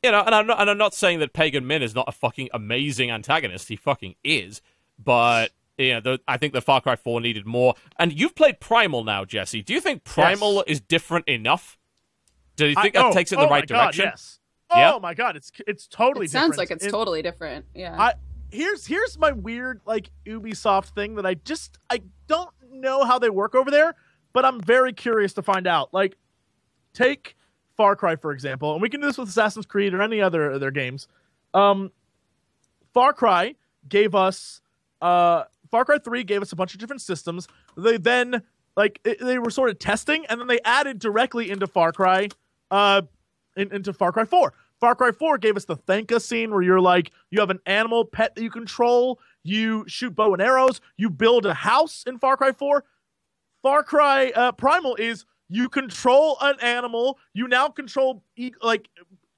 You 0.04 0.12
know, 0.12 0.22
and 0.26 0.34
I'm 0.34 0.48
not, 0.48 0.62
and 0.62 0.70
I'm 0.70 0.78
not 0.78 0.94
saying 0.94 1.20
that 1.20 1.34
Pagan 1.34 1.68
Min 1.68 1.82
is 1.84 1.94
not 1.94 2.06
a 2.08 2.12
fucking 2.12 2.50
amazing 2.54 3.12
antagonist. 3.12 3.68
He 3.68 3.76
fucking 3.76 4.16
is. 4.24 4.62
But 4.98 5.52
you 5.78 5.94
know, 5.94 6.00
the, 6.02 6.20
I 6.28 6.38
think 6.38 6.54
the 6.54 6.62
Far 6.62 6.82
Cry 6.82 6.96
4 6.96 7.22
needed 7.22 7.46
more. 7.46 7.76
And 7.98 8.12
you've 8.18 8.36
played 8.36 8.60
Primal 8.60 9.04
now, 9.04 9.24
Jesse. 9.26 9.62
Do 9.62 9.74
you 9.74 9.80
think 9.82 10.04
Primal 10.04 10.64
is 10.68 10.80
different 10.82 11.28
enough? 11.28 11.78
Do 12.56 12.66
you 12.68 12.76
think 12.76 12.96
I- 12.98 13.02
that 13.02 13.10
oh, 13.10 13.14
takes 13.14 13.32
it 13.32 13.36
in 13.36 13.42
the 13.42 13.48
oh 13.48 13.50
right 13.50 13.64
my 13.70 13.76
God, 13.76 13.82
direction? 13.94 14.06
yes. 14.06 14.40
Yeah. 14.76 14.94
Oh 14.94 15.00
my 15.00 15.14
god, 15.14 15.36
it's 15.36 15.52
it's 15.66 15.88
totally. 15.88 16.26
It 16.26 16.32
sounds 16.32 16.52
different. 16.52 16.58
like 16.58 16.72
it's 16.72 16.86
It- 16.86 16.92
totally 16.92 17.22
different. 17.22 17.66
Yeah. 17.74 17.96
I 18.00 18.14
here's 18.52 18.86
here's 18.86 19.18
my 19.18 19.32
weird 19.32 19.82
like 19.86 20.12
Ubisoft 20.26 20.90
thing 20.94 21.16
that 21.16 21.26
I 21.26 21.34
just 21.36 21.78
I 21.90 22.02
don't 22.28 22.52
know 22.72 23.04
how 23.04 23.18
they 23.20 23.30
work 23.30 23.56
over 23.56 23.72
there, 23.72 23.96
but 24.34 24.46
I'm 24.46 24.62
very 24.62 24.94
curious 24.94 25.34
to 25.34 25.42
find 25.42 25.66
out. 25.68 25.94
Like, 25.94 26.18
take 26.94 27.36
Far 27.78 27.96
Cry 27.96 28.16
for 28.16 28.32
example, 28.32 28.74
and 28.74 28.82
we 28.82 28.90
can 28.90 29.00
do 29.02 29.08
this 29.08 29.18
with 29.18 29.30
Assassin's 29.30 29.66
Creed 29.66 29.94
or 29.94 30.02
any 30.02 30.22
other 30.22 30.58
their 30.60 30.72
games. 30.72 31.08
Um, 31.54 31.92
Far 32.94 33.14
Cry 33.14 33.56
gave 33.88 34.16
us 34.16 34.62
uh 35.02 35.44
Far 35.72 35.86
Cry 35.86 35.98
3 36.00 36.24
gave 36.24 36.42
us 36.42 36.52
a 36.52 36.56
bunch 36.56 36.74
of 36.74 36.80
different 36.80 37.02
systems. 37.02 37.48
They 37.78 37.98
then 37.98 38.42
like 38.76 39.00
it- 39.06 39.20
they 39.20 39.40
were 39.40 39.50
sort 39.52 39.70
of 39.70 39.80
testing 39.80 40.26
and 40.26 40.40
then 40.40 40.48
they 40.48 40.60
added 40.66 41.00
directly 41.00 41.50
into 41.52 41.68
Far 41.68 41.92
Cry 41.92 42.30
uh 42.72 43.04
in, 43.56 43.72
into 43.74 43.94
Far 43.94 44.12
Cry 44.12 44.26
4. 44.26 44.54
Far 44.80 44.96
Cry 44.96 45.12
4 45.12 45.38
gave 45.38 45.56
us 45.58 45.66
the 45.66 45.76
Thangka 45.78 46.22
scene 46.22 46.52
where 46.52 46.62
you're 46.62 46.82
like 46.82 47.12
you 47.32 47.40
have 47.40 47.50
an 47.50 47.60
animal 47.66 48.04
pet 48.06 48.36
that 48.36 48.42
you 48.42 48.50
control, 48.50 49.20
you 49.44 49.86
shoot 49.88 50.16
bow 50.16 50.34
and 50.34 50.42
arrows, 50.42 50.82
you 50.98 51.10
build 51.10 51.46
a 51.46 51.54
house 51.54 52.04
in 52.08 52.18
Far 52.20 52.36
Cry 52.36 52.52
4. 52.52 52.84
Far 53.62 53.84
Cry 53.84 54.32
uh, 54.36 54.52
Primal 54.54 54.96
is 54.96 55.26
you 55.50 55.70
control 55.70 56.38
an 56.42 56.56
animal, 56.62 57.18
you 57.34 57.48
now 57.48 57.68
control 57.68 58.24
like 58.62 58.88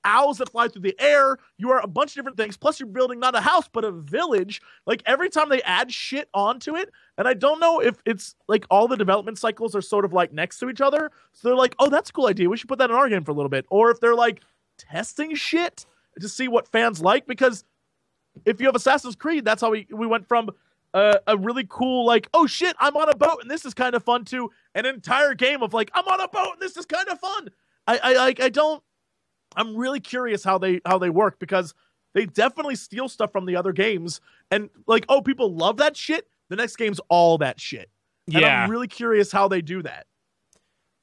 owls 0.04 0.40
that 0.40 0.50
fly 0.50 0.68
through 0.68 0.82
the 0.82 0.96
air. 1.00 1.38
You 1.58 1.72
are 1.72 1.80
a 1.82 1.88
bunch 1.88 2.12
of 2.12 2.16
different 2.16 2.38
things. 2.38 2.58
Plus, 2.58 2.80
you're 2.80 2.90
building 2.90 3.20
not 3.20 3.36
a 3.36 3.42
house, 3.42 3.70
but 3.72 3.86
a 3.86 3.92
village. 3.92 4.62
Like 4.86 5.04
every 5.06 5.30
time 5.30 5.50
they 5.50 5.62
add 5.62 5.92
shit 5.92 6.30
onto 6.34 6.76
it, 6.76 6.90
and 7.18 7.28
I 7.28 7.34
don't 7.34 7.60
know 7.60 7.80
if 7.80 8.02
it's 8.06 8.36
like 8.48 8.66
all 8.70 8.88
the 8.88 8.98
development 8.98 9.38
cycles 9.38 9.76
are 9.76 9.82
sort 9.82 10.06
of 10.06 10.14
like 10.14 10.34
next 10.34 10.60
to 10.60 10.70
each 10.70 10.82
other. 10.82 11.12
So 11.34 11.48
they're 11.48 11.58
like, 11.58 11.76
oh, 11.80 11.90
that's 11.90 12.10
a 12.10 12.14
cool 12.14 12.28
idea. 12.28 12.50
We 12.50 12.58
should 12.58 12.70
put 12.70 12.80
that 12.80 12.90
in 12.90 12.96
our 12.96 13.10
game 13.10 13.24
for 13.24 13.32
a 13.32 13.36
little 13.36 13.50
bit. 13.50 13.66
Or 13.70 13.92
if 13.92 14.00
they're 14.00 14.16
like 14.16 14.42
testing 14.78 15.36
shit 15.36 15.86
to 16.20 16.28
see 16.28 16.48
what 16.48 16.68
fans 16.68 17.02
like. 17.02 17.28
Because 17.28 17.64
if 18.46 18.60
you 18.60 18.66
have 18.66 18.76
Assassin's 18.76 19.16
Creed, 19.16 19.46
that's 19.46 19.62
how 19.62 19.72
we, 19.72 19.88
we 19.92 20.08
went 20.08 20.28
from 20.28 20.50
uh, 20.94 21.16
a 21.28 21.38
really 21.38 21.66
cool, 21.70 22.06
like, 22.06 22.28
oh 22.34 22.48
shit, 22.48 22.76
I'm 22.80 22.98
on 22.98 23.10
a 23.10 23.16
boat 23.16 23.40
and 23.42 23.50
this 23.50 23.66
is 23.66 23.74
kind 23.74 23.96
of 23.96 24.04
fun 24.04 24.26
to 24.26 24.50
an 24.76 24.86
entire 24.86 25.34
game 25.34 25.62
of 25.62 25.74
like, 25.74 25.92
I'm 25.94 26.08
on 26.08 26.22
a 26.22 26.28
boat 26.28 26.54
and 26.54 26.62
this 26.62 26.78
is 26.78 26.86
kind 26.86 27.08
of 27.10 27.20
fun. 27.20 27.50
I, 27.88 28.00
I 28.04 28.14
like 28.14 28.40
I 28.40 28.50
don't 28.50 28.84
I'm 29.56 29.76
really 29.76 30.00
curious 30.00 30.44
how 30.44 30.58
they 30.58 30.82
how 30.86 30.98
they 30.98 31.10
work 31.10 31.40
because 31.40 31.74
they 32.14 32.26
definitely 32.26 32.76
steal 32.76 33.10
stuff 33.10 33.32
from 33.32 33.46
the 33.46 33.56
other 33.56 33.74
games 33.74 34.22
and 34.52 34.70
like 34.88 35.06
oh 35.10 35.22
people 35.22 35.54
love 35.56 35.78
that 35.78 35.98
shit 35.98 36.28
the 36.50 36.56
next 36.56 36.76
game's 36.76 37.00
all 37.10 37.38
that 37.40 37.60
shit 37.60 37.90
and 38.28 38.42
Yeah. 38.42 38.64
i'm 38.64 38.70
really 38.70 38.88
curious 38.88 39.32
how 39.32 39.48
they 39.48 39.62
do 39.62 39.82
that 39.82 40.06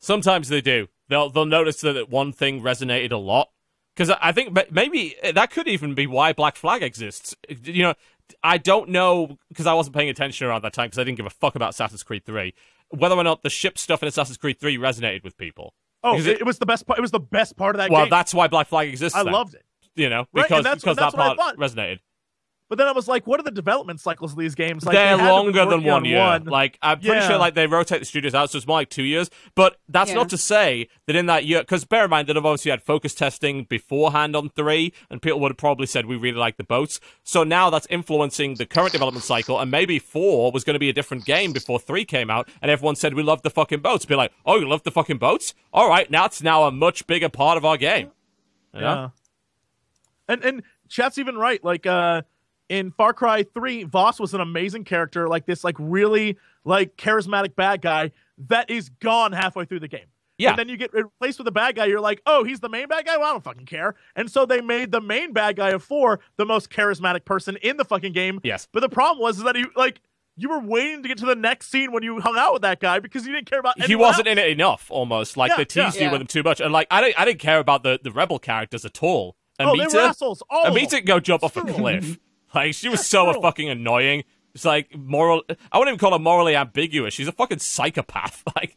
Sometimes 0.00 0.48
they 0.48 0.60
do. 0.60 0.86
They'll 1.08 1.30
they'll 1.30 1.44
notice 1.46 1.80
that 1.80 2.08
one 2.08 2.32
thing 2.32 2.60
resonated 2.62 3.10
a 3.12 3.16
lot 3.16 3.50
because 3.96 4.10
I 4.22 4.30
think 4.32 4.56
maybe 4.70 5.16
that 5.34 5.50
could 5.50 5.66
even 5.66 5.94
be 5.94 6.06
why 6.06 6.32
Black 6.32 6.54
Flag 6.54 6.82
exists. 6.82 7.34
You 7.64 7.82
know, 7.82 7.94
I 8.42 8.58
don't 8.58 8.90
know 8.90 9.38
because 9.48 9.66
I 9.66 9.74
wasn't 9.74 9.96
paying 9.96 10.08
attention 10.08 10.46
around 10.46 10.62
that 10.64 10.72
time 10.72 10.86
because 10.86 10.98
I 10.98 11.04
didn't 11.04 11.16
give 11.16 11.26
a 11.26 11.30
fuck 11.30 11.54
about 11.54 11.70
Assassin's 11.70 12.02
Creed 12.02 12.24
Three. 12.24 12.54
Whether 12.90 13.14
or 13.16 13.24
not 13.24 13.42
the 13.42 13.50
ship 13.50 13.78
stuff 13.78 14.02
in 14.02 14.08
Assassin's 14.08 14.36
Creed 14.38 14.58
Three 14.60 14.78
resonated 14.78 15.24
with 15.24 15.36
people. 15.36 15.74
oh 16.04 16.16
it, 16.18 16.26
it- 16.26 16.46
was 16.46 16.58
the 16.58 16.66
best 16.66 16.86
part 16.86 16.98
it 16.98 17.02
was 17.02 17.10
the 17.10 17.20
best 17.20 17.56
part 17.56 17.74
of 17.74 17.78
that 17.78 17.88
game. 17.88 17.94
well, 17.94 18.04
game 18.04 18.10
that's 18.10 18.32
why 18.34 18.46
Black 18.48 18.68
Flag 18.68 18.88
exists. 18.88 19.16
i 19.18 19.22
then, 19.24 19.32
loved 19.32 19.54
it 19.54 19.64
You 19.96 20.08
know, 20.08 20.26
Right, 20.32 20.48
because 20.48 20.64
that's- 20.64 20.82
because 20.82 20.96
that's 20.96 21.14
that 21.14 21.36
part 21.36 21.56
resonated. 21.58 21.98
But 22.68 22.78
then 22.78 22.86
i 22.86 22.92
was 22.92 23.08
like 23.08 23.26
what 23.26 23.40
are 23.40 23.42
the 23.42 23.50
development 23.50 24.00
cycles 24.00 24.32
of 24.32 24.38
these 24.38 24.54
games 24.54 24.84
like 24.84 24.94
They're 24.94 25.16
they 25.16 25.22
had 25.22 25.28
to 25.28 25.32
be 25.32 25.58
longer 25.58 25.64
than 25.66 25.84
one 25.84 25.94
on 26.00 26.04
year. 26.04 26.18
one. 26.18 26.44
Like 26.44 26.78
I'm 26.82 27.00
pretty 27.00 27.16
Yeah. 27.20 27.28
sure 27.28 27.38
like 27.38 27.54
they 27.54 27.66
rotate 27.66 28.00
the 28.00 28.04
studios 28.04 28.34
out, 28.34 28.50
so 28.50 28.58
it's 28.58 28.66
more 28.66 28.78
like 28.78 28.90
two 28.90 29.02
years. 29.04 29.30
But 29.54 29.78
that's 29.88 30.10
Yeah. 30.10 30.16
not 30.16 30.28
to 30.30 30.36
say 30.38 30.88
that 31.06 31.16
in 31.16 31.26
that 31.26 31.44
year, 31.44 31.60
because 31.60 31.84
bear 31.84 32.04
in 32.04 32.10
mind 32.10 32.28
that 32.28 32.36
I've 32.36 32.44
obviously 32.44 32.70
had 32.70 32.82
focus 32.82 33.14
testing 33.14 33.64
beforehand 33.64 34.36
on 34.36 34.50
three, 34.50 34.92
and 35.10 35.20
people 35.22 35.40
would 35.40 35.50
have 35.50 35.56
probably 35.56 35.86
said 35.86 36.06
we 36.06 36.16
really 36.16 36.36
like 36.38 36.56
the 36.56 36.64
boats. 36.64 37.00
So 37.24 37.42
now 37.44 37.70
that's 37.70 37.86
influencing 37.90 38.54
the 38.56 38.66
current 38.66 38.92
development 38.92 39.24
cycle, 39.24 39.58
and 39.58 39.70
maybe 39.70 39.98
four 39.98 40.52
was 40.52 40.64
going 40.64 40.74
to 40.74 40.78
be 40.80 40.88
a 40.88 40.92
different 40.92 41.24
game 41.24 41.52
before 41.52 41.78
three 41.80 42.04
came 42.04 42.30
out, 42.30 42.48
and 42.62 42.70
everyone 42.70 42.96
said 42.96 43.14
we 43.14 43.22
love 43.22 43.42
the 43.42 43.50
fucking 43.50 43.80
boats. 43.80 44.04
Be 44.04 44.14
like, 44.14 44.32
oh, 44.46 44.58
you 44.58 44.68
love 44.68 44.82
the 44.82 44.90
fucking 44.90 45.18
boats? 45.18 45.54
All 45.72 45.88
right, 45.88 46.10
now 46.10 46.26
it's 46.26 46.42
now 46.42 46.64
a 46.64 46.70
much 46.70 47.06
bigger 47.06 47.28
part 47.28 47.56
of 47.56 47.64
our 47.64 47.76
game. 47.76 48.10
You 48.74 48.80
know? 48.80 48.86
Yeah. 48.86 49.08
And 50.28 50.44
and 50.44 50.62
chat's 50.88 51.16
even 51.18 51.36
right. 51.36 51.62
Like 51.64 51.86
uh 51.86 52.22
in 52.68 52.90
Far 52.90 53.12
Cry 53.12 53.42
3, 53.42 53.84
Vaas 53.84 54.20
was 54.20 54.34
an 54.34 54.40
amazing 54.40 54.84
character, 54.84 55.28
like 55.28 55.46
this 55.46 55.64
like 55.64 55.76
really 55.78 56.36
like 56.64 56.96
charismatic 56.96 57.54
bad 57.56 57.80
guy 57.82 58.12
that 58.48 58.70
is 58.70 58.88
gone 59.00 59.32
halfway 59.32 59.64
through 59.64 59.80
the 59.80 59.88
game. 59.88 60.06
Yeah. 60.36 60.50
And 60.50 60.58
then 60.58 60.68
you 60.68 60.76
get 60.76 60.92
replaced 60.92 61.38
with 61.38 61.48
a 61.48 61.52
bad 61.52 61.74
guy, 61.74 61.86
you're 61.86 62.00
like, 62.00 62.22
oh, 62.24 62.44
he's 62.44 62.60
the 62.60 62.68
main 62.68 62.86
bad 62.86 63.04
guy? 63.06 63.16
Well, 63.16 63.26
I 63.26 63.32
don't 63.32 63.42
fucking 63.42 63.66
care. 63.66 63.96
And 64.14 64.30
so 64.30 64.46
they 64.46 64.60
made 64.60 64.92
the 64.92 65.00
main 65.00 65.32
bad 65.32 65.56
guy 65.56 65.70
of 65.70 65.82
four 65.82 66.20
the 66.36 66.46
most 66.46 66.70
charismatic 66.70 67.24
person 67.24 67.56
in 67.62 67.76
the 67.76 67.84
fucking 67.84 68.12
game. 68.12 68.40
Yes. 68.44 68.68
But 68.72 68.80
the 68.80 68.88
problem 68.88 69.20
was 69.20 69.38
is 69.38 69.44
that 69.44 69.56
he 69.56 69.64
like 69.74 70.00
you 70.36 70.48
were 70.48 70.60
waiting 70.60 71.02
to 71.02 71.08
get 71.08 71.18
to 71.18 71.26
the 71.26 71.34
next 71.34 71.68
scene 71.70 71.90
when 71.90 72.04
you 72.04 72.20
hung 72.20 72.36
out 72.38 72.52
with 72.52 72.62
that 72.62 72.78
guy 72.78 73.00
because 73.00 73.26
you 73.26 73.32
didn't 73.34 73.50
care 73.50 73.58
about 73.58 73.82
he 73.82 73.96
wasn't 73.96 74.28
else. 74.28 74.32
in 74.32 74.38
it 74.38 74.48
enough 74.50 74.86
almost 74.88 75.36
like 75.36 75.50
Yeah, 75.50 75.56
they 75.56 75.64
teased 75.64 75.96
yeah. 75.96 76.04
you 76.04 76.10
with 76.12 76.20
him 76.20 76.28
too 76.28 76.44
much 76.44 76.60
and 76.60 76.72
like 76.72 76.86
i 76.92 77.00
didn't, 77.00 77.18
I 77.18 77.24
didn't 77.24 77.40
care 77.40 77.58
about 77.58 77.82
the, 77.82 77.98
the 78.00 78.12
rebel 78.12 78.38
characters 78.38 78.84
at 78.84 79.02
all 79.02 79.34
Oh, 79.58 79.74
they 79.76 79.82
Amita, 79.82 79.96
were 79.96 80.02
assholes. 80.04 80.40
All 80.48 80.66
Amita 80.66 81.00
go 81.00 81.18
jump 81.18 81.42
off 81.42 81.56
a 81.56 81.62
cliff 81.74 82.16
like 82.54 82.74
she 82.74 82.88
was 82.88 83.06
so 83.06 83.40
fucking 83.40 83.68
annoying 83.68 84.24
it's 84.54 84.64
like 84.64 84.96
moral 84.96 85.42
i 85.72 85.78
wouldn't 85.78 85.94
even 85.94 85.98
call 85.98 86.12
her 86.12 86.18
morally 86.18 86.56
ambiguous 86.56 87.12
she's 87.14 87.28
a 87.28 87.32
fucking 87.32 87.58
psychopath 87.58 88.42
like 88.56 88.76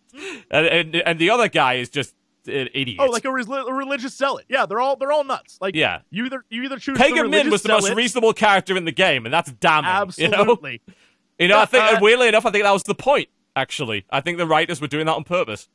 and, 0.52 0.66
and, 0.68 0.96
and 0.96 1.20
the 1.20 1.30
other 1.30 1.48
guy 1.48 1.76
is 1.76 1.90
just 1.90 2.14
an 2.48 2.70
idiot 2.74 2.98
Oh, 3.00 3.06
like 3.06 3.24
a, 3.26 3.32
res- 3.32 3.48
a 3.48 3.72
religious 3.72 4.18
zealot. 4.18 4.46
Yeah, 4.50 4.66
they're 4.66 4.80
all 4.80 4.96
they're 4.96 5.12
all 5.12 5.24
nuts. 5.24 5.60
Like 5.62 5.76
Yeah. 5.76 6.00
you 6.10 6.26
either 6.26 6.44
you 6.50 6.64
either 6.64 6.80
choose 6.80 6.98
Pagan 6.98 7.30
Min 7.30 7.52
was 7.52 7.62
the 7.62 7.70
most 7.70 7.94
reasonable 7.94 8.34
character 8.34 8.76
in 8.76 8.86
the 8.86 8.92
game, 8.92 9.26
and 9.26 9.34
that's 9.34 9.52
damning. 9.52 10.12
You 10.18 10.28
know, 10.30 10.38
Absolutely. 10.40 10.82
you 11.40 11.48
know 11.50 11.60
I 11.60 11.66
think, 11.66 11.84
Uh, 11.84 12.00
weirdly 12.02 12.28
enough, 12.30 12.48
I 12.48 12.50
think 12.50 12.64
that 12.64 12.72
was 12.72 12.82
the 12.82 12.96
point. 12.96 13.30
Actually, 13.56 14.06
I 14.10 14.22
think 14.22 14.40
the 14.40 14.48
writers 14.48 14.82
were 14.82 14.88
doing 14.88 15.06
that 15.06 15.14
on 15.14 15.24
purpose. 15.24 15.70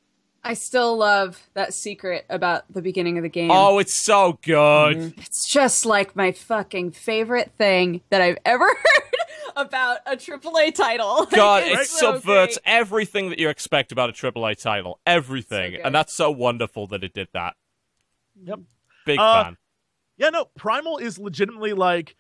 I 0.49 0.55
still 0.55 0.97
love 0.97 1.41
that 1.55 1.75
secret 1.75 2.25
about 2.31 2.73
the 2.73 2.81
beginning 2.81 3.19
of 3.19 3.23
the 3.25 3.29
game. 3.29 3.51
Oh, 3.51 3.79
it's 3.81 3.93
so 3.93 4.39
good. 4.43 4.97
Mm-hmm. 4.97 5.21
It's 5.21 5.49
just 5.51 5.85
like 5.85 6.15
my 6.15 6.31
fucking 6.31 6.93
favorite 6.93 7.51
thing 7.59 8.01
that 8.11 8.21
I've 8.23 8.39
ever 8.45 8.65
heard 8.65 9.03
about 9.57 9.99
a 10.07 10.17
AAA 10.17 10.73
title. 10.75 11.17
Like, 11.27 11.31
God, 11.33 11.63
it 11.65 11.73
it's 11.81 11.91
so 11.91 12.13
subverts 12.13 12.59
great. 12.59 12.73
everything 12.73 13.31
that 13.31 13.41
you 13.41 13.49
expect 13.49 13.91
about 13.91 14.11
a 14.11 14.13
AAA 14.13 14.63
title. 14.63 15.01
Everything. 15.05 15.75
So 15.75 15.81
and 15.85 15.93
that's 15.93 16.13
so 16.13 16.31
wonderful 16.31 16.87
that 16.89 17.03
it 17.03 17.13
did 17.13 17.27
that. 17.33 17.55
Yep. 18.45 18.61
Big 19.05 19.19
Uh, 19.19 19.45
fan. 19.45 19.57
Yeah, 20.17 20.29
no, 20.31 20.45
Primal 20.57 20.99
is 20.99 21.19
legitimately 21.19 21.73
like 21.73 22.15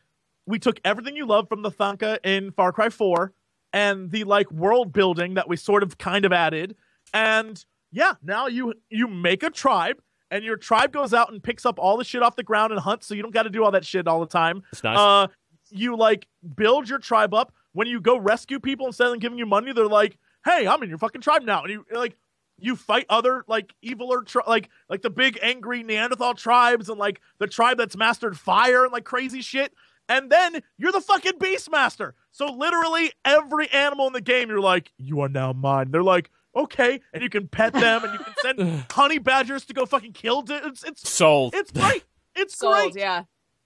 we 0.47 0.59
took 0.59 0.81
everything 0.85 1.15
you 1.15 1.27
love 1.27 1.48
from 1.48 1.62
the 1.62 1.70
Thangka 1.70 2.19
in 2.24 2.51
Far 2.51 2.73
Cry 2.73 2.89
4 2.89 3.32
and 3.73 4.11
the 4.11 4.24
like 4.24 4.51
world 4.51 4.93
building 4.93 5.35
that 5.35 5.48
we 5.48 5.57
sort 5.57 5.85
of 5.85 5.97
kind 5.98 6.24
of 6.24 6.32
added 6.32 6.74
and 7.15 7.65
yeah, 7.92 8.14
now 8.22 8.46
you 8.46 8.74
you 8.90 9.08
make 9.08 9.42
a 9.42 9.50
tribe 9.50 10.00
and 10.30 10.44
your 10.44 10.56
tribe 10.56 10.92
goes 10.92 11.14
out 11.14 11.30
and 11.32 11.42
picks 11.42 11.64
up 11.64 11.78
all 11.78 11.96
the 11.96 12.04
shit 12.04 12.22
off 12.22 12.36
the 12.36 12.42
ground 12.42 12.72
and 12.72 12.80
hunts 12.80 13.06
so 13.06 13.14
you 13.14 13.22
don't 13.22 13.34
got 13.34 13.44
to 13.44 13.50
do 13.50 13.64
all 13.64 13.70
that 13.70 13.84
shit 13.84 14.08
all 14.08 14.20
the 14.20 14.26
time. 14.26 14.62
It's 14.72 14.82
nice. 14.82 14.98
Uh 14.98 15.26
you 15.70 15.96
like 15.96 16.28
build 16.54 16.88
your 16.88 16.98
tribe 16.98 17.34
up 17.34 17.52
when 17.72 17.88
you 17.88 18.00
go 18.00 18.16
rescue 18.16 18.60
people 18.60 18.86
instead 18.86 19.06
of 19.06 19.10
them 19.12 19.18
giving 19.18 19.38
you 19.38 19.46
money 19.46 19.72
they're 19.72 19.86
like, 19.86 20.16
"Hey, 20.44 20.66
I'm 20.66 20.82
in 20.82 20.88
your 20.88 20.98
fucking 20.98 21.20
tribe 21.20 21.42
now." 21.42 21.62
And 21.62 21.72
you 21.72 21.84
like 21.92 22.16
you 22.58 22.76
fight 22.76 23.06
other 23.08 23.44
like 23.46 23.74
eviler 23.84 24.24
tri- 24.26 24.42
like 24.46 24.70
like 24.88 25.02
the 25.02 25.10
big 25.10 25.38
angry 25.42 25.82
Neanderthal 25.82 26.34
tribes 26.34 26.88
and 26.88 26.98
like 26.98 27.20
the 27.38 27.46
tribe 27.46 27.76
that's 27.78 27.96
mastered 27.96 28.38
fire 28.38 28.84
and 28.84 28.92
like 28.92 29.04
crazy 29.04 29.42
shit. 29.42 29.72
And 30.08 30.30
then 30.30 30.62
you're 30.78 30.92
the 30.92 31.00
fucking 31.00 31.34
Beastmaster. 31.34 32.12
So 32.30 32.46
literally 32.46 33.10
every 33.24 33.68
animal 33.72 34.06
in 34.06 34.12
the 34.12 34.20
game, 34.20 34.48
you're 34.48 34.60
like, 34.60 34.92
you 34.98 35.20
are 35.20 35.28
now 35.28 35.52
mine. 35.52 35.90
They're 35.90 36.02
like, 36.02 36.30
okay, 36.56 37.00
and 37.12 37.22
you 37.22 37.28
can 37.28 37.46
pet 37.48 37.72
them 37.72 38.02
and 38.04 38.12
you 38.14 38.18
can 38.18 38.34
send 38.42 38.84
honey 38.90 39.18
badgers 39.18 39.64
to 39.66 39.74
go 39.74 39.86
fucking 39.86 40.12
kill. 40.12 40.42
Di- 40.42 40.60
it's 40.64 40.82
it's 40.84 41.08
Sold. 41.08 41.54
it's 41.54 41.70
great. 41.70 42.04
It's 42.34 42.56
Sold, 42.58 42.92
great. 42.92 42.96
yeah. 42.96 43.24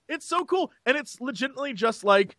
It's 0.08 0.26
so 0.26 0.44
cool. 0.44 0.72
And 0.84 0.96
it's 0.96 1.20
legitimately 1.20 1.72
just 1.72 2.02
like 2.04 2.36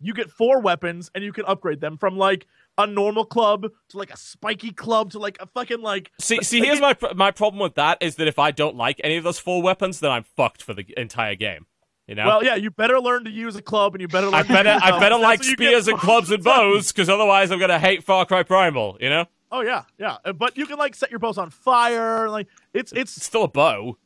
you 0.00 0.14
get 0.14 0.30
four 0.30 0.60
weapons 0.60 1.10
and 1.14 1.22
you 1.24 1.32
can 1.32 1.44
upgrade 1.44 1.80
them 1.80 1.98
from 1.98 2.16
like 2.16 2.46
a 2.78 2.86
normal 2.86 3.24
club 3.26 3.66
to 3.90 3.98
like 3.98 4.10
a 4.12 4.16
spiky 4.16 4.70
club 4.70 5.10
to 5.10 5.18
like 5.18 5.36
a 5.40 5.46
fucking 5.46 5.82
like 5.82 6.10
See, 6.20 6.40
see, 6.42 6.60
like, 6.60 6.66
here's 6.68 6.80
my 6.80 6.94
pr- 6.94 7.14
my 7.14 7.30
problem 7.32 7.60
with 7.60 7.74
that 7.74 7.98
is 8.00 8.14
that 8.16 8.28
if 8.28 8.38
I 8.38 8.52
don't 8.52 8.76
like 8.76 9.00
any 9.04 9.16
of 9.16 9.24
those 9.24 9.38
four 9.38 9.60
weapons, 9.60 10.00
then 10.00 10.10
I'm 10.10 10.22
fucked 10.22 10.62
for 10.62 10.72
the 10.72 10.86
entire 10.96 11.34
game. 11.34 11.66
You 12.06 12.14
know, 12.14 12.26
Well, 12.26 12.44
yeah, 12.44 12.54
you 12.54 12.70
better 12.70 12.98
learn 13.00 13.24
to 13.24 13.30
use 13.30 13.54
a 13.56 13.62
club 13.62 13.94
and 13.94 14.00
you 14.00 14.08
better 14.08 14.26
learn 14.26 14.34
I 14.34 14.42
to 14.42 14.48
better 14.48 14.72
use 14.72 14.82
I 14.82 14.96
a- 14.96 15.00
better 15.00 15.16
like 15.18 15.40
what 15.40 15.46
get 15.46 15.52
spears 15.58 15.88
and 15.88 15.98
clubs 15.98 16.30
and 16.30 16.42
bows 16.42 16.90
because 16.92 17.08
otherwise 17.08 17.50
I'm 17.50 17.58
gonna 17.58 17.78
hate 17.78 18.02
Far 18.04 18.24
Cry 18.24 18.42
Primal. 18.44 18.96
You 19.00 19.10
know, 19.10 19.26
Oh 19.52 19.62
yeah, 19.62 19.82
yeah. 19.98 20.18
Uh, 20.24 20.32
But 20.32 20.56
you 20.56 20.66
can 20.66 20.78
like 20.78 20.94
set 20.94 21.10
your 21.10 21.18
bows 21.18 21.38
on 21.38 21.50
fire. 21.50 22.28
Like 22.28 22.46
it's 22.72 22.92
it's 22.92 23.16
it's 23.16 23.26
still 23.26 23.44
a 23.44 23.48
bow. 23.48 23.96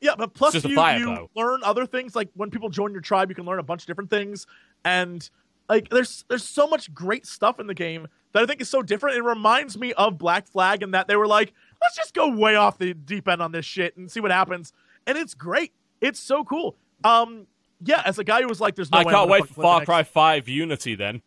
yeah. 0.00 0.14
But 0.16 0.34
plus 0.34 0.52
you, 0.64 0.76
you 1.00 1.28
learn 1.34 1.60
other 1.64 1.86
things. 1.86 2.14
Like 2.14 2.30
when 2.34 2.50
people 2.50 2.68
join 2.68 2.92
your 2.92 3.00
tribe, 3.00 3.28
you 3.30 3.34
can 3.34 3.44
learn 3.44 3.58
a 3.58 3.62
bunch 3.64 3.82
of 3.82 3.86
different 3.86 4.10
things. 4.10 4.46
And 4.84 5.28
like 5.68 5.88
there's 5.88 6.24
there's 6.28 6.44
so 6.44 6.66
much 6.66 6.92
great 6.94 7.26
stuff 7.26 7.58
in 7.58 7.66
the 7.66 7.74
game 7.74 8.06
that 8.32 8.42
I 8.42 8.46
think 8.46 8.60
is 8.60 8.68
so 8.68 8.82
different. 8.82 9.16
It 9.16 9.22
reminds 9.22 9.78
me 9.78 9.92
of 9.94 10.18
Black 10.18 10.46
Flag 10.46 10.82
and 10.82 10.92
that 10.94 11.08
they 11.08 11.16
were 11.16 11.26
like, 11.26 11.52
let's 11.80 11.96
just 11.96 12.14
go 12.14 12.28
way 12.28 12.54
off 12.56 12.78
the 12.78 12.94
deep 12.94 13.28
end 13.28 13.40
on 13.40 13.52
this 13.52 13.64
shit 13.64 13.96
and 13.96 14.10
see 14.10 14.20
what 14.20 14.30
happens. 14.30 14.72
And 15.06 15.16
it's 15.18 15.34
great. 15.34 15.72
It's 16.00 16.20
so 16.20 16.44
cool. 16.44 16.76
Um, 17.02 17.46
yeah. 17.82 18.02
As 18.04 18.18
a 18.18 18.24
guy 18.24 18.42
who 18.42 18.48
was 18.48 18.60
like, 18.60 18.74
there's 18.74 18.90
no 18.90 18.98
I 18.98 19.04
can't 19.04 19.28
wait 19.30 19.46
for 19.48 19.62
Far 19.62 19.84
Cry 19.84 20.02
Five 20.02 20.48
Unity 20.48 20.94
then, 20.94 21.22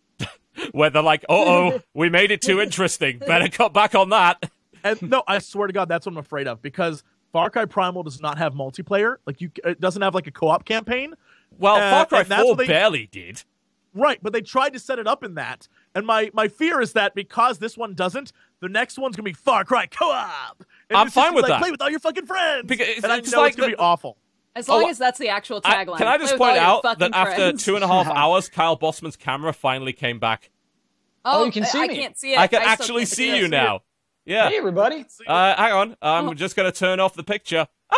where 0.71 0.89
they're 0.89 1.01
like, 1.01 1.25
"Oh, 1.29 1.73
oh, 1.75 1.81
we 1.93 2.09
made 2.09 2.31
it 2.31 2.41
too 2.41 2.59
interesting. 2.61 3.19
Better 3.19 3.47
cut 3.49 3.73
back 3.73 3.95
on 3.95 4.09
that." 4.09 4.49
And 4.84 5.01
no, 5.01 5.23
I 5.27 5.39
swear 5.39 5.67
to 5.67 5.73
God, 5.73 5.89
that's 5.89 6.05
what 6.05 6.13
I'm 6.13 6.17
afraid 6.17 6.47
of 6.47 6.61
because 6.61 7.03
Far 7.34 7.49
Cry 7.49 7.65
Primal 7.65 8.03
does 8.03 8.21
not 8.21 8.38
have 8.38 8.53
multiplayer. 8.53 9.17
Like 9.25 9.41
you, 9.41 9.51
it 9.65 9.81
doesn't 9.81 10.01
have 10.01 10.13
like 10.15 10.27
a 10.27 10.31
co-op 10.31 10.65
campaign. 10.65 11.13
Well, 11.57 11.75
Uh, 11.75 11.91
Far 11.91 12.05
Cry 12.05 12.23
that's 12.23 12.41
Four 12.41 12.51
what 12.51 12.57
they- 12.59 12.67
barely 12.67 13.07
did. 13.07 13.43
Right, 13.93 14.19
but 14.21 14.31
they 14.31 14.41
tried 14.41 14.73
to 14.73 14.79
set 14.79 14.99
it 14.99 15.07
up 15.07 15.23
in 15.23 15.34
that. 15.35 15.67
And 15.95 16.05
my 16.05 16.29
my 16.34 16.47
fear 16.47 16.79
is 16.81 16.93
that 16.93 17.15
because 17.15 17.57
this 17.57 17.75
one 17.75 17.95
doesn't, 17.95 18.31
the 18.59 18.69
next 18.69 18.99
one's 18.99 19.15
gonna 19.15 19.23
be 19.23 19.34
Far 19.34 19.65
Cry 19.65 19.88
co-op. 19.88 20.63
And 20.89 20.97
I'm 20.97 21.09
fine 21.09 21.34
with 21.34 21.43
like, 21.43 21.49
that. 21.49 21.61
Play 21.61 21.71
with 21.71 21.81
all 21.81 21.89
your 21.89 21.99
fucking 21.99 22.27
friends. 22.27 22.65
Because 22.67 22.88
it's- 22.88 23.03
and 23.03 23.11
I 23.11 23.15
know 23.21 23.41
like 23.41 23.49
it's 23.49 23.55
gonna 23.55 23.71
the- 23.71 23.75
be 23.75 23.79
awful. 23.79 24.17
As 24.57 24.67
long 24.69 24.84
Oh, 24.84 24.89
as 24.89 24.97
that's 24.97 25.19
the 25.19 25.29
actual 25.29 25.61
I- 25.63 25.85
tagline. 25.85 25.97
can 25.97 26.07
I 26.07 26.17
just 26.17 26.34
with 26.34 26.39
point 26.39 26.57
out 26.57 26.81
fucking 26.81 27.11
that 27.11 27.15
after 27.15 27.53
two 27.53 27.75
and 27.75 27.84
a 27.84 27.88
half 27.88 28.07
hours, 28.13 28.49
Kyle 28.49 28.75
Bosman's 28.75 29.15
camera 29.15 29.53
finally 29.53 29.93
came 29.93 30.19
back. 30.19 30.49
Oh, 31.23 31.41
Oh, 31.41 31.45
you 31.45 31.51
can 31.51 31.65
see 31.65 31.79
I, 31.79 31.84
I 31.84 31.88
can't 31.89 32.17
see 32.17 32.34
it. 32.34 32.39
I 32.39 32.47
can 32.47 32.61
still 32.61 32.69
actually 32.71 33.01
can't 33.01 33.09
see 33.09 33.38
you 33.38 33.47
now. 33.47 33.81
Yeah. 34.25 34.49
Hey, 34.49 34.57
everybody. 34.57 35.05
Uh, 35.25 35.55
hang 35.55 35.73
on. 35.73 35.95
I'm 36.01 36.29
Oh. 36.29 36.34
just 36.34 36.55
going 36.55 36.71
to 36.71 36.77
turn 36.77 36.99
off 36.99 37.13
the 37.13 37.23
picture. 37.23 37.67
Ah! 37.91 37.95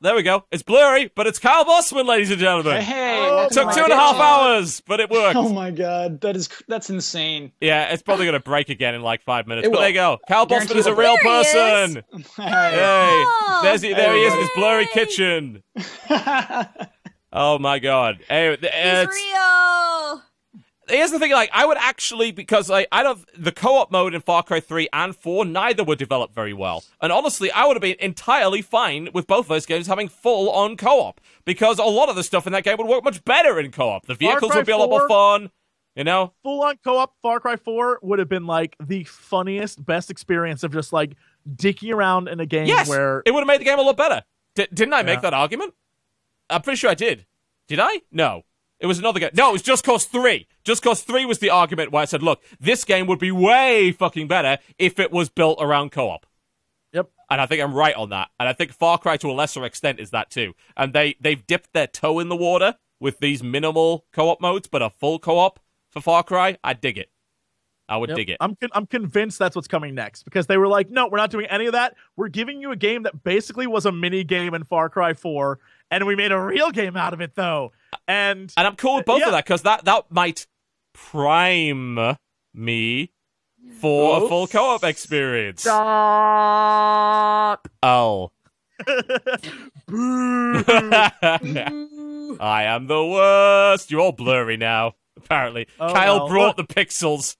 There 0.00 0.14
we 0.14 0.22
go. 0.22 0.44
It's 0.50 0.62
blurry, 0.62 1.10
but 1.14 1.26
it's 1.26 1.38
Kyle 1.38 1.64
Bosman, 1.64 2.06
ladies 2.06 2.30
and 2.30 2.38
gentlemen. 2.40 2.82
Hey, 2.82 3.26
Oh, 3.30 3.48
Took 3.50 3.68
to 3.70 3.74
two 3.74 3.80
my 3.80 3.84
and 3.84 3.92
a 3.92 3.96
half 3.96 4.10
kitchen. 4.12 4.22
hours, 4.22 4.80
but 4.86 5.00
it 5.00 5.10
worked. 5.10 5.36
Oh 5.36 5.48
my 5.52 5.70
god, 5.70 6.20
that 6.20 6.36
is 6.36 6.48
that's 6.68 6.90
insane. 6.90 7.52
Yeah, 7.60 7.92
it's 7.92 8.02
probably 8.02 8.26
going 8.26 8.34
to 8.34 8.40
break 8.44 8.68
again 8.68 8.94
in 8.94 9.02
like 9.02 9.22
five 9.22 9.46
minutes. 9.46 9.66
It 9.66 9.70
but 9.70 9.76
will. 9.76 9.80
there 9.80 9.88
you 9.88 9.94
go. 9.94 10.18
Kyle 10.28 10.46
Guarantee 10.46 10.74
Bosman 10.74 10.78
is 10.80 10.86
a 10.86 10.90
it 10.90 10.96
will. 10.96 11.02
real 11.02 11.16
There 11.22 11.32
he 11.32 11.38
is. 11.38 11.94
person. 11.94 12.24
Hey. 12.36 12.70
Hey, 12.70 13.24
there's 13.62 13.82
he, 13.82 13.92
there 13.94 14.14
he 14.14 14.20
is 14.22 14.32
in 14.34 14.40
his 14.40 14.50
blurry 14.54 14.86
kitchen. 14.86 15.62
Oh 17.36 17.58
my 17.58 17.80
god. 17.80 18.20
Hey, 18.28 18.50
He's 18.50 18.60
real. 19.08 20.22
Here's 20.88 21.10
the 21.10 21.18
thing 21.18 21.32
like 21.32 21.50
i 21.52 21.64
would 21.64 21.76
actually 21.78 22.30
because 22.30 22.68
like 22.68 22.86
i 22.92 23.02
don't 23.02 23.20
the 23.36 23.52
co-op 23.52 23.90
mode 23.90 24.14
in 24.14 24.20
far 24.20 24.42
cry 24.42 24.60
3 24.60 24.88
and 24.92 25.16
4 25.16 25.44
neither 25.44 25.84
were 25.84 25.96
developed 25.96 26.34
very 26.34 26.52
well. 26.52 26.84
And 27.00 27.12
honestly 27.12 27.50
i 27.50 27.66
would 27.66 27.76
have 27.76 27.82
been 27.82 27.96
entirely 28.00 28.62
fine 28.62 29.08
with 29.12 29.26
both 29.26 29.48
those 29.48 29.66
games 29.66 29.86
having 29.86 30.08
full 30.08 30.50
on 30.50 30.76
co-op 30.76 31.20
because 31.44 31.78
a 31.78 31.84
lot 31.84 32.08
of 32.08 32.16
the 32.16 32.24
stuff 32.24 32.46
in 32.46 32.52
that 32.52 32.64
game 32.64 32.76
would 32.78 32.86
work 32.86 33.04
much 33.04 33.24
better 33.24 33.58
in 33.58 33.70
co-op. 33.70 34.06
The 34.06 34.14
vehicles 34.14 34.54
would 34.54 34.66
be 34.66 34.72
a 34.72 34.76
lot 34.76 34.90
more 34.90 35.08
fun 35.08 35.50
you 35.94 36.02
know? 36.02 36.32
Full 36.42 36.62
on 36.62 36.76
co-op 36.82 37.14
Far 37.22 37.38
Cry 37.38 37.56
4 37.56 38.00
would 38.02 38.18
have 38.18 38.28
been 38.28 38.46
like 38.46 38.76
the 38.82 39.04
funniest, 39.04 39.84
best 39.84 40.10
experience 40.10 40.64
of 40.64 40.72
just 40.72 40.92
like 40.92 41.14
dicking 41.48 41.94
around 41.94 42.28
in 42.28 42.40
a 42.40 42.46
game 42.46 42.66
yes! 42.66 42.88
where 42.88 43.22
it 43.24 43.30
would 43.30 43.40
have 43.40 43.46
made 43.46 43.60
the 43.60 43.64
game 43.64 43.78
a 43.78 43.82
lot 43.82 43.96
better. 43.96 44.24
D- 44.56 44.66
didn't 44.74 44.94
i 44.94 45.02
make 45.02 45.20
that 45.20 45.34
argument? 45.34 45.74
I'm 46.50 46.62
pretty 46.62 46.76
sure 46.76 46.90
i 46.90 46.94
did. 46.94 47.26
Did 47.68 47.78
i? 47.80 48.00
No 48.10 48.42
it 48.84 48.86
was 48.86 48.98
another 48.98 49.18
game. 49.18 49.30
No, 49.32 49.48
it 49.48 49.52
was 49.54 49.62
Just 49.62 49.82
Cause 49.82 50.04
3. 50.04 50.46
Just 50.62 50.82
Cause 50.82 51.00
3 51.00 51.24
was 51.24 51.38
the 51.38 51.48
argument 51.48 51.90
where 51.90 52.02
I 52.02 52.04
said, 52.04 52.22
look, 52.22 52.42
this 52.60 52.84
game 52.84 53.06
would 53.06 53.18
be 53.18 53.32
way 53.32 53.92
fucking 53.92 54.28
better 54.28 54.58
if 54.78 54.98
it 54.98 55.10
was 55.10 55.30
built 55.30 55.56
around 55.58 55.90
co 55.90 56.10
op. 56.10 56.26
Yep. 56.92 57.10
And 57.30 57.40
I 57.40 57.46
think 57.46 57.62
I'm 57.62 57.72
right 57.72 57.94
on 57.94 58.10
that. 58.10 58.28
And 58.38 58.46
I 58.46 58.52
think 58.52 58.74
Far 58.74 58.98
Cry 58.98 59.16
to 59.16 59.30
a 59.30 59.32
lesser 59.32 59.64
extent 59.64 60.00
is 60.00 60.10
that 60.10 60.28
too. 60.28 60.52
And 60.76 60.92
they, 60.92 61.16
they've 61.18 61.46
dipped 61.46 61.72
their 61.72 61.86
toe 61.86 62.18
in 62.18 62.28
the 62.28 62.36
water 62.36 62.74
with 63.00 63.20
these 63.20 63.42
minimal 63.42 64.04
co 64.12 64.28
op 64.28 64.42
modes, 64.42 64.68
but 64.68 64.82
a 64.82 64.90
full 64.90 65.18
co 65.18 65.38
op 65.38 65.60
for 65.90 66.02
Far 66.02 66.22
Cry. 66.22 66.58
I 66.62 66.74
dig 66.74 66.98
it. 66.98 67.08
I 67.88 67.96
would 67.96 68.10
Yep. 68.10 68.16
dig 68.18 68.30
it. 68.30 68.36
I'm 68.40 68.54
con- 68.56 68.70
I'm 68.74 68.86
convinced 68.86 69.38
that's 69.38 69.56
what's 69.56 69.66
coming 69.68 69.94
next 69.94 70.24
because 70.24 70.46
they 70.46 70.58
were 70.58 70.68
like, 70.68 70.90
no, 70.90 71.06
we're 71.06 71.16
not 71.16 71.30
doing 71.30 71.46
any 71.46 71.64
of 71.64 71.72
that. 71.72 71.94
We're 72.16 72.28
giving 72.28 72.60
you 72.60 72.70
a 72.70 72.76
game 72.76 73.04
that 73.04 73.24
basically 73.24 73.66
was 73.66 73.86
a 73.86 73.92
mini 73.92 74.24
game 74.24 74.52
in 74.52 74.64
Far 74.64 74.90
Cry 74.90 75.14
4, 75.14 75.58
and 75.90 76.06
we 76.06 76.16
made 76.16 76.32
a 76.32 76.40
real 76.40 76.70
game 76.70 76.96
out 76.96 77.12
of 77.14 77.20
it 77.20 77.34
though. 77.34 77.72
And 78.08 78.52
And 78.56 78.66
I'm 78.66 78.76
cool 78.76 78.96
with 78.96 79.06
both 79.06 79.20
Yeah. 79.20 79.26
of 79.26 79.32
that 79.32 79.44
because 79.44 79.62
that, 79.62 79.84
that 79.84 80.10
might 80.10 80.46
prime 80.92 82.16
me 82.52 83.12
for 83.80 84.24
a 84.24 84.28
full 84.28 84.46
co 84.46 84.74
op 84.74 84.84
experience. 84.84 85.62
Stop. 85.62 87.68
Oh. 87.82 88.30
I 92.40 92.64
am 92.64 92.86
the 92.86 93.04
worst. 93.04 93.90
You're 93.90 94.00
all 94.00 94.12
blurry 94.12 94.56
now, 94.56 94.94
apparently. 95.16 95.68
Oh, 95.78 95.92
Kyle 95.92 96.18
well. 96.20 96.28
brought 96.28 96.56
the 96.56 96.64
pixels. 96.64 97.36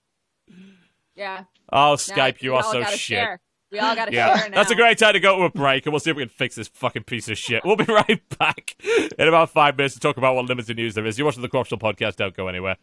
Yeah. 1.17 1.45
Oh, 1.73 1.91
Now 1.91 1.95
Skype, 1.97 2.43
you 2.43 2.53
we 2.53 2.57
are 2.59 2.63
so 2.63 2.83
shit. 2.85 2.99
Share. 2.99 3.41
We 3.75 3.81
all 3.81 3.97
got 3.97 4.05
to 4.05 4.15
Yeah, 4.15 4.47
now. 4.51 4.55
that's 4.55 4.71
a 4.71 4.77
great 4.77 4.99
time 4.99 5.15
to 5.15 5.21
go 5.21 5.37
to 5.37 5.43
a 5.47 5.51
break, 5.51 5.85
and 5.85 5.93
we'll 5.93 5.99
see 5.99 6.11
if 6.11 6.17
we 6.17 6.23
can 6.23 6.29
fix 6.29 6.55
this 6.55 6.69
fucking 6.69 7.03
piece 7.03 7.29
of 7.29 7.37
shit. 7.37 7.65
We'll 7.65 7.75
be 7.75 7.83
right 7.89 8.23
back 8.39 8.77
in 9.19 9.27
about 9.27 9.51
five 9.51 9.77
minutes 9.77 9.95
to 9.95 10.01
talk 10.01 10.17
about 10.17 10.37
what 10.37 10.45
limited 10.45 10.77
news 10.77 10.95
there 10.95 11.05
is. 11.05 11.19
You're 11.19 11.25
watching 11.25 11.43
the 11.43 11.49
Co-Optional 11.49 11.81
Podcast. 11.81 12.15
Don't 12.15 12.37
go 12.37 12.47
anywhere. 12.47 12.77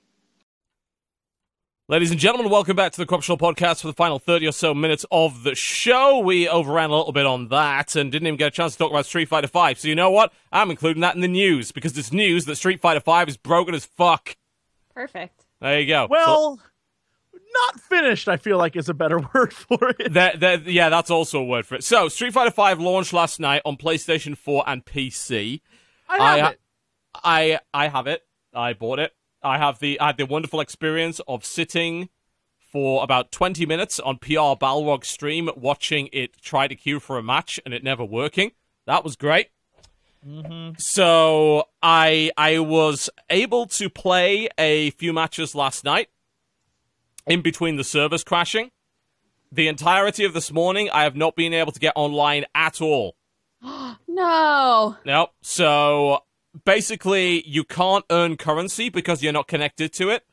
Ladies 1.88 2.12
and 2.12 2.20
gentlemen, 2.20 2.52
welcome 2.52 2.76
back 2.76 2.92
to 2.92 2.98
the 2.98 3.06
Co-Optional 3.06 3.38
Podcast 3.38 3.80
for 3.82 3.88
the 3.88 3.94
final 3.94 4.20
30 4.20 4.48
or 4.48 4.52
so 4.52 4.74
minutes 4.74 5.06
of 5.12 5.44
the 5.44 5.56
show. 5.56 6.20
We 6.20 6.50
overran 6.50 6.90
a 6.90 6.98
little 6.98 7.14
bit 7.14 7.26
on 7.26 7.48
that 7.48 7.96
and 7.96 8.12
didn't 8.12 8.28
even 8.28 8.38
get 8.38 8.48
a 8.48 8.52
chance 8.52 8.74
to 8.74 8.78
talk 8.78 8.92
about 8.92 9.06
Street 9.06 9.30
Fighter 9.30 9.48
V. 9.48 9.76
So 9.76 9.88
you 9.88 9.96
know 9.96 10.12
what? 10.12 10.34
I'm 10.52 10.70
including 10.72 11.00
that 11.04 11.16
in 11.16 11.22
the 11.22 11.28
news 11.30 11.72
because 11.72 11.98
it's 11.98 12.12
news 12.12 12.44
that 12.46 12.58
Street 12.58 12.82
Fighter 12.82 13.00
V 13.00 13.30
is 13.32 13.38
broken 13.38 13.74
as 13.76 13.86
fuck. 13.86 14.36
Perfect. 14.94 15.46
There 15.62 15.80
you 15.80 15.88
go. 15.88 16.08
well, 16.10 16.60
not 17.54 17.80
finished. 17.82 18.28
I 18.28 18.38
feel 18.38 18.58
like 18.58 18.76
is 18.76 18.90
a 18.90 18.94
better 18.94 19.20
word 19.34 19.54
for 19.54 19.90
it. 20.00 20.14
That, 20.14 20.40
that, 20.40 20.66
yeah, 20.66 20.90
that's 20.90 21.10
also 21.10 21.40
a 21.40 21.46
word 21.46 21.66
for 21.66 21.76
it. 21.76 21.84
So, 21.84 22.08
Street 22.10 22.34
Fighter 22.34 22.52
V 22.52 22.84
launched 22.84 23.14
last 23.14 23.40
night 23.40 23.62
on 23.66 23.78
PlayStation 23.78 24.38
4 24.38 24.64
and 24.68 24.86
PC. 24.86 25.62
I 26.10 26.18
have 26.38 26.46
I- 26.46 26.50
it. 26.52 26.60
I 27.24 27.60
I 27.74 27.88
have 27.90 28.08
it. 28.08 28.24
I 28.54 28.74
bought 28.74 29.00
it. 29.00 29.14
I 29.44 29.58
have 29.58 29.80
the 29.80 30.00
I 30.00 30.08
had 30.08 30.18
the 30.18 30.26
wonderful 30.26 30.60
experience 30.62 31.20
of 31.28 31.44
sitting 31.44 32.10
for 32.72 33.04
about 33.04 33.32
20 33.34 33.66
minutes 33.66 34.00
on 34.00 34.18
PR 34.18 34.56
Balrog 34.58 35.04
stream 35.04 35.50
watching 35.58 36.08
it 36.14 36.42
try 36.42 36.68
to 36.70 36.76
queue 36.76 37.02
for 37.02 37.18
a 37.18 37.24
match 37.24 37.60
and 37.66 37.74
it 37.74 37.84
never 37.84 38.06
working. 38.06 38.52
That 38.86 39.04
was 39.04 39.18
great. 39.18 39.50
Mm-hmm. 40.26 40.76
So 40.78 41.66
I 41.84 42.32
I 42.38 42.60
was 42.60 43.10
able 43.30 43.66
to 43.68 43.90
play 43.90 44.48
a 44.58 44.92
few 44.92 45.12
matches 45.12 45.54
last 45.54 45.84
night 45.84 46.08
in 47.28 47.42
between 47.42 47.76
the 47.76 47.84
servers 47.84 48.24
crashing. 48.24 48.72
The 49.52 49.68
entirety 49.68 50.24
of 50.24 50.34
this 50.34 50.52
morning 50.52 50.90
I 50.92 51.04
have 51.04 51.16
not 51.16 51.36
been 51.36 51.54
able 51.54 51.72
to 51.72 51.80
get 51.80 51.94
online 51.96 52.46
at 52.56 52.82
all. 52.82 53.16
No. 54.14 54.98
Nope. 55.06 55.32
So 55.42 56.26
basically, 56.66 57.48
you 57.48 57.64
can't 57.64 58.04
earn 58.10 58.36
currency 58.36 58.90
because 58.90 59.24
you're 59.24 59.32
not 59.32 59.48
connected 59.48 59.94
to 59.94 60.10
it, 60.10 60.26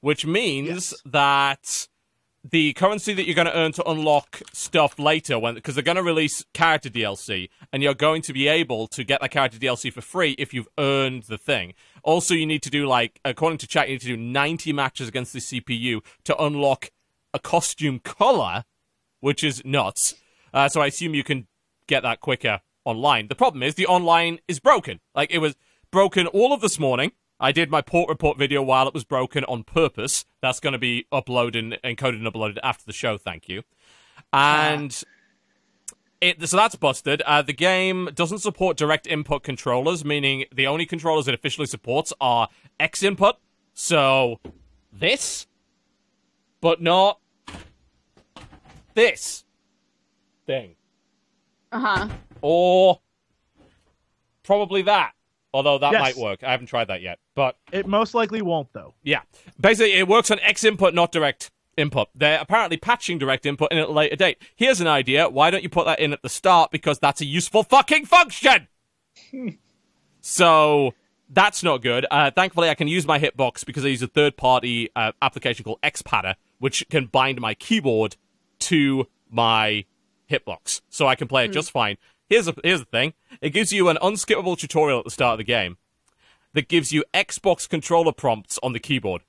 which 0.00 0.24
means 0.24 0.94
that 1.04 1.86
the 2.50 2.72
currency 2.74 3.12
that 3.12 3.26
you're 3.26 3.34
going 3.34 3.46
to 3.46 3.56
earn 3.56 3.72
to 3.72 3.88
unlock 3.88 4.40
stuff 4.52 4.98
later, 4.98 5.38
when 5.38 5.54
because 5.54 5.74
they're 5.74 5.84
going 5.84 5.96
to 5.96 6.02
release 6.02 6.44
character 6.54 6.88
DLC, 6.88 7.48
and 7.72 7.82
you're 7.82 7.94
going 7.94 8.22
to 8.22 8.32
be 8.32 8.48
able 8.48 8.86
to 8.88 9.04
get 9.04 9.20
that 9.20 9.30
character 9.30 9.58
DLC 9.58 9.92
for 9.92 10.00
free 10.00 10.32
if 10.38 10.54
you've 10.54 10.68
earned 10.78 11.24
the 11.24 11.38
thing. 11.38 11.74
Also, 12.06 12.34
you 12.34 12.46
need 12.46 12.62
to 12.62 12.70
do 12.70 12.86
like, 12.86 13.20
according 13.24 13.58
to 13.58 13.66
chat, 13.66 13.88
you 13.88 13.94
need 13.94 14.00
to 14.02 14.06
do 14.06 14.16
90 14.16 14.72
matches 14.72 15.08
against 15.08 15.32
the 15.32 15.40
CPU 15.40 16.02
to 16.24 16.40
unlock 16.40 16.90
a 17.34 17.40
costume 17.40 17.98
color, 17.98 18.64
which 19.18 19.42
is 19.42 19.60
nuts. 19.64 20.14
Uh, 20.54 20.68
so 20.68 20.80
I 20.80 20.86
assume 20.86 21.14
you 21.14 21.24
can 21.24 21.48
get 21.88 22.04
that 22.04 22.20
quicker 22.20 22.60
online. 22.84 23.26
The 23.26 23.34
problem 23.34 23.64
is 23.64 23.74
the 23.74 23.88
online 23.88 24.38
is 24.46 24.60
broken. 24.60 25.00
Like 25.16 25.32
it 25.32 25.38
was 25.38 25.56
broken 25.90 26.28
all 26.28 26.52
of 26.52 26.60
this 26.60 26.78
morning. 26.78 27.10
I 27.40 27.50
did 27.50 27.70
my 27.70 27.82
port 27.82 28.08
report 28.08 28.38
video 28.38 28.62
while 28.62 28.86
it 28.86 28.94
was 28.94 29.04
broken 29.04 29.42
on 29.44 29.64
purpose. 29.64 30.24
That's 30.40 30.60
going 30.60 30.74
to 30.74 30.78
be 30.78 31.06
uploaded, 31.12 31.80
encoded, 31.82 32.24
and 32.24 32.32
uploaded 32.32 32.58
after 32.62 32.86
the 32.86 32.92
show. 32.92 33.18
Thank 33.18 33.48
you. 33.48 33.64
And 34.32 35.02
it, 36.20 36.48
so 36.48 36.56
that's 36.56 36.74
busted. 36.76 37.22
Uh, 37.22 37.42
the 37.42 37.52
game 37.52 38.08
doesn't 38.14 38.38
support 38.38 38.76
direct 38.76 39.06
input 39.06 39.42
controllers, 39.42 40.04
meaning 40.04 40.44
the 40.54 40.66
only 40.66 40.86
controllers 40.86 41.28
it 41.28 41.34
officially 41.34 41.66
supports 41.66 42.12
are 42.20 42.48
X 42.80 43.02
input. 43.02 43.36
So 43.74 44.40
this, 44.92 45.46
but 46.60 46.80
not 46.80 47.20
this 48.94 49.44
thing, 50.46 50.76
Uh 51.72 51.80
huh. 51.80 52.08
or 52.40 53.00
probably 54.42 54.82
that. 54.82 55.12
Although 55.52 55.78
that 55.78 55.92
Yes. 55.92 56.00
might 56.02 56.16
work. 56.16 56.44
I 56.44 56.50
haven't 56.50 56.66
tried 56.66 56.88
that 56.88 57.00
yet, 57.00 57.18
but 57.34 57.56
It 57.72 57.86
most 57.86 58.14
likely 58.14 58.42
won't 58.42 58.72
though. 58.74 58.94
yeah. 59.02 59.22
Basically, 59.60 59.92
it 59.92 60.06
works 60.06 60.30
on 60.30 60.38
X 60.40 60.64
input, 60.64 60.92
not 60.92 61.12
direct 61.12 61.50
input. 61.76 62.08
They're 62.14 62.40
apparently 62.40 62.76
patching 62.76 63.18
direct 63.18 63.46
input 63.46 63.72
in 63.72 63.78
at 63.78 63.88
a 63.88 63.92
later 63.92 64.16
date. 64.16 64.38
Here's 64.54 64.80
an 64.80 64.86
idea. 64.86 65.28
Why 65.28 65.50
don't 65.50 65.62
you 65.62 65.68
put 65.68 65.86
that 65.86 66.00
in 66.00 66.12
at 66.12 66.22
the 66.22 66.28
start? 66.28 66.70
Because 66.70 66.98
that's 66.98 67.20
a 67.20 67.26
useful 67.26 67.62
fucking 67.62 68.06
function! 68.06 68.68
so, 70.20 70.94
that's 71.28 71.62
not 71.62 71.82
good. 71.82 72.06
Uh, 72.10 72.30
thankfully, 72.30 72.68
I 72.68 72.74
can 72.74 72.88
use 72.88 73.06
my 73.06 73.18
hitbox 73.18 73.64
because 73.64 73.84
I 73.84 73.88
use 73.88 74.02
a 74.02 74.08
third 74.08 74.36
party 74.36 74.90
uh, 74.94 75.12
application 75.20 75.64
called 75.64 75.80
Xpadder, 75.82 76.34
which 76.58 76.84
can 76.90 77.06
bind 77.06 77.40
my 77.40 77.54
keyboard 77.54 78.16
to 78.60 79.06
my 79.30 79.84
hitbox. 80.30 80.80
So 80.88 81.06
I 81.06 81.14
can 81.14 81.28
play 81.28 81.44
it 81.44 81.52
just 81.52 81.70
fine. 81.70 81.96
Here's, 82.28 82.48
a, 82.48 82.54
here's 82.64 82.80
the 82.80 82.86
thing 82.86 83.14
it 83.40 83.50
gives 83.50 83.72
you 83.72 83.88
an 83.88 83.98
unskippable 84.02 84.58
tutorial 84.58 84.98
at 84.98 85.04
the 85.04 85.10
start 85.10 85.34
of 85.34 85.38
the 85.38 85.44
game 85.44 85.78
that 86.54 86.68
gives 86.68 86.92
you 86.92 87.04
Xbox 87.14 87.68
controller 87.68 88.12
prompts 88.12 88.58
on 88.62 88.72
the 88.72 88.80
keyboard. 88.80 89.22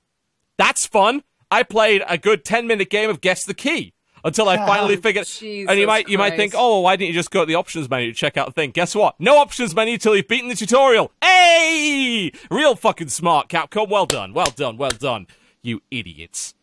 That's 0.56 0.86
fun. 0.86 1.22
I 1.50 1.62
played 1.62 2.02
a 2.08 2.18
good 2.18 2.44
10 2.44 2.66
minute 2.66 2.90
game 2.90 3.08
of 3.10 3.20
Guess 3.20 3.44
the 3.44 3.54
Key 3.54 3.94
until 4.24 4.48
I 4.48 4.56
finally 4.58 4.96
figured. 5.00 5.26
Jesus 5.26 5.70
and 5.70 5.78
you 5.80 5.86
might 5.86 6.08
you 6.08 6.18
might 6.18 6.36
think, 6.36 6.52
Christ. 6.52 6.62
oh, 6.62 6.80
why 6.80 6.96
didn't 6.96 7.08
you 7.08 7.14
just 7.14 7.30
go 7.30 7.40
to 7.40 7.46
the 7.46 7.54
options 7.54 7.88
menu 7.88 8.12
to 8.12 8.14
check 8.16 8.36
out 8.36 8.46
the 8.46 8.52
thing? 8.52 8.70
Guess 8.70 8.94
what? 8.94 9.18
No 9.18 9.38
options 9.38 9.74
menu 9.74 9.96
till 9.98 10.14
you've 10.16 10.28
beaten 10.28 10.48
the 10.48 10.54
tutorial. 10.54 11.10
Hey, 11.22 12.32
real 12.50 12.74
fucking 12.74 13.08
smart, 13.08 13.48
Capcom. 13.48 13.88
Well 13.88 14.06
done, 14.06 14.34
well 14.34 14.52
done, 14.54 14.76
well 14.76 14.90
done, 14.90 15.26
you 15.62 15.82
idiots. 15.90 16.54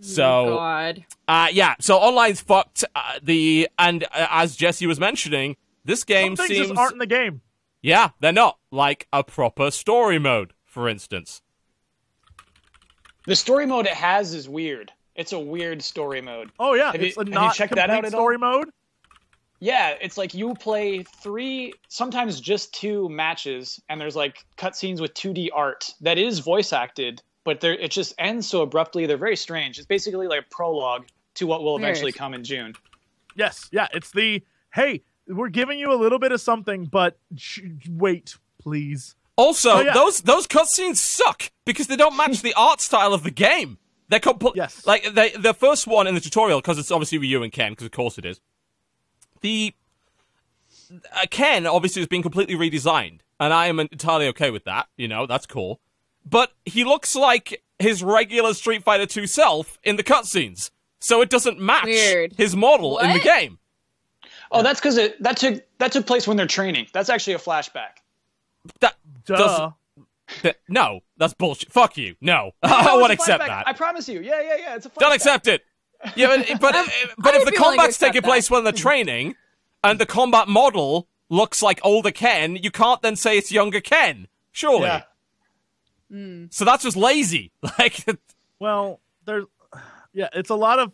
So 0.00 0.56
God. 0.56 1.04
uh, 1.28 1.48
yeah, 1.52 1.76
so 1.78 1.96
online's 1.98 2.40
fucked. 2.40 2.82
Uh, 2.96 3.20
the 3.22 3.68
and 3.78 4.02
uh, 4.04 4.26
as 4.30 4.56
Jesse 4.56 4.86
was 4.86 4.98
mentioning, 4.98 5.56
this 5.84 6.02
game 6.02 6.34
Some 6.34 6.46
things 6.48 6.56
seems 6.58 6.68
just 6.70 6.78
aren't 6.80 6.94
in 6.94 6.98
the 6.98 7.06
game. 7.06 7.40
yeah, 7.82 8.10
they're 8.18 8.32
not 8.32 8.58
like 8.72 9.06
a 9.12 9.22
proper 9.22 9.70
story 9.70 10.18
mode, 10.18 10.54
for 10.64 10.88
instance. 10.88 11.40
The 13.26 13.36
story 13.36 13.66
mode 13.66 13.86
it 13.86 13.92
has 13.94 14.34
is 14.34 14.48
weird. 14.48 14.92
It's 15.14 15.32
a 15.32 15.38
weird 15.38 15.82
story 15.82 16.20
mode. 16.20 16.50
Oh 16.58 16.74
yeah, 16.74 16.92
Have 16.92 17.00
you- 17.00 17.08
it's 17.08 17.16
a 17.16 17.24
not 17.24 17.54
checked 17.54 17.74
that 17.74 17.88
complete 17.88 17.98
out 17.98 18.04
at 18.06 18.14
all? 18.14 18.20
story 18.20 18.38
mode. 18.38 18.70
Yeah, 19.60 19.94
it's 20.00 20.18
like 20.18 20.34
you 20.34 20.54
play 20.54 21.04
three, 21.22 21.72
sometimes 21.88 22.40
just 22.40 22.74
two 22.74 23.08
matches, 23.08 23.80
and 23.88 24.00
there's 24.00 24.16
like 24.16 24.44
cutscenes 24.56 25.00
with 25.00 25.14
2D 25.14 25.50
art 25.54 25.94
that 26.00 26.18
is 26.18 26.40
voice 26.40 26.72
acted, 26.72 27.22
but 27.44 27.60
they're, 27.60 27.74
it 27.74 27.92
just 27.92 28.12
ends 28.18 28.48
so 28.48 28.62
abruptly. 28.62 29.06
They're 29.06 29.16
very 29.16 29.36
strange. 29.36 29.78
It's 29.78 29.86
basically 29.86 30.26
like 30.26 30.40
a 30.40 30.46
prologue 30.50 31.06
to 31.34 31.46
what 31.46 31.62
will 31.62 31.76
eventually 31.76 32.06
Weird. 32.06 32.16
come 32.16 32.34
in 32.34 32.42
June. 32.42 32.74
Yes, 33.36 33.68
yeah, 33.70 33.86
it's 33.94 34.10
the 34.10 34.42
hey, 34.74 35.02
we're 35.28 35.48
giving 35.48 35.78
you 35.78 35.92
a 35.92 35.94
little 35.94 36.18
bit 36.18 36.32
of 36.32 36.40
something, 36.40 36.86
but 36.86 37.16
sh- 37.36 37.60
wait, 37.88 38.36
please. 38.58 39.14
Also, 39.36 39.70
Oh, 39.76 39.80
yeah. 39.80 39.94
those 39.94 40.20
those 40.22 40.46
cutscenes 40.46 40.96
suck 40.96 41.50
because 41.64 41.86
they 41.86 41.96
don't 41.96 42.16
match 42.16 42.42
the 42.42 42.54
art 42.54 42.80
style 42.80 43.12
of 43.14 43.22
the 43.22 43.30
game. 43.30 43.78
They're 44.08 44.20
complete. 44.20 44.54
Yes. 44.56 44.86
Like 44.86 45.14
they, 45.14 45.30
the 45.30 45.54
first 45.54 45.86
one 45.86 46.06
in 46.06 46.14
the 46.14 46.20
tutorial, 46.20 46.60
because 46.60 46.78
it's 46.78 46.90
obviously 46.90 47.18
Ryu 47.18 47.42
and 47.42 47.52
Ken, 47.52 47.72
because 47.72 47.86
of 47.86 47.92
course 47.92 48.18
it 48.18 48.26
is. 48.26 48.40
The 49.40 49.74
uh, 50.92 51.26
Ken 51.30 51.66
obviously 51.66 52.00
has 52.02 52.08
been 52.08 52.22
completely 52.22 52.54
redesigned, 52.54 53.20
and 53.40 53.52
I 53.54 53.66
am 53.68 53.80
entirely 53.80 54.26
okay 54.28 54.50
with 54.50 54.64
that. 54.64 54.88
You 54.96 55.08
know, 55.08 55.26
that's 55.26 55.46
cool. 55.46 55.80
But 56.28 56.52
he 56.66 56.84
looks 56.84 57.16
like 57.16 57.62
his 57.78 58.02
regular 58.04 58.54
Street 58.54 58.84
Fighter 58.84 59.06
2 59.06 59.26
self 59.26 59.78
in 59.82 59.96
the 59.96 60.04
cutscenes, 60.04 60.70
so 61.00 61.22
it 61.22 61.30
doesn't 61.30 61.58
match 61.58 61.84
Weird. 61.86 62.34
his 62.36 62.54
model 62.54 62.98
in 62.98 63.12
the 63.14 63.18
game. 63.20 63.58
Oh, 64.50 64.62
that's 64.62 64.78
because 64.78 64.98
it 64.98 65.20
that 65.22 65.38
took 65.38 65.62
that 65.78 65.92
took 65.92 66.06
place 66.06 66.28
when 66.28 66.36
they're 66.36 66.46
training. 66.46 66.86
That's 66.92 67.08
actually 67.08 67.32
a 67.32 67.38
flashback. 67.38 67.96
That 68.80 68.94
Duh. 69.24 69.36
doesn't- 69.36 70.56
no, 70.68 71.00
that's 71.18 71.34
bullshit. 71.34 71.70
Fuck 71.72 71.96
you. 71.98 72.14
No, 72.20 72.52
I 72.62 72.84
No, 72.84 72.92
it's 72.94 73.00
won't 73.00 73.12
accept 73.12 73.44
that. 73.46 73.68
I 73.68 73.72
promise 73.72 74.08
you. 74.08 74.20
Yeah, 74.22 74.40
yeah, 74.40 74.56
yeah. 74.58 74.76
It's 74.76 74.86
a 74.86 74.90
flashback. 74.90 74.98
Don't 75.00 75.12
accept 75.12 75.46
it. 75.48 75.62
Yeah, 76.16 76.28
but 76.36 76.46
but, 76.60 76.74
I'm- 76.74 76.88
but 77.18 77.34
if 77.34 77.44
the 77.44 77.50
feel 77.52 77.60
like 77.60 77.76
combat's 77.76 77.98
taking 77.98 78.22
that. 78.22 78.28
place 78.28 78.50
when 78.50 78.64
they're 78.64 78.72
training, 78.72 79.34
and 79.84 79.98
the 79.98 80.06
combat 80.06 80.48
model 80.48 81.08
looks 81.28 81.62
like 81.62 81.80
older 81.82 82.10
Ken, 82.10 82.56
you 82.56 82.70
can't 82.70 83.02
then 83.02 83.16
say 83.16 83.36
it's 83.36 83.50
younger 83.52 83.80
Ken. 83.80 84.28
Surely. 84.52 84.86
Yeah. 84.86 85.02
So 86.50 86.64
that's 86.64 86.82
just 86.82 86.96
lazy. 86.96 87.50
Like, 87.78 88.04
Well, 88.58 89.00
there's 89.24 89.44
yeah, 90.12 90.28
it's 90.34 90.50
a 90.50 90.54
lot 90.54 90.78
of 90.78 90.92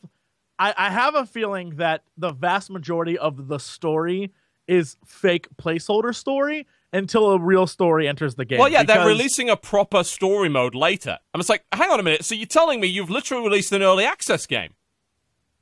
I, 0.60 0.72
I 0.76 0.90
have 0.90 1.14
a 1.16 1.26
feeling 1.26 1.76
that 1.76 2.02
the 2.16 2.30
vast 2.30 2.70
majority 2.70 3.18
of 3.18 3.48
the 3.48 3.58
story 3.58 4.32
is 4.68 4.96
fake 5.04 5.48
placeholder 5.56 6.14
story 6.14 6.66
until 6.92 7.32
a 7.32 7.38
real 7.38 7.66
story 7.66 8.08
enters 8.08 8.34
the 8.34 8.44
game. 8.44 8.58
well, 8.58 8.68
yeah, 8.68 8.82
they're 8.82 9.06
releasing 9.06 9.50
a 9.50 9.56
proper 9.56 10.02
story 10.02 10.48
mode 10.48 10.74
later. 10.74 11.18
I'm 11.34 11.40
just 11.40 11.50
like, 11.50 11.64
hang 11.72 11.90
on 11.90 12.00
a 12.00 12.02
minute. 12.02 12.24
So 12.24 12.34
you're 12.34 12.46
telling 12.46 12.80
me 12.80 12.86
you've 12.86 13.10
literally 13.10 13.44
released 13.44 13.72
an 13.72 13.82
early 13.82 14.04
access 14.04 14.46
game? 14.46 14.74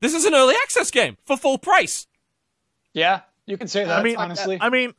This 0.00 0.14
is 0.14 0.24
an 0.24 0.34
early 0.34 0.54
access 0.62 0.90
game 0.90 1.16
for 1.24 1.36
full 1.36 1.58
price. 1.58 2.06
Yeah, 2.92 3.20
you 3.46 3.56
can 3.58 3.68
say 3.68 3.84
that. 3.84 3.98
I 3.98 4.02
mean, 4.02 4.16
honestly, 4.16 4.58
I 4.60 4.70
mean, 4.70 4.92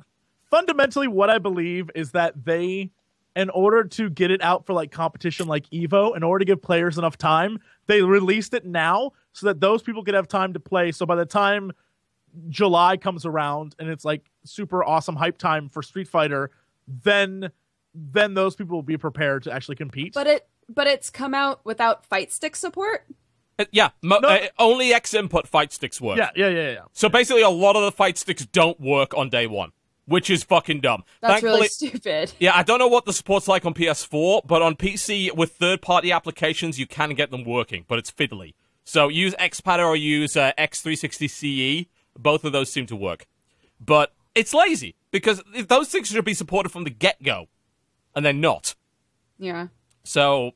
fundamentally, 0.50 1.08
what 1.08 1.30
I 1.30 1.38
believe 1.38 1.90
is 1.96 2.12
that 2.12 2.46
they, 2.46 2.90
in 3.36 3.50
order 3.52 3.84
to 3.84 4.10
get 4.10 4.32
it 4.32 4.42
out 4.42 4.66
for 4.66 4.74
like 4.74 4.92
competition 4.92 5.48
like 5.48 5.70
Evo, 5.70 6.16
in 6.16 6.24
order 6.24 6.44
to 6.44 6.46
give 6.46 6.62
players 6.62 6.98
enough 6.98 7.18
time, 7.18 7.60
they 7.86 8.02
released 8.02 8.54
it 8.54 8.66
now 8.66 9.12
so 9.34 9.46
that 9.48 9.60
those 9.60 9.82
people 9.82 10.04
could 10.04 10.16
have 10.16 10.28
time 10.28 10.54
to 10.54 10.60
play. 10.60 10.92
So 10.92 11.06
by 11.06 11.16
the 11.16 11.26
time 11.26 11.72
July 12.50 12.98
comes 12.98 13.26
around 13.26 13.76
and 13.80 13.90
it's 13.90 14.06
like 14.06 14.30
super 14.44 14.84
awesome 14.84 15.16
hype 15.16 15.38
time 15.38 15.70
for 15.70 15.82
Street 15.82 16.08
Fighter, 16.08 16.52
then 16.88 17.52
then 17.94 18.34
those 18.36 18.56
people 18.56 18.78
will 18.78 18.84
be 18.84 18.98
prepared 18.98 19.44
to 19.44 19.52
actually 19.52 19.76
compete. 19.76 20.14
But 20.14 20.28
it 20.28 20.48
but 20.70 20.88
it's 20.88 21.10
come 21.10 21.34
out 21.34 21.66
without 21.66 22.06
fight 22.06 22.32
stick 22.32 22.56
support. 22.56 23.06
Uh, 23.60 23.66
yeah, 23.72 23.90
mo- 24.04 24.20
No. 24.20 24.28
uh, 24.30 24.48
only 24.60 24.94
X 24.94 25.14
input 25.16 25.48
fight 25.48 25.74
sticks 25.74 26.00
work. 26.00 26.18
yeah, 26.20 26.30
yeah, 26.36 26.50
yeah, 26.50 26.72
yeah. 26.72 26.82
So 26.94 27.10
basically, 27.10 27.42
a 27.42 27.50
lot 27.50 27.76
of 27.76 27.84
the 27.84 27.92
fight 27.92 28.18
sticks 28.18 28.46
don't 28.46 28.80
work 28.80 29.18
on 29.18 29.30
day 29.30 29.48
one, 29.48 29.72
which 30.06 30.30
is 30.30 30.44
fucking 30.44 30.82
dumb. 30.82 31.04
That's 31.22 31.36
Thankfully, 31.42 31.54
really 31.56 31.68
stupid. 31.70 32.34
Yeah, 32.40 32.52
I 32.56 32.62
don't 32.62 32.78
know 32.78 32.88
what 32.88 33.06
the 33.06 33.14
support's 33.14 33.48
like 33.48 33.66
on 33.66 33.74
PS4, 33.74 34.42
but 34.46 34.62
on 34.62 34.76
PC 34.76 35.32
with 35.36 35.54
third-party 35.54 36.12
applications, 36.12 36.78
you 36.78 36.86
can 36.86 37.16
get 37.16 37.32
them 37.32 37.44
working, 37.46 37.86
but 37.88 37.98
it's 37.98 38.12
fiddly. 38.12 38.54
So 38.84 39.08
use 39.08 39.34
Xpadder 39.40 39.88
or 39.88 39.96
use 39.96 40.38
uh, 40.38 40.52
X360CE. 40.60 41.88
Both 42.18 42.44
of 42.44 42.52
those 42.52 42.72
seem 42.72 42.86
to 42.88 42.96
work, 42.96 43.28
but 43.80 44.14
it's 44.36 44.54
lazy 44.54 44.96
because 45.12 45.42
those 45.68 45.90
things 45.90 46.08
should 46.08 46.26
be 46.26 46.34
supported 46.34 46.70
from 46.70 46.84
the 46.84 46.90
get-go, 46.90 47.48
and 48.16 48.26
they're 48.26 48.34
not. 48.34 48.76
Yeah. 49.38 49.68
So, 50.04 50.52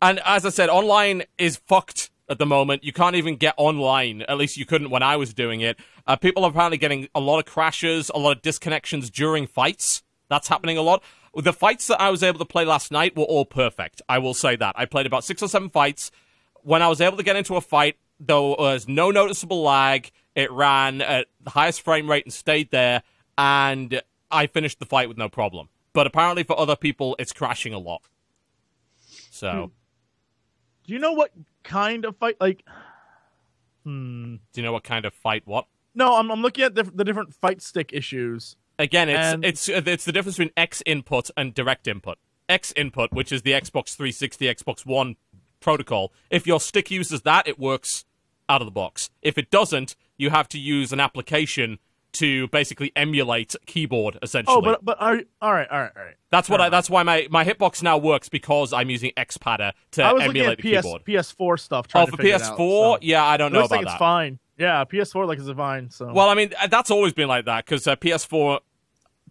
and 0.00 0.20
as 0.24 0.46
I 0.46 0.50
said, 0.50 0.68
online 0.68 1.22
is 1.38 1.56
fucked 1.56 2.10
at 2.28 2.38
the 2.38 2.46
moment. 2.46 2.84
You 2.84 2.92
can't 2.92 3.16
even 3.16 3.36
get 3.36 3.54
online. 3.56 4.22
At 4.22 4.38
least 4.38 4.56
you 4.56 4.64
couldn't 4.64 4.90
when 4.90 5.02
I 5.02 5.16
was 5.16 5.34
doing 5.34 5.60
it. 5.60 5.78
Uh, 6.06 6.16
people 6.16 6.44
are 6.44 6.50
apparently 6.50 6.78
getting 6.78 7.08
a 7.14 7.20
lot 7.20 7.38
of 7.38 7.44
crashes, 7.44 8.10
a 8.14 8.18
lot 8.18 8.36
of 8.36 8.42
disconnections 8.42 9.10
during 9.10 9.46
fights. 9.46 10.02
That's 10.28 10.48
happening 10.48 10.78
a 10.78 10.82
lot. 10.82 11.02
The 11.34 11.52
fights 11.52 11.86
that 11.86 12.00
I 12.00 12.10
was 12.10 12.22
able 12.22 12.38
to 12.38 12.44
play 12.44 12.64
last 12.64 12.90
night 12.90 13.16
were 13.16 13.24
all 13.24 13.44
perfect. 13.44 14.02
I 14.08 14.18
will 14.18 14.34
say 14.34 14.56
that. 14.56 14.74
I 14.78 14.84
played 14.84 15.06
about 15.06 15.24
six 15.24 15.42
or 15.42 15.48
seven 15.48 15.70
fights. 15.70 16.10
When 16.62 16.82
I 16.82 16.88
was 16.88 17.00
able 17.00 17.16
to 17.16 17.22
get 17.22 17.36
into 17.36 17.56
a 17.56 17.60
fight, 17.60 17.96
there 18.20 18.40
was 18.40 18.86
no 18.86 19.10
noticeable 19.10 19.62
lag. 19.62 20.10
It 20.34 20.50
ran 20.50 21.00
at 21.02 21.26
the 21.42 21.50
highest 21.50 21.82
frame 21.82 22.08
rate 22.08 22.24
and 22.24 22.32
stayed 22.32 22.70
there, 22.70 23.02
and 23.36 24.00
I 24.30 24.46
finished 24.46 24.78
the 24.78 24.86
fight 24.86 25.08
with 25.08 25.18
no 25.18 25.28
problem. 25.28 25.68
But 25.92 26.06
apparently, 26.06 26.42
for 26.42 26.58
other 26.58 26.76
people, 26.76 27.16
it's 27.18 27.32
crashing 27.32 27.74
a 27.74 27.78
lot. 27.78 28.02
So. 29.30 29.72
Do 30.86 30.92
you 30.92 30.98
know 30.98 31.12
what 31.12 31.30
kind 31.62 32.04
of 32.04 32.16
fight? 32.16 32.36
Like, 32.40 32.64
hmm. 33.84 34.36
Do 34.52 34.60
you 34.60 34.62
know 34.62 34.72
what 34.72 34.84
kind 34.84 35.04
of 35.04 35.14
fight? 35.14 35.42
What? 35.44 35.66
No, 35.94 36.16
I'm, 36.16 36.30
I'm 36.30 36.40
looking 36.42 36.64
at 36.64 36.74
the, 36.74 36.84
the 36.84 37.04
different 37.04 37.34
fight 37.34 37.60
stick 37.62 37.90
issues. 37.92 38.56
Again, 38.78 39.08
it's 39.08 39.18
And- 39.18 39.44
it's 39.44 39.68
uh, 39.68 39.82
it's 39.84 40.04
the 40.04 40.12
difference 40.12 40.38
between 40.38 40.52
X 40.56 40.82
input 40.86 41.30
and 41.36 41.52
direct 41.54 41.86
input. 41.86 42.18
X 42.48 42.72
input, 42.76 43.12
which 43.12 43.30
is 43.30 43.42
the 43.42 43.52
Xbox 43.52 43.94
360, 43.94 44.46
Xbox 44.46 44.84
One 44.86 45.16
protocol. 45.60 46.12
If 46.30 46.46
your 46.46 46.58
stick 46.60 46.90
uses 46.90 47.22
that, 47.22 47.46
it 47.46 47.58
works 47.58 48.04
out 48.48 48.60
of 48.60 48.66
the 48.66 48.72
box. 48.72 49.10
If 49.22 49.38
it 49.38 49.50
doesn't, 49.50 49.94
you 50.16 50.30
have 50.30 50.48
to 50.48 50.58
use 50.58 50.92
an 50.92 51.00
application 51.00 51.78
to 52.14 52.46
basically 52.48 52.92
emulate 52.94 53.56
keyboard 53.64 54.18
essentially. 54.22 54.54
Oh, 54.56 54.60
but 54.60 54.84
but 54.84 55.00
are 55.00 55.20
all 55.40 55.52
right, 55.54 55.66
all 55.70 55.80
right, 55.80 55.90
all 55.96 56.02
right. 56.04 56.14
that's 56.30 56.48
what 56.50 56.60
I, 56.60 56.68
that's 56.68 56.90
why 56.90 57.02
my, 57.02 57.26
my 57.30 57.42
hitbox 57.42 57.82
now 57.82 57.96
works 57.96 58.28
because 58.28 58.74
I'm 58.74 58.90
using 58.90 59.12
Xpadder 59.16 59.72
to 59.92 60.02
I 60.02 60.12
was 60.12 60.22
emulate 60.24 60.58
at 60.58 60.62
the 60.62 60.72
PS, 60.74 60.82
keyboard. 60.82 61.04
PS4 61.06 61.58
stuff. 61.58 61.88
Trying 61.88 62.08
Oh, 62.08 62.10
for 62.10 62.18
figure 62.18 62.36
PS4, 62.36 62.50
out, 62.50 62.56
so. 62.56 62.98
yeah, 63.00 63.24
I 63.24 63.38
don't 63.38 63.50
It 63.50 63.54
know 63.54 63.60
looks 63.60 63.68
about 63.70 63.76
like 63.76 63.82
it's 63.86 63.92
that. 63.94 63.98
fine. 63.98 64.38
Yeah, 64.58 64.84
PS4 64.84 65.26
like 65.26 65.38
it's 65.38 65.48
fine. 65.50 65.90
So 65.90 66.12
Well, 66.12 66.28
I 66.28 66.34
mean, 66.34 66.52
that's 66.68 66.90
always 66.90 67.14
been 67.14 67.28
like 67.28 67.46
that 67.46 67.64
because 67.64 67.86
uh, 67.86 67.96
PS4 67.96 68.60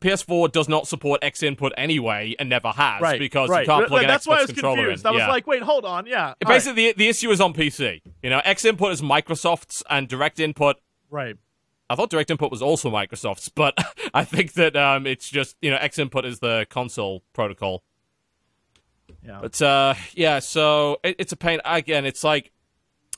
PS4 0.02 0.52
does 0.52 0.68
not 0.68 0.88
support 0.88 1.24
X 1.24 1.44
input 1.44 1.72
anyway, 1.78 2.36
and 2.40 2.50
never 2.50 2.70
has 2.70 3.02
right, 3.02 3.20
because 3.20 3.50
right. 3.50 3.62
you 3.62 3.66
can't 3.68 3.82
Th- 3.82 3.88
plug 3.88 4.02
an 4.02 4.08
That's 4.08 4.26
Xbox 4.26 4.30
why 4.30 4.38
I 4.38 4.42
was 4.42 4.52
controller 4.52 4.76
confused. 4.78 5.06
in. 5.06 5.10
I 5.10 5.12
was 5.12 5.28
like, 5.28 5.48
wait, 5.48 5.62
hold 5.62 5.86
on, 5.86 6.08
yeah. 6.08 6.20
all 6.20 6.28
right, 6.28 6.48
Basically, 6.48 6.88
the, 6.88 6.94
the 6.98 7.08
issue 7.08 7.30
is 7.30 7.40
on 7.40 7.54
PC. 7.54 8.02
You 8.24 8.30
know, 8.30 8.42
X 8.44 8.66
input 8.66 8.92
is 8.92 9.02
Microsoft's, 9.02 9.84
and 9.90 10.08
direct 10.08 10.40
input. 10.40 10.78
right. 11.10 11.38
I 11.90 11.96
thought 11.96 12.10
direct 12.10 12.32
input 12.32 12.52
was 12.52 12.62
also 12.62 12.90
Microsoft's, 12.90 13.50
but 13.50 13.78
I 14.14 14.24
think 14.24 14.54
that 14.54 14.78
um, 14.78 15.06
it's 15.06 15.30
just 15.30 15.58
you 15.62 15.70
know 15.70 15.76
X 15.78 16.00
input 16.00 16.26
is 16.26 16.40
the 16.40 16.66
console 16.70 17.22
protocol. 17.34 17.84
Yeah. 19.26 19.40
But 19.42 19.62
uh, 19.62 19.96
yeah, 20.14 20.40
so 20.40 21.00
it, 21.04 21.18
it's 21.20 21.34
a 21.34 21.36
pain. 21.36 21.60
Again, 21.66 22.06
it's 22.06 22.24
like 22.24 22.54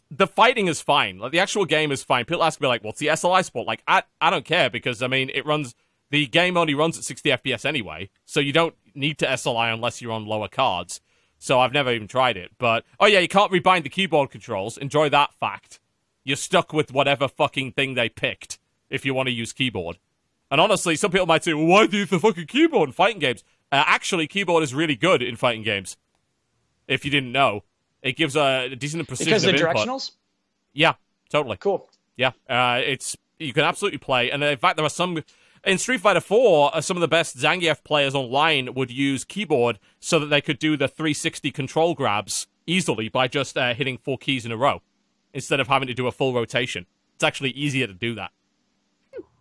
the 0.09 0.25
fighting 0.27 0.67
is 0.67 0.81
fine. 0.81 1.19
Like 1.19 1.31
the 1.31 1.39
actual 1.39 1.65
game 1.65 1.91
is 1.91 2.03
fine. 2.03 2.25
People 2.25 2.43
ask 2.43 2.59
me 2.59 2.67
like, 2.67 2.83
"What's 2.83 2.99
the 2.99 3.07
SLI 3.07 3.45
support?" 3.45 3.67
Like, 3.67 3.83
I 3.87 4.03
I 4.19 4.29
don't 4.31 4.43
care 4.45 4.69
because 4.71 5.01
I 5.03 5.07
mean 5.07 5.29
it 5.33 5.45
runs. 5.45 5.75
The 6.13 6.27
game 6.27 6.57
only 6.57 6.75
runs 6.75 6.95
at 6.95 7.03
60 7.03 7.27
FPS 7.31 7.65
anyway, 7.65 8.07
so 8.23 8.39
you 8.39 8.53
don't 8.53 8.75
need 8.93 9.17
to 9.17 9.25
SLI 9.25 9.73
unless 9.73 9.99
you're 9.99 10.11
on 10.11 10.27
lower 10.27 10.47
cards. 10.47 11.01
So 11.39 11.59
I've 11.59 11.73
never 11.73 11.91
even 11.91 12.07
tried 12.07 12.37
it. 12.37 12.51
But 12.59 12.85
oh 12.99 13.07
yeah, 13.07 13.17
you 13.17 13.27
can't 13.27 13.51
rebind 13.51 13.81
the 13.81 13.89
keyboard 13.89 14.29
controls. 14.29 14.77
Enjoy 14.77 15.09
that 15.09 15.33
fact. 15.33 15.79
You're 16.23 16.37
stuck 16.37 16.71
with 16.71 16.93
whatever 16.93 17.27
fucking 17.27 17.71
thing 17.71 17.95
they 17.95 18.09
picked 18.09 18.59
if 18.91 19.07
you 19.07 19.15
want 19.15 19.25
to 19.25 19.33
use 19.33 19.53
keyboard. 19.53 19.97
And 20.51 20.61
honestly, 20.61 20.95
some 20.95 21.09
people 21.09 21.25
might 21.25 21.43
say, 21.43 21.55
well, 21.55 21.65
why 21.65 21.87
do 21.87 21.97
you 21.97 22.01
use 22.01 22.11
the 22.11 22.19
fucking 22.19 22.45
keyboard 22.45 22.89
in 22.89 22.93
fighting 22.93 23.17
games? 23.17 23.43
Uh, 23.71 23.83
actually, 23.87 24.27
keyboard 24.27 24.61
is 24.61 24.71
really 24.71 24.95
good 24.95 25.23
in 25.23 25.35
fighting 25.35 25.63
games. 25.63 25.97
If 26.87 27.05
you 27.05 27.09
didn't 27.09 27.31
know, 27.31 27.63
it 28.03 28.17
gives 28.17 28.35
a 28.35 28.69
decent 28.75 29.07
precision 29.07 29.31
Because 29.31 29.45
of 29.45 29.53
the 29.53 29.57
input. 29.57 29.77
directionals? 29.77 30.11
Yeah, 30.73 30.93
totally. 31.31 31.57
Cool. 31.57 31.89
Yeah, 32.17 32.33
uh, 32.47 32.81
it's 32.85 33.17
you 33.39 33.51
can 33.51 33.63
absolutely 33.63 33.97
play, 33.97 34.29
and 34.29 34.43
in 34.43 34.59
fact, 34.59 34.77
there 34.77 34.85
are 34.85 34.89
some 34.89 35.23
in 35.65 35.77
Street 35.77 36.01
Fighter 36.01 36.19
Four. 36.21 36.75
Uh, 36.75 36.81
some 36.81 36.97
of 36.97 37.01
the 37.01 37.07
best 37.07 37.37
Zangief 37.37 37.83
players 37.83 38.15
online 38.15 38.73
would 38.73 38.91
use 38.91 39.23
keyboard 39.23 39.79
so 39.99 40.19
that 40.19 40.27
they 40.27 40.41
could 40.41 40.59
do 40.59 40.77
the 40.77 40.87
360 40.87 41.51
control 41.51 41.93
grabs 41.93 42.47
easily 42.65 43.09
by 43.09 43.27
just 43.27 43.57
uh, 43.57 43.73
hitting 43.73 43.97
four 43.97 44.17
keys 44.17 44.45
in 44.45 44.51
a 44.51 44.57
row 44.57 44.81
instead 45.33 45.59
of 45.59 45.67
having 45.67 45.87
to 45.87 45.93
do 45.93 46.07
a 46.07 46.11
full 46.11 46.33
rotation. 46.33 46.85
It's 47.15 47.23
actually 47.23 47.51
easier 47.51 47.87
to 47.87 47.93
do 47.93 48.15
that. 48.15 48.31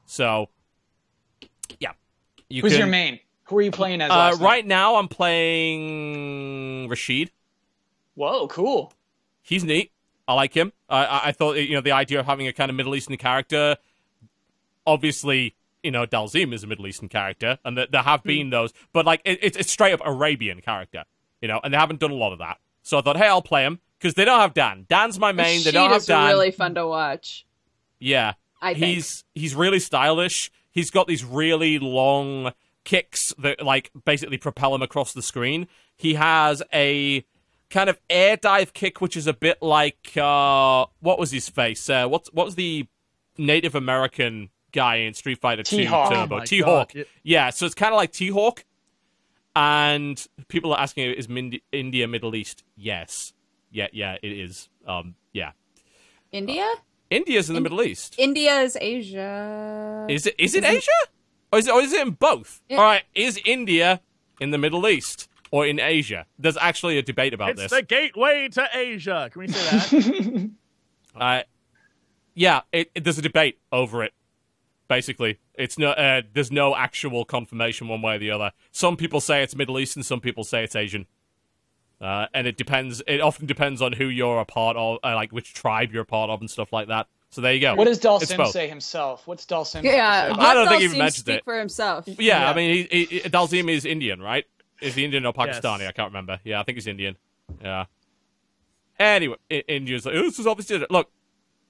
So, 0.06 0.48
yeah, 1.78 1.92
you 2.48 2.62
Who's 2.62 2.72
can, 2.72 2.80
your 2.80 2.88
main? 2.88 3.20
Who 3.44 3.58
are 3.58 3.62
you 3.62 3.70
playing 3.70 4.00
as? 4.00 4.10
Uh, 4.10 4.14
last 4.14 4.40
night? 4.40 4.44
right 4.44 4.66
now, 4.66 4.96
I'm 4.96 5.08
playing 5.08 6.88
Rashid. 6.88 7.30
Whoa, 8.14 8.46
cool. 8.48 8.92
he's 9.42 9.64
neat. 9.64 9.90
I 10.28 10.34
like 10.34 10.54
him. 10.54 10.72
I, 10.88 11.04
I, 11.04 11.28
I 11.28 11.32
thought 11.32 11.56
you 11.56 11.74
know 11.74 11.80
the 11.80 11.92
idea 11.92 12.20
of 12.20 12.26
having 12.26 12.46
a 12.46 12.52
kind 12.52 12.70
of 12.70 12.76
Middle 12.76 12.94
Eastern 12.94 13.16
character. 13.16 13.76
Obviously, 14.86 15.56
you 15.82 15.90
know 15.90 16.06
Dhalsim 16.06 16.52
is 16.52 16.64
a 16.64 16.66
Middle 16.66 16.86
Eastern 16.86 17.08
character, 17.08 17.58
and 17.64 17.76
that 17.78 17.92
there 17.92 18.02
have 18.02 18.22
been 18.22 18.50
those, 18.50 18.72
but 18.92 19.06
like 19.06 19.20
it, 19.24 19.38
it's 19.42 19.56
it's 19.56 19.70
straight 19.72 19.92
up 19.92 20.00
Arabian 20.04 20.60
character, 20.60 21.04
you 21.40 21.48
know, 21.48 21.60
and 21.62 21.72
they 21.72 21.78
haven't 21.78 22.00
done 22.00 22.10
a 22.10 22.14
lot 22.14 22.32
of 22.32 22.38
that. 22.38 22.58
So 22.82 22.98
I 22.98 23.02
thought, 23.02 23.16
hey, 23.16 23.28
I'll 23.28 23.42
play 23.42 23.64
him 23.64 23.80
because 23.98 24.14
they 24.14 24.24
don't 24.24 24.40
have 24.40 24.54
Dan. 24.54 24.86
Dan's 24.88 25.18
my 25.18 25.32
main. 25.32 25.58
They 25.58 25.70
Sheet 25.70 25.72
don't 25.74 25.90
have 25.90 26.02
is 26.02 26.06
Dan. 26.06 26.28
really 26.28 26.50
fun 26.50 26.74
to 26.74 26.86
watch. 26.86 27.46
Yeah, 27.98 28.34
I 28.60 28.74
think. 28.74 28.84
he's 28.84 29.24
he's 29.34 29.54
really 29.54 29.78
stylish. 29.78 30.50
He's 30.70 30.90
got 30.90 31.06
these 31.06 31.24
really 31.24 31.78
long 31.78 32.52
kicks 32.84 33.32
that 33.38 33.62
like 33.62 33.90
basically 34.04 34.38
propel 34.38 34.74
him 34.74 34.82
across 34.82 35.12
the 35.12 35.22
screen. 35.22 35.68
He 35.96 36.14
has 36.14 36.62
a 36.72 37.24
kind 37.70 37.88
of 37.88 37.98
air 38.10 38.36
dive 38.36 38.72
kick, 38.72 39.00
which 39.00 39.16
is 39.16 39.26
a 39.26 39.32
bit 39.32 39.62
like 39.62 40.16
uh, 40.16 40.86
what 41.00 41.18
was 41.18 41.30
his 41.30 41.48
face? 41.48 41.88
Uh, 41.88 42.06
what 42.08 42.28
what 42.32 42.46
was 42.46 42.54
the 42.56 42.86
Native 43.38 43.74
American 43.74 44.50
guy 44.72 44.96
in 44.96 45.14
Street 45.14 45.38
Fighter 45.40 45.62
Two 45.62 45.76
T-Hawk. 45.78 46.12
Turbo? 46.12 46.40
Oh 46.40 46.44
T 46.44 46.60
Hawk. 46.60 46.94
Yeah. 46.94 47.04
Yeah, 47.22 47.50
so 47.50 47.66
it's 47.66 47.74
kind 47.74 47.92
of 47.92 47.96
like 47.96 48.12
T 48.12 48.28
Hawk. 48.28 48.64
And 49.54 50.24
people 50.48 50.72
are 50.72 50.80
asking, 50.80 51.12
is 51.12 51.28
Mind- 51.28 51.60
India 51.72 52.08
Middle 52.08 52.34
East? 52.34 52.64
Yes. 52.76 53.34
Yeah, 53.70 53.88
yeah, 53.92 54.16
it 54.22 54.32
is. 54.32 54.68
Um, 54.86 55.14
yeah. 55.32 55.52
India? 56.30 56.66
India's 57.10 57.50
in 57.50 57.54
the 57.54 57.60
Middle 57.60 57.82
East. 57.82 58.14
India 58.18 58.60
is 58.62 58.76
Asia. 58.80 60.06
Is 60.08 60.26
it 60.26 60.34
is 60.38 60.54
it 60.54 60.64
Is 60.64 60.70
it- 60.70 60.76
Asia? 60.76 60.90
Or 61.52 61.58
is 61.58 61.68
it, 61.68 61.74
or 61.74 61.82
is 61.82 61.92
it 61.92 62.00
in 62.06 62.12
both? 62.14 62.62
It- 62.70 62.76
All 62.76 62.84
right, 62.84 63.02
is 63.14 63.38
India 63.44 64.00
in 64.40 64.50
the 64.52 64.56
Middle 64.58 64.88
East 64.88 65.28
or 65.50 65.66
in 65.66 65.78
Asia? 65.78 66.24
There's 66.38 66.56
actually 66.56 66.96
a 66.96 67.02
debate 67.02 67.34
about 67.34 67.50
It's 67.50 67.60
this. 67.60 67.70
the 67.72 67.82
gateway 67.82 68.48
to 68.52 68.66
Asia. 68.72 69.28
Can 69.30 69.40
we 69.40 69.48
say 69.48 70.00
that? 70.00 70.50
Uh, 71.14 71.42
yeah, 72.34 72.62
it, 72.72 72.90
it- 72.94 73.04
there's 73.04 73.18
a 73.18 73.22
debate 73.22 73.58
over 73.70 74.02
it. 74.02 74.14
Basically, 74.92 75.38
it's 75.54 75.78
no 75.78 75.92
uh, 75.92 76.20
there's 76.34 76.52
no 76.52 76.76
actual 76.76 77.24
confirmation 77.24 77.88
one 77.88 78.02
way 78.02 78.16
or 78.16 78.18
the 78.18 78.30
other. 78.30 78.52
Some 78.72 78.98
people 78.98 79.22
say 79.22 79.42
it's 79.42 79.56
Middle 79.56 79.78
Eastern, 79.78 80.02
some 80.02 80.20
people 80.20 80.44
say 80.44 80.64
it's 80.64 80.76
Asian. 80.76 81.06
Uh, 81.98 82.26
and 82.34 82.46
it 82.46 82.58
depends. 82.58 83.02
It 83.06 83.22
often 83.22 83.46
depends 83.46 83.80
on 83.80 83.92
who 83.92 84.04
you're 84.04 84.38
a 84.38 84.44
part 84.44 84.76
of, 84.76 84.98
uh, 85.02 85.14
like 85.14 85.32
which 85.32 85.54
tribe 85.54 85.92
you're 85.94 86.02
a 86.02 86.04
part 86.04 86.28
of, 86.28 86.40
and 86.40 86.50
stuff 86.50 86.74
like 86.74 86.88
that. 86.88 87.06
So 87.30 87.40
there 87.40 87.54
you 87.54 87.60
go. 87.60 87.74
What 87.74 87.86
does 87.86 87.96
It's 87.96 88.04
Dhalsim 88.06 88.36
both. 88.36 88.50
say 88.50 88.68
himself? 88.68 89.26
What's 89.26 89.46
Dhalsim? 89.46 89.82
yeah, 89.82 90.26
have 90.26 90.36
say? 90.36 90.42
I 90.42 90.52
don't 90.54 90.66
let 90.66 90.72
think 90.72 90.82
he 90.82 90.86
Dhalsim 90.88 90.90
even 90.90 90.98
mentioned 90.98 91.24
speak 91.24 91.36
it. 91.38 91.44
for 91.44 91.58
himself. 91.58 92.04
Yeah, 92.06 92.14
Yeah. 92.18 92.50
I 92.50 92.54
mean, 92.54 92.86
he, 92.90 93.04
he, 93.06 93.20
Dhalsim 93.20 93.70
is 93.70 93.86
Indian, 93.86 94.20
right? 94.20 94.44
Is 94.82 94.94
he 94.94 95.06
Indian 95.06 95.24
or 95.24 95.32
Yes. 95.34 95.58
Pakistani? 95.60 95.88
I 95.88 95.92
can't 95.92 96.10
remember. 96.10 96.38
Yeah, 96.44 96.60
I 96.60 96.64
think 96.64 96.76
he's 96.76 96.86
Indian. 96.86 97.16
Yeah. 97.62 97.86
Anyway, 98.98 99.36
I- 99.50 99.64
India's 99.68 100.04
like, 100.04 100.16
oh, 100.16 100.22
this 100.24 100.38
is 100.38 100.46
obviously 100.46 100.84
look. 100.90 101.10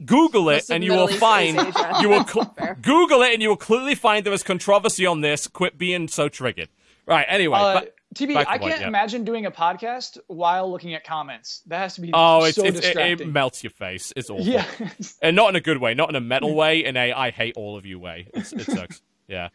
Google 0.05 0.49
it, 0.51 0.70
and 0.70 0.83
you 0.85 0.93
will 0.93 1.09
find 1.09 1.57
you 2.01 2.09
will 2.09 2.27
cl- 2.27 2.55
Google 2.81 3.23
it, 3.23 3.33
and 3.33 3.43
you 3.43 3.49
will 3.49 3.57
clearly 3.57 3.95
find 3.95 4.24
there 4.24 4.33
is 4.33 4.43
controversy 4.43 5.07
on 5.07 5.20
this. 5.20 5.47
Quit 5.47 5.79
being 5.79 6.09
so 6.09 6.29
triggered. 6.29 6.69
Right. 7.07 7.27
Anyway. 7.29 7.59
Uh, 7.59 7.74
but- 7.81 7.95
TB, 8.15 8.37
I 8.37 8.45
point, 8.45 8.62
can't 8.62 8.81
yeah. 8.83 8.89
imagine 8.89 9.24
doing 9.24 9.47
a 9.47 9.51
podcast 9.51 10.19
while 10.27 10.70
looking 10.70 10.93
at 10.93 11.03
comments. 11.03 11.62
That 11.66 11.79
has 11.79 11.95
to 11.95 12.03
be 12.03 12.11
oh, 12.12 12.45
it's, 12.45 12.57
so 12.57 12.65
it's, 12.65 12.79
it, 12.81 12.97
it 12.97 13.27
melts 13.27 13.65
your 13.65 13.70
face. 13.70 14.12
It's 14.15 14.29
awful. 14.29 14.45
yeah. 14.45 14.66
and 15.23 15.35
not 15.35 15.49
in 15.49 15.57
a 15.57 15.62
good 15.62 15.79
way, 15.79 15.95
not 15.95 16.11
in 16.11 16.16
a 16.16 16.20
metal 16.20 16.55
way, 16.57 16.85
in 16.85 16.97
a 16.97 17.12
I 17.12 17.31
hate 17.31 17.57
all 17.57 17.79
of 17.79 17.87
you 17.87 17.99
way. 17.99 18.29
It's, 18.35 18.53
it 18.53 18.66
sucks. 18.66 19.01
Yeah. 19.29 19.49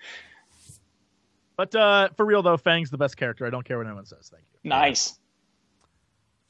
but 1.56 1.76
uh, 1.76 2.10
for 2.18 2.26
real 2.26 2.41
though, 2.41 2.57
Fang's 2.57 2.90
the 2.90 2.98
best 2.98 3.15
character. 3.15 3.45
I 3.45 3.52
don't 3.52 3.64
care 3.64 3.78
what 3.78 3.86
anyone 3.86 4.07
says. 4.07 4.30
Thank 4.32 4.44
you. 4.64 4.69
nice. 4.69 5.19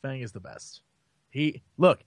Fang 0.02 0.22
is 0.22 0.32
the 0.32 0.40
best. 0.40 0.82
He 1.30 1.62
look, 1.78 2.00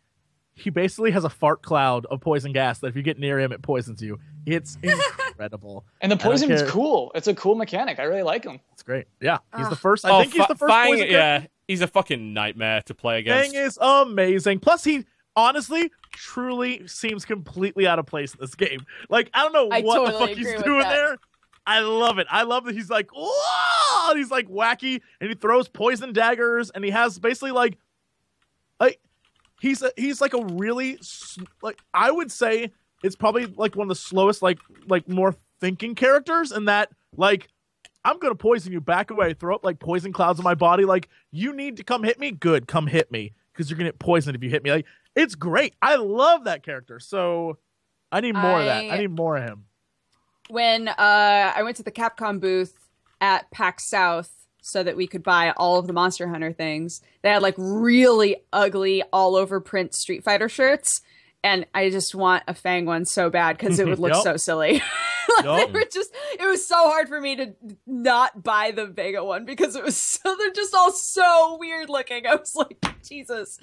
he 0.61 0.71
basically 0.71 1.11
has 1.11 1.25
a 1.25 1.31
fart 1.31 1.63
cloud 1.63 2.07
of 2.07 2.21
poison 2.21 2.53
gas 2.53 2.79
that 2.81 2.89
if 2.89 2.97
you 2.97 3.03
get 3.03 3.19
near 3.19 3.39
him, 3.41 3.53
it 3.53 3.63
poisons 3.63 4.03
you. 4.03 4.19
It's 4.47 4.77
incredible. 4.83 5.85
And 6.01 6.11
the 6.13 6.17
poison 6.17 6.51
is 6.51 6.63
cool. 6.71 7.13
It's 7.15 7.29
a 7.29 7.35
cool 7.35 7.55
mechanic. 7.55 7.99
I 7.99 8.05
really 8.05 8.23
like 8.23 8.45
him. 8.45 8.61
It's 8.73 8.83
great. 8.83 9.07
Yeah, 9.21 9.39
he's 9.57 9.69
the 9.69 9.75
Ah. 9.75 9.79
first. 9.79 10.05
I 10.05 10.11
oh, 10.11 10.21
think 10.21 10.35
he's 10.35 10.47
the 10.47 10.55
first 10.55 10.73
Fang, 10.73 10.93
poison 10.93 11.09
yeah, 11.09 11.47
he's 11.67 11.81
a 11.83 11.87
fucking 11.87 12.33
nightmare 12.35 12.83
to 12.83 12.95
play 12.95 13.19
against. 13.21 13.53
Fang 13.53 13.63
is 13.65 13.79
amazing. 13.81 14.61
Plus, 14.61 14.85
he 14.85 15.05
honestly, 15.37 15.91
truly 16.13 16.87
seems 16.87 17.25
completely 17.25 17.87
out 17.87 17.99
of 17.99 18.07
place 18.07 18.35
in 18.35 18.41
this 18.41 18.55
game. 18.55 18.81
Like, 19.09 19.31
I 19.35 19.43
don't 19.43 19.53
know 19.53 19.69
I 19.71 19.81
what 19.81 20.13
the 20.13 20.19
fuck 20.19 20.31
he's 20.31 20.53
doing 20.63 20.81
that. 20.81 20.91
there. 20.93 21.17
I 21.67 21.81
love 21.81 22.19
it. 22.19 22.27
I 22.31 22.43
love 22.43 22.65
that 22.65 22.75
he's 22.75 22.91
like, 22.91 23.11
Whoa! 23.15 24.11
and 24.11 24.19
he's 24.19 24.31
like 24.31 24.49
wacky, 24.49 25.01
and 25.21 25.29
he 25.29 25.35
throws 25.35 25.69
poison 25.69 26.13
daggers, 26.13 26.71
and 26.71 26.85
he 26.85 26.91
has 26.91 27.19
basically 27.19 27.53
like, 27.53 27.77
like 28.81 28.99
he's 29.61 29.83
a, 29.83 29.93
he's 29.97 30.21
like 30.21 30.35
a 30.35 30.45
really 30.45 30.99
like 31.63 31.79
I 31.95 32.11
would 32.11 32.33
say 32.33 32.73
it's 33.03 33.17
probably 33.17 33.47
like 33.47 33.77
one 33.77 33.85
of 33.87 33.89
the 33.89 33.95
slowest, 33.95 34.43
like 34.43 34.59
like 34.89 35.09
more 35.09 35.35
thinking 35.61 35.95
characters, 35.95 36.53
in 36.53 36.65
that 36.67 36.91
like 37.17 37.49
I'm 38.05 38.19
gonna 38.19 38.35
poison 38.35 38.73
you. 38.73 38.81
Back 38.81 39.11
away. 39.11 39.35
Throw 39.35 39.55
up 39.55 39.65
like 39.65 39.79
poison 39.79 40.13
clouds 40.13 40.39
on 40.41 40.45
my 40.45 40.55
body. 40.55 40.85
Like 40.85 41.09
you 41.31 41.53
need 41.55 41.77
to 41.79 41.85
come 41.85 42.03
hit 42.03 42.19
me. 42.19 42.31
Good, 42.31 42.67
come 42.67 42.87
hit 42.87 43.11
me 43.13 43.33
because 43.53 43.71
you're 43.71 43.77
gonna 43.79 43.89
get 43.91 43.99
poisoned 43.99 44.37
if 44.37 44.43
you 44.43 44.51
hit 44.51 44.63
me. 44.65 44.71
Like 44.71 44.87
it's 45.15 45.35
great. 45.35 45.75
I 45.83 45.97
love 45.97 46.45
that 46.45 46.63
character. 46.63 46.99
So 47.01 47.59
I 48.13 48.21
need 48.21 48.35
more 48.35 48.59
of 48.61 48.65
that. 48.67 48.85
I 48.85 48.89
I- 48.91 48.99
need 48.99 49.11
more 49.11 49.37
of 49.37 49.45
him. 49.45 49.65
when 50.49 50.89
uh, 50.89 50.95
I 50.99 51.63
went 51.63 51.77
to 51.77 51.83
the 51.83 51.93
Capcom 51.93 52.41
booth 52.41 52.89
at 53.21 53.51
PAX 53.51 53.85
South 53.85 54.40
so 54.63 54.83
that 54.83 54.97
we 54.97 55.07
could 55.07 55.23
buy 55.23 55.53
all 55.57 55.79
of 55.79 55.87
the 55.87 55.93
Monster 55.93 56.29
Hunter 56.29 56.53
things, 56.53 57.01
they 57.23 57.31
had 57.31 57.43
like 57.43 57.55
really 57.57 58.37
ugly 58.53 59.03
all 59.13 59.37
over 59.37 59.61
print 59.61 59.95
Street 59.95 60.25
Fighter 60.25 60.49
shirts. 60.49 61.01
And 61.43 61.65
I 61.75 61.89
just 61.89 62.15
want 62.15 62.43
a 62.49 62.53
Fang 62.55 62.85
one 62.85 63.07
so 63.07 63.31
bad 63.31 63.57
because 63.57 63.79
it 63.79 63.87
would 63.87 63.99
look 63.99 64.13
Yup. 64.15 64.23
so 64.23 64.37
silly. 64.37 64.83
Like, 65.37 65.45
Yup. 65.45 65.73
they 65.73 65.73
were 65.79 65.85
just, 65.93 66.13
it 66.41 66.45
was 66.45 66.67
so 66.67 66.75
hard 66.75 67.09
for 67.09 67.21
me 67.21 67.37
to 67.37 67.55
not 67.87 68.43
buy 68.43 68.73
the 68.73 68.87
Vega 68.87 69.25
one 69.25 69.45
because 69.45 69.77
it 69.77 69.85
was 69.85 69.97
so, 69.97 70.35
they're 70.37 70.51
just 70.51 70.75
all 70.75 70.91
so 70.91 71.57
weird 71.61 71.89
looking. 71.89 72.27
I 72.27 72.35
was 72.35 72.57
like, 72.57 72.85
Jesus. 73.07 73.61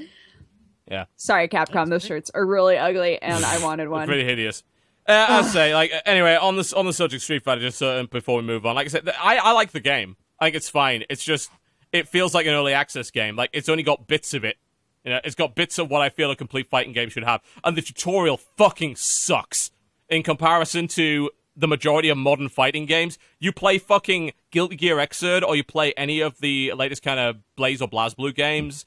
Yeah. 0.90 1.06
Sorry, 1.18 1.50
Capcom. 1.50 1.90
Those 1.90 2.06
shirts 2.06 2.32
are 2.34 2.46
really 2.46 2.78
ugly, 2.78 3.22
and 3.22 3.44
I 3.44 3.62
wanted 3.62 3.90
one. 3.90 4.08
pretty 4.08 4.24
hideous. 4.24 4.64
Uh, 5.08 5.26
I'll 5.28 5.44
say, 5.44 5.74
like, 5.76 5.92
anyway, 6.06 6.36
on 6.36 6.56
this 6.56 6.72
on 6.72 6.86
the 6.86 6.94
subject 6.94 7.20
of 7.20 7.24
Street 7.24 7.44
Fighter, 7.44 7.60
just 7.62 7.82
uh, 7.82 8.04
before 8.10 8.38
we 8.38 8.44
move 8.44 8.66
on, 8.66 8.76
like 8.76 8.86
I 8.86 8.90
said, 8.90 9.10
I, 9.22 9.38
I 9.38 9.52
like 9.52 9.72
the 9.72 9.82
game. 9.82 10.16
I 10.40 10.46
think 10.46 10.56
it's 10.56 10.70
fine. 10.70 11.04
It's 11.10 11.24
just 11.24 11.50
it 11.92 12.08
feels 12.08 12.34
like 12.34 12.46
an 12.46 12.54
early 12.54 12.74
access 12.74 13.12
game. 13.12 13.36
Like 13.36 13.50
it's 13.54 13.70
only 13.70 13.84
got 13.84 14.08
bits 14.08 14.34
of 14.34 14.44
it. 14.44 14.58
You 15.04 15.14
know, 15.14 15.20
it's 15.24 15.36
got 15.36 15.56
bits 15.56 15.80
of 15.80 15.90
what 15.90 16.02
I 16.02 16.10
feel 16.10 16.32
a 16.32 16.36
complete 16.36 16.70
fighting 16.70 16.94
game 16.94 17.10
should 17.10 17.24
have, 17.24 17.42
and 17.64 17.78
the 17.78 17.82
tutorial 17.82 18.38
fucking 18.38 18.98
sucks 18.98 19.72
in 20.10 20.24
comparison 20.24 20.88
to 20.90 21.30
the 21.56 21.68
majority 21.68 22.10
of 22.10 22.18
modern 22.18 22.50
fighting 22.50 22.86
games. 22.86 23.18
You 23.40 23.52
play 23.52 23.80
fucking 23.80 24.34
Guilty 24.52 24.76
Gear 24.76 24.98
Xrd, 24.98 25.44
or 25.44 25.56
you 25.56 25.64
play 25.64 25.94
any 25.94 26.20
of 26.20 26.40
the 26.40 26.74
latest 26.74 27.02
kind 27.02 27.20
of 27.20 27.38
Blaze 27.56 27.82
or 27.82 27.88
BlazBlue 27.88 28.36
games, 28.36 28.86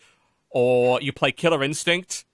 or 0.51 1.01
you 1.01 1.13
play 1.13 1.33
Killer 1.33 1.65
Instinct, 1.65 2.25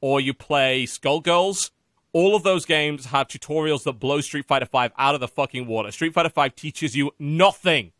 or 0.00 0.20
you 0.20 0.34
play 0.34 0.84
Skullgirls. 0.84 1.70
All 2.12 2.34
of 2.34 2.42
those 2.42 2.64
games 2.64 3.06
have 3.06 3.28
tutorials 3.28 3.84
that 3.84 3.94
blow 3.94 4.20
Street 4.20 4.46
Fighter 4.46 4.68
V 4.70 4.88
out 4.98 5.14
of 5.14 5.20
the 5.20 5.28
fucking 5.28 5.66
water. 5.66 5.90
Street 5.90 6.14
Fighter 6.14 6.30
V 6.34 6.48
teaches 6.50 6.96
you 6.96 7.12
nothing. 7.18 7.92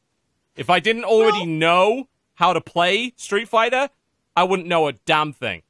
If 0.56 0.70
I 0.70 0.81
didn't 0.81 1.05
already 1.05 1.39
Well- 1.39 1.47
know 1.47 2.09
how 2.35 2.52
to 2.52 2.60
play 2.60 3.12
Street 3.16 3.48
Fighter, 3.48 3.90
I 4.36 4.44
wouldn't 4.44 4.68
know 4.68 4.89
a 4.89 4.93
damn 4.93 5.32
thing. 5.32 5.62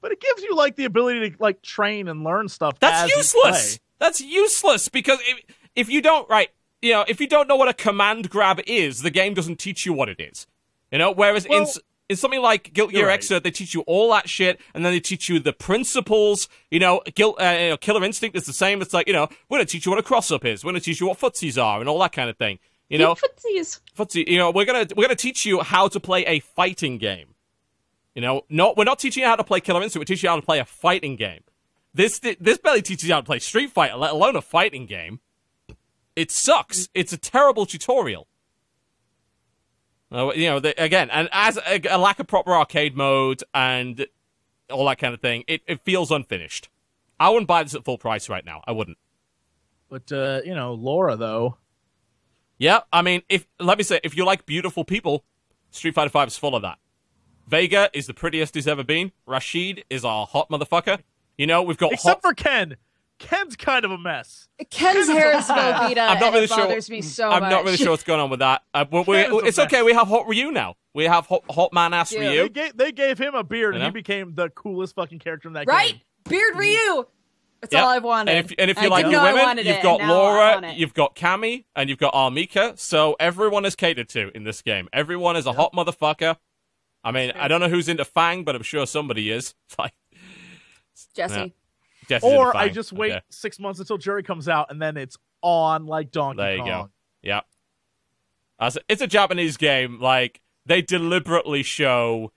But 0.00 0.12
it 0.12 0.20
gives 0.20 0.42
you 0.42 0.54
like 0.54 0.76
the 0.76 0.84
ability 0.84 1.30
to 1.30 1.36
like 1.38 1.60
train 1.62 2.08
and 2.08 2.24
learn 2.24 2.48
stuff. 2.48 2.78
That's 2.80 3.02
as 3.04 3.10
you 3.10 3.16
useless. 3.18 3.76
play. 3.76 3.82
That's 3.98 4.20
useless 4.20 4.88
because 4.88 5.18
if, 5.26 5.40
if 5.76 5.88
you 5.90 6.00
don't 6.00 6.28
right, 6.30 6.48
you 6.80 6.92
know, 6.92 7.04
if 7.06 7.20
you 7.20 7.26
don't 7.26 7.48
know 7.48 7.56
what 7.56 7.68
a 7.68 7.74
command 7.74 8.30
grab 8.30 8.60
is, 8.66 9.02
the 9.02 9.10
game 9.10 9.34
doesn't 9.34 9.58
teach 9.58 9.84
you 9.84 9.92
what 9.92 10.08
it 10.08 10.18
is. 10.18 10.46
You 10.90 10.98
know, 10.98 11.10
whereas 11.12 11.44
in 11.44 11.50
Well- 11.52 11.62
s- 11.62 11.78
in 12.08 12.16
something 12.16 12.40
like 12.40 12.72
Guilty 12.72 12.94
Gear 12.94 13.06
right. 13.06 13.20
Xrd, 13.20 13.44
they 13.44 13.52
teach 13.52 13.72
you 13.72 13.82
all 13.82 14.10
that 14.10 14.28
shit, 14.28 14.60
and 14.74 14.84
then 14.84 14.92
they 14.92 14.98
teach 14.98 15.28
you 15.28 15.38
the 15.38 15.52
principles. 15.52 16.48
You 16.68 16.80
know, 16.80 17.02
Guilt, 17.14 17.40
uh, 17.40 17.56
you 17.60 17.68
know, 17.68 17.76
Killer 17.76 18.02
Instinct 18.02 18.36
is 18.36 18.46
the 18.46 18.52
same. 18.52 18.82
It's 18.82 18.92
like 18.94 19.06
you 19.06 19.12
know, 19.12 19.28
we're 19.48 19.58
gonna 19.58 19.66
teach 19.66 19.86
you 19.86 19.90
what 19.92 19.98
a 20.00 20.02
cross 20.02 20.30
up 20.32 20.44
is. 20.44 20.64
We're 20.64 20.70
gonna 20.72 20.80
teach 20.80 21.00
you 21.00 21.06
what 21.08 21.20
footsies 21.20 21.62
are, 21.62 21.78
and 21.78 21.88
all 21.88 21.98
that 22.00 22.10
kind 22.12 22.28
of 22.30 22.36
thing. 22.36 22.58
You 22.90 22.98
know, 22.98 23.14
Footsies. 23.14 23.80
footsie. 23.96 24.26
You 24.26 24.36
know, 24.36 24.50
we're 24.50 24.64
gonna 24.64 24.86
we're 24.96 25.04
gonna 25.04 25.14
teach 25.14 25.46
you 25.46 25.60
how 25.60 25.86
to 25.88 26.00
play 26.00 26.26
a 26.26 26.40
fighting 26.40 26.98
game. 26.98 27.34
You 28.16 28.20
know, 28.20 28.42
not 28.50 28.76
we're 28.76 28.84
not 28.84 28.98
teaching 28.98 29.22
you 29.22 29.28
how 29.28 29.36
to 29.36 29.44
play 29.44 29.60
Killer 29.60 29.80
Instinct. 29.82 30.02
We're 30.02 30.12
teaching 30.12 30.26
you 30.26 30.30
how 30.30 30.36
to 30.36 30.44
play 30.44 30.58
a 30.58 30.64
fighting 30.64 31.14
game. 31.14 31.42
This 31.94 32.18
this 32.18 32.58
barely 32.58 32.82
teaches 32.82 33.08
you 33.08 33.14
how 33.14 33.20
to 33.20 33.26
play 33.26 33.38
Street 33.38 33.70
Fighter, 33.70 33.96
let 33.96 34.10
alone 34.10 34.34
a 34.34 34.42
fighting 34.42 34.86
game. 34.86 35.20
It 36.16 36.32
sucks. 36.32 36.88
It's 36.92 37.12
a 37.12 37.16
terrible 37.16 37.64
tutorial. 37.64 38.26
Uh, 40.12 40.32
you 40.34 40.48
know, 40.48 40.58
the, 40.58 40.82
again, 40.82 41.08
and 41.10 41.28
as 41.30 41.56
a, 41.56 41.80
a 41.88 41.96
lack 41.96 42.18
of 42.18 42.26
proper 42.26 42.52
arcade 42.52 42.96
mode 42.96 43.44
and 43.54 44.06
all 44.68 44.84
that 44.86 44.98
kind 44.98 45.14
of 45.14 45.20
thing, 45.20 45.44
it, 45.46 45.62
it 45.68 45.80
feels 45.84 46.10
unfinished. 46.10 46.68
I 47.20 47.30
wouldn't 47.30 47.46
buy 47.46 47.62
this 47.62 47.76
at 47.76 47.84
full 47.84 47.98
price 47.98 48.28
right 48.28 48.44
now. 48.44 48.62
I 48.66 48.72
wouldn't. 48.72 48.98
But 49.88 50.10
uh, 50.10 50.40
you 50.44 50.54
know, 50.54 50.74
Laura 50.74 51.16
though. 51.16 51.56
Yeah, 52.60 52.80
I 52.92 53.00
mean, 53.02 53.22
if 53.28 53.48
let 53.58 53.78
me 53.78 53.84
say, 53.84 54.00
if 54.04 54.16
you 54.16 54.24
like 54.24 54.44
beautiful 54.46 54.84
people, 54.84 55.24
Street 55.70 55.94
Fighter 55.94 56.10
Five 56.10 56.28
is 56.28 56.36
full 56.36 56.54
of 56.54 56.60
that. 56.62 56.78
Vega 57.48 57.90
is 57.92 58.06
the 58.06 58.14
prettiest 58.14 58.54
he's 58.54 58.68
ever 58.68 58.84
been. 58.84 59.10
Rashid 59.26 59.84
is 59.90 60.04
our 60.04 60.26
hot 60.26 60.48
motherfucker. 60.50 61.00
You 61.38 61.46
know, 61.46 61.62
we've 61.62 61.78
got 61.78 61.92
Except 61.92 62.22
hot. 62.22 62.22
for 62.22 62.34
Ken. 62.34 62.76
Ken's 63.18 63.56
kind 63.56 63.84
of 63.84 63.90
a 63.90 63.98
mess. 63.98 64.48
Ken's 64.70 65.08
hair 65.08 65.36
is 65.36 65.44
Velveeta, 65.46 65.98
I'm 65.98 66.20
not 66.20 66.32
really 66.32 66.46
sure. 66.46 66.56
bothers 66.58 66.88
me 66.88 67.02
so 67.02 67.28
I'm 67.30 67.42
much. 67.42 67.50
not 67.50 67.64
really 67.64 67.76
sure 67.76 67.90
what's 67.90 68.02
going 68.02 68.20
on 68.20 68.30
with 68.30 68.38
that. 68.40 68.62
Uh, 68.72 68.84
we 68.90 69.04
Ken 69.04 69.32
is 69.34 69.42
it's 69.44 69.58
okay. 69.58 69.78
mess. 69.78 69.84
We 69.86 69.92
have 69.94 70.06
hot 70.08 70.26
Ryu 70.28 70.50
now. 70.50 70.76
We 70.94 71.04
have 71.04 71.26
hot, 71.26 71.44
hot 71.50 71.72
man 71.74 71.92
ass 71.92 72.12
Yeah. 72.12 72.20
They 72.20 72.38
Ryu. 72.40 72.48
gave, 72.50 72.76
they 72.76 72.92
gave 72.92 73.18
him 73.18 73.34
a 73.34 73.42
beard, 73.44 73.74
You 73.74 73.80
and 73.80 73.84
he 73.86 73.90
became 73.90 74.34
the 74.34 74.48
coolest 74.50 74.94
fucking 74.94 75.18
character 75.18 75.48
in 75.48 75.54
that 75.54 75.66
Right? 75.66 75.88
game. 75.92 75.96
Right, 75.96 76.30
beard 76.30 76.56
Ryu. 76.56 77.06
That's 77.60 77.72
Yep. 77.74 77.82
all 77.82 77.88
I've 77.90 78.04
wanted. 78.04 78.30
And 78.34 78.46
if, 78.50 78.54
and 78.58 78.70
if 78.70 78.78
I 78.78 78.82
you 78.84 78.88
like 78.88 79.04
didn't 79.04 79.12
your 79.12 79.22
women, 79.34 79.58
you've 79.58 79.66
it, 79.66 79.82
got 79.82 80.00
and 80.00 80.08
now 80.08 80.14
I 80.22 80.50
want 80.52 80.62
Laura, 80.62 80.74
you've 80.74 80.94
got 80.94 81.14
Cammy, 81.14 81.64
and 81.76 81.90
you've 81.90 81.98
got 81.98 82.12
R. 82.14 82.30
Mika. 82.30 82.72
So 82.76 83.16
everyone 83.20 83.64
is 83.66 83.76
catered 83.76 84.08
to 84.10 84.30
in 84.34 84.44
this 84.44 84.62
game. 84.62 84.88
Everyone 84.92 85.36
is 85.36 85.44
a 85.46 85.52
hot 85.52 85.72
motherfucker. 85.74 86.36
I 87.04 87.10
mean, 87.12 87.32
I 87.34 87.48
don't 87.48 87.60
know 87.60 87.68
who's 87.68 87.88
into 87.88 88.04
Fang, 88.04 88.44
but 88.44 88.54
I'm 88.56 88.62
sure 88.62 88.86
somebody 88.86 89.30
is. 89.30 89.54
Like 89.78 89.92
Jesse. 91.14 91.54
Jesse's 92.08 92.28
Or 92.30 92.56
I 92.56 92.68
just 92.68 92.92
wait 92.92 93.12
Okay. 93.12 93.20
six 93.30 93.58
months 93.58 93.78
until 93.80 93.96
Juri 93.98 94.22
comes 94.22 94.48
out, 94.48 94.70
and 94.70 94.80
then 94.80 94.96
it's 94.96 95.16
on 95.42 95.86
like 95.86 96.10
Donkey 96.10 96.36
Kong. 96.38 96.44
There 96.46 96.52
you 96.56 96.62
Kong. 96.62 96.66
go. 96.68 96.90
Yeah. 97.22 97.40
As 98.58 98.76
it's 98.88 99.00
a 99.02 99.06
Japanese 99.06 99.56
game. 99.56 100.00
Like 100.00 100.40
they 100.66 100.82
deliberately 100.82 101.62
show 101.62 102.32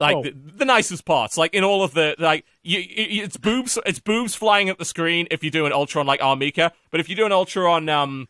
like 0.00 0.16
Oh. 0.16 0.22
the, 0.22 0.30
the 0.32 0.64
nicest 0.64 1.04
parts. 1.04 1.36
Like 1.36 1.54
in 1.54 1.62
all 1.62 1.82
of 1.82 1.92
the 1.94 2.14
like, 2.18 2.44
you, 2.62 2.78
you, 2.80 3.22
it's 3.24 3.36
boobs. 3.36 3.78
It's 3.86 4.00
boobs 4.00 4.34
flying 4.34 4.68
at 4.68 4.78
the 4.78 4.84
screen 4.84 5.28
if 5.30 5.44
you 5.44 5.50
do 5.50 5.66
an 5.66 5.72
Ultron 5.72 6.06
like 6.06 6.22
R. 6.22 6.34
Mika. 6.36 6.72
But 6.90 7.00
if 7.00 7.08
you 7.08 7.14
do 7.16 7.26
an 7.26 7.32
Ultron 7.32 7.88
um 7.88 8.28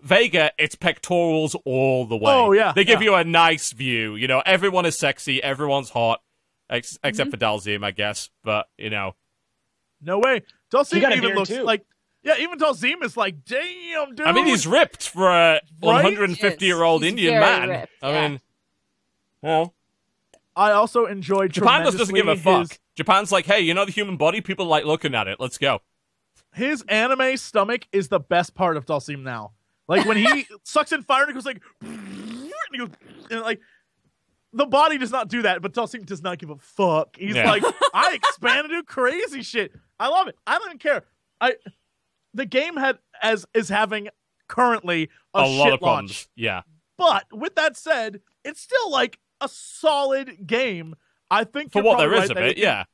Vega, 0.00 0.52
it's 0.58 0.74
pectorals 0.76 1.56
all 1.64 2.06
the 2.06 2.16
way. 2.16 2.30
Oh, 2.32 2.52
yeah, 2.52 2.72
They 2.72 2.84
give 2.84 3.00
yeah. 3.02 3.06
you 3.10 3.14
a 3.16 3.24
nice 3.24 3.72
view. 3.72 4.14
You 4.14 4.28
know, 4.28 4.42
everyone 4.46 4.86
is 4.86 4.96
sexy. 4.98 5.42
Everyone's 5.42 5.90
hot. 5.90 6.20
Ex- 6.70 6.98
except 7.02 7.30
for 7.32 7.36
Dhalsim, 7.36 7.82
I 7.84 7.90
guess. 7.90 8.30
But 8.44 8.66
you 8.76 8.90
know, 8.90 9.14
No 10.02 10.18
way. 10.18 10.42
Dhalsim 10.72 10.94
He 10.94 11.00
got 11.00 11.12
a 11.12 11.16
even 11.16 11.34
looks 11.34 11.48
too. 11.48 11.62
like 11.64 11.84
yeah. 12.22 12.34
Even 12.38 12.58
Dhalsim 12.58 13.02
is 13.02 13.16
like, 13.16 13.44
damn, 13.44 14.14
dude. 14.14 14.26
I 14.26 14.32
mean, 14.32 14.46
he's 14.46 14.66
ripped 14.66 15.08
for 15.08 15.28
a 15.30 15.60
150 15.80 16.64
year 16.66 16.82
old 16.82 17.02
Indian 17.04 17.40
man. 17.40 17.68
ripped, 17.68 17.92
I 18.02 18.10
yeah. 18.10 18.28
mean, 18.28 18.40
well, 19.42 19.74
I 20.58 20.72
also 20.72 21.06
enjoyed 21.06 21.52
Japan 21.52 21.84
just 21.84 21.96
doesn't 21.98 22.14
give 22.14 22.28
a 22.28 22.36
fuck. 22.36 22.68
his- 22.70 22.78
Japan's 22.96 23.30
like, 23.32 23.46
hey, 23.46 23.60
you 23.60 23.74
know 23.74 23.84
the 23.84 23.92
human 23.92 24.16
body? 24.16 24.40
People 24.40 24.66
like 24.66 24.84
looking 24.84 25.14
at 25.14 25.28
it. 25.28 25.38
Let's 25.40 25.56
go. 25.58 25.80
his 26.54 26.82
anime 26.88 27.36
stomach 27.36 27.86
is 27.92 28.08
the 28.08 28.18
best 28.20 28.54
part 28.54 28.76
of 28.76 28.84
Dhalsim 28.86 29.22
now. 29.22 29.52
Like 29.86 30.04
when 30.06 30.16
he 30.16 30.46
sucks 30.64 30.92
in 30.92 31.02
fire 31.02 31.22
and 31.22 31.30
it 31.30 31.34
goes 31.34 31.46
like, 31.46 31.62
and 31.80 32.50
he 32.72 32.78
goes, 32.78 32.88
and 33.30 33.40
like 33.42 33.60
the 34.52 34.66
body 34.66 34.98
does 34.98 35.10
not 35.12 35.28
do 35.28 35.42
that, 35.42 35.62
but 35.62 35.72
Dhalsim 35.74 36.04
does 36.06 36.22
not 36.22 36.38
give 36.38 36.50
a 36.50 36.56
fuck. 36.56 37.16
He's 37.16 37.36
Yeah. 37.36 37.48
like, 37.50 37.62
I 37.94 38.14
expand 38.20 38.68
to 38.68 38.74
do 38.74 38.82
crazy 38.82 39.42
shit. 39.42 39.72
I 40.00 40.08
love 40.08 40.26
it. 40.28 40.36
I 40.46 40.58
don't 40.58 40.68
even 40.68 40.78
care. 40.78 41.04
I 41.40 41.54
the 42.34 42.46
game 42.46 42.76
had 42.76 42.98
as 43.22 43.46
is 43.54 43.68
having 43.68 44.08
currently 44.48 45.08
a, 45.34 45.40
A, 45.40 45.46
shit 45.46 45.56
lot 45.58 45.72
of 45.72 45.80
launch. 45.82 45.82
problems. 45.82 46.28
Yeah. 46.34 46.62
But 46.96 47.26
with 47.32 47.54
that 47.54 47.76
said, 47.76 48.20
it's 48.44 48.60
still 48.60 48.90
like 48.90 49.18
a 49.40 49.48
solid 49.48 50.46
game. 50.46 50.94
I 51.30 51.44
think 51.44 51.72
For 51.72 51.82
what 51.82 51.98
there 51.98 52.12
is 52.14 52.20
right 52.20 52.30
of 52.30 52.36
it, 52.38 52.58
yeah. 52.58 52.84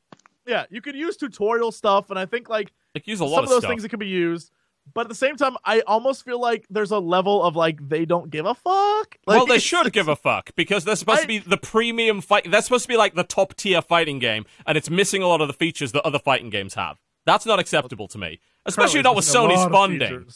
yeah, 0.47 0.65
you 0.71 0.81
could 0.81 0.97
use 0.97 1.17
tutorial 1.17 1.73
stuff, 1.73 2.11
and 2.11 2.19
I 2.19 2.27
think 2.27 2.49
like 2.49 2.73
Like, 2.95 3.07
use 3.07 3.21
a 3.21 3.25
lot 3.25 3.37
some 3.37 3.45
of, 3.45 3.51
those 3.51 3.59
stuff. 3.61 3.71
things 3.71 3.83
that 3.83 3.89
can 3.91 3.99
be 4.01 4.09
used. 4.09 4.51
But 4.93 5.03
at 5.03 5.09
the 5.09 5.15
same 5.15 5.37
time, 5.37 5.57
I 5.65 5.81
almost 5.81 6.25
feel 6.25 6.39
like 6.39 6.67
there's 6.69 6.91
a 6.91 6.99
level 6.99 7.43
of 7.43 7.57
like 7.57 7.79
they 7.89 8.05
don't 8.05 8.29
give 8.29 8.45
a 8.45 8.55
fuck. 8.55 9.17
Like, 9.27 9.37
well, 9.39 9.47
they 9.47 9.59
should 9.59 9.91
give 9.93 10.09
a 10.09 10.17
fuck 10.17 10.51
because 10.57 10.85
they're 10.85 10.97
supposed 10.97 11.23
to 11.23 11.29
be 11.29 11.39
the 11.39 11.57
premium 11.57 12.21
fight. 12.21 12.51
They're 12.51 12.61
supposed 12.61 12.85
to 12.85 12.89
be 12.89 12.97
like 12.97 13.15
the 13.15 13.25
top 13.25 13.55
tier 13.55 13.81
fighting 13.81 14.19
game, 14.19 14.45
and 14.67 14.77
it's 14.77 14.91
missing 14.91 15.23
a 15.23 15.27
lot 15.27 15.41
of 15.41 15.49
the 15.49 15.55
features 15.55 15.93
that 15.93 16.05
other 16.05 16.19
fighting 16.19 16.51
games 16.51 16.75
have. 16.75 16.99
That's 17.25 17.47
not 17.47 17.59
acceptable 17.59 18.09
to 18.09 18.19
me, 18.19 18.41
especially 18.67 19.01
not 19.01 19.17
with 19.17 19.25
Sony's 19.25 19.33
there's 19.33 19.41
a 19.41 19.49
lot 19.61 19.67
of 19.67 19.73
funding. 19.73 20.27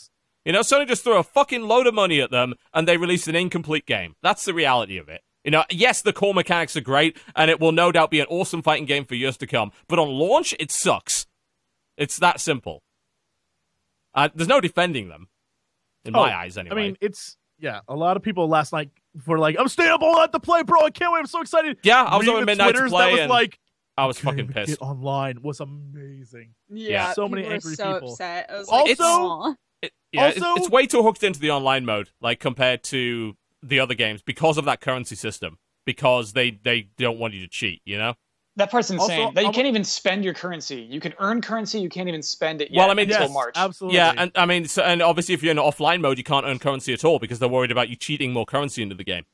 You 0.47 0.53
know, 0.53 0.61
Sony 0.61 0.89
just 0.89 1.05
threw 1.05 1.19
a 1.19 1.23
fucking 1.23 1.61
load 1.63 1.87
of 1.87 1.93
money 1.93 2.23
at 2.23 2.31
them 2.31 2.55
and 2.73 2.89
they 2.89 2.97
released 2.97 3.29
an 3.29 3.35
incomplete 3.35 3.85
game. 3.85 4.15
That's 4.23 4.47
the 4.47 4.55
reality 4.55 4.97
of 4.97 5.11
it. 5.11 5.21
You 5.49 5.53
know, 5.53 5.65
yes, 5.71 6.03
the 6.03 6.13
core 6.13 6.35
mechanics 6.35 6.77
are 6.77 6.83
great 6.83 7.17
and 7.35 7.51
it 7.51 7.59
will 7.59 7.73
no 7.73 7.91
doubt 7.91 8.11
be 8.11 8.21
an 8.21 8.27
awesome 8.29 8.61
fighting 8.61 8.85
game 8.85 9.07
for 9.07 9.15
years 9.15 9.39
to 9.39 9.47
come, 9.47 9.73
but 9.89 9.99
on 9.99 10.11
launch, 10.11 10.55
it 10.61 10.71
sucks. 10.71 11.27
It's 11.97 12.19
that 12.19 12.39
simple. 12.39 12.83
Uh, 14.13 14.29
there's 14.35 14.47
no 14.47 14.61
defending 14.61 15.09
them, 15.09 15.29
in 16.05 16.13
my 16.13 16.19
Oh, 16.31 16.37
eyes, 16.37 16.59
anyway. 16.59 16.77
I 16.77 16.85
mean, 16.89 16.97
it's 17.01 17.39
yeah. 17.59 17.81
A 17.89 17.97
lot 17.97 18.19
of 18.19 18.23
people 18.23 18.47
last 18.47 18.75
night 18.75 18.91
were 19.27 19.39
like, 19.39 19.57
"I'm 19.59 19.69
staying 19.69 19.91
up 19.91 20.03
all 20.03 20.17
night 20.17 20.33
to 20.33 20.39
play, 20.39 20.65
bro. 20.65 20.83
I 20.83 20.91
can't 20.91 21.15
wait. 21.15 21.21
I'm 21.21 21.27
so 21.27 21.41
excited." 21.41 21.79
yeah, 21.83 22.03
I 22.05 22.19
was 22.19 22.27
Reading 22.27 22.35
on 22.35 22.41
the 22.43 22.47
midnight 22.47 22.75
to 22.75 22.87
play 22.91 23.07
That 23.07 23.13
was 23.13 23.21
and 23.23 23.31
like, 23.31 23.59
I 23.97 24.05
was 24.05 24.21
fucking 24.21 24.49
pissed. 24.49 24.69
Get 24.79 24.83
online 24.83 25.41
was 25.41 25.61
amazing. 25.61 26.51
Yeah, 26.69 27.15
so 27.15 27.27
many 27.27 27.47
angry 27.47 27.75
so 27.75 27.95
people. 27.95 28.13
Upset. 28.13 28.51
I 28.51 28.59
was 28.59 28.69
Also- 28.69 28.87
like, 28.93 29.01
"Aw." 29.01 29.55
It- 29.81 29.93
yeah, 30.13 30.29
it's, 30.29 30.43
Also- 30.43 30.61
it's 30.63 30.71
way 30.71 30.87
too 30.87 31.03
hooked 31.03 31.23
into 31.23 31.41
the 31.41 31.53
online 31.53 31.87
mode, 31.87 32.11
like 32.21 32.39
compared 32.39 32.85
to 32.85 33.35
the 33.63 33.81
other 33.81 33.95
games, 33.95 34.23
because 34.23 34.59
of 34.59 34.65
that 34.67 34.81
currency 34.81 35.15
system. 35.17 35.59
Because 35.85 36.35
they 36.35 36.51
they 36.51 36.89
don't 36.99 37.19
want 37.19 37.33
you 37.33 37.41
to 37.41 37.49
cheat, 37.49 37.81
you 37.87 37.97
know. 37.97 38.13
That 38.57 38.71
part's 38.71 38.91
insane. 38.91 39.21
Also, 39.23 39.35
that 39.35 39.41
you 39.41 39.47
I'm- 39.47 39.55
can't 39.55 39.67
even 39.69 39.85
spend 39.85 40.23
your 40.23 40.35
currency. 40.35 40.83
You 40.83 41.01
can 41.01 41.15
earn 41.19 41.41
currency, 41.41 41.81
you 41.81 41.89
can't 41.89 42.09
even 42.09 42.23
spend 42.23 42.61
it 42.61 42.71
yet 42.71 42.79
Well, 42.81 42.91
I 42.91 42.95
mean, 42.95 43.09
until 43.09 43.23
yes, 43.23 43.33
March. 43.33 43.55
absolutely. 43.57 43.97
Yeah, 43.97 44.13
and 44.19 44.31
I 44.35 44.45
mean, 44.45 44.67
so, 44.67 44.83
and 44.83 45.01
obviously, 45.01 45.33
if 45.35 45.43
you're 45.43 45.53
in 45.53 45.57
offline 45.57 46.03
mode, 46.03 46.19
you 46.19 46.25
can't 46.25 46.45
earn 46.45 46.59
currency 46.59 46.93
at 46.93 47.05
all 47.07 47.19
because 47.19 47.39
they're 47.39 47.49
worried 47.49 47.71
about 47.71 47.89
you 47.89 47.97
cheating 47.97 48.35
more 48.35 48.45
currency 48.45 48.83
into 48.83 48.97
the 48.97 49.05
game. 49.05 49.25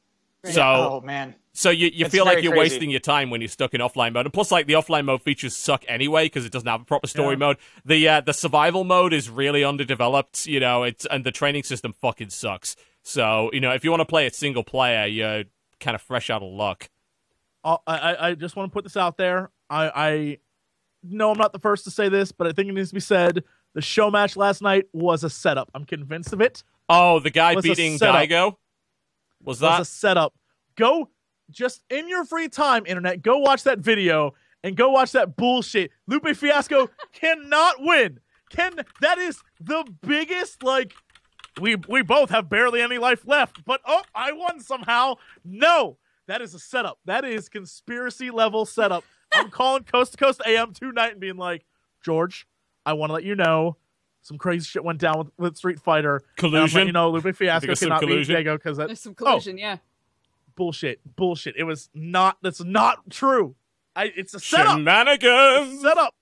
So, 0.45 0.63
oh 0.63 1.01
man, 1.01 1.35
so 1.55 1.71
you, 1.71 1.89
you 1.93 2.05
It's 2.05 2.15
feel 2.15 2.25
like 2.27 2.43
you're 2.43 2.53
crazy. 2.53 2.75
wasting 2.75 2.91
your 2.91 3.01
time 3.01 3.31
when 3.31 3.41
you're 3.41 3.49
stuck 3.49 3.73
in 3.75 3.81
offline 3.81 4.13
mode. 4.13 4.27
And 4.27 4.33
plus, 4.33 4.53
like 4.53 4.67
the 4.67 4.75
offline 4.75 5.07
mode 5.07 5.23
features 5.23 5.57
suck 5.57 5.85
anyway 5.89 6.27
because 6.27 6.45
it 6.45 6.53
doesn't 6.53 6.69
have 6.69 6.83
a 6.83 6.85
proper 6.85 7.07
story 7.09 7.31
Yeah. 7.35 7.39
mode. 7.39 7.57
The 7.85 8.07
uh, 8.07 8.21
the 8.21 8.35
survival 8.35 8.85
mode 8.85 9.13
is 9.15 9.29
really 9.31 9.65
underdeveloped, 9.65 10.45
you 10.47 10.61
know. 10.61 10.83
It's 10.85 11.05
and 11.07 11.25
the 11.25 11.33
training 11.33 11.63
system 11.65 11.95
fucking 11.95 12.29
sucks. 12.31 12.77
So 13.05 13.51
you 13.53 13.61
know, 13.61 13.73
if 13.73 13.85
you 13.85 13.91
want 13.91 14.01
to 14.01 14.07
play 14.07 14.27
it 14.27 14.35
single 14.35 14.65
player, 14.65 15.07
you're 15.07 15.45
kind 15.79 15.95
of 15.95 16.03
fresh 16.03 16.31
out 16.31 16.43
of 16.43 16.51
luck. 16.51 16.89
uh, 17.63 17.77
I, 17.87 17.97
I, 17.99 18.29
I 18.29 18.35
just 18.35 18.57
want 18.57 18.71
to 18.71 18.73
put 18.73 18.85
this 18.85 18.97
out 18.97 19.17
there. 19.17 19.51
I, 19.71 19.91
I 19.95 20.39
know 21.03 21.31
I'm 21.31 21.39
not 21.39 21.53
the 21.53 21.59
first 21.59 21.85
to 21.85 21.91
say 21.91 22.09
this, 22.09 22.33
but 22.33 22.47
I 22.47 22.53
think 22.53 22.69
it 22.69 22.73
needs 22.73 22.89
to 22.89 22.95
be 22.95 23.01
said. 23.01 23.45
The 23.75 23.83
show 23.83 24.11
match 24.11 24.37
last 24.37 24.63
night 24.63 24.87
was 24.93 25.25
a 25.25 25.31
setup. 25.31 25.71
I'm 25.75 25.85
convinced 25.85 26.33
of 26.33 26.41
it. 26.41 26.63
Oh, 26.89 27.19
the 27.21 27.31
guy 27.31 27.55
Was 27.55 27.65
beating. 27.65 27.99
Daigo? 27.99 28.57
Was 29.43 29.61
was 29.61 29.61
that? 29.61 29.81
a 29.81 29.85
setup. 29.85 30.35
Go 30.77 31.11
just 31.51 31.83
in 31.91 32.09
your 32.09 32.25
free 32.25 32.49
time, 32.49 32.87
internet, 32.87 33.21
go 33.21 33.39
watch 33.39 33.65
that 33.65 33.79
video 33.81 34.35
and 34.63 34.77
go 34.77 34.91
watch 34.91 35.13
that 35.13 35.37
bullshit. 35.37 35.91
Lupe 36.07 36.35
Fiasco 36.37 36.89
cannot 37.13 37.77
win. 37.81 38.21
Can 38.51 38.77
that 39.01 39.19
is 39.19 39.41
the 39.61 39.85
biggest 40.07 40.63
like 40.63 40.95
we 41.61 41.77
we 41.77 42.03
both 42.03 42.31
have 42.31 42.49
barely 42.49 42.81
any 42.81 42.99
life 42.99 43.27
left, 43.27 43.65
but 43.65 43.81
oh, 43.87 44.03
I 44.15 44.33
won 44.33 44.61
somehow. 44.61 45.15
No, 45.45 45.99
that 46.27 46.41
is 46.43 46.55
a 46.55 46.59
setup. 46.59 46.99
That 47.05 47.25
is 47.25 47.49
conspiracy 47.49 48.31
level 48.31 48.65
setup. 48.67 49.05
I'm 49.33 49.51
calling 49.51 49.85
Coast 49.85 50.13
to 50.13 50.19
Coast 50.19 50.41
AM 50.47 50.73
tonight 50.73 51.13
and 51.13 51.21
being 51.21 51.37
like, 51.37 51.65
George, 52.03 52.47
I 52.85 52.93
want 52.95 53.11
to 53.11 53.15
let 53.15 53.25
you 53.25 53.35
know 53.35 53.77
some 54.23 54.39
crazy 54.39 54.65
shit 54.65 54.83
went 54.85 54.99
down 55.01 55.19
with, 55.19 55.31
with 55.39 55.57
Street 55.57 55.79
Fighter. 55.81 56.23
Collusion? 56.37 56.87
You 56.87 56.93
know, 56.93 57.11
Lupe 57.11 57.35
Fiasco 57.37 57.67
there's 57.67 57.81
some 57.81 57.89
cannot 57.89 58.01
beat 58.01 58.07
collusion? 58.07 58.37
Daigo 58.37 58.55
because 58.57 58.77
that 58.79 58.87
There's 58.89 59.01
some 59.01 59.13
Oh, 59.21 59.25
collusion, 59.25 59.59
yeah. 59.59 59.77
bullshit, 60.57 61.01
bullshit. 61.17 61.55
It 61.57 61.65
was 61.65 61.91
not. 61.95 62.39
That's 62.43 62.63
not 62.65 63.11
true. 63.11 63.55
I. 63.95 64.13
It's 64.17 64.35
a 64.35 64.41
setup. 64.41 64.79
Shenanigans! 64.79 65.83
Setup. 65.83 66.15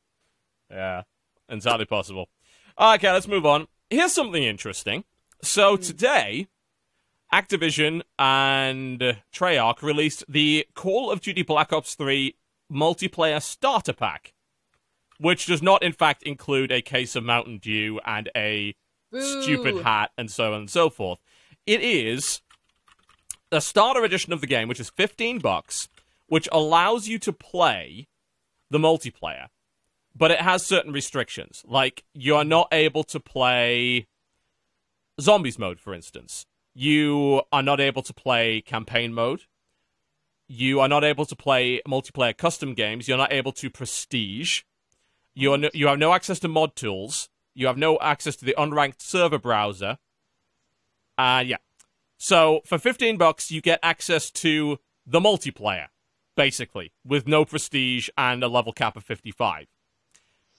Yeah, 0.70 1.02
entirely 1.49 1.85
possible. 1.85 2.28
Okay, 2.78 3.11
let's 3.12 3.28
move 3.28 3.47
on. 3.47 3.67
Here's 3.91 4.12
something 4.12 4.43
interesting. 4.43 5.05
So 5.43 5.77
today, 5.77 6.47
Activision 7.33 8.03
and 8.19 9.01
Treyarch 9.35 9.83
released 9.83 10.25
the 10.29 10.67
Call 10.75 11.11
of 11.11 11.21
Duty 11.21 11.43
Black 11.43 11.73
Ops 11.73 11.95
3 11.95 12.37
multiplayer 12.73 13.43
starter 13.43 13.93
pack, 13.93 14.35
which 15.19 15.47
does 15.47 15.61
not, 15.61 15.83
in 15.83 15.93
fact, 15.93 16.23
include 16.23 16.71
a 16.71 16.81
case 16.81 17.17
of 17.17 17.25
Mountain 17.25 17.59
Dew 17.59 18.01
and 18.07 18.31
a 18.37 18.77
stupid 19.19 19.83
hat 19.83 20.11
and 20.17 20.31
so 20.31 20.55
on 20.55 20.61
and 20.61 20.71
so 20.71 20.89
forth. 20.89 21.19
It 21.67 21.81
is 21.81 22.41
a 23.51 23.61
starter 23.61 24.05
edition 24.05 24.33
of 24.33 24.41
the 24.41 24.47
game, 24.47 24.69
which 24.69 24.81
is 24.81 24.91
15 24.91 25.41
bucks, 25.41 25.89
which 26.29 26.49
allows 26.53 27.09
you 27.09 27.19
to 27.19 27.33
play 27.33 28.07
the 28.71 28.79
multiplayer, 28.79 29.49
but 30.17 30.31
it 30.31 30.41
has 30.41 30.65
certain 30.65 30.93
restrictions. 30.93 31.62
Like 31.67 32.05
you 32.15 32.37
are 32.37 32.45
not 32.45 32.69
able 32.73 33.05
to 33.05 33.21
play 33.21 34.07
zombies 35.20 35.58
mode, 35.58 35.81
for 35.81 35.94
instance. 35.94 36.47
You 36.74 37.42
are 37.52 37.62
not 37.62 37.81
able 37.81 38.02
to 38.02 38.15
play 38.15 38.60
campaign 38.62 39.12
mode. 39.12 39.42
You 40.49 40.81
are 40.81 40.89
not 40.89 41.05
able 41.05 41.26
to 41.26 41.36
play 41.36 41.81
multiplayer 41.86 42.36
custom 42.36 42.74
games. 42.74 43.08
You're 43.08 43.18
not 43.18 43.32
able 43.32 43.52
to 43.52 43.70
prestige. 43.70 44.62
You 45.34 45.52
are 45.52 45.58
no, 45.58 45.70
you 45.73 45.86
have 45.86 45.99
no 45.99 46.12
access 46.12 46.39
to 46.41 46.49
mod 46.49 46.76
tools. 46.76 47.28
You 47.55 47.66
have 47.66 47.76
no 47.76 47.99
access 48.00 48.36
to 48.36 48.44
the 48.44 48.55
unranked 48.58 49.00
server 49.00 49.39
browser. 49.39 49.99
Uh 51.16 51.42
yeah. 51.47 51.57
So 52.18 52.60
for 52.65 52.78
15 52.78 53.18
bucks 53.18 53.50
you 53.50 53.60
get 53.60 53.81
access 53.82 54.31
to 54.31 54.78
the 55.07 55.20
multiplayer 55.20 55.89
basically 56.36 56.92
with 57.05 57.26
no 57.26 57.44
prestige 57.44 58.08
and 58.16 58.42
a 58.42 58.49
level 58.49 58.73
cap 58.73 58.97
of 58.97 59.05
55. 59.05 59.66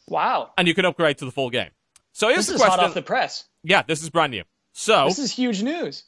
Wow. 0.08 0.52
And 0.58 0.68
you 0.68 0.74
can 0.74 0.86
upgrade 0.86 1.18
to 1.20 1.26
the 1.26 1.32
full 1.32 1.50
game. 1.50 1.72
So 2.14 2.28
here's 2.28 2.38
This 2.38 2.48
the 2.48 2.54
is 2.56 2.62
question. 2.62 2.80
hot 2.80 2.88
off 2.88 2.94
the 2.94 3.02
press. 3.02 3.46
Yeah, 3.64 3.82
this 3.84 4.02
is 4.04 4.10
brand 4.10 4.32
new. 4.32 4.44
So, 4.72 5.06
This 5.08 5.20
is 5.20 5.32
huge 5.32 5.62
news. 5.64 6.04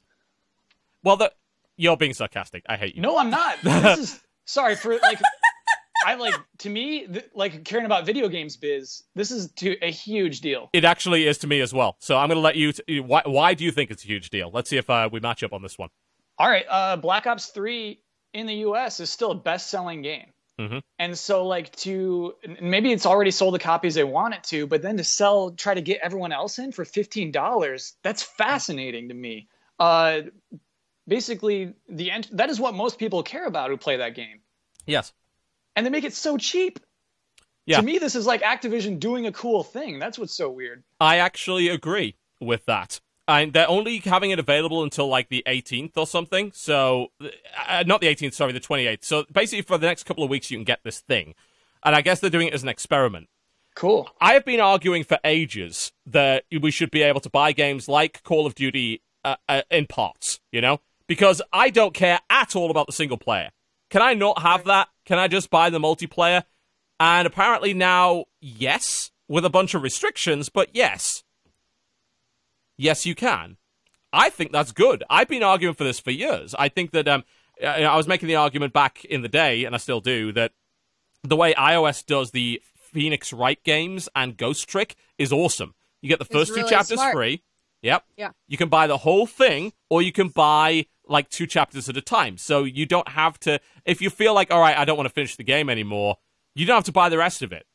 well 1.04 1.18
the 1.18 1.32
you're 1.78 1.98
being 1.98 2.14
sarcastic. 2.14 2.64
I 2.70 2.78
hate 2.78 2.96
you. 2.96 3.02
No, 3.02 3.18
I'm 3.18 3.30
not. 3.30 3.58
This 3.64 4.00
is 4.00 4.22
sorry 4.46 4.76
for 4.76 4.94
like. 5.00 5.20
I 6.06 6.14
like 6.16 6.36
to 6.60 6.70
me 6.70 7.08
th- 7.08 7.26
like 7.34 7.64
caring 7.66 7.86
about 7.86 8.06
video 8.06 8.28
games 8.30 8.58
biz. 8.58 9.04
This 9.16 9.32
is 9.32 9.52
to 9.54 9.76
a 9.84 9.90
huge 9.92 10.42
deal. 10.42 10.70
It 10.72 10.86
actually 10.86 11.26
is 11.28 11.40
to 11.40 11.48
me 11.48 11.62
as 11.62 11.74
well. 11.74 11.98
So 12.00 12.16
I'm 12.16 12.28
going 12.28 12.38
to 12.38 12.42
let 12.42 12.56
you. 12.56 12.72
T- 12.74 13.00
why, 13.00 13.24
why 13.26 13.56
do 13.56 13.64
you 13.64 13.72
think 13.72 13.90
it's 13.92 14.04
a 14.04 14.08
huge 14.08 14.30
deal? 14.30 14.52
Let's 14.54 14.70
see 14.70 14.78
if 14.78 14.88
uh, 14.90 15.10
we 15.12 15.20
match 15.20 15.42
up 15.42 15.52
on 15.52 15.64
this 15.64 15.78
one. 15.80 15.90
All 16.38 16.48
right, 16.50 16.66
uh, 16.70 16.98
Black 16.98 17.26
Ops 17.28 17.48
Three 17.48 18.02
in 18.34 18.46
the 18.46 18.54
U.S. 18.56 19.00
is 19.00 19.10
still 19.10 19.32
a 19.32 19.36
best-selling 19.36 20.02
game, 20.04 20.28
Mhm. 20.60 20.82
and 21.00 21.18
so 21.20 21.46
like 21.46 21.76
to 21.78 22.36
maybe 22.62 22.92
it's 22.94 23.06
already 23.06 23.32
sold 23.32 23.54
the 23.54 23.60
copies 23.60 23.94
they 23.96 24.06
want 24.06 24.34
it 24.34 24.44
to, 24.46 24.66
but 24.68 24.82
then 24.82 24.96
to 24.98 25.04
sell, 25.04 25.52
try 25.52 25.74
to 25.74 25.82
get 25.82 26.00
everyone 26.02 26.32
else 26.32 26.60
in 26.60 26.72
for 26.72 26.86
fifteen 26.86 27.32
dollars. 27.32 27.94
That's 28.04 28.24
fascinating 28.24 29.10
to 29.10 29.14
me. 29.14 29.50
Uh, 29.80 30.22
basically, 31.08 31.74
the 31.90 32.12
ent- 32.12 32.36
that 32.38 32.50
is 32.50 32.60
what 32.60 32.74
most 32.74 32.98
people 32.98 33.22
care 33.24 33.46
about 33.46 33.70
who 33.70 33.78
play 33.78 33.98
that 33.98 34.16
game, 34.16 34.40
Yes. 34.86 35.14
and 35.76 35.86
they 35.86 35.90
make 35.90 36.04
it 36.06 36.14
so 36.14 36.38
cheap. 36.38 36.80
Yeah. 37.66 37.78
To 37.80 37.84
me, 37.86 37.98
this 37.98 38.16
is 38.16 38.26
like 38.28 38.42
Activision 38.44 39.00
doing 39.00 39.26
a 39.26 39.32
cool 39.32 39.64
thing. 39.64 39.98
That's 40.00 40.20
what's 40.20 40.36
so 40.36 40.50
weird. 40.52 40.84
I 41.00 41.18
actually 41.18 41.68
agree 41.68 42.16
with 42.40 42.64
that. 42.66 43.02
And 43.28 43.54
they're 43.54 43.70
only 43.70 43.98
having 44.00 44.32
it 44.32 44.38
available 44.38 44.84
until 44.84 45.08
like 45.08 45.30
the 45.30 45.44
18th 45.48 45.98
or 45.98 46.06
something. 46.06 46.52
So, 46.54 47.08
uh, 47.68 47.84
not 47.88 48.02
the 48.02 48.08
18th, 48.08 48.34
sorry, 48.34 48.52
the 48.52 48.60
28th. 48.60 49.04
So 49.04 49.26
basically, 49.32 49.64
for 49.64 49.78
the 49.78 49.88
next 49.88 50.04
couple 50.04 50.24
of 50.24 50.30
weeks, 50.30 50.52
you 50.52 50.58
can 50.58 50.64
get 50.64 50.82
this 50.84 51.00
thing. 51.00 51.34
And 51.84 51.96
I 51.96 52.02
guess 52.02 52.20
they're 52.20 52.30
doing 52.30 52.48
it 52.48 52.54
as 52.54 52.64
an 52.64 52.70
experiment. 52.70 53.28
Cool. 53.76 54.10
I 54.22 54.34
have 54.34 54.46
been 54.46 54.62
arguing 54.62 55.04
for 55.04 55.20
ages 55.24 55.92
that 56.06 56.46
we 56.62 56.72
should 56.72 56.92
be 56.92 57.02
able 57.02 57.20
to 57.20 57.30
buy 57.30 57.52
games 57.52 57.90
like 57.90 58.24
Call 58.24 58.46
of 58.46 58.56
Duty 58.56 59.02
uh, 59.26 59.36
uh, 59.50 59.64
in 59.70 59.86
parts, 59.86 60.40
you 60.52 60.62
know? 60.62 60.80
Because 61.08 61.42
I 61.52 61.70
don't 61.72 61.94
care 61.94 62.20
at 62.30 62.56
all 62.56 62.72
about 62.72 62.88
the 62.88 62.94
single 62.94 63.18
player. 63.18 63.52
Can 63.90 64.02
I 64.02 64.14
not 64.14 64.42
have 64.42 64.64
that? 64.66 64.88
Can 65.06 65.20
I 65.20 65.28
just 65.28 65.50
buy 65.50 65.70
the 65.70 65.80
multiplayer? 65.80 66.44
And 67.00 67.28
apparently 67.28 67.74
now, 67.74 68.26
yes, 68.40 69.12
with 69.28 69.44
a 69.44 69.50
bunch 69.50 69.74
of 69.74 69.84
restrictions, 69.84 70.48
but 70.50 70.70
yes. 70.74 71.24
Yes, 72.78 73.06
you 73.06 73.16
can. 73.16 73.58
I 74.12 74.30
think 74.30 74.52
that's 74.52 74.72
good. 74.72 75.04
I've 75.10 75.28
been 75.28 75.44
arguing 75.44 75.76
for 75.76 75.84
this 75.84 76.00
for 76.00 76.12
years. 76.12 76.56
I 76.58 76.70
think 76.70 76.92
that 76.92 77.08
um, 77.08 77.24
I 77.64 77.96
was 77.98 78.08
making 78.08 78.28
the 78.28 78.36
argument 78.36 78.74
back 78.74 79.04
in 79.06 79.22
the 79.22 79.28
day, 79.30 79.66
and 79.66 79.76
I 79.76 79.78
still 79.78 80.00
do, 80.02 80.32
that 80.34 80.52
the 81.24 81.36
way 81.36 81.54
iOS 81.54 82.06
does 82.06 82.32
the 82.32 82.62
Phoenix 82.76 83.34
Wright 83.34 83.62
games 83.64 84.08
and 84.16 84.38
Ghost 84.38 84.70
Trick 84.70 84.96
is 85.18 85.34
awesome. 85.34 85.74
You 86.02 86.10
get 86.10 86.20
the 86.20 86.26
first 86.26 86.54
two 86.56 86.64
chapters 86.64 87.00
smart. 87.00 87.14
free. 87.14 87.42
Yep. 87.82 88.04
Yeah. 88.18 88.30
You 88.48 88.58
can 88.58 88.70
buy 88.70 88.88
the 88.88 88.98
whole 89.00 89.26
thing, 89.26 89.74
or 89.90 90.02
you 90.02 90.12
can 90.12 90.30
buy 90.30 90.86
like 91.08 91.30
two 91.30 91.46
chapters 91.46 91.90
at 91.90 91.98
a 91.98 92.02
time. 92.02 92.38
So 92.38 92.64
you 92.64 92.86
don't 92.86 93.10
have 93.10 93.40
to. 93.42 93.60
If 93.86 94.02
you 94.02 94.10
feel 94.10 94.34
like, 94.34 94.50
all 94.52 94.60
right, 94.60 94.78
I 94.78 94.86
don't 94.86 94.98
want 94.98 95.08
to 95.08 95.14
finish 95.14 95.36
the 95.36 95.44
game 95.44 95.70
anymore, 95.70 96.18
you 96.56 96.66
don't 96.66 96.76
have 96.76 96.84
to 96.86 96.92
buy 96.92 97.10
the 97.10 97.18
rest 97.18 97.42
of 97.42 97.52
it. 97.52 97.66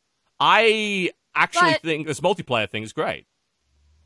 I 0.41 1.11
actually 1.35 1.73
But- 1.73 1.83
think 1.83 2.07
this 2.07 2.20
multiplayer 2.20 2.69
thing 2.69 2.83
is 2.83 2.93
great. 2.93 3.27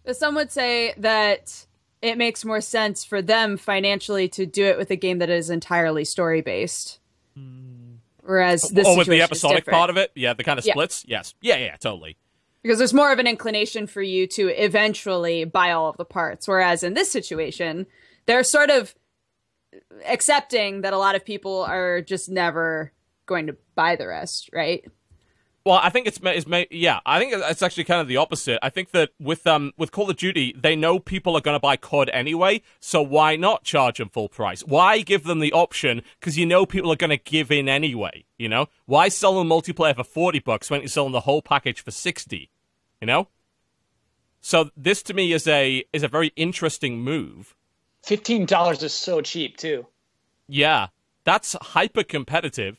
But 0.05 0.17
some 0.17 0.35
would 0.35 0.53
say 0.53 0.95
that 0.99 1.67
it 2.03 2.19
makes 2.19 2.45
more 2.45 2.61
sense 2.61 3.05
for 3.05 3.23
them 3.23 3.57
financially 3.57 4.29
to 4.29 4.45
do 4.47 4.65
it 4.67 4.77
with 4.77 4.91
a 4.91 4.97
game 4.97 5.19
that 5.19 5.31
is 5.31 5.49
entirely 5.51 6.05
story 6.05 6.43
based. 6.43 6.99
Hmm. 7.35 7.95
Whereas 8.21 8.65
oh, 8.65 8.75
this 8.75 8.87
or 8.87 8.97
with 8.97 9.09
the 9.09 9.23
episodic 9.23 9.67
part 9.67 9.91
of 9.91 9.97
it, 9.97 10.11
yeah, 10.15 10.33
the 10.35 10.45
kind 10.45 10.59
of 10.59 10.65
Yeah. 10.65 10.73
splits. 10.73 11.05
Yes, 11.07 11.35
yeah, 11.41 11.57
yeah, 11.57 11.77
totally. 11.77 12.17
because 12.63 12.79
there's 12.79 12.95
more 12.95 13.13
of 13.13 13.19
an 13.19 13.27
inclination 13.27 13.87
for 13.87 14.01
you 14.03 14.27
to 14.27 14.49
eventually 14.49 15.45
buy 15.45 15.73
all 15.73 15.91
of 15.91 15.99
the 15.99 16.05
parts. 16.07 16.49
Whereas 16.49 16.83
in 16.83 16.95
this 16.95 17.11
situation, 17.11 17.87
they're 18.25 18.43
sort 18.43 18.71
of 18.71 18.95
accepting 20.07 20.81
that 20.81 20.93
a 20.95 20.99
lot 20.99 21.15
of 21.15 21.25
people 21.25 21.63
are 21.65 22.01
just 22.01 22.31
never 22.31 22.93
going 23.27 23.47
to 23.49 23.57
buy 23.75 23.97
the 23.97 24.07
rest, 24.07 24.49
right? 24.53 24.85
Well, 25.65 25.81
I 25.83 25.89
think 25.89 26.07
it's, 26.07 26.21
it's 26.23 26.67
yeah. 26.71 27.01
I 27.07 27.19
think 27.19 27.33
it's 27.33 27.63
actually 27.63 27.85
kind 27.85 28.03
of 28.03 28.07
the 28.07 28.19
opposite. 28.19 28.59
I 28.63 28.69
think 28.69 28.91
that 28.91 29.11
with 29.19 29.47
um 29.47 29.73
with 29.79 29.93
Call 29.93 30.11
of 30.11 30.17
Duty, 30.17 30.55
they 30.55 30.77
know 30.77 30.99
people 30.99 31.35
are 31.37 31.41
going 31.41 31.55
to 31.57 31.61
buy 31.61 31.77
COD 31.77 32.11
anyway, 32.13 32.61
so 32.81 33.01
why 33.01 33.37
not 33.37 33.65
charge 33.65 33.97
them 33.97 34.11
full 34.11 34.29
price? 34.29 34.61
Why 34.61 35.01
give 35.01 35.25
them 35.25 35.39
the 35.39 35.53
option? 35.53 36.03
Because 36.21 36.37
you 36.37 36.45
know 36.45 36.67
people 36.67 36.93
are 36.93 36.97
going 36.97 37.11
to 37.11 37.17
give 37.17 37.51
in 37.51 37.67
anyway. 37.67 38.27
You 38.37 38.51
know, 38.51 38.69
why 38.85 39.09
sell 39.09 39.39
them 39.39 39.49
multiplayer 39.49 39.97
for 39.97 40.05
forty 40.05 40.39
bucks 40.39 40.69
when 40.71 40.83
you 40.83 40.89
sell 40.89 41.05
them 41.05 41.13
the 41.13 41.21
whole 41.21 41.41
package 41.41 41.81
for 41.81 41.91
sixty? 41.91 42.51
You 43.01 43.07
know. 43.07 43.29
So 44.43 44.69
this 44.77 45.03
to 45.05 45.15
me 45.15 45.33
is 45.33 45.47
a 45.49 45.83
is 45.95 46.03
a 46.03 46.09
very 46.09 46.31
interesting 46.37 47.01
move. 47.01 47.57
Fifteen 48.03 48.45
dollars 48.45 48.83
is 48.83 48.93
so 48.93 49.23
cheap 49.23 49.57
too. 49.57 49.87
Yeah, 50.47 50.89
that's 51.25 51.57
hyper 51.59 52.03
competitive. 52.03 52.77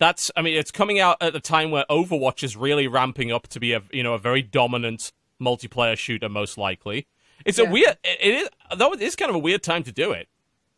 That's 0.00 0.30
I 0.34 0.40
mean, 0.42 0.56
it's 0.56 0.70
coming 0.70 0.98
out 0.98 1.18
at 1.20 1.36
a 1.36 1.40
time 1.40 1.70
where 1.70 1.84
Overwatch 1.90 2.42
is 2.42 2.56
really 2.56 2.88
ramping 2.88 3.30
up 3.30 3.46
to 3.48 3.60
be 3.60 3.74
a 3.74 3.82
you 3.92 4.02
know 4.02 4.14
a 4.14 4.18
very 4.18 4.42
dominant 4.42 5.12
multiplayer 5.40 5.96
shooter, 5.96 6.28
most 6.28 6.58
likely. 6.58 7.06
It's 7.44 7.58
a 7.58 7.64
weird. 7.66 7.98
It 8.02 8.18
it 8.20 8.34
is 8.34 8.48
though. 8.76 8.92
It 8.94 9.02
is 9.02 9.14
kind 9.14 9.28
of 9.28 9.36
a 9.36 9.38
weird 9.38 9.62
time 9.62 9.82
to 9.84 9.92
do 9.92 10.10
it 10.12 10.28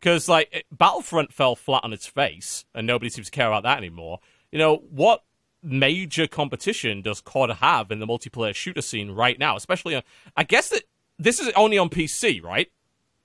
because 0.00 0.28
like 0.28 0.48
it- 0.52 0.66
Battlefront 0.72 1.32
fell 1.32 1.54
flat 1.54 1.84
on 1.84 1.92
its 1.92 2.06
face, 2.06 2.64
and 2.74 2.84
nobody 2.84 3.08
seems 3.08 3.28
to 3.28 3.30
care 3.30 3.46
about 3.46 3.62
that 3.62 3.78
anymore. 3.78 4.18
You 4.50 4.58
know 4.58 4.76
what? 4.90 5.22
Major 5.64 6.26
competition 6.26 7.02
does 7.02 7.20
COD 7.20 7.50
have 7.60 7.92
in 7.92 8.00
the 8.00 8.06
multiplayer 8.06 8.52
shooter 8.52 8.82
scene 8.82 9.12
right 9.12 9.38
now? 9.38 9.54
Especially, 9.54 9.94
on, 9.94 10.02
I 10.36 10.42
guess 10.42 10.70
that 10.70 10.82
this 11.20 11.38
is 11.38 11.48
only 11.54 11.78
on 11.78 11.88
PC, 11.88 12.42
right? 12.42 12.68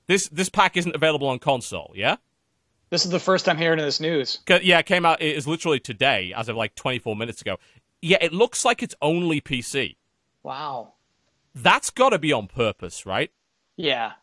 This 0.06 0.30
this 0.30 0.50
pack 0.50 0.78
isn't 0.78 0.96
available 0.96 1.28
on 1.28 1.40
console, 1.40 1.92
yeah. 1.96 2.18
This 2.90 3.06
is 3.06 3.12
the 3.12 3.20
first 3.20 3.46
time 3.46 3.58
hearing 3.58 3.80
this 3.80 4.00
news. 4.00 4.40
Yeah, 4.48 4.80
it 4.80 4.86
came 4.86 5.06
out. 5.06 5.22
It 5.22 5.36
is 5.36 5.48
literally 5.48 5.80
today, 5.80 6.34
as 6.36 6.48
of 6.48 6.56
like 6.56 6.76
24 6.76 7.16
minutes 7.16 7.42
ago. 7.42 7.58
Yeah, 8.02 8.18
it 8.22 8.32
looks 8.32 8.64
like 8.64 8.82
it's 8.82 8.96
only 9.02 9.42
PC. 9.42 9.98
Wow. 10.44 10.94
That's 11.54 11.90
got 11.90 12.10
to 12.10 12.20
be 12.20 12.32
on 12.32 12.48
purpose, 12.48 13.06
right? 13.06 13.32
Yeah. 13.76 14.14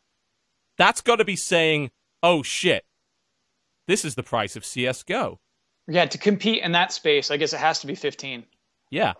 That's 0.77 1.01
got 1.01 1.17
to 1.17 1.25
be 1.25 1.37
saying, 1.37 1.91
"Oh 2.23 2.43
shit, 2.43 2.85
this 3.87 4.05
is 4.05 4.15
the 4.15 4.23
price 4.23 4.57
of 4.57 4.65
CS:GO." 4.65 5.39
Yeah, 5.87 6.07
to 6.07 6.19
compete 6.19 6.63
in 6.63 6.73
that 6.73 6.93
space, 6.93 7.31
I 7.31 7.37
guess 7.37 7.53
it 7.53 7.61
has 7.61 7.81
to 7.81 7.87
be 7.87 7.95
15. 7.95 8.45
Yeah, 8.91 9.13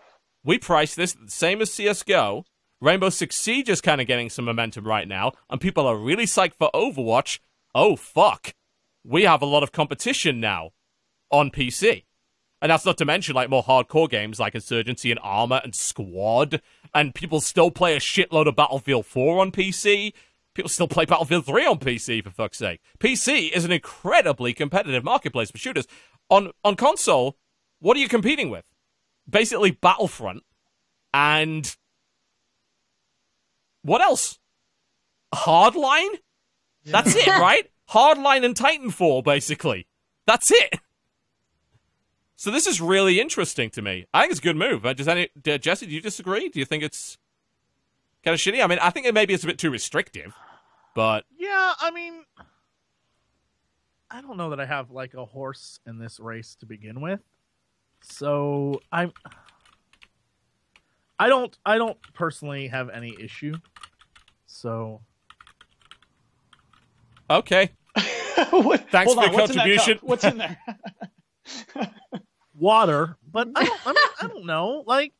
we 0.43 0.57
price 0.57 0.95
this 0.95 1.13
the 1.13 1.29
same 1.29 1.61
as 1.61 1.71
CS:GO. 1.71 2.45
Rainbow 2.81 3.09
Six 3.09 3.37
Siege 3.37 3.69
is 3.69 3.79
kind 3.81 4.01
of 4.01 4.07
getting 4.07 4.29
some 4.29 4.45
momentum 4.45 4.85
right 4.85 5.07
now, 5.07 5.31
and 5.49 5.61
people 5.61 5.87
are 5.87 5.95
really 5.95 6.25
psyched 6.25 6.55
for 6.55 6.69
Overwatch. 6.73 7.39
Oh 7.73 7.95
fuck, 7.95 8.53
we 9.05 9.23
have 9.23 9.41
a 9.41 9.45
lot 9.45 9.63
of 9.63 9.71
competition 9.71 10.39
now 10.39 10.71
on 11.29 11.51
PC. 11.51 12.03
And 12.61 12.71
that's 12.71 12.85
not 12.85 12.97
to 12.97 13.05
mention 13.05 13.35
like 13.35 13.49
more 13.49 13.63
hardcore 13.63 14.09
games 14.09 14.39
like 14.39 14.55
Insurgency 14.55 15.11
and 15.11 15.19
Arma 15.21 15.61
and 15.63 15.75
Squad. 15.75 16.61
And 16.93 17.13
people 17.13 17.41
still 17.41 17.69
play 17.69 17.95
a 17.95 17.99
shitload 17.99 18.47
of 18.47 18.55
Battlefield 18.55 19.05
4 19.05 19.39
on 19.39 19.51
PC. 19.51 20.13
People 20.55 20.69
still 20.69 20.87
play 20.87 21.05
Battlefield 21.05 21.45
3 21.45 21.65
on 21.65 21.79
PC, 21.79 22.23
for 22.23 22.31
fuck's 22.31 22.57
sake. 22.57 22.81
PC 22.97 23.51
is 23.51 23.65
an 23.65 23.71
incredibly 23.71 24.53
competitive 24.53 25.03
marketplace 25.03 25.51
for 25.51 25.57
shooters. 25.57 25.85
On 26.29 26.51
on 26.63 26.75
console, 26.75 27.37
what 27.79 27.97
are 27.97 27.99
you 27.99 28.07
competing 28.07 28.49
with? 28.49 28.65
Basically 29.29 29.71
Battlefront 29.71 30.43
and 31.13 31.75
what 33.83 34.01
else? 34.01 34.39
Hardline? 35.33 36.15
That's 36.85 37.15
it, 37.15 37.27
right? 37.27 37.69
Hardline 37.91 38.43
and 38.43 38.55
Titanfall, 38.55 39.23
basically. 39.23 39.87
That's 40.25 40.51
it. 40.51 40.79
So 42.35 42.51
this 42.51 42.67
is 42.67 42.81
really 42.81 43.19
interesting 43.19 43.69
to 43.71 43.81
me. 43.81 44.05
I 44.13 44.21
think 44.21 44.31
it's 44.31 44.39
a 44.39 44.43
good 44.43 44.57
move. 44.57 44.85
Uh, 44.85 44.93
Does 44.93 45.07
any 45.07 45.29
uh, 45.47 45.57
Jesse? 45.57 45.85
Do 45.85 45.93
you 45.93 46.01
disagree? 46.01 46.49
Do 46.49 46.59
you 46.59 46.65
think 46.65 46.83
it's 46.83 47.17
kind 48.23 48.33
of 48.33 48.39
shitty? 48.39 48.63
I 48.63 48.67
mean, 48.67 48.79
I 48.81 48.89
think 48.89 49.05
it 49.05 49.13
maybe 49.13 49.33
it's 49.33 49.43
a 49.43 49.47
bit 49.47 49.57
too 49.57 49.71
restrictive, 49.71 50.33
but 50.95 51.25
Yeah, 51.37 51.73
I 51.79 51.91
mean, 51.91 52.23
I 54.11 54.21
don't 54.21 54.37
know 54.37 54.49
that 54.49 54.59
I 54.59 54.65
have 54.65 54.91
like 54.91 55.13
a 55.13 55.25
horse 55.25 55.79
in 55.87 55.97
this 55.97 56.19
race 56.19 56.55
to 56.55 56.65
begin 56.65 57.01
with. 57.01 57.21
So 58.01 58.81
I'm. 58.91 59.13
I 61.17 61.29
don't. 61.29 61.57
I 61.65 61.77
don't 61.77 61.97
personally 62.13 62.67
have 62.67 62.89
any 62.89 63.15
issue. 63.19 63.53
So 64.45 65.01
okay. 67.29 67.71
What- 68.51 68.89
Thanks 68.89 69.13
for 69.13 69.19
on, 69.21 69.31
your 69.31 69.33
what's 69.33 69.51
in 69.51 69.55
contribution. 69.57 69.97
cup? 69.99 70.03
What's 70.09 70.23
in 70.25 70.37
there? 70.37 70.57
water, 72.53 73.17
but 73.31 73.49
I 73.55 73.63
don't. 73.65 73.79
I, 73.85 73.89
mean, 73.89 73.97
I 74.21 74.27
don't 74.27 74.45
know. 74.45 74.83
Like 74.85 75.13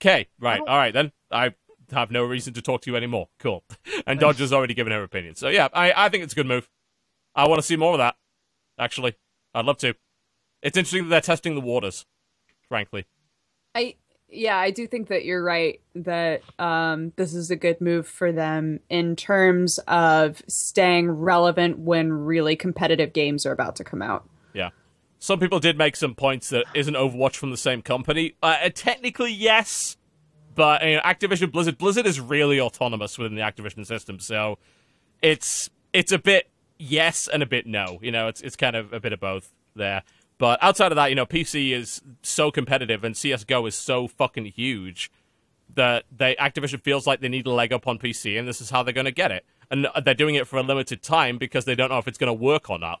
Okay, 0.00 0.28
right, 0.40 0.60
all 0.60 0.76
right 0.76 0.94
then. 0.94 1.12
I 1.30 1.54
have 1.90 2.10
no 2.10 2.22
reason 2.24 2.54
to 2.54 2.62
talk 2.62 2.82
to 2.82 2.90
you 2.90 2.96
anymore. 2.96 3.28
Cool. 3.38 3.64
And 4.06 4.18
Dodger's 4.20 4.52
already 4.52 4.74
given 4.74 4.92
her 4.92 5.02
opinion. 5.02 5.34
So 5.34 5.48
yeah, 5.48 5.68
I, 5.72 5.92
I 5.94 6.08
think 6.08 6.24
it's 6.24 6.32
a 6.32 6.36
good 6.36 6.46
move. 6.46 6.68
I 7.34 7.46
want 7.46 7.58
to 7.60 7.66
see 7.66 7.76
more 7.76 7.92
of 7.92 7.98
that. 7.98 8.16
Actually, 8.78 9.16
I'd 9.54 9.64
love 9.66 9.78
to. 9.78 9.94
It's 10.62 10.78
interesting 10.78 11.04
that 11.04 11.10
they're 11.10 11.20
testing 11.20 11.54
the 11.54 11.60
waters. 11.60 12.06
Frankly, 12.68 13.04
I 13.74 13.96
yeah, 14.30 14.56
I 14.56 14.70
do 14.70 14.86
think 14.86 15.08
that 15.08 15.24
you're 15.24 15.42
right 15.42 15.80
that 15.94 16.42
um, 16.58 17.12
this 17.16 17.34
is 17.34 17.50
a 17.50 17.56
good 17.56 17.80
move 17.80 18.06
for 18.06 18.30
them 18.30 18.80
in 18.90 19.16
terms 19.16 19.78
of 19.88 20.42
staying 20.46 21.10
relevant 21.10 21.78
when 21.78 22.12
really 22.12 22.54
competitive 22.54 23.12
games 23.12 23.46
are 23.46 23.52
about 23.52 23.76
to 23.76 23.84
come 23.84 24.02
out. 24.02 24.28
yeah. 24.52 24.70
Some 25.18 25.40
people 25.40 25.58
did 25.58 25.76
make 25.76 25.96
some 25.96 26.14
points 26.14 26.50
that 26.50 26.66
isn't 26.74 26.94
Overwatch 26.94 27.36
from 27.36 27.50
the 27.50 27.56
same 27.56 27.82
company. 27.82 28.34
Uh, 28.40 28.68
technically, 28.72 29.32
yes, 29.32 29.96
but 30.54 30.84
you 30.84 30.94
know, 30.94 31.02
Activision 31.02 31.50
Blizzard 31.50 31.76
Blizzard 31.78 32.06
is 32.06 32.20
really 32.20 32.60
autonomous 32.60 33.18
within 33.18 33.34
the 33.34 33.42
Activision 33.42 33.84
system, 33.84 34.20
so 34.20 34.58
it's 35.22 35.70
it's 35.92 36.12
a 36.12 36.18
bit 36.18 36.48
yes 36.78 37.28
and 37.28 37.42
a 37.42 37.46
bit 37.46 37.66
no. 37.66 37.98
You 38.00 38.12
know, 38.12 38.28
it's 38.28 38.40
it's 38.42 38.56
kind 38.56 38.76
of 38.76 38.92
a 38.92 39.00
bit 39.00 39.12
of 39.12 39.18
both 39.20 39.52
there. 39.74 40.02
But 40.38 40.62
outside 40.62 40.92
of 40.92 40.96
that, 40.96 41.06
you 41.08 41.16
know, 41.16 41.26
PC 41.26 41.72
is 41.72 42.00
so 42.22 42.50
competitive 42.50 43.02
and 43.04 43.16
CS:GO 43.16 43.66
is 43.66 43.74
so 43.74 44.06
fucking 44.06 44.46
huge 44.46 45.10
that 45.74 46.04
they 46.16 46.34
Activision 46.36 46.80
feels 46.80 47.06
like 47.06 47.20
they 47.20 47.28
need 47.28 47.46
a 47.46 47.50
leg 47.50 47.72
up 47.72 47.86
on 47.86 47.98
PC, 47.98 48.38
and 48.38 48.48
this 48.48 48.60
is 48.60 48.70
how 48.70 48.82
they're 48.82 48.94
going 48.94 49.04
to 49.04 49.10
get 49.10 49.30
it. 49.30 49.44
And 49.70 49.86
they're 50.02 50.14
doing 50.14 50.34
it 50.36 50.46
for 50.46 50.56
a 50.56 50.62
limited 50.62 51.02
time 51.02 51.36
because 51.36 51.64
they 51.66 51.74
don't 51.74 51.90
know 51.90 51.98
if 51.98 52.08
it's 52.08 52.16
going 52.18 52.28
to 52.28 52.32
work 52.32 52.70
or 52.70 52.78
not. 52.78 53.00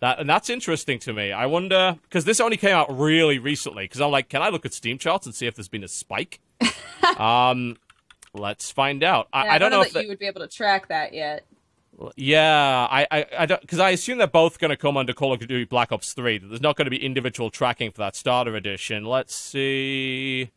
That 0.00 0.20
and 0.20 0.28
that's 0.28 0.50
interesting 0.50 0.98
to 1.00 1.12
me. 1.12 1.32
I 1.32 1.46
wonder 1.46 1.96
because 2.02 2.24
this 2.26 2.40
only 2.40 2.56
came 2.56 2.74
out 2.76 2.96
really 2.96 3.38
recently. 3.38 3.84
Because 3.84 4.00
I'm 4.00 4.10
like, 4.10 4.28
can 4.28 4.42
I 4.42 4.50
look 4.50 4.66
at 4.66 4.74
Steam 4.74 4.98
charts 4.98 5.26
and 5.26 5.34
see 5.34 5.46
if 5.46 5.54
there's 5.56 5.68
been 5.68 5.82
a 5.84 5.88
spike? 5.88 6.40
um, 7.18 7.76
let's 8.34 8.70
find 8.70 9.02
out. 9.02 9.28
I, 9.32 9.48
I 9.48 9.58
don't 9.58 9.70
know, 9.70 9.80
if 9.80 9.88
that 9.88 9.94
they- 9.94 10.02
you 10.02 10.08
would 10.08 10.18
be 10.18 10.26
able 10.26 10.42
to 10.42 10.48
track 10.48 10.88
that 10.88 11.14
yet. 11.14 11.46
Yeah, 12.16 12.88
I, 12.90 13.06
I, 13.10 13.26
I 13.40 13.46
don't 13.46 13.60
because 13.60 13.78
I 13.78 13.90
assume 13.90 14.18
they're 14.18 14.26
both 14.26 14.58
going 14.58 14.70
to 14.70 14.76
come 14.76 14.96
under 14.96 15.12
Call 15.12 15.32
of 15.32 15.40
Duty 15.40 15.64
Black 15.64 15.92
Ops 15.92 16.12
Three. 16.12 16.38
There's 16.38 16.60
not 16.60 16.76
going 16.76 16.86
to 16.86 16.90
be 16.90 17.04
individual 17.04 17.50
tracking 17.50 17.90
for 17.90 17.98
that 17.98 18.16
starter 18.16 18.56
edition. 18.56 19.04
Let's 19.04 19.34
see. 19.34 20.50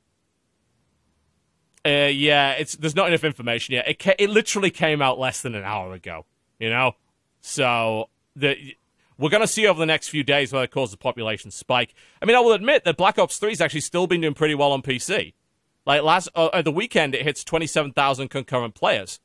Uh, 1.86 2.10
yeah, 2.12 2.52
it's 2.54 2.76
there's 2.76 2.96
not 2.96 3.08
enough 3.08 3.24
information 3.24 3.74
yet. 3.74 3.88
It 3.88 4.00
ca- 4.00 4.16
it 4.18 4.30
literally 4.30 4.72
came 4.72 5.02
out 5.02 5.20
less 5.20 5.42
than 5.42 5.56
an 5.56 5.64
hour 5.64 5.94
ago. 5.94 6.26
You 6.60 6.70
know, 6.70 6.96
so 7.42 8.10
the 8.36 8.76
we're 9.18 9.30
going 9.30 9.42
to 9.42 9.48
see 9.48 9.68
over 9.68 9.80
the 9.80 9.86
next 9.86 10.10
few 10.10 10.24
days 10.24 10.52
whether 10.52 10.66
it 10.66 10.72
causes 10.72 10.94
a 10.94 10.98
population 10.98 11.52
spike. 11.52 11.94
I 12.22 12.26
mean, 12.26 12.36
I 12.36 12.40
will 12.40 12.54
admit 12.54 12.84
that 12.84 12.98
Black 12.98 13.20
Ops 13.20 13.38
Three 13.38 13.52
has 13.52 13.62
actually 13.62 13.82
still 13.82 14.08
been 14.08 14.22
doing 14.22 14.34
pretty 14.34 14.56
well 14.56 14.72
on 14.72 14.82
PC. 14.82 15.34
Like 15.86 16.02
last 16.02 16.30
uh, 16.36 16.50
at 16.54 16.66
the 16.66 16.72
weekend, 16.72 17.14
it 17.16 17.22
hits 17.22 17.44
twenty 17.44 17.68
seven 17.68 17.94
thousand 17.94 18.30
concurrent 18.30 18.74
players 18.74 19.20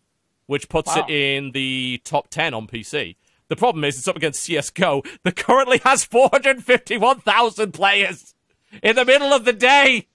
which 0.46 0.68
puts 0.68 0.94
Wow. 0.94 1.04
it 1.08 1.12
in 1.12 1.52
the 1.52 2.00
top 2.04 2.28
10 2.28 2.54
on 2.54 2.66
PC. 2.66 3.16
The 3.48 3.56
problem 3.56 3.84
is 3.84 3.98
it's 3.98 4.08
up 4.08 4.16
against 4.16 4.42
CS:GO 4.42 5.02
that 5.24 5.36
currently 5.36 5.78
has 5.84 6.04
451,000 6.06 7.72
players 7.72 8.34
in 8.82 8.96
the 8.96 9.04
middle 9.04 9.32
of 9.32 9.44
the 9.44 9.52
day. 9.52 10.08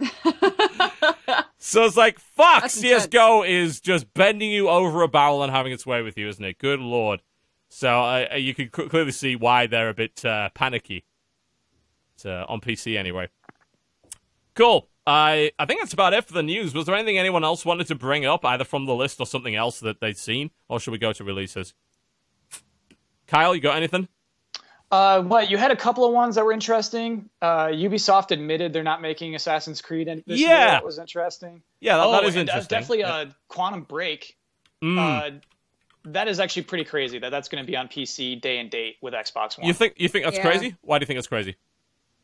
so 1.58 1.84
it's 1.84 1.96
like 1.96 2.18
fuck. 2.18 2.68
CS:GO 2.70 3.42
is 3.42 3.80
just 3.80 4.12
bending 4.14 4.50
you 4.50 4.68
over 4.68 5.02
a 5.02 5.08
barrel 5.08 5.42
and 5.42 5.52
having 5.52 5.72
its 5.72 5.86
way 5.86 6.02
with 6.02 6.16
you, 6.18 6.28
isn't 6.28 6.44
it? 6.44 6.58
Good 6.58 6.80
lord. 6.80 7.22
So 7.68 7.88
uh, 8.00 8.34
you 8.36 8.54
can 8.54 8.66
c- 8.74 8.88
clearly 8.88 9.12
see 9.12 9.36
why 9.36 9.66
they're 9.66 9.90
a 9.90 9.94
bit 9.94 10.24
uh, 10.24 10.48
panicky. 10.54 11.04
It's, 12.14 12.26
uh, 12.26 12.44
on 12.48 12.60
PC 12.60 12.96
anyway. 12.98 13.28
Cool. 14.54 14.88
I 15.10 15.50
I 15.58 15.66
think 15.66 15.80
that's 15.80 15.92
about 15.92 16.12
it 16.12 16.24
for 16.24 16.34
the 16.34 16.42
news. 16.42 16.72
Was 16.72 16.86
there 16.86 16.94
anything 16.94 17.18
anyone 17.18 17.42
else 17.42 17.64
wanted 17.64 17.88
to 17.88 17.96
bring 17.96 18.24
up, 18.24 18.44
either 18.44 18.62
from 18.64 18.86
the 18.86 18.94
list 18.94 19.18
or 19.18 19.26
something 19.26 19.56
else 19.56 19.80
that 19.80 20.00
they'd 20.00 20.16
seen, 20.16 20.50
or 20.68 20.78
should 20.78 20.92
we 20.92 20.98
go 20.98 21.12
to 21.12 21.24
releases? 21.24 21.74
Kyle, 23.26 23.54
you 23.54 23.60
got 23.60 23.76
anything? 23.76 24.06
Uh, 24.90 25.22
what 25.22 25.50
you 25.50 25.56
had 25.56 25.70
a 25.72 25.76
couple 25.76 26.04
of 26.04 26.12
ones 26.12 26.34
that 26.36 26.44
were 26.44 26.52
interesting. 26.52 27.28
Uh, 27.42 27.66
Ubisoft 27.66 28.30
admitted 28.30 28.72
they're 28.72 28.82
not 28.82 29.00
making 29.02 29.34
Assassin's 29.34 29.80
Creed 29.80 30.08
any- 30.08 30.22
this 30.26 30.38
year. 30.40 30.48
Yeah. 30.48 30.66
That 30.72 30.84
was 30.84 30.98
interesting. 30.98 31.62
Yeah, 31.80 31.96
that, 31.96 32.06
oh, 32.06 32.12
that 32.12 32.24
is 32.24 32.36
and, 32.36 32.48
uh, 32.48 32.52
interesting. 32.52 32.78
definitely 32.78 33.04
uh, 33.04 33.26
Quantum 33.48 33.82
Break. 33.82 34.36
Mm. 34.82 34.98
Uh, 34.98 35.40
that 36.04 36.28
is 36.28 36.40
actually 36.40 36.62
pretty 36.62 36.84
crazy. 36.84 37.18
That 37.18 37.30
that's 37.30 37.48
going 37.48 37.64
to 37.64 37.66
be 37.70 37.76
on 37.76 37.86
PC 37.88 38.40
day 38.40 38.58
and 38.58 38.70
date 38.70 38.96
with 39.02 39.14
Xbox 39.14 39.58
One. 39.58 39.66
you 39.66 39.74
think 39.74 39.94
you 39.96 40.08
think 40.08 40.24
that's 40.24 40.36
Yeah. 40.38 40.42
crazy? 40.42 40.76
Why 40.82 40.98
do 40.98 41.02
you 41.02 41.06
think 41.06 41.18
that's 41.18 41.26
crazy? 41.26 41.56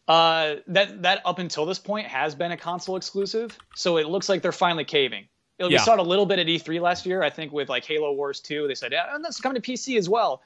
Uh, 0.08 0.56
that 0.68 1.02
that 1.02 1.20
up 1.24 1.38
until 1.40 1.66
this 1.66 1.78
point 1.80 2.06
has 2.06 2.34
been 2.34 2.52
a 2.52 2.56
console 2.56 2.96
exclusive, 2.96 3.56
so 3.74 3.96
it 3.96 4.06
looks 4.08 4.28
like 4.28 4.40
they're 4.42 4.52
finally 4.52 4.84
caving. 4.84 5.26
We 5.58 5.68
Yeah. 5.72 5.80
saw 5.82 5.94
it 5.94 5.98
a 5.98 6.02
little 6.02 6.26
bit 6.26 6.38
at 6.38 6.46
E3 6.46 6.80
last 6.80 7.06
year, 7.06 7.22
I 7.22 7.30
think, 7.30 7.50
with 7.52 7.68
like 7.68 7.84
Halo 7.84 8.12
Wars 8.12 8.40
2. 8.40 8.68
They 8.68 8.74
said, 8.74 8.92
yeah, 8.92 9.14
and 9.14 9.24
that's 9.24 9.40
coming 9.40 9.60
to 9.60 9.68
PC 9.72 9.96
as 9.98 10.08
well. 10.08 10.42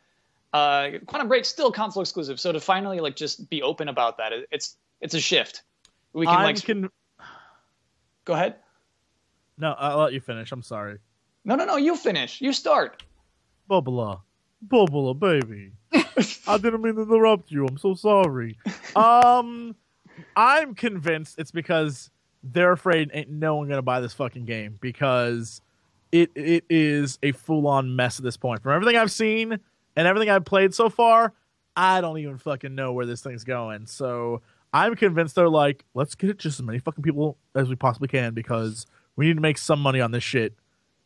Uh, 0.52 0.92
Quantum 1.06 1.28
Break 1.28 1.44
still 1.44 1.70
console 1.72 2.00
exclusive, 2.00 2.40
so 2.40 2.52
to 2.52 2.60
finally 2.60 3.00
like 3.00 3.16
just 3.16 3.50
be 3.50 3.62
open 3.62 3.89
about 3.89 4.16
that, 4.18 4.32
it, 4.32 4.47
it's 4.50 4.76
it's 5.00 5.14
a 5.14 5.20
shift. 5.20 5.62
We 6.12 6.26
can 6.26 6.36
I'm 6.36 6.42
like 6.44 6.64
con- 6.64 6.90
go 8.24 8.32
ahead. 8.34 8.56
no, 9.58 9.72
I'll 9.78 9.98
let 9.98 10.12
you 10.12 10.20
finish. 10.20 10.52
I'm 10.52 10.62
sorry. 10.62 10.98
No, 11.44 11.55
no, 11.55 11.64
no. 11.66 11.76
You 11.76 11.97
finish. 11.97 12.40
You 12.40 12.52
start. 12.52 13.02
Bubba, 13.68 14.20
Bubba, 14.66 15.18
baby. 15.18 15.72
I 16.47 16.58
didn't 16.58 16.82
mean 16.82 16.94
to 16.97 17.02
interrupt 17.02 17.50
you. 17.50 17.66
I'm 17.66 17.78
so 17.78 17.94
sorry. 17.94 18.58
Um, 18.97 19.76
I'm 20.36 20.74
convinced 20.74 21.39
it's 21.39 21.50
because 21.50 22.10
they're 22.42 22.72
afraid 22.72 23.10
ain't 23.12 23.30
no 23.30 23.56
one 23.56 23.68
gonna 23.68 23.82
buy 23.82 24.00
this 24.00 24.14
fucking 24.14 24.44
game 24.44 24.78
because 24.80 25.60
it 26.12 26.30
it 26.34 26.64
is 26.70 27.18
a 27.22 27.32
full 27.32 27.66
on 27.66 27.94
mess 27.97 28.18
at 28.18 28.24
this 28.24 28.36
point. 28.36 28.62
From 28.62 28.72
everything 28.72 28.97
I've 28.97 29.12
seen 29.12 29.58
and 29.97 30.06
everything 30.06 30.30
I've 30.30 30.44
played 30.44 30.74
so 30.74 30.89
far, 30.89 31.32
I 31.76 32.00
don't 32.00 32.18
even 32.18 32.39
fucking 32.39 32.74
know 32.74 32.92
where 32.92 33.06
this 33.06 33.22
thing's 33.22 33.44
going. 33.44 33.86
So 33.86 34.42
I'm 34.72 34.94
convinced 34.97 35.34
they're 35.34 35.48
like, 35.48 35.84
let's 35.94 36.14
get 36.14 36.30
it 36.30 36.39
just 36.39 36.60
as 36.60 36.64
many 36.64 36.78
fucking 36.78 37.02
people 37.02 37.36
as 37.55 37.68
we 37.68 37.76
possibly 37.76 38.08
can 38.08 38.34
because 38.34 38.86
we 39.16 39.26
need 39.26 39.34
to 39.34 39.40
make 39.40 39.58
some 39.58 39.80
money 39.80 40.00
on 40.00 40.10
this 40.10 40.24
shit 40.24 40.55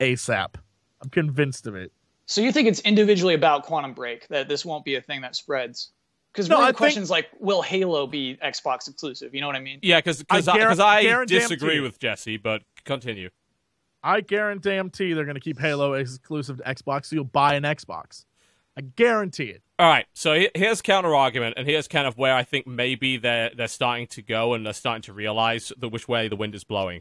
ASAP. 0.00 0.54
I'm 1.02 1.10
convinced 1.10 1.66
of 1.66 1.74
it. 1.74 1.92
So 2.26 2.40
you 2.40 2.52
think 2.52 2.68
it's 2.68 2.80
individually 2.80 3.34
about 3.34 3.64
Quantum 3.64 3.92
Break 3.92 4.26
that 4.28 4.48
this 4.48 4.64
won't 4.64 4.84
be 4.84 4.94
a 4.96 5.00
thing 5.00 5.20
that 5.22 5.36
spreads? 5.36 5.90
Because 6.32 6.48
No, 6.48 6.56
really 6.56 6.64
I 6.64 6.66
the 6.68 6.72
think- 6.72 6.78
question's 6.78 7.10
like, 7.10 7.28
will 7.38 7.62
Halo 7.62 8.06
be 8.06 8.36
Xbox 8.42 8.88
exclusive? 8.88 9.34
You 9.34 9.40
know 9.40 9.46
what 9.46 9.56
I 9.56 9.60
mean? 9.60 9.78
Yeah, 9.82 9.98
because 9.98 10.20
I 10.30 10.36
because 10.38 10.48
I, 10.48 10.58
guar- 10.58 10.68
'cause 10.68 10.80
I 10.80 11.24
disagree 11.26 11.80
with 11.80 11.98
Jesse, 11.98 12.36
but 12.38 12.62
continue. 12.84 13.30
I 14.02 14.20
guarantee 14.20 15.12
they're 15.12 15.24
going 15.24 15.34
to 15.36 15.40
keep 15.40 15.58
Halo 15.58 15.94
exclusive 15.94 16.58
to 16.58 16.62
Xbox, 16.64 17.06
so 17.06 17.16
you'll 17.16 17.24
buy 17.24 17.54
an 17.54 17.62
Xbox. 17.62 18.24
I 18.76 18.80
guarantee 18.82 19.44
it. 19.44 19.62
All 19.78 19.88
right, 19.88 20.06
so 20.12 20.46
here's 20.54 20.82
counter 20.82 21.14
argument, 21.14 21.54
and 21.56 21.66
here's 21.66 21.88
kind 21.88 22.06
of 22.06 22.18
where 22.18 22.34
I 22.34 22.42
think 22.42 22.66
maybe 22.66 23.16
they're 23.16 23.50
they're 23.56 23.68
starting 23.68 24.06
to 24.08 24.22
go, 24.22 24.54
and 24.54 24.66
they're 24.66 24.72
starting 24.72 25.02
to 25.02 25.12
realize 25.12 25.72
the 25.78 25.88
which 25.88 26.08
way 26.08 26.26
the 26.28 26.36
wind 26.36 26.54
is 26.54 26.64
blowing. 26.64 27.00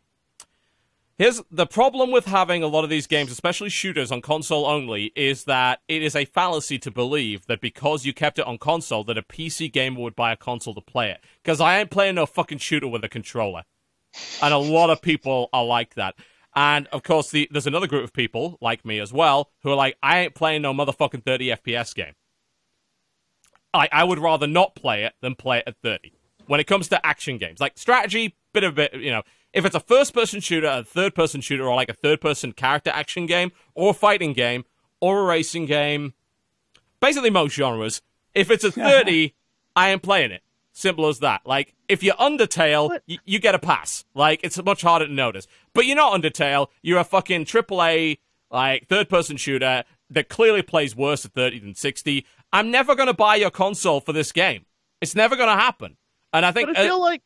Here's 1.15 1.41
the 1.51 1.67
problem 1.67 2.11
with 2.11 2.25
having 2.25 2.63
a 2.63 2.67
lot 2.67 2.83
of 2.83 2.89
these 2.89 3.05
games, 3.05 3.31
especially 3.31 3.69
shooters 3.69 4.11
on 4.11 4.21
console 4.21 4.65
only, 4.65 5.11
is 5.15 5.43
that 5.43 5.81
it 5.87 6.01
is 6.01 6.15
a 6.15 6.25
fallacy 6.25 6.79
to 6.79 6.89
believe 6.89 7.45
that 7.45 7.61
because 7.61 8.03
you 8.03 8.13
kept 8.13 8.39
it 8.39 8.47
on 8.47 8.57
console, 8.57 9.03
that 9.03 9.17
a 9.17 9.21
PC 9.21 9.71
gamer 9.71 9.99
would 9.99 10.15
buy 10.15 10.31
a 10.31 10.37
console 10.37 10.73
to 10.73 10.81
play 10.81 11.11
it. 11.11 11.23
Because 11.43 11.61
I 11.61 11.79
ain't 11.79 11.91
playing 11.91 12.15
no 12.15 12.25
fucking 12.25 12.57
shooter 12.57 12.87
with 12.87 13.03
a 13.03 13.09
controller, 13.09 13.63
and 14.41 14.53
a 14.53 14.57
lot 14.57 14.89
of 14.89 15.03
people 15.03 15.49
are 15.53 15.63
like 15.63 15.93
that. 15.95 16.15
And 16.55 16.87
of 16.87 17.03
course, 17.03 17.29
the, 17.29 17.47
there's 17.51 17.67
another 17.67 17.87
group 17.87 18.03
of 18.03 18.13
people 18.13 18.57
like 18.59 18.83
me 18.83 18.99
as 18.99 19.13
well 19.13 19.51
who 19.61 19.71
are 19.71 19.75
like, 19.75 19.97
I 20.01 20.19
ain't 20.21 20.35
playing 20.35 20.63
no 20.63 20.73
motherfucking 20.73 21.23
30 21.23 21.49
FPS 21.49 21.93
game. 21.93 22.13
I, 23.71 23.87
I 23.91 24.03
would 24.03 24.19
rather 24.19 24.47
not 24.47 24.75
play 24.75 25.03
it 25.03 25.13
than 25.21 25.35
play 25.35 25.59
it 25.59 25.63
at 25.67 25.77
30. 25.83 26.13
When 26.45 26.59
it 26.59 26.65
comes 26.65 26.87
to 26.89 27.05
action 27.05 27.37
games, 27.37 27.59
like 27.59 27.77
strategy, 27.77 28.35
bit 28.53 28.63
of 28.63 28.75
bit, 28.75 28.93
you 28.93 29.11
know, 29.11 29.23
if 29.53 29.65
it's 29.65 29.75
a 29.75 29.79
first 29.79 30.13
person 30.13 30.39
shooter, 30.39 30.67
a 30.67 30.83
third 30.83 31.13
person 31.15 31.41
shooter, 31.41 31.67
or 31.67 31.75
like 31.75 31.89
a 31.89 31.93
third 31.93 32.19
person 32.21 32.51
character 32.51 32.89
action 32.89 33.25
game, 33.25 33.51
or 33.75 33.91
a 33.91 33.93
fighting 33.93 34.33
game, 34.33 34.65
or 34.99 35.19
a 35.19 35.23
racing 35.23 35.65
game, 35.65 36.13
basically 36.99 37.29
most 37.29 37.53
genres, 37.53 38.01
if 38.33 38.49
it's 38.49 38.63
a 38.63 38.71
30, 38.71 39.33
I 39.75 39.89
am 39.89 39.99
playing 39.99 40.31
it. 40.31 40.41
Simple 40.75 41.07
as 41.07 41.19
that. 41.19 41.41
Like, 41.45 41.75
if 41.87 42.01
you're 42.01 42.15
Undertale, 42.15 42.99
y- 43.07 43.19
you 43.25 43.37
get 43.37 43.53
a 43.53 43.59
pass. 43.59 44.05
Like, 44.15 44.39
it's 44.43 44.61
much 44.63 44.81
harder 44.81 45.05
to 45.05 45.13
notice. 45.13 45.45
But 45.73 45.85
you're 45.85 45.95
not 45.95 46.19
Undertale, 46.19 46.67
you're 46.81 46.99
a 46.99 47.03
fucking 47.03 47.45
AAA, 47.45 48.17
like, 48.49 48.87
third 48.87 49.07
person 49.07 49.37
shooter 49.37 49.83
that 50.09 50.29
clearly 50.29 50.63
plays 50.63 50.95
worse 50.95 51.25
at 51.25 51.33
30 51.33 51.59
than 51.59 51.75
60. 51.75 52.25
I'm 52.51 52.71
never 52.71 52.95
going 52.95 53.07
to 53.07 53.13
buy 53.13 53.35
your 53.35 53.51
console 53.51 53.99
for 53.99 54.13
this 54.13 54.31
game. 54.31 54.65
It's 55.01 55.15
never 55.15 55.35
going 55.35 55.49
to 55.55 55.61
happen. 55.61 55.97
And 56.31 56.45
I 56.45 56.51
think. 56.51 56.69
But 56.69 56.77
I 56.77 56.87
uh, 56.87 56.97
like 56.97 57.21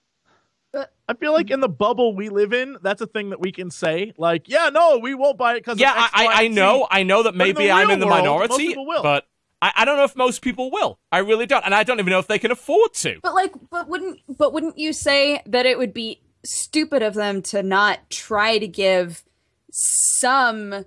I 0.73 1.13
feel 1.13 1.33
like 1.33 1.49
in 1.49 1.61
the 1.61 1.69
bubble 1.69 2.15
we 2.15 2.29
live 2.29 2.53
in, 2.53 2.77
that's 2.81 3.01
a 3.01 3.07
thing 3.07 3.29
that 3.29 3.39
we 3.39 3.51
can 3.51 3.71
say. 3.71 4.13
Like, 4.17 4.49
yeah, 4.49 4.69
no, 4.69 4.97
we 4.97 5.15
won't 5.15 5.37
buy 5.37 5.53
it 5.53 5.59
because 5.59 5.79
yeah, 5.79 5.93
I, 5.95 6.09
I, 6.25 6.43
I 6.43 6.47
know, 6.49 6.87
I 6.91 7.03
know 7.03 7.23
that 7.23 7.37
But 7.37 7.47
in 7.47 7.55
maybe 7.55 7.71
I'm 7.71 7.89
in 7.89 7.99
the 7.99 8.07
world, 8.07 8.19
minority, 8.19 8.67
people 8.67 8.85
will. 8.85 9.03
but 9.03 9.25
I, 9.61 9.71
I 9.77 9.85
don't 9.85 9.97
know 9.97 10.03
if 10.03 10.15
most 10.15 10.41
people 10.41 10.69
will. 10.69 10.99
I 11.11 11.19
really 11.19 11.45
don't, 11.45 11.63
and 11.65 11.73
I 11.73 11.83
don't 11.83 11.99
even 11.99 12.11
know 12.11 12.19
if 12.19 12.27
they 12.27 12.39
can 12.39 12.51
afford 12.51 12.93
to. 12.95 13.19
But 13.23 13.33
like, 13.33 13.53
but 13.69 13.87
wouldn't 13.87 14.19
but 14.37 14.53
wouldn't 14.53 14.77
you 14.77 14.91
say 14.93 15.41
that 15.45 15.65
it 15.65 15.77
would 15.77 15.93
be 15.93 16.21
stupid 16.43 17.01
of 17.01 17.13
them 17.13 17.41
to 17.43 17.63
not 17.63 18.09
try 18.09 18.57
to 18.57 18.67
give 18.67 19.23
some 19.71 20.85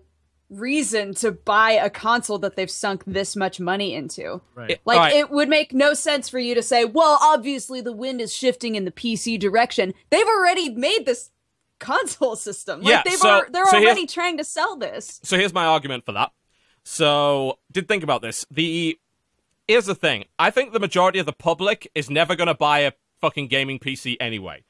reason 0.50 1.14
to 1.14 1.32
buy 1.32 1.72
a 1.72 1.88
console 1.88 2.38
that 2.40 2.56
they've 2.56 2.70
sunk 2.70 3.02
this 3.06 3.34
much 3.36 3.58
money 3.60 3.94
into? 3.94 4.40
Right. 4.54 4.80
Like, 4.84 4.96
All 4.98 5.04
right. 5.04 5.14
it 5.16 5.30
would 5.30 5.48
make 5.48 5.72
no 5.72 5.94
sense 5.94 6.28
for 6.28 6.38
you 6.38 6.54
to 6.54 6.62
say, 6.62 6.84
"Well, 6.84 7.18
obviously 7.22 7.80
the 7.80 7.92
wind 7.92 8.20
is 8.20 8.34
shifting 8.34 8.74
in 8.74 8.84
the 8.84 8.90
PC 8.90 9.38
direction." 9.38 9.94
They've 10.10 10.26
already 10.26 10.68
made 10.70 11.06
this 11.06 11.30
console 11.78 12.36
system. 12.36 12.80
Like, 12.82 12.90
Yeah, 12.90 13.02
they've 13.04 13.18
so- 13.18 13.28
al- 13.28 13.44
they're 13.50 13.66
so 13.66 13.78
already 13.78 14.06
trying 14.06 14.36
to 14.38 14.44
sell 14.44 14.76
this. 14.76 15.20
So 15.22 15.36
here's 15.38 15.54
my 15.54 15.64
argument 15.64 16.04
for 16.04 16.12
that. 16.12 16.32
So 16.84 17.58
did 17.70 17.88
think 17.88 18.02
about 18.02 18.22
this. 18.22 18.46
The 18.50 18.98
here's 19.68 19.86
the 19.86 19.94
thing. 19.94 20.24
I 20.38 20.50
think 20.50 20.72
the 20.72 20.80
majority 20.80 21.18
of 21.20 21.26
the 21.26 21.32
public 21.32 21.90
is 21.94 22.10
never 22.10 22.34
going 22.34 22.48
to 22.48 22.54
buy 22.54 22.80
a 22.80 22.92
fucking 23.20 23.48
gaming 23.48 23.78
PC 23.78 24.16
anyway. 24.18 24.64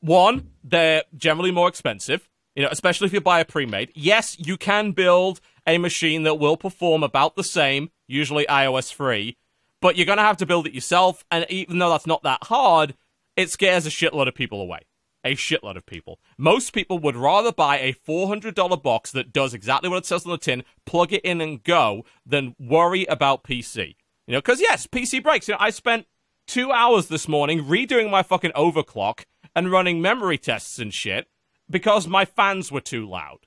One, 0.00 0.50
they're 0.64 1.02
generally 1.16 1.50
more 1.50 1.68
expensive. 1.68 2.28
You 2.58 2.64
know, 2.64 2.70
especially 2.72 3.06
if 3.06 3.12
you 3.12 3.20
buy 3.20 3.38
a 3.38 3.44
pre-made. 3.44 3.92
Yes, 3.94 4.36
you 4.36 4.56
can 4.56 4.90
build 4.90 5.40
a 5.64 5.78
machine 5.78 6.24
that 6.24 6.40
will 6.40 6.56
perform 6.56 7.04
about 7.04 7.36
the 7.36 7.44
same, 7.44 7.90
usually 8.08 8.46
iOS 8.46 8.92
free, 8.92 9.36
but 9.80 9.96
you're 9.96 10.06
going 10.06 10.18
to 10.18 10.24
have 10.24 10.38
to 10.38 10.46
build 10.46 10.66
it 10.66 10.74
yourself. 10.74 11.24
And 11.30 11.46
even 11.50 11.78
though 11.78 11.90
that's 11.90 12.04
not 12.04 12.24
that 12.24 12.42
hard, 12.42 12.96
it 13.36 13.48
scares 13.48 13.86
a 13.86 13.90
shitload 13.90 14.26
of 14.26 14.34
people 14.34 14.60
away. 14.60 14.80
A 15.22 15.36
shitload 15.36 15.76
of 15.76 15.86
people. 15.86 16.18
Most 16.36 16.72
people 16.72 16.98
would 16.98 17.14
rather 17.14 17.52
buy 17.52 17.78
a 17.78 17.92
$400 17.92 18.82
box 18.82 19.12
that 19.12 19.32
does 19.32 19.54
exactly 19.54 19.88
what 19.88 19.98
it 19.98 20.06
says 20.06 20.26
on 20.26 20.32
the 20.32 20.36
tin, 20.38 20.64
plug 20.84 21.12
it 21.12 21.24
in 21.24 21.40
and 21.40 21.62
go, 21.62 22.04
than 22.26 22.56
worry 22.58 23.04
about 23.04 23.44
PC. 23.44 23.94
You 24.26 24.32
know, 24.32 24.38
because 24.40 24.60
yes, 24.60 24.88
PC 24.88 25.22
breaks. 25.22 25.46
You 25.46 25.54
know, 25.54 25.60
I 25.60 25.70
spent 25.70 26.06
two 26.48 26.72
hours 26.72 27.06
this 27.06 27.28
morning 27.28 27.66
redoing 27.66 28.10
my 28.10 28.24
fucking 28.24 28.50
overclock 28.56 29.26
and 29.54 29.70
running 29.70 30.02
memory 30.02 30.38
tests 30.38 30.80
and 30.80 30.92
shit 30.92 31.28
because 31.70 32.06
my 32.06 32.24
fans 32.24 32.72
were 32.72 32.80
too 32.80 33.08
loud. 33.08 33.38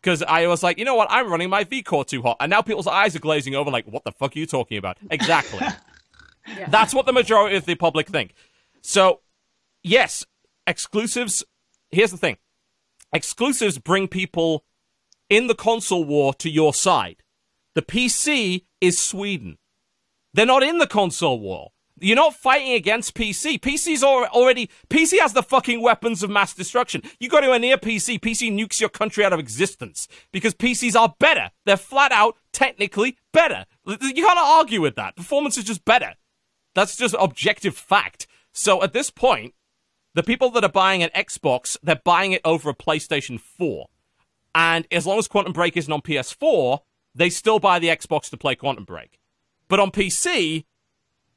Because 0.00 0.22
I 0.22 0.46
was 0.46 0.62
like, 0.62 0.78
you 0.78 0.84
know 0.84 0.94
what, 0.94 1.08
I'm 1.10 1.30
running 1.30 1.50
my 1.50 1.64
V-Core 1.64 2.04
too 2.04 2.22
hot. 2.22 2.36
And 2.40 2.50
now 2.50 2.62
people's 2.62 2.86
eyes 2.86 3.16
are 3.16 3.20
glazing 3.20 3.54
over 3.54 3.70
like, 3.70 3.86
what 3.86 4.04
the 4.04 4.12
fuck 4.12 4.36
are 4.36 4.38
you 4.38 4.46
talking 4.46 4.78
about? 4.78 4.98
Exactly. 5.10 5.60
That's 6.68 6.94
what 6.94 7.06
the 7.06 7.12
majority 7.12 7.56
of 7.56 7.64
the 7.64 7.74
public 7.74 8.08
think. 8.08 8.34
So, 8.82 9.20
yes, 9.82 10.24
exclusives. 10.66 11.44
Here's 11.90 12.10
the 12.10 12.16
thing 12.16 12.36
exclusives 13.12 13.78
bring 13.78 14.08
people 14.08 14.64
in 15.28 15.46
the 15.46 15.54
console 15.54 16.04
war 16.04 16.34
to 16.34 16.50
your 16.50 16.72
side. 16.72 17.22
The 17.74 17.82
PC 17.82 18.64
is 18.80 19.00
Sweden. 19.00 19.58
They're 20.34 20.46
not 20.46 20.62
in 20.62 20.78
the 20.78 20.86
console 20.86 21.40
war. 21.40 21.72
You're 21.98 22.16
not 22.16 22.34
fighting 22.34 22.72
against 22.72 23.14
PC. 23.14 23.58
PC's 23.58 24.02
already. 24.02 24.68
PC 24.90 25.18
has 25.18 25.32
the 25.32 25.42
fucking 25.42 25.80
weapons 25.80 26.22
of 26.22 26.28
mass 26.28 26.52
destruction. 26.52 27.02
You 27.18 27.30
go 27.30 27.40
to 27.40 27.52
a 27.52 27.58
near 27.58 27.78
PC, 27.78 28.20
PC 28.20 28.52
nukes 28.52 28.80
your 28.80 28.90
country 28.90 29.24
out 29.24 29.32
of 29.32 29.40
existence 29.40 30.06
because 30.30 30.52
PCs 30.54 30.94
are 30.94 31.14
better. 31.18 31.50
They're 31.64 31.78
flat 31.78 32.12
out 32.12 32.36
technically 32.52 33.16
better. 33.32 33.64
You 33.86 33.96
can't 33.96 34.38
argue 34.38 34.82
with 34.82 34.94
that. 34.96 35.16
Performance 35.16 35.56
is 35.56 35.64
just 35.64 35.86
better. 35.86 36.14
That's 36.74 36.96
just 36.96 37.14
objective 37.18 37.74
fact. 37.74 38.26
So 38.52 38.82
at 38.82 38.92
this 38.92 39.10
point, 39.10 39.54
the 40.14 40.22
people 40.22 40.50
that 40.50 40.64
are 40.64 40.70
buying 40.70 41.02
an 41.02 41.10
Xbox, 41.16 41.78
they're 41.82 42.00
buying 42.04 42.32
it 42.32 42.42
over 42.44 42.68
a 42.68 42.74
PlayStation 42.74 43.40
4. 43.40 43.86
And 44.54 44.86
as 44.90 45.06
long 45.06 45.18
as 45.18 45.28
Quantum 45.28 45.52
Break 45.54 45.76
isn't 45.76 45.92
on 45.92 46.02
PS4, 46.02 46.80
they 47.14 47.30
still 47.30 47.58
buy 47.58 47.78
the 47.78 47.88
Xbox 47.88 48.28
to 48.30 48.36
play 48.36 48.54
Quantum 48.54 48.84
Break. 48.84 49.18
But 49.68 49.80
on 49.80 49.90
PC, 49.90 50.64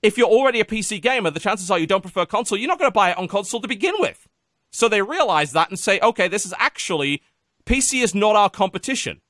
if 0.01 0.17
you're 0.17 0.27
already 0.27 0.59
a 0.59 0.65
PC 0.65 1.01
gamer, 1.01 1.29
the 1.29 1.39
chances 1.39 1.69
are 1.69 1.79
you 1.79 1.87
don't 1.87 2.01
prefer 2.01 2.25
console, 2.25 2.57
you're 2.57 2.67
not 2.67 2.79
going 2.79 2.89
to 2.89 2.93
buy 2.93 3.11
it 3.11 3.17
on 3.17 3.27
console 3.27 3.61
to 3.61 3.67
begin 3.67 3.95
with. 3.99 4.27
So 4.71 4.87
they 4.87 5.01
realize 5.01 5.51
that 5.53 5.69
and 5.69 5.79
say, 5.79 5.99
okay, 5.99 6.27
this 6.27 6.45
is 6.45 6.53
actually, 6.57 7.21
PC 7.65 8.03
is 8.03 8.15
not 8.15 8.35
our 8.35 8.49
competition. 8.49 9.21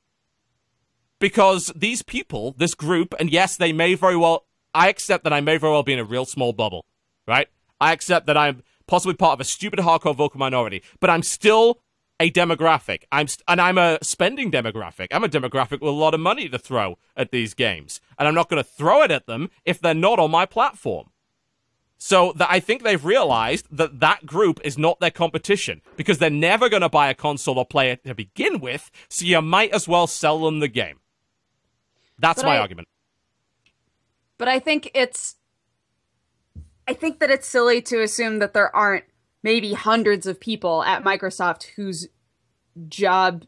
Because 1.19 1.71
these 1.75 2.01
people, 2.01 2.55
this 2.57 2.75
group, 2.75 3.13
and 3.19 3.29
yes, 3.29 3.57
they 3.57 3.73
may 3.73 3.93
very 3.93 4.15
well, 4.15 4.45
I 4.73 4.89
accept 4.89 5.23
that 5.23 5.33
I 5.33 5.41
may 5.41 5.57
very 5.57 5.73
well 5.73 5.83
be 5.83 5.93
in 5.93 5.99
a 5.99 6.03
real 6.03 6.25
small 6.25 6.53
bubble, 6.53 6.85
right? 7.27 7.47
I 7.81 7.91
accept 7.91 8.25
that 8.27 8.37
I'm 8.37 8.63
possibly 8.87 9.15
part 9.15 9.33
of 9.33 9.41
a 9.41 9.45
stupid 9.45 9.79
hardcore 9.79 10.15
vocal 10.15 10.39
minority, 10.39 10.83
but 10.99 11.09
I'm 11.09 11.23
still 11.23 11.81
a 12.19 12.29
demographic. 12.31 13.03
I'm 13.11 13.27
st- 13.27 13.43
and 13.47 13.61
I'm 13.61 13.77
a 13.77 13.97
spending 14.01 14.51
demographic. 14.51 15.07
I'm 15.11 15.23
a 15.23 15.29
demographic 15.29 15.79
with 15.81 15.83
a 15.83 15.91
lot 15.91 16.13
of 16.13 16.19
money 16.19 16.49
to 16.49 16.57
throw 16.59 16.97
at 17.15 17.31
these 17.31 17.53
games, 17.53 18.01
and 18.17 18.27
I'm 18.27 18.35
not 18.35 18.49
going 18.49 18.61
to 18.61 18.69
throw 18.69 19.01
it 19.03 19.11
at 19.11 19.25
them 19.25 19.49
if 19.65 19.79
they're 19.79 19.93
not 19.93 20.19
on 20.19 20.31
my 20.31 20.45
platform. 20.45 21.09
So 22.01 22.31
that 22.37 22.47
I 22.49 22.61
think 22.61 22.83
they've 22.83 23.03
realized 23.03 23.67
that 23.71 23.99
that 23.99 24.25
group 24.25 24.61
is 24.63 24.77
not 24.77 25.01
their 25.01 25.11
competition 25.11 25.81
because 25.97 26.17
they're 26.17 26.29
never 26.29 26.69
going 26.69 26.81
to 26.81 26.87
buy 26.89 27.09
a 27.09 27.13
console 27.13 27.57
or 27.59 27.65
play 27.65 27.91
it 27.91 28.05
to 28.05 28.15
begin 28.15 28.61
with. 28.61 28.89
So 29.09 29.25
you 29.25 29.41
might 29.41 29.71
as 29.71 29.85
well 29.85 30.07
sell 30.07 30.39
them 30.45 30.59
the 30.61 30.69
game. 30.69 30.99
That's 32.17 32.41
But 32.41 32.47
my 32.47 32.55
I- 32.55 32.59
argument. 32.59 32.87
But 34.37 34.47
I 34.47 34.59
think 34.59 34.91
it's 34.93 35.35
I 36.87 36.93
think 36.93 37.19
that 37.19 37.29
it's 37.29 37.45
silly 37.47 37.81
to 37.83 38.01
assume 38.01 38.39
that 38.39 38.53
there 38.53 38.73
aren't 38.73 39.03
maybe 39.43 39.73
hundreds 39.73 40.25
of 40.27 40.39
people 40.39 40.83
at 40.83 41.03
Microsoft 41.03 41.63
whose 41.75 42.07
job 42.87 43.45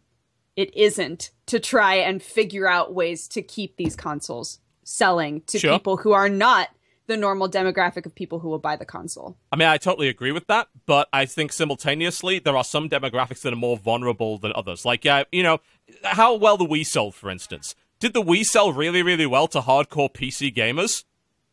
it 0.55 0.75
isn't 0.75 1.31
to 1.45 1.59
try 1.59 1.95
and 1.95 2.21
figure 2.21 2.67
out 2.67 2.93
ways 2.93 3.27
to 3.29 3.41
keep 3.41 3.77
these 3.77 3.95
consoles 3.95 4.59
selling 4.83 5.41
to 5.47 5.59
Sure. 5.59 5.73
people 5.73 5.97
who 5.97 6.11
are 6.11 6.29
not 6.29 6.69
the 7.07 7.15
normal 7.17 7.49
demographic 7.49 8.05
of 8.05 8.13
people 8.15 8.39
who 8.39 8.47
will 8.49 8.59
buy 8.59 8.75
the 8.75 8.85
console. 8.85 9.37
I 9.51 9.55
mean, 9.55 9.67
I 9.67 9.77
totally 9.77 10.07
agree 10.07 10.31
with 10.31 10.47
that, 10.47 10.67
but 10.85 11.09
I 11.11 11.25
think 11.25 11.51
simultaneously 11.51 12.39
there 12.39 12.55
are 12.55 12.63
some 12.63 12.89
demographics 12.89 13.41
that 13.41 13.51
are 13.53 13.57
more 13.57 13.77
vulnerable 13.77 14.37
than 14.37 14.53
others. 14.55 14.85
Like, 14.85 15.05
uh, 15.05 15.25
you 15.31 15.43
know, 15.43 15.59
how 16.03 16.35
well 16.35 16.57
the 16.57 16.65
Wii 16.65 16.85
sold, 16.85 17.15
for 17.15 17.29
instance. 17.29 17.75
Did 17.99 18.13
the 18.13 18.21
Wii 18.21 18.45
sell 18.45 18.71
really, 18.71 19.03
really 19.03 19.25
well 19.25 19.47
to 19.49 19.61
hardcore 19.61 20.11
PC 20.13 20.53
gamers? 20.55 21.03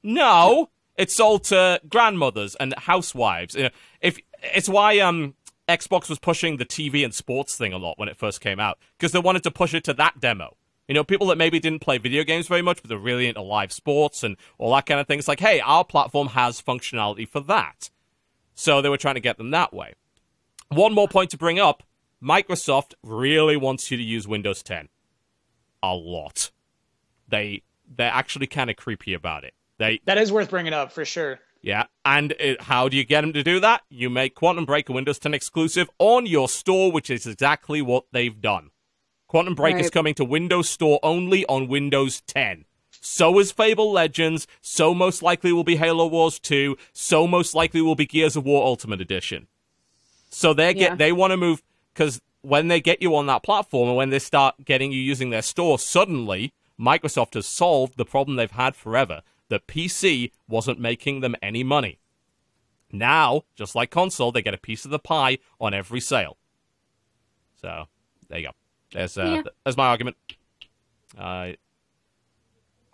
No, 0.03 0.71
it 0.97 1.11
sold 1.11 1.45
to 1.45 1.81
grandmothers 1.89 2.55
and 2.57 2.75
housewives. 2.79 3.55
You 3.55 3.65
know, 3.65 3.71
If 4.01 4.19
it's 4.43 4.69
why 4.69 4.99
um 4.99 5.35
Xbox 5.69 6.09
was 6.09 6.19
pushing 6.19 6.57
the 6.57 6.65
TV 6.65 7.05
and 7.05 7.15
sports 7.15 7.57
thing 7.57 7.73
a 7.73 7.79
lot 7.79 7.99
when 7.99 8.09
it 8.09 8.17
first 8.17 8.41
came 8.41 8.59
out 8.59 8.79
because 8.99 9.13
they 9.13 9.19
wanted 9.19 9.43
to 9.43 9.51
push 9.51 9.75
it 9.75 9.85
to 9.85 9.93
that 9.95 10.19
demo. 10.21 10.57
You 10.87 10.95
know, 10.95 11.05
people 11.05 11.27
that 11.27 11.37
maybe 11.37 11.61
didn't 11.61 11.81
play 11.81 11.99
video 11.99 12.25
games 12.25 12.49
very 12.49 12.63
much, 12.63 12.81
but 12.81 12.89
they're 12.89 12.97
really 12.97 13.27
into 13.27 13.43
live 13.43 13.73
sports 13.73 14.25
and 14.25 14.39
all 14.57 14.75
that 14.75 14.87
kind 14.87 14.99
of 14.99 15.07
thing. 15.07 15.19
It's 15.19 15.29
like, 15.29 15.41
hey, 15.41 15.61
our 15.61 15.85
platform 15.85 16.29
has 16.29 16.63
functionality 16.63 17.29
for 17.29 17.41
that. 17.41 17.91
So 18.55 18.81
they 18.81 18.89
were 18.89 18.97
trying 18.97 19.17
to 19.17 19.21
get 19.21 19.37
them 19.37 19.51
that 19.51 19.75
way. 19.75 19.93
One 20.71 20.95
more 20.95 21.07
point 21.07 21.31
to 21.31 21.37
bring 21.37 21.59
up 21.61 21.83
Microsoft 22.23 22.95
really 23.03 23.57
wants 23.57 23.91
you 23.91 23.97
to 23.97 24.03
use 24.03 24.27
Windows 24.27 24.63
10 24.63 24.89
a 25.83 25.95
lot. 25.95 26.51
They 27.29 27.63
they're 27.97 28.11
actually 28.11 28.47
kind 28.47 28.71
of 28.71 28.77
creepy 28.77 29.15
about 29.15 29.45
it. 29.45 29.55
They 29.79 30.01
That 30.07 30.19
is 30.19 30.33
worth 30.33 30.51
bringing 30.51 30.73
up 30.73 30.93
for 30.93 31.05
sure. 31.05 31.39
Yeah, 31.61 31.85
and 32.05 32.33
it, 32.33 32.63
how 32.63 32.89
do 32.89 32.97
you 32.97 33.05
get 33.05 33.23
them 33.23 33.33
to 33.33 33.43
do 33.43 33.61
that? 33.61 33.83
You 33.89 34.11
make 34.11 34.35
Quantum 34.35 34.65
Break 34.65 34.89
a 34.89 34.93
Windows 34.93 35.19
10 35.19 35.35
exclusive 35.35 35.91
on 35.99 36.27
your 36.27 36.49
store, 36.49 36.93
which 36.93 37.11
is 37.11 37.27
exactly 37.27 37.83
what 37.83 38.05
they've 38.13 38.41
done. 38.41 38.71
Quantum 39.27 39.55
Break 39.55 39.77
is 39.77 39.91
coming 39.91 40.15
to 40.15 40.25
Windows 40.25 40.69
Store 40.69 40.99
only 41.03 41.45
on 41.47 41.69
Windows 41.69 42.23
10. 42.23 42.65
So 42.91 43.39
is 43.39 43.53
Fable 43.53 43.93
Legends. 43.93 44.47
So 44.63 44.95
most 44.95 45.23
likely 45.23 45.53
will 45.53 45.65
be 45.65 45.77
Halo 45.77 46.07
Wars 46.07 46.39
2. 46.39 46.77
So 46.93 47.27
most 47.27 47.55
likely 47.55 47.83
will 47.83 47.95
be 47.95 48.07
Gears 48.07 48.37
of 48.37 48.45
War 48.47 48.65
Ultimate 48.65 49.01
Edition. 49.01 49.47
So 50.31 50.55
they 50.55 50.73
get 50.75 50.93
Yeah. 50.93 50.95
they 50.97 51.13
want 51.13 51.33
to 51.33 51.37
move 51.37 51.63
because 51.93 52.21
when 52.43 52.69
they 52.69 52.81
get 52.81 53.03
you 53.03 53.15
on 53.15 53.27
that 53.27 53.43
platform 53.43 53.89
and 53.89 53.97
when 53.97 54.11
they 54.11 54.19
start 54.19 54.65
getting 54.65 54.93
you 54.93 55.01
using 55.01 55.31
their 55.31 55.43
store, 55.43 55.79
suddenly 55.79 56.53
Microsoft 56.81 57.35
has 57.35 57.47
solved 57.47 57.97
the 57.97 58.05
problem 58.05 58.37
they've 58.37 58.51
had 58.51 58.77
forever 58.77 59.23
that 59.49 59.67
PC 59.67 60.31
wasn't 60.49 60.79
making 60.81 61.21
them 61.21 61.35
any 61.43 61.63
money. 61.65 61.99
Now, 62.91 63.43
just 63.55 63.75
like 63.75 63.91
console, 63.91 64.33
they 64.33 64.43
get 64.43 64.55
a 64.55 64.59
piece 64.59 64.85
of 64.85 64.91
the 64.91 64.99
pie 64.99 65.39
on 65.61 65.75
every 65.75 66.01
sale. 66.01 66.37
So 67.61 67.85
there 68.29 68.39
you 68.39 68.47
go. 68.47 68.53
There's 68.93 69.19
uh, 69.19 69.43
Yeah. 69.45 69.51
there's 69.65 69.77
my 69.77 69.87
argument. 69.89 70.17
Uh, 71.17 71.53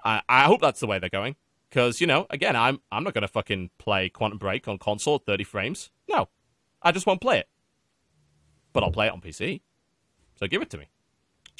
I 0.04 0.22
I 0.28 0.44
hope 0.44 0.60
that's 0.60 0.80
the 0.80 0.86
way 0.86 0.98
they're 0.98 1.08
going 1.08 1.36
because 1.70 2.00
you 2.00 2.06
know 2.06 2.26
again 2.30 2.56
I'm 2.56 2.80
I'm 2.90 3.04
not 3.04 3.14
gonna 3.14 3.28
fucking 3.28 3.70
play 3.78 4.08
Quantum 4.08 4.38
Break 4.38 4.66
on 4.68 4.78
console 4.78 5.16
at 5.16 5.26
30 5.26 5.44
frames. 5.44 5.90
No, 6.08 6.28
I 6.82 6.92
just 6.92 7.06
won't 7.06 7.20
play 7.20 7.38
it. 7.38 7.48
But 8.72 8.82
I'll 8.82 8.90
play 8.90 9.06
it 9.06 9.12
on 9.12 9.20
PC. 9.20 9.60
So 10.36 10.46
give 10.48 10.62
it 10.62 10.70
to 10.70 10.78
me. 10.78 10.88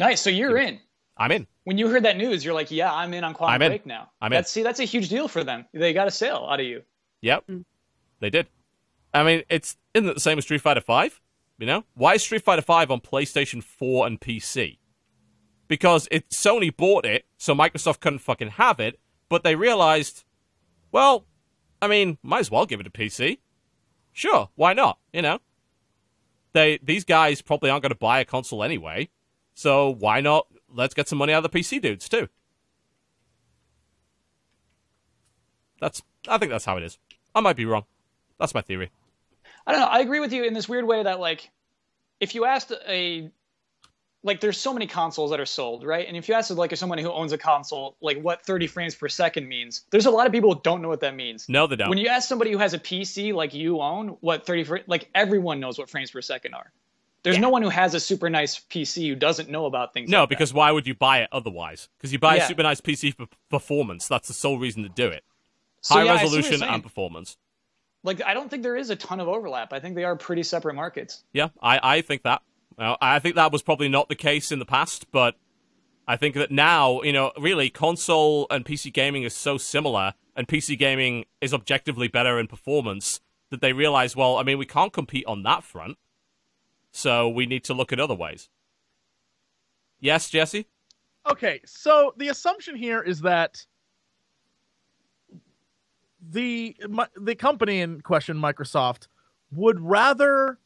Nice. 0.00 0.20
So 0.20 0.30
you're 0.30 0.58
in. 0.58 0.80
I'm 1.16 1.30
in. 1.30 1.46
When 1.64 1.78
you 1.78 1.88
heard 1.88 2.04
that 2.04 2.16
news, 2.16 2.44
you're 2.44 2.54
like, 2.54 2.70
yeah, 2.70 2.92
I'm 2.92 3.14
in 3.14 3.24
on 3.24 3.34
Quantum 3.34 3.54
I'm 3.54 3.62
in. 3.62 3.70
Break 3.70 3.86
now. 3.86 4.10
I'm 4.20 4.32
in. 4.32 4.38
That's, 4.38 4.50
see, 4.50 4.62
that's 4.62 4.80
a 4.80 4.84
huge 4.84 5.08
deal 5.08 5.28
for 5.28 5.44
them. 5.44 5.64
They 5.72 5.92
got 5.92 6.08
a 6.08 6.10
sale 6.10 6.46
out 6.50 6.60
of 6.60 6.66
you. 6.66 6.82
Yep. 7.22 7.44
Hmm. 7.46 7.60
They 8.20 8.30
did. 8.30 8.48
I 9.12 9.22
mean, 9.22 9.42
it's 9.48 9.76
isn't 9.94 10.08
it 10.08 10.14
the 10.14 10.20
same 10.20 10.38
as 10.38 10.44
Street 10.44 10.60
Fighter 10.60 10.80
Five? 10.80 11.20
You 11.58 11.66
know, 11.66 11.84
why 11.94 12.14
is 12.14 12.24
Street 12.24 12.42
Fighter 12.42 12.62
Five 12.62 12.90
on 12.90 13.00
PlayStation 13.00 13.62
Four 13.62 14.06
and 14.06 14.20
PC? 14.20 14.78
Because 15.68 16.08
it 16.10 16.28
Sony 16.30 16.74
bought 16.76 17.06
it, 17.06 17.26
so 17.38 17.54
Microsoft 17.54 18.00
couldn't 18.00 18.18
fucking 18.18 18.50
have 18.50 18.80
it. 18.80 18.98
But 19.28 19.44
they 19.44 19.54
realized, 19.54 20.24
well, 20.90 21.26
I 21.80 21.86
mean, 21.86 22.18
might 22.22 22.40
as 22.40 22.50
well 22.50 22.66
give 22.66 22.80
it 22.80 22.86
a 22.86 22.90
PC. 22.90 23.38
Sure, 24.12 24.48
why 24.56 24.72
not? 24.72 24.98
You 25.12 25.22
know, 25.22 25.38
they 26.52 26.78
these 26.82 27.04
guys 27.04 27.40
probably 27.40 27.70
aren't 27.70 27.82
going 27.82 27.90
to 27.90 27.98
buy 27.98 28.20
a 28.20 28.24
console 28.24 28.64
anyway, 28.64 29.08
so 29.54 29.90
why 29.90 30.20
not? 30.20 30.46
Let's 30.74 30.94
get 30.94 31.08
some 31.08 31.18
money 31.18 31.32
out 31.32 31.44
of 31.44 31.50
the 31.50 31.58
PC 31.58 31.80
dudes 31.80 32.08
too. 32.08 32.28
That's 35.80 36.02
I 36.28 36.38
think 36.38 36.50
that's 36.50 36.64
how 36.64 36.76
it 36.76 36.82
is. 36.82 36.98
I 37.34 37.40
might 37.40 37.56
be 37.56 37.64
wrong. 37.64 37.84
That's 38.38 38.54
my 38.54 38.62
theory. 38.62 38.90
I 39.66 39.72
don't 39.72 39.80
know. 39.80 39.86
I 39.86 40.00
agree 40.00 40.20
with 40.20 40.32
you 40.32 40.44
in 40.44 40.54
this 40.54 40.68
weird 40.68 40.86
way 40.86 41.02
that 41.02 41.20
like, 41.20 41.50
if 42.20 42.34
you 42.34 42.44
asked 42.44 42.72
a, 42.88 43.30
like, 44.22 44.40
there's 44.40 44.58
so 44.58 44.72
many 44.72 44.86
consoles 44.86 45.30
that 45.30 45.40
are 45.40 45.46
sold, 45.46 45.84
right? 45.84 46.06
And 46.06 46.16
if 46.16 46.28
you 46.28 46.34
asked 46.34 46.50
like 46.50 46.74
someone 46.76 46.98
who 46.98 47.10
owns 47.10 47.32
a 47.32 47.38
console, 47.38 47.96
like 48.00 48.20
what 48.20 48.44
30 48.44 48.66
frames 48.66 48.94
per 48.94 49.08
second 49.08 49.48
means, 49.48 49.82
there's 49.90 50.06
a 50.06 50.10
lot 50.10 50.26
of 50.26 50.32
people 50.32 50.54
who 50.54 50.60
don't 50.62 50.80
know 50.80 50.88
what 50.88 51.00
that 51.00 51.14
means. 51.14 51.48
No, 51.48 51.66
they 51.66 51.76
don't. 51.76 51.88
When 51.88 51.98
you 51.98 52.08
ask 52.08 52.28
somebody 52.28 52.52
who 52.52 52.58
has 52.58 52.74
a 52.74 52.78
PC 52.78 53.34
like 53.34 53.54
you 53.54 53.80
own, 53.80 54.16
what 54.20 54.46
30 54.46 54.64
fr- 54.64 54.76
like 54.86 55.10
everyone 55.14 55.60
knows 55.60 55.78
what 55.78 55.90
frames 55.90 56.10
per 56.10 56.22
second 56.22 56.54
are. 56.54 56.72
There's 57.24 57.38
no 57.38 57.48
one 57.48 57.62
who 57.62 57.70
has 57.70 57.94
a 57.94 58.00
super 58.00 58.30
nice 58.30 58.60
PC 58.60 59.08
who 59.08 59.16
doesn't 59.16 59.48
know 59.50 59.66
about 59.66 59.92
things. 59.92 60.08
no, 60.10 60.20
like 60.20 60.28
that. 60.28 60.36
because 60.36 60.52
why 60.54 60.70
would 60.70 60.86
you 60.86 60.94
buy 60.94 61.20
it 61.22 61.28
otherwise? 61.32 61.88
Because 61.98 62.12
you 62.12 62.18
buy 62.18 62.36
Yeah. 62.36 62.44
a 62.44 62.46
super 62.46 62.62
nice 62.62 62.80
PC 62.80 63.10
for 63.16 63.26
performance. 63.50 64.06
That's 64.06 64.28
the 64.28 64.34
sole 64.34 64.58
reason 64.58 64.82
to 64.84 64.88
do 64.88 65.08
it. 65.08 65.24
So, 65.80 65.94
High 65.94 66.04
yeah, 66.04 66.12
I 66.12 66.16
see 66.18 66.24
what 66.24 66.32
you're 66.32 66.42
resolution 66.42 66.68
and 66.68 66.82
performance. 66.82 67.36
like 68.04 68.22
I 68.22 68.34
don't 68.34 68.50
think 68.50 68.62
there 68.62 68.76
is 68.76 68.90
a 68.90 68.96
ton 68.96 69.20
of 69.20 69.28
overlap. 69.28 69.72
I 69.72 69.80
think 69.80 69.94
they 69.96 70.04
are 70.04 70.16
pretty 70.16 70.42
separate 70.42 70.74
markets. 70.74 71.24
Yeah, 71.32 71.48
I, 71.62 71.80
I 71.96 72.00
think 72.02 72.22
that. 72.22 72.42
Well, 72.78 72.96
I 73.00 73.18
think 73.20 73.36
that 73.36 73.52
was 73.52 73.62
probably 73.62 73.88
not 73.88 74.08
the 74.08 74.14
case 74.16 74.50
in 74.52 74.58
the 74.58 74.64
past, 74.66 75.10
but 75.12 75.36
I 76.06 76.16
think 76.16 76.34
that 76.34 76.50
now, 76.50 77.00
you 77.02 77.12
know, 77.12 77.32
really, 77.38 77.70
console 77.70 78.46
and 78.50 78.64
PC 78.64 78.92
gaming 78.92 79.22
is 79.22 79.34
so 79.34 79.56
similar, 79.56 80.12
and 80.36 80.46
PC 80.48 80.76
gaming 80.78 81.24
is 81.40 81.54
objectively 81.54 82.08
better 82.08 82.38
in 82.38 82.48
performance 82.48 83.20
that 83.50 83.60
they 83.62 83.72
realize, 83.72 84.14
well, 84.16 84.36
I 84.36 84.42
mean, 84.42 84.58
we 84.58 84.66
can't 84.66 84.92
compete 84.92 85.24
on 85.26 85.42
that 85.44 85.62
front, 85.64 85.96
so 86.94 87.28
we 87.28 87.44
need 87.44 87.64
to 87.64 87.74
look 87.74 87.92
at 87.92 87.98
other 87.98 88.14
ways. 88.14 88.48
Yes, 89.98 90.30
Jesse? 90.30 90.66
Okay, 91.28 91.60
so 91.66 92.14
the 92.16 92.28
assumption 92.28 92.76
here 92.76 93.02
is 93.02 93.20
that 93.22 93.66
the 96.30 96.76
mi- 96.88 97.04
the 97.16 97.34
company 97.34 97.80
in 97.80 98.00
question, 98.00 98.36
Microsoft, 98.36 99.08
would 99.52 99.80
rather. 99.80 100.58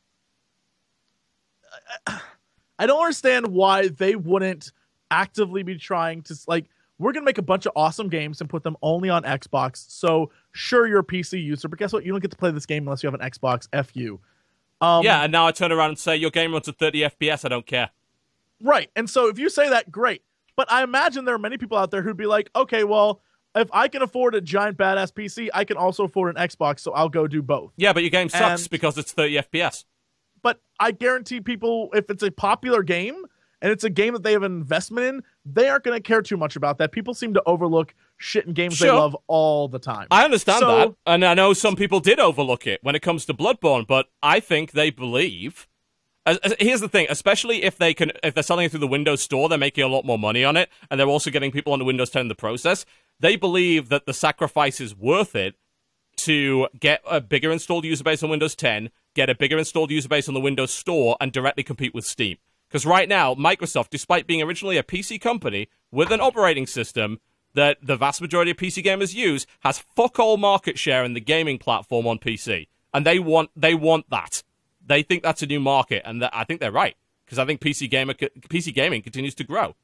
I 2.79 2.87
don't 2.87 3.01
understand 3.01 3.49
why 3.49 3.89
they 3.89 4.15
wouldn't 4.15 4.73
actively 5.11 5.63
be 5.63 5.77
trying 5.77 6.23
to 6.23 6.37
like. 6.47 6.67
We're 6.99 7.13
gonna 7.13 7.25
make 7.25 7.39
a 7.39 7.43
bunch 7.43 7.65
of 7.65 7.73
awesome 7.75 8.09
games 8.09 8.41
and 8.41 8.51
put 8.51 8.65
them 8.65 8.77
only 8.83 9.09
on 9.09 9.23
Xbox. 9.23 9.89
So 9.89 10.31
sure, 10.53 10.87
you're 10.87 11.01
a 11.01 11.05
PC 11.05 11.43
user, 11.43 11.69
but 11.69 11.79
guess 11.79 11.93
what? 11.93 12.05
You 12.05 12.13
don't 12.13 12.21
get 12.21 12.33
to 12.33 12.37
play 12.37 12.51
this 12.51 12.67
game 12.67 12.87
unless 12.87 13.03
you 13.03 13.11
have 13.11 13.19
an 13.19 13.29
Xbox. 13.29 13.67
F 13.73 13.97
you. 13.97 14.21
Um, 14.81 15.05
yeah, 15.05 15.23
and 15.23 15.33
now 15.33 15.47
I 15.47 15.53
turn 15.53 15.73
around 15.73 15.91
and 15.91 15.99
say, 15.99 16.17
your 16.17 16.31
game 16.31 16.53
runs 16.53 16.69
at 16.69 16.77
30 16.79 17.01
FPS, 17.01 17.45
I 17.45 17.49
don't 17.49 17.67
care. 17.67 17.91
Right. 18.63 18.91
And 18.97 19.09
so 19.09 19.29
if 19.29 19.39
you 19.39 19.49
say 19.51 19.69
that, 19.69 19.91
great. 19.91 20.23
But 20.57 20.71
I 20.71 20.83
imagine 20.83 21.25
there 21.25 21.35
are 21.35 21.39
many 21.39 21.59
people 21.59 21.79
out 21.79 21.91
there 21.91 22.03
who'd 22.03 22.17
be 22.17 22.27
like, 22.27 22.51
okay, 22.55 22.85
well, 22.85 23.21
if 23.55 23.69
I 23.73 23.89
can 23.89 24.03
afford 24.03 24.35
a 24.35 24.41
giant 24.41 24.77
badass 24.77 25.13
PC, 25.13 25.49
I 25.55 25.65
can 25.65 25.77
also 25.77 26.05
afford 26.05 26.37
an 26.37 26.43
Xbox, 26.49 26.81
so 26.81 26.93
I'll 26.93 27.09
go 27.09 27.27
do 27.27 27.43
both. 27.43 27.73
Yeah, 27.77 27.93
but 27.93 28.03
your 28.03 28.11
game 28.11 28.29
sucks 28.29 28.63
And- 28.63 28.71
because 28.71 28.99
it's 28.99 29.13
30 29.13 29.35
FPS. 29.39 29.85
But 30.43 30.61
I 30.79 30.93
guarantee 30.93 31.41
people, 31.41 31.91
if 31.95 32.09
it's 32.11 32.23
a 32.23 32.31
popular 32.31 32.83
game 32.85 33.25
and 33.61 33.73
it's 33.73 33.83
a 33.83 33.91
game 33.91 34.13
that 34.13 34.23
they 34.23 34.33
have 34.33 34.45
an 34.45 34.53
investment 34.53 35.07
in, 35.07 35.23
they 35.45 35.69
aren't 35.69 35.83
going 35.83 35.97
to 35.97 36.03
care 36.03 36.23
too 36.23 36.37
much 36.37 36.55
about 36.55 36.79
that. 36.79 36.93
People 36.93 37.15
seem 37.15 37.35
to 37.35 37.43
overlook 37.45 37.95
shit 38.19 38.45
in 38.47 38.53
games 38.53 38.79
they 38.79 38.91
love 38.91 39.17
all 39.27 39.69
the 39.69 39.79
time. 39.79 40.07
I 40.11 40.25
understand 40.25 40.61
So- 40.61 40.77
that, 40.79 40.95
and 41.07 41.25
I 41.25 41.35
know 41.35 41.53
some 41.55 41.77
people 41.77 42.01
did 42.01 42.19
overlook 42.21 42.67
it 42.67 42.81
when 42.83 42.95
it 42.95 43.01
comes 43.01 43.25
to 43.27 43.35
Bloodborne, 43.35 43.87
but 43.87 44.07
I 44.23 44.41
think 44.41 44.73
they 44.73 44.91
believe. 44.91 45.67
as- 46.27 46.37
as- 46.39 46.55
Here's 46.61 46.81
the 46.81 46.89
thing, 46.91 47.07
especially 47.09 47.63
if 47.63 47.79
they 47.79 47.95
can, 47.95 48.13
if 48.23 48.35
they're 48.35 48.43
selling 48.43 48.67
it 48.67 48.71
through 48.71 48.81
the 48.81 48.87
Windows 48.87 49.23
Store, 49.23 49.49
they're 49.49 49.57
making 49.57 49.83
a 49.85 49.89
lot 49.89 50.05
more 50.05 50.19
money 50.19 50.45
on 50.45 50.59
it, 50.59 50.69
and 50.91 51.01
they're 51.01 51.07
also 51.09 51.31
getting 51.31 51.51
people 51.51 51.73
onto 51.73 51.87
Windows 51.87 52.11
10 52.11 52.21
in 52.23 52.29
the 52.29 52.35
process. 52.35 52.85
They 53.19 53.35
believe 53.37 53.89
that 53.89 54.05
the 54.05 54.13
sacrifice 54.13 54.79
is 54.79 54.95
worth 54.95 55.35
it 55.35 55.55
to 56.19 56.69
get 56.79 57.01
a 57.09 57.21
bigger 57.23 57.51
installed 57.51 57.85
user 57.85 58.05
base 58.05 58.23
on 58.23 58.29
Windows 58.29 58.55
10, 58.57 58.91
get 59.15 59.31
a 59.31 59.35
bigger 59.35 59.57
installed 59.57 59.91
user 59.91 60.09
base 60.09 60.29
on 60.29 60.35
the 60.35 60.41
Windows 60.41 60.73
Store, 60.75 61.17
and 61.21 61.33
directly 61.33 61.63
compete 61.63 61.95
with 61.95 62.05
Steam. 62.05 62.37
Because 62.69 62.85
right 62.85 63.09
now, 63.09 63.35
Microsoft, 63.35 63.89
despite 63.91 64.27
being 64.27 64.43
originally 64.43 64.77
a 64.77 64.83
PC 64.83 65.19
company 65.19 65.69
with 65.91 66.11
an 66.11 66.21
operating 66.21 66.67
system 66.67 67.21
that 67.55 67.79
the 67.83 67.97
vast 67.97 68.21
majority 68.21 68.51
of 68.51 68.57
PC 68.57 68.85
gamers 68.85 69.15
use, 69.15 69.47
has 69.61 69.79
fuck 69.79 70.19
all 70.19 70.37
market 70.37 70.79
share 70.79 71.05
in 71.05 71.15
the 71.15 71.21
gaming 71.21 71.59
platform 71.59 72.07
on 72.07 72.19
PC, 72.19 72.69
and 72.95 73.07
they 73.07 73.19
want 73.19 73.51
they 73.57 73.75
want 73.75 74.09
that. 74.11 74.43
They 74.85 75.03
think 75.03 75.23
that's 75.23 75.43
a 75.43 75.47
new 75.47 75.61
market, 75.61 76.03
and 76.05 76.23
that, 76.23 76.31
I 76.35 76.45
think 76.45 76.61
they're 76.61 76.73
right 76.73 76.97
because 77.25 77.39
I 77.39 77.45
think 77.45 77.61
PC 77.61 77.91
gamer 77.91 78.15
PC 78.15 78.75
gaming 78.75 79.03
continues 79.03 79.35
to 79.37 79.45
grow. 79.45 79.75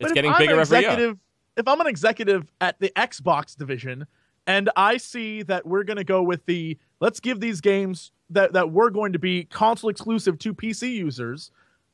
It's 0.00 0.12
getting 0.12 0.32
I'm 0.32 0.38
bigger 0.38 0.58
every 0.58 0.80
year. 0.80 1.16
If 1.56 1.68
I'm 1.68 1.80
an 1.80 1.86
executive 1.86 2.52
at 2.60 2.80
the 2.80 2.90
Xbox 2.96 3.56
division 3.56 4.06
and 4.46 4.70
I 4.76 4.96
see 4.96 5.42
that 5.42 5.66
we're 5.66 5.84
going 5.84 5.96
to 5.96 6.04
go 6.04 6.22
with 6.22 6.44
the 6.46 6.76
let's 7.00 7.20
give 7.20 7.40
these 7.40 7.60
games 7.60 8.12
that 8.30 8.52
that 8.52 8.70
we're 8.70 8.90
going 8.90 9.12
to 9.12 9.18
be 9.18 9.44
console 9.44 9.90
exclusive 9.90 10.38
to 10.40 10.54
PC 10.54 10.92
users, 10.92 11.50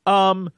um, 0.06 0.50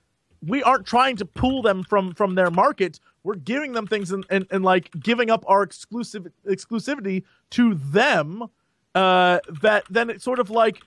we 0.47 0.62
aren't 0.62 0.86
trying 0.86 1.17
to 1.17 1.25
pull 1.25 1.62
them 1.62 1.83
from 1.83 2.15
from 2.15 2.35
their 2.35 2.51
market. 2.51 3.01
We're 3.25 3.36
giving 3.36 3.73
them 3.73 3.86
things 3.86 4.10
and, 4.10 4.26
and, 4.31 4.47
and 4.51 4.65
like 4.65 4.91
giving 4.99 5.31
up 5.31 5.44
our 5.47 5.62
exclusive 5.62 6.26
exclusivity 6.47 7.23
to 7.51 7.75
them. 7.75 8.44
Uh, 8.94 9.39
that 9.62 9.84
then 9.89 10.10
it's 10.10 10.25
sort 10.25 10.39
of 10.39 10.51
like 10.51 10.83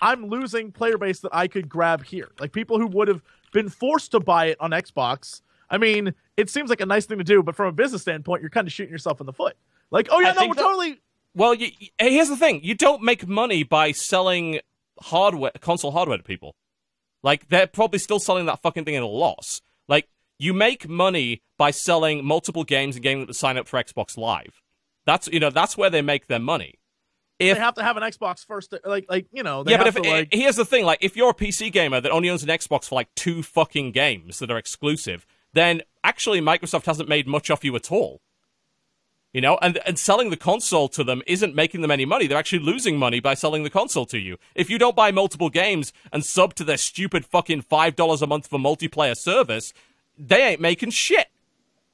I'm 0.00 0.26
losing 0.26 0.72
player 0.72 0.98
base 0.98 1.20
that 1.20 1.34
I 1.34 1.48
could 1.48 1.68
grab 1.68 2.04
here. 2.04 2.30
Like 2.38 2.52
people 2.52 2.78
who 2.78 2.86
would 2.88 3.08
have 3.08 3.22
been 3.52 3.68
forced 3.68 4.12
to 4.12 4.20
buy 4.20 4.46
it 4.46 4.56
on 4.60 4.70
Xbox. 4.70 5.42
I 5.68 5.78
mean, 5.78 6.14
it 6.36 6.48
seems 6.50 6.70
like 6.70 6.80
a 6.80 6.86
nice 6.86 7.06
thing 7.06 7.18
to 7.18 7.24
do, 7.24 7.42
but 7.42 7.56
from 7.56 7.66
a 7.66 7.72
business 7.72 8.02
standpoint, 8.02 8.40
you're 8.40 8.50
kind 8.50 8.66
of 8.66 8.72
shooting 8.72 8.92
yourself 8.92 9.20
in 9.20 9.26
the 9.26 9.32
foot. 9.32 9.56
Like, 9.90 10.08
oh 10.10 10.20
yeah, 10.20 10.30
I 10.30 10.32
no, 10.34 10.48
we're 10.48 10.54
that- 10.54 10.60
totally 10.62 11.00
Well, 11.34 11.54
you, 11.54 11.70
here's 11.98 12.28
the 12.28 12.36
thing: 12.36 12.60
you 12.62 12.74
don't 12.74 13.02
make 13.02 13.26
money 13.26 13.64
by 13.64 13.92
selling 13.92 14.60
hardware, 15.00 15.52
console 15.60 15.90
hardware 15.90 16.18
to 16.18 16.22
people. 16.24 16.54
Like 17.22 17.48
they're 17.48 17.66
probably 17.66 17.98
still 17.98 18.20
selling 18.20 18.46
that 18.46 18.62
fucking 18.62 18.84
thing 18.84 18.96
at 18.96 19.02
a 19.02 19.06
loss. 19.06 19.60
Like 19.88 20.08
you 20.38 20.52
make 20.52 20.88
money 20.88 21.42
by 21.58 21.70
selling 21.70 22.24
multiple 22.24 22.64
games 22.64 22.96
and 22.96 23.02
getting 23.02 23.20
them 23.20 23.28
to 23.28 23.34
sign 23.34 23.56
up 23.56 23.66
for 23.66 23.82
Xbox 23.82 24.16
Live. 24.16 24.62
That's 25.04 25.28
you 25.28 25.40
know 25.40 25.50
that's 25.50 25.76
where 25.76 25.90
they 25.90 26.02
make 26.02 26.26
their 26.26 26.40
money. 26.40 26.74
If 27.38 27.56
they 27.56 27.60
have 27.62 27.74
to 27.74 27.82
have 27.82 27.96
an 27.96 28.02
Xbox 28.02 28.46
first, 28.46 28.70
to, 28.70 28.80
like 28.84 29.06
like 29.08 29.26
you 29.32 29.42
know. 29.42 29.62
They 29.62 29.72
yeah, 29.72 29.78
but 29.78 29.88
if 29.88 29.94
to, 29.96 30.02
like, 30.02 30.28
here's 30.32 30.56
the 30.56 30.64
thing, 30.64 30.84
like 30.84 30.98
if 31.02 31.16
you're 31.16 31.30
a 31.30 31.34
PC 31.34 31.70
gamer 31.70 32.00
that 32.00 32.10
only 32.10 32.30
owns 32.30 32.42
an 32.42 32.48
Xbox 32.48 32.88
for 32.88 32.94
like 32.94 33.14
two 33.14 33.42
fucking 33.42 33.92
games 33.92 34.38
that 34.38 34.50
are 34.50 34.56
exclusive, 34.56 35.26
then 35.52 35.82
actually 36.02 36.40
Microsoft 36.40 36.86
hasn't 36.86 37.08
made 37.08 37.26
much 37.26 37.50
off 37.50 37.64
you 37.64 37.76
at 37.76 37.92
all. 37.92 38.20
You 39.32 39.42
know, 39.42 39.58
and 39.60 39.78
and 39.84 39.98
selling 39.98 40.30
the 40.30 40.36
console 40.36 40.88
to 40.88 41.04
them 41.04 41.20
isn't 41.26 41.54
making 41.54 41.82
them 41.82 41.90
any 41.90 42.06
money. 42.06 42.26
They're 42.26 42.38
actually 42.38 42.60
losing 42.60 42.96
money 42.98 43.20
by 43.20 43.34
selling 43.34 43.64
the 43.64 43.70
console 43.70 44.06
to 44.06 44.18
you. 44.18 44.38
If 44.54 44.70
you 44.70 44.78
don't 44.78 44.96
buy 44.96 45.10
multiple 45.10 45.50
games 45.50 45.92
and 46.10 46.24
sub 46.24 46.54
to 46.54 46.64
their 46.64 46.78
stupid 46.78 47.26
fucking 47.26 47.60
five 47.62 47.96
dollars 47.96 48.22
a 48.22 48.26
month 48.26 48.46
for 48.46 48.58
multiplayer 48.58 49.16
service, 49.16 49.74
they 50.18 50.42
ain't 50.42 50.60
making 50.60 50.90
shit. 50.90 51.28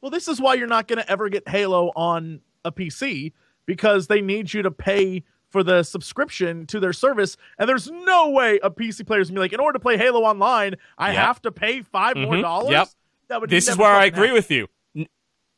Well, 0.01 0.11
this 0.11 0.29
is 0.29 0.41
why 0.41 0.55
you're 0.55 0.67
not 0.67 0.89
going 0.89 0.99
to 0.99 1.11
ever 1.11 1.29
get 1.29 1.49
Halo 1.49 1.93
on 1.97 2.41
a 2.65 2.73
PC 2.73 3.33
because 3.67 4.07
they 4.09 4.21
need 4.21 4.53
you 4.53 4.63
to 4.63 4.71
pay 4.71 5.23
for 5.49 5.63
the 5.63 5.83
subscription 5.83 6.67
to 6.67 6.81
their 6.81 6.93
service. 6.93 7.37
And 7.59 7.69
there's 7.69 7.91
no 7.91 8.31
way 8.31 8.59
a 8.63 8.71
PC 8.71 9.07
player 9.07 9.21
is 9.21 9.29
gonna 9.29 9.37
be 9.37 9.41
like, 9.43 9.53
in 9.53 9.61
order 9.61 9.75
to 9.75 9.81
play 9.83 9.99
Halo 9.99 10.21
Online, 10.23 10.77
I 10.97 11.09
Yep. 11.13 11.17
have 11.23 11.43
to 11.43 11.53
pay 11.53 11.83
5 11.83 12.17
more 12.17 12.35
Mhm. 12.37 12.41
dollars. 12.41 12.71
Yep. 12.71 12.89
That 13.29 13.41
would 13.43 13.51
This 13.51 13.69
is 13.69 13.77
where 13.77 13.93
I 13.93 14.07
agree 14.07 14.29
happen. 14.29 14.35
with 14.35 14.51
you. 14.51 14.69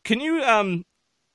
Can 0.04 0.20
you 0.20 0.42
um 0.42 0.84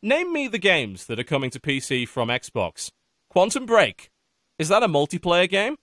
name 0.03 0.31
me 0.33 0.47
the 0.49 0.57
games 0.59 1.05
that 1.07 1.19
are 1.19 1.23
coming 1.23 1.49
to 1.51 1.59
PC 1.59 2.05
from 2.05 2.27
Xbox? 2.29 2.91
Quantum 3.29 3.65
Break. 3.65 4.09
Is 4.57 4.67
that 4.67 4.83
a 4.83 4.87
multiplayer 4.89 5.49
game? 5.49 5.77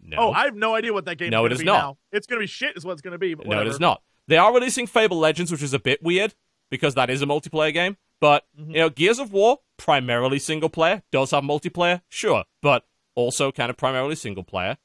No. 0.00 0.16
Oh, 0.18 0.32
I 0.32 0.44
have 0.46 0.56
no 0.56 0.74
idea 0.74 0.92
what 0.92 1.04
that 1.04 1.16
game 1.16 1.30
No, 1.30 1.46
is 1.46 1.52
it 1.52 1.58
be 1.60 1.64
not. 1.66 1.78
now. 1.78 1.98
It's 2.10 2.26
gonna 2.26 2.40
be 2.40 2.46
shit, 2.48 2.76
is 2.76 2.84
what 2.84 2.92
it's 2.92 3.02
gonna 3.02 3.18
be. 3.18 3.34
But 3.34 3.46
no, 3.46 3.60
it 3.60 3.68
is 3.68 3.78
not. 3.78 4.02
They 4.30 4.36
are 4.36 4.54
releasing 4.54 4.86
Fable 4.86 5.18
Legends, 5.18 5.50
which 5.50 5.62
is 5.62 5.74
a 5.74 5.80
bit 5.80 6.04
weird 6.04 6.34
because 6.70 6.94
that 6.94 7.10
is 7.10 7.20
a 7.20 7.26
multiplayer 7.26 7.72
game. 7.72 7.96
But 8.20 8.44
Mm-hmm. 8.56 8.70
you 8.70 8.76
know, 8.78 8.88
Gears 8.90 9.18
of 9.18 9.32
War 9.32 9.58
primarily 9.76 10.38
single 10.38 10.68
player 10.68 11.02
does 11.10 11.32
have 11.32 11.42
multiplayer, 11.42 12.02
sure, 12.08 12.44
but 12.62 12.84
also 13.16 13.50
kind 13.50 13.70
of 13.70 13.76
primarily 13.76 14.14
single 14.14 14.44
player. 14.44 14.76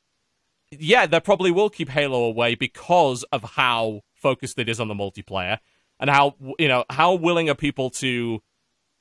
Yeah, 0.72 1.06
they 1.06 1.20
probably 1.20 1.52
will 1.52 1.70
keep 1.70 1.90
Halo 1.90 2.24
away 2.24 2.56
because 2.56 3.24
of 3.32 3.44
how 3.44 4.02
focused 4.16 4.58
it 4.58 4.68
is 4.68 4.80
on 4.80 4.88
the 4.88 4.96
multiplayer 4.96 5.60
and 6.00 6.10
how 6.10 6.36
you 6.58 6.68
know 6.68 6.84
how 6.90 7.14
willing 7.14 7.48
are 7.48 7.56
people 7.56 7.92
to 7.92 8.42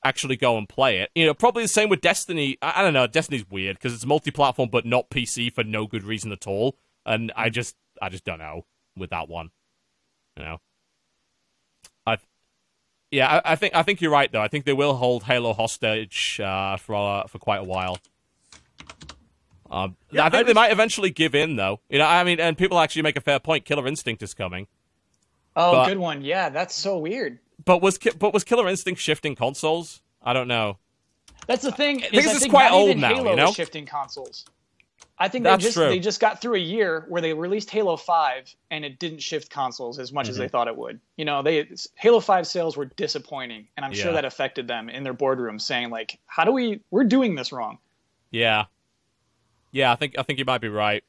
actually 0.03 0.35
go 0.35 0.57
and 0.59 0.69
play 0.69 0.99
it. 0.99 1.09
You 1.15 1.25
know, 1.25 1.33
probably 1.33 1.63
the 1.63 1.69
same 1.69 1.89
with 1.89 2.01
Destiny. 2.01 2.57
I, 2.61 2.81
I 2.81 2.83
don't 2.83 2.93
know. 2.93 3.07
Destiny's 3.07 3.49
weird 3.49 3.77
because 3.77 3.95
it's 3.95 4.05
multi-platform 4.05 4.69
but 4.71 4.85
not 4.85 5.09
PC 5.09 5.51
for 5.51 5.63
no 5.63 5.87
good 5.87 6.03
reason 6.03 6.31
at 6.31 6.45
all. 6.45 6.77
And 7.03 7.31
I 7.35 7.49
just, 7.49 7.75
I 7.99 8.09
just 8.09 8.25
don't 8.25 8.39
know 8.39 8.65
with 8.95 9.09
that 9.09 9.27
one. 9.27 9.49
You 10.37 10.43
know, 10.43 10.57
I, 12.05 12.17
yeah, 13.11 13.41
I, 13.45 13.53
I 13.53 13.55
think 13.55 13.73
I 13.75 13.83
think 13.83 14.01
you're 14.01 14.11
right 14.11 14.29
though. 14.31 14.41
I 14.41 14.47
think 14.49 14.65
they 14.65 14.73
will 14.73 14.95
hold 14.95 15.23
Halo 15.23 15.53
hostage 15.53 16.39
uh, 16.43 16.75
for 16.77 16.95
uh, 16.95 17.27
for 17.27 17.39
quite 17.39 17.61
a 17.61 17.63
while. 17.63 17.99
Um, 19.69 19.95
Yeah, 20.11 20.25
I 20.25 20.29
think 20.29 20.41
I 20.41 20.43
they 20.43 20.53
might 20.53 20.71
eventually 20.71 21.09
give 21.09 21.33
in 21.35 21.55
though. 21.55 21.79
You 21.89 21.99
know, 21.99 22.05
I 22.05 22.23
mean, 22.23 22.39
and 22.39 22.57
people 22.57 22.79
actually 22.79 23.01
make 23.03 23.15
a 23.17 23.21
fair 23.21 23.39
point. 23.39 23.65
Killer 23.65 23.87
Instinct 23.87 24.21
is 24.23 24.33
coming. 24.33 24.67
Oh, 25.55 25.71
But- 25.71 25.87
good 25.87 25.97
one. 25.97 26.21
Yeah, 26.21 26.49
that's 26.49 26.75
so 26.75 26.97
weird. 26.97 27.39
But 27.63 27.81
was 27.81 27.97
Ki- 27.97 28.11
but 28.19 28.33
was 28.33 28.43
Killer 28.43 28.67
Instinct 28.67 28.99
shifting 29.01 29.35
consoles? 29.35 30.01
I 30.21 30.33
don't 30.33 30.49
know. 30.49 30.77
That's 31.47 31.63
the 31.63 31.71
thing. 31.71 32.01
Is 32.01 32.09
Because 32.11 32.27
I 32.27 32.31
it's 32.31 32.39
think 32.41 32.51
quite 32.53 32.71
old 32.71 32.97
now, 32.97 33.15
Halo 33.15 33.29
you 33.31 33.35
know? 33.37 33.51
shifting 33.53 33.85
consoles. 33.85 34.45
I 35.17 35.29
think 35.29 35.45
That's 35.45 35.63
they 35.63 35.67
just 35.67 35.77
true. 35.77 35.87
they 35.87 35.99
just 35.99 36.19
got 36.19 36.41
through 36.41 36.55
a 36.55 36.59
year 36.59 37.05
where 37.07 37.21
they 37.21 37.33
released 37.33 37.69
Halo 37.69 37.95
Five 37.95 38.53
and 38.69 38.83
it 38.83 38.99
didn't 38.99 39.19
shift 39.19 39.49
consoles 39.49 39.97
as 39.97 40.11
much 40.11 40.27
as 40.27 40.35
Mm-hmm. 40.35 40.41
they 40.41 40.47
thought 40.49 40.67
it 40.67 40.75
would. 40.75 40.99
You 41.15 41.23
know, 41.23 41.41
they 41.41 41.69
Halo 41.95 42.19
Five 42.19 42.45
sales 42.47 42.75
were 42.75 42.85
disappointing, 42.85 43.67
and 43.77 43.85
I'm 43.85 43.93
sure 43.93 44.11
that 44.11 44.25
affected 44.25 44.67
them 44.67 44.89
in 44.89 45.03
their 45.03 45.13
boardroom, 45.13 45.57
saying 45.57 45.89
like, 45.89 46.19
"How 46.25 46.43
do 46.43 46.51
we? 46.51 46.81
We're 46.91 47.05
doing 47.05 47.35
this 47.35 47.53
wrong." 47.53 47.77
Yeah, 48.31 48.65
yeah. 49.71 49.91
I 49.91 49.95
think 49.95 50.15
I 50.19 50.23
think 50.23 50.37
you 50.39 50.43
might 50.45 50.59
be 50.61 50.67
right. 50.69 51.03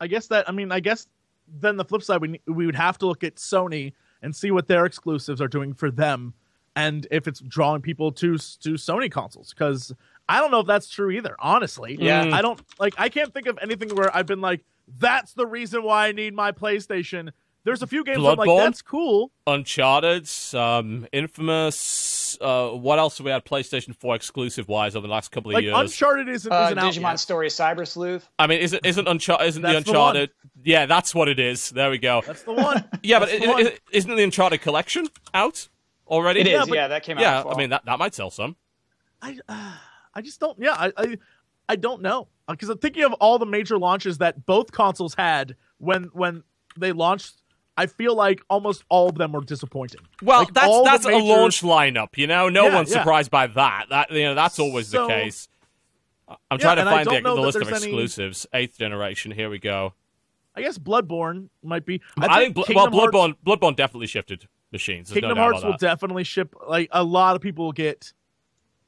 I 0.00 0.06
guess 0.06 0.26
that 0.26 0.46
I 0.48 0.52
mean 0.52 0.70
I 0.70 0.80
guess 0.80 1.06
then 1.48 1.76
the 1.78 1.84
flip 1.84 2.02
side 2.02 2.20
we 2.20 2.40
we 2.46 2.66
would 2.66 2.76
have 2.76 2.98
to 2.98 3.06
look 3.06 3.24
at 3.24 3.36
Sony 3.36 3.94
and 4.22 4.36
see 4.36 4.50
what 4.50 4.66
their 4.66 4.84
exclusives 4.84 5.40
are 5.40 5.48
doing 5.48 5.72
for 5.72 5.90
them 5.90 6.34
and 6.74 7.06
if 7.10 7.26
it's 7.26 7.40
drawing 7.40 7.80
people 7.80 8.12
to 8.12 8.36
to 8.36 8.70
Sony 8.74 9.10
consoles 9.10 9.54
cuz 9.54 9.92
I 10.28 10.40
don't 10.40 10.50
know 10.50 10.60
if 10.60 10.66
that's 10.66 10.88
true 10.88 11.10
either 11.10 11.36
honestly. 11.38 11.96
Yeah. 12.00 12.24
Mm. 12.24 12.32
I 12.32 12.42
don't 12.42 12.60
like 12.78 12.94
I 12.98 13.08
can't 13.08 13.32
think 13.32 13.46
of 13.46 13.58
anything 13.62 13.90
where 13.94 14.14
I've 14.16 14.26
been 14.26 14.40
like 14.40 14.62
that's 14.98 15.32
the 15.34 15.46
reason 15.46 15.82
why 15.82 16.08
I 16.08 16.12
need 16.12 16.34
my 16.34 16.52
PlayStation. 16.52 17.30
There's 17.64 17.82
a 17.82 17.86
few 17.88 18.04
games 18.04 18.18
I'm 18.18 18.22
like 18.24 18.38
Bloodborne? 18.38 18.58
that's 18.64 18.80
cool. 18.82 19.32
Uncharted, 19.48 20.28
um, 20.54 21.06
Infamous. 21.12 22.38
Uh, 22.40 22.68
what 22.70 22.98
else 22.98 23.18
have 23.18 23.24
we 23.24 23.30
had 23.30 23.44
PlayStation 23.44 23.94
Four 23.96 24.14
exclusive 24.14 24.68
wise 24.68 24.94
over 24.94 25.06
the 25.06 25.12
last 25.12 25.30
couple 25.32 25.50
of 25.50 25.54
Like 25.54 25.64
years? 25.64 25.74
Uncharted 25.76 26.28
isn't, 26.28 26.52
Uh, 26.52 26.66
isn't 26.66 26.78
out 26.78 26.92
Digimon 26.92 27.00
yet. 27.12 27.20
Story 27.20 27.48
Cyber 27.48 27.86
Sleuth. 27.86 28.28
I 28.38 28.46
mean, 28.46 28.60
isn't 28.60 28.84
isn't 28.86 29.08
Uncharted? 29.08 29.48
Isn't 29.48 29.62
the 29.62 29.68
That's 29.72 29.84
the 29.86 29.92
one. 29.92 30.16
Uncharted? 30.16 30.30
yeah, 30.64 30.86
that's 30.86 31.14
what 31.14 31.28
it 31.28 31.38
is. 31.40 31.70
There 31.70 31.90
we 31.90 31.98
go. 31.98 32.22
That's 32.26 32.42
the 32.42 32.52
one. 32.52 32.84
yeah, 33.02 33.18
but 33.18 33.30
That's 33.30 33.42
i- 33.42 33.46
the 33.46 33.52
one. 33.52 33.66
i- 33.66 33.78
isn't 33.92 34.14
the 34.16 34.22
Uncharted 34.22 34.60
collection 34.60 35.08
out 35.34 35.68
already? 36.06 36.40
It 36.40 36.46
is. 36.48 36.68
Yeah, 36.68 36.74
Yeah, 36.74 36.88
that 36.88 37.02
came 37.04 37.16
out. 37.18 37.22
Yeah, 37.22 37.40
in. 37.42 37.48
I 37.48 37.56
mean 37.56 37.70
that 37.70 37.84
that 37.86 37.98
might 37.98 38.14
sell 38.14 38.30
some. 38.30 38.54
I 39.22 39.38
uh, 39.48 39.72
I 40.16 40.22
just 40.22 40.40
don't. 40.40 40.58
Yeah, 40.58 40.72
I 40.72 40.92
I, 40.96 41.18
I 41.68 41.76
don't 41.76 42.00
know 42.02 42.28
uh, 42.48 42.52
because 42.54 42.68
I'm 42.70 42.78
thinking 42.78 43.04
of 43.04 43.12
all 43.14 43.38
the 43.38 43.46
major 43.46 43.78
launches 43.78 44.18
that 44.18 44.46
both 44.46 44.72
consoles 44.72 45.14
had 45.14 45.54
when 45.78 46.04
when 46.12 46.42
they 46.76 46.92
launched. 46.92 47.34
I 47.78 47.84
feel 47.84 48.14
like 48.14 48.40
almost 48.48 48.84
all 48.88 49.10
of 49.10 49.16
them 49.16 49.32
were 49.32 49.42
disappointing. 49.42 50.00
Well, 50.22 50.38
Like, 50.44 50.54
that's 50.54 50.82
that's 50.84 51.04
a 51.04 51.18
launch 51.18 51.60
lineup, 51.60 52.16
you 52.16 52.26
know. 52.26 52.48
No 52.48 52.68
Yeah, 52.68 52.74
one's 52.76 52.90
yeah. 52.90 53.00
surprised 53.00 53.30
by 53.30 53.48
that. 53.48 53.86
That 53.90 54.10
you 54.10 54.24
know, 54.24 54.34
that's 54.34 54.58
always 54.58 54.88
So- 54.88 55.02
the 55.02 55.08
case. 55.12 55.48
I'm 56.28 56.36
Yeah, 56.52 56.56
trying 56.56 56.76
to 56.78 56.84
find 56.84 57.06
the, 57.06 57.20
the 57.20 57.34
list 57.40 57.56
of 57.58 57.66
there's 57.68 57.82
any- 57.84 57.92
exclusives. 57.92 58.46
Eighth 58.54 58.78
generation. 58.78 59.30
Here 59.30 59.50
we 59.50 59.58
go. 59.58 59.92
I 60.56 60.62
guess 60.62 60.78
Bloodborne 60.78 61.50
might 61.62 61.84
be. 61.84 62.00
I, 62.18 62.44
think, 62.44 62.54
Bl- 62.54 62.60
well, 62.74 62.86
Kingdom 62.86 62.92
Hearts- 62.94 63.14
Bloodborne 63.14 63.34
Bloodborne 63.46 63.76
definitely 63.76 64.06
shifted 64.06 64.48
machines. 64.72 65.10
There's 65.10 65.20
Kingdom 65.20 65.36
no 65.36 65.42
Hearts 65.44 65.62
will 65.62 65.76
definitely 65.76 66.24
ship. 66.24 66.54
Like 66.66 66.88
a 66.92 67.04
lot 67.04 67.36
of 67.36 67.42
people 67.42 67.66
will 67.66 67.72
get 67.72 68.12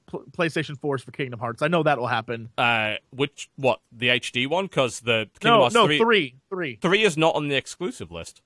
pl- 0.09 0.25
PlayStation 0.37 0.77
4s 0.79 1.03
for 1.05 1.13
Kingdom 1.13 1.39
Hearts. 1.41 1.63
I 1.63 1.69
know 1.69 1.83
that 1.85 1.99
will 1.99 2.09
happen. 2.09 2.49
uh, 2.59 2.95
which 3.11 3.49
what 3.57 3.81
the 3.93 4.09
HD 4.09 4.49
one? 4.49 4.65
Because 4.67 5.01
the 5.01 5.29
Kingdom 5.41 5.55
No, 5.57 5.61
Hearts 5.61 5.75
no, 5.75 5.87
3, 5.87 5.99
three, 5.99 6.35
three. 6.49 6.79
three 6.83 7.03
is 7.05 7.17
not 7.17 7.35
on 7.37 7.49
the 7.49 7.55
exclusive 7.57 8.11
list. 8.11 8.43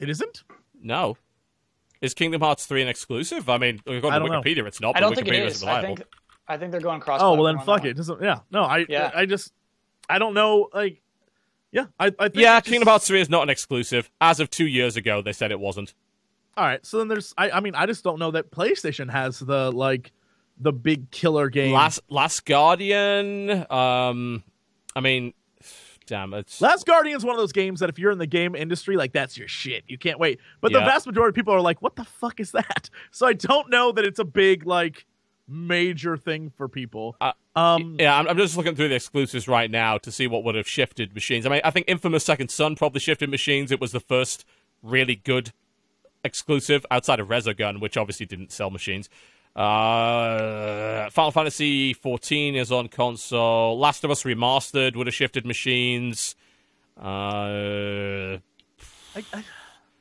It 0.00 0.08
isn't. 0.08 0.42
No. 0.80 1.16
Is 2.00 2.14
Kingdom 2.14 2.40
Hearts 2.40 2.66
3 2.66 2.82
an 2.82 2.88
exclusive? 2.88 3.48
I 3.48 3.58
mean, 3.58 3.76
according 3.86 4.04
I 4.10 4.18
to 4.18 4.18
don't 4.20 4.30
know. 4.32 4.40
Wikipedia, 4.42 4.66
it's 4.66 4.80
not, 4.80 4.96
I 4.96 5.00
don't 5.00 5.14
think 5.14 5.28
it 5.28 5.34
is 5.34 5.56
is. 5.56 5.64
I 5.64 5.82
think 5.82 6.02
I 6.48 6.56
think 6.56 6.72
they're 6.72 6.80
going 6.80 6.98
cross. 7.00 7.20
Oh 7.22 7.34
well, 7.34 7.44
then 7.44 7.64
fuck 7.64 7.84
it. 7.84 7.94
Doesn't 7.94 8.20
yeah. 8.20 8.40
No, 8.50 8.62
I 8.64 8.84
Yeah. 8.88 9.10
I 9.14 9.26
just 9.26 9.52
I 10.10 10.18
don't 10.18 10.34
know. 10.34 10.68
Like 10.74 11.00
yeah, 11.70 11.86
I 12.00 12.06
I 12.18 12.28
think 12.28 12.34
yeah, 12.36 12.58
just- 12.58 12.66
Kingdom 12.70 12.88
Hearts 12.88 13.06
3 13.06 13.20
is 13.20 13.30
not 13.30 13.44
an 13.44 13.50
exclusive. 13.50 14.10
As 14.20 14.40
of 14.40 14.50
two 14.50 14.66
years 14.66 14.96
ago, 14.96 15.22
they 15.22 15.32
said 15.32 15.52
it 15.52 15.60
wasn't. 15.60 15.94
All 16.56 16.64
right, 16.64 16.84
so 16.84 16.98
then 16.98 17.06
there's 17.08 17.32
I 17.38 17.50
I 17.50 17.60
mean 17.60 17.76
I 17.76 17.86
just 17.86 18.02
don't 18.02 18.18
know 18.18 18.32
that 18.32 18.50
PlayStation 18.50 19.08
has 19.10 19.38
the 19.38 19.70
like 19.70 20.10
the 20.58 20.72
big 20.72 21.10
killer 21.10 21.48
game. 21.48 21.72
Last 21.72 22.00
Last 22.08 22.44
Guardian, 22.44 23.50
um, 23.70 24.42
I 24.94 25.00
mean, 25.00 25.34
damn, 26.06 26.34
it's 26.34 26.60
Last 26.60 26.86
Guardian's 26.86 27.24
one 27.24 27.34
of 27.34 27.40
those 27.40 27.52
games 27.52 27.80
that 27.80 27.88
if 27.88 27.98
you're 27.98 28.12
in 28.12 28.18
the 28.18 28.26
game 28.26 28.54
industry, 28.54 28.96
like 28.96 29.12
that's 29.12 29.36
your 29.36 29.48
shit. 29.48 29.84
You 29.88 29.98
can't 29.98 30.18
wait. 30.18 30.40
But 30.60 30.72
the 30.72 30.80
vast 30.80 31.06
majority 31.06 31.30
of 31.30 31.34
people 31.34 31.54
are 31.54 31.60
like, 31.60 31.82
"What 31.82 31.96
the 31.96 32.04
fuck 32.04 32.40
is 32.40 32.52
that?" 32.52 32.90
So 33.10 33.26
I 33.26 33.32
don't 33.32 33.70
know 33.70 33.92
that 33.92 34.04
it's 34.04 34.18
a 34.18 34.24
big 34.24 34.66
like 34.66 35.06
major 35.48 36.16
thing 36.16 36.50
for 36.56 36.68
people. 36.68 37.16
Uh, 37.20 37.32
um, 37.54 37.96
Yeah, 37.98 38.16
I'm, 38.18 38.26
I'm 38.28 38.36
just 38.36 38.56
looking 38.56 38.74
through 38.74 38.88
the 38.88 38.94
exclusives 38.94 39.48
right 39.48 39.70
now 39.70 39.98
to 39.98 40.10
see 40.10 40.26
what 40.26 40.44
would 40.44 40.54
have 40.54 40.68
shifted 40.68 41.14
machines. 41.14 41.44
I 41.46 41.50
mean, 41.50 41.60
I 41.64 41.70
think 41.70 41.86
Infamous 41.88 42.24
Second 42.24 42.50
Son 42.50 42.74
probably 42.74 43.00
shifted 43.00 43.28
machines. 43.28 43.70
It 43.70 43.80
was 43.80 43.92
the 43.92 44.00
first 44.00 44.44
really 44.82 45.16
good 45.16 45.52
exclusive 46.24 46.86
outside 46.90 47.20
of 47.20 47.28
Resogun, 47.28 47.80
which 47.80 47.96
obviously 47.96 48.26
didn't 48.26 48.52
sell 48.52 48.70
machines. 48.70 49.08
Uh, 49.54 51.10
Final 51.10 51.30
Fantasy 51.30 51.92
14 51.92 52.54
is 52.56 52.72
on 52.72 52.88
console. 52.88 53.78
Last 53.78 54.02
of 54.04 54.10
Us 54.10 54.22
Remastered 54.22 54.96
would 54.96 55.06
have 55.06 55.14
shifted 55.14 55.44
machines. 55.46 56.34
Uh, 56.98 58.38
I, 58.38 58.38
I, 59.32 59.44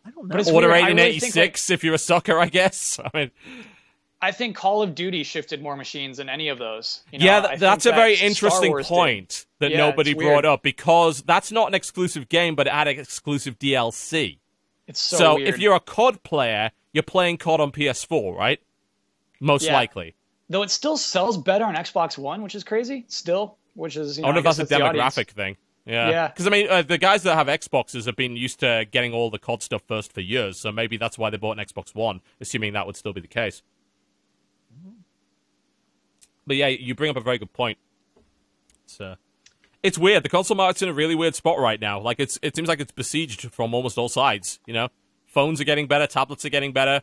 I 0.06 0.10
don't 0.16 0.28
know. 0.28 0.36
Order 0.54 0.70
weird. 0.70 0.84
I 0.84 0.88
really 0.90 1.20
think, 1.20 1.36
1886 1.36 1.70
if 1.70 1.84
you're 1.84 1.94
a 1.96 1.98
sucker, 2.00 2.40
I 2.40 2.48
guess. 2.48 3.00
I 3.14 3.18
mean, 3.18 3.32
I 4.22 4.32
think 4.32 4.56
Call 4.56 4.82
of 4.84 4.96
Duty 4.96 5.24
shifted 5.24 5.62
more 5.62 5.76
machines 5.76 6.18
than 6.18 6.30
any 6.30 6.48
of 6.50 6.58
those. 6.60 7.02
You 7.12 7.20
know, 7.20 7.26
yeah, 7.26 7.48
th- 7.48 7.60
that's 7.60 7.86
a 7.86 7.92
very 7.92 8.16
Star 8.16 8.28
interesting 8.28 8.70
Wars 8.72 8.88
did. 8.88 8.94
point 8.94 9.46
that 9.60 9.72
Yeah, 9.72 9.78
nobody 9.78 10.14
brought 10.14 10.46
up 10.46 10.62
because 10.64 11.24
that's 11.24 11.52
not 11.52 11.68
an 11.68 11.74
exclusive 11.74 12.30
game, 12.30 12.56
but 12.56 12.68
it 12.68 12.74
had 12.74 12.88
exclusive 12.88 13.58
DLC. 13.60 14.38
It's 14.88 15.00
so, 15.02 15.18
So, 15.18 15.36
weird. 15.36 15.48
if 15.50 15.60
you're 15.60 15.76
a 15.76 15.80
COD 15.80 16.24
player, 16.24 16.72
you're 16.94 17.04
playing 17.04 17.38
COD 17.38 17.60
on 17.62 17.72
PS4, 17.72 18.36
right? 18.36 18.60
Most 19.42 19.66
Yeah. 19.66 19.74
likely. 19.74 20.16
though 20.50 20.64
it 20.64 20.70
still 20.70 20.98
sells 20.98 21.38
better 21.38 21.64
on 21.66 21.76
Xbox 21.76 22.18
One, 22.18 22.42
which 22.42 22.56
is 22.56 22.64
crazy. 22.66 23.06
Still, 23.08 23.58
which 23.74 23.95
is 23.95 24.18
you 24.18 24.24
I 24.24 24.28
know, 24.28 24.36
wonder 24.36 24.50
if 24.50 24.56
that's 24.58 24.72
a 24.72 24.76
demographic 24.76 25.30
thing. 25.30 25.56
Yeah. 25.86 26.10
Yeah. 26.10 26.28
Because, 26.28 26.45
I 26.45 26.50
mean, 26.50 26.68
uh, 26.70 26.82
the 26.82 26.98
guys 26.98 27.24
that 27.24 27.36
have 27.36 27.48
Xboxes 27.48 28.06
have 28.06 28.18
been 28.18 28.36
used 28.36 28.60
to 28.60 28.86
getting 28.92 29.14
all 29.14 29.30
the 29.30 29.40
COD 29.40 29.64
stuff 29.64 29.82
first 29.88 30.11
for 30.14 30.20
years, 30.22 30.60
so 30.60 30.70
maybe 30.72 30.98
that's 30.98 31.18
why 31.18 31.30
they 31.30 31.38
bought 31.38 31.58
an 31.58 31.66
Xbox 31.66 31.95
One, 31.95 32.20
assuming 32.42 32.74
that 32.74 32.86
would 32.86 32.98
still 32.98 33.14
be 33.14 33.22
the 33.22 33.28
case. 33.30 33.61
But 36.45 36.58
yeah, 36.58 36.68
you 36.68 36.95
bring 36.95 37.10
up 37.10 37.18
a 37.18 37.22
very 37.22 37.38
good 37.38 37.53
point. 37.53 37.78
It's, 38.84 39.00
uh, 39.00 39.16
it's 39.84 39.98
weird. 39.98 40.24
The 40.24 40.30
console 40.30 40.58
market's 40.58 40.82
in 40.82 40.90
a 40.90 40.94
really 40.94 41.16
weird 41.16 41.36
spot 41.36 41.60
right 41.60 41.80
now. 41.80 42.00
Like, 42.00 42.20
it's 42.20 42.38
it 42.42 42.56
seems 42.56 42.68
like 42.68 42.80
it's 42.80 42.92
besieged 42.92 43.52
from 43.53 43.74
almost 43.74 43.98
all 43.98 44.10
sides, 44.10 44.60
you 44.66 44.74
know? 44.74 44.90
Phones 45.28 45.61
are 45.61 45.66
getting 45.66 45.88
better, 45.88 46.08
tablets 46.08 46.44
are 46.44 46.50
getting 46.50 46.74
better, 46.74 47.02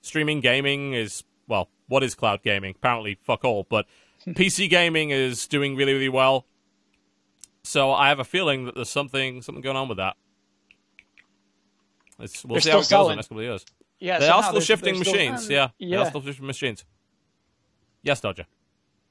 streaming 0.00 0.40
gaming 0.40 0.94
is, 0.94 1.22
well, 1.46 1.68
what 1.88 2.02
is 2.04 2.14
cloud 2.14 2.42
gaming? 2.42 2.74
Apparently, 2.76 3.18
fuck 3.22 3.44
all, 3.44 3.66
but 3.68 3.86
PC 4.26 4.70
gaming 4.70 5.10
is 5.10 5.46
doing 5.46 5.74
really, 5.76 5.92
really 5.92 6.08
well. 6.08 6.46
So 7.64 7.92
I 7.92 8.08
have 8.08 8.18
a 8.20 8.24
feeling 8.24 8.64
that 8.66 8.74
there's 8.74 8.88
something 8.88 9.42
something 9.42 9.62
going 9.62 9.76
on 9.76 9.88
with 9.88 9.98
that. 9.98 10.16
It's, 12.20 12.44
we'll 12.44 12.54
They're 12.54 12.60
see 12.62 12.70
how 12.70 12.78
it 12.78 12.84
still 12.84 12.98
goes 12.98 13.06
in 13.06 13.06
selling. 13.06 13.08
the 13.10 13.16
next 13.16 13.28
couple 13.28 13.40
of 13.40 13.44
years. 13.44 13.66
Yeah, 14.00 14.18
they 14.18 14.28
are 14.28 14.42
still 14.42 14.60
shifting 14.60 14.94
they're 14.94 15.04
still- 15.04 15.14
machines. 15.14 15.46
Um, 15.46 15.50
yeah, 15.52 15.68
they 15.78 15.86
are 15.86 15.88
yeah. 15.88 16.08
still 16.08 16.22
shifting 16.22 16.46
machines. 16.46 16.84
Yes, 18.02 18.20
Dodger. 18.20 18.46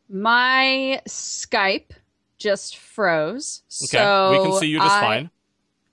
My 0.09 1.01
Skype 1.07 1.91
just 2.37 2.77
froze. 2.77 3.63
Okay, 3.83 3.97
so 3.97 4.31
we 4.31 4.49
can 4.49 4.59
see 4.59 4.67
you 4.67 4.79
just 4.79 4.95
I- 4.95 5.01
fine. 5.01 5.29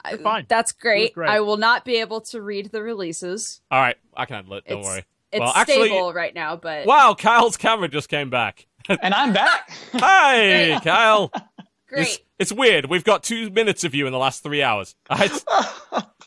I- 0.04 0.16
fine. 0.18 0.46
That's 0.48 0.72
great. 0.72 1.14
great. 1.14 1.30
I 1.30 1.40
will 1.40 1.56
not 1.56 1.84
be 1.84 1.96
able 1.96 2.20
to 2.22 2.42
read 2.42 2.70
the 2.72 2.82
releases. 2.82 3.62
All 3.70 3.80
right, 3.80 3.96
I 4.16 4.26
can 4.26 4.36
handle 4.36 4.54
it. 4.54 4.64
Don't 4.66 4.80
it's, 4.80 4.86
worry. 4.86 5.04
It's 5.34 5.40
well, 5.40 5.52
actually, 5.56 5.88
stable 5.88 6.12
right 6.12 6.32
now, 6.32 6.54
but 6.54 6.86
wow, 6.86 7.12
Kyle's 7.18 7.56
camera 7.56 7.88
just 7.88 8.08
came 8.08 8.30
back. 8.30 8.66
And 8.88 9.14
I'm 9.14 9.32
back. 9.32 9.70
Hi, 9.94 10.78
Kyle. 10.84 11.32
great. 11.88 12.02
It's, 12.02 12.18
it's 12.38 12.52
weird. 12.52 12.84
We've 12.84 13.02
got 13.02 13.24
two 13.24 13.48
minutes 13.48 13.82
of 13.82 13.94
you 13.94 14.06
in 14.06 14.12
the 14.12 14.18
last 14.18 14.42
three 14.42 14.62
hours. 14.62 14.94
It's, 15.10 15.44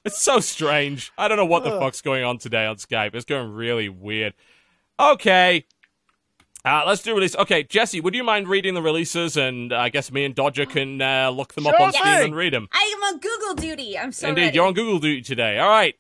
it's 0.04 0.22
so 0.22 0.40
strange. 0.40 1.12
I 1.18 1.28
don't 1.28 1.38
know 1.38 1.46
what 1.46 1.64
the 1.64 1.70
fuck's 1.70 2.02
going 2.02 2.24
on 2.24 2.38
today 2.40 2.66
on 2.66 2.78
Skype. 2.78 3.14
It's 3.14 3.26
going 3.26 3.52
really 3.52 3.90
weird. 3.90 4.34
Okay. 5.00 5.66
Uh, 6.66 6.84
let's 6.86 7.04
do 7.04 7.14
release. 7.14 7.36
Okay, 7.36 7.64
Jesse, 7.64 8.02
would 8.02 8.16
you 8.16 8.24
mind 8.24 8.48
reading 8.48 8.74
the 8.74 8.82
releases? 8.82 9.38
And 9.38 9.72
uh, 9.72 9.78
I 9.78 9.90
guess 9.90 10.12
me 10.12 10.26
and 10.26 10.34
Dodger 10.34 10.66
can 10.66 11.02
uh, 11.02 11.30
look 11.30 11.54
them 11.54 11.68
up 11.68 11.76
Sure 11.76 11.86
on 11.86 11.94
Steam 11.94 12.06
and 12.06 12.36
read 12.36 12.54
them. 12.54 12.68
I 12.74 12.94
am 12.98 13.14
on 13.14 13.20
Google 13.20 13.54
duty. 13.54 13.98
I'm 13.98 14.12
so 14.12 14.30
Indeed, 14.30 14.42
ready. 14.42 14.56
you're 14.56 14.66
on 14.66 14.74
Google 14.74 15.00
duty 15.00 15.22
today. 15.22 15.60
All 15.60 15.70
right. 15.70 15.96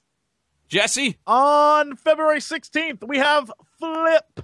Jesse, 0.68 1.18
On 1.26 1.96
February 1.96 2.40
16th, 2.40 3.08
we 3.08 3.18
have 3.20 3.52
Flip. 3.80 4.42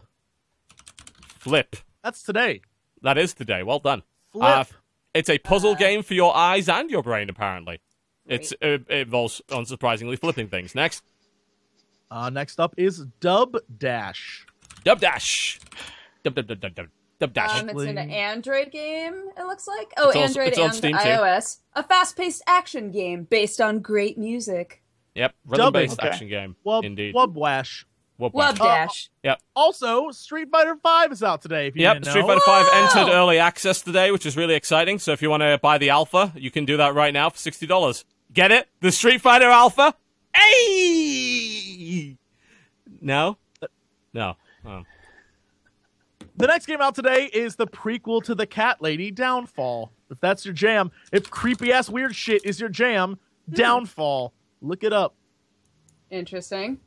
flip. 1.39 1.75
That's 2.03 2.23
today. 2.23 2.61
That 3.01 3.17
is 3.17 3.33
today. 3.33 3.63
Well 3.63 3.79
done. 3.79 4.03
Flip. 4.31 4.43
Uh, 4.43 4.63
it's 5.13 5.29
a 5.29 5.37
puzzle 5.37 5.75
game 5.75 6.01
for 6.03 6.13
your 6.13 6.35
eyes 6.35 6.69
and 6.69 6.89
your 6.89 7.03
brain, 7.03 7.29
apparently. 7.29 7.81
It's 8.25 8.53
uh, 8.53 8.77
it 8.87 8.89
involves 8.89 9.41
unsurprisingly 9.49 10.17
flipping 10.17 10.47
things. 10.47 10.73
Next, 10.75 11.03
Uh, 12.09 12.29
next 12.29 12.59
up 12.59 12.73
is 12.77 13.05
Dub 13.19 13.57
Dash. 13.77 14.45
Dub 14.85 14.99
Dash. 15.01 15.59
Dub 16.23 16.35
Dub 16.35 16.47
Dub 16.47 16.61
Dub 16.61 16.75
Dub. 16.75 16.87
Dub 17.19 17.33
Dash. 17.33 17.61
Um, 17.61 17.69
it's 17.69 17.81
an 17.83 17.97
Android 17.97 18.71
game, 18.71 19.29
it 19.37 19.43
looks 19.43 19.67
like. 19.67 19.91
Oh, 19.97 20.09
It's 20.09 20.17
Android 20.17 20.47
it's 20.49 20.57
on 20.57 20.65
and 20.67 20.75
Steam, 20.75 20.93
too. 20.97 21.03
iOS. 21.03 21.59
A 21.73 21.83
fast 21.83 22.15
paced 22.15 22.43
action 22.47 22.91
game 22.91 23.23
based 23.25 23.59
on 23.59 23.79
great 23.79 24.17
music. 24.17 24.82
Yep, 25.15 25.35
rhythm-based 25.45 25.99
Okay. 25.99 26.09
action 26.09 26.27
game. 26.27 26.55
Wub, 26.65 26.83
Indeed. 26.83 27.13
Wub 27.13 27.33
Wash. 27.33 27.85
Wub 28.19 28.33
Love 28.33 28.59
Wash. 28.59 29.09
Dash. 29.23 29.37
Also, 29.55 30.09
Street 30.11 30.49
Fighter 30.51 30.75
V 30.75 31.11
is 31.11 31.21
out 31.23 31.41
today. 31.41 31.67
If 31.67 31.75
you 31.75 31.81
Yep, 31.83 31.93
didn't 31.95 32.05
Street 32.07 32.21
know. 32.21 32.27
Fighter 32.27 32.41
Five 32.41 32.65
entered 32.97 33.11
early 33.13 33.37
access 33.39 33.81
today, 33.81 34.11
which 34.11 34.25
is 34.25 34.37
really 34.37 34.55
exciting. 34.55 34.99
So 34.99 35.11
if 35.11 35.21
you 35.21 35.29
want 35.29 35.41
to 35.41 35.59
buy 35.61 35.77
the 35.77 35.89
alpha, 35.89 36.31
you 36.35 36.49
can 36.51 36.65
do 36.65 36.77
that 36.77 36.93
right 36.95 37.13
now 37.13 37.29
for 37.29 37.37
sixty 37.37 37.65
dollars. 37.67 38.05
Get 38.31 38.51
it? 38.51 38.67
The 38.81 38.91
Street 38.91 39.21
Fighter 39.21 39.49
Alpha? 39.49 39.93
Hey! 40.35 42.17
No, 43.01 43.37
no. 44.13 44.35
Oh. 44.65 44.83
The 46.37 46.47
next 46.47 46.65
game 46.65 46.81
out 46.81 46.95
today 46.95 47.25
is 47.25 47.55
the 47.55 47.67
prequel 47.67 48.23
to 48.23 48.33
the 48.33 48.47
Cat 48.47 48.81
Lady 48.81 49.11
Downfall. 49.11 49.91
If 50.09 50.19
that's 50.19 50.45
your 50.45 50.53
jam, 50.53 50.91
if 51.11 51.29
creepy 51.29 51.71
ass 51.71 51.89
weird 51.89 52.15
shit 52.15 52.43
is 52.45 52.59
your 52.59 52.69
jam, 52.69 53.19
Hmm. 53.49 53.55
Downfall. 53.55 54.33
Look 54.63 54.83
it 54.83 54.93
up. 54.93 55.13
Interesting. 56.09 56.79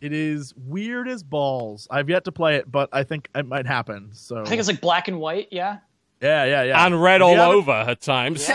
It 0.00 0.12
is 0.12 0.52
weird 0.56 1.08
as 1.08 1.22
balls. 1.22 1.86
I've 1.90 2.10
yet 2.10 2.24
to 2.24 2.32
play 2.32 2.56
it, 2.56 2.70
but 2.70 2.88
I 2.92 3.04
think 3.04 3.28
it 3.34 3.46
might 3.46 3.66
happen. 3.66 4.10
So 4.12 4.42
I 4.42 4.44
think 4.44 4.58
it's 4.58 4.68
like 4.68 4.80
black 4.80 5.08
and 5.08 5.20
white. 5.20 5.48
Yeah. 5.50 5.78
yeah, 6.20 6.44
yeah, 6.44 6.62
yeah. 6.64 6.84
And 6.86 7.00
red 7.00 7.20
If 7.20 7.26
all 7.26 7.38
over 7.40 7.70
at 7.70 8.00
times. 8.00 8.48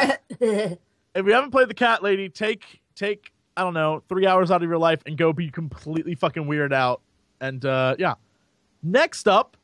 If 1.16 1.26
you 1.26 1.34
haven't 1.34 1.52
played 1.52 1.68
the 1.70 1.74
Cat 1.74 2.04
Lady, 2.04 2.30
take 2.30 2.82
take 2.94 3.32
I 3.56 3.62
don't 3.62 3.74
know 3.74 4.04
three 4.08 4.28
hours 4.28 4.52
out 4.52 4.62
of 4.62 4.70
your 4.70 4.78
life 4.78 5.02
and 5.08 5.18
go 5.18 5.34
be 5.34 5.50
completely 5.50 6.14
fucking 6.14 6.46
weird 6.46 6.74
out. 6.74 7.02
And 7.42 7.64
uh, 7.66 7.96
yeah. 7.98 8.16
Next 8.84 9.28
up, 9.28 9.58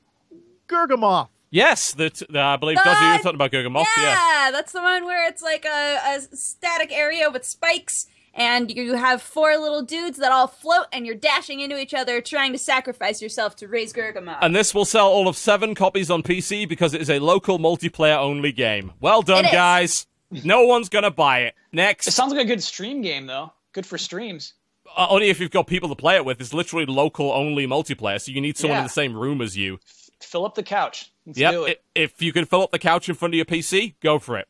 Gurgamoth. 0.67 1.27
Yes, 1.51 1.93
that 1.93 2.19
uh, 2.33 2.39
I 2.39 2.55
believe 2.57 2.77
Dodger, 2.77 3.05
you 3.05 3.11
were 3.11 3.17
talking 3.19 3.35
about 3.35 3.51
Gurgamoth. 3.51 3.85
yeah, 3.97 4.45
Yeah. 4.45 4.51
that's 4.51 4.71
the 4.71 4.81
one 4.81 5.05
where 5.05 5.27
it's 5.27 5.43
like 5.43 5.65
a, 5.65 5.99
a 6.15 6.21
static 6.35 6.91
area 6.91 7.29
with 7.29 7.45
spikes, 7.45 8.07
and 8.33 8.71
you 8.71 8.93
have 8.95 9.21
four 9.21 9.57
little 9.57 9.81
dudes 9.83 10.17
that 10.17 10.31
all 10.31 10.47
float, 10.47 10.85
and 10.91 11.05
you're 11.05 11.15
dashing 11.15 11.59
into 11.59 11.79
each 11.79 11.93
other, 11.93 12.21
trying 12.21 12.51
to 12.53 12.57
sacrifice 12.57 13.21
yourself 13.21 13.55
to 13.57 13.67
raise 13.67 13.93
Gurgamon. 13.93 14.37
And 14.41 14.55
this 14.55 14.73
will 14.73 14.85
sell 14.85 15.07
all 15.07 15.27
of 15.27 15.37
seven 15.37 15.75
copies 15.75 16.09
on 16.09 16.23
PC 16.23 16.67
because 16.67 16.93
it 16.93 17.01
is 17.01 17.09
a 17.09 17.19
local 17.19 17.59
multiplayer 17.59 18.17
only 18.17 18.51
game. 18.51 18.91
Well 18.99 19.21
done, 19.21 19.45
guys. 19.51 20.07
No 20.43 20.65
one's 20.65 20.89
gonna 20.89 21.11
buy 21.11 21.41
it. 21.41 21.55
Next. 21.71 22.07
It 22.07 22.11
sounds 22.11 22.33
like 22.33 22.41
a 22.41 22.47
good 22.47 22.63
stream 22.63 23.01
game 23.01 23.27
though. 23.27 23.53
Good 23.71 23.85
for 23.85 23.97
streams. 23.99 24.53
Uh, 24.97 25.07
only 25.09 25.29
if 25.29 25.39
you've 25.39 25.51
got 25.51 25.67
people 25.67 25.89
to 25.89 25.95
play 25.95 26.15
it 26.15 26.25
with. 26.25 26.41
It's 26.41 26.53
literally 26.53 26.85
local 26.85 27.31
only 27.31 27.65
multiplayer, 27.67 28.19
so 28.19 28.31
you 28.31 28.41
need 28.41 28.57
someone 28.57 28.79
in 28.79 28.83
the 28.83 28.89
same 28.89 29.15
room 29.15 29.41
as 29.41 29.55
you. 29.57 29.79
Fill 30.21 30.45
up 30.45 30.55
the 30.55 30.63
couch. 30.63 31.11
Let's 31.25 31.39
Yep. 31.39 31.51
do 31.51 31.63
it. 31.65 31.83
If 31.95 32.21
you 32.21 32.33
can 32.33 32.45
fill 32.45 32.63
up 32.63 32.71
the 32.71 32.79
couch 32.79 33.09
in 33.09 33.15
front 33.15 33.33
of 33.33 33.35
your 33.35 33.45
PC, 33.45 33.95
go 34.01 34.19
for 34.19 34.37
it. 34.37 34.47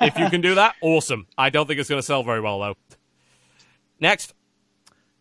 If 0.00 0.18
you 0.18 0.28
can 0.30 0.40
do 0.40 0.54
that, 0.54 0.74
awesome. 0.82 1.26
I 1.38 1.50
don't 1.50 1.66
think 1.66 1.80
it's 1.80 1.88
going 1.88 2.00
to 2.00 2.06
sell 2.06 2.22
very 2.22 2.40
well 2.40 2.60
though. 2.60 2.76
Next, 4.00 4.34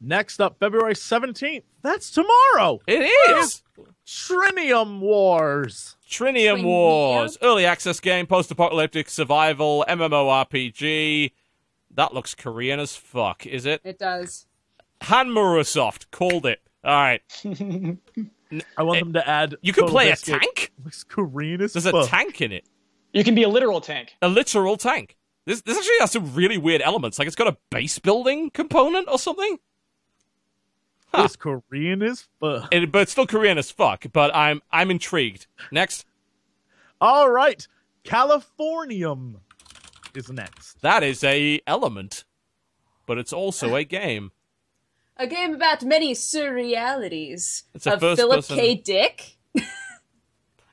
Next 0.01 0.41
up, 0.41 0.59
February 0.59 0.93
17th. 0.93 1.63
That's 1.81 2.11
tomorrow. 2.11 2.79
it 2.87 3.01
is 3.37 3.63
Trinium 4.05 4.99
Wars. 4.99 5.95
Trinium 6.07 6.59
Trinium? 6.59 6.63
Wars, 6.63 7.37
early 7.41 7.65
access 7.65 7.99
game, 7.99 8.27
post-apocalyptic 8.27 9.09
survival, 9.09 9.85
MMORPG. 9.87 11.31
That 11.95 12.13
looks 12.13 12.35
Korean 12.35 12.79
as 12.79 12.95
fuck, 12.95 13.45
is 13.47 13.65
it? 13.65 13.81
it 13.83 13.97
does. 13.97 14.45
Hanmurosoft 15.01 16.11
called 16.11 16.45
it. 16.45 16.59
All 16.83 16.93
right, 16.93 17.21
I 18.77 18.83
want 18.83 18.99
them 18.99 19.13
to 19.13 19.27
add. 19.27 19.55
you 19.61 19.73
can 19.73 19.83
Total 19.85 19.93
play 19.93 20.07
a 20.09 20.11
Biscuit. 20.11 20.39
tank. 20.41 20.71
Looks 20.83 21.03
Korean 21.03 21.61
as 21.61 21.73
There's 21.73 21.87
a 21.87 22.05
tank 22.05 22.41
in 22.41 22.51
it. 22.51 22.65
You 23.11 23.23
can 23.23 23.33
be 23.33 23.41
a 23.43 23.49
literal 23.49 23.81
tank. 23.81 24.15
a 24.21 24.27
literal 24.27 24.77
tank. 24.77 25.15
This, 25.45 25.61
this 25.61 25.77
actually 25.77 25.99
has 25.99 26.11
some 26.11 26.33
really 26.33 26.57
weird 26.57 26.81
elements. 26.81 27.19
Like 27.19 27.27
it's 27.27 27.35
got 27.35 27.47
a 27.47 27.57
base 27.69 27.99
building 27.99 28.49
component 28.49 29.07
or 29.09 29.19
something. 29.19 29.59
Huh. 31.13 31.23
It's 31.25 31.35
Korean 31.35 32.01
as 32.01 32.27
fuck. 32.39 32.67
It, 32.73 32.91
but 32.91 33.03
it's 33.03 33.11
still 33.11 33.27
Korean 33.27 33.57
as 33.57 33.71
fuck. 33.71 34.05
But 34.11 34.35
I'm 34.35 34.61
I'm 34.71 34.89
intrigued. 34.91 35.47
Next, 35.71 36.05
All 36.99 37.29
right, 37.29 37.65
Californium 38.03 39.35
is 40.15 40.29
next. 40.31 40.81
that 40.81 41.03
is 41.03 41.23
a 41.23 41.61
element, 41.67 42.23
but 43.05 43.17
it's 43.17 43.31
also 43.33 43.75
a 43.75 43.83
game. 43.83 44.31
A 45.17 45.27
game 45.27 45.53
about 45.53 45.83
many 45.83 46.13
surrealities 46.13 47.63
It's 47.73 47.87
a 47.87 47.93
of 47.93 47.99
first 48.01 48.19
Philip 48.19 48.37
person- 48.39 48.57
K. 48.57 48.75
Dick. 48.75 49.37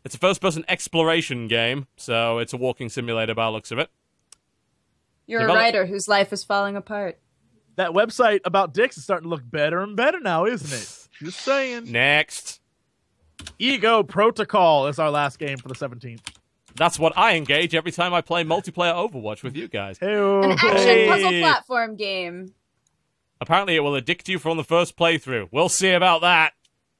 It's 0.04 0.16
a 0.16 0.18
first-person 0.18 0.64
exploration 0.66 1.46
game, 1.46 1.86
so 1.96 2.38
it's 2.38 2.52
a 2.52 2.56
walking 2.56 2.88
simulator 2.88 3.36
by 3.36 3.44
the 3.44 3.50
looks 3.52 3.70
of 3.70 3.78
it. 3.78 3.88
You're 5.32 5.40
Develop- 5.40 5.56
a 5.58 5.62
writer 5.62 5.86
whose 5.86 6.08
life 6.08 6.30
is 6.34 6.44
falling 6.44 6.76
apart. 6.76 7.18
That 7.76 7.92
website 7.92 8.40
about 8.44 8.74
dicks 8.74 8.98
is 8.98 9.04
starting 9.04 9.24
to 9.24 9.30
look 9.30 9.42
better 9.50 9.80
and 9.80 9.96
better 9.96 10.20
now, 10.20 10.44
isn't 10.44 10.70
it? 10.70 11.08
Just 11.24 11.40
saying. 11.40 11.90
Next, 11.90 12.60
Ego 13.58 14.02
Protocol 14.02 14.88
is 14.88 14.98
our 14.98 15.10
last 15.10 15.38
game 15.38 15.56
for 15.56 15.68
the 15.68 15.74
17th. 15.74 16.20
that's 16.76 16.98
what 16.98 17.16
I 17.16 17.36
engage 17.36 17.74
every 17.74 17.92
time 17.92 18.12
I 18.12 18.20
play 18.20 18.44
multiplayer 18.44 18.92
Overwatch 18.94 19.42
with 19.42 19.56
you 19.56 19.68
guys. 19.68 19.96
Hey, 19.98 20.14
An 20.18 20.52
action 20.52 20.68
Hey. 20.76 21.08
puzzle 21.08 21.30
platform 21.40 21.96
game. 21.96 22.52
Apparently, 23.40 23.74
it 23.76 23.80
will 23.80 23.96
addict 23.96 24.28
you 24.28 24.38
from 24.38 24.58
the 24.58 24.64
first 24.64 24.96
playthrough. 24.98 25.48
We'll 25.50 25.70
see 25.70 25.92
about 25.92 26.20
that. 26.20 26.52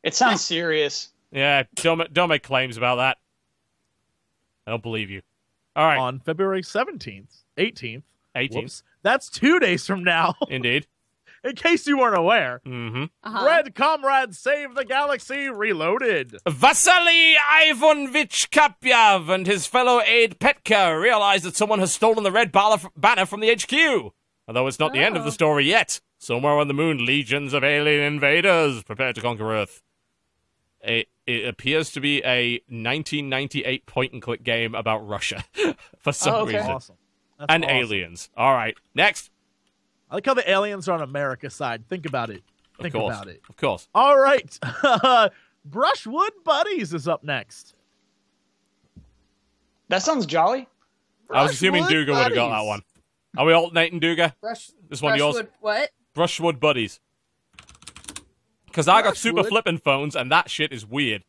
It 0.03 0.15
sounds 0.15 0.41
serious. 0.41 1.11
Yeah, 1.31 1.65
don't 1.77 2.11
don't 2.15 2.31
make 2.31 2.43
claims 2.43 2.79
about 2.79 2.97
that. 2.97 3.19
I 4.67 4.71
don't 4.71 4.83
believe 4.83 5.11
you. 5.11 5.21
All 5.77 5.85
right, 5.87 5.99
on 5.99 6.19
February 6.21 6.63
17th, 6.63 7.45
18th. 7.59 8.03
18th, 8.37 8.55
Whoops. 8.55 8.83
That's 9.03 9.29
two 9.29 9.59
days 9.59 9.87
from 9.87 10.05
now. 10.05 10.35
indeed. 10.49 10.87
in 11.45 11.55
case 11.57 11.87
you 11.87 11.99
weren't 11.99 12.17
aware. 12.17 12.61
Mm-hmm. 12.65 13.05
Uh-huh. 13.25 13.47
Red 13.47 13.75
Comrade 13.75 14.35
Save 14.35 14.75
the 14.75 14.85
Galaxy 14.85 15.49
Reloaded. 15.49 16.37
Vasily 16.49 17.35
Ivanovich 17.67 18.51
Kapyav 18.51 19.29
and 19.29 19.47
his 19.47 19.67
fellow 19.67 20.01
aide 20.01 20.39
Petka 20.39 21.01
realize 21.01 21.43
that 21.43 21.57
someone 21.57 21.81
has 21.81 21.93
stolen 21.93 22.23
the 22.25 22.31
red 22.33 22.53
ball- 22.53 22.81
banner 22.97 23.27
from 23.27 23.41
the 23.41 23.51
HQ. 23.53 24.13
Although 24.49 24.67
it's 24.67 24.79
not 24.79 24.93
the 24.93 24.99
end 25.01 25.17
of 25.17 25.23
the 25.25 25.29
Oh. 25.31 25.33
story 25.33 25.65
yet. 25.67 26.01
Somewhere 26.19 26.55
on 26.59 26.69
the 26.69 26.75
moon, 26.75 27.05
legions 27.05 27.53
of 27.53 27.65
alien 27.65 28.01
invaders 28.03 28.83
prepare 28.85 29.13
to 29.13 29.21
conquer 29.21 29.53
Earth. 29.53 29.83
It, 30.81 31.09
it 31.27 31.47
appears 31.49 31.91
to 31.93 32.01
be 32.01 32.19
a 32.25 32.61
1998 32.69 33.87
point 33.87 34.13
and 34.13 34.23
click 34.23 34.43
game 34.43 34.75
about 34.75 35.07
Russia 35.07 35.45
for 35.99 36.13
some 36.13 36.35
Oh, 36.35 36.39
okay. 36.41 36.57
reason. 36.59 36.71
Awesome. 36.71 36.97
That's 37.43 37.53
And 37.55 37.65
awesome. 37.65 37.77
aliens. 37.77 38.31
All 38.37 38.53
right, 38.55 38.77
next. 38.95 39.31
I 40.11 40.15
like 40.15 40.27
how 40.27 40.35
the 40.35 40.49
aliens 40.49 40.89
are 40.89 40.93
on 40.93 41.03
America's 41.03 41.55
side. 41.55 41.89
Think 41.89 42.07
about 42.07 42.31
it. 42.31 42.43
Think 42.81 42.95
course. 42.95 43.15
about 43.17 43.29
it. 43.29 43.43
Of 43.49 43.57
course. 43.57 43.89
All 43.95 44.17
right. 44.19 44.59
Brushwood 45.69 46.31
Buddies 46.45 46.93
is 46.95 47.09
up 47.09 47.25
next. 47.25 47.75
That 49.89 50.03
sounds 50.03 50.27
jolly. 50.27 50.69
I 51.31 51.43
was 51.43 51.53
assuming 51.53 51.83
Brushwood 51.85 52.07
Dodger 52.07 52.13
would 52.13 52.23
have 52.25 52.35
got 52.35 52.49
that 52.51 52.55
Buddies. 52.57 52.69
one. 52.69 52.83
Are 53.39 53.47
we 53.47 53.53
alternating 53.53 54.01
Dodger? 54.01 54.33
Brush. 54.41 54.71
This 54.89 55.03
one 55.03 55.17
yours? 55.19 55.35
Brushwood- 55.37 55.49
What? 55.61 55.91
Brushwood 56.15 56.61
Buddies. 56.61 57.01
Because 58.67 58.89
I 58.89 59.03
got 59.03 59.17
super 59.17 59.43
flipping 59.45 59.79
phones, 59.79 60.15
and 60.17 60.31
that 60.33 60.49
shit 60.51 60.73
is 60.73 60.87
weird. 60.87 61.25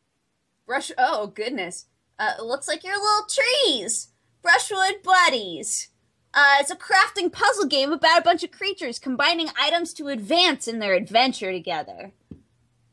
Brush. 0.65 0.91
Oh 0.97 1.27
goodness. 1.27 1.87
Uh, 2.19 2.33
it 2.39 2.43
looks 2.43 2.67
like 2.67 2.83
your 2.83 2.93
little 2.97 3.27
trees. 3.27 4.09
Brushwood 4.41 5.03
Buddies. 5.03 5.89
Uh, 6.33 6.55
it's 6.59 6.71
a 6.71 6.75
crafting 6.75 7.31
puzzle 7.31 7.65
game 7.67 7.91
about 7.91 8.19
a 8.19 8.23
bunch 8.23 8.43
of 8.43 8.51
creatures 8.51 8.97
combining 8.99 9.49
items 9.59 9.93
to 9.93 10.07
advance 10.07 10.67
in 10.67 10.79
their 10.79 10.93
adventure 10.95 11.51
together. 11.51 12.11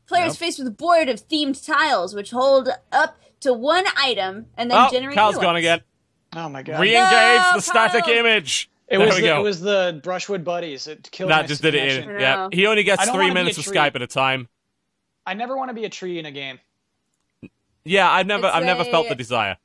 Players 0.07 0.33
Yep. 0.33 0.37
faced 0.37 0.59
with 0.59 0.67
a 0.67 0.71
board 0.71 1.09
of 1.09 1.27
themed 1.27 1.65
tiles 1.65 2.13
which 2.13 2.31
hold 2.31 2.69
up 2.91 3.17
to 3.39 3.51
one 3.53 3.85
item 3.97 4.47
and 4.57 4.69
then 4.69 4.77
Oh, 4.85 4.91
generate 4.91 5.15
Cal's 5.15 5.35
new 5.35 5.41
gone 5.41 5.53
ones. 5.53 5.59
again. 5.63 5.81
Oh 6.35 6.49
my 6.49 6.61
god. 6.61 6.81
Re-engage 6.81 7.41
No, 7.41 7.51
the 7.55 7.61
static 7.61 8.03
Kyle. 8.05 8.13
image. 8.13 8.69
it 8.87 8.97
there 8.97 9.07
was 9.07 9.15
we 9.15 9.21
the, 9.21 9.27
go. 9.27 9.39
it 9.39 9.43
was 9.43 9.61
the 9.61 9.99
Brushwood 10.03 10.43
Buddies. 10.43 10.85
It 10.87 11.09
killed 11.11 11.29
my 11.29 11.41
that 11.41 11.47
just 11.47 11.61
did 11.61 11.73
it 11.75 12.03
in. 12.03 12.19
Yeah, 12.19 12.49
he 12.51 12.67
only 12.67 12.83
gets 12.83 13.09
three 13.09 13.31
minutes 13.31 13.57
of. 13.57 13.65
Skype 13.65 13.95
at 13.95 14.01
a 14.01 14.07
time. 14.07 14.49
I 15.25 15.33
never 15.33 15.55
want 15.57 15.69
to 15.69 15.73
be 15.73 15.85
a 15.85 15.89
tree 15.89 16.19
in 16.19 16.25
a 16.25 16.31
game. 16.31 16.59
Yeah, 17.85 18.09
I've 18.11 18.27
never, 18.27 18.47
It's 18.47 18.55
I've 18.55 18.65
never 18.65 18.83
felt 18.83 19.09
the 19.09 19.15
desire. 19.15 19.57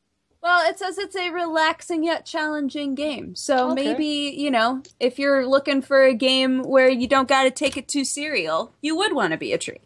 Well, 0.47 0.70
it 0.70 0.78
says 0.78 0.97
it's 0.97 1.16
a 1.16 1.31
relaxing 1.31 2.05
yet 2.05 2.25
challenging 2.25 2.94
game. 2.94 3.34
So 3.34 3.73
Okay. 3.73 3.83
maybe, 3.83 4.33
you 4.39 4.49
know, 4.49 4.81
if 5.00 5.18
you're 5.18 5.44
looking 5.44 5.83
for 5.83 6.05
a 6.05 6.15
game 6.15 6.62
where 6.62 6.89
you 6.89 7.08
don't 7.08 7.26
got 7.26 7.42
to 7.42 7.50
take 7.50 7.76
it 7.76 7.89
too 7.89 8.05
serial, 8.05 8.73
you 8.81 8.94
would 8.97 9.12
want 9.12 9.33
to 9.33 9.39
be 9.39 9.52
a 9.52 9.58
tree. 9.58 9.81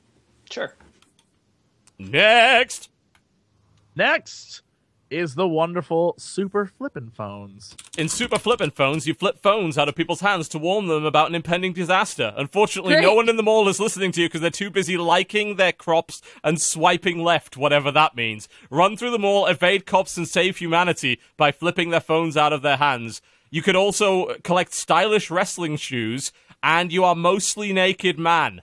Sure. 0.50 0.74
Next. 1.98 2.90
Next 3.96 4.60
is 5.10 5.34
the 5.34 5.46
wonderful 5.48 6.14
Super 6.18 6.66
Flippin' 6.66 7.10
Phones. 7.10 7.76
In 7.98 8.08
Super 8.08 8.38
Flippin' 8.38 8.70
Phones, 8.70 9.06
you 9.06 9.14
flip 9.14 9.42
phones 9.42 9.76
out 9.76 9.88
of 9.88 9.94
people's 9.94 10.20
hands 10.20 10.48
to 10.50 10.58
warn 10.58 10.86
them 10.86 11.04
about 11.04 11.28
an 11.28 11.34
impending 11.34 11.72
disaster. 11.72 12.32
Unfortunately, 12.36 13.00
no 13.00 13.14
one 13.14 13.28
in 13.28 13.36
the 13.36 13.42
mall 13.42 13.68
is 13.68 13.80
listening 13.80 14.12
to 14.12 14.22
you 14.22 14.28
because 14.28 14.40
they're 14.40 14.50
too 14.50 14.70
busy 14.70 14.96
liking 14.96 15.56
their 15.56 15.72
crops 15.72 16.22
and 16.44 16.60
swiping 16.60 17.22
left, 17.22 17.56
whatever 17.56 17.90
that 17.90 18.14
means. 18.14 18.48
Run 18.70 18.96
through 18.96 19.10
the 19.10 19.18
mall, 19.18 19.46
evade 19.46 19.86
cops, 19.86 20.16
and 20.16 20.28
save 20.28 20.58
humanity 20.58 21.20
by 21.36 21.52
flipping 21.52 21.90
their 21.90 22.00
phones 22.00 22.36
out 22.36 22.52
of 22.52 22.62
their 22.62 22.76
hands. 22.76 23.20
You 23.50 23.62
can 23.62 23.74
also 23.76 24.36
collect 24.44 24.72
stylish 24.72 25.30
wrestling 25.30 25.76
shoes, 25.76 26.32
and 26.62 26.92
you 26.92 27.04
are 27.04 27.16
mostly 27.16 27.72
naked 27.72 28.18
man. 28.18 28.62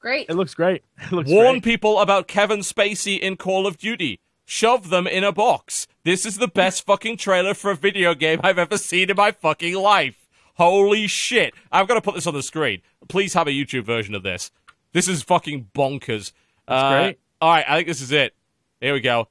Great. 0.00 0.28
It 0.28 0.34
looks 0.34 0.54
great. 0.54 0.82
It 1.02 1.12
looks 1.12 1.30
Warn 1.30 1.54
great. 1.54 1.64
people 1.64 2.00
about 2.00 2.26
Kevin 2.28 2.60
Spacey 2.60 3.18
in 3.18 3.36
Call 3.36 3.66
of 3.66 3.78
Duty. 3.78 4.20
Shove 4.50 4.88
them 4.88 5.06
in 5.06 5.24
a 5.24 5.30
box. 5.30 5.86
This 6.04 6.24
is 6.24 6.38
the 6.38 6.48
best 6.48 6.86
fucking 6.86 7.18
trailer 7.18 7.52
for 7.52 7.70
a 7.70 7.76
video 7.76 8.14
game 8.14 8.40
I've 8.42 8.58
ever 8.58 8.78
seen 8.78 9.10
in 9.10 9.16
my 9.16 9.30
fucking 9.30 9.74
life. 9.74 10.26
Holy 10.54 11.06
shit. 11.06 11.52
I've 11.70 11.86
got 11.86 11.96
to 11.96 12.00
put 12.00 12.14
this 12.14 12.26
on 12.26 12.32
the 12.32 12.42
screen. 12.42 12.80
Please 13.10 13.34
have 13.34 13.46
a 13.46 13.50
YouTube 13.50 13.84
version 13.84 14.14
of 14.14 14.22
this. 14.22 14.50
This 14.94 15.06
is 15.06 15.22
fucking 15.22 15.68
bonkers. 15.74 16.32
That's 16.66 16.94
great. 16.94 17.18
All 17.42 17.50
right, 17.50 17.64
I 17.68 17.76
think 17.76 17.88
this 17.88 18.00
is 18.00 18.10
it. 18.10 18.34
Here 18.80 18.94
we 18.94 19.00
go. 19.00 19.28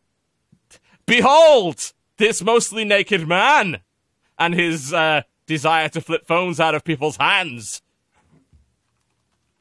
Behold, 1.07 1.93
this 2.17 2.43
mostly 2.43 2.85
naked 2.85 3.27
man 3.27 3.79
and 4.37 4.53
his 4.53 4.93
uh, 4.93 5.23
desire 5.47 5.89
to 5.89 5.99
flip 5.99 6.27
phones 6.27 6.59
out 6.59 6.75
of 6.75 6.83
people's 6.83 7.17
hands. 7.17 7.81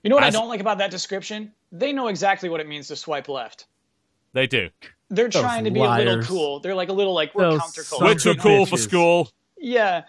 You 0.03 0.11
know 0.11 0.17
what 0.17 0.25
As- 0.25 0.37
I 0.37 0.39
don't 0.39 0.51
like 0.51 0.61
about 0.61 0.77
that 0.79 0.91
description? 0.91 1.53
They 1.73 1.95
know 1.95 2.09
exactly 2.09 2.51
what 2.51 2.61
it 2.61 2.69
means 2.69 2.89
to 2.89 2.97
swipe 2.97 3.31
left. 3.31 3.65
They 4.35 4.47
do. 4.47 4.69
They're 5.09 5.29
Those 5.29 5.43
trying 5.43 5.65
to 5.65 5.71
be 5.71 5.81
a 5.81 5.89
little 5.91 6.23
cool. 6.23 6.61
They're 6.61 6.75
like 6.75 6.89
a 6.89 6.93
little 6.93 7.15
like 7.15 7.35
we're 7.35 7.51
Those 7.51 7.61
counterculture. 7.61 8.01
We're 8.01 8.15
too 8.15 8.31
you 8.31 8.37
know? 8.37 8.43
cool 8.43 8.67
for 8.67 8.77
school. 8.77 9.31
Yeah. 9.59 10.03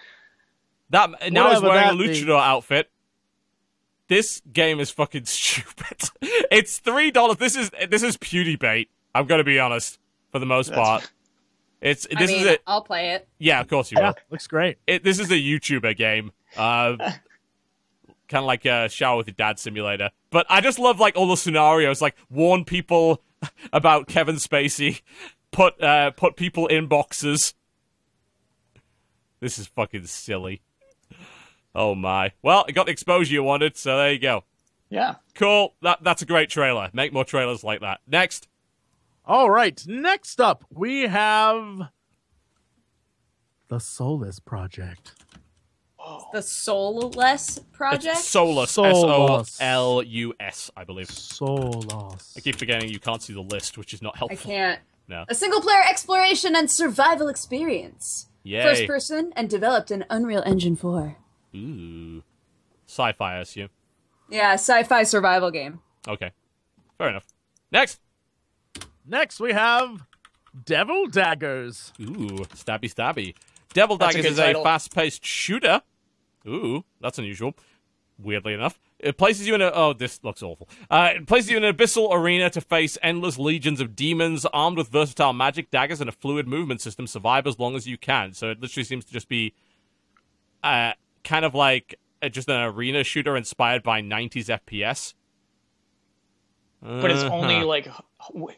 That 0.90 1.32
now 1.32 1.52
he's 1.52 1.62
wearing 1.62 1.90
a 1.90 1.96
that 1.96 1.98
be. 1.98 2.10
luchador 2.10 2.42
outfit. 2.42 2.90
This 4.08 4.42
game 4.52 4.80
is 4.80 4.90
fucking 4.90 5.26
stupid. 5.26 6.10
it's 6.22 6.80
three 6.80 7.12
dollars. 7.12 7.38
This 7.38 7.56
is 7.56 7.70
this 7.90 8.04
is 8.04 8.18
pewdie 8.18 8.58
bait. 8.58 8.90
I'm 9.14 9.26
gonna 9.28 9.44
be 9.44 9.60
honest, 9.60 10.00
for 10.32 10.40
the 10.40 10.46
most 10.46 10.70
That's- 10.70 10.88
part. 10.88 11.12
It's 11.80 12.08
I 12.16 12.20
this 12.20 12.32
mean, 12.32 12.42
is 12.42 12.48
it. 12.48 12.62
I'll 12.66 12.82
play 12.82 13.12
it. 13.12 13.28
Yeah, 13.38 13.60
of 13.62 13.68
course 13.68 13.92
you 13.92 14.00
Yeah, 14.00 14.08
will. 14.08 14.16
looks 14.32 14.48
great. 14.48 14.78
It, 14.88 15.04
this 15.04 15.20
is 15.20 15.30
a 15.30 15.36
YouTuber 15.36 15.96
game. 15.96 16.32
Uh, 16.56 16.98
kind 18.28 18.42
of 18.42 18.46
like 18.46 18.66
a 18.66 18.90
shower 18.90 19.18
with 19.18 19.28
your 19.28 19.36
dad 19.36 19.60
simulator. 19.60 20.10
But 20.32 20.48
I 20.50 20.60
just 20.62 20.80
love 20.80 21.00
like 21.00 21.16
all 21.16 21.28
the 21.28 21.38
scenarios, 21.38 22.02
like 22.02 22.16
warn 22.32 22.66
people 22.66 23.22
about 23.74 24.08
Kevin 24.08 24.36
Spacey, 24.36 25.02
put 25.52 25.82
uh, 25.82 26.12
put 26.12 26.36
people 26.36 26.68
in 26.68 26.88
boxes. 26.88 27.54
This 29.40 29.60
is 29.60 29.68
fucking 29.68 30.08
silly. 30.08 30.62
Oh 31.76 31.94
my. 31.94 32.32
Well, 32.42 32.66
it 32.68 32.74
got 32.74 32.88
the 32.88 32.92
exposure 32.92 33.34
you 33.34 33.44
wanted, 33.44 33.78
so 33.78 33.98
there 33.98 34.12
you 34.12 34.20
go. 34.20 34.44
Yeah. 34.90 35.16
Cool. 35.36 35.76
That 35.82 36.04
that's 36.04 36.22
a 36.22 36.26
great 36.26 36.50
trailer. 36.50 36.90
Make 36.94 37.14
more 37.14 37.26
trailers 37.26 37.64
like 37.64 37.82
that. 37.82 38.00
Next. 38.08 38.48
All 39.26 39.50
right, 39.50 39.84
next 39.86 40.40
up 40.40 40.64
we 40.70 41.02
have 41.04 41.90
the 43.68 43.80
Solus 43.80 44.40
Project. 44.40 45.27
The 46.34 46.42
Soulless 46.42 47.60
project. 47.72 48.18
It's 48.18 48.26
Solus. 48.26 48.72
Solus. 48.72 49.60
S 49.60 49.62
O 49.62 49.66
L 49.66 50.04
U 50.04 50.34
S, 50.40 50.70
I 50.76 50.84
believe. 50.84 51.10
Solus. 51.10 52.34
I 52.36 52.40
keep 52.42 52.56
forgetting 52.58 52.90
you 52.90 53.00
can't 53.00 53.22
see 53.22 53.34
the 53.34 53.42
list, 53.42 53.78
which 53.78 53.94
is 53.94 54.02
not 54.02 54.18
helpful. 54.18 54.36
I 54.36 54.38
helpful. 54.38 54.52
can't. 54.52 54.82
No. 55.08 55.26
A 55.30 55.36
single 55.36 55.62
player 55.62 55.82
exploration 55.90 56.56
and 56.56 56.70
survival 56.70 57.28
experience. 57.30 58.28
Yay. 58.44 58.62
First 58.62 58.88
person 58.88 59.32
and 59.36 59.50
developed 59.50 59.90
in 59.92 60.06
Unreal 60.10 60.44
Engine 60.46 60.76
4. 60.76 61.18
Ooh. 61.56 62.24
Sci-fi, 62.88 63.36
I 63.36 63.40
assume. 63.40 63.70
Yeah, 64.30 64.54
sci-fi 64.54 65.04
survival 65.04 65.52
game. 65.52 65.80
Okay. 66.08 66.32
Fair 66.98 67.10
enough. 67.10 67.26
Next. 67.72 68.00
Next 69.06 69.40
we 69.40 69.54
have 69.54 70.06
Devil 70.66 71.08
Daggers. 71.08 71.94
Ooh, 72.02 72.46
stabby 72.56 72.94
stabby. 72.94 73.34
Devil 73.74 73.98
That's 73.98 74.16
a 74.16 74.18
Daggers 74.18 74.26
good 74.26 74.32
is 74.34 74.40
a 74.40 74.46
title. 74.48 74.64
fast-paced 74.64 75.26
shooter. 75.26 75.82
Ooh, 76.48 76.84
that's 77.02 77.18
unusual. 77.20 77.54
Weirdly 78.20 78.54
enough, 78.54 78.80
it 78.98 79.16
places 79.18 79.46
you 79.48 79.54
in 79.54 79.62
a. 79.62 79.70
Oh, 79.72 79.94
this 79.94 80.24
looks 80.24 80.42
awful. 80.42 80.68
Uh, 80.90 81.12
it 81.18 81.28
places 81.28 81.52
you 81.52 81.58
in 81.58 81.64
an 81.64 81.76
abyssal 81.76 82.12
arena 82.12 82.50
to 82.50 82.62
face 82.62 82.98
endless 83.04 83.38
legions 83.38 83.80
of 83.80 83.96
demons 83.96 84.44
armed 84.52 84.76
with 84.78 84.88
versatile 84.90 85.34
magic 85.34 85.70
daggers 85.70 86.02
and 86.02 86.10
a 86.10 86.12
fluid 86.12 86.48
movement 86.48 86.82
system. 86.82 87.06
Survive 87.06 87.46
as 87.46 87.60
long 87.60 87.76
as 87.76 87.86
you 87.86 87.96
can. 87.96 88.34
So 88.34 88.50
it 88.50 88.60
literally 88.60 88.86
seems 88.86 89.06
to 89.06 89.14
just 89.14 89.28
be, 89.30 89.54
uh, 90.64 90.94
kind 91.24 91.46
of 91.46 91.54
like 91.54 92.00
uh, 92.24 92.30
just 92.30 92.50
an 92.50 92.60
arena 92.60 93.04
shooter 93.04 93.38
inspired 93.38 93.84
by 93.84 94.02
90s 94.02 94.46
FPS. 94.50 95.14
But 96.82 97.12
it's 97.12 97.24
only 97.24 97.56
Uh-huh. 97.58 97.66
like 97.66 97.88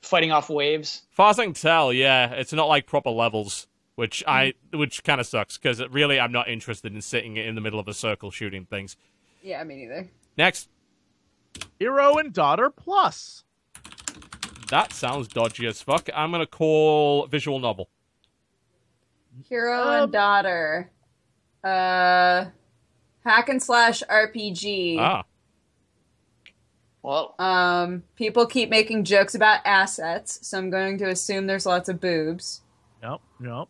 fighting 0.03 0.31
off 0.31 0.49
waves. 0.49 1.03
far 1.11 1.29
as 1.31 1.39
I 1.39 1.45
can 1.45 1.53
tell, 1.53 1.91
yeah, 1.91 2.31
it's 2.31 2.53
not 2.53 2.67
like 2.67 2.85
proper 2.85 3.09
levels, 3.09 3.67
which 3.99 4.23
I 4.25 4.53
which 4.73 5.03
kind 5.03 5.19
of 5.19 5.27
sucks 5.27 5.57
because 5.57 5.85
really 5.89 6.21
I'm 6.21 6.31
not 6.31 6.47
interested 6.47 6.93
in 6.95 7.01
sitting 7.01 7.35
in 7.35 7.53
the 7.55 7.59
middle 7.61 7.81
of 7.81 7.87
a 7.89 7.93
circle 7.93 8.31
shooting 8.31 8.65
things. 8.65 8.95
Yeah, 9.43 9.61
me 9.65 9.75
neither. 9.75 10.07
Next, 10.37 10.69
Hero 11.79 12.17
and 12.17 12.31
Daughter 12.33 12.69
Plus. 12.69 13.43
that 14.69 14.93
sounds 14.93 15.27
dodgy 15.27 15.67
as 15.67 15.81
fuck. 15.81 16.09
I'm 16.15 16.31
gonna 16.31 16.45
call 16.47 17.27
visual 17.27 17.59
novel. 17.59 17.89
Hero 19.49 19.81
Um, 19.83 20.03
and 20.03 20.11
daughter. 20.13 20.91
Uh, 21.61 22.45
hack 23.25 23.49
and 23.49 23.61
slash 23.61 24.01
RPG. 24.09 24.97
Ah, 24.97 25.25
Well, 27.01 27.35
Um, 27.37 28.03
people 28.15 28.45
keep 28.45 28.69
making 28.69 29.03
jokes 29.03 29.35
about 29.35 29.59
assets, 29.65 30.45
so 30.47 30.57
I'm 30.57 30.69
going 30.69 30.97
to 30.99 31.09
assume 31.09 31.47
there's 31.47 31.65
lots 31.65 31.89
of 31.89 31.99
boobs. 31.99 32.61
Nope, 33.01 33.21
nope. 33.39 33.69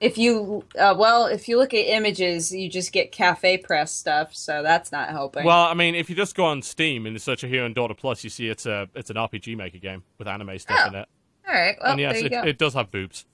If 0.00 0.16
you, 0.16 0.64
uh, 0.78 0.94
well, 0.96 1.26
if 1.26 1.48
you 1.48 1.58
look 1.58 1.74
at 1.74 1.78
images, 1.78 2.52
you 2.52 2.68
just 2.70 2.92
get 2.92 3.10
cafe 3.10 3.58
press 3.58 3.90
stuff, 3.90 4.32
so 4.34 4.62
that's 4.62 4.92
not 4.92 5.08
helping. 5.08 5.44
Well, 5.44 5.64
I 5.64 5.74
mean, 5.74 5.96
if 5.96 6.08
you 6.08 6.14
just 6.14 6.36
go 6.36 6.44
on 6.44 6.62
Steam 6.62 7.04
and 7.04 7.20
search 7.20 7.42
a 7.42 7.48
Hero 7.48 7.66
and 7.66 7.74
Daughter 7.74 7.94
Plus, 7.94 8.22
you 8.22 8.30
see 8.30 8.48
it's 8.48 8.64
a 8.64 8.88
it's 8.94 9.10
an 9.10 9.16
RPG 9.16 9.56
Maker 9.56 9.78
game 9.78 10.04
with 10.18 10.28
anime 10.28 10.56
stuff 10.60 10.78
Oh. 10.84 10.88
in 10.88 10.94
it. 10.94 11.08
all 11.48 11.54
right. 11.54 11.76
Well, 11.82 11.92
and 11.92 12.00
yes, 12.00 12.12
there 12.12 12.20
you 12.20 12.26
it, 12.26 12.30
go. 12.30 12.42
it 12.42 12.58
does 12.58 12.74
have 12.74 12.90
boobs. 12.92 13.26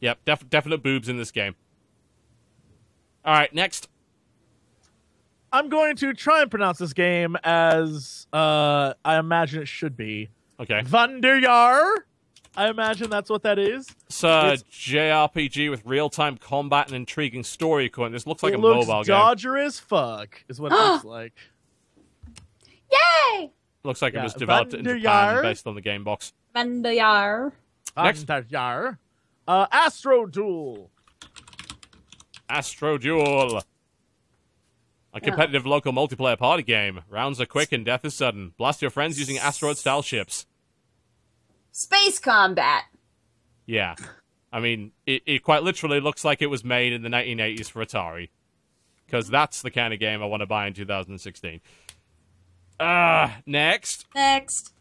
Yep, 0.00 0.18
def- 0.24 0.48
definite 0.50 0.82
boobs 0.84 1.08
in 1.08 1.16
this 1.16 1.30
game. 1.32 1.56
All 3.24 3.34
right, 3.34 3.52
next. 3.54 3.88
I'm 5.52 5.68
going 5.68 5.96
to 5.96 6.14
try 6.14 6.40
and 6.42 6.50
pronounce 6.50 6.78
this 6.78 6.92
game 6.94 7.36
as 7.44 8.26
uh, 8.32 8.94
I 9.04 9.18
imagine 9.18 9.60
it 9.62 9.68
should 9.68 9.96
be. 9.96 10.30
Okay, 10.58 10.80
Vanderjar. 10.82 11.90
I 12.56 12.68
imagine 12.68 13.08
that's 13.08 13.30
what 13.30 13.42
that 13.44 13.58
is. 13.58 13.88
it's 14.08 14.22
a 14.24 14.52
It's- 14.52 14.62
JRPG 14.70 15.70
with 15.70 15.82
real-time 15.86 16.36
combat 16.36 16.88
and 16.88 16.96
intriguing 16.96 17.44
story. 17.44 17.86
According, 17.86 18.12
this 18.12 18.26
looks 18.26 18.42
like 18.42 18.52
a 18.54 18.58
looks 18.58 18.86
mobile 18.86 19.04
game. 19.04 19.14
Dodger 19.14 19.56
as 19.56 19.80
fuck, 19.80 20.44
is 20.48 20.60
what 20.60 20.70
it 20.72 20.74
looks 20.74 21.04
like. 21.06 21.32
Yay! 22.90 23.50
Looks 23.84 24.02
like 24.02 24.14
it 24.14 24.22
was 24.22 24.34
developed 24.34 24.74
in 24.74 24.84
Japan 24.84 25.42
based 25.42 25.66
on 25.66 25.74
the 25.74 25.80
game 25.80 26.04
box. 26.04 26.32
Vandayar. 26.54 27.52
Next. 27.96 28.26
Vanderjar. 28.26 28.98
Uh, 29.48 29.66
Astro 29.72 30.26
Duel. 30.26 30.90
Astro 32.48 32.98
Duel. 32.98 33.62
A 35.14 35.20
competitive 35.20 35.66
local 35.66 35.92
multiplayer 35.92 36.38
party 36.38 36.62
game. 36.62 37.00
Rounds 37.10 37.40
are 37.40 37.46
quick 37.46 37.72
and 37.72 37.84
death 37.84 38.04
is 38.04 38.14
sudden. 38.14 38.52
Blast 38.56 38.80
your 38.82 38.90
friends 38.90 39.18
using 39.18 39.36
asteroid-style 39.38 40.02
ships. 40.02 40.46
Space 41.72 42.18
combat. 42.18 42.84
Yeah. 43.66 43.94
I 44.52 44.60
mean, 44.60 44.92
it, 45.06 45.22
it 45.26 45.42
quite 45.42 45.62
literally 45.62 46.00
looks 46.00 46.24
like 46.24 46.42
it 46.42 46.48
was 46.48 46.62
made 46.64 46.92
in 46.92 47.02
the 47.02 47.08
1980s 47.08 47.70
for 47.70 47.84
Atari. 47.84 48.28
Because 49.06 49.28
that's 49.28 49.62
the 49.62 49.70
kind 49.70 49.92
of 49.92 50.00
game 50.00 50.22
I 50.22 50.26
want 50.26 50.40
to 50.42 50.46
buy 50.46 50.66
in 50.66 50.74
2016. 50.74 51.60
Ah, 52.80 53.38
next. 53.46 54.06
Next. 54.14 54.72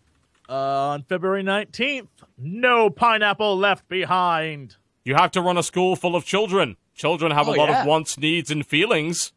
Uh, 0.49 0.53
on 0.53 1.03
February 1.03 1.43
19th, 1.43 2.07
no 2.37 2.89
pineapple 2.89 3.57
left 3.57 3.87
behind. 3.87 4.75
You 5.05 5.15
have 5.15 5.31
to 5.31 5.41
run 5.41 5.57
a 5.57 5.63
school 5.63 5.95
full 5.95 6.15
of 6.15 6.25
children. 6.25 6.75
Children 6.93 7.31
have 7.31 7.47
Oh, 7.47 7.53
a 7.53 7.55
lot 7.55 7.69
yeah. 7.69 7.81
of 7.81 7.87
wants, 7.87 8.17
needs, 8.17 8.51
and 8.51 8.65
feelings. 8.65 9.31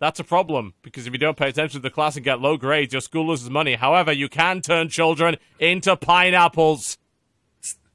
That's 0.00 0.18
a 0.18 0.24
problem, 0.24 0.72
because 0.82 1.06
if 1.06 1.12
you 1.12 1.18
don't 1.18 1.36
pay 1.36 1.48
attention 1.50 1.78
to 1.80 1.82
the 1.82 1.90
class 1.90 2.16
and 2.16 2.24
get 2.24 2.40
low 2.40 2.56
grades, 2.56 2.92
your 2.94 3.02
school 3.02 3.26
loses 3.28 3.50
money. 3.50 3.74
However, 3.74 4.10
you 4.12 4.28
can 4.30 4.62
turn 4.62 4.88
children 4.88 5.36
into 5.58 5.94
pineapples. 5.94 6.96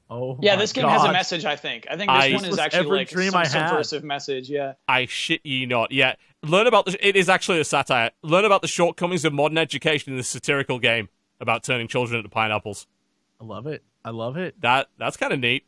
Oh, 0.08 0.38
Yeah, 0.40 0.54
my 0.54 0.60
this 0.60 0.72
game 0.72 0.86
has 0.86 1.02
a 1.02 1.10
message. 1.12 1.44
I 1.44 1.56
think. 1.56 1.86
I 1.90 1.96
think 1.96 2.08
this 2.12 2.22
I- 2.24 2.32
one 2.32 2.44
is 2.44 2.50
was 2.50 2.58
actually 2.60 2.78
every 2.78 2.98
like 2.98 3.08
dream 3.10 3.32
some 3.32 3.40
I 3.40 3.46
had. 3.46 3.68
subversive 3.68 4.04
message. 4.04 4.48
Yeah. 4.48 4.74
I 4.86 5.06
shit 5.06 5.40
ye 5.44 5.66
not. 5.66 5.90
Yeah, 5.90 6.14
learn 6.44 6.68
about 6.68 6.86
the. 6.86 6.96
It 7.06 7.16
is 7.16 7.28
actually 7.28 7.58
a 7.58 7.64
satire. 7.64 8.12
Learn 8.22 8.44
about 8.44 8.62
the 8.62 8.68
shortcomings 8.68 9.24
of 9.24 9.32
modern 9.32 9.58
education 9.58 10.12
in 10.12 10.16
this 10.16 10.28
satirical 10.28 10.78
game 10.78 11.08
about 11.40 11.64
turning 11.64 11.88
children 11.88 12.18
into 12.18 12.28
pineapples. 12.28 12.86
I 13.40 13.44
love 13.44 13.66
it. 13.66 13.82
I 14.04 14.10
love 14.10 14.36
it. 14.36 14.60
That 14.60 14.86
that's 14.96 15.16
kind 15.16 15.32
of 15.32 15.40
neat. 15.40 15.64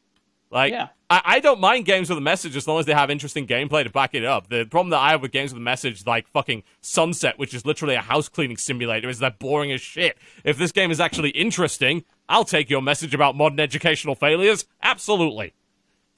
Like, 0.51 0.73
Yeah. 0.73 0.89
I, 1.11 1.23
I 1.25 1.41
don't 1.41 1.61
mind 1.61 1.85
games 1.87 2.09
with 2.09 2.19
a 2.19 2.23
message 2.23 2.55
as 2.57 2.67
long 2.69 2.79
as 2.81 2.87
they 2.87 2.93
have 2.93 3.11
interesting 3.11 3.47
gameplay 3.47 3.85
to 3.85 3.91
back 3.91 4.15
it 4.15 4.25
up. 4.25 4.49
The 4.49 4.65
problem 4.67 4.91
that 4.91 4.99
I 4.99 5.11
have 5.13 5.23
with 5.23 5.33
games 5.33 5.53
with 5.53 5.59
a 5.59 5.65
message 5.65 6.07
like 6.07 6.29
fucking 6.29 6.63
Sunset, 6.83 7.39
which 7.39 7.55
is 7.55 7.65
literally 7.65 7.95
a 7.95 8.01
house 8.01 8.29
cleaning 8.29 8.57
simulator, 8.59 9.09
is 9.09 9.19
they're 9.19 9.31
boring 9.31 9.73
as 9.73 9.81
shit. 9.81 10.19
If 10.45 10.59
this 10.59 10.71
game 10.73 10.91
is 10.91 11.01
actually 11.01 11.31
interesting, 11.31 12.05
I'll 12.29 12.45
take 12.45 12.69
your 12.69 12.83
message 12.83 13.15
about 13.15 13.37
modern 13.37 13.59
educational 13.61 14.15
failures. 14.15 14.67
Absolutely. 14.83 15.55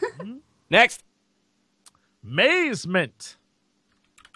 Mm-hmm. 0.01 0.39
Next. 0.71 1.03
Mazement. 2.27 3.37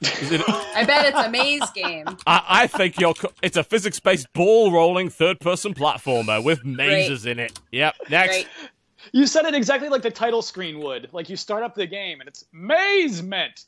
Is 0.02 0.32
it, 0.32 0.42
I 0.48 0.84
bet 0.84 1.06
it's 1.06 1.18
a 1.18 1.30
maze 1.30 1.68
game. 1.70 2.06
I, 2.26 2.44
I 2.48 2.66
think 2.66 3.00
you're. 3.00 3.14
Co- 3.14 3.32
it's 3.42 3.56
a 3.56 3.64
physics-based 3.64 4.32
ball-rolling 4.32 5.10
third-person 5.10 5.74
platformer 5.74 6.42
with 6.42 6.64
mazes 6.64 7.26
in 7.26 7.38
it. 7.38 7.58
Yep. 7.72 7.94
Next. 8.10 8.32
Great. 8.34 8.48
You 9.12 9.26
said 9.26 9.44
it 9.44 9.54
exactly 9.54 9.88
like 9.88 10.02
the 10.02 10.10
title 10.10 10.42
screen 10.42 10.80
would. 10.80 11.08
Like 11.12 11.28
you 11.28 11.36
start 11.36 11.62
up 11.62 11.74
the 11.74 11.86
game 11.86 12.20
and 12.20 12.28
it's 12.28 12.44
mazement. 12.54 13.64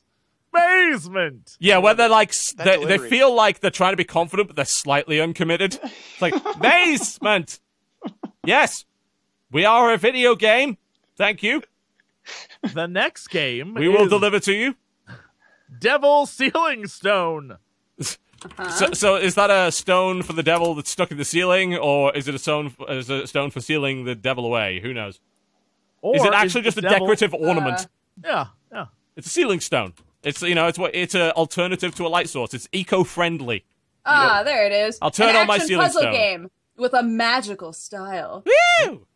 Basement. 0.53 1.57
Yeah, 1.59 1.77
where 1.77 1.93
they're 1.93 2.09
like 2.09 2.33
they, 2.57 2.83
they 2.83 2.97
feel 2.97 3.33
like 3.33 3.59
they're 3.59 3.69
trying 3.69 3.93
to 3.93 3.97
be 3.97 4.03
confident, 4.03 4.47
but 4.49 4.55
they're 4.55 4.65
slightly 4.65 5.19
uncommitted. 5.19 5.79
It's 5.83 6.21
like 6.21 6.33
basement. 6.61 7.59
Yes, 8.45 8.85
we 9.51 9.65
are 9.65 9.93
a 9.93 9.97
video 9.97 10.35
game. 10.35 10.77
Thank 11.17 11.43
you. 11.43 11.63
The 12.73 12.87
next 12.87 13.27
game 13.27 13.73
We 13.73 13.87
will 13.87 14.07
deliver 14.07 14.39
to 14.41 14.53
you. 14.53 14.75
Devil 15.79 16.25
Sealing 16.25 16.87
Stone. 16.87 17.57
So, 18.77 18.91
so 18.93 19.15
is 19.15 19.35
that 19.35 19.49
a 19.49 19.71
stone 19.71 20.21
for 20.23 20.33
the 20.33 20.43
devil 20.43 20.75
that's 20.75 20.89
stuck 20.89 21.11
in 21.11 21.17
the 21.17 21.25
ceiling, 21.25 21.75
or 21.75 22.15
is 22.15 22.27
it 22.27 22.35
a 22.35 22.39
stone? 22.39 22.73
Is 22.89 23.09
it 23.09 23.23
a 23.23 23.27
stone 23.27 23.49
for 23.51 23.61
sealing 23.61 24.05
the 24.05 24.15
devil 24.15 24.45
away? 24.45 24.79
Who 24.79 24.93
knows? 24.93 25.19
Or 26.01 26.15
Is 26.15 26.23
it 26.23 26.33
actually 26.33 26.61
the 26.61 26.65
just 26.65 26.77
a 26.77 26.81
devil- 26.81 26.99
decorative 26.99 27.33
ornament? 27.33 27.81
Uh, 27.81 27.85
Yeah, 28.23 28.45
yeah. 28.71 28.85
It's 29.15 29.27
a 29.27 29.29
ceiling 29.31 29.59
stone. 29.59 29.93
It's 30.23 30.41
you 30.41 30.55
know 30.55 30.67
it's 30.67 30.77
what 30.79 30.93
it's 30.95 31.15
an 31.15 31.31
alternative 31.31 31.95
to 31.95 32.05
a 32.05 32.09
light 32.09 32.29
source. 32.29 32.53
It's 32.53 32.67
eco-friendly. 32.71 33.63
Ah, 34.05 34.43
there 34.43 34.65
it 34.65 34.71
is. 34.71 34.97
I'll 35.01 35.11
turn 35.11 35.29
An 35.29 35.35
on 35.37 35.47
my 35.47 35.57
ceiling 35.57 35.85
puzzle 35.85 36.01
stone. 36.03 36.13
game 36.13 36.51
with 36.77 36.93
a 36.93 37.03
magical 37.03 37.73
style. 37.73 38.43
Woo! 38.85 39.07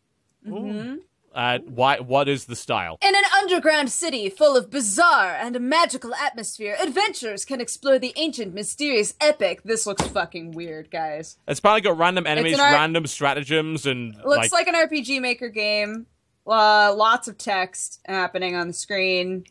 Mm-hmm. 0.46 0.96
Uh, 1.34 1.58
why? 1.66 1.98
What 1.98 2.28
is 2.28 2.44
the 2.44 2.56
style? 2.56 2.98
In 3.02 3.14
an 3.14 3.22
underground 3.38 3.90
city 3.90 4.28
full 4.28 4.56
of 4.56 4.70
bizarre 4.70 5.34
and 5.34 5.58
magical 5.60 6.14
atmosphere, 6.14 6.76
adventurers 6.80 7.44
can 7.44 7.60
explore 7.60 7.98
the 7.98 8.12
ancient, 8.16 8.52
mysterious 8.54 9.14
epic. 9.20 9.62
This 9.64 9.86
looks 9.86 10.06
fucking 10.08 10.52
weird, 10.52 10.90
guys. 10.90 11.38
It's 11.48 11.60
probably 11.60 11.80
got 11.80 11.96
random 11.98 12.26
enemies, 12.26 12.58
art- 12.58 12.74
random 12.74 13.06
stratagems, 13.06 13.86
and 13.86 14.14
Looks 14.24 14.52
like, 14.52 14.66
an 14.66 14.74
RPG 14.74 15.20
Maker 15.20 15.48
game. 15.48 16.06
Uh, 16.46 16.92
lots 16.94 17.28
of 17.28 17.38
text 17.38 18.00
happening 18.04 18.54
on 18.56 18.66
the 18.68 18.72
screen. 18.74 19.44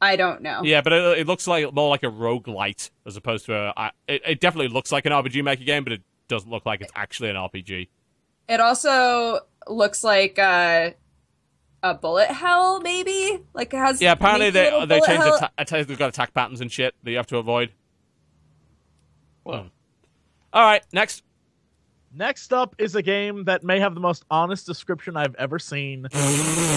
I 0.00 0.16
don't 0.16 0.42
know. 0.42 0.62
Yeah, 0.64 0.80
but 0.80 0.92
it, 0.92 1.18
it 1.20 1.26
looks 1.26 1.46
like 1.46 1.72
more 1.72 1.88
like 1.88 2.02
a 2.02 2.06
roguelite 2.10 2.90
as 3.06 3.16
opposed 3.16 3.46
to 3.46 3.54
a. 3.54 3.72
I- 3.76 3.90
It, 4.08 4.22
it 4.26 4.40
definitely 4.40 4.68
looks 4.68 4.90
like 4.92 5.06
an 5.06 5.12
RPG 5.12 5.44
Maker 5.44 5.64
game, 5.64 5.84
but 5.84 5.92
it 5.92 6.02
doesn't 6.28 6.50
look 6.50 6.64
like 6.66 6.80
it's 6.80 6.92
actually 6.96 7.30
an 7.30 7.36
RPG. 7.36 7.88
It 8.48 8.60
also 8.60 9.40
looks 9.68 10.02
like 10.02 10.38
uh, 10.38 10.90
a 11.82 11.94
bullet 11.94 12.28
hell, 12.28 12.80
maybe. 12.80 13.38
Like 13.54 13.72
it 13.74 13.78
has. 13.78 14.00
Yeah, 14.00 14.12
apparently 14.12 14.50
they 14.50 14.64
little 14.64 14.86
they 14.86 14.98
bullet 14.98 15.06
changed 15.08 15.22
hell- 15.22 15.32
the 15.34 15.38
ta- 15.40 15.50
atta- 15.58 15.84
they've 15.84 15.98
got 15.98 16.08
attack 16.10 16.32
patterns 16.34 16.60
and 16.60 16.70
shit 16.70 16.94
that 17.02 17.10
you 17.10 17.16
have 17.16 17.26
to 17.28 17.38
avoid. 17.38 17.72
Well, 19.44 19.70
All 20.52 20.64
right, 20.64 20.82
next. 20.92 21.22
Next 22.14 22.52
up 22.52 22.76
is 22.78 22.94
a 22.94 23.00
game 23.02 23.44
that 23.44 23.64
may 23.64 23.80
have 23.80 23.94
the 23.94 24.00
most 24.00 24.24
honest 24.30 24.66
description 24.66 25.16
I've 25.16 25.34
ever 25.36 25.58
seen. 25.58 26.06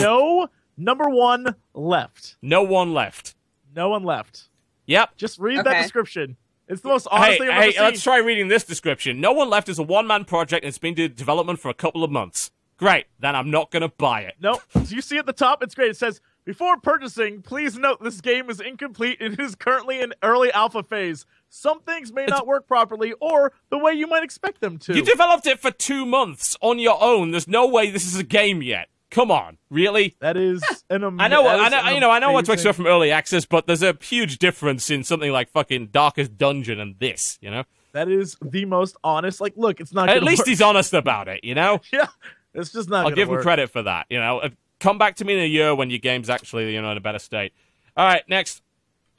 no 0.01 0.48
number 0.77 1.09
one 1.09 1.56
left. 1.74 2.38
No 2.42 2.64
one 2.64 2.93
left. 2.93 3.35
No 3.75 3.90
one 3.90 4.03
left. 4.06 4.48
Yep. 4.85 5.17
Just 5.17 5.38
read 5.40 5.66
that 5.66 5.82
description. 5.82 6.38
It's 6.69 6.82
the 6.82 6.88
most 6.88 7.08
honest 7.11 7.32
Hey, 7.34 7.38
thing 7.40 7.50
I've 7.50 7.56
hey, 7.56 7.64
ever 7.64 7.72
seen. 7.74 7.84
let's 7.84 8.01
try 8.03 8.17
reading 8.19 8.48
this 8.48 8.64
description. 8.64 9.19
No 9.19 9.34
one 9.34 9.50
left 9.50 9.67
is 9.67 9.77
a 9.77 9.84
one-man 9.84 10.24
project 10.24 10.64
and 10.64 10.69
it's 10.69 10.77
been 10.77 10.98
in 10.98 11.14
development 11.14 11.59
for 11.59 11.67
a 11.69 11.74
couple 11.74 12.03
of 12.03 12.09
months. 12.09 12.50
Great, 12.78 13.06
then 13.20 13.36
I'm 13.36 13.50
not 13.52 13.72
gonna 13.72 13.90
buy 13.90 14.22
it. 14.22 14.36
No, 14.42 14.60
do 14.74 14.95
you 14.95 15.02
see 15.02 15.18
at 15.18 15.26
the 15.26 15.34
top? 15.34 15.64
It's 15.64 15.74
great. 15.76 15.92
It 15.92 15.98
says, 15.98 16.20
before 16.44 16.78
purchasing, 16.78 17.42
please 17.42 17.78
note 17.78 18.04
this 18.04 18.22
game 18.22 18.50
is 18.50 18.60
incomplete 18.60 19.18
and 19.22 19.40
is 19.40 19.56
currently 19.56 20.02
in 20.02 20.14
early 20.22 20.52
alpha 20.52 20.84
phase. 20.84 21.26
Some 21.50 21.82
things 21.82 22.12
may 22.12 22.26
not 22.26 22.45
work 22.45 22.68
properly 22.68 23.14
or 23.22 23.54
the 23.70 23.78
way 23.78 23.94
you 23.94 24.08
might 24.08 24.24
expect 24.24 24.60
them 24.62 24.78
to. 24.80 24.94
You 24.94 25.02
developed 25.04 25.48
it 25.48 25.60
for 25.60 25.72
two 25.72 26.06
months 26.06 26.58
on 26.62 26.78
your 26.80 27.02
own. 27.02 27.32
There's 27.32 27.48
no 27.48 27.66
way 27.68 27.90
this 27.90 28.06
is 28.06 28.18
a 28.18 28.24
game 28.24 28.62
yet. 28.62 28.90
Come 29.10 29.32
on, 29.32 29.58
really? 29.70 30.16
that 30.20 30.36
is 30.36 30.62
an 30.90 31.04
am- 31.06 31.22
I 31.22 31.30
know, 31.30 31.48
I 31.48 31.70
know, 31.70 31.90
you 31.92 32.00
know, 32.02 32.12
I 32.12 32.20
know 32.20 32.32
what 32.34 32.44
to 32.45 32.52
expect 32.52 32.76
from 32.76 32.88
early 32.88 33.12
access, 33.12 33.45
but 33.45 33.66
there's 33.66 33.84
a 33.84 33.95
huge 34.02 34.38
difference 34.40 34.90
in 34.90 35.06
something 35.06 35.32
like 35.32 35.50
fucking 35.50 35.88
Darkest 35.94 36.38
Dungeon 36.38 36.82
and 36.82 37.00
this. 37.00 37.38
You 37.40 37.50
know, 37.52 37.64
That 37.94 38.10
is 38.10 38.36
the 38.42 38.66
most 38.66 38.98
honest. 39.06 39.40
Like, 39.40 39.54
look, 39.56 39.80
it's 39.80 39.94
not. 39.94 40.10
at 40.10 40.22
least 40.22 40.40
work. 40.42 40.48
he's 40.50 40.62
honest 40.62 40.94
about 40.94 41.30
it. 41.30 41.44
You 41.45 41.56
know, 41.56 41.80
Yeah, 41.94 42.08
it's 42.56 42.72
just 42.72 42.90
not. 42.90 42.98
I'll 43.00 43.03
gonna 43.06 43.16
give 43.16 43.30
him 43.30 43.42
credit 43.42 43.69
for 43.69 43.84
that. 43.84 44.08
You 44.09 44.19
know, 44.19 44.40
Uh, 44.40 44.50
come 44.80 44.98
back 44.98 45.16
to 45.17 45.25
me 45.25 45.34
in 45.34 45.40
a 45.40 45.45
year 45.48 45.75
when 45.75 45.90
your 45.90 46.00
game's 46.00 46.30
actually 46.30 46.74
you 46.74 46.82
know 46.82 46.92
in 46.92 46.98
a 46.98 47.01
better 47.01 47.19
state. 47.19 47.53
All 47.98 48.06
right, 48.06 48.24
next. 48.27 48.61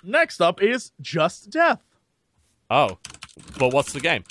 Next 0.02 0.40
up 0.40 0.62
is 0.62 0.92
Just 1.00 1.50
Death, 1.50 1.80
Oh, 2.70 2.98
but 3.58 3.72
what's 3.72 3.92
the 3.92 4.00
game? 4.00 4.24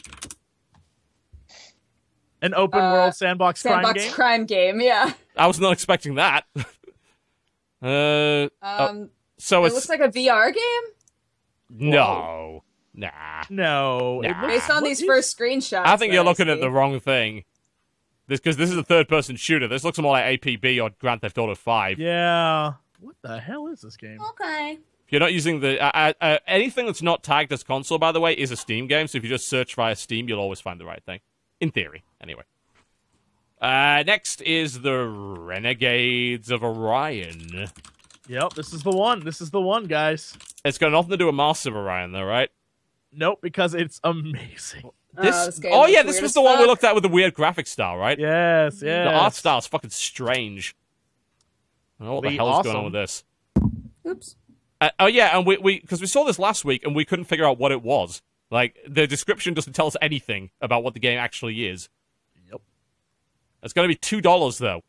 an 2.42 2.54
open 2.54 2.80
Uh, 2.80 2.92
world 2.94 3.16
sandbox, 3.16 3.62
crime 3.62 3.82
game. 3.82 3.86
Sandbox 3.96 4.14
crime 4.16 4.46
game. 4.46 4.80
Yeah. 4.82 5.14
I 5.36 5.48
was 5.48 5.60
not 5.60 5.74
expecting 5.74 6.16
that. 6.16 6.46
uh, 6.56 6.64
oh, 7.82 8.50
Um, 8.62 9.10
so 9.38 9.64
it 9.64 9.68
it's 9.68 9.76
looks 9.76 9.90
like 9.90 10.00
a 10.02 10.10
VR 10.10 10.54
game 10.54 10.92
no, 11.92 12.64
nah. 12.94 13.10
no, 13.50 14.22
Nah. 14.22 14.28
looks- 14.30 14.48
based 14.48 14.70
on 14.70 14.76
what 14.84 14.84
these 14.88 15.02
is- 15.02 15.08
first 15.08 15.38
screenshots. 15.38 15.86
I 15.86 15.98
think 15.98 16.14
you're 16.14 16.24
looking 16.24 16.48
at 16.50 16.60
the 16.62 16.70
wrong 16.70 17.00
thing. 17.00 17.44
This 18.28 18.40
because 18.40 18.58
this 18.58 18.72
is 18.72 18.78
a 18.78 18.84
third-person 18.84 19.36
shooter. 19.36 19.68
This 19.68 19.84
looks 19.84 20.00
more 20.00 20.14
like 20.14 20.42
APB 20.42 20.82
or 20.84 20.90
Grand 21.00 21.22
Theft 21.22 21.38
Auto 21.38 21.56
Five. 21.56 22.00
Yeah, 22.00 22.74
What 23.00 23.16
the 23.22 23.40
hell 23.40 23.68
is 23.68 23.82
this 23.82 23.98
game? 23.98 24.18
Okay. 24.30 24.80
If 25.06 25.12
you're 25.12 25.20
not 25.20 25.34
using 25.34 25.60
the 25.60 25.80
uh, 25.80 25.92
uh, 25.94 26.14
uh, 26.20 26.38
anything 26.48 26.88
that's 26.88 27.04
not 27.04 27.22
tagged 27.24 27.54
as 27.54 27.62
console, 27.64 28.00
by 28.00 28.12
the 28.12 28.20
way, 28.20 28.34
is 28.34 28.50
a 28.50 28.56
Steam 28.58 28.88
game. 28.88 29.08
So 29.08 29.18
if 29.20 29.24
you 29.24 29.30
just 29.30 29.48
search 29.48 29.76
via 29.76 29.96
Steam, 29.96 30.28
you'll 30.28 30.40
always 30.40 30.60
find 30.60 30.80
the 30.80 30.86
right 30.86 31.04
thing. 31.04 31.20
In 31.60 31.70
theory, 31.70 32.04
anyway. 32.20 32.42
Uh, 33.62 34.04
next 34.06 34.42
is 34.42 34.82
the 34.82 35.08
Renegades 35.08 36.50
of 36.52 36.64
Orion. 36.64 37.70
Yep, 38.28 38.54
this 38.56 38.74
is 38.74 38.82
the 38.82 38.92
one. 38.92 39.24
This 39.24 39.40
is 39.42 39.52
the 39.52 39.62
one, 39.62 39.86
guys. 39.86 40.36
It's 40.66 40.80
got 40.80 40.92
nothing 40.92 41.12
to 41.12 41.18
do 41.18 41.28
with 41.28 41.36
Master 41.36 41.70
of 41.70 41.76
Orion, 41.76 42.12
though, 42.12 42.24
right? 42.24 42.50
Nope, 43.12 43.40
because 43.42 43.74
it's 43.76 44.02
amazing. 44.04 44.90
This, 45.22 45.46
this 45.46 45.62
oh 45.72 45.86
yeah, 45.88 46.04
this 46.04 46.22
was 46.22 46.32
as 46.32 46.34
the 46.34 46.42
one 46.42 46.60
we 46.60 46.66
looked 46.66 46.84
at 46.84 46.94
with 46.94 47.04
the 47.04 47.10
weird 47.10 47.34
graphic 47.34 47.68
style, 47.68 47.98
right? 47.98 48.18
Yes, 48.18 48.82
yes. 48.82 49.08
The 49.08 49.14
art 49.14 49.34
style 49.34 49.58
is 49.60 49.68
fucking 49.68 49.92
strange. 49.92 50.76
I 52.00 52.04
don't 52.04 52.10
know 52.10 52.16
what 52.16 52.24
the 52.24 52.30
Be 52.30 52.38
hell 52.38 52.60
is 52.60 52.64
going 52.64 52.76
on 52.76 52.84
with 52.86 52.94
this. 52.94 53.24
Oops. 54.08 54.36
Uh, 54.82 54.90
oh 55.00 55.08
yeah, 55.08 55.38
and 55.38 55.48
we 55.48 55.58
we 55.58 55.80
because 55.80 56.02
we 56.02 56.08
saw 56.08 56.24
this 56.26 56.38
last 56.38 56.66
week 56.66 56.86
and 56.86 56.96
we 56.96 57.06
couldn't 57.06 57.26
figure 57.26 57.46
out 57.46 57.58
what 57.58 57.72
it 57.72 57.82
was. 57.82 58.22
Like 58.52 58.78
the 58.88 59.08
description 59.08 59.54
doesn't 59.54 59.74
tell 59.74 59.88
us 59.88 59.96
anything 60.02 60.52
about 60.62 60.84
what 60.84 60.94
the 60.94 61.00
game 61.00 61.18
actually 61.18 61.68
is. 61.68 61.90
Yep. 62.52 62.62
It's 63.64 63.74
going 63.74 63.88
to 63.88 63.92
be 63.92 63.98
two 63.98 64.22
dollars 64.22 64.58
though, 64.58 64.84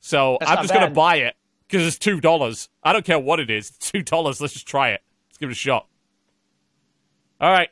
so 0.00 0.36
That's 0.40 0.52
I'm 0.52 0.58
just 0.58 0.74
going 0.74 0.88
to 0.88 0.94
buy 0.94 1.16
it 1.16 1.34
because 1.66 1.86
it's 1.86 1.98
two 1.98 2.20
dollars. 2.20 2.68
I 2.82 2.92
don't 2.92 3.04
care 3.04 3.18
what 3.18 3.40
it 3.40 3.50
is. 3.50 3.70
It's 3.70 3.90
two 3.90 4.02
dollars. 4.02 4.40
Let's 4.40 4.52
just 4.52 4.66
try 4.66 4.90
it. 4.90 5.00
Let's 5.28 5.38
give 5.38 5.48
it 5.48 5.52
a 5.52 5.56
shot. 5.56 5.86
All 7.40 7.50
right. 7.50 7.70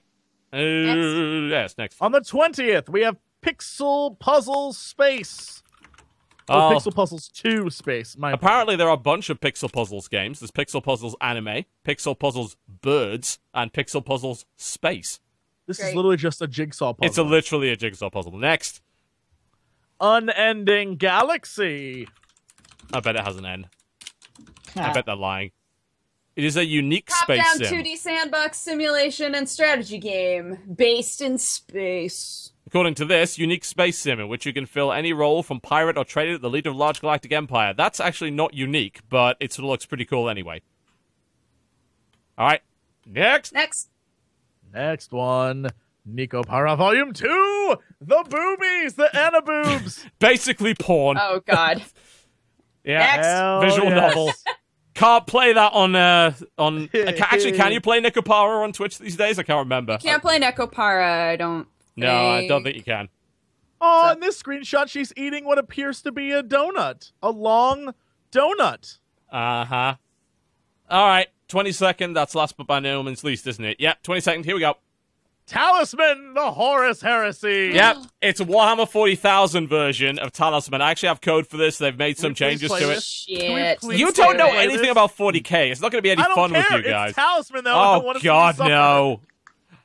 Uh, 0.53 0.59
yes, 0.59 1.77
next. 1.79 1.97
On 2.01 2.12
the 2.12 2.20
20th, 2.20 2.89
we 2.89 3.03
have 3.03 3.17
Pixel 3.43 4.19
Puzzle 4.19 4.73
Space. 4.73 5.62
Oh, 6.49 6.69
Oh. 6.69 6.75
Pixel 6.77 6.93
Puzzles 6.95 7.29
2 7.29 7.70
Space. 7.70 8.17
My 8.19 8.33
Apparently, 8.33 8.75
there 8.75 8.89
are 8.89 8.95
a 8.95 8.97
bunch 8.97 9.31
of 9.31 9.41
Pixel 9.41 9.73
Puzzles 9.73 10.09
games. 10.09 10.41
There's 10.41 10.51
Pixel 10.51 10.83
Puzzles 10.83 11.15
Anime, 11.20 11.65
Pixel 11.85 12.19
Puzzles 12.19 12.57
Birds, 12.83 13.39
and 13.55 13.73
Pixel 13.73 14.05
Puzzles 14.05 14.45
Space. 14.57 15.20
This 15.69 15.79
is 15.79 15.95
literally 15.95 16.17
just 16.17 16.43
a 16.43 16.49
jigsaw 16.49 16.93
puzzle. 16.95 17.07
It's 17.09 17.19
a 17.19 17.23
literally 17.23 17.70
a 17.70 17.77
jigsaw 17.77 18.11
puzzle. 18.11 18.37
Next, 18.37 18.81
Unending 20.01 20.97
Galaxy. 20.97 22.09
I 22.93 22.99
bet 23.01 23.15
it 23.15 23.23
has 23.25 23.37
an 23.37 23.47
end. 23.47 23.69
I 24.75 24.93
bet 24.93 25.07
they're 25.07 25.15
lying. 25.15 25.53
It 26.41 26.44
is 26.44 26.57
a 26.57 26.65
unique 26.65 27.09
Top 27.09 27.25
space 27.25 27.44
down 27.44 27.59
sim. 27.59 27.85
2D 27.85 27.99
sandbox 27.99 28.57
simulation 28.57 29.35
and 29.35 29.47
strategy 29.47 29.99
game 29.99 30.57
based 30.75 31.20
in 31.20 31.36
space. 31.36 32.52
According 32.67 32.94
to 32.94 33.05
this, 33.05 33.36
unique 33.36 33.62
space 33.62 33.99
sim 33.99 34.19
in 34.19 34.27
which 34.27 34.47
you 34.47 34.55
can 34.55 34.65
fill 34.65 34.91
any 34.91 35.12
role 35.12 35.43
from 35.43 35.60
pirate 35.60 35.99
or 35.99 36.05
trader 36.07 36.36
at 36.36 36.41
the 36.41 36.49
leader 36.49 36.70
of 36.70 36.77
a 36.77 36.78
large 36.78 37.02
galactic 37.02 37.31
empire. 37.31 37.75
That's 37.75 38.01
actually 38.01 38.31
not 38.31 38.55
unique, 38.55 39.01
but 39.10 39.36
it 39.39 39.52
sort 39.52 39.65
of 39.65 39.69
looks 39.69 39.85
pretty 39.85 40.07
cool 40.07 40.31
anyway. 40.31 40.62
All 42.39 42.47
right, 42.47 42.62
next. 43.05 43.52
Next. 43.52 43.91
Next 44.73 45.12
one. 45.12 45.69
Nekopara 46.09 46.75
Volume 46.78 47.12
2. 47.12 47.77
The 48.01 48.25
boobies. 48.31 48.94
The 48.94 49.10
Anaboobs. 49.12 50.09
Basically 50.19 50.75
porn. 50.75 51.19
Oh 51.20 51.43
God. 51.47 51.83
yeah, 52.83 52.99
next. 53.60 53.75
Visual 53.75 53.91
yes. 53.91 54.01
novel. 54.01 54.33
Can't 55.01 55.27
play 55.27 55.53
that 55.55 55.73
on 55.73 55.97
uh 55.97 56.35
on. 56.59 56.91
actually, 56.95 57.53
can 57.53 57.73
you 57.73 57.81
play 57.81 58.03
Nekopara 58.03 58.62
on 58.62 58.73
Twitch 58.73 58.99
these 58.99 59.17
days? 59.17 59.39
I 59.39 59.43
can't 59.43 59.61
remember. 59.61 59.97
Can't 59.97 60.20
play 60.20 60.39
Nekopara. 60.39 61.31
I 61.31 61.37
don't. 61.37 61.67
no, 61.97 62.29
I 62.29 62.47
don't 62.47 62.62
think 62.62 62.77
you 62.77 62.83
can. 62.83 63.09
Oh, 63.81 64.12
in 64.12 64.20
this 64.20 64.41
screenshot, 64.41 64.89
she's 64.89 65.11
eating 65.17 65.47
what 65.47 65.57
appears 65.57 66.03
to 66.03 66.12
be 66.12 66.33
a 66.33 66.43
donut. 66.43 67.12
A 67.23 67.31
long 67.31 67.95
donut. 68.31 68.99
Uh 69.33 69.65
huh. 69.65 69.95
All 70.91 71.07
right, 71.07 71.29
twenty 71.49 71.73
second. 71.73 72.12
That's 72.12 72.35
last 72.35 72.59
but 72.59 72.67
by 72.67 72.81
no 72.81 73.03
means 73.03 73.25
least, 73.25 73.47
isn't 73.47 73.65
it? 73.65 73.81
Yep, 73.81 74.03
twenty 74.03 74.20
second. 74.20 74.45
Here 74.45 74.55
we 74.55 74.61
go. 74.61 74.75
Talisman, 75.51 76.35
the 76.35 76.53
Horus 76.53 77.01
Heresy. 77.03 77.73
Yep, 77.75 77.97
it's 78.23 78.39
a 78.41 78.45
Warhammer 78.45 78.89
forty 78.89 79.17
thousand 79.17 79.69
version 79.69 80.19
of 80.20 80.33
Talisman. 80.33 80.81
I 80.81 80.91
actually 80.93 81.09
have 81.09 81.20
code 81.20 81.47
for 81.47 81.57
this. 81.57 81.77
They've 81.79 81.97
made 81.99 82.17
some 82.19 82.35
Can 82.35 82.47
we 82.49 82.53
please 82.53 82.61
changes 82.61 82.69
play 82.69 82.81
to 82.81 82.87
this? 82.87 83.27
it. 83.29 83.81
Shit. 83.83 83.99
You 83.99 84.12
don't 84.12 84.37
know 84.37 84.53
this? 84.53 84.65
anything 84.65 84.91
about 84.91 85.17
40k. 85.17 85.73
It's 85.73 85.81
not 85.81 85.91
going 85.91 85.99
to 85.99 86.03
be 86.03 86.11
any 86.12 86.23
fun 86.23 86.51
care. 86.53 86.65
with 86.70 86.85
you 86.85 86.91
guys. 86.91 87.11
It's 87.11 87.17
Talisman, 87.19 87.65
though. 87.65 87.75
I 87.77 87.97
Oh 87.97 87.99
want 88.01 88.23
God, 88.23 88.57
see 88.57 88.69
no. 88.69 89.20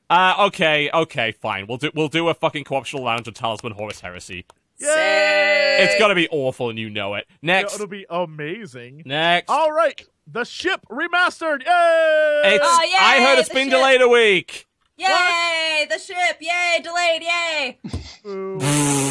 Uh, 0.07 0.35
okay, 0.47 0.91
okay, 0.93 1.31
fine. 1.31 1.65
We'll 1.65 1.79
do 1.79 1.89
we'll 1.95 2.09
do 2.09 2.29
a 2.29 2.35
fucking 2.35 2.63
co-optional 2.65 3.03
lounge 3.03 3.27
of 3.27 3.33
Talisman 3.33 3.73
Horus 3.73 3.99
Heresy. 4.01 4.45
Yay! 4.77 5.77
It's 5.81 5.97
gonna 5.99 6.13
be 6.15 6.27
awful, 6.29 6.69
and 6.69 6.77
you 6.77 6.89
know 6.91 7.15
it. 7.15 7.25
Next, 7.41 7.73
It'll 7.75 7.87
be 7.87 8.05
amazing. 8.09 9.01
next. 9.05 9.49
All 9.49 9.71
right, 9.71 9.99
the 10.27 10.43
ship 10.43 10.81
remastered. 10.91 11.61
Yay! 11.65 12.41
It's, 12.55 12.63
Oh, 12.67 12.83
yay, 12.83 12.93
I 12.99 13.23
heard 13.25 13.39
it's 13.39 13.49
been 13.49 13.69
ship. 13.69 13.77
delayed 13.79 14.01
a 14.01 14.07
week. 14.09 14.67
Yay! 14.97 15.87
The 15.89 15.97
ship! 15.99 16.37
Yay! 16.39 16.79
Delayed! 16.83 17.21
Yay! 17.21 17.79
Ooh. 18.25 18.59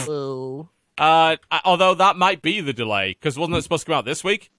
Ooh. 0.08 0.68
Uh, 0.96 1.36
although 1.64 1.94
that 1.94 2.16
might 2.16 2.40
be 2.42 2.60
the 2.60 2.72
delay 2.72 3.10
because 3.18 3.36
wasn't 3.38 3.56
it 3.56 3.62
supposed 3.62 3.82
to 3.84 3.86
come 3.92 3.98
out 3.98 4.04
this 4.04 4.22
week? 4.22 4.50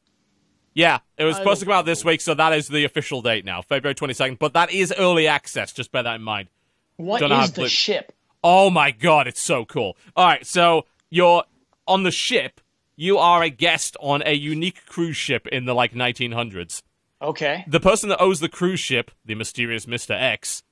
Yeah, 0.73 0.99
it 1.17 1.23
was 1.23 1.35
I 1.37 1.39
supposed 1.39 1.61
to 1.61 1.65
come 1.65 1.73
out 1.75 1.85
this 1.85 2.03
week, 2.03 2.19
so 2.19 2.33
that 2.33 2.51
is 2.51 2.67
the 2.67 2.83
official 2.83 3.21
date 3.21 3.45
now, 3.45 3.61
February 3.61 3.95
twenty 3.95 4.13
second. 4.13 4.39
But 4.39 4.53
that 4.53 4.71
is 4.71 4.93
early 4.97 5.27
access. 5.27 5.71
Just 5.71 5.91
bear 5.91 6.03
that 6.03 6.15
in 6.15 6.21
mind. 6.21 6.49
What 6.97 7.19
Don't 7.19 7.29
know 7.29 7.37
how 7.37 7.43
is 7.43 7.49
to 7.51 7.55
the 7.55 7.61
play- 7.61 7.69
ship? 7.69 8.11
Oh 8.43 8.69
my 8.69 8.91
god, 8.91 9.27
it's 9.27 9.41
so 9.41 9.63
cool. 9.65 9.97
All 10.15 10.25
right, 10.25 10.45
so 10.45 10.85
you're 11.09 11.43
on 11.87 12.03
the 12.03 12.11
ship. 12.11 12.59
You 12.97 13.17
are 13.17 13.41
a 13.43 13.49
guest 13.49 13.97
on 13.99 14.21
a 14.25 14.33
unique 14.33 14.85
cruise 14.85 15.17
ship 15.17 15.47
in 15.47 15.65
the 15.65 15.73
like 15.73 15.93
1900s. 15.93 16.81
Okay. 17.21 17.63
The 17.67 17.79
person 17.79 18.09
that 18.09 18.21
owns 18.21 18.39
the 18.39 18.47
cruise 18.49 18.79
ship, 18.79 19.11
the 19.25 19.35
mysterious 19.35 19.85
Mr. 19.85 20.11
X, 20.11 20.63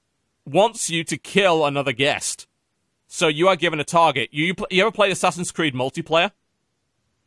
wants 0.45 0.89
you 0.89 1.03
to 1.05 1.17
kill 1.17 1.65
another 1.65 1.91
guest. 1.93 2.47
So 3.07 3.27
you 3.27 3.47
are 3.47 3.55
given 3.55 3.79
a 3.79 3.83
target. 3.83 4.29
You 4.31 4.55
you 4.71 4.81
ever 4.81 4.91
played 4.91 5.11
Assassin's 5.11 5.51
Creed 5.51 5.73
multiplayer? 5.75 6.31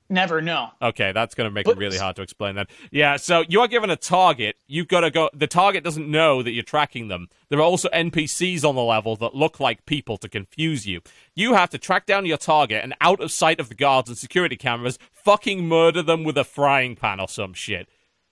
Never 0.09 0.41
no. 0.41 0.69
Okay, 0.81 1.11
that's 1.11 1.35
going 1.35 1.51
to 1.51 1.51
make 1.51 1.65
But- 1.65 1.73
it 1.73 1.79
really 1.79 1.99
hard 1.99 2.15
to 2.17 2.23
explain 2.23 2.55
that. 2.55 2.69
Yeah, 2.93 3.17
so 3.17 3.43
you 3.49 3.61
are 3.61 3.67
given 3.67 3.91
a 3.91 3.97
target. 3.97 4.57
You've 4.69 4.87
got 4.87 5.01
to 5.01 5.11
go. 5.11 5.31
The 5.35 5.49
target 5.49 5.83
doesn't 5.83 6.09
know 6.09 6.45
that 6.45 6.53
you're 6.53 6.63
tracking 6.63 7.09
them. 7.09 7.29
There 7.49 7.59
are 7.59 7.63
also 7.63 7.89
NPCs 7.89 8.65
on 8.65 8.77
the 8.77 8.85
level 8.85 9.17
that 9.17 9.35
look 9.35 9.59
like 9.59 9.85
people 9.85 10.17
to 10.19 10.29
confuse 10.29 10.87
you. 10.87 11.01
You 11.35 11.55
have 11.55 11.71
to 11.71 11.79
track 11.79 12.07
down 12.07 12.25
your 12.25 12.37
target 12.39 12.85
and 12.85 12.95
out 13.01 13.21
of 13.21 13.33
sight 13.33 13.59
of 13.59 13.69
the 13.69 13.75
guards 13.75 14.09
and 14.09 14.17
security 14.17 14.57
cameras, 14.57 14.97
fucking 15.11 15.67
murder 15.67 16.03
them 16.03 16.23
with 16.23 16.39
a 16.39 16.45
frying 16.45 16.95
pan 16.95 17.19
or 17.19 17.29
some 17.29 17.53
shit. 17.53 17.89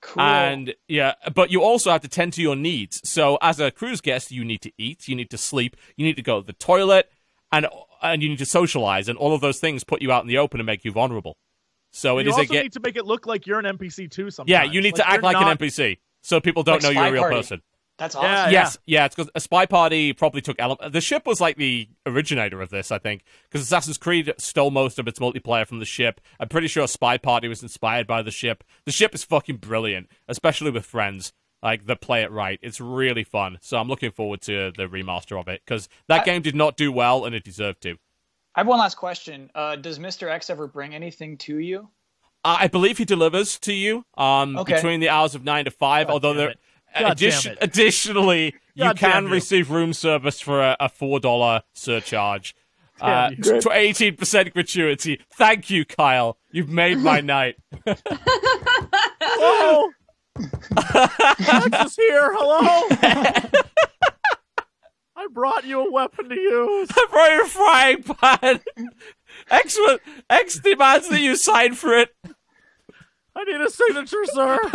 Cool. 0.07 0.23
And 0.23 0.75
yeah, 0.87 1.15
but 1.35 1.51
you 1.51 1.63
also 1.63 1.91
have 1.91 2.03
to 2.03 2.09
tend 2.09 2.35
to 2.35 2.43
your 2.43 2.57
needs. 2.57 3.01
So 3.09 3.39
as 3.41 3.59
a 3.59 3.71
cruise 3.71 4.01
guest, 4.03 4.31
you 4.31 4.45
need 4.45 4.61
to 4.63 4.73
eat, 4.77 5.09
you 5.09 5.17
need 5.17 5.31
to 5.31 5.39
sleep, 5.39 5.77
you 5.97 6.05
need 6.05 6.17
to 6.17 6.23
go 6.23 6.41
to 6.41 6.47
the 6.47 6.53
toilet, 6.53 7.11
and 7.51 7.67
and 8.03 8.23
you 8.23 8.29
need 8.29 8.39
to 8.39 8.47
socialize, 8.47 9.09
and 9.09 9.17
all 9.19 9.33
of 9.35 9.41
those 9.41 9.59
things 9.61 9.83
put 9.83 10.03
you 10.03 10.13
out 10.13 10.23
in 10.23 10.29
the 10.29 10.37
open 10.37 10.61
and 10.61 10.67
make 10.67 10.85
you 10.85 10.93
vulnerable. 10.93 11.39
So 11.91 12.19
it 12.19 12.25
you 12.25 12.31
is 12.31 12.35
also 12.35 12.43
a 12.43 12.47
get. 12.47 12.63
need 12.65 12.73
to 12.75 12.81
make 12.81 12.97
it 12.97 13.07
look 13.07 13.27
like 13.27 13.47
you're 13.47 13.59
an 13.59 13.65
NPC 13.79 14.11
too. 14.11 14.31
Sometimes. 14.31 14.51
Yeah, 14.51 14.65
you 14.65 14.83
need 14.83 14.97
to 14.97 15.09
act 15.09 15.23
like 15.23 15.35
not- 15.35 15.51
an 15.51 15.57
NPC 15.57 15.99
so 16.23 16.39
people 16.41 16.63
don't 16.65 16.83
Like 16.83 16.95
know 16.95 17.01
you're 17.01 17.09
a 17.09 17.13
real 17.13 17.23
Party. 17.23 17.37
person. 17.37 17.63
That's 17.97 18.15
awesome. 18.17 18.31
Yeah, 18.31 18.49
Yes, 18.51 18.79
yeah, 18.87 19.05
it's 19.07 19.15
because 19.15 19.31
a 19.37 19.41
spy 19.41 19.67
party 19.67 20.13
probably 20.13 20.41
took 20.41 20.57
ele- 20.59 20.79
the 20.91 21.01
ship 21.01 21.27
was 21.27 21.41
like 21.41 21.57
the 21.57 21.89
originator 22.07 22.61
of 22.61 22.71
this, 22.71 22.91
I 22.91 22.99
think, 22.99 23.23
because 23.45 23.61
Assassin's 23.63 23.99
Creed 23.99 24.33
stole 24.39 24.73
most 24.73 24.99
of 24.99 25.07
its 25.07 25.21
multiplayer 25.21 25.67
from 25.67 25.79
the 25.79 25.85
ship. 25.85 26.21
I'm 26.41 26.49
pretty 26.49 26.67
sure 26.67 26.89
Spy 26.89 27.19
Party 27.19 27.47
was 27.47 27.63
inspired 27.63 28.07
by 28.09 28.23
the 28.23 28.33
ship. 28.33 28.65
The 28.85 28.91
ship 28.93 29.15
is 29.15 29.23
fucking 29.23 29.59
brilliant, 29.59 30.09
especially 30.27 30.73
with 30.73 30.85
friends 30.85 31.33
like 31.63 31.87
that 31.87 32.01
play 32.01 32.23
it 32.23 32.33
right. 32.33 32.59
It's 32.63 32.81
really 32.81 33.23
fun, 33.25 33.59
so 33.63 33.79
I'm 33.79 33.89
looking 33.89 34.11
forward 34.11 34.41
to 34.43 34.73
the 34.77 34.89
remaster 34.89 35.39
of 35.41 35.47
it 35.47 35.63
because 35.65 35.89
that 36.09 36.23
I- 36.23 36.25
game 36.25 36.43
did 36.43 36.57
not 36.57 36.77
do 36.77 36.91
well 36.91 37.25
and 37.25 37.35
it 37.35 37.45
deserved 37.45 37.81
to. 37.83 37.97
I 38.57 38.61
have 38.61 38.67
one 38.67 38.79
last 38.81 38.97
question. 38.97 39.51
Uh, 39.55 39.77
does 39.77 39.99
Mr. 40.01 40.29
X 40.31 40.51
ever 40.51 40.67
bring 40.67 40.95
anything 40.95 41.37
to 41.39 41.59
you? 41.59 41.91
Uh, 42.45 42.57
I 42.61 42.67
believe 42.69 42.99
he 42.99 43.05
delivers 43.05 43.59
to 43.61 43.73
you 43.73 44.05
um, 44.19 44.59
Okay. 44.59 44.75
between 44.75 45.01
the 45.01 45.09
hours 45.09 45.35
of 45.35 45.45
nine 45.45 45.65
to 45.65 45.71
five. 45.71 46.09
God 46.09 46.13
although 46.13 46.35
there, 46.35 46.51
it. 46.51 46.59
God 46.59 46.74
addition- 46.95 47.57
additionally, 47.61 48.55
you 48.75 48.85
God 48.85 48.99
damn 48.99 49.13
can 49.13 49.25
you. 49.27 49.31
receive 49.33 49.71
room 49.71 49.93
service 49.93 50.41
for 50.41 50.61
a, 50.63 50.77
a 50.81 50.89
four 50.89 51.21
dollar 51.21 51.63
surcharge. 51.75 52.55
Uh, 53.01 53.31
eighteen 53.73 54.17
percent 54.17 54.53
gratuity. 54.55 55.21
Thank 55.33 55.69
you, 55.71 55.85
Kyle. 55.85 56.39
You've 56.53 56.69
made 56.71 56.99
my 56.99 57.21
night. 57.23 57.57
Hello. 59.21 59.91
Max 60.77 61.87
is 61.87 61.97
here. 61.97 62.33
Hello. 62.35 63.51
I 65.17 65.27
brought 65.33 65.65
you 65.65 65.87
a 65.87 65.91
weapon 65.91 66.29
to 66.29 66.35
use. 66.35 66.89
I 66.93 67.07
brought 67.11 67.33
you 67.33 67.43
a 67.43 67.47
frying 67.47 68.03
pan. 68.03 68.61
X, 69.51 69.79
X 70.29 70.59
demands 70.61 71.09
that 71.09 71.21
you 71.21 71.37
sign 71.37 71.75
for 71.75 71.97
it. 71.99 72.11
I 73.37 73.45
need 73.45 73.61
a 73.61 73.71
signature, 73.71 74.25
sir. 74.27 74.59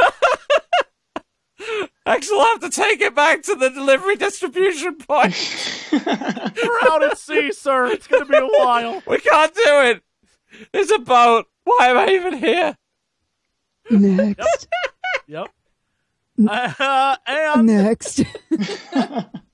X 2.06 2.30
will 2.30 2.44
have 2.46 2.60
to 2.62 2.70
take 2.70 3.02
it 3.02 3.14
back 3.16 3.44
to 3.44 3.56
the 3.56 3.70
delivery 3.70 4.16
distribution 4.16 4.96
point. 4.96 5.36
We're 5.92 6.80
out 6.90 7.04
at 7.04 7.18
sea, 7.18 7.52
sir. 7.52 7.88
It's 7.88 8.08
gonna 8.08 8.26
be 8.26 8.38
a 8.38 8.48
while. 8.48 9.02
We 9.08 9.20
can't 9.20 9.54
do 9.54 9.62
it. 9.66 10.04
There's 10.72 10.92
a 10.92 11.00
boat. 11.00 11.48
Why 11.64 11.88
am 11.90 11.98
I 11.98 12.08
even 12.14 12.38
here? 12.38 12.78
Next. 13.90 14.68
Yep. 15.28 15.50
Uh, 16.48 17.16
and 17.28 17.66
Next. 17.68 18.24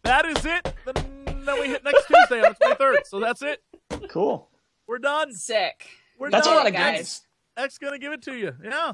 that 0.04 0.26
is 0.26 0.46
it. 0.46 0.74
Then, 0.86 1.44
then 1.46 1.60
we 1.60 1.68
hit 1.68 1.84
next 1.84 2.06
Tuesday 2.08 2.42
on 2.46 2.54
the 2.60 2.76
23rd. 2.76 2.96
So 3.06 3.20
that's 3.20 3.42
it. 3.42 3.64
Cool. 4.10 4.50
We're 4.88 5.00
done. 5.00 5.34
Sick. 5.34 5.88
We're 6.20 6.30
That's 6.30 6.46
a 6.46 6.50
done. 6.52 6.58
lot 6.58 6.68
of 6.68 6.74
guys. 6.74 6.96
guys. 6.98 7.22
X 7.58 7.78
gonna 7.78 7.98
give 8.00 8.14
it 8.14 8.22
to 8.24 8.34
you. 8.36 8.54
Yeah. 8.64 8.94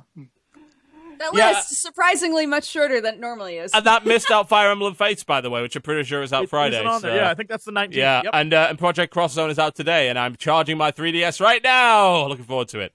That 1.19 1.31
Yeah. 1.33 1.49
list. 1.51 1.81
Surprisingly 1.81 2.45
much 2.45 2.65
shorter 2.65 2.99
than 3.01 3.15
it 3.15 3.19
normally 3.19 3.57
is. 3.57 3.71
And 3.73 3.85
that 3.85 4.05
missed 4.05 4.31
out 4.31 4.49
Fire 4.49 4.71
Emblem 4.71 4.95
Fates, 4.95 5.23
by 5.23 5.41
the 5.41 5.49
way, 5.49 5.61
which 5.61 5.75
I'm 5.75 5.81
pretty 5.81 6.03
sure 6.03 6.21
is 6.23 6.33
out 6.33 6.45
It 6.45 6.49
Friday. 6.49 6.75
isn't 6.77 6.87
on 6.87 7.01
there. 7.01 7.11
so- 7.11 7.15
Yeah, 7.15 7.29
I 7.29 7.33
think 7.35 7.49
that's 7.49 7.65
the 7.65 7.71
19th. 7.71 7.93
Yeah, 7.95 8.21
Yep. 8.23 8.31
and 8.33 8.53
uh, 8.53 8.67
and 8.69 8.79
Project 8.79 9.13
Cross 9.13 9.33
Zone 9.33 9.49
is 9.49 9.59
out 9.59 9.75
today, 9.75 10.09
and 10.09 10.17
I'm 10.17 10.35
charging 10.35 10.77
my 10.77 10.91
3DS 10.91 11.39
right 11.41 11.63
now. 11.63 12.25
Looking 12.27 12.45
forward 12.45 12.67
to 12.69 12.79
it. 12.79 12.93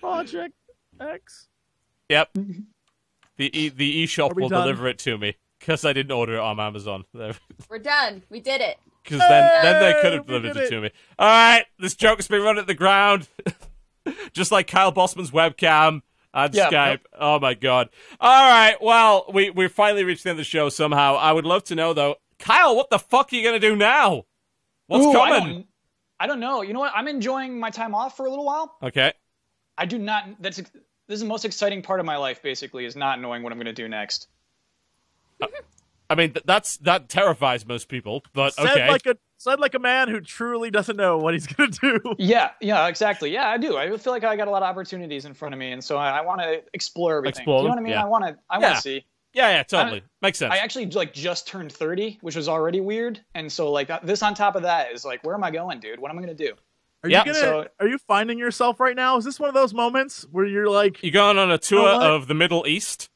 Project 0.00 0.54
X. 1.00 1.48
Yep. 2.08 2.30
The 3.38 3.56
e- 3.56 3.68
the 3.68 4.02
eShop 4.04 4.32
Are 4.32 4.34
will 4.34 4.48
done? 4.48 4.62
deliver 4.62 4.88
it 4.88 4.98
to 4.98 5.16
me 5.16 5.36
because 5.60 5.84
I 5.84 5.92
didn't 5.92 6.10
order 6.10 6.34
it 6.34 6.40
on 6.40 6.58
Amazon. 6.58 7.04
We're 7.70 7.78
done. 7.78 8.24
We 8.30 8.40
did 8.40 8.60
it. 8.60 8.78
Because 9.04 9.20
then 9.20 9.48
then 9.62 9.80
they 9.80 10.02
could 10.02 10.12
have 10.14 10.26
delivered 10.26 10.56
it. 10.56 10.64
it. 10.64 10.70
to 10.70 10.80
me. 10.80 10.90
All 11.20 11.28
right, 11.28 11.64
this 11.78 11.94
joke's 11.94 12.26
been 12.26 12.42
run 12.42 12.58
at 12.58 12.66
the 12.66 12.74
ground, 12.74 13.28
just 14.32 14.50
like 14.50 14.66
Kyle 14.66 14.90
Bosman's 14.90 15.30
webcam 15.30 16.02
and 16.46 16.54
Yeah, 16.54 16.70
Skype. 16.70 16.90
yep. 16.90 17.06
Oh 17.18 17.38
my 17.40 17.54
god! 17.54 17.88
All 18.20 18.50
right, 18.50 18.76
well 18.80 19.26
we 19.32 19.50
we 19.50 19.68
finally 19.68 20.04
reached 20.04 20.24
the 20.24 20.30
end 20.30 20.34
of 20.38 20.38
the 20.38 20.44
show 20.44 20.68
somehow. 20.68 21.16
I 21.16 21.32
would 21.32 21.44
love 21.46 21.64
to 21.64 21.74
know 21.74 21.92
though, 21.92 22.16
Kyle, 22.38 22.74
what 22.76 22.90
the 22.90 22.98
fuck 22.98 23.32
are 23.32 23.36
you 23.36 23.42
gonna 23.44 23.58
do 23.58 23.76
now? 23.76 24.24
What's 24.86 25.04
Ooh, 25.04 25.10
I 25.18 25.30
coming? 25.30 25.52
don't, 25.54 25.66
I 26.20 26.26
don't 26.26 26.40
know. 26.40 26.62
You 26.62 26.72
know 26.72 26.80
what? 26.80 26.92
I'm 26.94 27.08
enjoying 27.08 27.60
my 27.60 27.70
time 27.70 27.94
off 27.94 28.16
for 28.16 28.26
a 28.26 28.30
little 28.30 28.44
while. 28.46 28.76
Okay. 28.82 29.12
I 29.76 29.84
do 29.86 29.98
not. 29.98 30.24
That's 30.40 30.56
this 30.56 30.66
is 31.08 31.20
the 31.20 31.26
most 31.26 31.44
exciting 31.44 31.82
part 31.82 32.00
of 32.00 32.06
my 32.06 32.16
life. 32.16 32.42
Basically, 32.42 32.84
is 32.84 32.96
not 32.96 33.20
knowing 33.20 33.42
what 33.42 33.52
I'm 33.52 33.58
going 33.58 33.66
to 33.66 33.72
do 33.72 33.88
next. 33.88 34.28
Uh, 35.40 35.46
I 36.10 36.14
mean, 36.14 36.34
that's 36.44 36.78
that 36.78 37.08
terrifies 37.08 37.66
most 37.66 37.88
people, 37.88 38.24
but 38.32 38.54
Said 38.54 38.66
okay. 38.66 38.88
like 38.88 39.06
a 39.06 39.16
said 39.38 39.58
like 39.60 39.74
a 39.74 39.78
man 39.78 40.08
who 40.08 40.20
truly 40.20 40.70
doesn't 40.70 40.96
know 40.96 41.16
what 41.18 41.32
he's 41.34 41.46
gonna 41.52 41.70
do. 41.70 42.00
Yeah, 42.18 42.50
yeah, 42.60 42.86
exactly. 42.88 43.30
Yeah, 43.32 43.48
I 43.48 43.56
do. 43.56 43.76
I 43.76 43.96
feel 43.96 44.12
like 44.12 44.24
I 44.24 44.36
got 44.36 44.48
a 44.48 44.50
lot 44.50 44.62
of 44.62 44.68
opportunities 44.68 45.24
in 45.24 45.32
front 45.34 45.54
of 45.54 45.58
me, 45.58 45.72
and 45.72 45.82
so 45.82 45.96
I, 45.96 46.18
I 46.18 46.20
want 46.20 46.40
to 46.40 46.62
explore 46.74 47.16
everything. 47.18 47.40
Explore 47.40 47.58
you 47.58 47.64
know 47.64 47.70
what 47.70 47.78
I 47.78 47.82
mean? 47.82 47.92
yeah. 47.92 48.02
I 48.02 48.06
want 48.06 48.24
to. 48.24 48.36
I 48.50 48.58
Yeah. 48.58 48.64
want 48.64 48.76
to 48.76 48.82
see. 48.82 49.04
yeah, 49.32 49.50
yeah, 49.50 49.62
totally 49.62 50.02
makes 50.22 50.38
sense. 50.38 50.52
I 50.52 50.58
actually 50.58 50.86
like 50.86 51.12
just 51.14 51.46
turned 51.48 51.72
30, 51.72 52.18
which 52.20 52.36
was 52.36 52.48
already 52.48 52.80
weird, 52.80 53.20
and 53.34 53.50
so 53.50 53.70
like 53.72 53.88
this 54.02 54.22
on 54.22 54.34
top 54.34 54.56
of 54.56 54.62
that 54.62 54.92
is 54.92 55.04
like, 55.04 55.22
where 55.24 55.34
am 55.34 55.44
I 55.44 55.50
going, 55.50 55.80
dude? 55.80 56.00
What 56.00 56.10
am 56.10 56.18
I 56.18 56.22
going 56.22 56.36
to 56.36 56.46
do? 56.46 56.54
Are 57.04 57.08
Yeah, 57.10 57.20
you 57.24 57.26
gonna? 57.32 57.38
so- 57.38 57.68
are 57.78 57.86
you 57.86 57.98
finding 57.98 58.38
yourself 58.40 58.80
right 58.80 58.96
now? 58.96 59.16
Is 59.18 59.24
this 59.24 59.38
one 59.38 59.48
of 59.48 59.54
those 59.54 59.72
moments 59.72 60.26
where 60.32 60.44
you're 60.46 60.68
like, 60.68 61.00
You're 61.02 61.12
going 61.12 61.38
on 61.38 61.50
a 61.52 61.58
tour 61.58 61.84
know 62.00 62.16
of 62.16 62.26
the 62.26 62.34
Middle 62.34 62.66
East, 62.66 63.08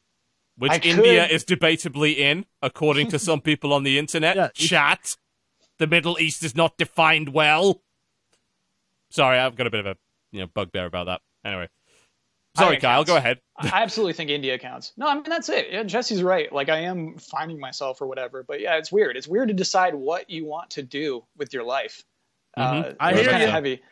which 0.57 0.71
I 0.71 0.79
could. 0.79 0.99
India 0.99 1.27
is 1.27 1.45
debatably 1.45 2.17
in, 2.17 2.47
according 2.63 3.09
to 3.09 3.19
some 3.19 3.41
people 3.41 3.73
on 3.73 3.83
the 3.83 3.99
internet. 3.99 4.37
Yeah, 4.37 4.49
you- 4.55 4.69
Chat. 4.69 5.17
The 5.83 5.89
Middle 5.89 6.17
East 6.21 6.45
is 6.45 6.55
not 6.55 6.77
defined 6.79 7.31
well. 7.31 7.83
Sorry, 9.11 9.37
I've 9.37 9.57
got 9.57 9.67
a 9.67 9.71
bit 9.71 9.81
of 9.81 9.87
a 9.87 9.97
you 10.31 10.39
know 10.39 10.47
bugbear 10.47 10.87
about 10.87 11.07
that. 11.07 11.23
Anyway, 11.45 11.69
sorry, 12.57 12.77
Kyle. 12.77 12.99
counts. 13.01 13.11
Go 13.11 13.17
ahead. 13.17 13.41
I 13.59 13.83
absolutely 13.83 14.13
think 14.13 14.31
India 14.31 14.57
counts. 14.61 14.93
No, 14.97 15.09
I 15.09 15.15
mean 15.15 15.25
that's 15.27 15.49
it. 15.49 15.73
Yeah, 15.73 15.83
Jesse's 15.83 16.23
right. 16.23 16.53
Like 16.53 16.69
I 16.69 16.83
am 16.83 17.19
finding 17.19 17.59
myself 17.59 18.01
or 18.01 18.07
whatever. 18.07 18.45
But 18.45 18.61
yeah, 18.61 18.77
it's 18.77 18.93
weird. 18.93 19.17
It's 19.17 19.27
weird 19.27 19.49
to 19.49 19.55
decide 19.55 19.97
what 19.97 20.31
you 20.31 20.45
want 20.45 20.71
to 20.71 20.85
do 20.85 21.25
with 21.37 21.53
your 21.53 21.65
life. 21.65 22.05
Uh, 22.57 22.61
Mhm. 22.85 22.97
I 23.01 23.11
it's 23.11 23.21
hear 23.23 23.31
kind 23.31 23.43
of 23.43 23.51
heavy. 23.51 23.83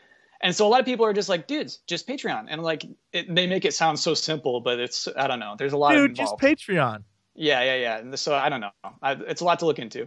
And 0.40 0.54
so 0.54 0.64
a 0.64 0.68
lot 0.68 0.78
of 0.78 0.86
people 0.86 1.04
are 1.06 1.12
just 1.12 1.28
like, 1.28 1.48
dudes, 1.48 1.80
just 1.88 2.06
Patreon, 2.06 2.46
and 2.48 2.62
like 2.62 2.86
it, 3.12 3.34
they 3.34 3.48
make 3.48 3.64
it 3.64 3.74
sound 3.74 3.98
so 3.98 4.14
simple, 4.14 4.60
but 4.60 4.78
it's 4.78 5.08
I 5.16 5.26
don't 5.26 5.40
know. 5.40 5.56
There's 5.58 5.72
a 5.72 5.76
lot 5.76 5.90
dude, 5.92 6.14
just. 6.14 6.36
Patreon? 6.36 7.02
yeah, 7.34 7.64
yeah, 7.64 7.74
yeah. 7.74 7.98
And 7.98 8.16
so 8.16 8.32
I 8.32 8.48
don't 8.48 8.60
know. 8.60 8.70
I, 9.02 9.14
it's 9.14 9.40
a 9.40 9.44
lot 9.44 9.58
to 9.58 9.66
look 9.66 9.80
into. 9.80 10.06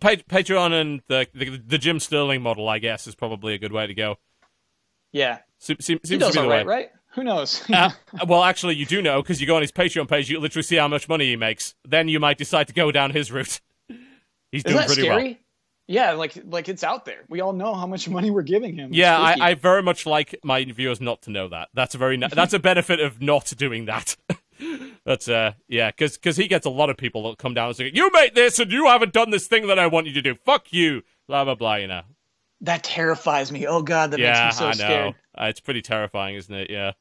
Pa- 0.00 0.16
Patreon 0.28 0.72
and 0.72 1.00
the, 1.08 1.26
the 1.34 1.56
the 1.66 1.78
Jim 1.78 1.98
Sterling 2.00 2.42
model, 2.42 2.68
I 2.68 2.78
guess, 2.78 3.06
is 3.06 3.14
probably 3.14 3.54
a 3.54 3.58
good 3.58 3.72
way 3.72 3.86
to 3.86 3.94
go. 3.94 4.16
Yeah, 5.12 5.38
Se- 5.58 5.76
se- 5.80 5.98
he 6.02 6.08
seems 6.08 6.20
does 6.20 6.32
to 6.34 6.34
be 6.34 6.38
all 6.40 6.44
the 6.44 6.48
right, 6.50 6.66
way. 6.66 6.74
right? 6.74 6.90
Who 7.14 7.22
knows? 7.24 7.62
Uh, 7.72 7.90
well, 8.26 8.42
actually, 8.42 8.74
you 8.74 8.86
do 8.86 9.00
know 9.00 9.22
because 9.22 9.40
you 9.40 9.46
go 9.46 9.54
on 9.56 9.62
his 9.62 9.70
Patreon 9.72 10.08
page, 10.08 10.28
you 10.28 10.40
literally 10.40 10.64
see 10.64 10.76
how 10.76 10.88
much 10.88 11.08
money 11.08 11.26
he 11.26 11.36
makes. 11.36 11.74
Then 11.84 12.08
you 12.08 12.18
might 12.18 12.38
decide 12.38 12.66
to 12.68 12.72
go 12.72 12.90
down 12.90 13.12
his 13.12 13.30
route. 13.30 13.60
He's 14.52 14.64
doing 14.64 14.78
pretty 14.84 15.02
scary? 15.02 15.24
well. 15.24 15.34
Yeah, 15.86 16.12
like 16.12 16.32
like 16.46 16.68
it's 16.68 16.82
out 16.82 17.04
there. 17.04 17.24
We 17.28 17.40
all 17.42 17.52
know 17.52 17.74
how 17.74 17.86
much 17.86 18.08
money 18.08 18.30
we're 18.30 18.42
giving 18.42 18.74
him. 18.74 18.88
It's 18.88 18.96
Yeah. 18.96 19.18
I, 19.18 19.36
I 19.50 19.54
very 19.54 19.82
much 19.82 20.06
like 20.06 20.34
my 20.42 20.64
viewers 20.64 21.00
not 21.00 21.22
to 21.22 21.30
know 21.30 21.48
that. 21.48 21.68
That's 21.74 21.94
a 21.94 21.98
very 21.98 22.16
that's 22.32 22.54
a 22.54 22.58
benefit 22.58 23.00
of 23.00 23.20
not 23.20 23.52
doing 23.56 23.84
that. 23.84 24.16
That's 25.04 25.28
uh 25.28 25.52
yeah, 25.68 25.90
because 25.90 26.16
because 26.16 26.36
he 26.36 26.48
gets 26.48 26.66
a 26.66 26.70
lot 26.70 26.90
of 26.90 26.96
people 26.96 27.28
that 27.28 27.38
come 27.38 27.54
down 27.54 27.68
and 27.68 27.76
say, 27.76 27.90
"You 27.92 28.10
made 28.12 28.34
this, 28.34 28.58
and 28.58 28.70
you 28.72 28.86
haven't 28.86 29.12
done 29.12 29.30
this 29.30 29.46
thing 29.46 29.66
that 29.66 29.78
I 29.78 29.86
want 29.86 30.06
you 30.06 30.12
to 30.14 30.22
do. 30.22 30.34
Fuck 30.34 30.72
you." 30.72 31.02
Blah 31.28 31.44
blah 31.44 31.54
blah. 31.54 31.74
You 31.76 31.86
know. 31.88 32.02
that 32.62 32.82
terrifies 32.84 33.52
me. 33.52 33.66
Oh 33.66 33.82
god, 33.82 34.10
that 34.12 34.20
yeah, 34.20 34.44
makes 34.46 34.56
me 34.56 34.58
so 34.60 34.66
I 34.66 34.70
know. 34.70 34.74
scared. 34.74 35.14
Uh, 35.38 35.44
it's 35.46 35.60
pretty 35.60 35.82
terrifying, 35.82 36.36
isn't 36.36 36.54
it? 36.54 36.70
Yeah, 36.70 36.92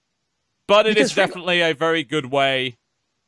but 0.68 0.86
it 0.88 0.96
Because 0.96 1.12
is 1.12 1.16
definitely 1.16 1.62
a 1.62 1.74
very 1.74 2.04
good 2.04 2.26
way. 2.28 2.78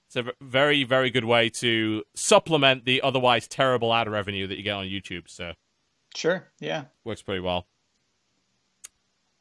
It's 0.08 0.16
a 0.16 0.32
very 0.42 0.84
very 0.84 1.10
good 1.10 1.26
way 1.26 1.50
to 1.50 2.04
supplement 2.16 2.86
the 2.86 3.02
otherwise 3.02 3.48
terrible 3.48 3.94
ad 3.94 4.10
revenue 4.10 4.48
that 4.48 4.58
you 4.58 4.64
get 4.64 4.74
on 4.76 4.86
YouTube. 4.86 5.24
So 5.30 5.54
Sure. 6.16 6.48
Yeah. 6.60 6.86
works 7.04 7.22
pretty 7.22 7.42
well. 7.42 7.68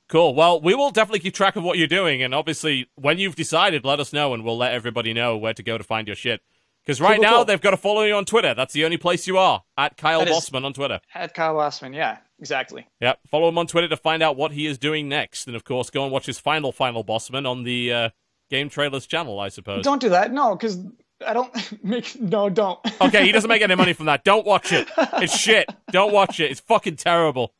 Cool. 0.08 0.34
Well, 0.34 0.60
we 0.60 0.74
will 0.74 0.90
definitely 0.90 1.20
keep 1.20 1.34
track 1.34 1.56
of 1.56 1.62
what 1.64 1.78
you're 1.78 1.86
doing, 1.86 2.22
and 2.22 2.34
obviously, 2.34 2.88
when 2.94 3.18
you've 3.18 3.36
decided, 3.36 3.84
let 3.84 4.00
us 4.00 4.12
know, 4.12 4.34
and 4.34 4.44
we'll 4.44 4.58
let 4.58 4.72
everybody 4.72 5.12
know 5.14 5.36
where 5.36 5.54
to 5.54 5.62
go 5.62 5.78
to 5.78 5.84
find 5.84 6.06
your 6.06 6.16
shit. 6.16 6.40
Because 6.84 7.00
right 7.00 7.14
cool, 7.16 7.22
now 7.22 7.36
cool. 7.36 7.44
they've 7.46 7.60
got 7.60 7.70
to 7.70 7.78
follow 7.78 8.02
you 8.02 8.14
on 8.14 8.26
Twitter. 8.26 8.52
That's 8.52 8.74
the 8.74 8.84
only 8.84 8.98
place 8.98 9.26
you 9.26 9.38
are 9.38 9.62
at 9.78 9.96
Kyle 9.96 10.18
That 10.20 10.28
Bosman 10.28 10.66
on 10.66 10.74
Twitter. 10.74 11.00
At 11.14 11.32
Kyle 11.32 11.54
Bosman, 11.54 11.94
Yeah. 11.94 12.18
Exactly. 12.40 12.86
Yep. 13.00 13.20
Follow 13.30 13.48
him 13.48 13.56
on 13.56 13.66
Twitter 13.66 13.88
to 13.88 13.96
find 13.96 14.22
out 14.22 14.36
what 14.36 14.52
he 14.52 14.66
is 14.66 14.76
doing 14.76 15.08
next, 15.08 15.46
and 15.46 15.56
of 15.56 15.64
course, 15.64 15.88
go 15.88 16.02
and 16.02 16.12
watch 16.12 16.26
his 16.26 16.38
final 16.38 16.72
final 16.72 17.02
Bosman 17.02 17.46
on 17.46 17.62
the 17.62 17.90
uh, 17.92 18.08
Game 18.50 18.68
Trailers 18.68 19.06
channel, 19.06 19.40
I 19.40 19.48
suppose. 19.48 19.82
Don't 19.84 20.00
do 20.00 20.10
that. 20.10 20.30
No, 20.32 20.54
because 20.54 20.78
I 21.26 21.32
don't 21.32 21.54
make. 21.84 22.20
No, 22.20 22.50
don't. 22.50 22.78
Okay, 23.00 23.24
he 23.24 23.32
doesn't 23.32 23.48
make 23.48 23.62
any 23.62 23.76
money 23.76 23.94
from 23.94 24.06
that. 24.06 24.24
Don't 24.24 24.44
watch 24.44 24.72
it. 24.72 24.86
It's 25.14 25.34
shit. 25.34 25.66
Don't 25.90 26.12
watch 26.12 26.38
it. 26.40 26.50
It's 26.50 26.60
fucking 26.60 26.96
terrible. 26.96 27.54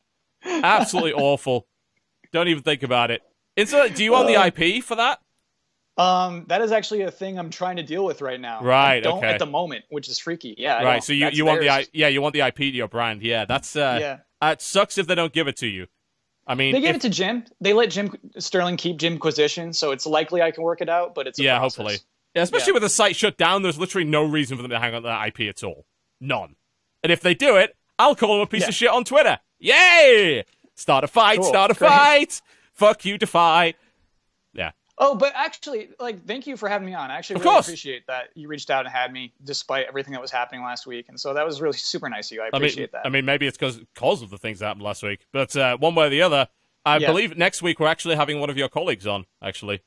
Absolutely 0.45 1.13
awful. 1.13 1.65
Don't 2.35 2.49
even 2.49 2.63
think 2.63 2.83
about 2.83 3.11
it. 3.11 3.21
Inso, 3.57 3.95
do 3.95 4.03
you 4.03 4.13
own 4.13 4.25
the 4.27 4.33
IP 4.33 4.83
for 4.83 4.95
that? 4.97 5.21
Um, 5.97 6.43
that 6.49 6.59
is 6.59 6.73
actually 6.73 7.03
a 7.03 7.11
thing 7.11 7.39
I'm 7.39 7.49
trying 7.49 7.77
to 7.77 7.83
deal 7.83 8.03
with 8.03 8.21
right 8.21 8.41
now. 8.41 8.61
Right, 8.61 8.97
I 8.97 8.99
don't 8.99 9.19
okay. 9.19 9.27
at 9.27 9.39
the 9.39 9.45
moment, 9.45 9.85
which 9.89 10.09
is 10.09 10.19
freaky. 10.19 10.53
Yeah. 10.57 10.83
Right. 10.83 11.01
So 11.01 11.13
you, 11.13 11.29
you 11.29 11.45
want 11.45 11.61
the 11.61 11.87
yeah 11.93 12.09
you 12.09 12.21
want 12.21 12.33
the 12.33 12.41
IP 12.41 12.57
to 12.57 12.65
your 12.65 12.89
brand. 12.89 13.21
Yeah, 13.21 13.45
that's 13.45 13.77
uh, 13.77 13.97
Yeah. 14.01 14.17
uh, 14.41 14.51
it 14.51 14.61
sucks 14.61 14.97
if 14.97 15.07
they 15.07 15.15
don't 15.15 15.31
give 15.31 15.47
it 15.47 15.55
to 15.59 15.67
you. 15.67 15.87
I 16.45 16.55
mean, 16.55 16.73
They 16.73 16.81
gave 16.81 16.89
if- 16.89 16.95
it 16.97 17.01
to 17.03 17.09
Jim. 17.09 17.45
They 17.61 17.71
let 17.71 17.89
Jim 17.89 18.13
Sterling 18.37 18.75
keep 18.75 18.97
Jimquisition, 18.97 19.71
so 19.71 19.91
it's 19.91 20.05
likely 20.05 20.41
I 20.41 20.51
can 20.51 20.63
work 20.63 20.81
it 20.81 20.89
out. 20.89 21.15
But 21.15 21.27
it's 21.27 21.39
a 21.39 21.43
yeah, 21.43 21.57
process. 21.57 21.77
hopefully. 21.77 21.99
Yeah, 22.35 22.41
especially 22.41 22.71
Yeah. 22.71 22.73
with 22.73 22.83
the 22.83 22.89
site 22.89 23.15
shut 23.15 23.37
down, 23.37 23.61
there's 23.61 23.79
literally 23.79 24.05
no 24.09 24.25
reason 24.25 24.57
for 24.57 24.61
them 24.61 24.71
to 24.71 24.79
hang 24.79 24.93
on 24.93 25.03
to 25.03 25.07
that 25.07 25.25
IP 25.27 25.47
at 25.47 25.63
all. 25.63 25.85
None. 26.19 26.57
And 27.01 27.13
if 27.13 27.21
they 27.21 27.33
do 27.33 27.55
it, 27.55 27.77
I'll 27.97 28.13
call 28.15 28.33
them 28.33 28.41
a 28.41 28.47
piece 28.47 28.63
Yeah. 28.63 28.67
of 28.67 28.73
shit 28.75 28.89
on 28.89 29.05
Twitter. 29.05 29.39
Yay! 29.59 30.43
Start 30.75 31.03
a 31.03 31.07
fight, 31.07 31.39
Cool. 31.39 31.47
start 31.47 31.71
a 31.71 31.73
Great. 31.73 31.89
fight. 31.89 32.41
Fuck 32.73 33.05
you, 33.05 33.17
Defy. 33.17 33.73
Yeah. 34.53 34.71
Oh, 34.97 35.15
but 35.15 35.33
actually, 35.35 35.89
like, 35.99 36.25
thank 36.25 36.47
you 36.47 36.55
for 36.57 36.69
having 36.69 36.85
me 36.85 36.93
on. 36.93 37.11
I 37.11 37.17
actually 37.17 37.37
Of 37.37 37.41
really 37.43 37.53
course. 37.55 37.67
appreciate 37.67 38.07
that 38.07 38.29
you 38.35 38.47
reached 38.47 38.69
out 38.69 38.85
and 38.85 38.93
had 38.93 39.11
me, 39.11 39.33
despite 39.43 39.87
everything 39.87 40.13
that 40.13 40.21
was 40.21 40.31
happening 40.31 40.63
last 40.63 40.85
week, 40.87 41.07
and 41.09 41.19
so 41.19 41.33
that 41.33 41.45
was 41.45 41.59
really 41.61 41.77
super 41.77 42.09
nice 42.09 42.31
of 42.31 42.35
you. 42.35 42.41
I 42.41 42.45
I 42.45 42.47
appreciate 42.53 42.93
mean, 42.93 43.01
that. 43.01 43.05
I 43.05 43.09
mean, 43.09 43.25
maybe 43.25 43.45
it's 43.47 43.57
because 43.57 43.81
cause 43.95 44.21
of 44.21 44.29
the 44.29 44.37
things 44.37 44.59
that 44.59 44.67
happened 44.67 44.83
last 44.83 45.03
week. 45.03 45.25
But 45.33 45.55
uh, 45.55 45.77
one 45.77 45.95
way 45.95 46.05
or 46.07 46.09
the 46.09 46.21
other, 46.21 46.47
I 46.85 46.97
Yeah. 46.97 47.07
believe 47.07 47.35
next 47.37 47.61
week 47.61 47.79
we're 47.79 47.87
actually 47.87 48.15
having 48.15 48.39
one 48.39 48.49
of 48.49 48.57
your 48.57 48.69
colleagues 48.69 49.05
on. 49.07 49.25
Actually, 49.41 49.81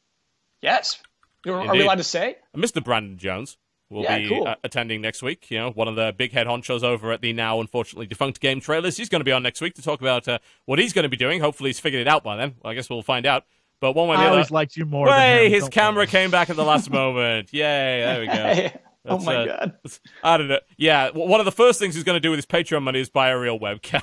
yes. 0.61 1.01
Are- 1.47 1.53
Are 1.53 1.73
we 1.73 1.83
allowed 1.83 1.95
to 1.99 2.05
say? 2.05 2.37
Mr. 2.57 2.83
Brandon 2.85 3.17
Jones 3.17 3.57
will 3.91 4.03
Yeah, 4.03 4.19
be 4.19 4.29
cool. 4.29 4.47
uh, 4.47 4.55
attending 4.65 5.01
next 5.01 5.23
week. 5.23 5.51
You 5.51 5.59
know, 5.59 5.71
one 5.71 5.89
of 5.89 5.97
the 5.97 6.15
big 6.17 6.33
head 6.33 6.47
honchos 6.47 6.83
over 6.83 7.13
at 7.13 7.21
the 7.23 7.33
now 7.33 7.61
unfortunately 7.61 8.07
defunct 8.07 8.41
Game 8.41 8.61
Trailers. 8.61 8.97
He's 8.97 9.09
going 9.09 9.21
to 9.21 9.25
be 9.25 9.33
on 9.33 9.43
next 9.43 9.61
week 9.61 9.75
to 9.75 9.83
talk 9.83 10.01
about 10.01 10.27
uh, 10.29 10.39
what 10.67 10.79
he's 10.79 10.93
going 10.93 11.05
to 11.05 11.09
be 11.09 11.17
doing. 11.17 11.41
Hopefully, 11.41 11.71
he's 11.71 11.81
figured 11.81 12.01
it 12.03 12.09
out 12.09 12.23
by 12.25 12.37
then. 12.37 12.55
Well, 12.63 12.71
I 12.71 12.75
guess 12.75 12.89
we'll 12.91 13.03
find 13.03 13.27
out. 13.27 13.45
But 13.81 13.93
one 13.93 14.09
way 14.09 14.17
or 14.17 14.19
the 14.19 14.23
I 14.25 14.27
other, 14.27 14.37
always 14.37 14.51
liked 14.51 14.77
you 14.77 14.85
more. 14.87 15.07
than 15.07 15.17
Way, 15.17 15.51
his 15.51 15.63
don't 15.63 15.73
camera 15.73 16.01
worry. 16.01 16.07
came 16.09 16.31
back 16.33 16.51
at 16.51 16.57
the 16.57 16.65
last 16.65 16.91
moment. 16.93 17.53
Yay, 17.53 17.61
there 18.01 18.21
we 18.21 18.27
go. 18.27 18.79
oh 19.07 19.19
my 19.21 19.37
uh, 19.37 19.47
god. 19.47 19.73
I 20.25 20.37
don't 20.37 20.49
know. 20.49 20.59
Yeah, 20.77 21.11
one 21.11 21.39
of 21.41 21.45
the 21.47 21.53
first 21.53 21.79
things 21.79 21.95
he's 21.95 22.03
going 22.05 22.17
to 22.17 22.21
do 22.21 22.31
with 22.31 22.39
his 22.39 22.47
Patreon 22.47 22.83
money 22.83 23.01
is 23.01 23.09
buy 23.09 23.29
a 23.29 23.39
real 23.39 23.59
webcam. 23.59 24.03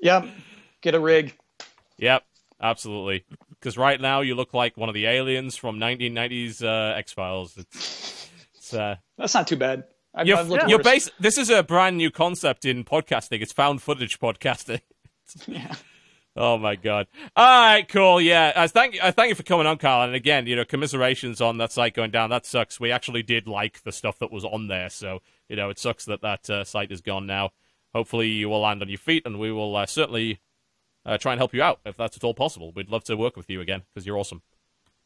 Yep. 0.00 0.26
Get 0.82 0.94
a 0.94 1.00
rig. 1.00 1.36
yep, 1.96 2.24
absolutely. 2.60 3.24
Because 3.58 3.78
right 3.78 4.00
now 4.00 4.20
you 4.20 4.34
look 4.34 4.52
like 4.54 4.76
one 4.76 4.88
of 4.90 4.94
the 4.94 5.06
aliens 5.06 5.56
from 5.56 5.78
1990s 5.78 6.62
uh, 6.62 6.96
X 6.96 7.12
Files. 7.12 7.54
It's, 8.68 8.74
it's, 8.74 8.80
uh, 8.80 8.96
That's 9.16 9.34
not 9.34 9.48
too 9.48 9.56
bad. 9.56 9.84
I've, 10.14 10.26
you're, 10.26 10.36
I've 10.38 10.48
looked 10.48 10.68
you're 10.68 10.82
base- 10.82 11.10
This 11.20 11.38
is 11.38 11.50
a 11.50 11.62
brand 11.62 11.96
new 11.96 12.10
concept 12.10 12.64
in 12.64 12.84
podcasting. 12.84 13.40
It's 13.40 13.52
found 13.52 13.82
footage 13.82 14.18
podcasting. 14.18 14.80
Yeah. 15.46 15.74
Oh 16.34 16.56
my 16.56 16.74
god! 16.74 17.06
All 17.36 17.44
right, 17.44 17.86
cool. 17.86 18.18
Yeah, 18.18 18.52
uh, 18.54 18.66
thank 18.68 18.96
uh, 19.02 19.12
thank 19.12 19.28
you 19.28 19.34
for 19.34 19.42
coming 19.42 19.66
on, 19.66 19.76
Carl. 19.76 20.04
And 20.06 20.14
again, 20.14 20.46
you 20.46 20.56
know, 20.56 20.64
commiserations 20.64 21.42
on 21.42 21.58
that 21.58 21.70
site 21.70 21.92
going 21.92 22.12
down. 22.12 22.30
That 22.30 22.46
sucks. 22.46 22.80
We 22.80 22.92
actually 22.92 23.22
did 23.22 23.46
like 23.46 23.82
the 23.82 23.92
stuff 23.92 24.18
that 24.20 24.30
was 24.32 24.44
on 24.44 24.68
there, 24.68 24.88
so 24.88 25.20
you 25.50 25.56
know, 25.56 25.68
it 25.68 25.78
sucks 25.78 26.06
that 26.06 26.22
that 26.22 26.48
uh, 26.48 26.64
site 26.64 26.92
is 26.92 27.02
gone 27.02 27.26
now. 27.26 27.50
Hopefully, 27.92 28.28
you 28.28 28.48
will 28.48 28.60
land 28.60 28.80
on 28.80 28.88
your 28.88 28.98
feet, 28.98 29.24
and 29.26 29.38
we 29.38 29.52
will 29.52 29.76
uh, 29.76 29.84
certainly 29.84 30.40
uh, 31.04 31.18
try 31.18 31.32
and 31.32 31.40
help 31.40 31.52
you 31.52 31.62
out 31.62 31.80
if 31.84 31.96
that's 31.98 32.16
at 32.16 32.24
all 32.24 32.34
possible. 32.34 32.72
We'd 32.74 32.88
love 32.88 33.04
to 33.04 33.16
work 33.16 33.36
with 33.36 33.50
you 33.50 33.60
again 33.60 33.82
because 33.92 34.06
you're 34.06 34.18
awesome. 34.18 34.40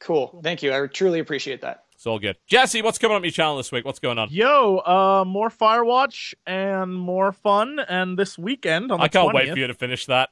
Cool. 0.02 0.40
Thank 0.42 0.62
you. 0.62 0.74
I 0.74 0.86
truly 0.88 1.20
appreciate 1.20 1.60
that. 1.60 1.84
It's 1.94 2.06
all 2.06 2.18
good. 2.18 2.36
Jesse, 2.48 2.82
what's 2.82 2.98
coming 2.98 3.16
up 3.16 3.22
your 3.22 3.30
channel 3.30 3.56
this 3.56 3.70
week? 3.70 3.84
What's 3.84 4.00
going 4.00 4.18
on? 4.18 4.28
Yo, 4.30 4.78
uh, 4.78 5.24
more 5.24 5.48
Firewatch 5.48 6.34
and 6.44 6.92
more 6.92 7.30
fun. 7.30 7.78
And 7.78 8.18
this 8.18 8.36
weekend 8.36 8.90
on 8.90 8.98
the 8.98 9.04
I 9.04 9.08
can't 9.08 9.28
20th, 9.30 9.34
wait 9.34 9.52
for 9.52 9.58
you 9.58 9.66
to 9.68 9.74
finish 9.74 10.06
that. 10.06 10.30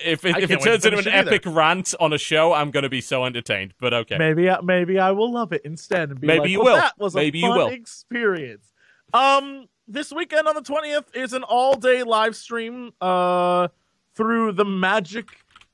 If 0.00 0.24
it, 0.24 0.34
I 0.34 0.40
if 0.40 0.50
it 0.50 0.60
turns 0.60 0.84
into 0.84 0.98
an 0.98 1.04
finish 1.04 1.14
either. 1.20 1.30
epic 1.30 1.42
rant 1.46 1.94
on 2.00 2.12
a 2.12 2.18
show, 2.18 2.52
I'm 2.52 2.72
going 2.72 2.82
to 2.82 2.88
be 2.88 3.00
so 3.00 3.24
entertained. 3.24 3.74
But 3.80 3.94
okay. 3.94 4.18
Maybe, 4.18 4.50
I- 4.50 4.60
maybe 4.62 4.98
I 4.98 5.12
will 5.12 5.30
love 5.30 5.52
it 5.52 5.62
instead 5.64 6.10
and 6.10 6.20
be 6.20 6.26
Maybe 6.26 6.40
like, 6.40 6.50
you 6.50 6.64
well, 6.64 6.74
will. 6.74 6.80
That 6.80 6.98
was 6.98 7.14
a 7.14 7.18
Maybe 7.18 7.38
you 7.38 7.48
fun 7.48 7.58
will. 7.58 7.68
experience. 7.68 8.72
Um, 9.14 9.68
this 9.86 10.12
weekend 10.12 10.48
on 10.48 10.54
the 10.56 10.62
twentieth 10.62 11.14
is 11.14 11.32
an 11.32 11.44
all-day 11.44 12.02
live 12.02 12.34
stream. 12.34 12.92
Uh, 13.00 13.68
through 14.14 14.52
the 14.52 14.64
magic 14.64 15.26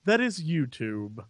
that 0.04 0.20
is 0.20 0.42
YouTube. 0.42 1.24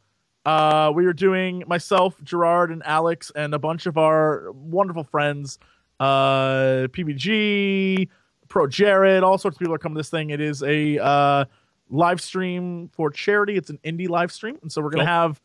Uh, 0.49 0.91
we 0.95 1.05
are 1.05 1.13
doing 1.13 1.63
myself, 1.67 2.17
Gerard, 2.25 2.71
and 2.71 2.83
Alex, 2.87 3.31
and 3.37 3.53
a 3.53 3.59
bunch 3.59 3.85
of 3.85 3.99
our 3.99 4.51
wonderful 4.53 5.05
friends. 5.05 5.59
Uh, 6.01 6.89
PBG, 6.89 8.09
Pro 8.49 8.67
Jared, 8.67 9.23
all 9.23 9.37
sorts 9.37 9.57
of 9.57 9.59
people 9.59 9.75
are 9.75 9.79
coming 9.79 9.97
to 9.97 9.99
this 9.99 10.09
thing. 10.09 10.31
It 10.31 10.41
is 10.41 10.63
a 10.63 10.99
uh, 11.05 11.45
live 11.91 12.23
stream 12.23 12.89
for 12.95 13.11
charity. 13.11 13.57
It's 13.57 13.69
an 13.69 13.79
indie 13.85 14.09
live 14.09 14.33
stream, 14.33 14.57
and 14.63 14.73
so 14.73 14.81
we're 14.81 14.89
gonna 14.89 15.03
Cool. 15.03 15.09
have 15.13 15.41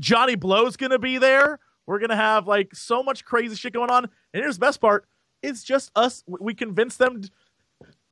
Johnny 0.00 0.34
Blow's 0.34 0.76
gonna 0.76 0.98
be 0.98 1.18
there. 1.18 1.60
We're 1.86 2.00
gonna 2.00 2.16
have 2.16 2.48
like 2.48 2.74
so 2.74 3.00
much 3.00 3.24
crazy 3.24 3.54
shit 3.54 3.72
going 3.72 3.90
on. 3.90 4.06
And 4.34 4.42
here's 4.42 4.56
the 4.56 4.66
best 4.66 4.80
part: 4.80 5.06
it's 5.44 5.62
just 5.62 5.92
us. 5.94 6.24
We 6.26 6.52
convinced 6.52 6.98
them, 6.98 7.22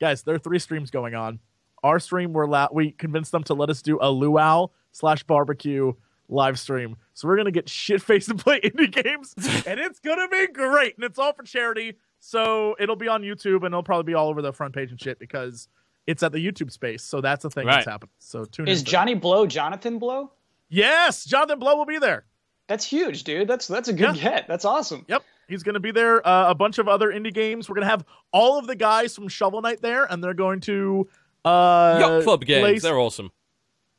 guys. 0.00 0.22
There 0.22 0.36
are 0.36 0.38
three 0.38 0.60
streams 0.60 0.92
going 0.92 1.16
on. 1.16 1.40
Our 1.82 1.98
stream, 1.98 2.32
we're 2.32 2.46
la- 2.46 2.68
we 2.72 2.92
convinced 2.92 3.32
them 3.32 3.42
to 3.44 3.54
let 3.54 3.68
us 3.68 3.82
do 3.82 3.98
a 4.00 4.08
luau 4.12 4.68
slash 4.92 5.24
barbecue 5.24 5.92
live 6.30 6.58
stream. 6.58 6.96
So 7.14 7.28
we're 7.28 7.36
gonna 7.36 7.50
get 7.50 7.68
shit 7.68 8.00
faced 8.02 8.28
and 8.28 8.38
play 8.38 8.60
indie 8.64 8.90
games, 8.90 9.34
and 9.66 9.78
it's 9.80 9.98
gonna 10.00 10.28
be 10.28 10.46
great. 10.48 10.96
And 10.96 11.04
it's 11.04 11.18
all 11.18 11.32
for 11.32 11.42
charity. 11.42 11.96
So 12.18 12.76
it'll 12.78 12.96
be 12.96 13.08
on 13.08 13.22
YouTube, 13.22 13.56
and 13.56 13.66
it'll 13.66 13.82
probably 13.82 14.10
be 14.10 14.14
all 14.14 14.28
over 14.28 14.42
the 14.42 14.52
front 14.52 14.74
page 14.74 14.90
and 14.90 15.00
shit 15.00 15.18
because 15.18 15.68
it's 16.06 16.22
at 16.22 16.32
the 16.32 16.38
YouTube 16.44 16.70
space. 16.70 17.02
So 17.02 17.20
that's 17.20 17.42
the 17.42 17.50
thing 17.50 17.66
that's 17.66 17.86
happening. 17.86 18.10
So 18.18 18.44
tune 18.44 18.68
Is 18.68 18.80
in. 18.80 18.84
for- 18.86 18.90
Johnny 18.90 19.14
Blow 19.14 19.46
Jonathan 19.46 19.98
Blow? 19.98 20.32
Yes, 20.68 21.24
Jonathan 21.24 21.58
Blow 21.58 21.76
will 21.76 21.86
be 21.86 21.98
there. 21.98 22.24
That's 22.68 22.84
huge, 22.84 23.24
dude. 23.24 23.48
That's 23.48 23.66
that's 23.66 23.88
a 23.88 23.92
good 23.92 24.16
Yeah. 24.16 24.22
get. 24.22 24.48
That's 24.48 24.64
awesome. 24.64 25.04
Yep. 25.08 25.22
He's 25.48 25.64
going 25.64 25.74
to 25.74 25.80
be 25.80 25.90
there. 25.90 26.24
Uh, 26.24 26.48
a 26.50 26.54
bunch 26.54 26.78
of 26.78 26.86
other 26.86 27.08
indie 27.08 27.34
games. 27.34 27.68
We're 27.68 27.74
going 27.74 27.84
to 27.84 27.90
have 27.90 28.04
all 28.32 28.56
of 28.60 28.68
the 28.68 28.76
guys 28.76 29.16
from 29.16 29.26
Shovel 29.26 29.60
Knight 29.62 29.82
there, 29.82 30.04
and 30.04 30.22
they're 30.22 30.32
going 30.34 30.60
to. 30.60 31.08
Uh, 31.44 31.96
Yacht 32.00 32.22
Club 32.22 32.44
games, 32.44 32.60
place- 32.60 32.82
they're 32.82 32.98
awesome. 32.98 33.32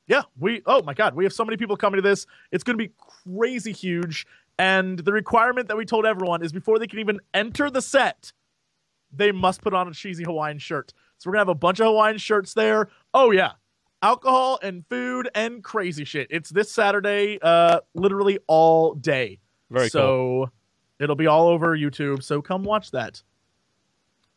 Yeah, 0.08 0.24
we. 0.40 0.62
Oh 0.66 0.82
my 0.82 0.94
God, 0.94 1.16
we 1.16 1.24
have 1.24 1.34
so 1.34 1.46
many 1.46 1.58
people 1.58 1.78
coming 1.78 1.98
to 1.98 2.02
this. 2.02 2.26
It's 2.52 2.64
going 2.64 2.78
to 2.78 2.84
be 2.84 2.92
crazy 2.98 3.72
huge. 3.72 4.26
And 4.58 5.00
the 5.00 5.12
requirement 5.12 5.68
that 5.70 5.78
we 5.78 5.86
told 5.86 6.06
everyone 6.06 6.44
is 6.44 6.52
before 6.52 6.78
they 6.78 6.88
can 6.88 7.00
even 7.00 7.20
enter 7.34 7.70
the 7.70 7.82
set, 7.82 8.32
they 9.12 9.32
must 9.32 9.62
put 9.62 9.74
on 9.74 9.88
a 9.88 9.92
cheesy 9.94 10.24
Hawaiian 10.24 10.60
shirt. 10.60 10.94
So 11.18 11.30
we're 11.30 11.34
gonna 11.34 11.42
have 11.42 11.50
a 11.50 11.56
bunch 11.56 11.80
of 11.80 11.88
Hawaiian 11.88 12.18
shirts 12.18 12.54
there. 12.54 12.90
Oh 13.14 13.32
yeah, 13.32 13.54
alcohol 14.02 14.60
and 14.62 14.86
food 14.88 15.30
and 15.36 15.64
crazy 15.64 16.04
shit. 16.04 16.28
It's 16.30 16.50
this 16.50 16.72
Saturday, 16.72 17.40
uh, 17.42 17.82
literally 17.94 18.40
all 18.48 18.94
day. 18.96 19.40
Very 19.70 19.90
so 19.90 20.00
cool. 20.00 20.50
it'll 21.00 21.16
be 21.16 21.28
all 21.28 21.48
over 21.48 21.78
YouTube. 21.78 22.24
So 22.24 22.42
come 22.42 22.64
watch 22.64 22.92
that. 22.92 23.24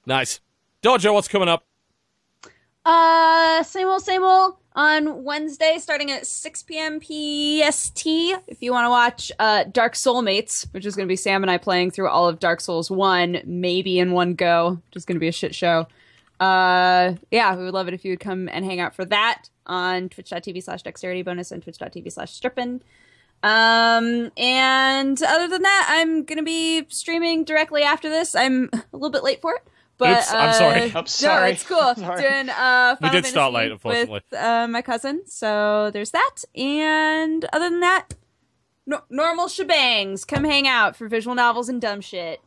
Nice. 0.06 0.40
Dodger, 0.82 1.12
what's 1.12 1.28
coming 1.28 1.48
up? 1.48 1.64
Uh, 2.84 3.62
same 3.62 3.88
old, 3.88 4.02
same 4.02 4.22
old. 4.22 4.56
On 4.76 5.22
Wednesday, 5.22 5.78
starting 5.78 6.10
at 6.10 6.26
6 6.26 6.62
p.m. 6.64 7.00
PST. 7.00 8.06
If 8.48 8.60
you 8.60 8.72
want 8.72 8.86
to 8.86 8.90
watch 8.90 9.30
uh, 9.38 9.64
Dark 9.64 9.94
Soulmates, 9.94 10.66
which 10.72 10.84
is 10.84 10.96
going 10.96 11.06
to 11.06 11.12
be 11.12 11.16
Sam 11.16 11.44
and 11.44 11.50
I 11.50 11.58
playing 11.58 11.92
through 11.92 12.08
all 12.08 12.28
of 12.28 12.40
Dark 12.40 12.60
Souls 12.60 12.90
1, 12.90 13.42
maybe 13.44 14.00
in 14.00 14.10
one 14.10 14.34
go, 14.34 14.80
which 14.88 14.96
is 14.96 15.04
going 15.04 15.14
to 15.14 15.20
be 15.20 15.28
a 15.28 15.32
shit 15.32 15.54
show. 15.54 15.86
Uh, 16.40 17.14
yeah, 17.30 17.54
we 17.54 17.64
would 17.64 17.72
love 17.72 17.86
it 17.86 17.94
if 17.94 18.04
you 18.04 18.10
would 18.10 18.20
come 18.20 18.48
and 18.48 18.64
hang 18.64 18.80
out 18.80 18.94
for 18.94 19.04
that 19.04 19.48
on 19.66 20.08
twitch.tv 20.08 20.62
slash 20.62 20.82
dexterity 20.82 21.22
bonus 21.22 21.52
and 21.52 21.62
twitch.tv 21.62 22.10
slash 22.12 22.32
strippin. 22.32 22.82
Um, 23.44 24.32
and 24.36 25.22
other 25.22 25.48
than 25.48 25.62
that, 25.62 25.86
I'm 25.88 26.24
going 26.24 26.38
to 26.38 26.44
be 26.44 26.84
streaming 26.88 27.44
directly 27.44 27.82
after 27.82 28.08
this. 28.08 28.34
I'm 28.34 28.70
a 28.72 28.82
little 28.92 29.10
bit 29.10 29.22
late 29.22 29.40
for 29.40 29.54
it. 29.54 29.62
But, 30.04 30.18
Oops, 30.18 30.32
I'm 30.32 30.52
sorry. 30.54 30.92
uh, 30.92 30.98
I'm 30.98 31.06
sorry. 31.06 31.40
No, 31.48 31.52
it's 31.52 31.64
cool. 31.64 31.94
Sorry. 31.96 32.20
Doing 32.22 32.50
uh, 32.50 32.96
We 33.00 33.08
did 33.10 33.24
Fantasy 33.26 33.52
late, 33.56 33.72
unfortunately. 33.72 34.20
With 34.30 34.38
uh, 34.40 34.68
my 34.68 34.82
cousin, 34.82 35.22
so 35.26 35.90
there's 35.92 36.10
that. 36.10 36.44
And 36.54 37.44
other 37.52 37.70
than 37.70 37.80
that, 37.80 38.14
no- 38.86 39.02
normal 39.08 39.46
shebangs. 39.46 40.26
Come 40.26 40.44
hang 40.44 40.68
out 40.68 40.94
for 40.96 41.08
visual 41.08 41.34
novels 41.34 41.68
and 41.68 41.80
dumb 41.80 42.00
shit. 42.00 42.40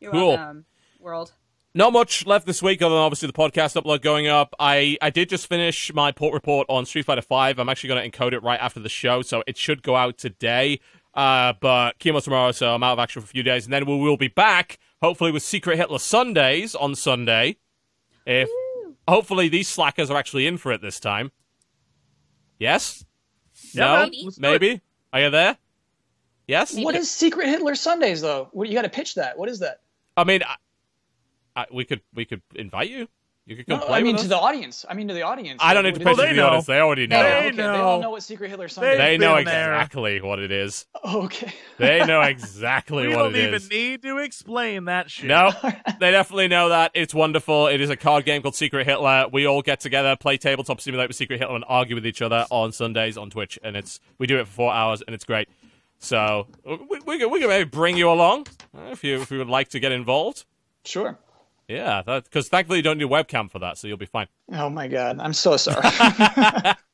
You're 0.00 0.12
Cool. 0.12 0.28
welcome, 0.36 0.64
world. 1.00 1.32
Not 1.74 1.92
much 1.92 2.26
left 2.26 2.46
this 2.46 2.62
week, 2.62 2.80
other 2.80 2.94
than 2.94 3.02
obviously 3.02 3.26
the 3.26 3.32
podcast 3.34 3.80
upload 3.80 4.00
going 4.00 4.26
up. 4.26 4.54
I, 4.58 4.96
I 5.02 5.10
did 5.10 5.28
just 5.28 5.46
finish 5.48 5.92
my 5.92 6.12
port 6.12 6.32
report 6.32 6.66
on 6.68 6.86
Street 6.86 7.04
Fighter 7.04 7.22
Five. 7.22 7.58
I'm 7.58 7.68
actually 7.68 7.88
going 7.88 8.10
to 8.10 8.18
encode 8.18 8.32
it 8.32 8.42
right 8.42 8.58
after 8.60 8.80
the 8.80 8.88
show, 8.88 9.22
so 9.22 9.42
it 9.46 9.56
should 9.56 9.82
go 9.82 9.94
out 9.96 10.16
today. 10.18 10.80
Uh, 11.14 11.52
but 11.60 11.98
chemo 11.98 12.22
tomorrow, 12.22 12.52
so 12.52 12.72
I'm 12.74 12.82
out 12.82 12.92
of 12.92 12.98
action 13.00 13.20
for 13.22 13.26
a 13.26 13.28
few 13.28 13.42
days, 13.42 13.64
and 13.64 13.72
then 13.72 13.84
we 13.86 13.96
will 13.96 14.16
be 14.16 14.28
back, 14.28 14.78
hopefully 15.02 15.30
with 15.30 15.42
Secret 15.42 15.76
Hitler 15.76 15.98
Sundays 15.98 16.74
on 16.74 16.94
Sunday. 16.94 17.56
If 18.26 18.48
hopefully 19.06 19.48
these 19.48 19.68
slackers 19.68 20.10
are 20.10 20.16
actually 20.16 20.46
in 20.46 20.58
for 20.58 20.72
it 20.72 20.82
this 20.82 21.00
time. 21.00 21.32
Yes? 22.58 23.04
Yeah, 23.72 23.84
no? 23.84 23.92
man, 23.92 24.10
let's 24.24 24.36
do 24.36 24.46
it. 24.46 24.60
Maybe? 24.60 24.80
Are 25.12 25.20
you 25.20 25.30
there? 25.30 25.56
Yes? 26.46 26.76
What 26.76 26.94
is 26.94 27.10
Secret 27.10 27.48
Hitler 27.48 27.74
Sundays 27.74 28.20
though? 28.20 28.48
What 28.52 28.68
you 28.68 28.74
got 28.74 28.82
to 28.82 28.88
pitch 28.88 29.14
that? 29.14 29.38
What 29.38 29.48
is 29.48 29.60
that? 29.60 29.80
I 30.16 30.24
mean, 30.24 30.42
I, 30.42 30.56
I, 31.54 31.66
we 31.72 31.84
could 31.84 32.00
we 32.14 32.24
could 32.24 32.42
invite 32.54 32.90
you. 32.90 33.08
You 33.48 33.56
could 33.56 33.66
come 33.66 33.80
No, 33.80 33.86
play 33.86 33.98
I 33.98 34.02
mean 34.02 34.12
with 34.12 34.20
to 34.20 34.24
us. 34.26 34.28
the 34.28 34.38
audience. 34.38 34.84
I 34.88 34.92
mean 34.92 35.08
to 35.08 35.14
the 35.14 35.22
audience. 35.22 35.58
I 35.64 35.72
don't 35.72 35.82
need 35.84 35.94
to 35.94 36.00
is 36.02 36.06
pitch 36.06 36.18
it? 36.18 36.22
it 36.24 36.28
to 36.28 36.34
the 36.34 36.40
know. 36.42 36.46
audience. 36.48 36.66
They 36.66 36.80
already 36.80 37.06
know. 37.06 37.22
They 37.22 37.46
okay. 37.48 37.56
They 37.56 37.62
all 37.64 37.96
know. 37.96 38.02
know 38.02 38.10
what 38.10 38.22
Secret 38.22 38.50
Hitler 38.50 38.68
Sundays. 38.68 38.98
They 38.98 39.10
They've 39.12 39.20
know 39.20 39.36
been 39.36 39.46
there. 39.46 39.72
exactly 39.72 40.20
what 40.20 40.38
it 40.38 40.52
is. 40.52 40.86
Okay. 41.04 41.52
They 41.78 42.04
know 42.04 42.20
exactly 42.34 43.08
We 43.08 43.16
what 43.16 43.34
it 43.34 43.36
is. 43.36 43.36
We 43.36 43.40
don't 43.40 43.54
even 43.54 43.68
need 43.92 44.02
to 44.02 44.18
explain 44.18 44.84
that 44.84 45.10
shit. 45.10 45.26
No, 45.26 45.52
they 46.00 46.10
definitely 46.10 46.48
know 46.48 46.68
that. 46.68 46.90
It's 46.94 47.14
wonderful. 47.14 47.68
It 47.68 47.80
is 47.80 47.88
a 47.88 47.96
card 47.96 48.26
game 48.26 48.42
called 48.42 48.54
Secret 48.56 48.86
Hitler. 48.86 49.26
We 49.32 49.46
all 49.46 49.62
get 49.62 49.80
together, 49.80 50.14
play 50.14 50.36
tabletop 50.36 50.80
simulate 50.82 51.08
with 51.08 51.16
Secret 51.16 51.38
Hitler, 51.40 51.56
and 51.56 51.64
argue 51.68 51.94
with 51.94 52.06
each 52.06 52.20
other 52.20 52.44
on 52.50 52.72
Sundays 52.72 53.16
on 53.16 53.30
Twitch. 53.30 53.58
And 53.62 53.76
it's 53.76 53.98
we 54.18 54.26
do 54.26 54.38
it 54.38 54.46
for 54.46 54.52
four 54.52 54.72
hours, 54.74 55.00
and 55.00 55.14
it's 55.14 55.24
great. 55.24 55.48
So 56.00 56.46
we, 56.64 57.00
we, 57.06 57.18
can, 57.18 57.30
we 57.30 57.40
can 57.40 57.48
maybe 57.48 57.68
bring 57.68 57.96
you 57.96 58.10
along 58.10 58.46
uh, 58.76 58.90
if 58.92 59.02
you 59.02 59.20
if 59.22 59.30
you 59.30 59.38
would 59.38 59.48
like 59.48 59.68
to 59.70 59.80
get 59.80 59.90
involved. 59.90 60.44
Sure. 60.84 61.18
Yeah, 61.68 62.02
because 62.06 62.48
thankfully 62.48 62.78
you 62.78 62.82
don't 62.82 62.98
need 62.98 63.04
a 63.04 63.08
webcam 63.08 63.50
for 63.50 63.58
that, 63.58 63.76
so 63.78 63.86
you'll 63.86 63.98
be 63.98 64.06
fine. 64.06 64.26
Oh 64.52 64.70
my 64.70 64.88
god, 64.88 65.20
I'm 65.20 65.34
so 65.34 65.56
sorry. 65.56 65.82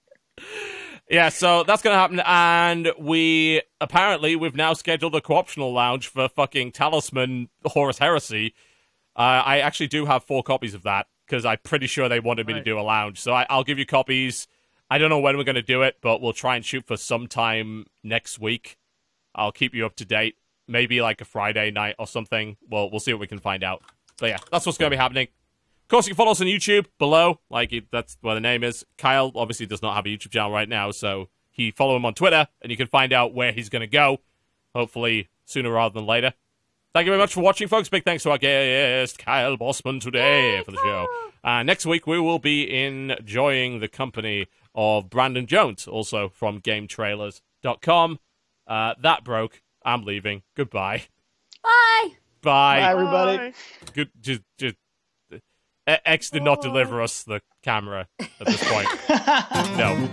Yeah, 1.10 1.28
so 1.28 1.64
that's 1.64 1.82
gonna 1.82 1.96
happen, 1.96 2.20
and 2.24 2.90
we 2.98 3.60
apparently 3.80 4.36
we've 4.36 4.56
now 4.56 4.72
scheduled 4.72 5.14
a 5.14 5.20
co-optional 5.20 5.72
lounge 5.72 6.08
for 6.08 6.28
fucking 6.28 6.72
Talisman 6.72 7.50
Horus 7.66 7.98
Heresy. 7.98 8.54
Uh, 9.14 9.42
I 9.44 9.58
actually 9.60 9.88
do 9.88 10.06
have 10.06 10.24
four 10.24 10.42
copies 10.42 10.72
of 10.72 10.82
that 10.84 11.06
because 11.26 11.44
I'm 11.44 11.58
pretty 11.62 11.86
sure 11.86 12.08
they 12.08 12.20
wanted 12.20 12.46
me 12.46 12.54
to 12.54 12.62
do 12.62 12.78
a 12.78 12.80
lounge. 12.80 13.20
So 13.20 13.34
I, 13.34 13.46
I'll 13.50 13.64
give 13.64 13.78
you 13.78 13.84
copies. 13.84 14.48
I 14.90 14.96
don't 14.96 15.10
know 15.10 15.20
when 15.20 15.36
we're 15.36 15.44
gonna 15.44 15.62
do 15.62 15.82
it, 15.82 15.98
but 16.00 16.22
we'll 16.22 16.32
try 16.32 16.56
and 16.56 16.64
shoot 16.64 16.86
for 16.86 16.96
sometime 16.96 17.84
next 18.02 18.40
week. 18.40 18.78
I'll 19.34 19.52
keep 19.52 19.74
you 19.74 19.84
up 19.84 19.96
to 19.96 20.06
date. 20.06 20.36
Maybe 20.66 21.02
like 21.02 21.20
a 21.20 21.26
Friday 21.26 21.70
night 21.70 21.96
or 21.98 22.06
something. 22.06 22.56
Well, 22.70 22.90
we'll 22.90 23.00
see 23.00 23.12
what 23.12 23.20
we 23.20 23.26
can 23.26 23.40
find 23.40 23.62
out. 23.62 23.82
But 24.18 24.30
yeah, 24.30 24.38
that's 24.50 24.66
what's 24.66 24.78
gonna 24.78 24.90
be 24.90 24.96
happening. 24.96 25.28
Of 25.84 25.88
course, 25.88 26.06
you 26.06 26.14
can 26.14 26.16
follow 26.16 26.30
us 26.30 26.40
on 26.40 26.46
YouTube 26.46 26.86
below. 26.98 27.40
Like 27.50 27.72
that's 27.90 28.16
where 28.20 28.34
the 28.34 28.40
name 28.40 28.64
is. 28.64 28.84
Kyle 28.96 29.30
obviously 29.34 29.66
does 29.66 29.82
not 29.82 29.94
have 29.94 30.06
a 30.06 30.08
YouTube 30.08 30.30
channel 30.30 30.50
right 30.50 30.68
now, 30.68 30.90
so 30.90 31.28
he 31.50 31.70
follow 31.70 31.94
him 31.96 32.04
on 32.04 32.14
Twitter, 32.14 32.48
and 32.62 32.70
you 32.70 32.76
can 32.76 32.86
find 32.86 33.12
out 33.12 33.34
where 33.34 33.52
he's 33.52 33.68
going 33.68 33.80
to 33.80 33.86
go. 33.86 34.18
Hopefully 34.74 35.28
sooner 35.44 35.70
rather 35.70 35.92
than 35.94 36.06
later. 36.06 36.32
Thank 36.94 37.06
you 37.06 37.10
very 37.10 37.20
much 37.20 37.34
for 37.34 37.40
watching, 37.40 37.68
folks. 37.68 37.88
Big 37.88 38.04
thanks 38.04 38.22
to 38.22 38.30
our 38.30 38.38
guest 38.38 39.18
Kyle 39.18 39.56
Bosman 39.56 40.00
today 40.00 40.62
for 40.64 40.70
the 40.70 40.78
show. 40.78 41.06
Uh, 41.42 41.62
next 41.62 41.86
week 41.86 42.06
we 42.06 42.18
will 42.18 42.38
be 42.38 42.72
enjoying 42.72 43.80
the 43.80 43.88
company 43.88 44.46
of 44.74 45.10
Brandon 45.10 45.46
Jones, 45.46 45.86
also 45.86 46.28
from 46.28 46.60
GameTrailers.com. 46.60 48.18
Uh, 48.66 48.94
that 49.00 49.24
broke. 49.24 49.60
I'm 49.84 50.04
leaving. 50.04 50.42
Goodbye. 50.54 51.04
Bye. 51.62 52.14
Bye. 52.44 52.81
Bye, 52.81 52.90
everybody. 52.90 53.39
Bye. 53.39 53.55
Good. 53.94 54.10
Just, 54.20 54.42
just. 54.58 54.76
Uh, 55.86 55.97
X 56.06 56.31
did 56.31 56.42
not 56.42 56.62
deliver 56.62 57.02
us 57.02 57.24
the 57.24 57.42
camera 57.62 58.06
at 58.18 58.47
this 58.47 58.64
point. 58.66 58.89
no. 59.76 59.94